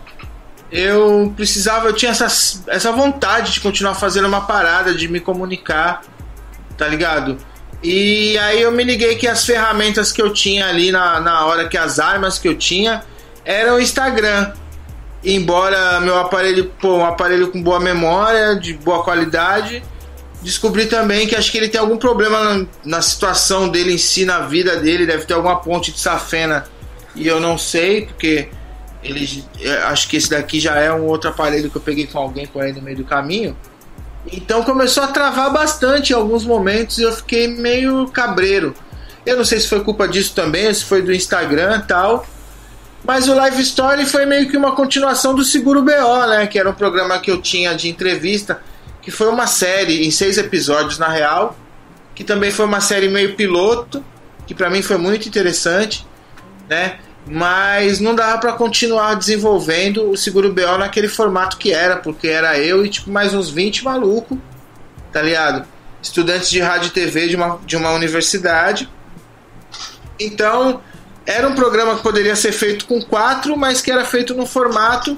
Eu 0.71 1.33
precisava, 1.35 1.89
eu 1.89 1.93
tinha 1.93 2.11
essa, 2.11 2.27
essa 2.67 2.91
vontade 2.93 3.51
de 3.51 3.59
continuar 3.59 3.95
fazendo 3.95 4.29
uma 4.29 4.41
parada, 4.41 4.95
de 4.95 5.09
me 5.09 5.19
comunicar 5.19 6.01
tá 6.77 6.87
ligado? 6.87 7.37
E 7.81 8.37
aí 8.37 8.61
eu 8.61 8.71
me 8.71 8.83
liguei 8.83 9.15
que 9.15 9.27
as 9.27 9.45
ferramentas 9.45 10.11
que 10.11 10.21
eu 10.21 10.31
tinha 10.31 10.67
ali 10.67 10.91
na, 10.91 11.19
na 11.19 11.45
hora, 11.45 11.67
que 11.67 11.77
as 11.77 11.99
armas 11.99 12.39
que 12.39 12.47
eu 12.47 12.55
tinha, 12.55 13.03
eram 13.45 13.75
o 13.75 13.79
Instagram. 13.79 14.53
Embora 15.23 16.01
meu 16.01 16.17
aparelho, 16.19 16.71
pô, 16.81 16.97
um 16.97 17.05
aparelho 17.05 17.49
com 17.49 17.61
boa 17.61 17.79
memória, 17.79 18.55
de 18.55 18.73
boa 18.73 19.03
qualidade, 19.03 19.81
descobri 20.41 20.85
também 20.85 21.25
que 21.25 21.35
acho 21.35 21.51
que 21.51 21.57
ele 21.57 21.69
tem 21.69 21.79
algum 21.79 21.97
problema 21.97 22.43
na, 22.43 22.65
na 22.83 23.01
situação 23.01 23.69
dele 23.69 23.93
em 23.93 23.97
si, 23.97 24.25
na 24.25 24.39
vida 24.39 24.75
dele, 24.77 25.05
deve 25.05 25.25
ter 25.25 25.33
alguma 25.33 25.55
ponte 25.61 25.91
de 25.91 25.99
safena. 25.99 26.65
E 27.15 27.25
eu 27.27 27.39
não 27.39 27.57
sei, 27.57 28.05
porque 28.05 28.49
ele 29.03 29.45
acho 29.85 30.09
que 30.09 30.17
esse 30.17 30.29
daqui 30.29 30.59
já 30.59 30.75
é 30.75 30.91
um 30.91 31.03
outro 31.03 31.29
aparelho 31.29 31.69
que 31.69 31.75
eu 31.75 31.81
peguei 31.81 32.07
com 32.07 32.19
alguém 32.19 32.45
por 32.45 32.61
aí 32.61 32.73
no 32.73 32.81
meio 32.81 32.97
do 32.97 33.05
caminho. 33.05 33.55
Então 34.31 34.63
começou 34.63 35.03
a 35.03 35.07
travar 35.07 35.51
bastante 35.51 36.11
em 36.11 36.15
alguns 36.15 36.45
momentos 36.45 36.97
e 36.97 37.03
eu 37.03 37.11
fiquei 37.11 37.47
meio 37.47 38.07
cabreiro. 38.07 38.73
Eu 39.25 39.37
não 39.37 39.45
sei 39.45 39.59
se 39.59 39.67
foi 39.67 39.81
culpa 39.83 40.07
disso 40.07 40.33
também, 40.33 40.73
se 40.73 40.83
foi 40.83 41.01
do 41.01 41.13
Instagram 41.13 41.81
e 41.83 41.87
tal. 41.87 42.25
Mas 43.03 43.27
o 43.27 43.33
Live 43.33 43.61
Story 43.61 44.05
foi 44.05 44.25
meio 44.25 44.49
que 44.49 44.55
uma 44.55 44.73
continuação 44.73 45.35
do 45.35 45.43
Seguro 45.43 45.81
BO, 45.81 46.27
né? 46.27 46.47
Que 46.47 46.57
era 46.57 46.69
um 46.69 46.73
programa 46.73 47.19
que 47.19 47.29
eu 47.29 47.41
tinha 47.41 47.75
de 47.75 47.89
entrevista, 47.89 48.61
que 49.01 49.11
foi 49.11 49.27
uma 49.27 49.45
série 49.47 50.05
em 50.05 50.11
seis 50.11 50.37
episódios 50.37 50.97
na 50.97 51.09
real, 51.09 51.57
que 52.15 52.23
também 52.23 52.51
foi 52.51 52.65
uma 52.65 52.79
série 52.79 53.09
meio 53.09 53.35
piloto, 53.35 54.03
que 54.47 54.55
para 54.55 54.69
mim 54.69 54.81
foi 54.81 54.97
muito 54.97 55.27
interessante, 55.27 56.07
né? 56.69 56.99
mas 57.25 57.99
não 57.99 58.13
dava 58.13 58.37
para 58.37 58.53
continuar 58.53 59.15
desenvolvendo 59.15 60.09
o 60.09 60.17
seguro 60.17 60.51
BO 60.51 60.77
naquele 60.77 61.07
formato 61.07 61.57
que 61.57 61.71
era, 61.71 61.97
porque 61.97 62.27
era 62.27 62.59
eu 62.59 62.85
e 62.85 62.89
tipo 62.89 63.09
mais 63.09 63.33
uns 63.33 63.49
20 63.49 63.85
malucos, 63.85 64.37
tá 65.11 65.21
ligado? 65.21 65.65
Estudantes 66.01 66.49
de 66.49 66.59
rádio 66.59 66.87
e 66.87 66.91
TV 66.91 67.29
de 67.29 67.35
uma, 67.35 67.59
de 67.65 67.77
uma 67.77 67.91
universidade. 67.91 68.89
Então, 70.19 70.81
era 71.25 71.47
um 71.47 71.55
programa 71.55 71.95
que 71.95 72.03
poderia 72.03 72.35
ser 72.35 72.51
feito 72.51 72.85
com 72.85 73.01
quatro, 73.01 73.57
mas 73.57 73.81
que 73.81 73.91
era 73.91 74.05
feito 74.05 74.33
no 74.33 74.45
formato 74.45 75.17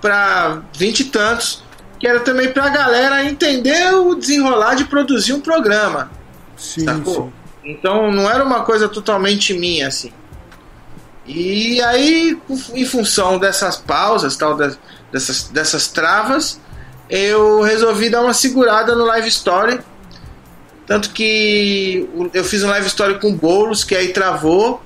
para 0.00 0.62
vinte 0.76 1.00
e 1.00 1.04
tantos, 1.04 1.62
que 1.98 2.06
era 2.06 2.20
também 2.20 2.52
para 2.52 2.64
a 2.64 2.68
galera 2.70 3.24
entender 3.24 3.94
o 3.94 4.14
desenrolar 4.14 4.74
de 4.74 4.84
produzir 4.84 5.32
um 5.32 5.40
programa. 5.40 6.10
Sim, 6.56 6.86
sim. 7.04 7.32
Então 7.64 8.10
não 8.10 8.28
era 8.28 8.44
uma 8.44 8.62
coisa 8.62 8.88
totalmente 8.88 9.52
minha 9.54 9.88
assim. 9.88 10.12
E 11.26 11.80
aí, 11.82 12.38
em 12.74 12.84
função 12.84 13.38
dessas 13.38 13.76
pausas, 13.76 14.36
tal, 14.36 14.56
dessas, 15.12 15.44
dessas 15.48 15.86
travas, 15.88 16.60
eu 17.08 17.60
resolvi 17.60 18.08
dar 18.08 18.22
uma 18.22 18.34
segurada 18.34 18.96
no 18.96 19.04
live 19.04 19.28
story. 19.28 19.80
Tanto 20.86 21.10
que 21.10 22.08
eu 22.34 22.42
fiz 22.42 22.64
um 22.64 22.68
live 22.68 22.86
story 22.88 23.20
com 23.20 23.32
bolos, 23.32 23.84
que 23.84 23.94
aí 23.94 24.08
travou. 24.08 24.82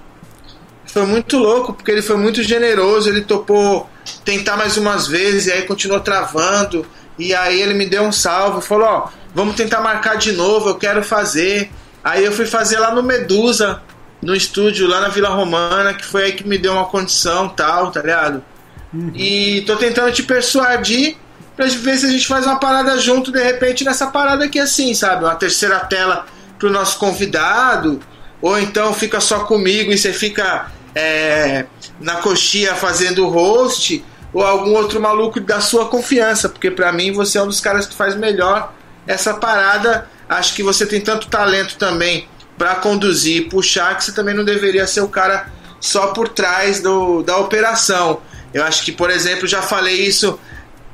Foi 0.94 1.04
muito 1.06 1.36
louco, 1.38 1.74
porque 1.74 1.90
ele 1.90 2.02
foi 2.02 2.16
muito 2.16 2.40
generoso, 2.40 3.08
ele 3.08 3.22
topou 3.22 3.90
tentar 4.24 4.56
mais 4.56 4.76
umas 4.76 5.08
vezes, 5.08 5.46
e 5.46 5.52
aí 5.52 5.62
continuou 5.62 5.98
travando. 5.98 6.86
E 7.18 7.34
aí 7.34 7.60
ele 7.60 7.74
me 7.74 7.84
deu 7.84 8.04
um 8.04 8.12
salve, 8.12 8.64
falou, 8.64 8.86
ó, 8.86 9.08
vamos 9.34 9.56
tentar 9.56 9.80
marcar 9.80 10.16
de 10.16 10.30
novo, 10.30 10.68
eu 10.68 10.76
quero 10.76 11.02
fazer. 11.02 11.68
Aí 12.04 12.24
eu 12.24 12.30
fui 12.30 12.46
fazer 12.46 12.78
lá 12.78 12.94
no 12.94 13.02
Medusa, 13.02 13.82
no 14.22 14.36
estúdio, 14.36 14.86
lá 14.86 15.00
na 15.00 15.08
Vila 15.08 15.30
Romana, 15.30 15.94
que 15.94 16.04
foi 16.04 16.26
aí 16.26 16.32
que 16.32 16.46
me 16.46 16.56
deu 16.56 16.74
uma 16.74 16.84
condição 16.84 17.48
tal, 17.48 17.90
tá 17.90 18.00
ligado? 18.00 18.44
Uhum. 18.92 19.10
E 19.16 19.62
tô 19.62 19.74
tentando 19.74 20.12
te 20.12 20.22
persuadir 20.22 21.16
pra 21.56 21.66
ver 21.66 21.98
se 21.98 22.06
a 22.06 22.08
gente 22.08 22.28
faz 22.28 22.46
uma 22.46 22.60
parada 22.60 22.96
junto, 22.98 23.32
de 23.32 23.42
repente, 23.42 23.84
nessa 23.84 24.06
parada 24.06 24.44
aqui 24.44 24.60
assim, 24.60 24.94
sabe? 24.94 25.24
Uma 25.24 25.34
terceira 25.34 25.80
tela 25.80 26.24
pro 26.56 26.70
nosso 26.70 27.00
convidado, 27.00 27.98
ou 28.40 28.56
então 28.60 28.94
fica 28.94 29.20
só 29.20 29.40
comigo 29.40 29.90
e 29.90 29.98
você 29.98 30.12
fica 30.12 30.70
é, 30.94 31.66
na 32.00 32.16
coxinha 32.16 32.74
fazendo 32.74 33.28
host, 33.28 34.04
ou 34.32 34.42
algum 34.44 34.74
outro 34.74 35.00
maluco 35.00 35.40
da 35.40 35.60
sua 35.60 35.88
confiança, 35.88 36.48
porque 36.48 36.70
para 36.70 36.92
mim 36.92 37.12
você 37.12 37.38
é 37.38 37.42
um 37.42 37.46
dos 37.46 37.60
caras 37.60 37.86
que 37.86 37.94
faz 37.94 38.16
melhor 38.16 38.74
essa 39.06 39.34
parada. 39.34 40.08
Acho 40.28 40.54
que 40.54 40.62
você 40.62 40.84
tem 40.86 41.00
tanto 41.00 41.28
talento 41.28 41.76
também 41.76 42.28
para 42.58 42.74
conduzir 42.76 43.36
e 43.36 43.48
puxar 43.48 43.96
que 43.96 44.04
você 44.04 44.12
também 44.12 44.34
não 44.34 44.44
deveria 44.44 44.86
ser 44.86 45.02
o 45.02 45.08
cara 45.08 45.52
só 45.80 46.08
por 46.08 46.28
trás 46.28 46.80
do, 46.80 47.22
da 47.22 47.36
operação. 47.36 48.20
Eu 48.52 48.64
acho 48.64 48.84
que, 48.84 48.92
por 48.92 49.10
exemplo, 49.10 49.46
já 49.46 49.62
falei 49.62 50.06
isso 50.06 50.38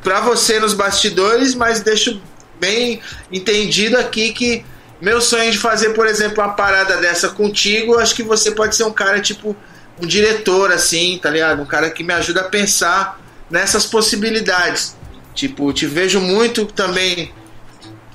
para 0.02 0.20
você 0.20 0.58
nos 0.58 0.74
bastidores, 0.74 1.54
mas 1.54 1.80
deixo 1.80 2.20
bem 2.58 3.00
entendido 3.30 3.98
aqui 3.98 4.32
que 4.32 4.64
meu 5.00 5.20
sonho 5.20 5.50
de 5.50 5.58
fazer, 5.58 5.90
por 5.90 6.06
exemplo, 6.06 6.42
uma 6.42 6.52
parada 6.52 6.98
dessa 6.98 7.30
contigo, 7.30 7.98
acho 7.98 8.14
que 8.14 8.22
você 8.22 8.50
pode 8.50 8.74
ser 8.74 8.84
um 8.84 8.92
cara 8.92 9.20
tipo 9.20 9.56
um 10.02 10.06
diretor 10.06 10.72
assim, 10.72 11.18
tá 11.22 11.30
ligado? 11.30 11.62
Um 11.62 11.66
cara 11.66 11.90
que 11.90 12.02
me 12.02 12.12
ajuda 12.12 12.42
a 12.42 12.44
pensar 12.44 13.20
nessas 13.50 13.86
possibilidades. 13.86 14.96
Tipo, 15.34 15.72
te 15.72 15.86
vejo 15.86 16.20
muito 16.20 16.66
também, 16.66 17.32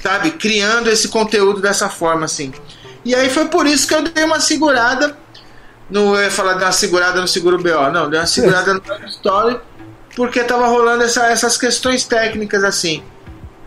sabe, 0.02 0.32
criando 0.32 0.90
esse 0.90 1.08
conteúdo 1.08 1.62
dessa 1.62 1.90
forma 1.90 2.26
assim. 2.26 2.54
E 3.04 3.14
aí 3.14 3.30
foi 3.30 3.46
por 3.46 3.66
isso 3.66 3.88
que 3.88 3.94
eu 3.94 4.02
dei 4.02 4.24
uma 4.24 4.40
segurada. 4.40 5.18
Não 5.90 6.20
ia 6.20 6.32
falar 6.32 6.54
de 6.54 6.64
uma 6.64 6.72
segurada 6.72 7.22
no 7.22 7.28
seguro 7.28 7.58
BO, 7.58 7.92
não, 7.92 8.10
dei 8.10 8.20
uma 8.20 8.26
segurada 8.26 8.74
no 8.74 8.82
story 9.08 9.60
porque 10.16 10.44
tava 10.44 10.68
rolando 10.68 11.04
essa, 11.04 11.28
essas 11.28 11.58
questões 11.58 12.06
técnicas 12.06 12.64
assim. 12.64 13.04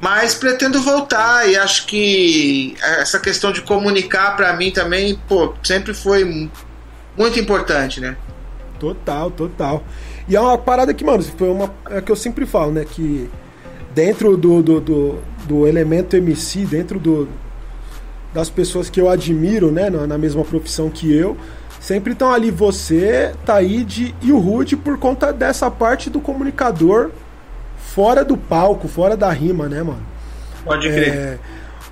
Mas 0.01 0.35
pretendo 0.35 0.81
voltar 0.81 1.49
e 1.49 1.57
acho 1.57 1.87
que 1.87 2.75
essa 2.81 3.19
questão 3.19 3.53
de 3.53 3.63
comunicar 3.63 4.37
para 4.37 4.53
mim 4.55 4.71
também, 4.71 5.21
pô, 5.29 5.55
sempre 5.63 5.93
foi 5.93 6.25
muito 7.19 7.39
importante, 7.39 8.01
né? 8.01 8.17
Total, 8.79 9.31
total. 9.31 9.83
E 10.29 10.37
é 10.37 10.41
uma 10.41 10.57
parada 10.57 10.95
que, 10.95 11.05
mano, 11.05 11.23
foi 11.23 11.49
uma. 11.49 11.73
É 11.91 12.01
que 12.01 12.13
eu 12.13 12.17
sempre 12.17 12.47
falo, 12.47 12.73
né? 12.73 12.85
Que 12.85 13.29
dentro 13.95 14.37
do, 14.37 14.63
do, 14.63 14.81
do, 14.81 15.19
do 15.47 15.67
elemento 15.67 16.17
MC, 16.17 16.65
dentro 16.65 17.01
do, 17.01 17.29
das 18.33 18.49
pessoas 18.49 18.89
que 18.89 19.01
eu 19.01 19.09
admiro, 19.09 19.73
né? 19.73 19.91
Na, 19.91 20.07
na 20.07 20.19
mesma 20.19 20.45
profissão 20.45 20.89
que 20.89 21.13
eu, 21.13 21.37
sempre 21.81 22.13
estão 22.13 22.33
ali 22.33 22.51
você, 22.51 23.35
Taíde 23.45 24.15
e 24.23 24.31
o 24.31 24.39
Rude 24.39 24.77
por 24.77 24.99
conta 24.99 25.33
dessa 25.33 25.71
parte 25.71 26.09
do 26.09 26.21
comunicador 26.21 27.11
fora 27.77 28.25
do 28.25 28.37
palco, 28.37 28.87
fora 28.87 29.17
da 29.17 29.31
rima, 29.31 29.69
né, 29.69 29.83
mano? 29.83 30.03
Pode 30.65 30.89
crer. 30.89 31.09
É, 31.09 31.39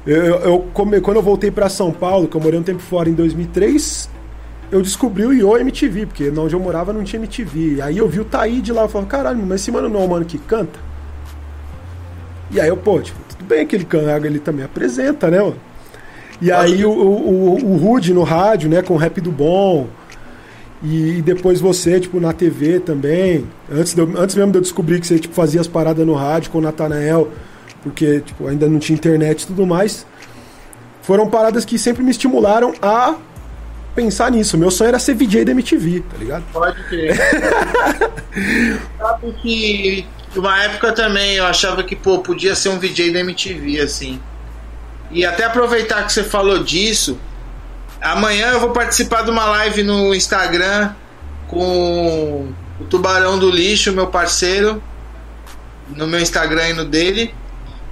eu, 0.07 0.25
eu, 0.37 0.69
quando 0.73 1.17
eu 1.17 1.23
voltei 1.23 1.51
para 1.51 1.69
São 1.69 1.91
Paulo, 1.91 2.29
que 2.29 2.37
eu 2.37 2.41
morei 2.41 2.61
um 2.61 2.63
tempo 2.63 2.81
fora 2.81 3.09
em 3.09 3.15
2003, 3.15 4.09
eu 4.71 4.83
descobri 4.83 5.25
o 5.25 5.33
Yo 5.33 5.57
MTV, 5.57 6.07
porque 6.07 6.29
onde 6.31 6.55
eu 6.55 6.61
morava 6.61 6.93
não 6.93 7.05
tinha 7.05 7.21
MTV. 7.21 7.81
Aí 7.83 7.99
eu 7.99 8.09
vi 8.09 8.21
o 8.21 8.25
Taíde 8.25 8.73
lá, 8.73 8.83
eu 8.83 8.89
falei, 8.89 9.09
caralho, 9.09 9.39
mas 9.45 9.61
esse 9.61 9.71
mano 9.71 9.89
não 9.89 10.01
é 10.01 10.05
o 10.05 10.09
mano 10.09 10.25
que 10.25 10.39
canta? 10.39 10.79
E 12.51 12.61
aí 12.61 12.69
eu, 12.69 12.77
pô, 12.77 13.01
tipo, 13.01 13.19
tudo 13.29 13.45
bem 13.45 13.67
que 13.67 13.77
ele 13.77 13.85
canta, 13.85 14.27
ele 14.27 14.39
também 14.39 14.65
apresenta, 14.65 15.31
né, 15.31 15.41
mano? 15.41 15.57
E 16.41 16.53
aí 16.53 16.85
o, 16.85 16.91
o, 16.91 17.73
o 17.73 17.77
Rude 17.77 18.13
no 18.13 18.23
rádio, 18.23 18.69
né, 18.69 18.83
com 18.83 18.95
o 18.95 18.97
Rap 18.97 19.21
do 19.21 19.33
Bom. 19.33 19.89
E, 20.83 21.23
depois 21.23 21.61
você, 21.61 21.99
tipo, 21.99 22.21
na 22.21 22.33
TV 22.33 22.81
também. 22.81 23.47
Antes, 23.71 23.95
de, 23.95 24.03
antes 24.03 24.37
mesmo 24.37 24.53
de 24.53 24.59
eu 24.59 24.63
descobrir 24.63 25.01
que 25.01 25.07
você 25.07 25.19
tipo, 25.19 25.35
fazia 25.35 25.61
as 25.61 25.67
paradas 25.67 26.07
no 26.07 26.15
rádio 26.15 26.51
com 26.51 26.59
o 26.59 26.61
Natanael, 26.61 27.31
porque 27.83 28.21
tipo, 28.21 28.47
ainda 28.47 28.69
não 28.69 28.79
tinha 28.79 28.95
internet 28.95 29.43
e 29.43 29.47
tudo 29.47 29.67
mais. 29.67 30.07
Foram 31.03 31.29
paradas 31.29 31.65
que 31.65 31.79
sempre 31.79 32.03
me 32.03 32.11
estimularam 32.11 32.75
a 32.83 33.15
pensar 33.97 34.31
nisso. 34.31 34.59
Meu 34.59 34.71
sonho 34.71 34.89
era 34.89 34.99
ser 34.99 35.15
VJ 35.15 35.45
da 35.45 35.53
MTV, 35.53 36.01
tá 36.01 36.17
ligado? 36.19 36.45
Pode 36.53 36.83
crer. 36.85 37.17
Sabe 38.99 39.33
que 39.43 40.07
uma 40.37 40.63
época 40.63 40.93
também 40.93 41.37
eu 41.37 41.47
achava 41.47 41.83
que, 41.83 41.97
pô, 41.97 42.19
podia 42.19 42.55
ser 42.55 42.69
um 42.69 42.79
VJ 42.79 43.13
da 43.13 43.21
MTV, 43.21 43.81
assim. 43.81 44.21
E 45.11 45.25
até 45.25 45.45
aproveitar 45.45 46.05
que 46.05 46.13
você 46.13 46.23
falou 46.23 46.63
disso, 46.63 47.19
amanhã 48.01 48.49
eu 48.49 48.61
vou 48.61 48.71
participar 48.71 49.23
de 49.23 49.31
uma 49.31 49.47
live 49.47 49.83
no 49.83 50.15
Instagram 50.15 50.93
com 51.49 52.53
o 52.79 52.85
Tubarão 52.85 53.39
do 53.39 53.51
Lixo, 53.51 53.93
meu 53.93 54.09
parceiro, 54.09 54.83
no 55.89 56.07
meu 56.07 56.21
Instagram 56.21 56.69
e 56.69 56.73
no 56.75 56.85
dele. 56.85 57.35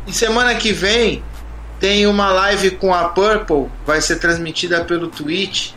E 0.07 0.13
semana 0.13 0.55
que 0.55 0.73
vem 0.73 1.23
tem 1.81 2.07
uma 2.07 2.31
live 2.31 2.73
com 2.73 2.93
a 2.95 3.09
Purple, 3.09 3.71
vai 3.87 4.01
ser 4.01 4.17
transmitida 4.17 4.85
pelo 4.85 5.09
Twitch, 5.09 5.73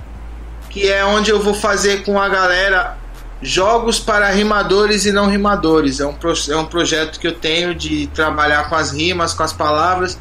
que 0.78 0.88
é 0.88 1.04
onde 1.04 1.32
eu 1.32 1.42
vou 1.42 1.56
fazer 1.56 2.04
com 2.04 2.22
a 2.22 2.30
galera 2.30 2.96
jogos 3.42 4.00
para 4.00 4.30
rimadores 4.30 5.06
e 5.06 5.12
não 5.12 5.28
rimadores. 5.28 6.00
É 6.00 6.06
um, 6.06 6.16
é 6.50 6.56
um 6.56 6.66
projeto 6.66 7.20
que 7.20 7.28
eu 7.28 7.34
tenho 7.34 7.74
de 7.74 8.06
trabalhar 8.08 8.70
com 8.70 8.76
as 8.76 8.92
rimas, 8.92 9.34
com 9.34 9.42
as 9.42 9.52
palavras 9.52 10.20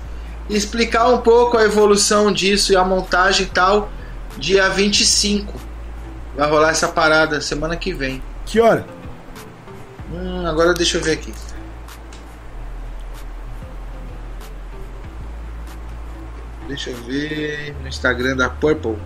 e 0.49 0.57
explicar 0.57 1.09
um 1.09 1.19
pouco 1.19 1.59
a 1.59 1.65
evolução 1.65 2.33
disso 2.33 2.73
e 2.73 2.77
a 2.77 2.83
montagem 2.83 3.45
e 3.45 3.51
tal, 3.51 3.91
dia 4.39 4.71
25. 4.71 5.61
Vai 6.35 6.49
rolar 6.49 6.71
essa 6.71 6.89
parada 6.89 7.39
semana 7.43 7.77
que 7.77 7.93
vem. 7.93 8.23
Que 8.47 8.59
hora? 8.59 8.87
Hum, 10.11 10.47
agora 10.47 10.73
deixa 10.73 10.97
eu 10.97 11.03
ver 11.03 11.13
aqui. 11.13 11.35
Deixa 16.67 16.89
eu 16.89 16.97
ver 16.97 17.77
no 17.83 17.89
Instagram 17.89 18.37
da 18.37 18.49
Purple. 18.49 18.97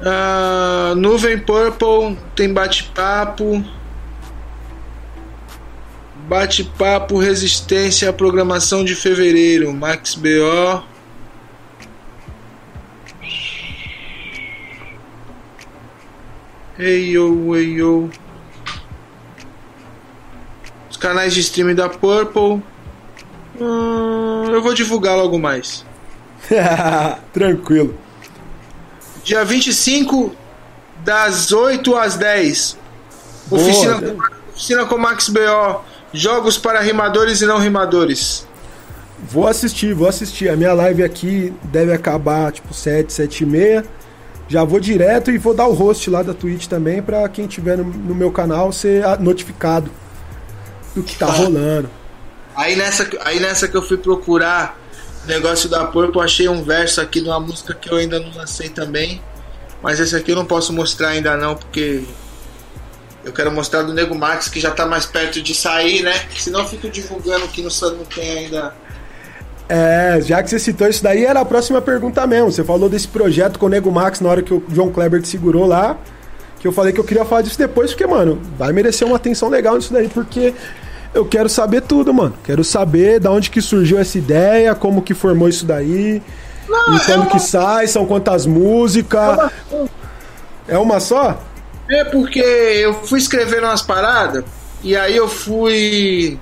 Uh, 0.00 0.94
Nuvem 0.94 1.38
Purple 1.38 2.16
tem 2.34 2.52
bate-papo. 2.52 3.62
Bate-papo 6.26 7.18
Resistência 7.18 8.08
à 8.08 8.12
Programação 8.12 8.82
de 8.84 8.94
Fevereiro. 8.94 9.72
Max 9.74 10.14
BO. 10.14 10.82
Yo, 16.78 17.54
hey 17.54 17.74
yo. 17.74 18.10
Os 20.90 20.96
canais 20.96 21.34
de 21.34 21.40
streaming 21.40 21.74
da 21.74 21.90
Purple. 21.90 22.62
Hum, 23.60 24.44
eu 24.50 24.62
vou 24.62 24.72
divulgar 24.72 25.14
logo 25.14 25.38
mais. 25.38 25.84
Tranquilo. 27.34 27.94
Dia 29.22 29.44
25, 29.44 30.34
das 31.04 31.52
8 31.52 31.96
às 31.96 32.16
10. 32.16 32.78
Oficina, 33.50 34.16
oficina 34.50 34.86
com 34.86 34.98
Max 34.98 35.28
BO. 35.28 35.84
Jogos 36.12 36.58
para 36.58 36.80
rimadores 36.80 37.40
e 37.40 37.46
não 37.46 37.58
rimadores. 37.58 38.46
Vou 39.28 39.46
assistir, 39.46 39.94
vou 39.94 40.08
assistir. 40.08 40.48
A 40.48 40.56
minha 40.56 40.72
live 40.72 41.04
aqui 41.04 41.52
deve 41.64 41.92
acabar 41.92 42.50
tipo 42.50 42.72
7, 42.72 43.12
7 43.12 43.42
e 43.42 43.46
meia. 43.46 43.84
Já 44.48 44.64
vou 44.64 44.80
direto 44.80 45.30
e 45.30 45.38
vou 45.38 45.54
dar 45.54 45.68
o 45.68 45.72
host 45.72 46.10
lá 46.10 46.22
da 46.22 46.34
Twitch 46.34 46.66
também 46.66 47.00
para 47.00 47.28
quem 47.28 47.46
tiver 47.46 47.78
no, 47.78 47.84
no, 47.84 48.14
meu 48.14 48.32
canal 48.32 48.72
ser 48.72 49.04
notificado 49.20 49.88
do 50.94 51.04
que 51.04 51.16
tá, 51.16 51.26
tá 51.26 51.32
rolando. 51.32 51.88
Aí 52.56 52.74
nessa, 52.74 53.08
aí 53.20 53.38
nessa 53.38 53.68
que 53.68 53.76
eu 53.76 53.82
fui 53.82 53.96
procurar 53.96 54.79
negócio 55.26 55.68
da 55.68 55.84
Purple, 55.84 56.20
achei 56.20 56.48
um 56.48 56.62
verso 56.62 57.00
aqui 57.00 57.20
de 57.20 57.28
uma 57.28 57.40
música 57.40 57.74
que 57.74 57.90
eu 57.90 57.96
ainda 57.96 58.18
não 58.18 58.32
lancei 58.34 58.68
também. 58.68 59.20
Mas 59.82 59.98
esse 59.98 60.14
aqui 60.14 60.32
eu 60.32 60.36
não 60.36 60.44
posso 60.44 60.72
mostrar 60.72 61.08
ainda 61.08 61.36
não, 61.36 61.56
porque 61.56 62.04
eu 63.24 63.32
quero 63.32 63.50
mostrar 63.50 63.82
do 63.82 63.92
Nego 63.94 64.14
Max 64.14 64.48
que 64.48 64.60
já 64.60 64.70
tá 64.70 64.86
mais 64.86 65.06
perto 65.06 65.40
de 65.40 65.54
sair, 65.54 66.02
né? 66.02 66.14
Senão 66.36 66.60
eu 66.60 66.66
fico 66.66 66.88
divulgando 66.88 67.48
que 67.48 67.62
não, 67.62 67.70
não 67.92 68.04
tem 68.04 68.38
ainda 68.38 68.74
É, 69.68 70.20
já 70.20 70.42
que 70.42 70.50
você 70.50 70.58
citou 70.58 70.88
isso 70.88 71.02
daí, 71.02 71.24
era 71.24 71.40
a 71.40 71.44
próxima 71.44 71.80
pergunta 71.80 72.26
mesmo. 72.26 72.50
Você 72.50 72.64
falou 72.64 72.88
desse 72.88 73.08
projeto 73.08 73.58
com 73.58 73.66
o 73.66 73.68
Nego 73.68 73.90
Max 73.90 74.20
na 74.20 74.28
hora 74.28 74.42
que 74.42 74.52
o 74.52 74.62
João 74.72 74.90
Kleber 74.90 75.22
te 75.22 75.28
segurou 75.28 75.66
lá. 75.66 75.96
Que 76.58 76.68
eu 76.68 76.72
falei 76.72 76.92
que 76.92 77.00
eu 77.00 77.04
queria 77.04 77.24
falar 77.24 77.40
disso 77.40 77.56
depois, 77.56 77.90
porque, 77.90 78.06
mano, 78.06 78.38
vai 78.58 78.70
merecer 78.70 79.06
uma 79.06 79.16
atenção 79.16 79.48
legal 79.48 79.76
nisso 79.76 79.92
daí, 79.94 80.08
porque 80.08 80.52
eu 81.12 81.24
quero 81.24 81.48
saber 81.48 81.82
tudo, 81.82 82.12
mano. 82.14 82.34
Quero 82.44 82.62
saber 82.62 83.20
da 83.20 83.30
onde 83.30 83.50
que 83.50 83.60
surgiu 83.60 83.98
essa 83.98 84.16
ideia, 84.18 84.74
como 84.74 85.02
que 85.02 85.14
formou 85.14 85.48
isso 85.48 85.64
daí. 85.66 86.22
Não, 86.68 86.96
e 86.96 87.00
quando 87.00 87.10
é 87.10 87.16
uma... 87.16 87.26
que 87.26 87.40
sai, 87.40 87.86
são 87.86 88.06
quantas 88.06 88.46
músicas. 88.46 89.50
É 90.68 90.78
uma 90.78 91.00
só? 91.00 91.42
É 91.88 92.04
porque 92.04 92.38
eu 92.38 92.94
fui 92.94 93.18
escrevendo 93.18 93.64
umas 93.64 93.82
paradas 93.82 94.44
e 94.82 94.96
aí 94.96 95.16
eu 95.16 95.28
fui 95.28 96.38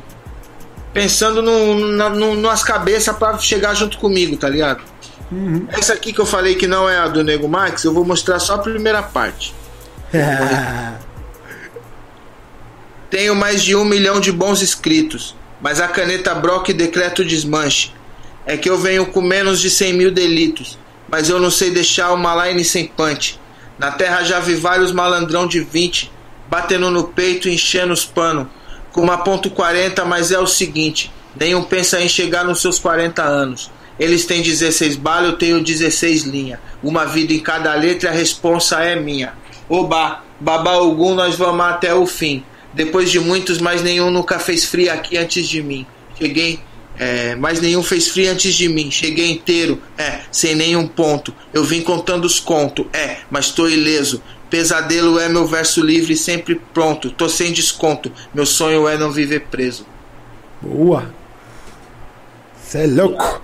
pensando 0.93 1.43
no, 1.43 1.89
na, 1.97 2.11
no, 2.11 2.35
nas 2.35 2.63
cabeças 2.63 3.17
para 3.17 3.39
chegar 3.39 3.75
junto 3.75 3.99
comigo, 3.99 4.37
tá 4.37 4.49
ligado? 4.49 4.83
Uhum. 5.33 5.67
Essa 5.71 5.95
aqui 5.95 6.13
que 6.13 6.21
eu 6.21 6.27
falei 6.27 6.55
que 6.55 6.67
não 6.67 6.89
é 6.89 6.99
a 6.99 7.09
do 7.09 7.25
Nego 7.25 7.49
Max, 7.49 7.85
eu 7.85 7.93
vou 7.93 8.05
mostrar 8.05 8.39
só 8.39 8.57
a 8.57 8.59
primeira 8.59 9.03
parte. 9.03 9.55
Tenho 13.11 13.35
mais 13.35 13.63
de 13.63 13.75
um 13.75 13.87
milhão 13.87 14.21
de 14.21 14.31
bons 14.31 14.61
inscritos, 14.61 15.35
mas 15.63 15.81
a 15.81 15.89
caneta 15.89 16.35
Brock 16.35 16.69
decreta 16.75 17.23
o 17.23 17.25
desmanche. 17.25 17.91
É 18.45 18.57
que 18.57 18.69
eu 18.69 18.77
venho 18.77 19.07
com 19.07 19.23
menos 19.23 19.61
de 19.61 19.71
100 19.71 19.93
mil 19.95 20.11
delitos, 20.11 20.79
mas 21.09 21.31
eu 21.31 21.41
não 21.41 21.51
sei 21.51 21.71
deixar 21.71 22.13
uma 22.13 22.47
line 22.47 22.63
sem 22.65 22.87
punch. 22.87 23.41
Na 23.79 23.91
terra 23.91 24.23
já 24.25 24.41
vi 24.41 24.55
vários 24.55 24.93
malandrão 24.93 25.47
de 25.47 25.61
20, 25.61 26.13
batendo 26.51 26.91
no 26.91 27.05
peito 27.05 27.49
e 27.49 27.55
enchendo 27.55 27.95
os 27.95 28.05
pano. 28.05 28.51
Com 28.93 29.01
uma 29.01 29.19
ponto 29.19 29.51
.40, 29.51 30.05
mas 30.05 30.31
é 30.31 30.39
o 30.39 30.47
seguinte, 30.47 31.11
nenhum 31.39 31.63
pensa 31.63 32.01
em 32.01 32.09
chegar 32.09 32.45
nos 32.45 32.61
seus 32.61 32.79
40 32.79 33.23
anos. 33.23 33.71
Eles 33.99 34.27
têm 34.27 34.43
16 34.43 34.97
balas, 34.97 35.31
eu 35.31 35.39
tenho 35.39 35.65
16 35.65 36.25
linha. 36.25 36.61
Uma 36.83 37.07
vida 37.07 37.33
em 37.33 37.41
cada 37.41 37.75
letra, 37.75 38.11
a 38.11 38.13
responsa 38.13 38.83
é 38.83 38.95
minha. 38.97 39.33
Oba, 39.69 40.23
babá 40.39 40.73
algum, 40.73 41.15
nós 41.15 41.37
vamos 41.37 41.65
até 41.65 41.95
o 41.95 42.07
fim. 42.07 42.45
Depois 42.73 43.11
de 43.11 43.19
muitos, 43.19 43.59
mas 43.59 43.83
nenhum 43.83 44.11
nunca 44.11 44.39
fez 44.39 44.65
frio 44.65 44.93
aqui 44.93 45.17
antes 45.17 45.49
de 45.49 45.63
mim. 45.63 45.87
Cheguei, 46.19 46.61
é, 46.99 47.35
mas 47.37 47.61
nenhum 47.61 47.83
fez 47.83 48.09
frio 48.09 48.31
antes 48.31 48.55
de 48.55 48.69
mim. 48.69 48.91
Cheguei 48.91 49.31
inteiro, 49.31 49.81
é, 49.97 50.21
sem 50.31 50.55
nenhum 50.55 50.87
ponto. 50.87 51.35
Eu 51.53 51.65
vim 51.65 51.81
contando 51.81 52.25
os 52.25 52.41
contos, 52.41 52.87
é, 52.93 53.19
mas 53.31 53.51
tô 53.51 53.69
ileso. 53.69 54.23
Pesadelo 54.51 55.19
é 55.19 55.29
meu 55.29 55.47
verso 55.47 55.83
livre 55.83 56.17
sempre 56.17 56.61
pronto. 56.73 57.11
Tô 57.11 57.29
sem 57.29 57.53
desconto. 57.53 58.11
Meu 58.33 58.47
sonho 58.47 58.89
é 58.89 58.97
não 58.97 59.11
viver 59.11 59.41
preso. 59.51 59.87
Boa. 60.61 61.13
Cê 62.65 62.85
é 62.85 62.87
louco. 62.87 63.43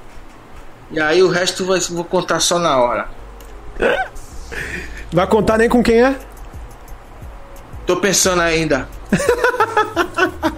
E 0.91 1.01
aí 1.01 1.23
o 1.23 1.29
resto 1.29 1.65
vai, 1.65 1.79
vou 1.81 2.05
contar 2.05 2.41
só 2.41 2.59
na 2.59 2.79
hora. 2.79 3.09
Vai 5.13 5.27
contar 5.27 5.59
nem 5.59 5.69
com 5.69 5.83
quem 5.83 6.03
é? 6.03 6.17
Tô 7.87 7.97
pensando 7.97 8.41
ainda. 8.41 8.89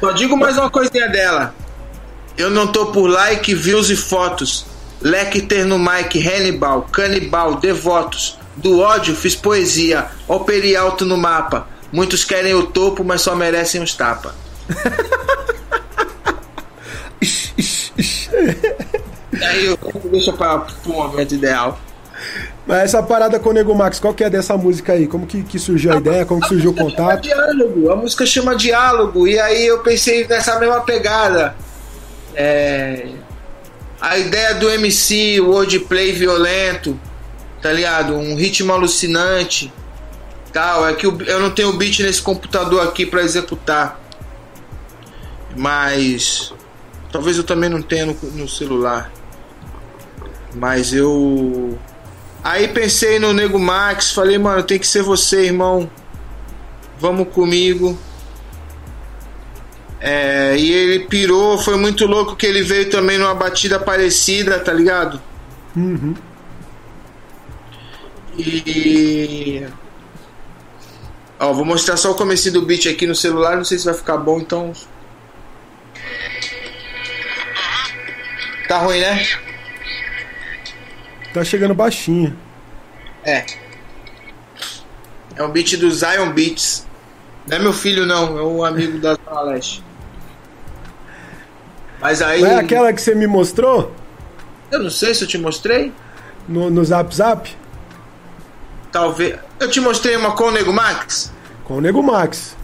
Só 0.00 0.12
digo 0.12 0.36
mais 0.36 0.56
uma 0.58 0.70
coisinha 0.70 1.08
dela. 1.08 1.54
Eu 2.36 2.50
não 2.50 2.66
tô 2.66 2.86
por 2.86 3.08
like, 3.08 3.54
views 3.54 3.90
e 3.90 3.96
fotos. 3.96 4.66
Lecter 5.00 5.64
no 5.66 5.78
Mike, 5.78 6.26
Hannibal, 6.26 6.82
canibal, 6.92 7.56
devotos. 7.56 8.38
Do 8.56 8.80
ódio 8.80 9.16
fiz 9.16 9.34
poesia, 9.34 10.06
operei 10.28 10.76
alto 10.76 11.04
no 11.04 11.16
mapa. 11.16 11.66
Muitos 11.92 12.24
querem 12.24 12.54
o 12.54 12.66
topo, 12.66 13.02
mas 13.04 13.22
só 13.22 13.34
merecem 13.34 13.82
os 13.82 13.94
tapa. 13.94 14.34
Aí 19.42 19.66
eu 19.66 19.78
deixa 20.04 20.32
para 20.32 20.66
o 20.86 20.88
momento 20.88 21.34
ideal. 21.34 21.78
Mas 22.66 22.78
essa 22.84 23.02
parada 23.02 23.38
com 23.38 23.50
o 23.50 23.52
Nego 23.52 23.74
Max, 23.74 24.00
qual 24.00 24.14
que 24.14 24.24
é 24.24 24.30
dessa 24.30 24.56
música 24.56 24.94
aí? 24.94 25.06
Como 25.06 25.26
que, 25.26 25.42
que 25.42 25.58
surgiu 25.58 25.92
a, 25.92 25.96
a 25.96 25.98
ideia? 25.98 26.24
Como 26.24 26.40
que 26.40 26.48
surgiu 26.48 26.70
o 26.70 26.74
contato? 26.74 27.20
Diálogo, 27.20 27.90
a 27.90 27.96
música 27.96 28.24
chama 28.24 28.56
Diálogo, 28.56 29.28
e 29.28 29.38
aí 29.38 29.66
eu 29.66 29.80
pensei 29.80 30.26
nessa 30.26 30.58
mesma 30.58 30.80
pegada. 30.80 31.54
É... 32.34 33.08
A 34.00 34.18
ideia 34.18 34.54
do 34.54 34.68
MC, 34.68 35.40
o 35.40 35.50
wordplay 35.50 36.12
violento, 36.12 36.98
tá 37.60 37.72
ligado? 37.72 38.14
Um 38.14 38.34
ritmo 38.34 38.72
alucinante, 38.72 39.72
tal. 40.52 40.88
É 40.88 40.94
que 40.94 41.06
eu 41.06 41.40
não 41.40 41.50
tenho 41.50 41.72
beat 41.74 42.00
nesse 42.00 42.22
computador 42.22 42.86
aqui 42.86 43.04
para 43.04 43.22
executar, 43.22 44.00
mas 45.56 46.52
talvez 47.12 47.36
eu 47.36 47.44
também 47.44 47.68
não 47.68 47.82
tenha 47.82 48.06
no, 48.06 48.14
no 48.14 48.48
celular. 48.48 49.10
Mas 50.54 50.92
eu 50.92 51.78
Aí 52.44 52.68
pensei 52.68 53.18
no 53.18 53.32
Nego 53.32 53.58
Max, 53.58 54.12
falei, 54.12 54.36
mano, 54.36 54.62
tem 54.62 54.78
que 54.78 54.86
ser 54.86 55.02
você, 55.02 55.46
irmão. 55.46 55.90
Vamos 56.98 57.28
comigo. 57.28 57.98
É, 59.98 60.54
e 60.58 60.70
ele 60.70 61.06
pirou, 61.06 61.56
foi 61.56 61.78
muito 61.78 62.04
louco 62.04 62.36
que 62.36 62.44
ele 62.44 62.62
veio 62.62 62.90
também 62.90 63.16
numa 63.16 63.34
batida 63.34 63.80
parecida, 63.80 64.60
tá 64.60 64.74
ligado? 64.74 65.18
Uhum. 65.74 66.14
E. 68.36 69.66
Ó, 71.40 71.50
vou 71.54 71.64
mostrar 71.64 71.96
só 71.96 72.10
o 72.10 72.14
começo 72.14 72.50
do 72.52 72.60
beat 72.60 72.86
aqui 72.86 73.06
no 73.06 73.14
celular, 73.14 73.56
não 73.56 73.64
sei 73.64 73.78
se 73.78 73.86
vai 73.86 73.94
ficar 73.94 74.18
bom, 74.18 74.38
então. 74.38 74.74
Tá 78.68 78.78
ruim, 78.80 79.00
né? 79.00 79.26
Tá 81.34 81.42
chegando 81.42 81.74
baixinho. 81.74 82.38
É. 83.24 83.44
É 85.34 85.42
um 85.42 85.50
beat 85.50 85.76
do 85.76 85.90
Zion 85.90 86.30
Beats. 86.30 86.86
Não 87.48 87.56
é 87.56 87.60
meu 87.60 87.72
filho, 87.72 88.06
não. 88.06 88.38
É 88.38 88.42
um 88.42 88.64
amigo 88.64 88.98
da 89.00 89.16
Zona 89.16 89.40
Leste. 89.40 89.84
Mas 92.00 92.22
aí. 92.22 92.40
Não 92.40 92.50
é 92.50 92.60
aquela 92.60 92.92
que 92.92 93.02
você 93.02 93.16
me 93.16 93.26
mostrou? 93.26 93.92
Eu 94.70 94.84
não 94.84 94.90
sei 94.90 95.12
se 95.12 95.24
eu 95.24 95.28
te 95.28 95.36
mostrei. 95.36 95.92
No, 96.46 96.70
no 96.70 96.84
Zap 96.84 97.12
Zap? 97.12 97.50
Talvez. 98.92 99.36
Eu 99.58 99.68
te 99.68 99.80
mostrei 99.80 100.14
uma 100.14 100.36
com 100.36 100.44
o 100.44 100.50
Nego 100.52 100.72
Max? 100.72 101.32
Com 101.64 101.78
o 101.78 101.80
Nego 101.80 102.00
Max. 102.00 102.56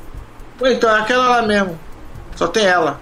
Então 0.62 0.96
é 0.96 1.00
aquela 1.00 1.28
lá 1.28 1.42
mesmo. 1.42 1.76
Só 2.36 2.46
tem 2.46 2.66
ela. 2.66 3.00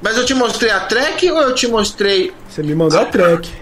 Mas 0.00 0.16
eu 0.16 0.24
te 0.24 0.34
mostrei 0.34 0.70
a 0.70 0.80
track 0.80 1.30
ou 1.30 1.42
eu 1.42 1.54
te 1.54 1.66
mostrei. 1.66 2.32
Você 2.48 2.62
me 2.62 2.74
mandou 2.74 3.00
a 3.00 3.04
track. 3.04 3.52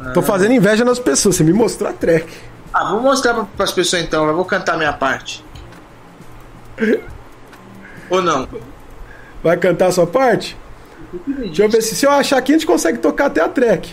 Ah. 0.00 0.10
Tô 0.10 0.22
fazendo 0.22 0.52
inveja 0.52 0.84
nas 0.84 0.98
pessoas, 0.98 1.36
você 1.36 1.44
me 1.44 1.52
mostrou 1.52 1.90
a 1.90 1.92
track. 1.92 2.32
Ah, 2.72 2.90
vou 2.90 3.00
mostrar 3.00 3.34
para 3.34 3.64
as 3.64 3.72
pessoas 3.72 4.02
então, 4.02 4.26
eu 4.28 4.36
vou 4.36 4.44
cantar 4.44 4.76
minha 4.76 4.92
parte. 4.92 5.44
ou 8.10 8.22
não? 8.22 8.48
Vai 9.42 9.56
cantar 9.56 9.86
a 9.86 9.92
sua 9.92 10.06
parte? 10.06 10.56
Deixa 11.26 11.64
eu 11.64 11.68
ver 11.70 11.82
se, 11.82 11.94
se 11.94 12.04
eu 12.06 12.10
achar 12.10 12.38
aqui 12.38 12.52
a 12.52 12.56
gente 12.56 12.66
consegue 12.66 12.98
tocar 12.98 13.26
até 13.26 13.40
a 13.40 13.48
track. 13.48 13.92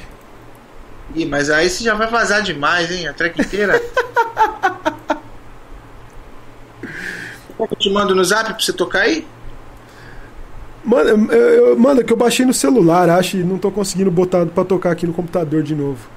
Ih, 1.15 1.25
mas 1.25 1.49
aí 1.49 1.69
você 1.69 1.83
já 1.83 1.93
vai 1.93 2.07
vazar 2.07 2.41
demais, 2.41 2.91
hein? 2.91 3.07
A 3.07 3.13
track 3.13 3.39
inteira. 3.39 3.81
eu 7.59 7.67
te 7.77 7.89
mando 7.89 8.13
no 8.13 8.23
zap 8.23 8.53
pra 8.53 8.59
você 8.59 8.73
tocar 8.73 9.01
aí? 9.01 9.25
Manda, 10.85 11.09
eu, 11.09 11.31
eu, 11.31 11.79
manda 11.79 12.03
que 12.03 12.13
eu 12.13 12.17
baixei 12.17 12.45
no 12.45 12.53
celular, 12.53 13.09
acho, 13.09 13.37
e 13.37 13.43
não 13.43 13.57
tô 13.57 13.71
conseguindo 13.71 14.11
botar 14.11 14.45
pra 14.45 14.63
tocar 14.63 14.91
aqui 14.91 15.07
no 15.07 15.13
computador 15.13 15.63
de 15.63 15.73
novo. 15.73 16.07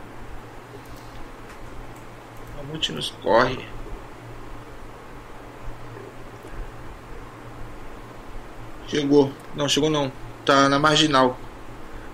A 2.61 2.71
noite 2.71 2.93
nos 2.93 3.09
corre. 3.23 3.59
Chegou. 8.89 9.33
Não, 9.57 9.67
chegou 9.67 9.89
não. 9.89 10.13
Tá 10.45 10.69
na 10.69 10.79
marginal. 10.79 11.39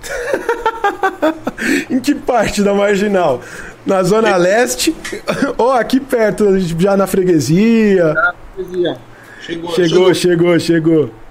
em 1.90 1.98
que 1.98 2.14
parte 2.14 2.62
da 2.62 2.72
marginal? 2.72 3.42
Na 3.84 4.02
zona 4.04 4.28
é. 4.28 4.36
leste 4.36 4.94
ou 5.58 5.72
aqui 5.72 5.98
perto, 5.98 6.58
já 6.60 6.96
na 6.96 7.08
freguesia? 7.08 8.12
Na 8.12 8.34
freguesia. 8.54 8.98
Chegou, 9.40 9.74
chegou, 9.74 10.14
chegou. 10.14 10.14
chegou. 10.14 10.60
chegou. 10.60 11.23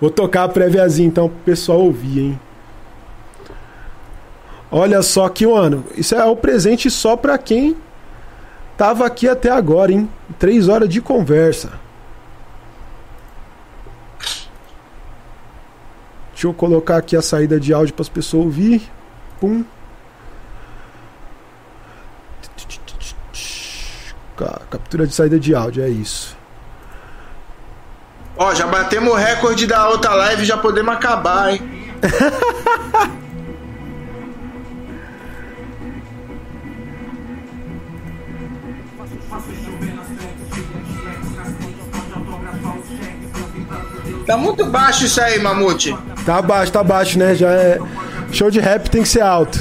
Vou 0.00 0.10
tocar 0.10 0.44
a 0.44 0.48
préviazinha 0.48 1.06
então 1.06 1.28
pro 1.28 1.38
pessoal 1.40 1.80
ouvir, 1.80 2.20
hein? 2.20 2.40
Olha 4.70 5.02
só 5.02 5.28
que, 5.28 5.46
mano, 5.46 5.84
isso 5.96 6.14
é 6.14 6.24
o 6.24 6.36
presente 6.36 6.90
só 6.90 7.16
pra 7.16 7.36
quem 7.36 7.76
tava 8.78 9.04
aqui 9.04 9.28
até 9.28 9.50
agora, 9.50 9.92
hein? 9.92 10.08
Três 10.38 10.68
horas 10.68 10.88
de 10.88 11.02
conversa. 11.02 11.72
Deixa 16.32 16.46
eu 16.46 16.54
colocar 16.54 16.96
aqui 16.96 17.14
a 17.14 17.20
saída 17.20 17.60
de 17.60 17.74
áudio 17.74 17.92
para 17.92 18.02
as 18.02 18.08
pessoas 18.08 18.46
ouvir. 18.46 18.90
Pum. 19.38 19.62
Captura 24.70 25.06
de 25.06 25.12
saída 25.12 25.38
de 25.38 25.54
áudio, 25.54 25.82
é 25.82 25.90
isso. 25.90 26.39
Ó, 28.42 28.54
já 28.54 28.66
batemos 28.66 29.12
o 29.12 29.14
recorde 29.14 29.66
da 29.66 29.86
outra 29.86 30.14
live, 30.14 30.46
já 30.46 30.56
podemos 30.56 30.94
acabar, 30.94 31.52
hein? 31.52 31.60
Tá 44.26 44.36
muito 44.36 44.64
baixo 44.64 45.06
isso 45.06 45.20
aí, 45.20 45.40
Mamute. 45.40 45.96
Tá 46.24 46.40
baixo, 46.40 46.70
tá 46.70 46.84
baixo, 46.84 47.18
né? 47.18 47.34
Já 47.34 47.50
é. 47.50 47.80
Show 48.30 48.48
de 48.48 48.60
rap 48.60 48.88
tem 48.88 49.02
que 49.02 49.08
ser 49.08 49.22
alto. 49.22 49.58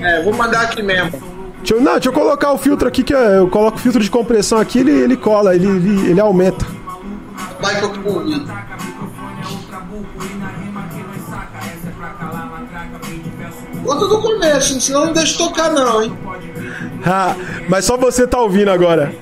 É, 0.00 0.22
vou 0.22 0.32
mandar 0.32 0.62
aqui 0.62 0.80
mesmo. 0.80 1.10
Deixa 1.58 1.74
eu, 1.74 1.80
não, 1.80 1.94
deixa 1.94 2.08
eu 2.08 2.12
colocar 2.12 2.52
o 2.52 2.58
filtro 2.58 2.86
aqui, 2.86 3.02
que 3.02 3.12
eu 3.12 3.48
coloco 3.48 3.78
o 3.78 3.80
filtro 3.80 4.00
de 4.00 4.08
compressão 4.08 4.58
aqui, 4.58 4.78
ele, 4.78 4.92
ele 4.92 5.16
cola, 5.16 5.56
ele, 5.56 5.66
ele, 5.66 6.10
ele 6.10 6.20
aumenta. 6.20 6.64
Vai 7.60 7.80
que 7.80 7.84
eu 7.84 8.14
ouvi. 8.14 8.46
Bota 13.82 14.06
do 14.06 14.20
começo, 14.20 14.80
senão 14.80 15.06
não 15.06 15.12
deixa 15.12 15.38
tocar 15.38 15.70
não, 15.70 16.02
hein? 16.02 16.16
Ah, 17.04 17.34
mas 17.68 17.84
só 17.84 17.96
você 17.96 18.26
tá 18.26 18.38
ouvindo 18.38 18.70
agora. 18.70 19.14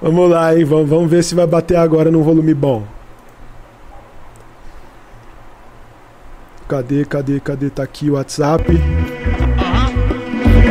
Vamos 0.00 0.30
lá, 0.30 0.56
hein? 0.56 0.64
Vamos, 0.64 0.88
vamos 0.88 1.10
ver 1.10 1.22
se 1.22 1.34
vai 1.34 1.46
bater 1.46 1.76
agora 1.76 2.10
num 2.10 2.22
volume 2.22 2.52
bom. 2.54 2.84
Cadê, 6.68 7.04
cadê, 7.04 7.38
cadê? 7.38 7.70
Tá 7.70 7.82
aqui 7.82 8.10
o 8.10 8.14
WhatsApp. 8.14 8.64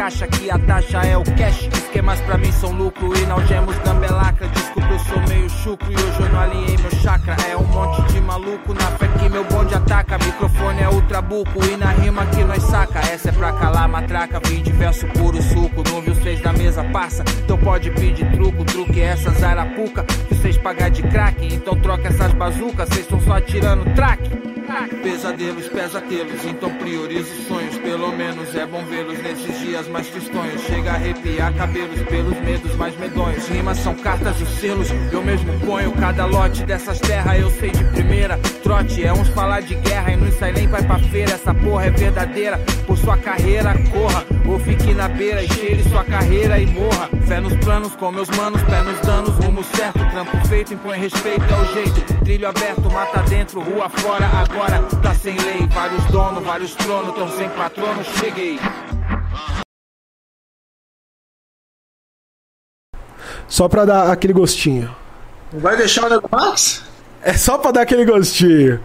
Caixa 0.00 0.26
que 0.26 0.50
a 0.50 0.58
taxa 0.58 0.96
é 1.02 1.14
o 1.14 1.22
cash, 1.22 1.68
esquemas 1.74 2.18
pra 2.22 2.38
mim 2.38 2.50
são 2.52 2.72
lucro 2.72 3.14
e 3.18 3.26
não 3.26 3.46
gemos 3.46 3.76
gambelaca. 3.80 4.48
Desculpa, 4.48 4.88
eu 4.88 4.98
sou 4.98 5.20
meio 5.28 5.50
chucro 5.50 5.92
e 5.92 5.94
hoje 5.94 6.20
eu 6.20 6.28
não 6.30 6.40
alinhei 6.40 6.78
meu 6.78 6.90
chakra. 7.02 7.36
É 7.46 7.54
um 7.54 7.64
monte 7.64 8.10
de 8.10 8.18
maluco 8.18 8.72
na 8.72 8.86
fé 8.96 9.06
que 9.08 9.28
meu 9.28 9.44
bonde 9.44 9.74
ataca. 9.74 10.16
Microfone 10.16 10.80
é 10.80 10.88
ultrabuco 10.88 11.62
e 11.66 11.76
na 11.76 11.90
rima 11.90 12.24
que 12.24 12.42
nós 12.44 12.62
saca. 12.62 12.98
Essa 12.98 13.28
é 13.28 13.32
pra 13.32 13.52
calar 13.52 13.86
matraca, 13.90 14.40
vim 14.48 14.62
de 14.62 14.72
verso 14.72 15.06
puro 15.08 15.42
suco. 15.42 15.82
Não 15.90 16.00
viu 16.00 16.14
vocês 16.14 16.40
da 16.40 16.54
mesa 16.54 16.82
passa, 16.84 17.22
então 17.44 17.58
pode 17.58 17.90
pedir 17.90 18.24
truco. 18.32 18.64
Truque 18.64 19.02
essas 19.02 19.42
arapuca 19.42 20.02
que 20.04 20.34
vocês 20.34 20.56
pagar 20.56 20.88
de 20.88 21.02
crack. 21.02 21.44
Então 21.44 21.78
troca 21.78 22.08
essas 22.08 22.32
bazucas, 22.32 22.88
vocês 22.88 23.00
estão 23.00 23.20
só 23.20 23.34
atirando 23.34 23.84
track. 23.94 24.50
Pesadelos, 25.02 25.68
pesadelos, 25.68 26.44
então 26.44 26.70
priorizo 26.76 27.42
sonhos. 27.48 27.76
Pelo 27.78 28.12
menos 28.12 28.54
é 28.54 28.64
bom 28.64 28.84
vê-los 28.84 29.20
nesses 29.20 29.58
dias 29.58 29.88
mais 29.90 30.06
tristonhos. 30.08 30.62
Chega 30.62 30.92
a 30.92 30.94
arrepiar 30.94 31.52
cabelos 31.54 32.00
pelos 32.02 32.40
medos 32.40 32.74
mais 32.76 32.96
medonhos. 32.98 33.46
Rimas 33.48 33.78
são 33.78 33.94
cartas 33.96 34.40
e 34.40 34.46
selos, 34.46 34.88
eu 35.12 35.22
mesmo 35.22 35.52
ponho 35.60 35.92
cada 35.92 36.24
lote 36.24 36.64
dessas 36.64 36.98
terras. 37.00 37.38
Eu 37.38 37.50
sei 37.50 37.70
de 37.70 37.84
primeira. 37.84 38.38
Trote 38.62 39.04
é 39.04 39.12
uns 39.12 39.28
falar 39.28 39.60
de 39.60 39.74
guerra 39.74 40.12
e 40.12 40.16
não 40.16 40.32
sai 40.32 40.52
nem 40.52 40.66
vai 40.68 40.82
pra 40.82 40.98
feira. 40.98 41.32
Essa 41.32 41.52
porra 41.52 41.86
é 41.86 41.90
verdadeira. 41.90 42.58
Por 42.86 42.96
sua 42.96 43.16
carreira, 43.16 43.74
corra. 43.90 44.24
Ou 44.46 44.58
fique 44.58 44.92
na 44.94 45.08
beira 45.08 45.46
cheire 45.46 45.82
sua 45.88 46.04
carreira 46.04 46.58
e 46.58 46.66
morra. 46.66 47.08
Fé 47.26 47.40
nos 47.40 47.54
planos, 47.56 47.94
com 47.96 48.10
meus 48.10 48.28
manos, 48.30 48.62
pé 48.62 48.82
nos 48.82 48.98
danos. 49.00 49.44
Rumo 49.44 49.62
certo, 49.62 49.98
trampo 50.10 50.48
feito, 50.48 50.74
impõe 50.74 50.98
respeito, 50.98 51.44
é 51.44 51.56
o 51.56 51.74
jeito. 51.74 52.24
Trilho 52.24 52.48
aberto, 52.48 52.90
mata 52.90 53.22
dentro, 53.22 53.60
rua 53.60 53.88
fora. 53.88 54.26
Agora 54.26 54.82
tá 55.02 55.14
sem 55.14 55.36
lei, 55.36 55.66
vários 55.68 56.04
donos, 56.06 56.44
vários 56.44 56.74
tronos, 56.74 57.14
tão 57.14 57.28
sem 57.28 57.48
patrono. 57.50 58.02
Cheguei. 58.18 58.58
Só 63.50 63.68
pra 63.68 63.84
dar 63.84 64.10
aquele 64.12 64.32
gostinho. 64.32 64.94
Não 65.52 65.60
vai 65.60 65.76
deixar 65.76 66.06
o 66.06 66.08
Nego 66.08 66.28
Max? 66.30 66.82
É 67.20 67.34
só 67.34 67.58
pra 67.58 67.72
dar 67.72 67.82
aquele 67.82 68.04
gostinho. 68.04 68.80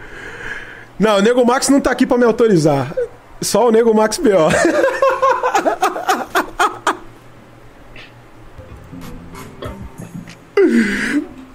Não, 0.99 1.19
o 1.19 1.21
Nego 1.21 1.45
Max 1.45 1.69
não 1.69 1.79
tá 1.79 1.91
aqui 1.91 2.07
pra 2.07 2.17
me 2.17 2.25
autorizar. 2.25 2.91
Só 3.39 3.67
o 3.67 3.71
Nego 3.71 3.93
Max 3.93 4.17
B.O. 4.17 4.49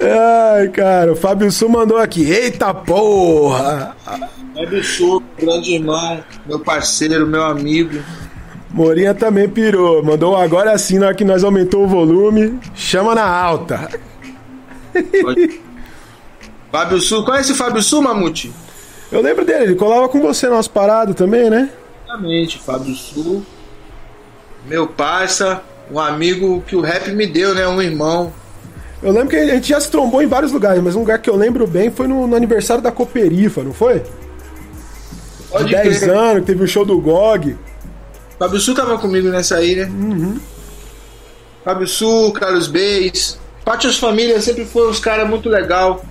Ai, 0.01 0.69
cara, 0.69 1.13
o 1.13 1.17
Fábio 1.17 1.51
Su 1.51 1.69
mandou 1.69 1.99
aqui. 1.99 2.23
Eita 2.31 2.73
porra! 2.73 3.97
Fábio 4.55 4.85
Sul, 4.85 5.23
grande 5.37 5.75
irmão, 5.75 6.23
meu 6.47 6.61
parceiro, 6.61 7.27
meu 7.27 7.43
amigo. 7.43 8.01
Morinha 8.73 9.15
também 9.15 9.49
pirou. 9.49 10.03
Mandou 10.03 10.37
agora 10.37 10.77
sim, 10.79 10.99
na 10.99 11.07
hora 11.07 11.15
que 11.15 11.25
nós 11.25 11.43
aumentou 11.43 11.85
o 11.85 11.89
volume. 11.89 12.59
Chama 12.75 13.15
na 13.15 13.27
alta. 13.27 13.89
Fábio 16.71 17.01
Sul, 17.01 17.25
conhece 17.25 17.53
o 17.53 17.55
Fábio 17.55 17.83
Sul, 17.83 18.03
Mamute? 18.03 18.53
Eu 19.11 19.21
lembro 19.21 19.45
dele, 19.45 19.65
ele 19.65 19.75
colava 19.75 20.09
com 20.09 20.21
você 20.21 20.49
nas 20.49 20.69
paradas 20.69 21.17
também, 21.17 21.51
né? 21.51 21.69
Exatamente, 22.07 22.59
Fábio 22.61 22.95
Sul. 22.95 23.45
Meu 24.67 24.87
parça, 24.87 25.63
um 25.91 25.99
amigo 25.99 26.63
que 26.67 26.77
o 26.77 26.81
rap 26.81 27.11
me 27.11 27.27
deu, 27.27 27.55
né? 27.55 27.67
Um 27.67 27.83
irmão. 27.83 28.33
Eu 29.03 29.11
lembro 29.13 29.31
que 29.31 29.37
a 29.37 29.55
gente 29.55 29.69
já 29.71 29.81
se 29.81 29.91
trombou 29.91 30.23
em 30.23 30.27
vários 30.27 30.53
lugares, 30.53 30.81
mas 30.83 30.95
um 30.95 31.01
lugar 31.01 31.19
que 31.19 31.29
eu 31.29 31.35
lembro 31.35 31.67
bem 31.67 31.91
foi 31.91 32.07
no, 32.07 32.27
no 32.27 32.37
aniversário 32.37 32.83
da 32.83 32.93
Coperifa, 32.93 33.65
não 33.65 33.73
foi? 33.73 34.03
Pode 35.51 35.65
De 35.65 35.73
10 35.75 35.99
crer. 35.99 36.11
anos, 36.11 36.41
que 36.41 36.47
teve 36.47 36.63
o 36.63 36.69
show 36.69 36.85
do 36.85 37.01
GOG. 37.01 37.57
Fábio 38.41 38.59
Sul 38.59 38.75
tava 38.75 38.97
comigo 38.97 39.29
nessa 39.29 39.57
aí, 39.57 39.77
né? 39.77 39.85
Uhum. 39.85 40.41
Fábio 41.63 41.87
Sul, 41.87 42.33
Carlos 42.33 42.69
Beis. 42.69 43.39
Pátios 43.63 43.99
Família 43.99 44.41
sempre 44.41 44.65
foram 44.65 44.89
uns 44.89 44.99
caras 44.99 45.29
muito 45.29 45.51
legal. 45.51 46.03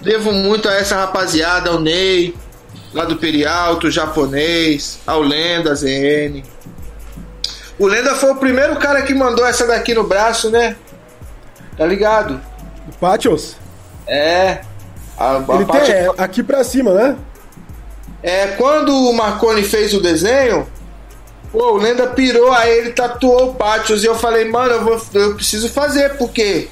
Devo 0.00 0.32
muito 0.32 0.66
a 0.66 0.72
essa 0.72 0.96
rapaziada, 0.96 1.68
ao 1.68 1.78
Ney, 1.78 2.34
lá 2.94 3.04
do 3.04 3.16
Perialto, 3.16 3.90
japonês, 3.90 4.98
ao 5.06 5.20
Lenda, 5.20 5.74
ZN. 5.74 6.42
O 7.78 7.86
Lenda 7.86 8.14
foi 8.14 8.30
o 8.30 8.36
primeiro 8.36 8.76
cara 8.76 9.02
que 9.02 9.12
mandou 9.12 9.46
essa 9.46 9.66
daqui 9.66 9.92
no 9.92 10.04
braço, 10.04 10.50
né? 10.50 10.74
Tá 11.76 11.84
ligado? 11.84 12.40
O 12.88 12.98
Patios? 12.98 13.56
É. 14.06 14.62
A, 15.18 15.36
a 15.36 15.54
Ele 15.54 15.66
tem 15.66 15.80
é, 15.82 16.10
aqui 16.16 16.42
pra 16.42 16.64
cima, 16.64 16.94
né? 16.94 17.16
É, 18.22 18.46
quando 18.52 18.96
o 18.96 19.12
Marconi 19.12 19.62
fez 19.62 19.92
o 19.92 20.00
desenho, 20.00 20.66
pô, 21.56 21.72
o 21.72 21.76
Lenda 21.78 22.06
pirou, 22.08 22.52
aí 22.52 22.70
ele 22.78 22.90
tatuou 22.90 23.50
o 23.50 23.54
Pátios 23.54 24.04
e 24.04 24.06
eu 24.06 24.14
falei, 24.14 24.44
mano, 24.50 24.72
eu, 24.74 24.84
vou, 24.84 25.00
eu 25.14 25.34
preciso 25.34 25.70
fazer, 25.70 26.16
porque 26.18 26.68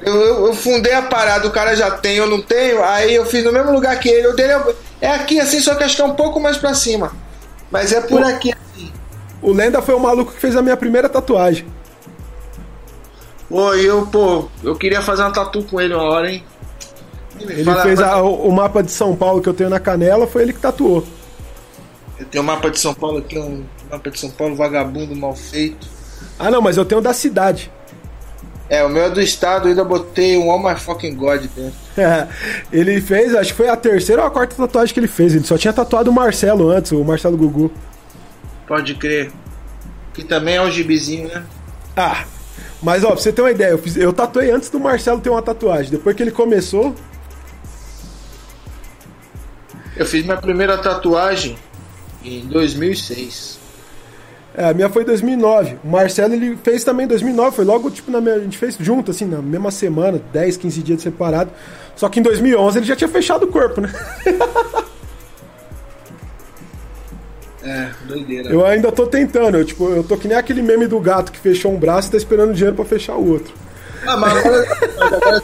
eu, 0.00 0.14
eu, 0.14 0.46
eu 0.46 0.54
fundei 0.54 0.94
a 0.94 1.02
parada, 1.02 1.46
o 1.46 1.50
cara 1.50 1.76
já 1.76 1.90
tem, 1.90 2.16
eu 2.16 2.26
não 2.26 2.40
tenho, 2.40 2.82
aí 2.82 3.14
eu 3.14 3.26
fiz 3.26 3.44
no 3.44 3.52
mesmo 3.52 3.70
lugar 3.72 3.98
que 4.00 4.08
ele, 4.08 4.28
o 4.28 4.32
dele 4.34 4.52
é, 4.54 4.74
é 5.02 5.10
aqui 5.10 5.38
assim, 5.38 5.60
só 5.60 5.74
que 5.74 5.84
acho 5.84 5.94
que 5.96 6.00
é 6.02 6.06
um 6.06 6.14
pouco 6.14 6.40
mais 6.40 6.56
pra 6.56 6.72
cima. 6.72 7.12
Mas 7.70 7.92
é 7.92 8.00
por 8.00 8.22
aqui. 8.22 8.54
O 9.42 9.52
Lenda 9.52 9.82
foi 9.82 9.94
o 9.94 10.00
maluco 10.00 10.32
que 10.32 10.40
fez 10.40 10.56
a 10.56 10.62
minha 10.62 10.76
primeira 10.76 11.08
tatuagem. 11.08 11.66
Pô, 13.48 13.74
eu, 13.74 14.06
pô, 14.06 14.48
eu 14.62 14.74
queria 14.74 15.02
fazer 15.02 15.22
uma 15.22 15.32
tatu 15.32 15.62
com 15.64 15.78
ele 15.80 15.92
uma 15.92 16.02
hora, 16.04 16.32
hein? 16.32 16.42
Ele 17.40 17.74
fez 17.82 18.00
a- 18.00 18.22
o, 18.22 18.48
o 18.48 18.52
mapa 18.52 18.82
de 18.82 18.90
São 18.90 19.14
Paulo 19.14 19.42
que 19.42 19.48
eu 19.48 19.54
tenho 19.54 19.68
na 19.68 19.78
canela, 19.80 20.26
foi 20.26 20.42
ele 20.42 20.52
que 20.52 20.60
tatuou. 20.60 21.04
Eu 22.18 22.24
tenho 22.26 22.42
um 22.42 22.46
mapa 22.46 22.70
de 22.70 22.78
São 22.78 22.94
Paulo 22.94 23.18
aqui, 23.18 23.38
um 23.38 23.64
mapa 23.90 24.10
de 24.10 24.18
São 24.18 24.30
Paulo 24.30 24.54
vagabundo, 24.56 25.14
mal 25.14 25.34
feito. 25.34 25.86
Ah, 26.38 26.50
não, 26.50 26.60
mas 26.60 26.76
eu 26.76 26.84
tenho 26.84 27.00
da 27.00 27.12
cidade. 27.12 27.70
É, 28.68 28.82
o 28.82 28.88
meu 28.88 29.04
é 29.04 29.10
do 29.10 29.20
estado, 29.20 29.66
eu 29.66 29.70
ainda 29.70 29.84
botei 29.84 30.38
um 30.38 30.50
All 30.50 30.58
My 30.62 30.74
Fucking 30.78 31.14
God 31.14 31.42
dentro. 31.54 31.74
É, 31.96 32.26
ele 32.72 33.00
fez, 33.00 33.34
acho 33.34 33.50
que 33.50 33.56
foi 33.56 33.68
a 33.68 33.76
terceira 33.76 34.22
ou 34.22 34.28
a 34.28 34.30
quarta 34.30 34.54
tatuagem 34.56 34.92
que 34.94 35.00
ele 35.00 35.06
fez. 35.06 35.34
Ele 35.34 35.44
só 35.44 35.58
tinha 35.58 35.72
tatuado 35.72 36.10
o 36.10 36.14
Marcelo 36.14 36.70
antes, 36.70 36.90
o 36.92 37.04
Marcelo 37.04 37.36
Gugu. 37.36 37.70
Pode 38.66 38.94
crer. 38.94 39.30
Que 40.14 40.24
também 40.24 40.56
é 40.56 40.62
um 40.62 40.70
gibizinho, 40.70 41.28
né? 41.28 41.44
Ah, 41.96 42.24
mas 42.82 43.04
ó, 43.04 43.08
pra 43.08 43.16
você 43.16 43.32
ter 43.32 43.42
uma 43.42 43.50
ideia, 43.50 43.70
eu, 43.70 43.78
fiz- 43.78 43.96
eu 43.96 44.12
tatuei 44.12 44.50
antes 44.50 44.70
do 44.70 44.80
Marcelo 44.80 45.20
ter 45.20 45.28
uma 45.28 45.42
tatuagem. 45.42 45.90
Depois 45.90 46.16
que 46.16 46.22
ele 46.22 46.30
começou, 46.30 46.94
Eu 49.96 50.04
fiz 50.06 50.24
minha 50.24 50.36
primeira 50.36 50.76
tatuagem 50.78 51.56
em 52.24 52.46
2006. 52.46 53.53
É, 54.56 54.66
a 54.66 54.74
minha 54.74 54.88
foi 54.88 55.02
em 55.02 55.06
2009. 55.06 55.78
O 55.82 55.88
Marcelo 55.88 56.32
ele 56.32 56.56
fez 56.62 56.84
também 56.84 57.04
em 57.04 57.08
2009, 57.08 57.56
foi 57.56 57.64
logo 57.64 57.90
tipo 57.90 58.10
na 58.10 58.20
minha, 58.20 58.36
a 58.36 58.38
gente 58.40 58.56
fez 58.56 58.76
junto, 58.78 59.10
assim, 59.10 59.24
na 59.24 59.42
mesma 59.42 59.70
semana, 59.70 60.20
10, 60.32 60.56
15 60.56 60.82
dias 60.82 61.02
separado. 61.02 61.50
Só 61.96 62.08
que 62.08 62.20
em 62.20 62.22
2011 62.22 62.78
ele 62.78 62.86
já 62.86 62.94
tinha 62.94 63.08
fechado 63.08 63.44
o 63.44 63.48
corpo, 63.48 63.80
né? 63.80 63.92
É, 67.66 67.88
doideira. 68.06 68.50
Eu 68.50 68.62
ainda 68.62 68.92
tô 68.92 69.06
tentando, 69.06 69.56
eu, 69.56 69.64
tipo, 69.64 69.88
eu 69.88 70.04
tô 70.04 70.18
que 70.18 70.28
nem 70.28 70.36
aquele 70.36 70.60
meme 70.60 70.86
do 70.86 71.00
gato 71.00 71.32
que 71.32 71.38
fechou 71.38 71.72
um 71.72 71.78
braço 71.78 72.08
e 72.08 72.10
tá 72.10 72.18
esperando 72.18 72.52
dinheiro 72.52 72.76
pra 72.76 72.84
fechar 72.84 73.14
o 73.14 73.26
outro. 73.26 73.54
Ah, 74.06 74.18
mas 74.18 74.36
agora, 74.36 75.42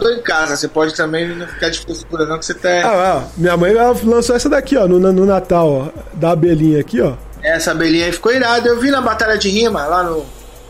tá 0.00 0.12
em 0.12 0.22
casa, 0.22 0.56
você 0.56 0.66
pode 0.66 0.96
também 0.96 1.28
não 1.28 1.46
ficar 1.46 1.68
de 1.68 1.80
frescura 1.80 2.24
não, 2.24 2.38
que 2.38 2.46
você 2.46 2.54
tá... 2.54 2.70
Ah, 2.82 3.18
ah, 3.18 3.28
minha 3.36 3.54
mãe 3.54 3.74
lançou 3.74 4.34
essa 4.34 4.48
daqui, 4.48 4.78
ó, 4.78 4.88
no, 4.88 4.98
no 4.98 5.26
Natal, 5.26 5.68
ó, 5.70 5.88
da 6.14 6.30
abelhinha 6.30 6.80
aqui, 6.80 7.02
ó. 7.02 7.16
Essa 7.42 7.72
abelhinha 7.72 8.06
aí 8.06 8.12
ficou 8.12 8.32
irada, 8.32 8.68
eu 8.68 8.78
vi 8.80 8.90
na 8.90 9.00
batalha 9.00 9.36
de 9.36 9.48
rima, 9.48 9.84
lá 9.86 10.02
no... 10.04 10.24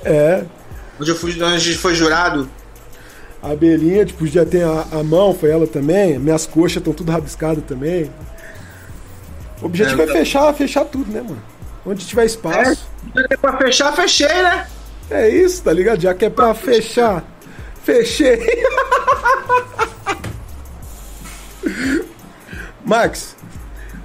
É, 0.04 0.44
Onde, 1.00 1.10
eu 1.10 1.16
fui, 1.16 1.32
onde 1.32 1.42
a 1.44 1.58
gente 1.58 1.78
foi 1.78 1.94
jurado. 1.94 2.48
a 3.42 3.50
abelhinha, 3.50 4.04
tipo, 4.06 4.26
já 4.26 4.44
tem 4.46 4.62
a, 4.62 4.86
a 4.92 5.02
mão, 5.02 5.34
foi 5.34 5.50
ela 5.50 5.66
também, 5.66 6.18
minhas 6.18 6.46
coxas 6.46 6.76
estão 6.78 6.92
tudo 6.92 7.10
rabiscadas 7.12 7.64
também. 7.64 8.10
O 9.60 9.66
objetivo 9.66 10.02
é, 10.02 10.04
É, 10.04 10.08
fechar, 10.12 10.52
fechar 10.54 10.84
tudo, 10.84 11.10
né, 11.12 11.20
mano? 11.22 11.42
Onde 11.84 12.06
tiver 12.06 12.24
espaço. 12.24 12.86
É, 13.30 13.36
pra 13.36 13.56
fechar, 13.58 13.92
fechei, 13.94 14.26
né? 14.28 14.66
É 15.10 15.28
isso, 15.28 15.62
tá 15.62 15.72
ligado? 15.72 16.00
Já 16.00 16.14
que 16.14 16.24
é 16.24 16.30
pra 16.30 16.54
fechar, 16.54 17.22
fechei. 17.84 18.40
Max, 22.84 23.36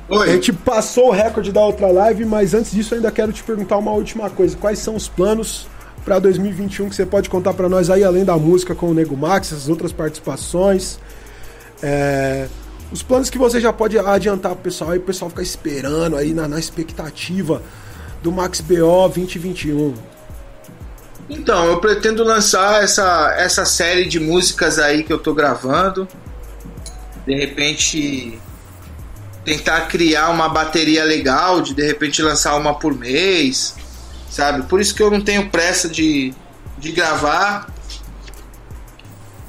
a 0.09 0.27
gente 0.27 0.53
passou 0.53 1.09
o 1.09 1.11
recorde 1.11 1.51
da 1.51 1.61
outra 1.61 1.87
live, 1.87 2.25
mas 2.25 2.53
antes 2.53 2.71
disso 2.71 2.95
ainda 2.95 3.11
quero 3.11 3.33
te 3.33 3.43
perguntar 3.43 3.77
uma 3.77 3.91
última 3.91 4.29
coisa. 4.29 4.55
Quais 4.55 4.79
são 4.79 4.95
os 4.95 5.07
planos 5.07 5.67
pra 6.05 6.17
2021 6.17 6.89
que 6.89 6.95
você 6.95 7.05
pode 7.05 7.29
contar 7.29 7.53
pra 7.53 7.67
nós 7.67 7.89
aí, 7.89 8.03
além 8.03 8.23
da 8.23 8.37
música 8.37 8.73
com 8.73 8.89
o 8.89 8.93
Nego 8.93 9.17
Max, 9.17 9.51
as 9.51 9.67
outras 9.67 9.91
participações? 9.91 10.97
É, 11.83 12.47
os 12.89 13.03
planos 13.03 13.29
que 13.29 13.37
você 13.37 13.59
já 13.59 13.73
pode 13.73 13.99
adiantar 13.99 14.53
pro 14.53 14.63
pessoal 14.63 14.91
aí, 14.91 14.97
o 14.97 15.01
pessoal 15.01 15.29
ficar 15.29 15.43
esperando 15.43 16.15
aí 16.15 16.33
na, 16.33 16.47
na 16.47 16.57
expectativa 16.57 17.61
do 18.23 18.31
Max 18.31 18.61
BO 18.61 19.09
2021. 19.09 19.93
Então, 21.29 21.65
eu 21.65 21.81
pretendo 21.81 22.23
lançar 22.23 22.81
essa, 22.81 23.35
essa 23.37 23.65
série 23.65 24.05
de 24.05 24.21
músicas 24.21 24.79
aí 24.79 25.03
que 25.03 25.11
eu 25.11 25.19
tô 25.19 25.33
gravando. 25.33 26.07
De 27.25 27.35
repente 27.35 28.39
tentar 29.47 29.87
criar 29.87 30.27
uma 30.29 30.49
bateria 30.49 31.05
legal, 31.05 31.61
de 31.61 31.73
de 31.73 31.81
repente 31.81 32.21
lançar 32.21 32.57
uma 32.57 32.73
por 32.73 32.93
mês, 32.93 33.77
sabe? 34.29 34.63
Por 34.63 34.81
isso 34.81 34.93
que 34.93 35.01
eu 35.01 35.09
não 35.09 35.21
tenho 35.21 35.49
pressa 35.49 35.87
de, 35.87 36.33
de 36.77 36.91
gravar. 36.91 37.73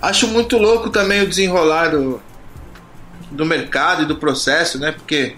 Acho 0.01 0.29
muito 0.29 0.57
louco 0.57 0.89
também 0.89 1.23
o 1.23 1.27
desenrolar 1.27 1.89
do, 1.89 2.23
do 3.33 3.45
mercado 3.45 4.05
e 4.05 4.07
do 4.07 4.17
processo, 4.17 4.79
né? 4.79 4.93
Porque 4.93 5.35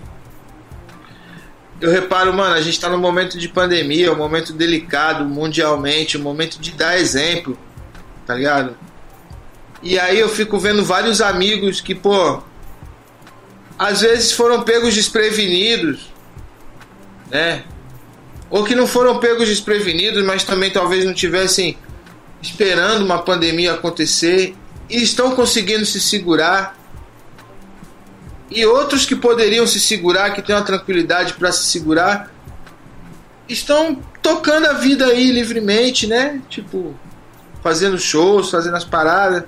eu 1.80 1.90
reparo, 1.90 2.30
mano, 2.34 2.54
a 2.54 2.60
gente 2.60 2.78
tá 2.78 2.90
num 2.90 2.98
momento 2.98 3.38
de 3.38 3.48
pandemia, 3.48 4.12
um 4.12 4.18
momento 4.18 4.52
delicado 4.52 5.24
mundialmente, 5.24 6.18
um 6.18 6.22
momento 6.22 6.60
de 6.60 6.72
dar 6.72 6.98
exemplo, 6.98 7.58
tá 8.26 8.34
ligado? 8.34 8.76
E 9.82 9.98
aí 9.98 10.20
eu 10.20 10.28
fico 10.28 10.58
vendo 10.58 10.84
vários 10.84 11.22
amigos 11.22 11.80
que, 11.80 11.94
pô, 11.94 12.42
às 13.80 14.02
vezes 14.02 14.32
foram 14.32 14.62
pegos 14.62 14.94
desprevenidos, 14.94 16.12
né? 17.30 17.64
Ou 18.50 18.62
que 18.62 18.74
não 18.74 18.86
foram 18.86 19.18
pegos 19.18 19.48
desprevenidos, 19.48 20.22
mas 20.22 20.44
também 20.44 20.70
talvez 20.70 21.06
não 21.06 21.14
tivessem 21.14 21.78
esperando 22.42 23.02
uma 23.02 23.22
pandemia 23.22 23.72
acontecer 23.72 24.54
e 24.86 25.02
estão 25.02 25.34
conseguindo 25.34 25.86
se 25.86 25.98
segurar. 25.98 26.76
E 28.50 28.66
outros 28.66 29.06
que 29.06 29.16
poderiam 29.16 29.66
se 29.66 29.80
segurar, 29.80 30.34
que 30.34 30.42
têm 30.42 30.54
uma 30.54 30.64
tranquilidade 30.64 31.32
para 31.32 31.50
se 31.50 31.64
segurar, 31.64 32.30
estão 33.48 33.98
tocando 34.20 34.66
a 34.66 34.74
vida 34.74 35.06
aí 35.06 35.32
livremente, 35.32 36.06
né? 36.06 36.42
Tipo, 36.50 36.94
fazendo 37.62 37.98
shows, 37.98 38.50
fazendo 38.50 38.76
as 38.76 38.84
paradas. 38.84 39.44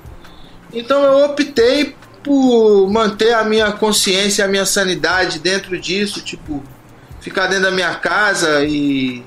Então 0.73 1.03
eu 1.03 1.27
optei 1.27 1.95
por 2.23 2.89
manter 2.91 3.35
a 3.35 3.45
minha 3.45 3.73
consciência, 3.73 4.45
a 4.45 4.49
minha 4.49 4.67
sanidade 4.67 5.39
dentro 5.39 5.79
disso, 5.79 6.23
tipo, 6.23 6.63
ficar 7.21 7.47
dentro 7.47 7.65
da 7.65 7.71
minha 7.71 7.95
casa 7.97 8.65
e 8.65 9.25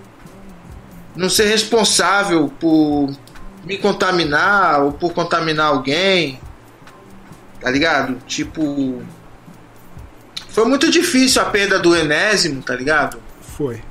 não 1.15 1.29
ser 1.29 1.45
responsável 1.45 2.51
por 2.59 3.09
me 3.63 3.77
contaminar 3.77 4.83
ou 4.83 4.91
por 4.91 5.13
contaminar 5.13 5.67
alguém. 5.67 6.39
Tá 7.59 7.71
ligado? 7.71 8.17
Tipo, 8.27 9.01
foi 10.49 10.65
muito 10.65 10.89
difícil 10.89 11.41
a 11.41 11.45
perda 11.45 11.79
do 11.79 11.95
Enésimo, 11.95 12.61
tá 12.61 12.75
ligado? 12.75 13.17
Foi. 13.41 13.81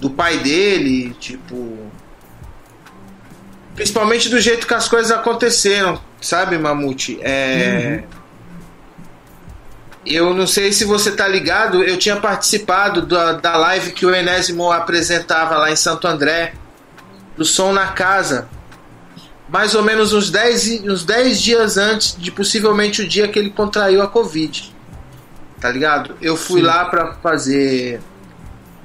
Do 0.00 0.10
pai 0.10 0.38
dele, 0.38 1.14
tipo. 1.20 1.78
Principalmente 3.74 4.28
do 4.28 4.40
jeito 4.40 4.66
que 4.66 4.74
as 4.74 4.88
coisas 4.88 5.12
aconteceram, 5.12 6.00
sabe, 6.20 6.56
Mamute? 6.56 7.18
É. 7.22 8.04
Eu 10.06 10.34
não 10.34 10.46
sei 10.46 10.72
se 10.72 10.84
você 10.84 11.12
tá 11.12 11.26
ligado, 11.26 11.82
eu 11.82 11.96
tinha 11.96 12.16
participado 12.16 13.02
da, 13.02 13.32
da 13.32 13.56
live 13.56 13.92
que 13.92 14.04
o 14.04 14.14
Enésimo 14.14 14.70
apresentava 14.70 15.56
lá 15.56 15.70
em 15.70 15.76
Santo 15.76 16.06
André, 16.06 16.54
do 17.36 17.44
Som 17.44 17.72
na 17.72 17.88
Casa. 17.88 18.48
Mais 19.48 19.74
ou 19.74 19.82
menos 19.82 20.12
uns 20.12 20.30
10, 20.30 20.84
uns 20.84 21.04
10 21.04 21.40
dias 21.40 21.78
antes 21.78 22.16
de 22.18 22.30
possivelmente 22.30 23.02
o 23.02 23.08
dia 23.08 23.28
que 23.28 23.38
ele 23.38 23.50
contraiu 23.50 24.02
a 24.02 24.06
Covid. 24.06 24.74
Tá 25.58 25.70
ligado? 25.70 26.16
Eu 26.20 26.36
fui 26.36 26.60
Sim. 26.60 26.66
lá 26.66 26.84
pra 26.84 27.14
fazer 27.14 28.00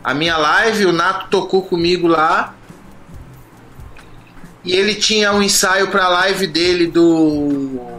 a 0.03 0.13
minha 0.13 0.37
live, 0.37 0.85
o 0.85 0.93
Nato 0.93 1.27
tocou 1.29 1.63
comigo 1.63 2.07
lá. 2.07 2.55
E 4.63 4.73
ele 4.73 4.95
tinha 4.95 5.33
um 5.33 5.41
ensaio 5.41 5.87
pra 5.87 6.07
live 6.07 6.47
dele 6.47 6.87
do 6.87 7.98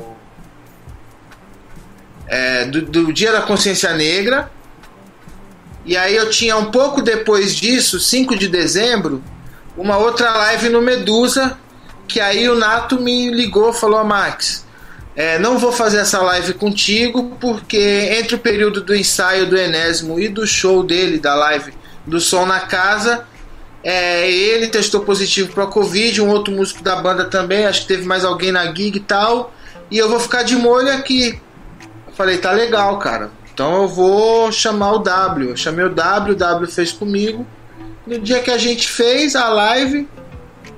é, 2.31 2.65
do, 2.65 2.83
do 2.83 3.13
Dia 3.13 3.33
da 3.33 3.43
Consciência 3.43 3.93
Negra. 3.93 4.51
E 5.85 5.97
aí 5.97 6.15
eu 6.15 6.31
tinha 6.31 6.57
um 6.57 6.71
pouco 6.71 7.03
depois 7.03 7.57
disso, 7.57 7.99
5 7.99 8.39
de 8.39 8.47
dezembro, 8.47 9.23
uma 9.77 9.97
outra 9.97 10.31
live 10.31 10.69
no 10.69 10.81
Medusa, 10.81 11.59
que 12.07 12.21
aí 12.21 12.49
o 12.49 12.55
Nato 12.55 13.01
me 13.01 13.31
ligou, 13.31 13.73
falou, 13.73 14.05
Max, 14.05 14.65
é, 15.17 15.39
não 15.39 15.59
vou 15.59 15.73
fazer 15.73 15.99
essa 15.99 16.21
live 16.21 16.55
contigo, 16.55 17.37
porque 17.41 17.79
entre 18.19 18.37
o 18.37 18.39
período 18.39 18.83
do 18.83 18.95
ensaio 18.95 19.47
do 19.47 19.57
Enésimo 19.57 20.21
e 20.21 20.29
do 20.29 20.47
show 20.47 20.85
dele, 20.85 21.19
da 21.19 21.35
live 21.35 21.73
do 22.07 22.21
Som 22.21 22.47
na 22.47 22.61
Casa, 22.61 23.27
é, 23.83 24.31
ele 24.31 24.69
testou 24.69 25.01
positivo 25.01 25.53
para 25.53 25.67
Covid, 25.67 26.21
um 26.21 26.29
outro 26.29 26.53
músico 26.53 26.83
da 26.83 26.97
banda 26.97 27.25
também, 27.25 27.67
acho 27.67 27.83
que 27.83 27.89
teve 27.89 28.05
mais 28.05 28.25
alguém 28.25 28.53
na 28.53 28.67
gig 28.67 28.97
e 28.97 29.01
tal, 29.01 29.53
e 29.91 29.99
eu 29.99 30.09
vou 30.09 30.21
ficar 30.21 30.43
de 30.43 30.55
molho 30.55 30.93
aqui. 30.93 31.41
Falei, 32.21 32.37
tá 32.37 32.53
legal, 32.53 32.99
cara. 32.99 33.31
Então 33.55 33.81
eu 33.81 33.89
vou 33.89 34.53
chamar 34.53 34.93
o 34.93 34.99
W. 34.99 35.49
Eu 35.49 35.57
chamei 35.57 35.87
o 35.87 35.89
W, 35.89 36.35
o 36.35 36.37
W 36.37 36.71
fez 36.71 36.93
comigo. 36.93 37.47
No 38.07 38.19
dia 38.19 38.41
que 38.41 38.51
a 38.51 38.59
gente 38.59 38.87
fez 38.87 39.35
a 39.35 39.49
live, 39.49 40.07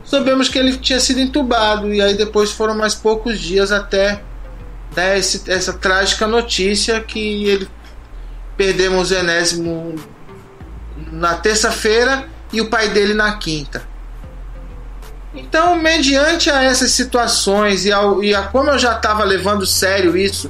soubemos 0.04 0.48
que 0.48 0.56
ele 0.56 0.76
tinha 0.76 1.00
sido 1.00 1.18
entubado. 1.18 1.92
E 1.92 2.00
aí 2.00 2.14
depois 2.14 2.52
foram 2.52 2.76
mais 2.76 2.94
poucos 2.94 3.40
dias 3.40 3.72
até 3.72 4.22
né, 4.94 5.18
esse- 5.18 5.50
essa 5.50 5.72
trágica 5.72 6.28
notícia 6.28 7.00
que 7.00 7.44
ele 7.48 7.68
perdemos 8.56 9.10
o 9.10 9.14
Enésimo 9.16 9.96
na 11.10 11.34
terça-feira 11.34 12.28
e 12.52 12.60
o 12.60 12.70
pai 12.70 12.90
dele 12.90 13.14
na 13.14 13.36
quinta. 13.36 13.82
Então, 15.34 15.74
mediante 15.74 16.48
a 16.48 16.62
essas 16.62 16.92
situações 16.92 17.84
e, 17.84 17.88
e 18.22 18.32
a 18.32 18.42
como 18.42 18.70
eu 18.70 18.78
já 18.78 18.94
estava 18.94 19.24
levando 19.24 19.66
sério 19.66 20.16
isso 20.16 20.48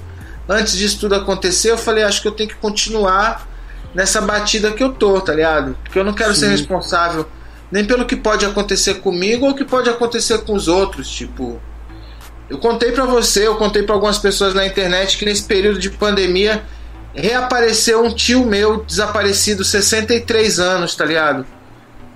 antes 0.48 0.76
disso 0.76 1.00
tudo 1.00 1.14
acontecer, 1.14 1.70
eu 1.70 1.78
falei, 1.78 2.04
acho 2.04 2.22
que 2.22 2.28
eu 2.28 2.32
tenho 2.32 2.48
que 2.48 2.56
continuar 2.56 3.48
nessa 3.94 4.20
batida 4.20 4.72
que 4.72 4.82
eu 4.82 4.92
tô, 4.92 5.20
tá 5.20 5.34
ligado? 5.34 5.76
Porque 5.84 5.98
eu 5.98 6.04
não 6.04 6.12
quero 6.12 6.34
ser 6.34 6.46
Sim. 6.46 6.52
responsável 6.52 7.26
nem 7.70 7.84
pelo 7.86 8.04
que 8.04 8.14
pode 8.14 8.44
acontecer 8.44 8.96
comigo 8.96 9.46
ou 9.46 9.52
o 9.52 9.54
que 9.54 9.64
pode 9.64 9.88
acontecer 9.88 10.38
com 10.44 10.52
os 10.52 10.68
outros, 10.68 11.08
tipo, 11.08 11.58
eu 12.50 12.58
contei 12.58 12.92
pra 12.92 13.06
você, 13.06 13.46
eu 13.46 13.56
contei 13.56 13.82
pra 13.82 13.94
algumas 13.94 14.18
pessoas 14.18 14.52
na 14.52 14.66
internet 14.66 15.16
que 15.16 15.24
nesse 15.24 15.44
período 15.44 15.78
de 15.78 15.88
pandemia 15.88 16.62
reapareceu 17.14 18.04
um 18.04 18.14
tio 18.14 18.44
meu 18.44 18.84
desaparecido, 18.84 19.64
63 19.64 20.60
anos, 20.60 20.94
tá 20.94 21.06
ligado? 21.06 21.46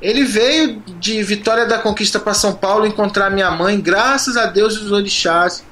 Ele 0.01 0.25
veio 0.25 0.83
de 0.99 1.23
Vitória 1.23 1.65
da 1.65 1.79
Conquista 1.79 2.21
para 2.21 2.35
São 2.35 2.53
Paulo 2.53 2.87
encontrar 2.87 3.31
minha 3.31 3.51
mãe, 3.51 3.81
graças 3.81 4.37
a 4.37 4.45
Deus 4.45 4.75
e 4.75 4.81
os 4.81 4.93
orixás. 4.93 5.65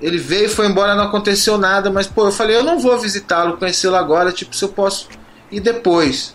Ele 0.00 0.18
veio, 0.18 0.48
foi 0.48 0.66
embora, 0.66 0.94
não 0.94 1.04
aconteceu 1.04 1.56
nada, 1.56 1.90
mas 1.90 2.06
pô, 2.06 2.26
eu 2.26 2.32
falei, 2.32 2.56
eu 2.56 2.64
não 2.64 2.78
vou 2.78 2.98
visitá-lo, 2.98 3.56
conhecê-lo 3.56 3.96
agora, 3.96 4.32
tipo, 4.32 4.54
se 4.54 4.64
eu 4.64 4.68
posso 4.68 5.08
ir 5.50 5.60
depois. 5.60 6.34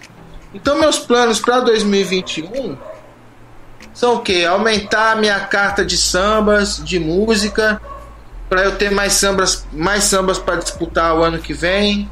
Então 0.53 0.79
meus 0.79 0.97
planos 0.97 1.39
para 1.39 1.59
2021 1.59 2.77
são 3.93 4.15
o 4.15 4.19
quê? 4.21 4.45
Aumentar 4.49 5.11
a 5.11 5.15
minha 5.15 5.39
carta 5.41 5.85
de 5.85 5.97
sambas, 5.97 6.83
de 6.83 6.99
música, 6.99 7.81
para 8.47 8.63
eu 8.63 8.75
ter 8.75 8.89
mais 8.89 9.13
sambas, 9.13 9.67
mais 9.71 10.05
sambas 10.05 10.39
para 10.39 10.55
disputar 10.55 11.15
o 11.15 11.23
ano 11.23 11.38
que 11.39 11.53
vem. 11.53 12.09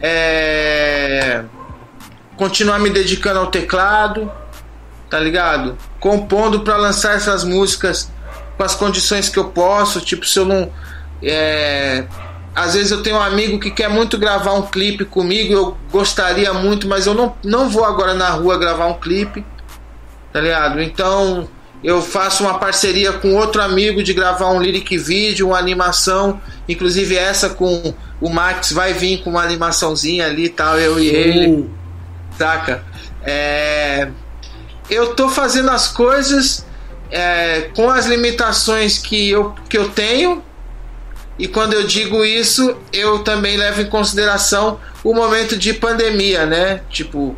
É 0.00 1.44
continuar 2.42 2.80
me 2.80 2.90
dedicando 2.90 3.38
ao 3.38 3.46
teclado, 3.46 4.30
tá 5.08 5.18
ligado? 5.20 5.76
Compondo 6.00 6.60
para 6.60 6.76
lançar 6.76 7.14
essas 7.14 7.44
músicas 7.44 8.10
com 8.62 8.66
as 8.66 8.74
condições 8.76 9.28
que 9.28 9.38
eu 9.38 9.46
posso, 9.46 10.00
tipo, 10.00 10.24
se 10.24 10.38
eu 10.38 10.44
não. 10.44 10.70
É, 11.20 12.04
às 12.54 12.74
vezes 12.74 12.92
eu 12.92 13.02
tenho 13.02 13.16
um 13.16 13.20
amigo 13.20 13.58
que 13.58 13.70
quer 13.70 13.88
muito 13.88 14.16
gravar 14.16 14.52
um 14.52 14.62
clipe 14.62 15.04
comigo, 15.04 15.52
eu 15.52 15.76
gostaria 15.90 16.52
muito, 16.52 16.86
mas 16.86 17.06
eu 17.06 17.14
não, 17.14 17.34
não 17.42 17.68
vou 17.68 17.84
agora 17.84 18.14
na 18.14 18.30
rua 18.30 18.58
gravar 18.58 18.86
um 18.86 18.94
clipe, 18.94 19.44
tá 20.32 20.40
ligado? 20.40 20.80
Então 20.80 21.48
eu 21.82 22.00
faço 22.02 22.44
uma 22.44 22.58
parceria 22.58 23.12
com 23.12 23.34
outro 23.34 23.60
amigo 23.60 24.02
de 24.02 24.12
gravar 24.12 24.50
um 24.50 24.60
lyric 24.60 24.96
vídeo, 24.96 25.48
uma 25.48 25.58
animação, 25.58 26.40
inclusive 26.68 27.16
essa 27.16 27.50
com 27.50 27.94
o 28.20 28.28
Max 28.28 28.70
vai 28.70 28.92
vir 28.92 29.22
com 29.22 29.30
uma 29.30 29.42
animaçãozinha 29.42 30.26
ali 30.26 30.48
tal, 30.48 30.78
eu 30.78 31.00
e 31.00 31.08
ele, 31.08 31.70
saca? 32.38 32.84
É, 33.24 34.08
eu 34.90 35.14
tô 35.14 35.28
fazendo 35.28 35.70
as 35.70 35.88
coisas 35.88 36.64
é, 37.12 37.70
com 37.76 37.90
as 37.90 38.06
limitações 38.06 38.96
que 38.96 39.30
eu, 39.30 39.54
que 39.68 39.76
eu 39.76 39.90
tenho, 39.90 40.42
e 41.38 41.46
quando 41.46 41.74
eu 41.74 41.86
digo 41.86 42.24
isso, 42.24 42.74
eu 42.92 43.18
também 43.20 43.56
levo 43.56 43.82
em 43.82 43.86
consideração 43.86 44.80
o 45.04 45.14
momento 45.14 45.56
de 45.56 45.74
pandemia, 45.74 46.46
né? 46.46 46.80
Tipo, 46.88 47.36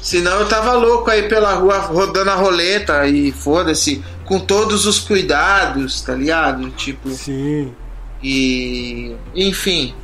senão 0.00 0.40
eu 0.40 0.48
tava 0.48 0.72
louco 0.72 1.10
aí 1.10 1.28
pela 1.28 1.54
rua 1.54 1.78
rodando 1.78 2.30
a 2.30 2.34
roleta 2.34 3.06
e 3.06 3.30
foda-se, 3.30 4.02
com 4.24 4.40
todos 4.40 4.86
os 4.86 4.98
cuidados, 4.98 6.00
tá 6.00 6.14
ligado? 6.14 6.70
Tipo. 6.70 7.10
Sim. 7.10 7.74
E. 8.22 9.14
Enfim. 9.34 9.94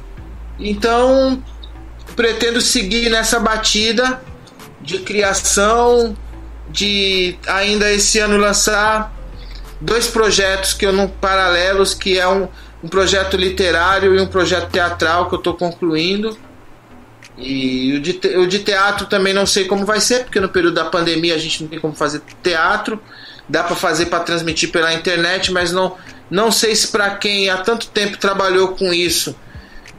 Então, 0.59 1.43
pretendo 2.15 2.61
seguir 2.61 3.09
nessa 3.09 3.39
batida 3.39 4.21
de 4.81 4.99
criação, 4.99 6.17
de 6.79 7.37
ainda 7.47 7.91
esse 7.91 8.19
ano 8.19 8.37
lançar 8.37 9.13
dois 9.81 10.07
projetos 10.07 10.75
que 10.75 10.87
eu 10.87 10.93
não 10.93 11.09
paralelos, 11.09 11.95
que 11.95 12.19
é 12.19 12.27
um 12.29 12.49
um 12.83 12.89
projeto 12.89 13.37
literário 13.37 14.15
e 14.15 14.21
um 14.21 14.27
projeto 14.27 14.71
teatral 14.71 15.29
que 15.29 15.35
eu 15.35 15.39
estou 15.39 15.55
concluindo. 15.55 16.37
E 17.37 17.97
o 17.97 18.01
de, 18.01 18.21
o 18.37 18.47
de 18.47 18.61
teatro 18.61 19.07
também 19.07 19.33
não 19.33 19.47
sei 19.47 19.65
como 19.65 19.85
vai 19.85 20.01
ser, 20.01 20.25
porque 20.25 20.41
no 20.41 20.49
período 20.49 20.75
da 20.75 20.85
pandemia 20.85 21.35
a 21.35 21.39
gente 21.39 21.63
não 21.63 21.69
tem 21.69 21.79
como 21.79 21.95
fazer 21.95 22.23
teatro. 22.43 23.01
Dá 23.49 23.63
para 23.63 23.77
fazer 23.77 24.07
para 24.07 24.21
transmitir 24.21 24.71
pela 24.71 24.93
internet, 24.93 25.51
mas 25.53 25.73
não, 25.73 25.97
não 26.31 26.53
sei 26.53 26.75
se 26.75 26.89
para 26.89 27.11
quem 27.17 27.49
há 27.49 27.59
tanto 27.59 27.89
tempo 27.89 28.19
trabalhou 28.19 28.69
com 28.69 28.93
isso 28.93 29.35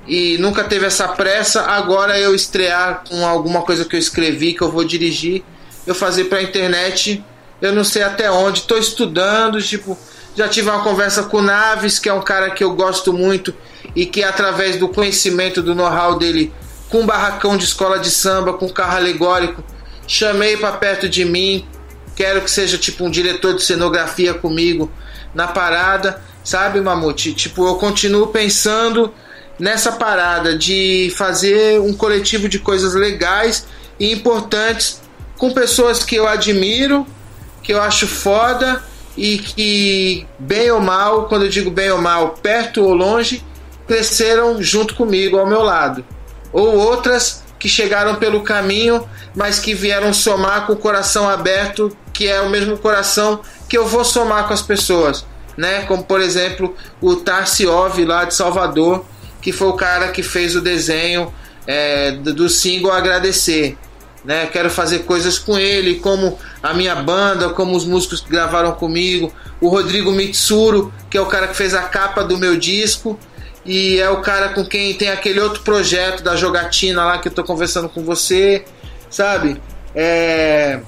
e 0.08 0.38
nunca 0.38 0.64
teve 0.64 0.85
essa 0.85 1.08
pressa, 1.09 1.64
agora 1.64 2.17
eu 2.19 2.33
estrear 2.33 3.03
com 3.08 3.25
alguma 3.25 3.61
coisa 3.61 3.85
que 3.85 3.95
eu 3.95 3.99
escrevi, 3.99 4.53
que 4.53 4.61
eu 4.61 4.72
vou 4.72 4.83
dirigir, 4.83 5.43
eu 5.85 5.95
fazer 5.95 6.25
para 6.25 6.40
a 6.40 6.43
internet, 6.43 7.24
eu 7.61 7.74
não 7.74 7.83
sei 7.83 8.03
até 8.03 8.32
onde, 8.32 8.59
estou 8.59 8.77
estudando, 8.77 9.61
tipo, 9.61 9.98
já 10.35 10.48
tive 10.48 10.69
uma 10.69 10.83
conversa 10.83 11.24
com 11.24 11.38
o 11.38 11.41
Naves, 11.41 11.99
que 11.99 12.08
é 12.08 12.14
um 12.14 12.22
cara 12.22 12.51
que 12.51 12.64
eu 12.64 12.74
gosto 12.74 13.11
muito 13.11 13.53
e 13.95 14.06
que 14.06 14.24
através 14.24 14.77
do 14.77 14.88
conhecimento, 14.88 15.61
do 15.61 15.75
know-how 15.75 16.17
dele, 16.17 16.53
com 16.90 17.01
um 17.01 17.06
barracão 17.06 17.58
de 17.58 17.66
escola 17.66 17.99
de 17.99 18.09
samba, 18.09 18.53
com 18.53 18.69
carro 18.69 18.98
alegórico, 18.98 19.64
chamei 20.08 20.58
para 20.58 20.74
perto 20.74 21.09
de 21.09 21.25
mim. 21.25 21.66
Quero 22.16 22.41
que 22.41 22.51
seja 22.51 22.77
tipo 22.77 23.06
um 23.06 23.11
diretor 23.11 23.56
de 23.56 23.64
cenografia 23.64 24.33
comigo 24.33 24.91
na 25.33 25.48
parada, 25.48 26.22
sabe, 26.43 26.82
Mamute? 26.82 27.33
Tipo, 27.33 27.67
eu 27.67 27.75
continuo 27.75 28.27
pensando 28.27 29.14
nessa 29.58 29.91
parada 29.91 30.58
de 30.58 31.14
fazer 31.16 31.80
um 31.80 31.93
coletivo 31.93 32.48
de 32.49 32.59
coisas 32.59 32.93
legais 32.93 33.66
e 33.99 34.11
importantes 34.11 35.01
com 35.40 35.51
pessoas 35.51 36.03
que 36.03 36.18
eu 36.18 36.27
admiro, 36.27 37.08
que 37.64 37.74
eu 37.74 37.82
acho 37.82 38.06
foda 38.06 38.84
e 39.18 39.40
que, 39.40 40.27
bem 40.38 40.69
ou 40.69 40.82
mal, 40.82 41.27
quando 41.27 41.45
eu 41.45 41.50
digo 41.50 41.72
bem 41.72 41.90
ou 41.90 41.98
mal, 41.98 42.35
perto 42.42 42.84
ou 42.84 42.93
longe, 42.93 43.43
cresceram 43.88 44.61
junto 44.61 44.93
comigo, 44.93 45.40
ao 45.40 45.48
meu 45.48 45.64
lado. 45.64 46.06
Ou 46.51 46.76
outras 46.76 47.42
que 47.58 47.69
chegaram 47.69 48.16
pelo 48.16 48.42
caminho, 48.42 49.08
mas 49.34 49.59
que 49.59 49.74
vieram 49.74 50.14
somar 50.14 50.68
com 50.68 50.74
o 50.74 50.77
coração 50.77 51.30
aberto, 51.30 51.95
que 52.14 52.27
é 52.27 52.42
o 52.42 52.50
mesmo 52.50 52.77
coração 52.77 53.40
que 53.68 53.77
eu 53.77 53.88
vou 53.88 54.03
somar 54.03 54.45
com 54.45 54.53
as 54.53 54.61
pessoas, 54.61 55.26
né? 55.56 55.84
Como 55.84 56.03
por 56.03 56.19
exemplo 56.19 56.76
o 57.00 57.16
Tarsiov 57.16 57.98
lá 58.03 58.26
de 58.26 58.35
Salvador, 58.35 59.06
que 59.42 59.53
foi 59.53 59.68
o 59.69 59.74
cara 59.74 60.09
que 60.09 60.24
fez 60.24 60.56
o 60.56 60.61
desenho 60.61 61.34
é, 61.66 62.11
do 62.11 62.50
single 62.50 62.92
Agradecer 62.92 63.77
né? 64.23 64.48
Quero 64.48 64.69
fazer 64.69 64.99
coisas 64.99 65.39
com 65.39 65.57
ele, 65.57 65.95
como 65.95 66.38
a 66.61 66.73
minha 66.73 66.95
banda, 66.95 67.49
como 67.49 67.75
os 67.75 67.85
músicos 67.85 68.22
que 68.22 68.30
gravaram 68.30 68.73
comigo, 68.73 69.33
o 69.61 69.69
Rodrigo 69.69 70.11
Mitsuru, 70.11 70.93
que 71.09 71.17
é 71.17 71.22
o 71.22 71.25
cara 71.25 71.48
que 71.48 71.56
fez 71.56 71.73
a 71.73 71.83
capa 71.83 72.23
do 72.23 72.38
meu 72.38 72.57
disco, 72.57 73.19
e 73.65 73.99
é 73.99 74.09
o 74.09 74.22
cara 74.22 74.49
com 74.49 74.65
quem 74.65 74.93
tem 74.93 75.09
aquele 75.09 75.39
outro 75.39 75.61
projeto 75.64 76.23
da 76.23 76.35
jogatina 76.35 77.06
lá 77.06 77.17
que 77.17 77.27
eu 77.27 77.31
tô 77.31 77.43
conversando 77.43 77.89
com 77.89 78.03
você, 78.03 78.65
sabe? 79.09 79.61
É 79.95 80.80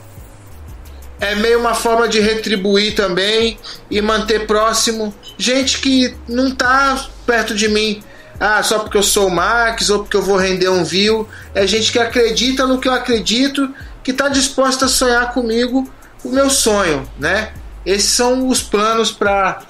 é 1.22 1.36
meio 1.36 1.60
uma 1.60 1.76
forma 1.76 2.08
de 2.08 2.20
retribuir 2.20 2.96
também 2.96 3.60
e 3.92 4.02
manter 4.02 4.48
próximo 4.48 5.14
gente 5.38 5.80
que 5.80 6.16
não 6.28 6.56
tá 6.56 7.08
perto 7.28 7.54
de 7.54 7.70
mim 7.70 8.04
ah, 8.44 8.64
só 8.64 8.80
porque 8.80 8.98
eu 8.98 9.04
sou 9.04 9.28
o 9.28 9.32
Max 9.32 9.92
ou 9.92 10.00
porque 10.00 10.18
eu 10.18 10.22
vou 10.24 10.36
render 10.36 10.68
um 10.68 10.84
view. 10.84 11.30
É 11.54 11.68
gente 11.68 11.92
que 11.92 12.00
acredita 12.00 12.66
no 12.66 12.80
que 12.80 12.88
eu 12.88 12.94
acredito, 12.94 13.72
que 14.04 14.10
está 14.10 14.30
disposta 14.30 14.86
a 14.86 14.90
sonhar 14.90 15.32
comigo 15.32 15.88
o 16.24 16.30
meu 16.30 16.50
sonho, 16.50 17.08
né? 17.20 17.54
Esses 17.86 18.10
são 18.10 18.48
os 18.48 18.60
planos 18.60 19.12
para 19.12 19.64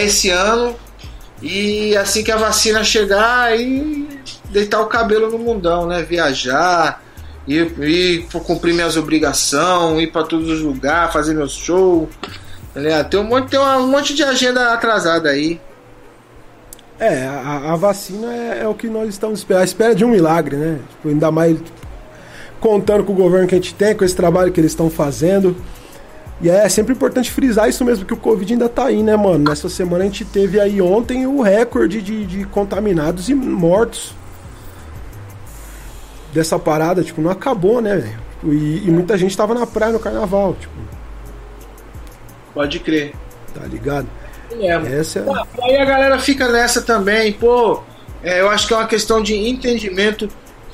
esse 0.00 0.30
ano. 0.30 0.76
E 1.42 1.96
assim 1.96 2.22
que 2.22 2.30
a 2.30 2.36
vacina 2.36 2.84
chegar, 2.84 3.46
aí 3.46 4.06
deitar 4.48 4.80
o 4.80 4.86
cabelo 4.86 5.28
no 5.28 5.38
mundão, 5.40 5.84
né? 5.84 6.04
Viajar, 6.04 7.02
ir, 7.48 7.74
ir 7.82 8.28
cumprir 8.44 8.74
minhas 8.74 8.96
obrigações, 8.96 10.04
ir 10.04 10.12
para 10.12 10.22
todos 10.22 10.48
os 10.48 10.60
lugares, 10.60 11.12
fazer 11.12 11.34
meu 11.34 11.48
show. 11.48 12.08
Tá 12.72 13.02
tem 13.02 13.18
um 13.18 13.24
monte, 13.24 13.50
tem 13.50 13.58
um 13.58 13.88
monte 13.88 14.14
de 14.14 14.22
agenda 14.22 14.72
atrasada 14.72 15.30
aí. 15.30 15.60
É, 16.98 17.24
a, 17.24 17.72
a 17.72 17.76
vacina 17.76 18.32
é, 18.32 18.60
é, 18.62 18.68
o 18.68 18.74
que 18.74 18.88
nós 18.88 19.08
estamos 19.08 19.40
esperando. 19.40 19.62
A 19.62 19.64
espera 19.64 19.94
de 19.94 20.04
um 20.04 20.08
milagre, 20.08 20.56
né? 20.56 20.78
Tipo, 20.90 21.08
ainda 21.08 21.30
mais 21.30 21.58
contando 22.60 23.04
com 23.04 23.12
o 23.12 23.16
governo 23.16 23.46
que 23.46 23.54
a 23.54 23.58
gente 23.58 23.74
tem, 23.74 23.94
com 23.94 24.04
esse 24.04 24.16
trabalho 24.16 24.52
que 24.52 24.60
eles 24.60 24.72
estão 24.72 24.88
fazendo. 24.88 25.56
E 26.40 26.48
é 26.48 26.68
sempre 26.68 26.92
importante 26.92 27.30
frisar 27.30 27.68
isso 27.68 27.84
mesmo, 27.84 28.04
que 28.04 28.14
o 28.14 28.16
Covid 28.16 28.52
ainda 28.52 28.68
tá 28.68 28.86
aí, 28.86 29.02
né, 29.02 29.16
mano? 29.16 29.48
Nessa 29.48 29.68
semana 29.68 30.04
a 30.04 30.06
gente 30.06 30.24
teve 30.24 30.60
aí 30.60 30.80
ontem 30.80 31.26
o 31.26 31.40
recorde 31.40 32.02
de, 32.02 32.26
de 32.26 32.44
contaminados 32.44 33.28
e 33.28 33.34
mortos 33.34 34.14
dessa 36.32 36.58
parada, 36.58 37.02
tipo, 37.02 37.22
não 37.22 37.30
acabou, 37.30 37.80
né, 37.80 37.96
velho? 37.96 38.24
E, 38.52 38.88
e, 38.88 38.90
muita 38.90 39.16
gente 39.16 39.34
tava 39.36 39.54
na 39.54 39.66
praia 39.66 39.92
no 39.92 39.98
carnaval, 39.98 40.54
tipo. 40.58 40.74
Pode 42.52 42.78
crer. 42.80 43.14
Tá 43.54 43.64
ligado? 43.66 44.06
É. 44.60 45.00
Essa 45.00 45.20
é... 45.20 45.24
Ah, 45.28 45.46
aí 45.62 45.76
a 45.76 45.84
galera 45.84 46.18
fica 46.18 46.48
nessa 46.48 46.82
também, 46.82 47.32
pô. 47.32 47.82
É, 48.22 48.40
eu 48.40 48.48
acho 48.48 48.66
que 48.66 48.74
é 48.74 48.76
uma 48.76 48.86
questão 48.86 49.22
de 49.22 49.34
entendimento 49.34 50.28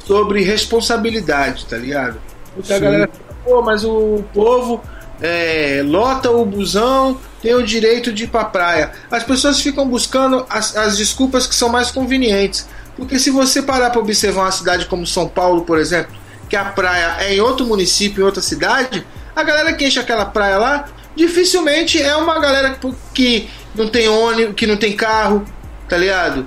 sobre 0.05 0.42
responsabilidade, 0.42 1.67
tá 1.67 1.76
ligado? 1.76 2.20
Porque 2.55 2.73
a 2.73 2.78
galera 2.78 3.10
fica, 3.12 3.34
pô, 3.44 3.62
mas 3.62 3.84
o 3.84 4.25
povo 4.33 4.81
é, 5.20 5.83
lota 5.84 6.31
o 6.31 6.44
busão, 6.44 7.18
tem 7.42 7.55
o 7.55 7.62
direito 7.62 8.12
de 8.12 8.25
ir 8.25 8.28
pra 8.28 8.44
praia. 8.44 8.92
As 9.10 9.25
pessoas 9.25 9.60
ficam 9.60 9.89
buscando 9.89 10.47
as, 10.49 10.76
as 10.76 10.97
desculpas 10.97 11.47
que 11.47 11.55
são 11.55 11.68
mais 11.68 11.91
convenientes. 11.91 12.68
Porque 12.97 13.18
se 13.18 13.31
você 13.31 13.62
parar 13.62 13.91
para 13.91 14.00
observar 14.00 14.42
uma 14.42 14.52
cidade 14.52 14.86
como 14.86 15.07
São 15.07 15.26
Paulo, 15.28 15.62
por 15.62 15.78
exemplo, 15.78 16.15
que 16.49 16.57
a 16.57 16.65
praia 16.65 17.17
é 17.20 17.34
em 17.34 17.41
outro 17.41 17.65
município, 17.67 18.23
em 18.23 18.25
outra 18.25 18.42
cidade, 18.42 19.07
a 19.34 19.42
galera 19.42 19.73
que 19.73 19.86
enche 19.86 19.99
aquela 19.99 20.25
praia 20.25 20.59
lá 20.59 20.84
dificilmente 21.15 22.00
é 22.00 22.15
uma 22.17 22.39
galera 22.41 22.78
que 23.15 23.49
não 23.75 23.89
tem 23.89 24.09
ônibus, 24.09 24.55
que 24.55 24.67
não 24.67 24.77
tem 24.77 24.97
carro, 24.97 25.45
tá 25.89 25.97
ligado? 25.97 26.47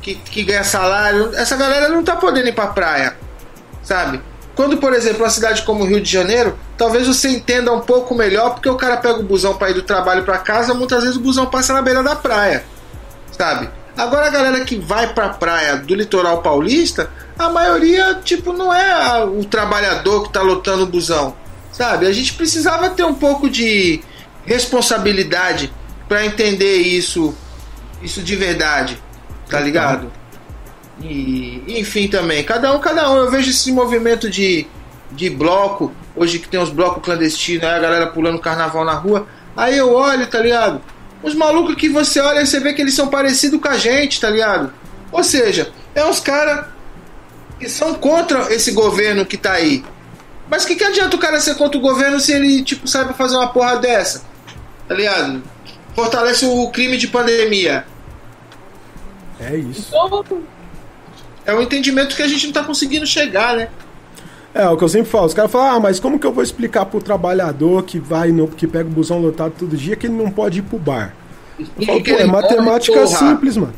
Que, 0.00 0.14
que 0.14 0.42
ganha 0.42 0.64
salário. 0.64 1.34
Essa 1.34 1.56
galera 1.56 1.88
não 1.88 2.02
tá 2.02 2.16
podendo 2.16 2.48
ir 2.48 2.54
pra 2.54 2.68
praia, 2.68 3.16
sabe? 3.82 4.20
Quando, 4.54 4.76
por 4.76 4.92
exemplo, 4.92 5.22
uma 5.22 5.30
cidade 5.30 5.62
como 5.62 5.82
o 5.82 5.86
Rio 5.86 6.00
de 6.00 6.10
Janeiro, 6.10 6.56
talvez 6.78 7.06
você 7.06 7.28
entenda 7.28 7.72
um 7.72 7.80
pouco 7.80 8.14
melhor, 8.14 8.50
porque 8.50 8.68
o 8.68 8.76
cara 8.76 8.96
pega 8.96 9.18
o 9.18 9.22
busão 9.24 9.56
para 9.56 9.70
ir 9.70 9.74
do 9.74 9.82
trabalho 9.82 10.22
para 10.22 10.38
casa, 10.38 10.72
muitas 10.74 11.02
vezes 11.02 11.16
o 11.16 11.20
busão 11.20 11.46
passa 11.46 11.72
na 11.72 11.82
beira 11.82 12.02
da 12.02 12.14
praia, 12.14 12.64
sabe? 13.32 13.68
Agora 13.96 14.26
a 14.26 14.30
galera 14.30 14.64
que 14.64 14.76
vai 14.76 15.12
pra 15.12 15.30
praia 15.30 15.76
do 15.76 15.94
litoral 15.94 16.40
paulista, 16.40 17.10
a 17.38 17.48
maioria, 17.48 18.20
tipo, 18.24 18.52
não 18.52 18.72
é 18.72 19.24
o 19.24 19.44
trabalhador 19.44 20.24
que 20.24 20.32
tá 20.32 20.40
lotando 20.40 20.84
o 20.84 20.86
busão, 20.86 21.34
sabe? 21.72 22.06
A 22.06 22.12
gente 22.12 22.34
precisava 22.34 22.90
ter 22.90 23.04
um 23.04 23.14
pouco 23.14 23.50
de 23.50 24.02
responsabilidade 24.46 25.72
para 26.08 26.24
entender 26.24 26.76
isso, 26.76 27.34
isso 28.02 28.22
de 28.22 28.36
verdade, 28.36 28.98
tá 29.48 29.60
ligado? 29.60 30.12
E 31.00 31.62
enfim 31.66 32.08
também, 32.08 32.44
cada 32.44 32.72
um, 32.72 32.78
cada 32.78 33.10
um, 33.10 33.16
eu 33.16 33.30
vejo 33.30 33.50
esse 33.50 33.72
movimento 33.72 34.30
de, 34.30 34.66
de 35.10 35.28
bloco, 35.30 35.92
hoje 36.14 36.38
que 36.38 36.48
tem 36.48 36.60
os 36.60 36.70
blocos 36.70 37.02
clandestinos, 37.02 37.64
aí 37.64 37.74
a 37.74 37.80
galera 37.80 38.06
pulando 38.06 38.38
carnaval 38.38 38.84
na 38.84 38.94
rua. 38.94 39.26
Aí 39.56 39.76
eu 39.76 39.92
olho, 39.92 40.26
tá 40.26 40.38
ligado? 40.40 40.80
Os 41.22 41.34
malucos 41.34 41.74
que 41.74 41.88
você 41.88 42.20
olha 42.20 42.44
você 42.44 42.60
vê 42.60 42.72
que 42.72 42.82
eles 42.82 42.94
são 42.94 43.08
parecidos 43.08 43.60
com 43.60 43.68
a 43.68 43.78
gente, 43.78 44.20
tá 44.20 44.30
ligado? 44.30 44.72
Ou 45.10 45.24
seja, 45.24 45.72
é 45.94 46.04
uns 46.04 46.20
caras 46.20 46.66
que 47.58 47.68
são 47.68 47.94
contra 47.94 48.52
esse 48.52 48.72
governo 48.72 49.24
que 49.24 49.36
tá 49.36 49.52
aí. 49.52 49.84
Mas 50.50 50.64
que 50.64 50.76
que 50.76 50.84
adianta 50.84 51.16
o 51.16 51.18
cara 51.18 51.40
ser 51.40 51.54
contra 51.54 51.78
o 51.78 51.80
governo 51.80 52.20
se 52.20 52.32
ele, 52.32 52.62
tipo, 52.62 52.86
sabe 52.86 53.14
fazer 53.14 53.36
uma 53.36 53.48
porra 53.48 53.76
dessa? 53.76 54.22
Tá 54.86 54.94
ligado? 54.94 55.42
Fortalece 55.94 56.46
o 56.46 56.68
crime 56.70 56.96
de 56.96 57.08
pandemia. 57.08 57.84
É 59.40 59.56
isso. 59.56 59.88
Então, 59.88 60.42
é 61.46 61.54
um 61.54 61.60
entendimento 61.60 62.16
que 62.16 62.22
a 62.22 62.28
gente 62.28 62.46
não 62.46 62.52
tá 62.52 62.62
conseguindo 62.62 63.06
chegar, 63.06 63.56
né? 63.56 63.68
É, 64.54 64.68
o 64.68 64.76
que 64.76 64.84
eu 64.84 64.88
sempre 64.88 65.10
falo, 65.10 65.26
os 65.26 65.34
caras 65.34 65.50
falam, 65.50 65.76
ah, 65.76 65.80
mas 65.80 65.98
como 65.98 66.18
que 66.18 66.26
eu 66.26 66.32
vou 66.32 66.42
explicar 66.42 66.86
pro 66.86 67.02
trabalhador 67.02 67.82
que 67.82 67.98
vai 67.98 68.30
no, 68.30 68.46
que 68.46 68.68
pega 68.68 68.88
o 68.88 68.92
busão 68.92 69.18
lotado 69.18 69.52
todo 69.58 69.76
dia 69.76 69.96
que 69.96 70.06
ele 70.06 70.14
não 70.14 70.30
pode 70.30 70.60
ir 70.60 70.62
pro 70.62 70.78
bar? 70.78 71.12
Eu 71.58 71.86
falo, 71.86 72.04
pô, 72.04 72.10
é 72.10 72.24
matemática 72.24 73.00
porra. 73.00 73.16
simples, 73.16 73.56
mano. 73.56 73.74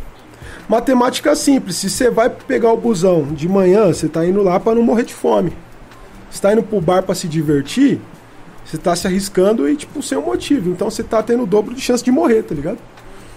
Matemática 0.69 1.35
simples. 1.35 1.77
Se 1.77 1.89
você 1.89 2.11
vai 2.11 2.29
pegar 2.29 2.73
o 2.73 2.77
busão 2.77 3.25
de 3.33 3.49
manhã, 3.49 3.87
você 3.87 4.07
tá 4.07 4.27
indo 4.27 4.43
lá 4.43 4.61
pra 4.61 4.75
não 4.75 4.83
morrer 4.83 5.05
de 5.05 5.15
fome. 5.15 5.53
Você 6.31 6.43
tá 6.43 6.53
indo 6.53 6.63
pro 6.63 6.81
bar 6.81 7.03
pra 7.03 7.15
se 7.15 7.27
divertir, 7.27 7.99
você 8.67 8.77
tá 8.77 8.97
se 8.97 9.07
arriscando 9.07 9.69
e, 9.69 9.77
tipo, 9.77 10.03
sem 10.03 10.19
um 10.19 10.23
motivo. 10.23 10.71
Então 10.71 10.91
você 10.91 11.03
tá 11.05 11.23
tendo 11.23 11.45
o 11.45 11.47
dobro 11.47 11.75
de 11.75 11.81
chance 11.81 12.03
de 12.03 12.11
morrer, 12.11 12.43
tá 12.43 12.55
ligado? 12.55 12.79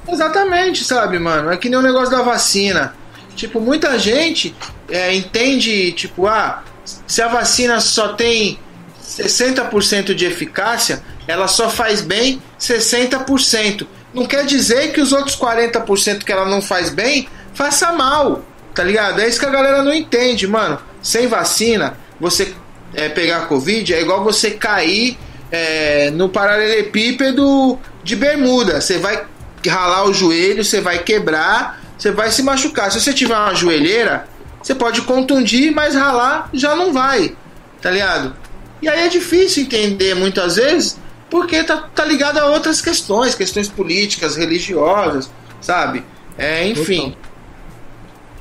Exatamente, 0.08 0.84
sabe, 0.84 1.20
mano? 1.20 1.52
É 1.52 1.58
que 1.58 1.70
nem 1.70 1.78
o 1.78 1.84
negócio 1.84 2.10
da 2.10 2.24
vacina. 2.24 2.96
Tipo, 3.36 3.62
muita 3.62 3.98
gente 4.00 4.56
é, 4.90 5.14
entende, 5.14 5.92
tipo, 5.92 6.26
ah, 6.26 6.64
se 7.06 7.22
a 7.22 7.28
vacina 7.28 7.80
só 7.80 8.14
tem 8.14 8.60
60% 9.04 10.16
de 10.16 10.26
eficácia, 10.26 11.04
ela 11.28 11.48
só 11.48 11.70
faz 11.70 12.02
bem 12.02 12.42
60%. 12.60 13.86
Não 14.14 14.26
quer 14.26 14.46
dizer 14.46 14.92
que 14.92 15.00
os 15.00 15.14
outros 15.14 15.38
40% 15.38 16.24
que 16.24 16.32
ela 16.32 16.46
não 16.46 16.62
faz 16.62 16.90
bem, 16.90 17.30
faça 17.54 17.92
mal, 17.92 18.44
tá 18.74 18.84
ligado? 18.84 19.22
É 19.22 19.28
isso 19.28 19.40
que 19.40 19.46
a 19.46 19.52
galera 19.52 19.84
não 19.84 19.94
entende, 19.94 20.48
mano. 20.48 20.80
Sem 21.02 21.28
vacina, 21.28 21.98
você 22.20 22.54
é, 22.94 23.10
pegar 23.10 23.48
Covid 23.48 23.94
é 23.94 24.02
igual 24.02 24.24
você 24.24 24.52
cair 24.52 25.18
é, 25.52 26.10
no 26.12 26.30
paralelepípedo 26.30 27.78
de 28.04 28.16
bermuda. 28.16 28.82
Você 28.82 28.98
vai 28.98 29.26
ralar 29.68 30.06
o 30.06 30.14
joelho, 30.14 30.64
você 30.64 30.82
vai 30.82 31.00
quebrar, 31.00 31.82
você 31.98 32.12
vai 32.12 32.32
se 32.32 32.42
machucar. 32.44 32.92
Se 32.92 33.00
você 33.00 33.14
tiver 33.14 33.36
uma 33.36 33.54
joelheira, 33.54 34.28
você 34.62 34.74
pode 34.74 35.02
contundir, 35.02 35.72
mas 35.72 35.96
ralar 35.96 36.50
já 36.54 36.76
não 36.76 36.94
vai, 36.94 37.36
tá 37.82 37.90
ligado? 37.92 38.36
E 38.82 38.88
aí 38.88 39.06
é 39.06 39.08
difícil 39.10 39.64
entender 39.64 40.16
muitas 40.16 40.56
vezes, 40.56 40.98
porque 41.30 41.64
tá, 41.64 41.90
tá 41.94 42.06
ligado 42.06 42.38
a 42.38 42.46
outras 42.46 42.82
questões, 42.82 43.36
questões 43.36 43.68
políticas, 43.68 44.36
religiosas, 44.38 45.30
sabe? 45.62 46.04
É, 46.38 46.66
enfim. 46.68 47.16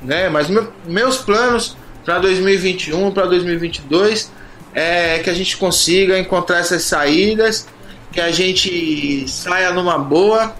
Né? 0.01 0.29
Mas 0.29 0.47
meu- 0.47 0.71
meus 0.85 1.17
planos 1.17 1.75
para 2.09 2.17
2021, 2.17 3.11
para 3.11 3.27
2022 3.27 4.31
é 4.73 5.19
que 5.19 5.29
a 5.29 5.33
gente 5.33 5.55
consiga 5.57 6.17
encontrar 6.17 6.57
essas 6.57 6.81
saídas, 6.81 7.67
que 8.11 8.19
a 8.19 8.31
gente 8.31 9.27
saia 9.27 9.71
numa 9.71 9.95
boa 9.99 10.55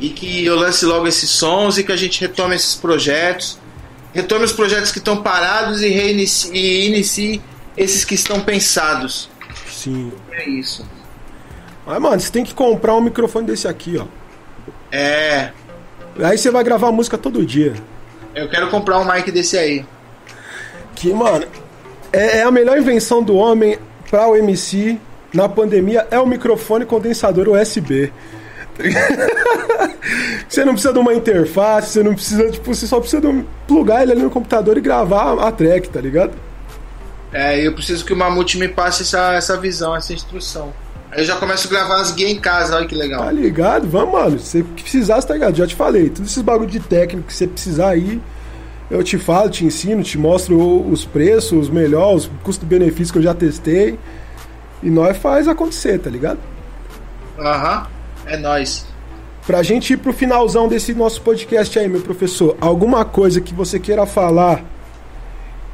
e 0.00 0.08
que 0.08 0.46
eu 0.46 0.56
lance 0.56 0.86
logo 0.86 1.06
esses 1.06 1.28
sons 1.28 1.76
e 1.76 1.84
que 1.84 1.92
a 1.92 1.96
gente 1.96 2.18
retome 2.22 2.54
esses 2.54 2.74
projetos, 2.74 3.58
retome 4.14 4.46
os 4.46 4.52
projetos 4.52 4.90
que 4.90 4.96
estão 4.96 5.22
parados 5.22 5.82
e, 5.82 5.88
reinicie, 5.88 6.50
e 6.54 6.86
inicie 6.86 7.42
esses 7.76 8.02
que 8.02 8.14
estão 8.14 8.40
pensados. 8.40 9.28
Sim. 9.70 10.10
É 10.32 10.48
isso. 10.48 10.88
Mas, 11.84 12.00
mano, 12.00 12.18
você 12.18 12.32
tem 12.32 12.44
que 12.44 12.54
comprar 12.54 12.94
um 12.94 13.02
microfone 13.02 13.46
desse 13.46 13.68
aqui, 13.68 13.98
ó. 13.98 14.06
É, 14.90 15.50
Aí 16.18 16.38
você 16.38 16.50
vai 16.50 16.64
gravar 16.64 16.90
música 16.92 17.18
todo 17.18 17.44
dia. 17.44 17.74
eu 18.34 18.48
quero 18.48 18.70
comprar 18.70 18.98
um 19.00 19.04
mic 19.04 19.30
desse 19.30 19.58
aí. 19.58 19.84
Que, 20.94 21.12
mano, 21.12 21.46
é, 22.12 22.38
é 22.38 22.42
a 22.42 22.50
melhor 22.50 22.78
invenção 22.78 23.22
do 23.22 23.34
homem 23.36 23.78
para 24.10 24.28
o 24.28 24.36
MC 24.36 24.98
na 25.32 25.48
pandemia 25.48 26.06
é 26.10 26.18
o 26.18 26.26
microfone 26.26 26.84
condensador 26.86 27.48
USB. 27.48 28.12
você 30.48 30.64
não 30.64 30.72
precisa 30.72 30.92
de 30.92 30.98
uma 30.98 31.14
interface, 31.14 31.90
você 31.92 32.02
não 32.02 32.14
precisa, 32.14 32.50
tipo, 32.50 32.74
você 32.74 32.86
só 32.86 32.98
precisa 33.00 33.20
de 33.20 33.26
um- 33.26 33.44
plugar 33.66 34.02
ele 34.02 34.12
ali 34.12 34.22
no 34.22 34.30
computador 34.30 34.76
e 34.76 34.80
gravar 34.80 35.32
a 35.40 35.50
track, 35.52 35.88
tá 35.88 36.00
ligado? 36.00 36.32
É, 37.32 37.66
eu 37.66 37.72
preciso 37.72 38.04
que 38.04 38.12
o 38.12 38.16
Mamute 38.16 38.58
me 38.58 38.68
passe 38.68 39.02
essa, 39.02 39.34
essa 39.34 39.56
visão, 39.56 39.94
essa 39.96 40.12
instrução. 40.12 40.72
Aí 41.10 41.20
eu 41.20 41.24
já 41.24 41.36
começo 41.36 41.66
a 41.66 41.70
gravar 41.70 42.00
as 42.00 42.12
guias 42.12 42.30
em 42.30 42.38
casa, 42.38 42.76
olha 42.76 42.86
que 42.86 42.94
legal. 42.94 43.24
Tá 43.24 43.32
ligado? 43.32 43.88
Vamos, 43.88 44.12
mano. 44.12 44.38
Se 44.38 44.62
você 44.62 44.62
precisar, 44.62 45.20
você 45.20 45.28
tá 45.28 45.34
ligado? 45.34 45.56
Já 45.56 45.66
te 45.66 45.74
falei. 45.74 46.10
Todos 46.10 46.30
esses 46.30 46.42
bagulho 46.42 46.70
de 46.70 46.80
técnico 46.80 47.26
que 47.28 47.34
você 47.34 47.46
precisar 47.46 47.90
aí, 47.90 48.20
eu 48.90 49.02
te 49.02 49.18
falo, 49.18 49.50
te 49.50 49.64
ensino, 49.64 50.02
te 50.02 50.18
mostro 50.18 50.88
os 50.88 51.04
preços, 51.04 51.52
os 51.52 51.70
melhores, 51.70 52.24
os 52.24 52.30
custo-benefício 52.42 53.12
que 53.12 53.18
eu 53.18 53.22
já 53.22 53.34
testei. 53.34 53.98
E 54.82 54.90
nós 54.90 55.16
faz 55.16 55.48
acontecer, 55.48 55.98
tá 55.98 56.10
ligado? 56.10 56.38
Aham, 57.38 57.86
é 58.26 58.36
nóis. 58.36 58.86
Pra 59.46 59.62
gente 59.62 59.92
ir 59.92 59.96
pro 59.96 60.12
finalzão 60.12 60.68
desse 60.68 60.94
nosso 60.94 61.20
podcast 61.22 61.78
aí, 61.78 61.88
meu 61.88 62.00
professor, 62.00 62.56
alguma 62.60 63.04
coisa 63.04 63.40
que 63.40 63.54
você 63.54 63.78
queira 63.78 64.06
falar 64.06 64.64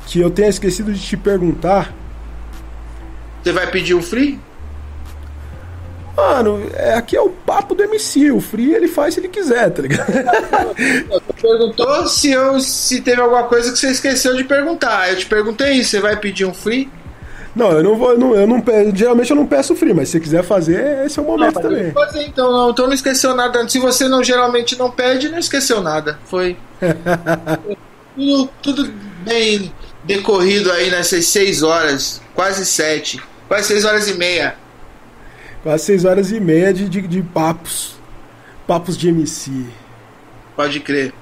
que 0.06 0.20
eu 0.20 0.30
tenha 0.30 0.48
esquecido 0.48 0.92
de 0.92 1.00
te 1.00 1.16
perguntar? 1.16 1.94
Você 3.42 3.52
vai 3.52 3.70
pedir 3.70 3.94
o 3.94 4.02
free? 4.02 4.38
Mano, 6.16 6.70
é, 6.74 6.94
aqui 6.94 7.16
é 7.16 7.20
o 7.20 7.30
papo 7.30 7.74
do 7.74 7.82
MC. 7.82 8.30
O 8.30 8.40
free 8.40 8.74
ele 8.74 8.88
faz 8.88 9.14
se 9.14 9.20
ele 9.20 9.28
quiser, 9.28 9.70
tá 9.70 9.82
ligado? 9.82 10.06
Você 11.08 11.32
perguntou 11.40 12.08
se, 12.08 12.30
eu, 12.30 12.60
se 12.60 13.00
teve 13.00 13.20
alguma 13.20 13.44
coisa 13.44 13.72
que 13.72 13.78
você 13.78 13.90
esqueceu 13.90 14.34
de 14.36 14.44
perguntar. 14.44 15.10
Eu 15.10 15.16
te 15.16 15.26
perguntei 15.26 15.72
isso, 15.72 15.90
você 15.90 16.00
vai 16.00 16.16
pedir 16.16 16.44
um 16.44 16.54
free? 16.54 16.90
Não, 17.54 17.72
eu 17.72 17.82
não 17.82 17.96
vou. 17.96 18.12
Eu 18.12 18.18
não, 18.18 18.34
eu 18.34 18.46
não 18.46 18.62
geralmente 18.94 19.30
eu 19.30 19.36
não 19.36 19.46
peço 19.46 19.74
free, 19.74 19.92
mas 19.92 20.08
se 20.08 20.12
você 20.12 20.20
quiser 20.20 20.44
fazer, 20.44 21.04
esse 21.04 21.18
é 21.18 21.22
o 21.22 21.24
momento 21.24 21.58
eu 21.58 21.62
também. 21.62 21.92
fazer 21.92 22.22
então, 22.24 22.52
não, 22.52 22.70
então 22.70 22.86
não 22.86 22.94
esqueceu 22.94 23.34
nada. 23.34 23.68
Se 23.68 23.78
você 23.78 24.08
não 24.08 24.22
geralmente 24.22 24.78
não 24.78 24.90
pede, 24.90 25.28
não 25.28 25.38
esqueceu 25.38 25.80
nada. 25.80 26.18
Foi 26.26 26.56
tudo, 28.16 28.50
tudo 28.62 28.92
bem 29.24 29.72
decorrido 30.04 30.70
aí 30.72 30.90
nessas 30.90 31.26
seis 31.26 31.62
horas, 31.62 32.20
quase 32.34 32.64
sete, 32.64 33.20
quase 33.48 33.68
seis 33.68 33.84
horas 33.84 34.08
e 34.08 34.14
meia. 34.14 34.54
Quase 35.62 35.84
seis 35.84 36.04
horas 36.04 36.32
e 36.32 36.40
meia 36.40 36.72
de, 36.72 36.88
de, 36.88 37.02
de 37.02 37.22
papos. 37.22 37.94
Papos 38.66 38.96
de 38.96 39.08
MC. 39.08 39.66
Pode 40.56 40.80
crer. 40.80 41.12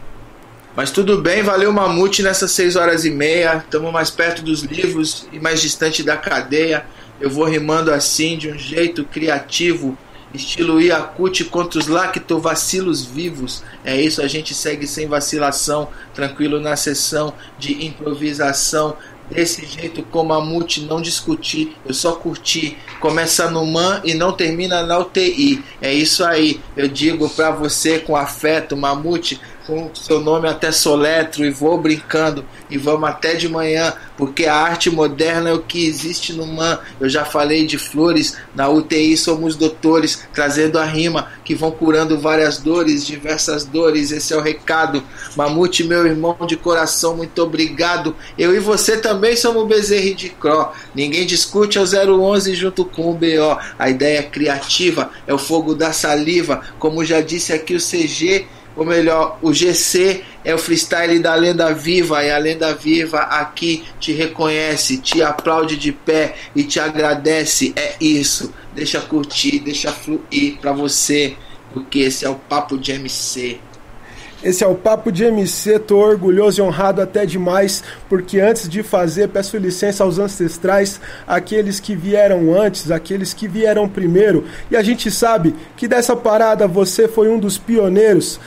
Mas 0.76 0.92
tudo 0.92 1.20
bem, 1.20 1.42
valeu 1.42 1.72
Mamute 1.72 2.22
nessas 2.22 2.52
seis 2.52 2.76
horas 2.76 3.04
e 3.04 3.10
meia. 3.10 3.56
Estamos 3.56 3.92
mais 3.92 4.10
perto 4.10 4.42
dos 4.42 4.62
livros 4.62 5.26
e 5.32 5.40
mais 5.40 5.60
distante 5.60 6.04
da 6.04 6.16
cadeia. 6.16 6.86
Eu 7.20 7.28
vou 7.28 7.44
rimando 7.44 7.92
assim, 7.92 8.38
de 8.38 8.48
um 8.48 8.56
jeito 8.56 9.04
criativo, 9.04 9.98
estilo 10.32 10.80
Yakut 10.80 11.44
contra 11.46 11.80
os 11.80 11.88
lactovacilos 11.88 13.04
vivos. 13.04 13.64
É 13.84 14.00
isso, 14.00 14.22
a 14.22 14.28
gente 14.28 14.54
segue 14.54 14.86
sem 14.86 15.08
vacilação, 15.08 15.88
tranquilo 16.14 16.60
na 16.60 16.76
sessão 16.76 17.34
de 17.58 17.84
improvisação. 17.84 18.96
Desse 19.30 19.66
jeito 19.66 20.02
com 20.04 20.24
Mamute, 20.24 20.80
não 20.82 21.02
discutir, 21.02 21.76
eu 21.86 21.92
só 21.92 22.12
curti. 22.12 22.78
Começa 22.98 23.50
no 23.50 23.66
MAN 23.66 24.00
e 24.04 24.14
não 24.14 24.32
termina 24.32 24.82
na 24.82 24.98
UTI. 24.98 25.62
É 25.80 25.92
isso 25.92 26.24
aí, 26.24 26.60
eu 26.76 26.88
digo 26.88 27.28
pra 27.30 27.50
você 27.50 27.98
com 27.98 28.16
afeto, 28.16 28.76
Mamute, 28.76 29.40
com 29.68 29.94
seu 29.94 30.18
nome 30.18 30.48
até 30.48 30.72
soletro 30.72 31.44
e 31.44 31.50
vou 31.50 31.76
brincando 31.76 32.42
e 32.70 32.78
vamos 32.78 33.06
até 33.06 33.34
de 33.34 33.50
manhã, 33.50 33.92
porque 34.16 34.46
a 34.46 34.54
arte 34.54 34.90
moderna 34.90 35.50
é 35.50 35.52
o 35.52 35.60
que 35.60 35.86
existe 35.86 36.32
no 36.32 36.46
MAN. 36.46 36.78
Eu 36.98 37.06
já 37.06 37.26
falei 37.26 37.66
de 37.66 37.76
flores, 37.76 38.34
na 38.54 38.66
UTI 38.66 39.14
somos 39.18 39.56
doutores, 39.56 40.26
trazendo 40.32 40.78
a 40.78 40.86
rima 40.86 41.28
que 41.44 41.54
vão 41.54 41.70
curando 41.70 42.18
várias 42.18 42.56
dores, 42.56 43.04
diversas 43.04 43.66
dores. 43.66 44.10
Esse 44.10 44.32
é 44.32 44.36
o 44.38 44.40
recado. 44.40 45.02
Mamute, 45.36 45.84
meu 45.84 46.06
irmão 46.06 46.36
de 46.46 46.56
coração, 46.56 47.14
muito 47.14 47.42
obrigado. 47.42 48.16
Eu 48.38 48.54
e 48.54 48.60
você 48.60 48.96
também 48.96 49.36
somos 49.36 49.68
Bezerra 49.68 50.14
de 50.14 50.30
Cro. 50.30 50.72
Ninguém 50.94 51.26
discute 51.26 51.76
é 51.76 51.80
o 51.82 52.22
011 52.22 52.54
junto 52.54 52.86
com 52.86 53.10
o 53.10 53.14
BO. 53.14 53.58
A 53.78 53.90
ideia 53.90 54.20
é 54.20 54.22
criativa, 54.22 55.10
é 55.26 55.34
o 55.34 55.38
fogo 55.38 55.74
da 55.74 55.92
saliva. 55.92 56.62
Como 56.78 57.04
já 57.04 57.20
disse 57.20 57.52
aqui 57.52 57.74
o 57.74 57.78
CG, 57.78 58.46
ou 58.78 58.84
melhor, 58.84 59.40
o 59.42 59.52
GC 59.52 60.22
é 60.44 60.54
o 60.54 60.58
freestyle 60.58 61.18
da 61.18 61.34
lenda 61.34 61.74
viva 61.74 62.24
e 62.24 62.30
a 62.30 62.38
lenda 62.38 62.72
viva 62.72 63.18
aqui 63.18 63.82
te 63.98 64.12
reconhece, 64.12 64.98
te 64.98 65.20
aplaude 65.20 65.76
de 65.76 65.90
pé 65.90 66.36
e 66.54 66.62
te 66.62 66.78
agradece. 66.78 67.72
É 67.74 67.96
isso. 68.00 68.54
Deixa 68.76 69.00
curtir, 69.00 69.58
deixa 69.58 69.90
fluir 69.90 70.58
pra 70.60 70.72
você, 70.72 71.36
porque 71.74 71.98
esse 71.98 72.24
é 72.24 72.30
o 72.30 72.36
papo 72.36 72.78
de 72.78 72.92
MC. 72.92 73.58
Esse 74.40 74.62
é 74.62 74.66
o 74.68 74.74
Papo 74.76 75.10
de 75.10 75.24
MC, 75.24 75.80
tô 75.80 75.96
orgulhoso 75.96 76.60
e 76.60 76.62
honrado 76.62 77.02
até 77.02 77.26
demais, 77.26 77.82
porque 78.08 78.38
antes 78.38 78.68
de 78.68 78.84
fazer, 78.84 79.28
peço 79.30 79.56
licença 79.56 80.04
aos 80.04 80.16
ancestrais, 80.20 81.00
aqueles 81.26 81.80
que 81.80 81.96
vieram 81.96 82.56
antes, 82.56 82.88
aqueles 82.88 83.34
que 83.34 83.48
vieram 83.48 83.88
primeiro, 83.88 84.44
e 84.70 84.76
a 84.76 84.82
gente 84.82 85.10
sabe 85.10 85.56
que 85.76 85.88
dessa 85.88 86.14
parada 86.14 86.68
você 86.68 87.08
foi 87.08 87.28
um 87.28 87.36
dos 87.36 87.58
pioneiros. 87.58 88.38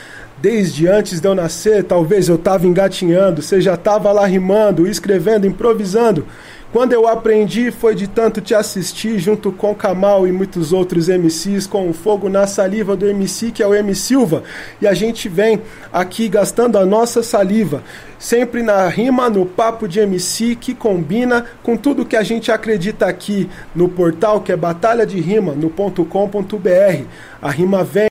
Desde 0.42 0.88
antes 0.88 1.20
de 1.20 1.28
eu 1.28 1.36
nascer, 1.36 1.84
talvez 1.84 2.28
eu 2.28 2.36
tava 2.36 2.66
engatinhando, 2.66 3.40
você 3.40 3.60
já 3.60 3.76
tava 3.76 4.10
lá 4.10 4.26
rimando, 4.26 4.88
escrevendo, 4.88 5.46
improvisando. 5.46 6.26
Quando 6.72 6.92
eu 6.92 7.06
aprendi 7.06 7.70
foi 7.70 7.94
de 7.94 8.08
tanto 8.08 8.40
te 8.40 8.52
assistir 8.52 9.20
junto 9.20 9.52
com 9.52 9.72
Kamal 9.72 10.26
e 10.26 10.32
muitos 10.32 10.72
outros 10.72 11.06
MCs 11.06 11.68
com 11.68 11.88
o 11.88 11.92
fogo 11.92 12.28
na 12.28 12.44
saliva 12.48 12.96
do 12.96 13.06
MC 13.06 13.52
que 13.52 13.62
é 13.62 13.66
o 13.66 13.72
M 13.72 13.94
Silva 13.94 14.42
e 14.80 14.86
a 14.86 14.94
gente 14.94 15.28
vem 15.28 15.60
aqui 15.92 16.28
gastando 16.28 16.76
a 16.76 16.84
nossa 16.84 17.22
saliva 17.22 17.84
sempre 18.18 18.62
na 18.62 18.88
rima, 18.88 19.28
no 19.28 19.46
papo 19.46 19.86
de 19.86 20.00
MC 20.00 20.56
que 20.56 20.74
combina 20.74 21.44
com 21.62 21.76
tudo 21.76 22.06
que 22.06 22.16
a 22.16 22.22
gente 22.22 22.50
acredita 22.50 23.06
aqui 23.06 23.48
no 23.76 23.88
portal 23.88 24.40
que 24.40 24.50
é 24.50 24.56
batalha 24.56 25.06
de 25.06 25.20
rima 25.20 25.52
no 25.52 25.70
.com.br. 25.70 27.04
A 27.40 27.50
rima 27.50 27.84
vem 27.84 28.08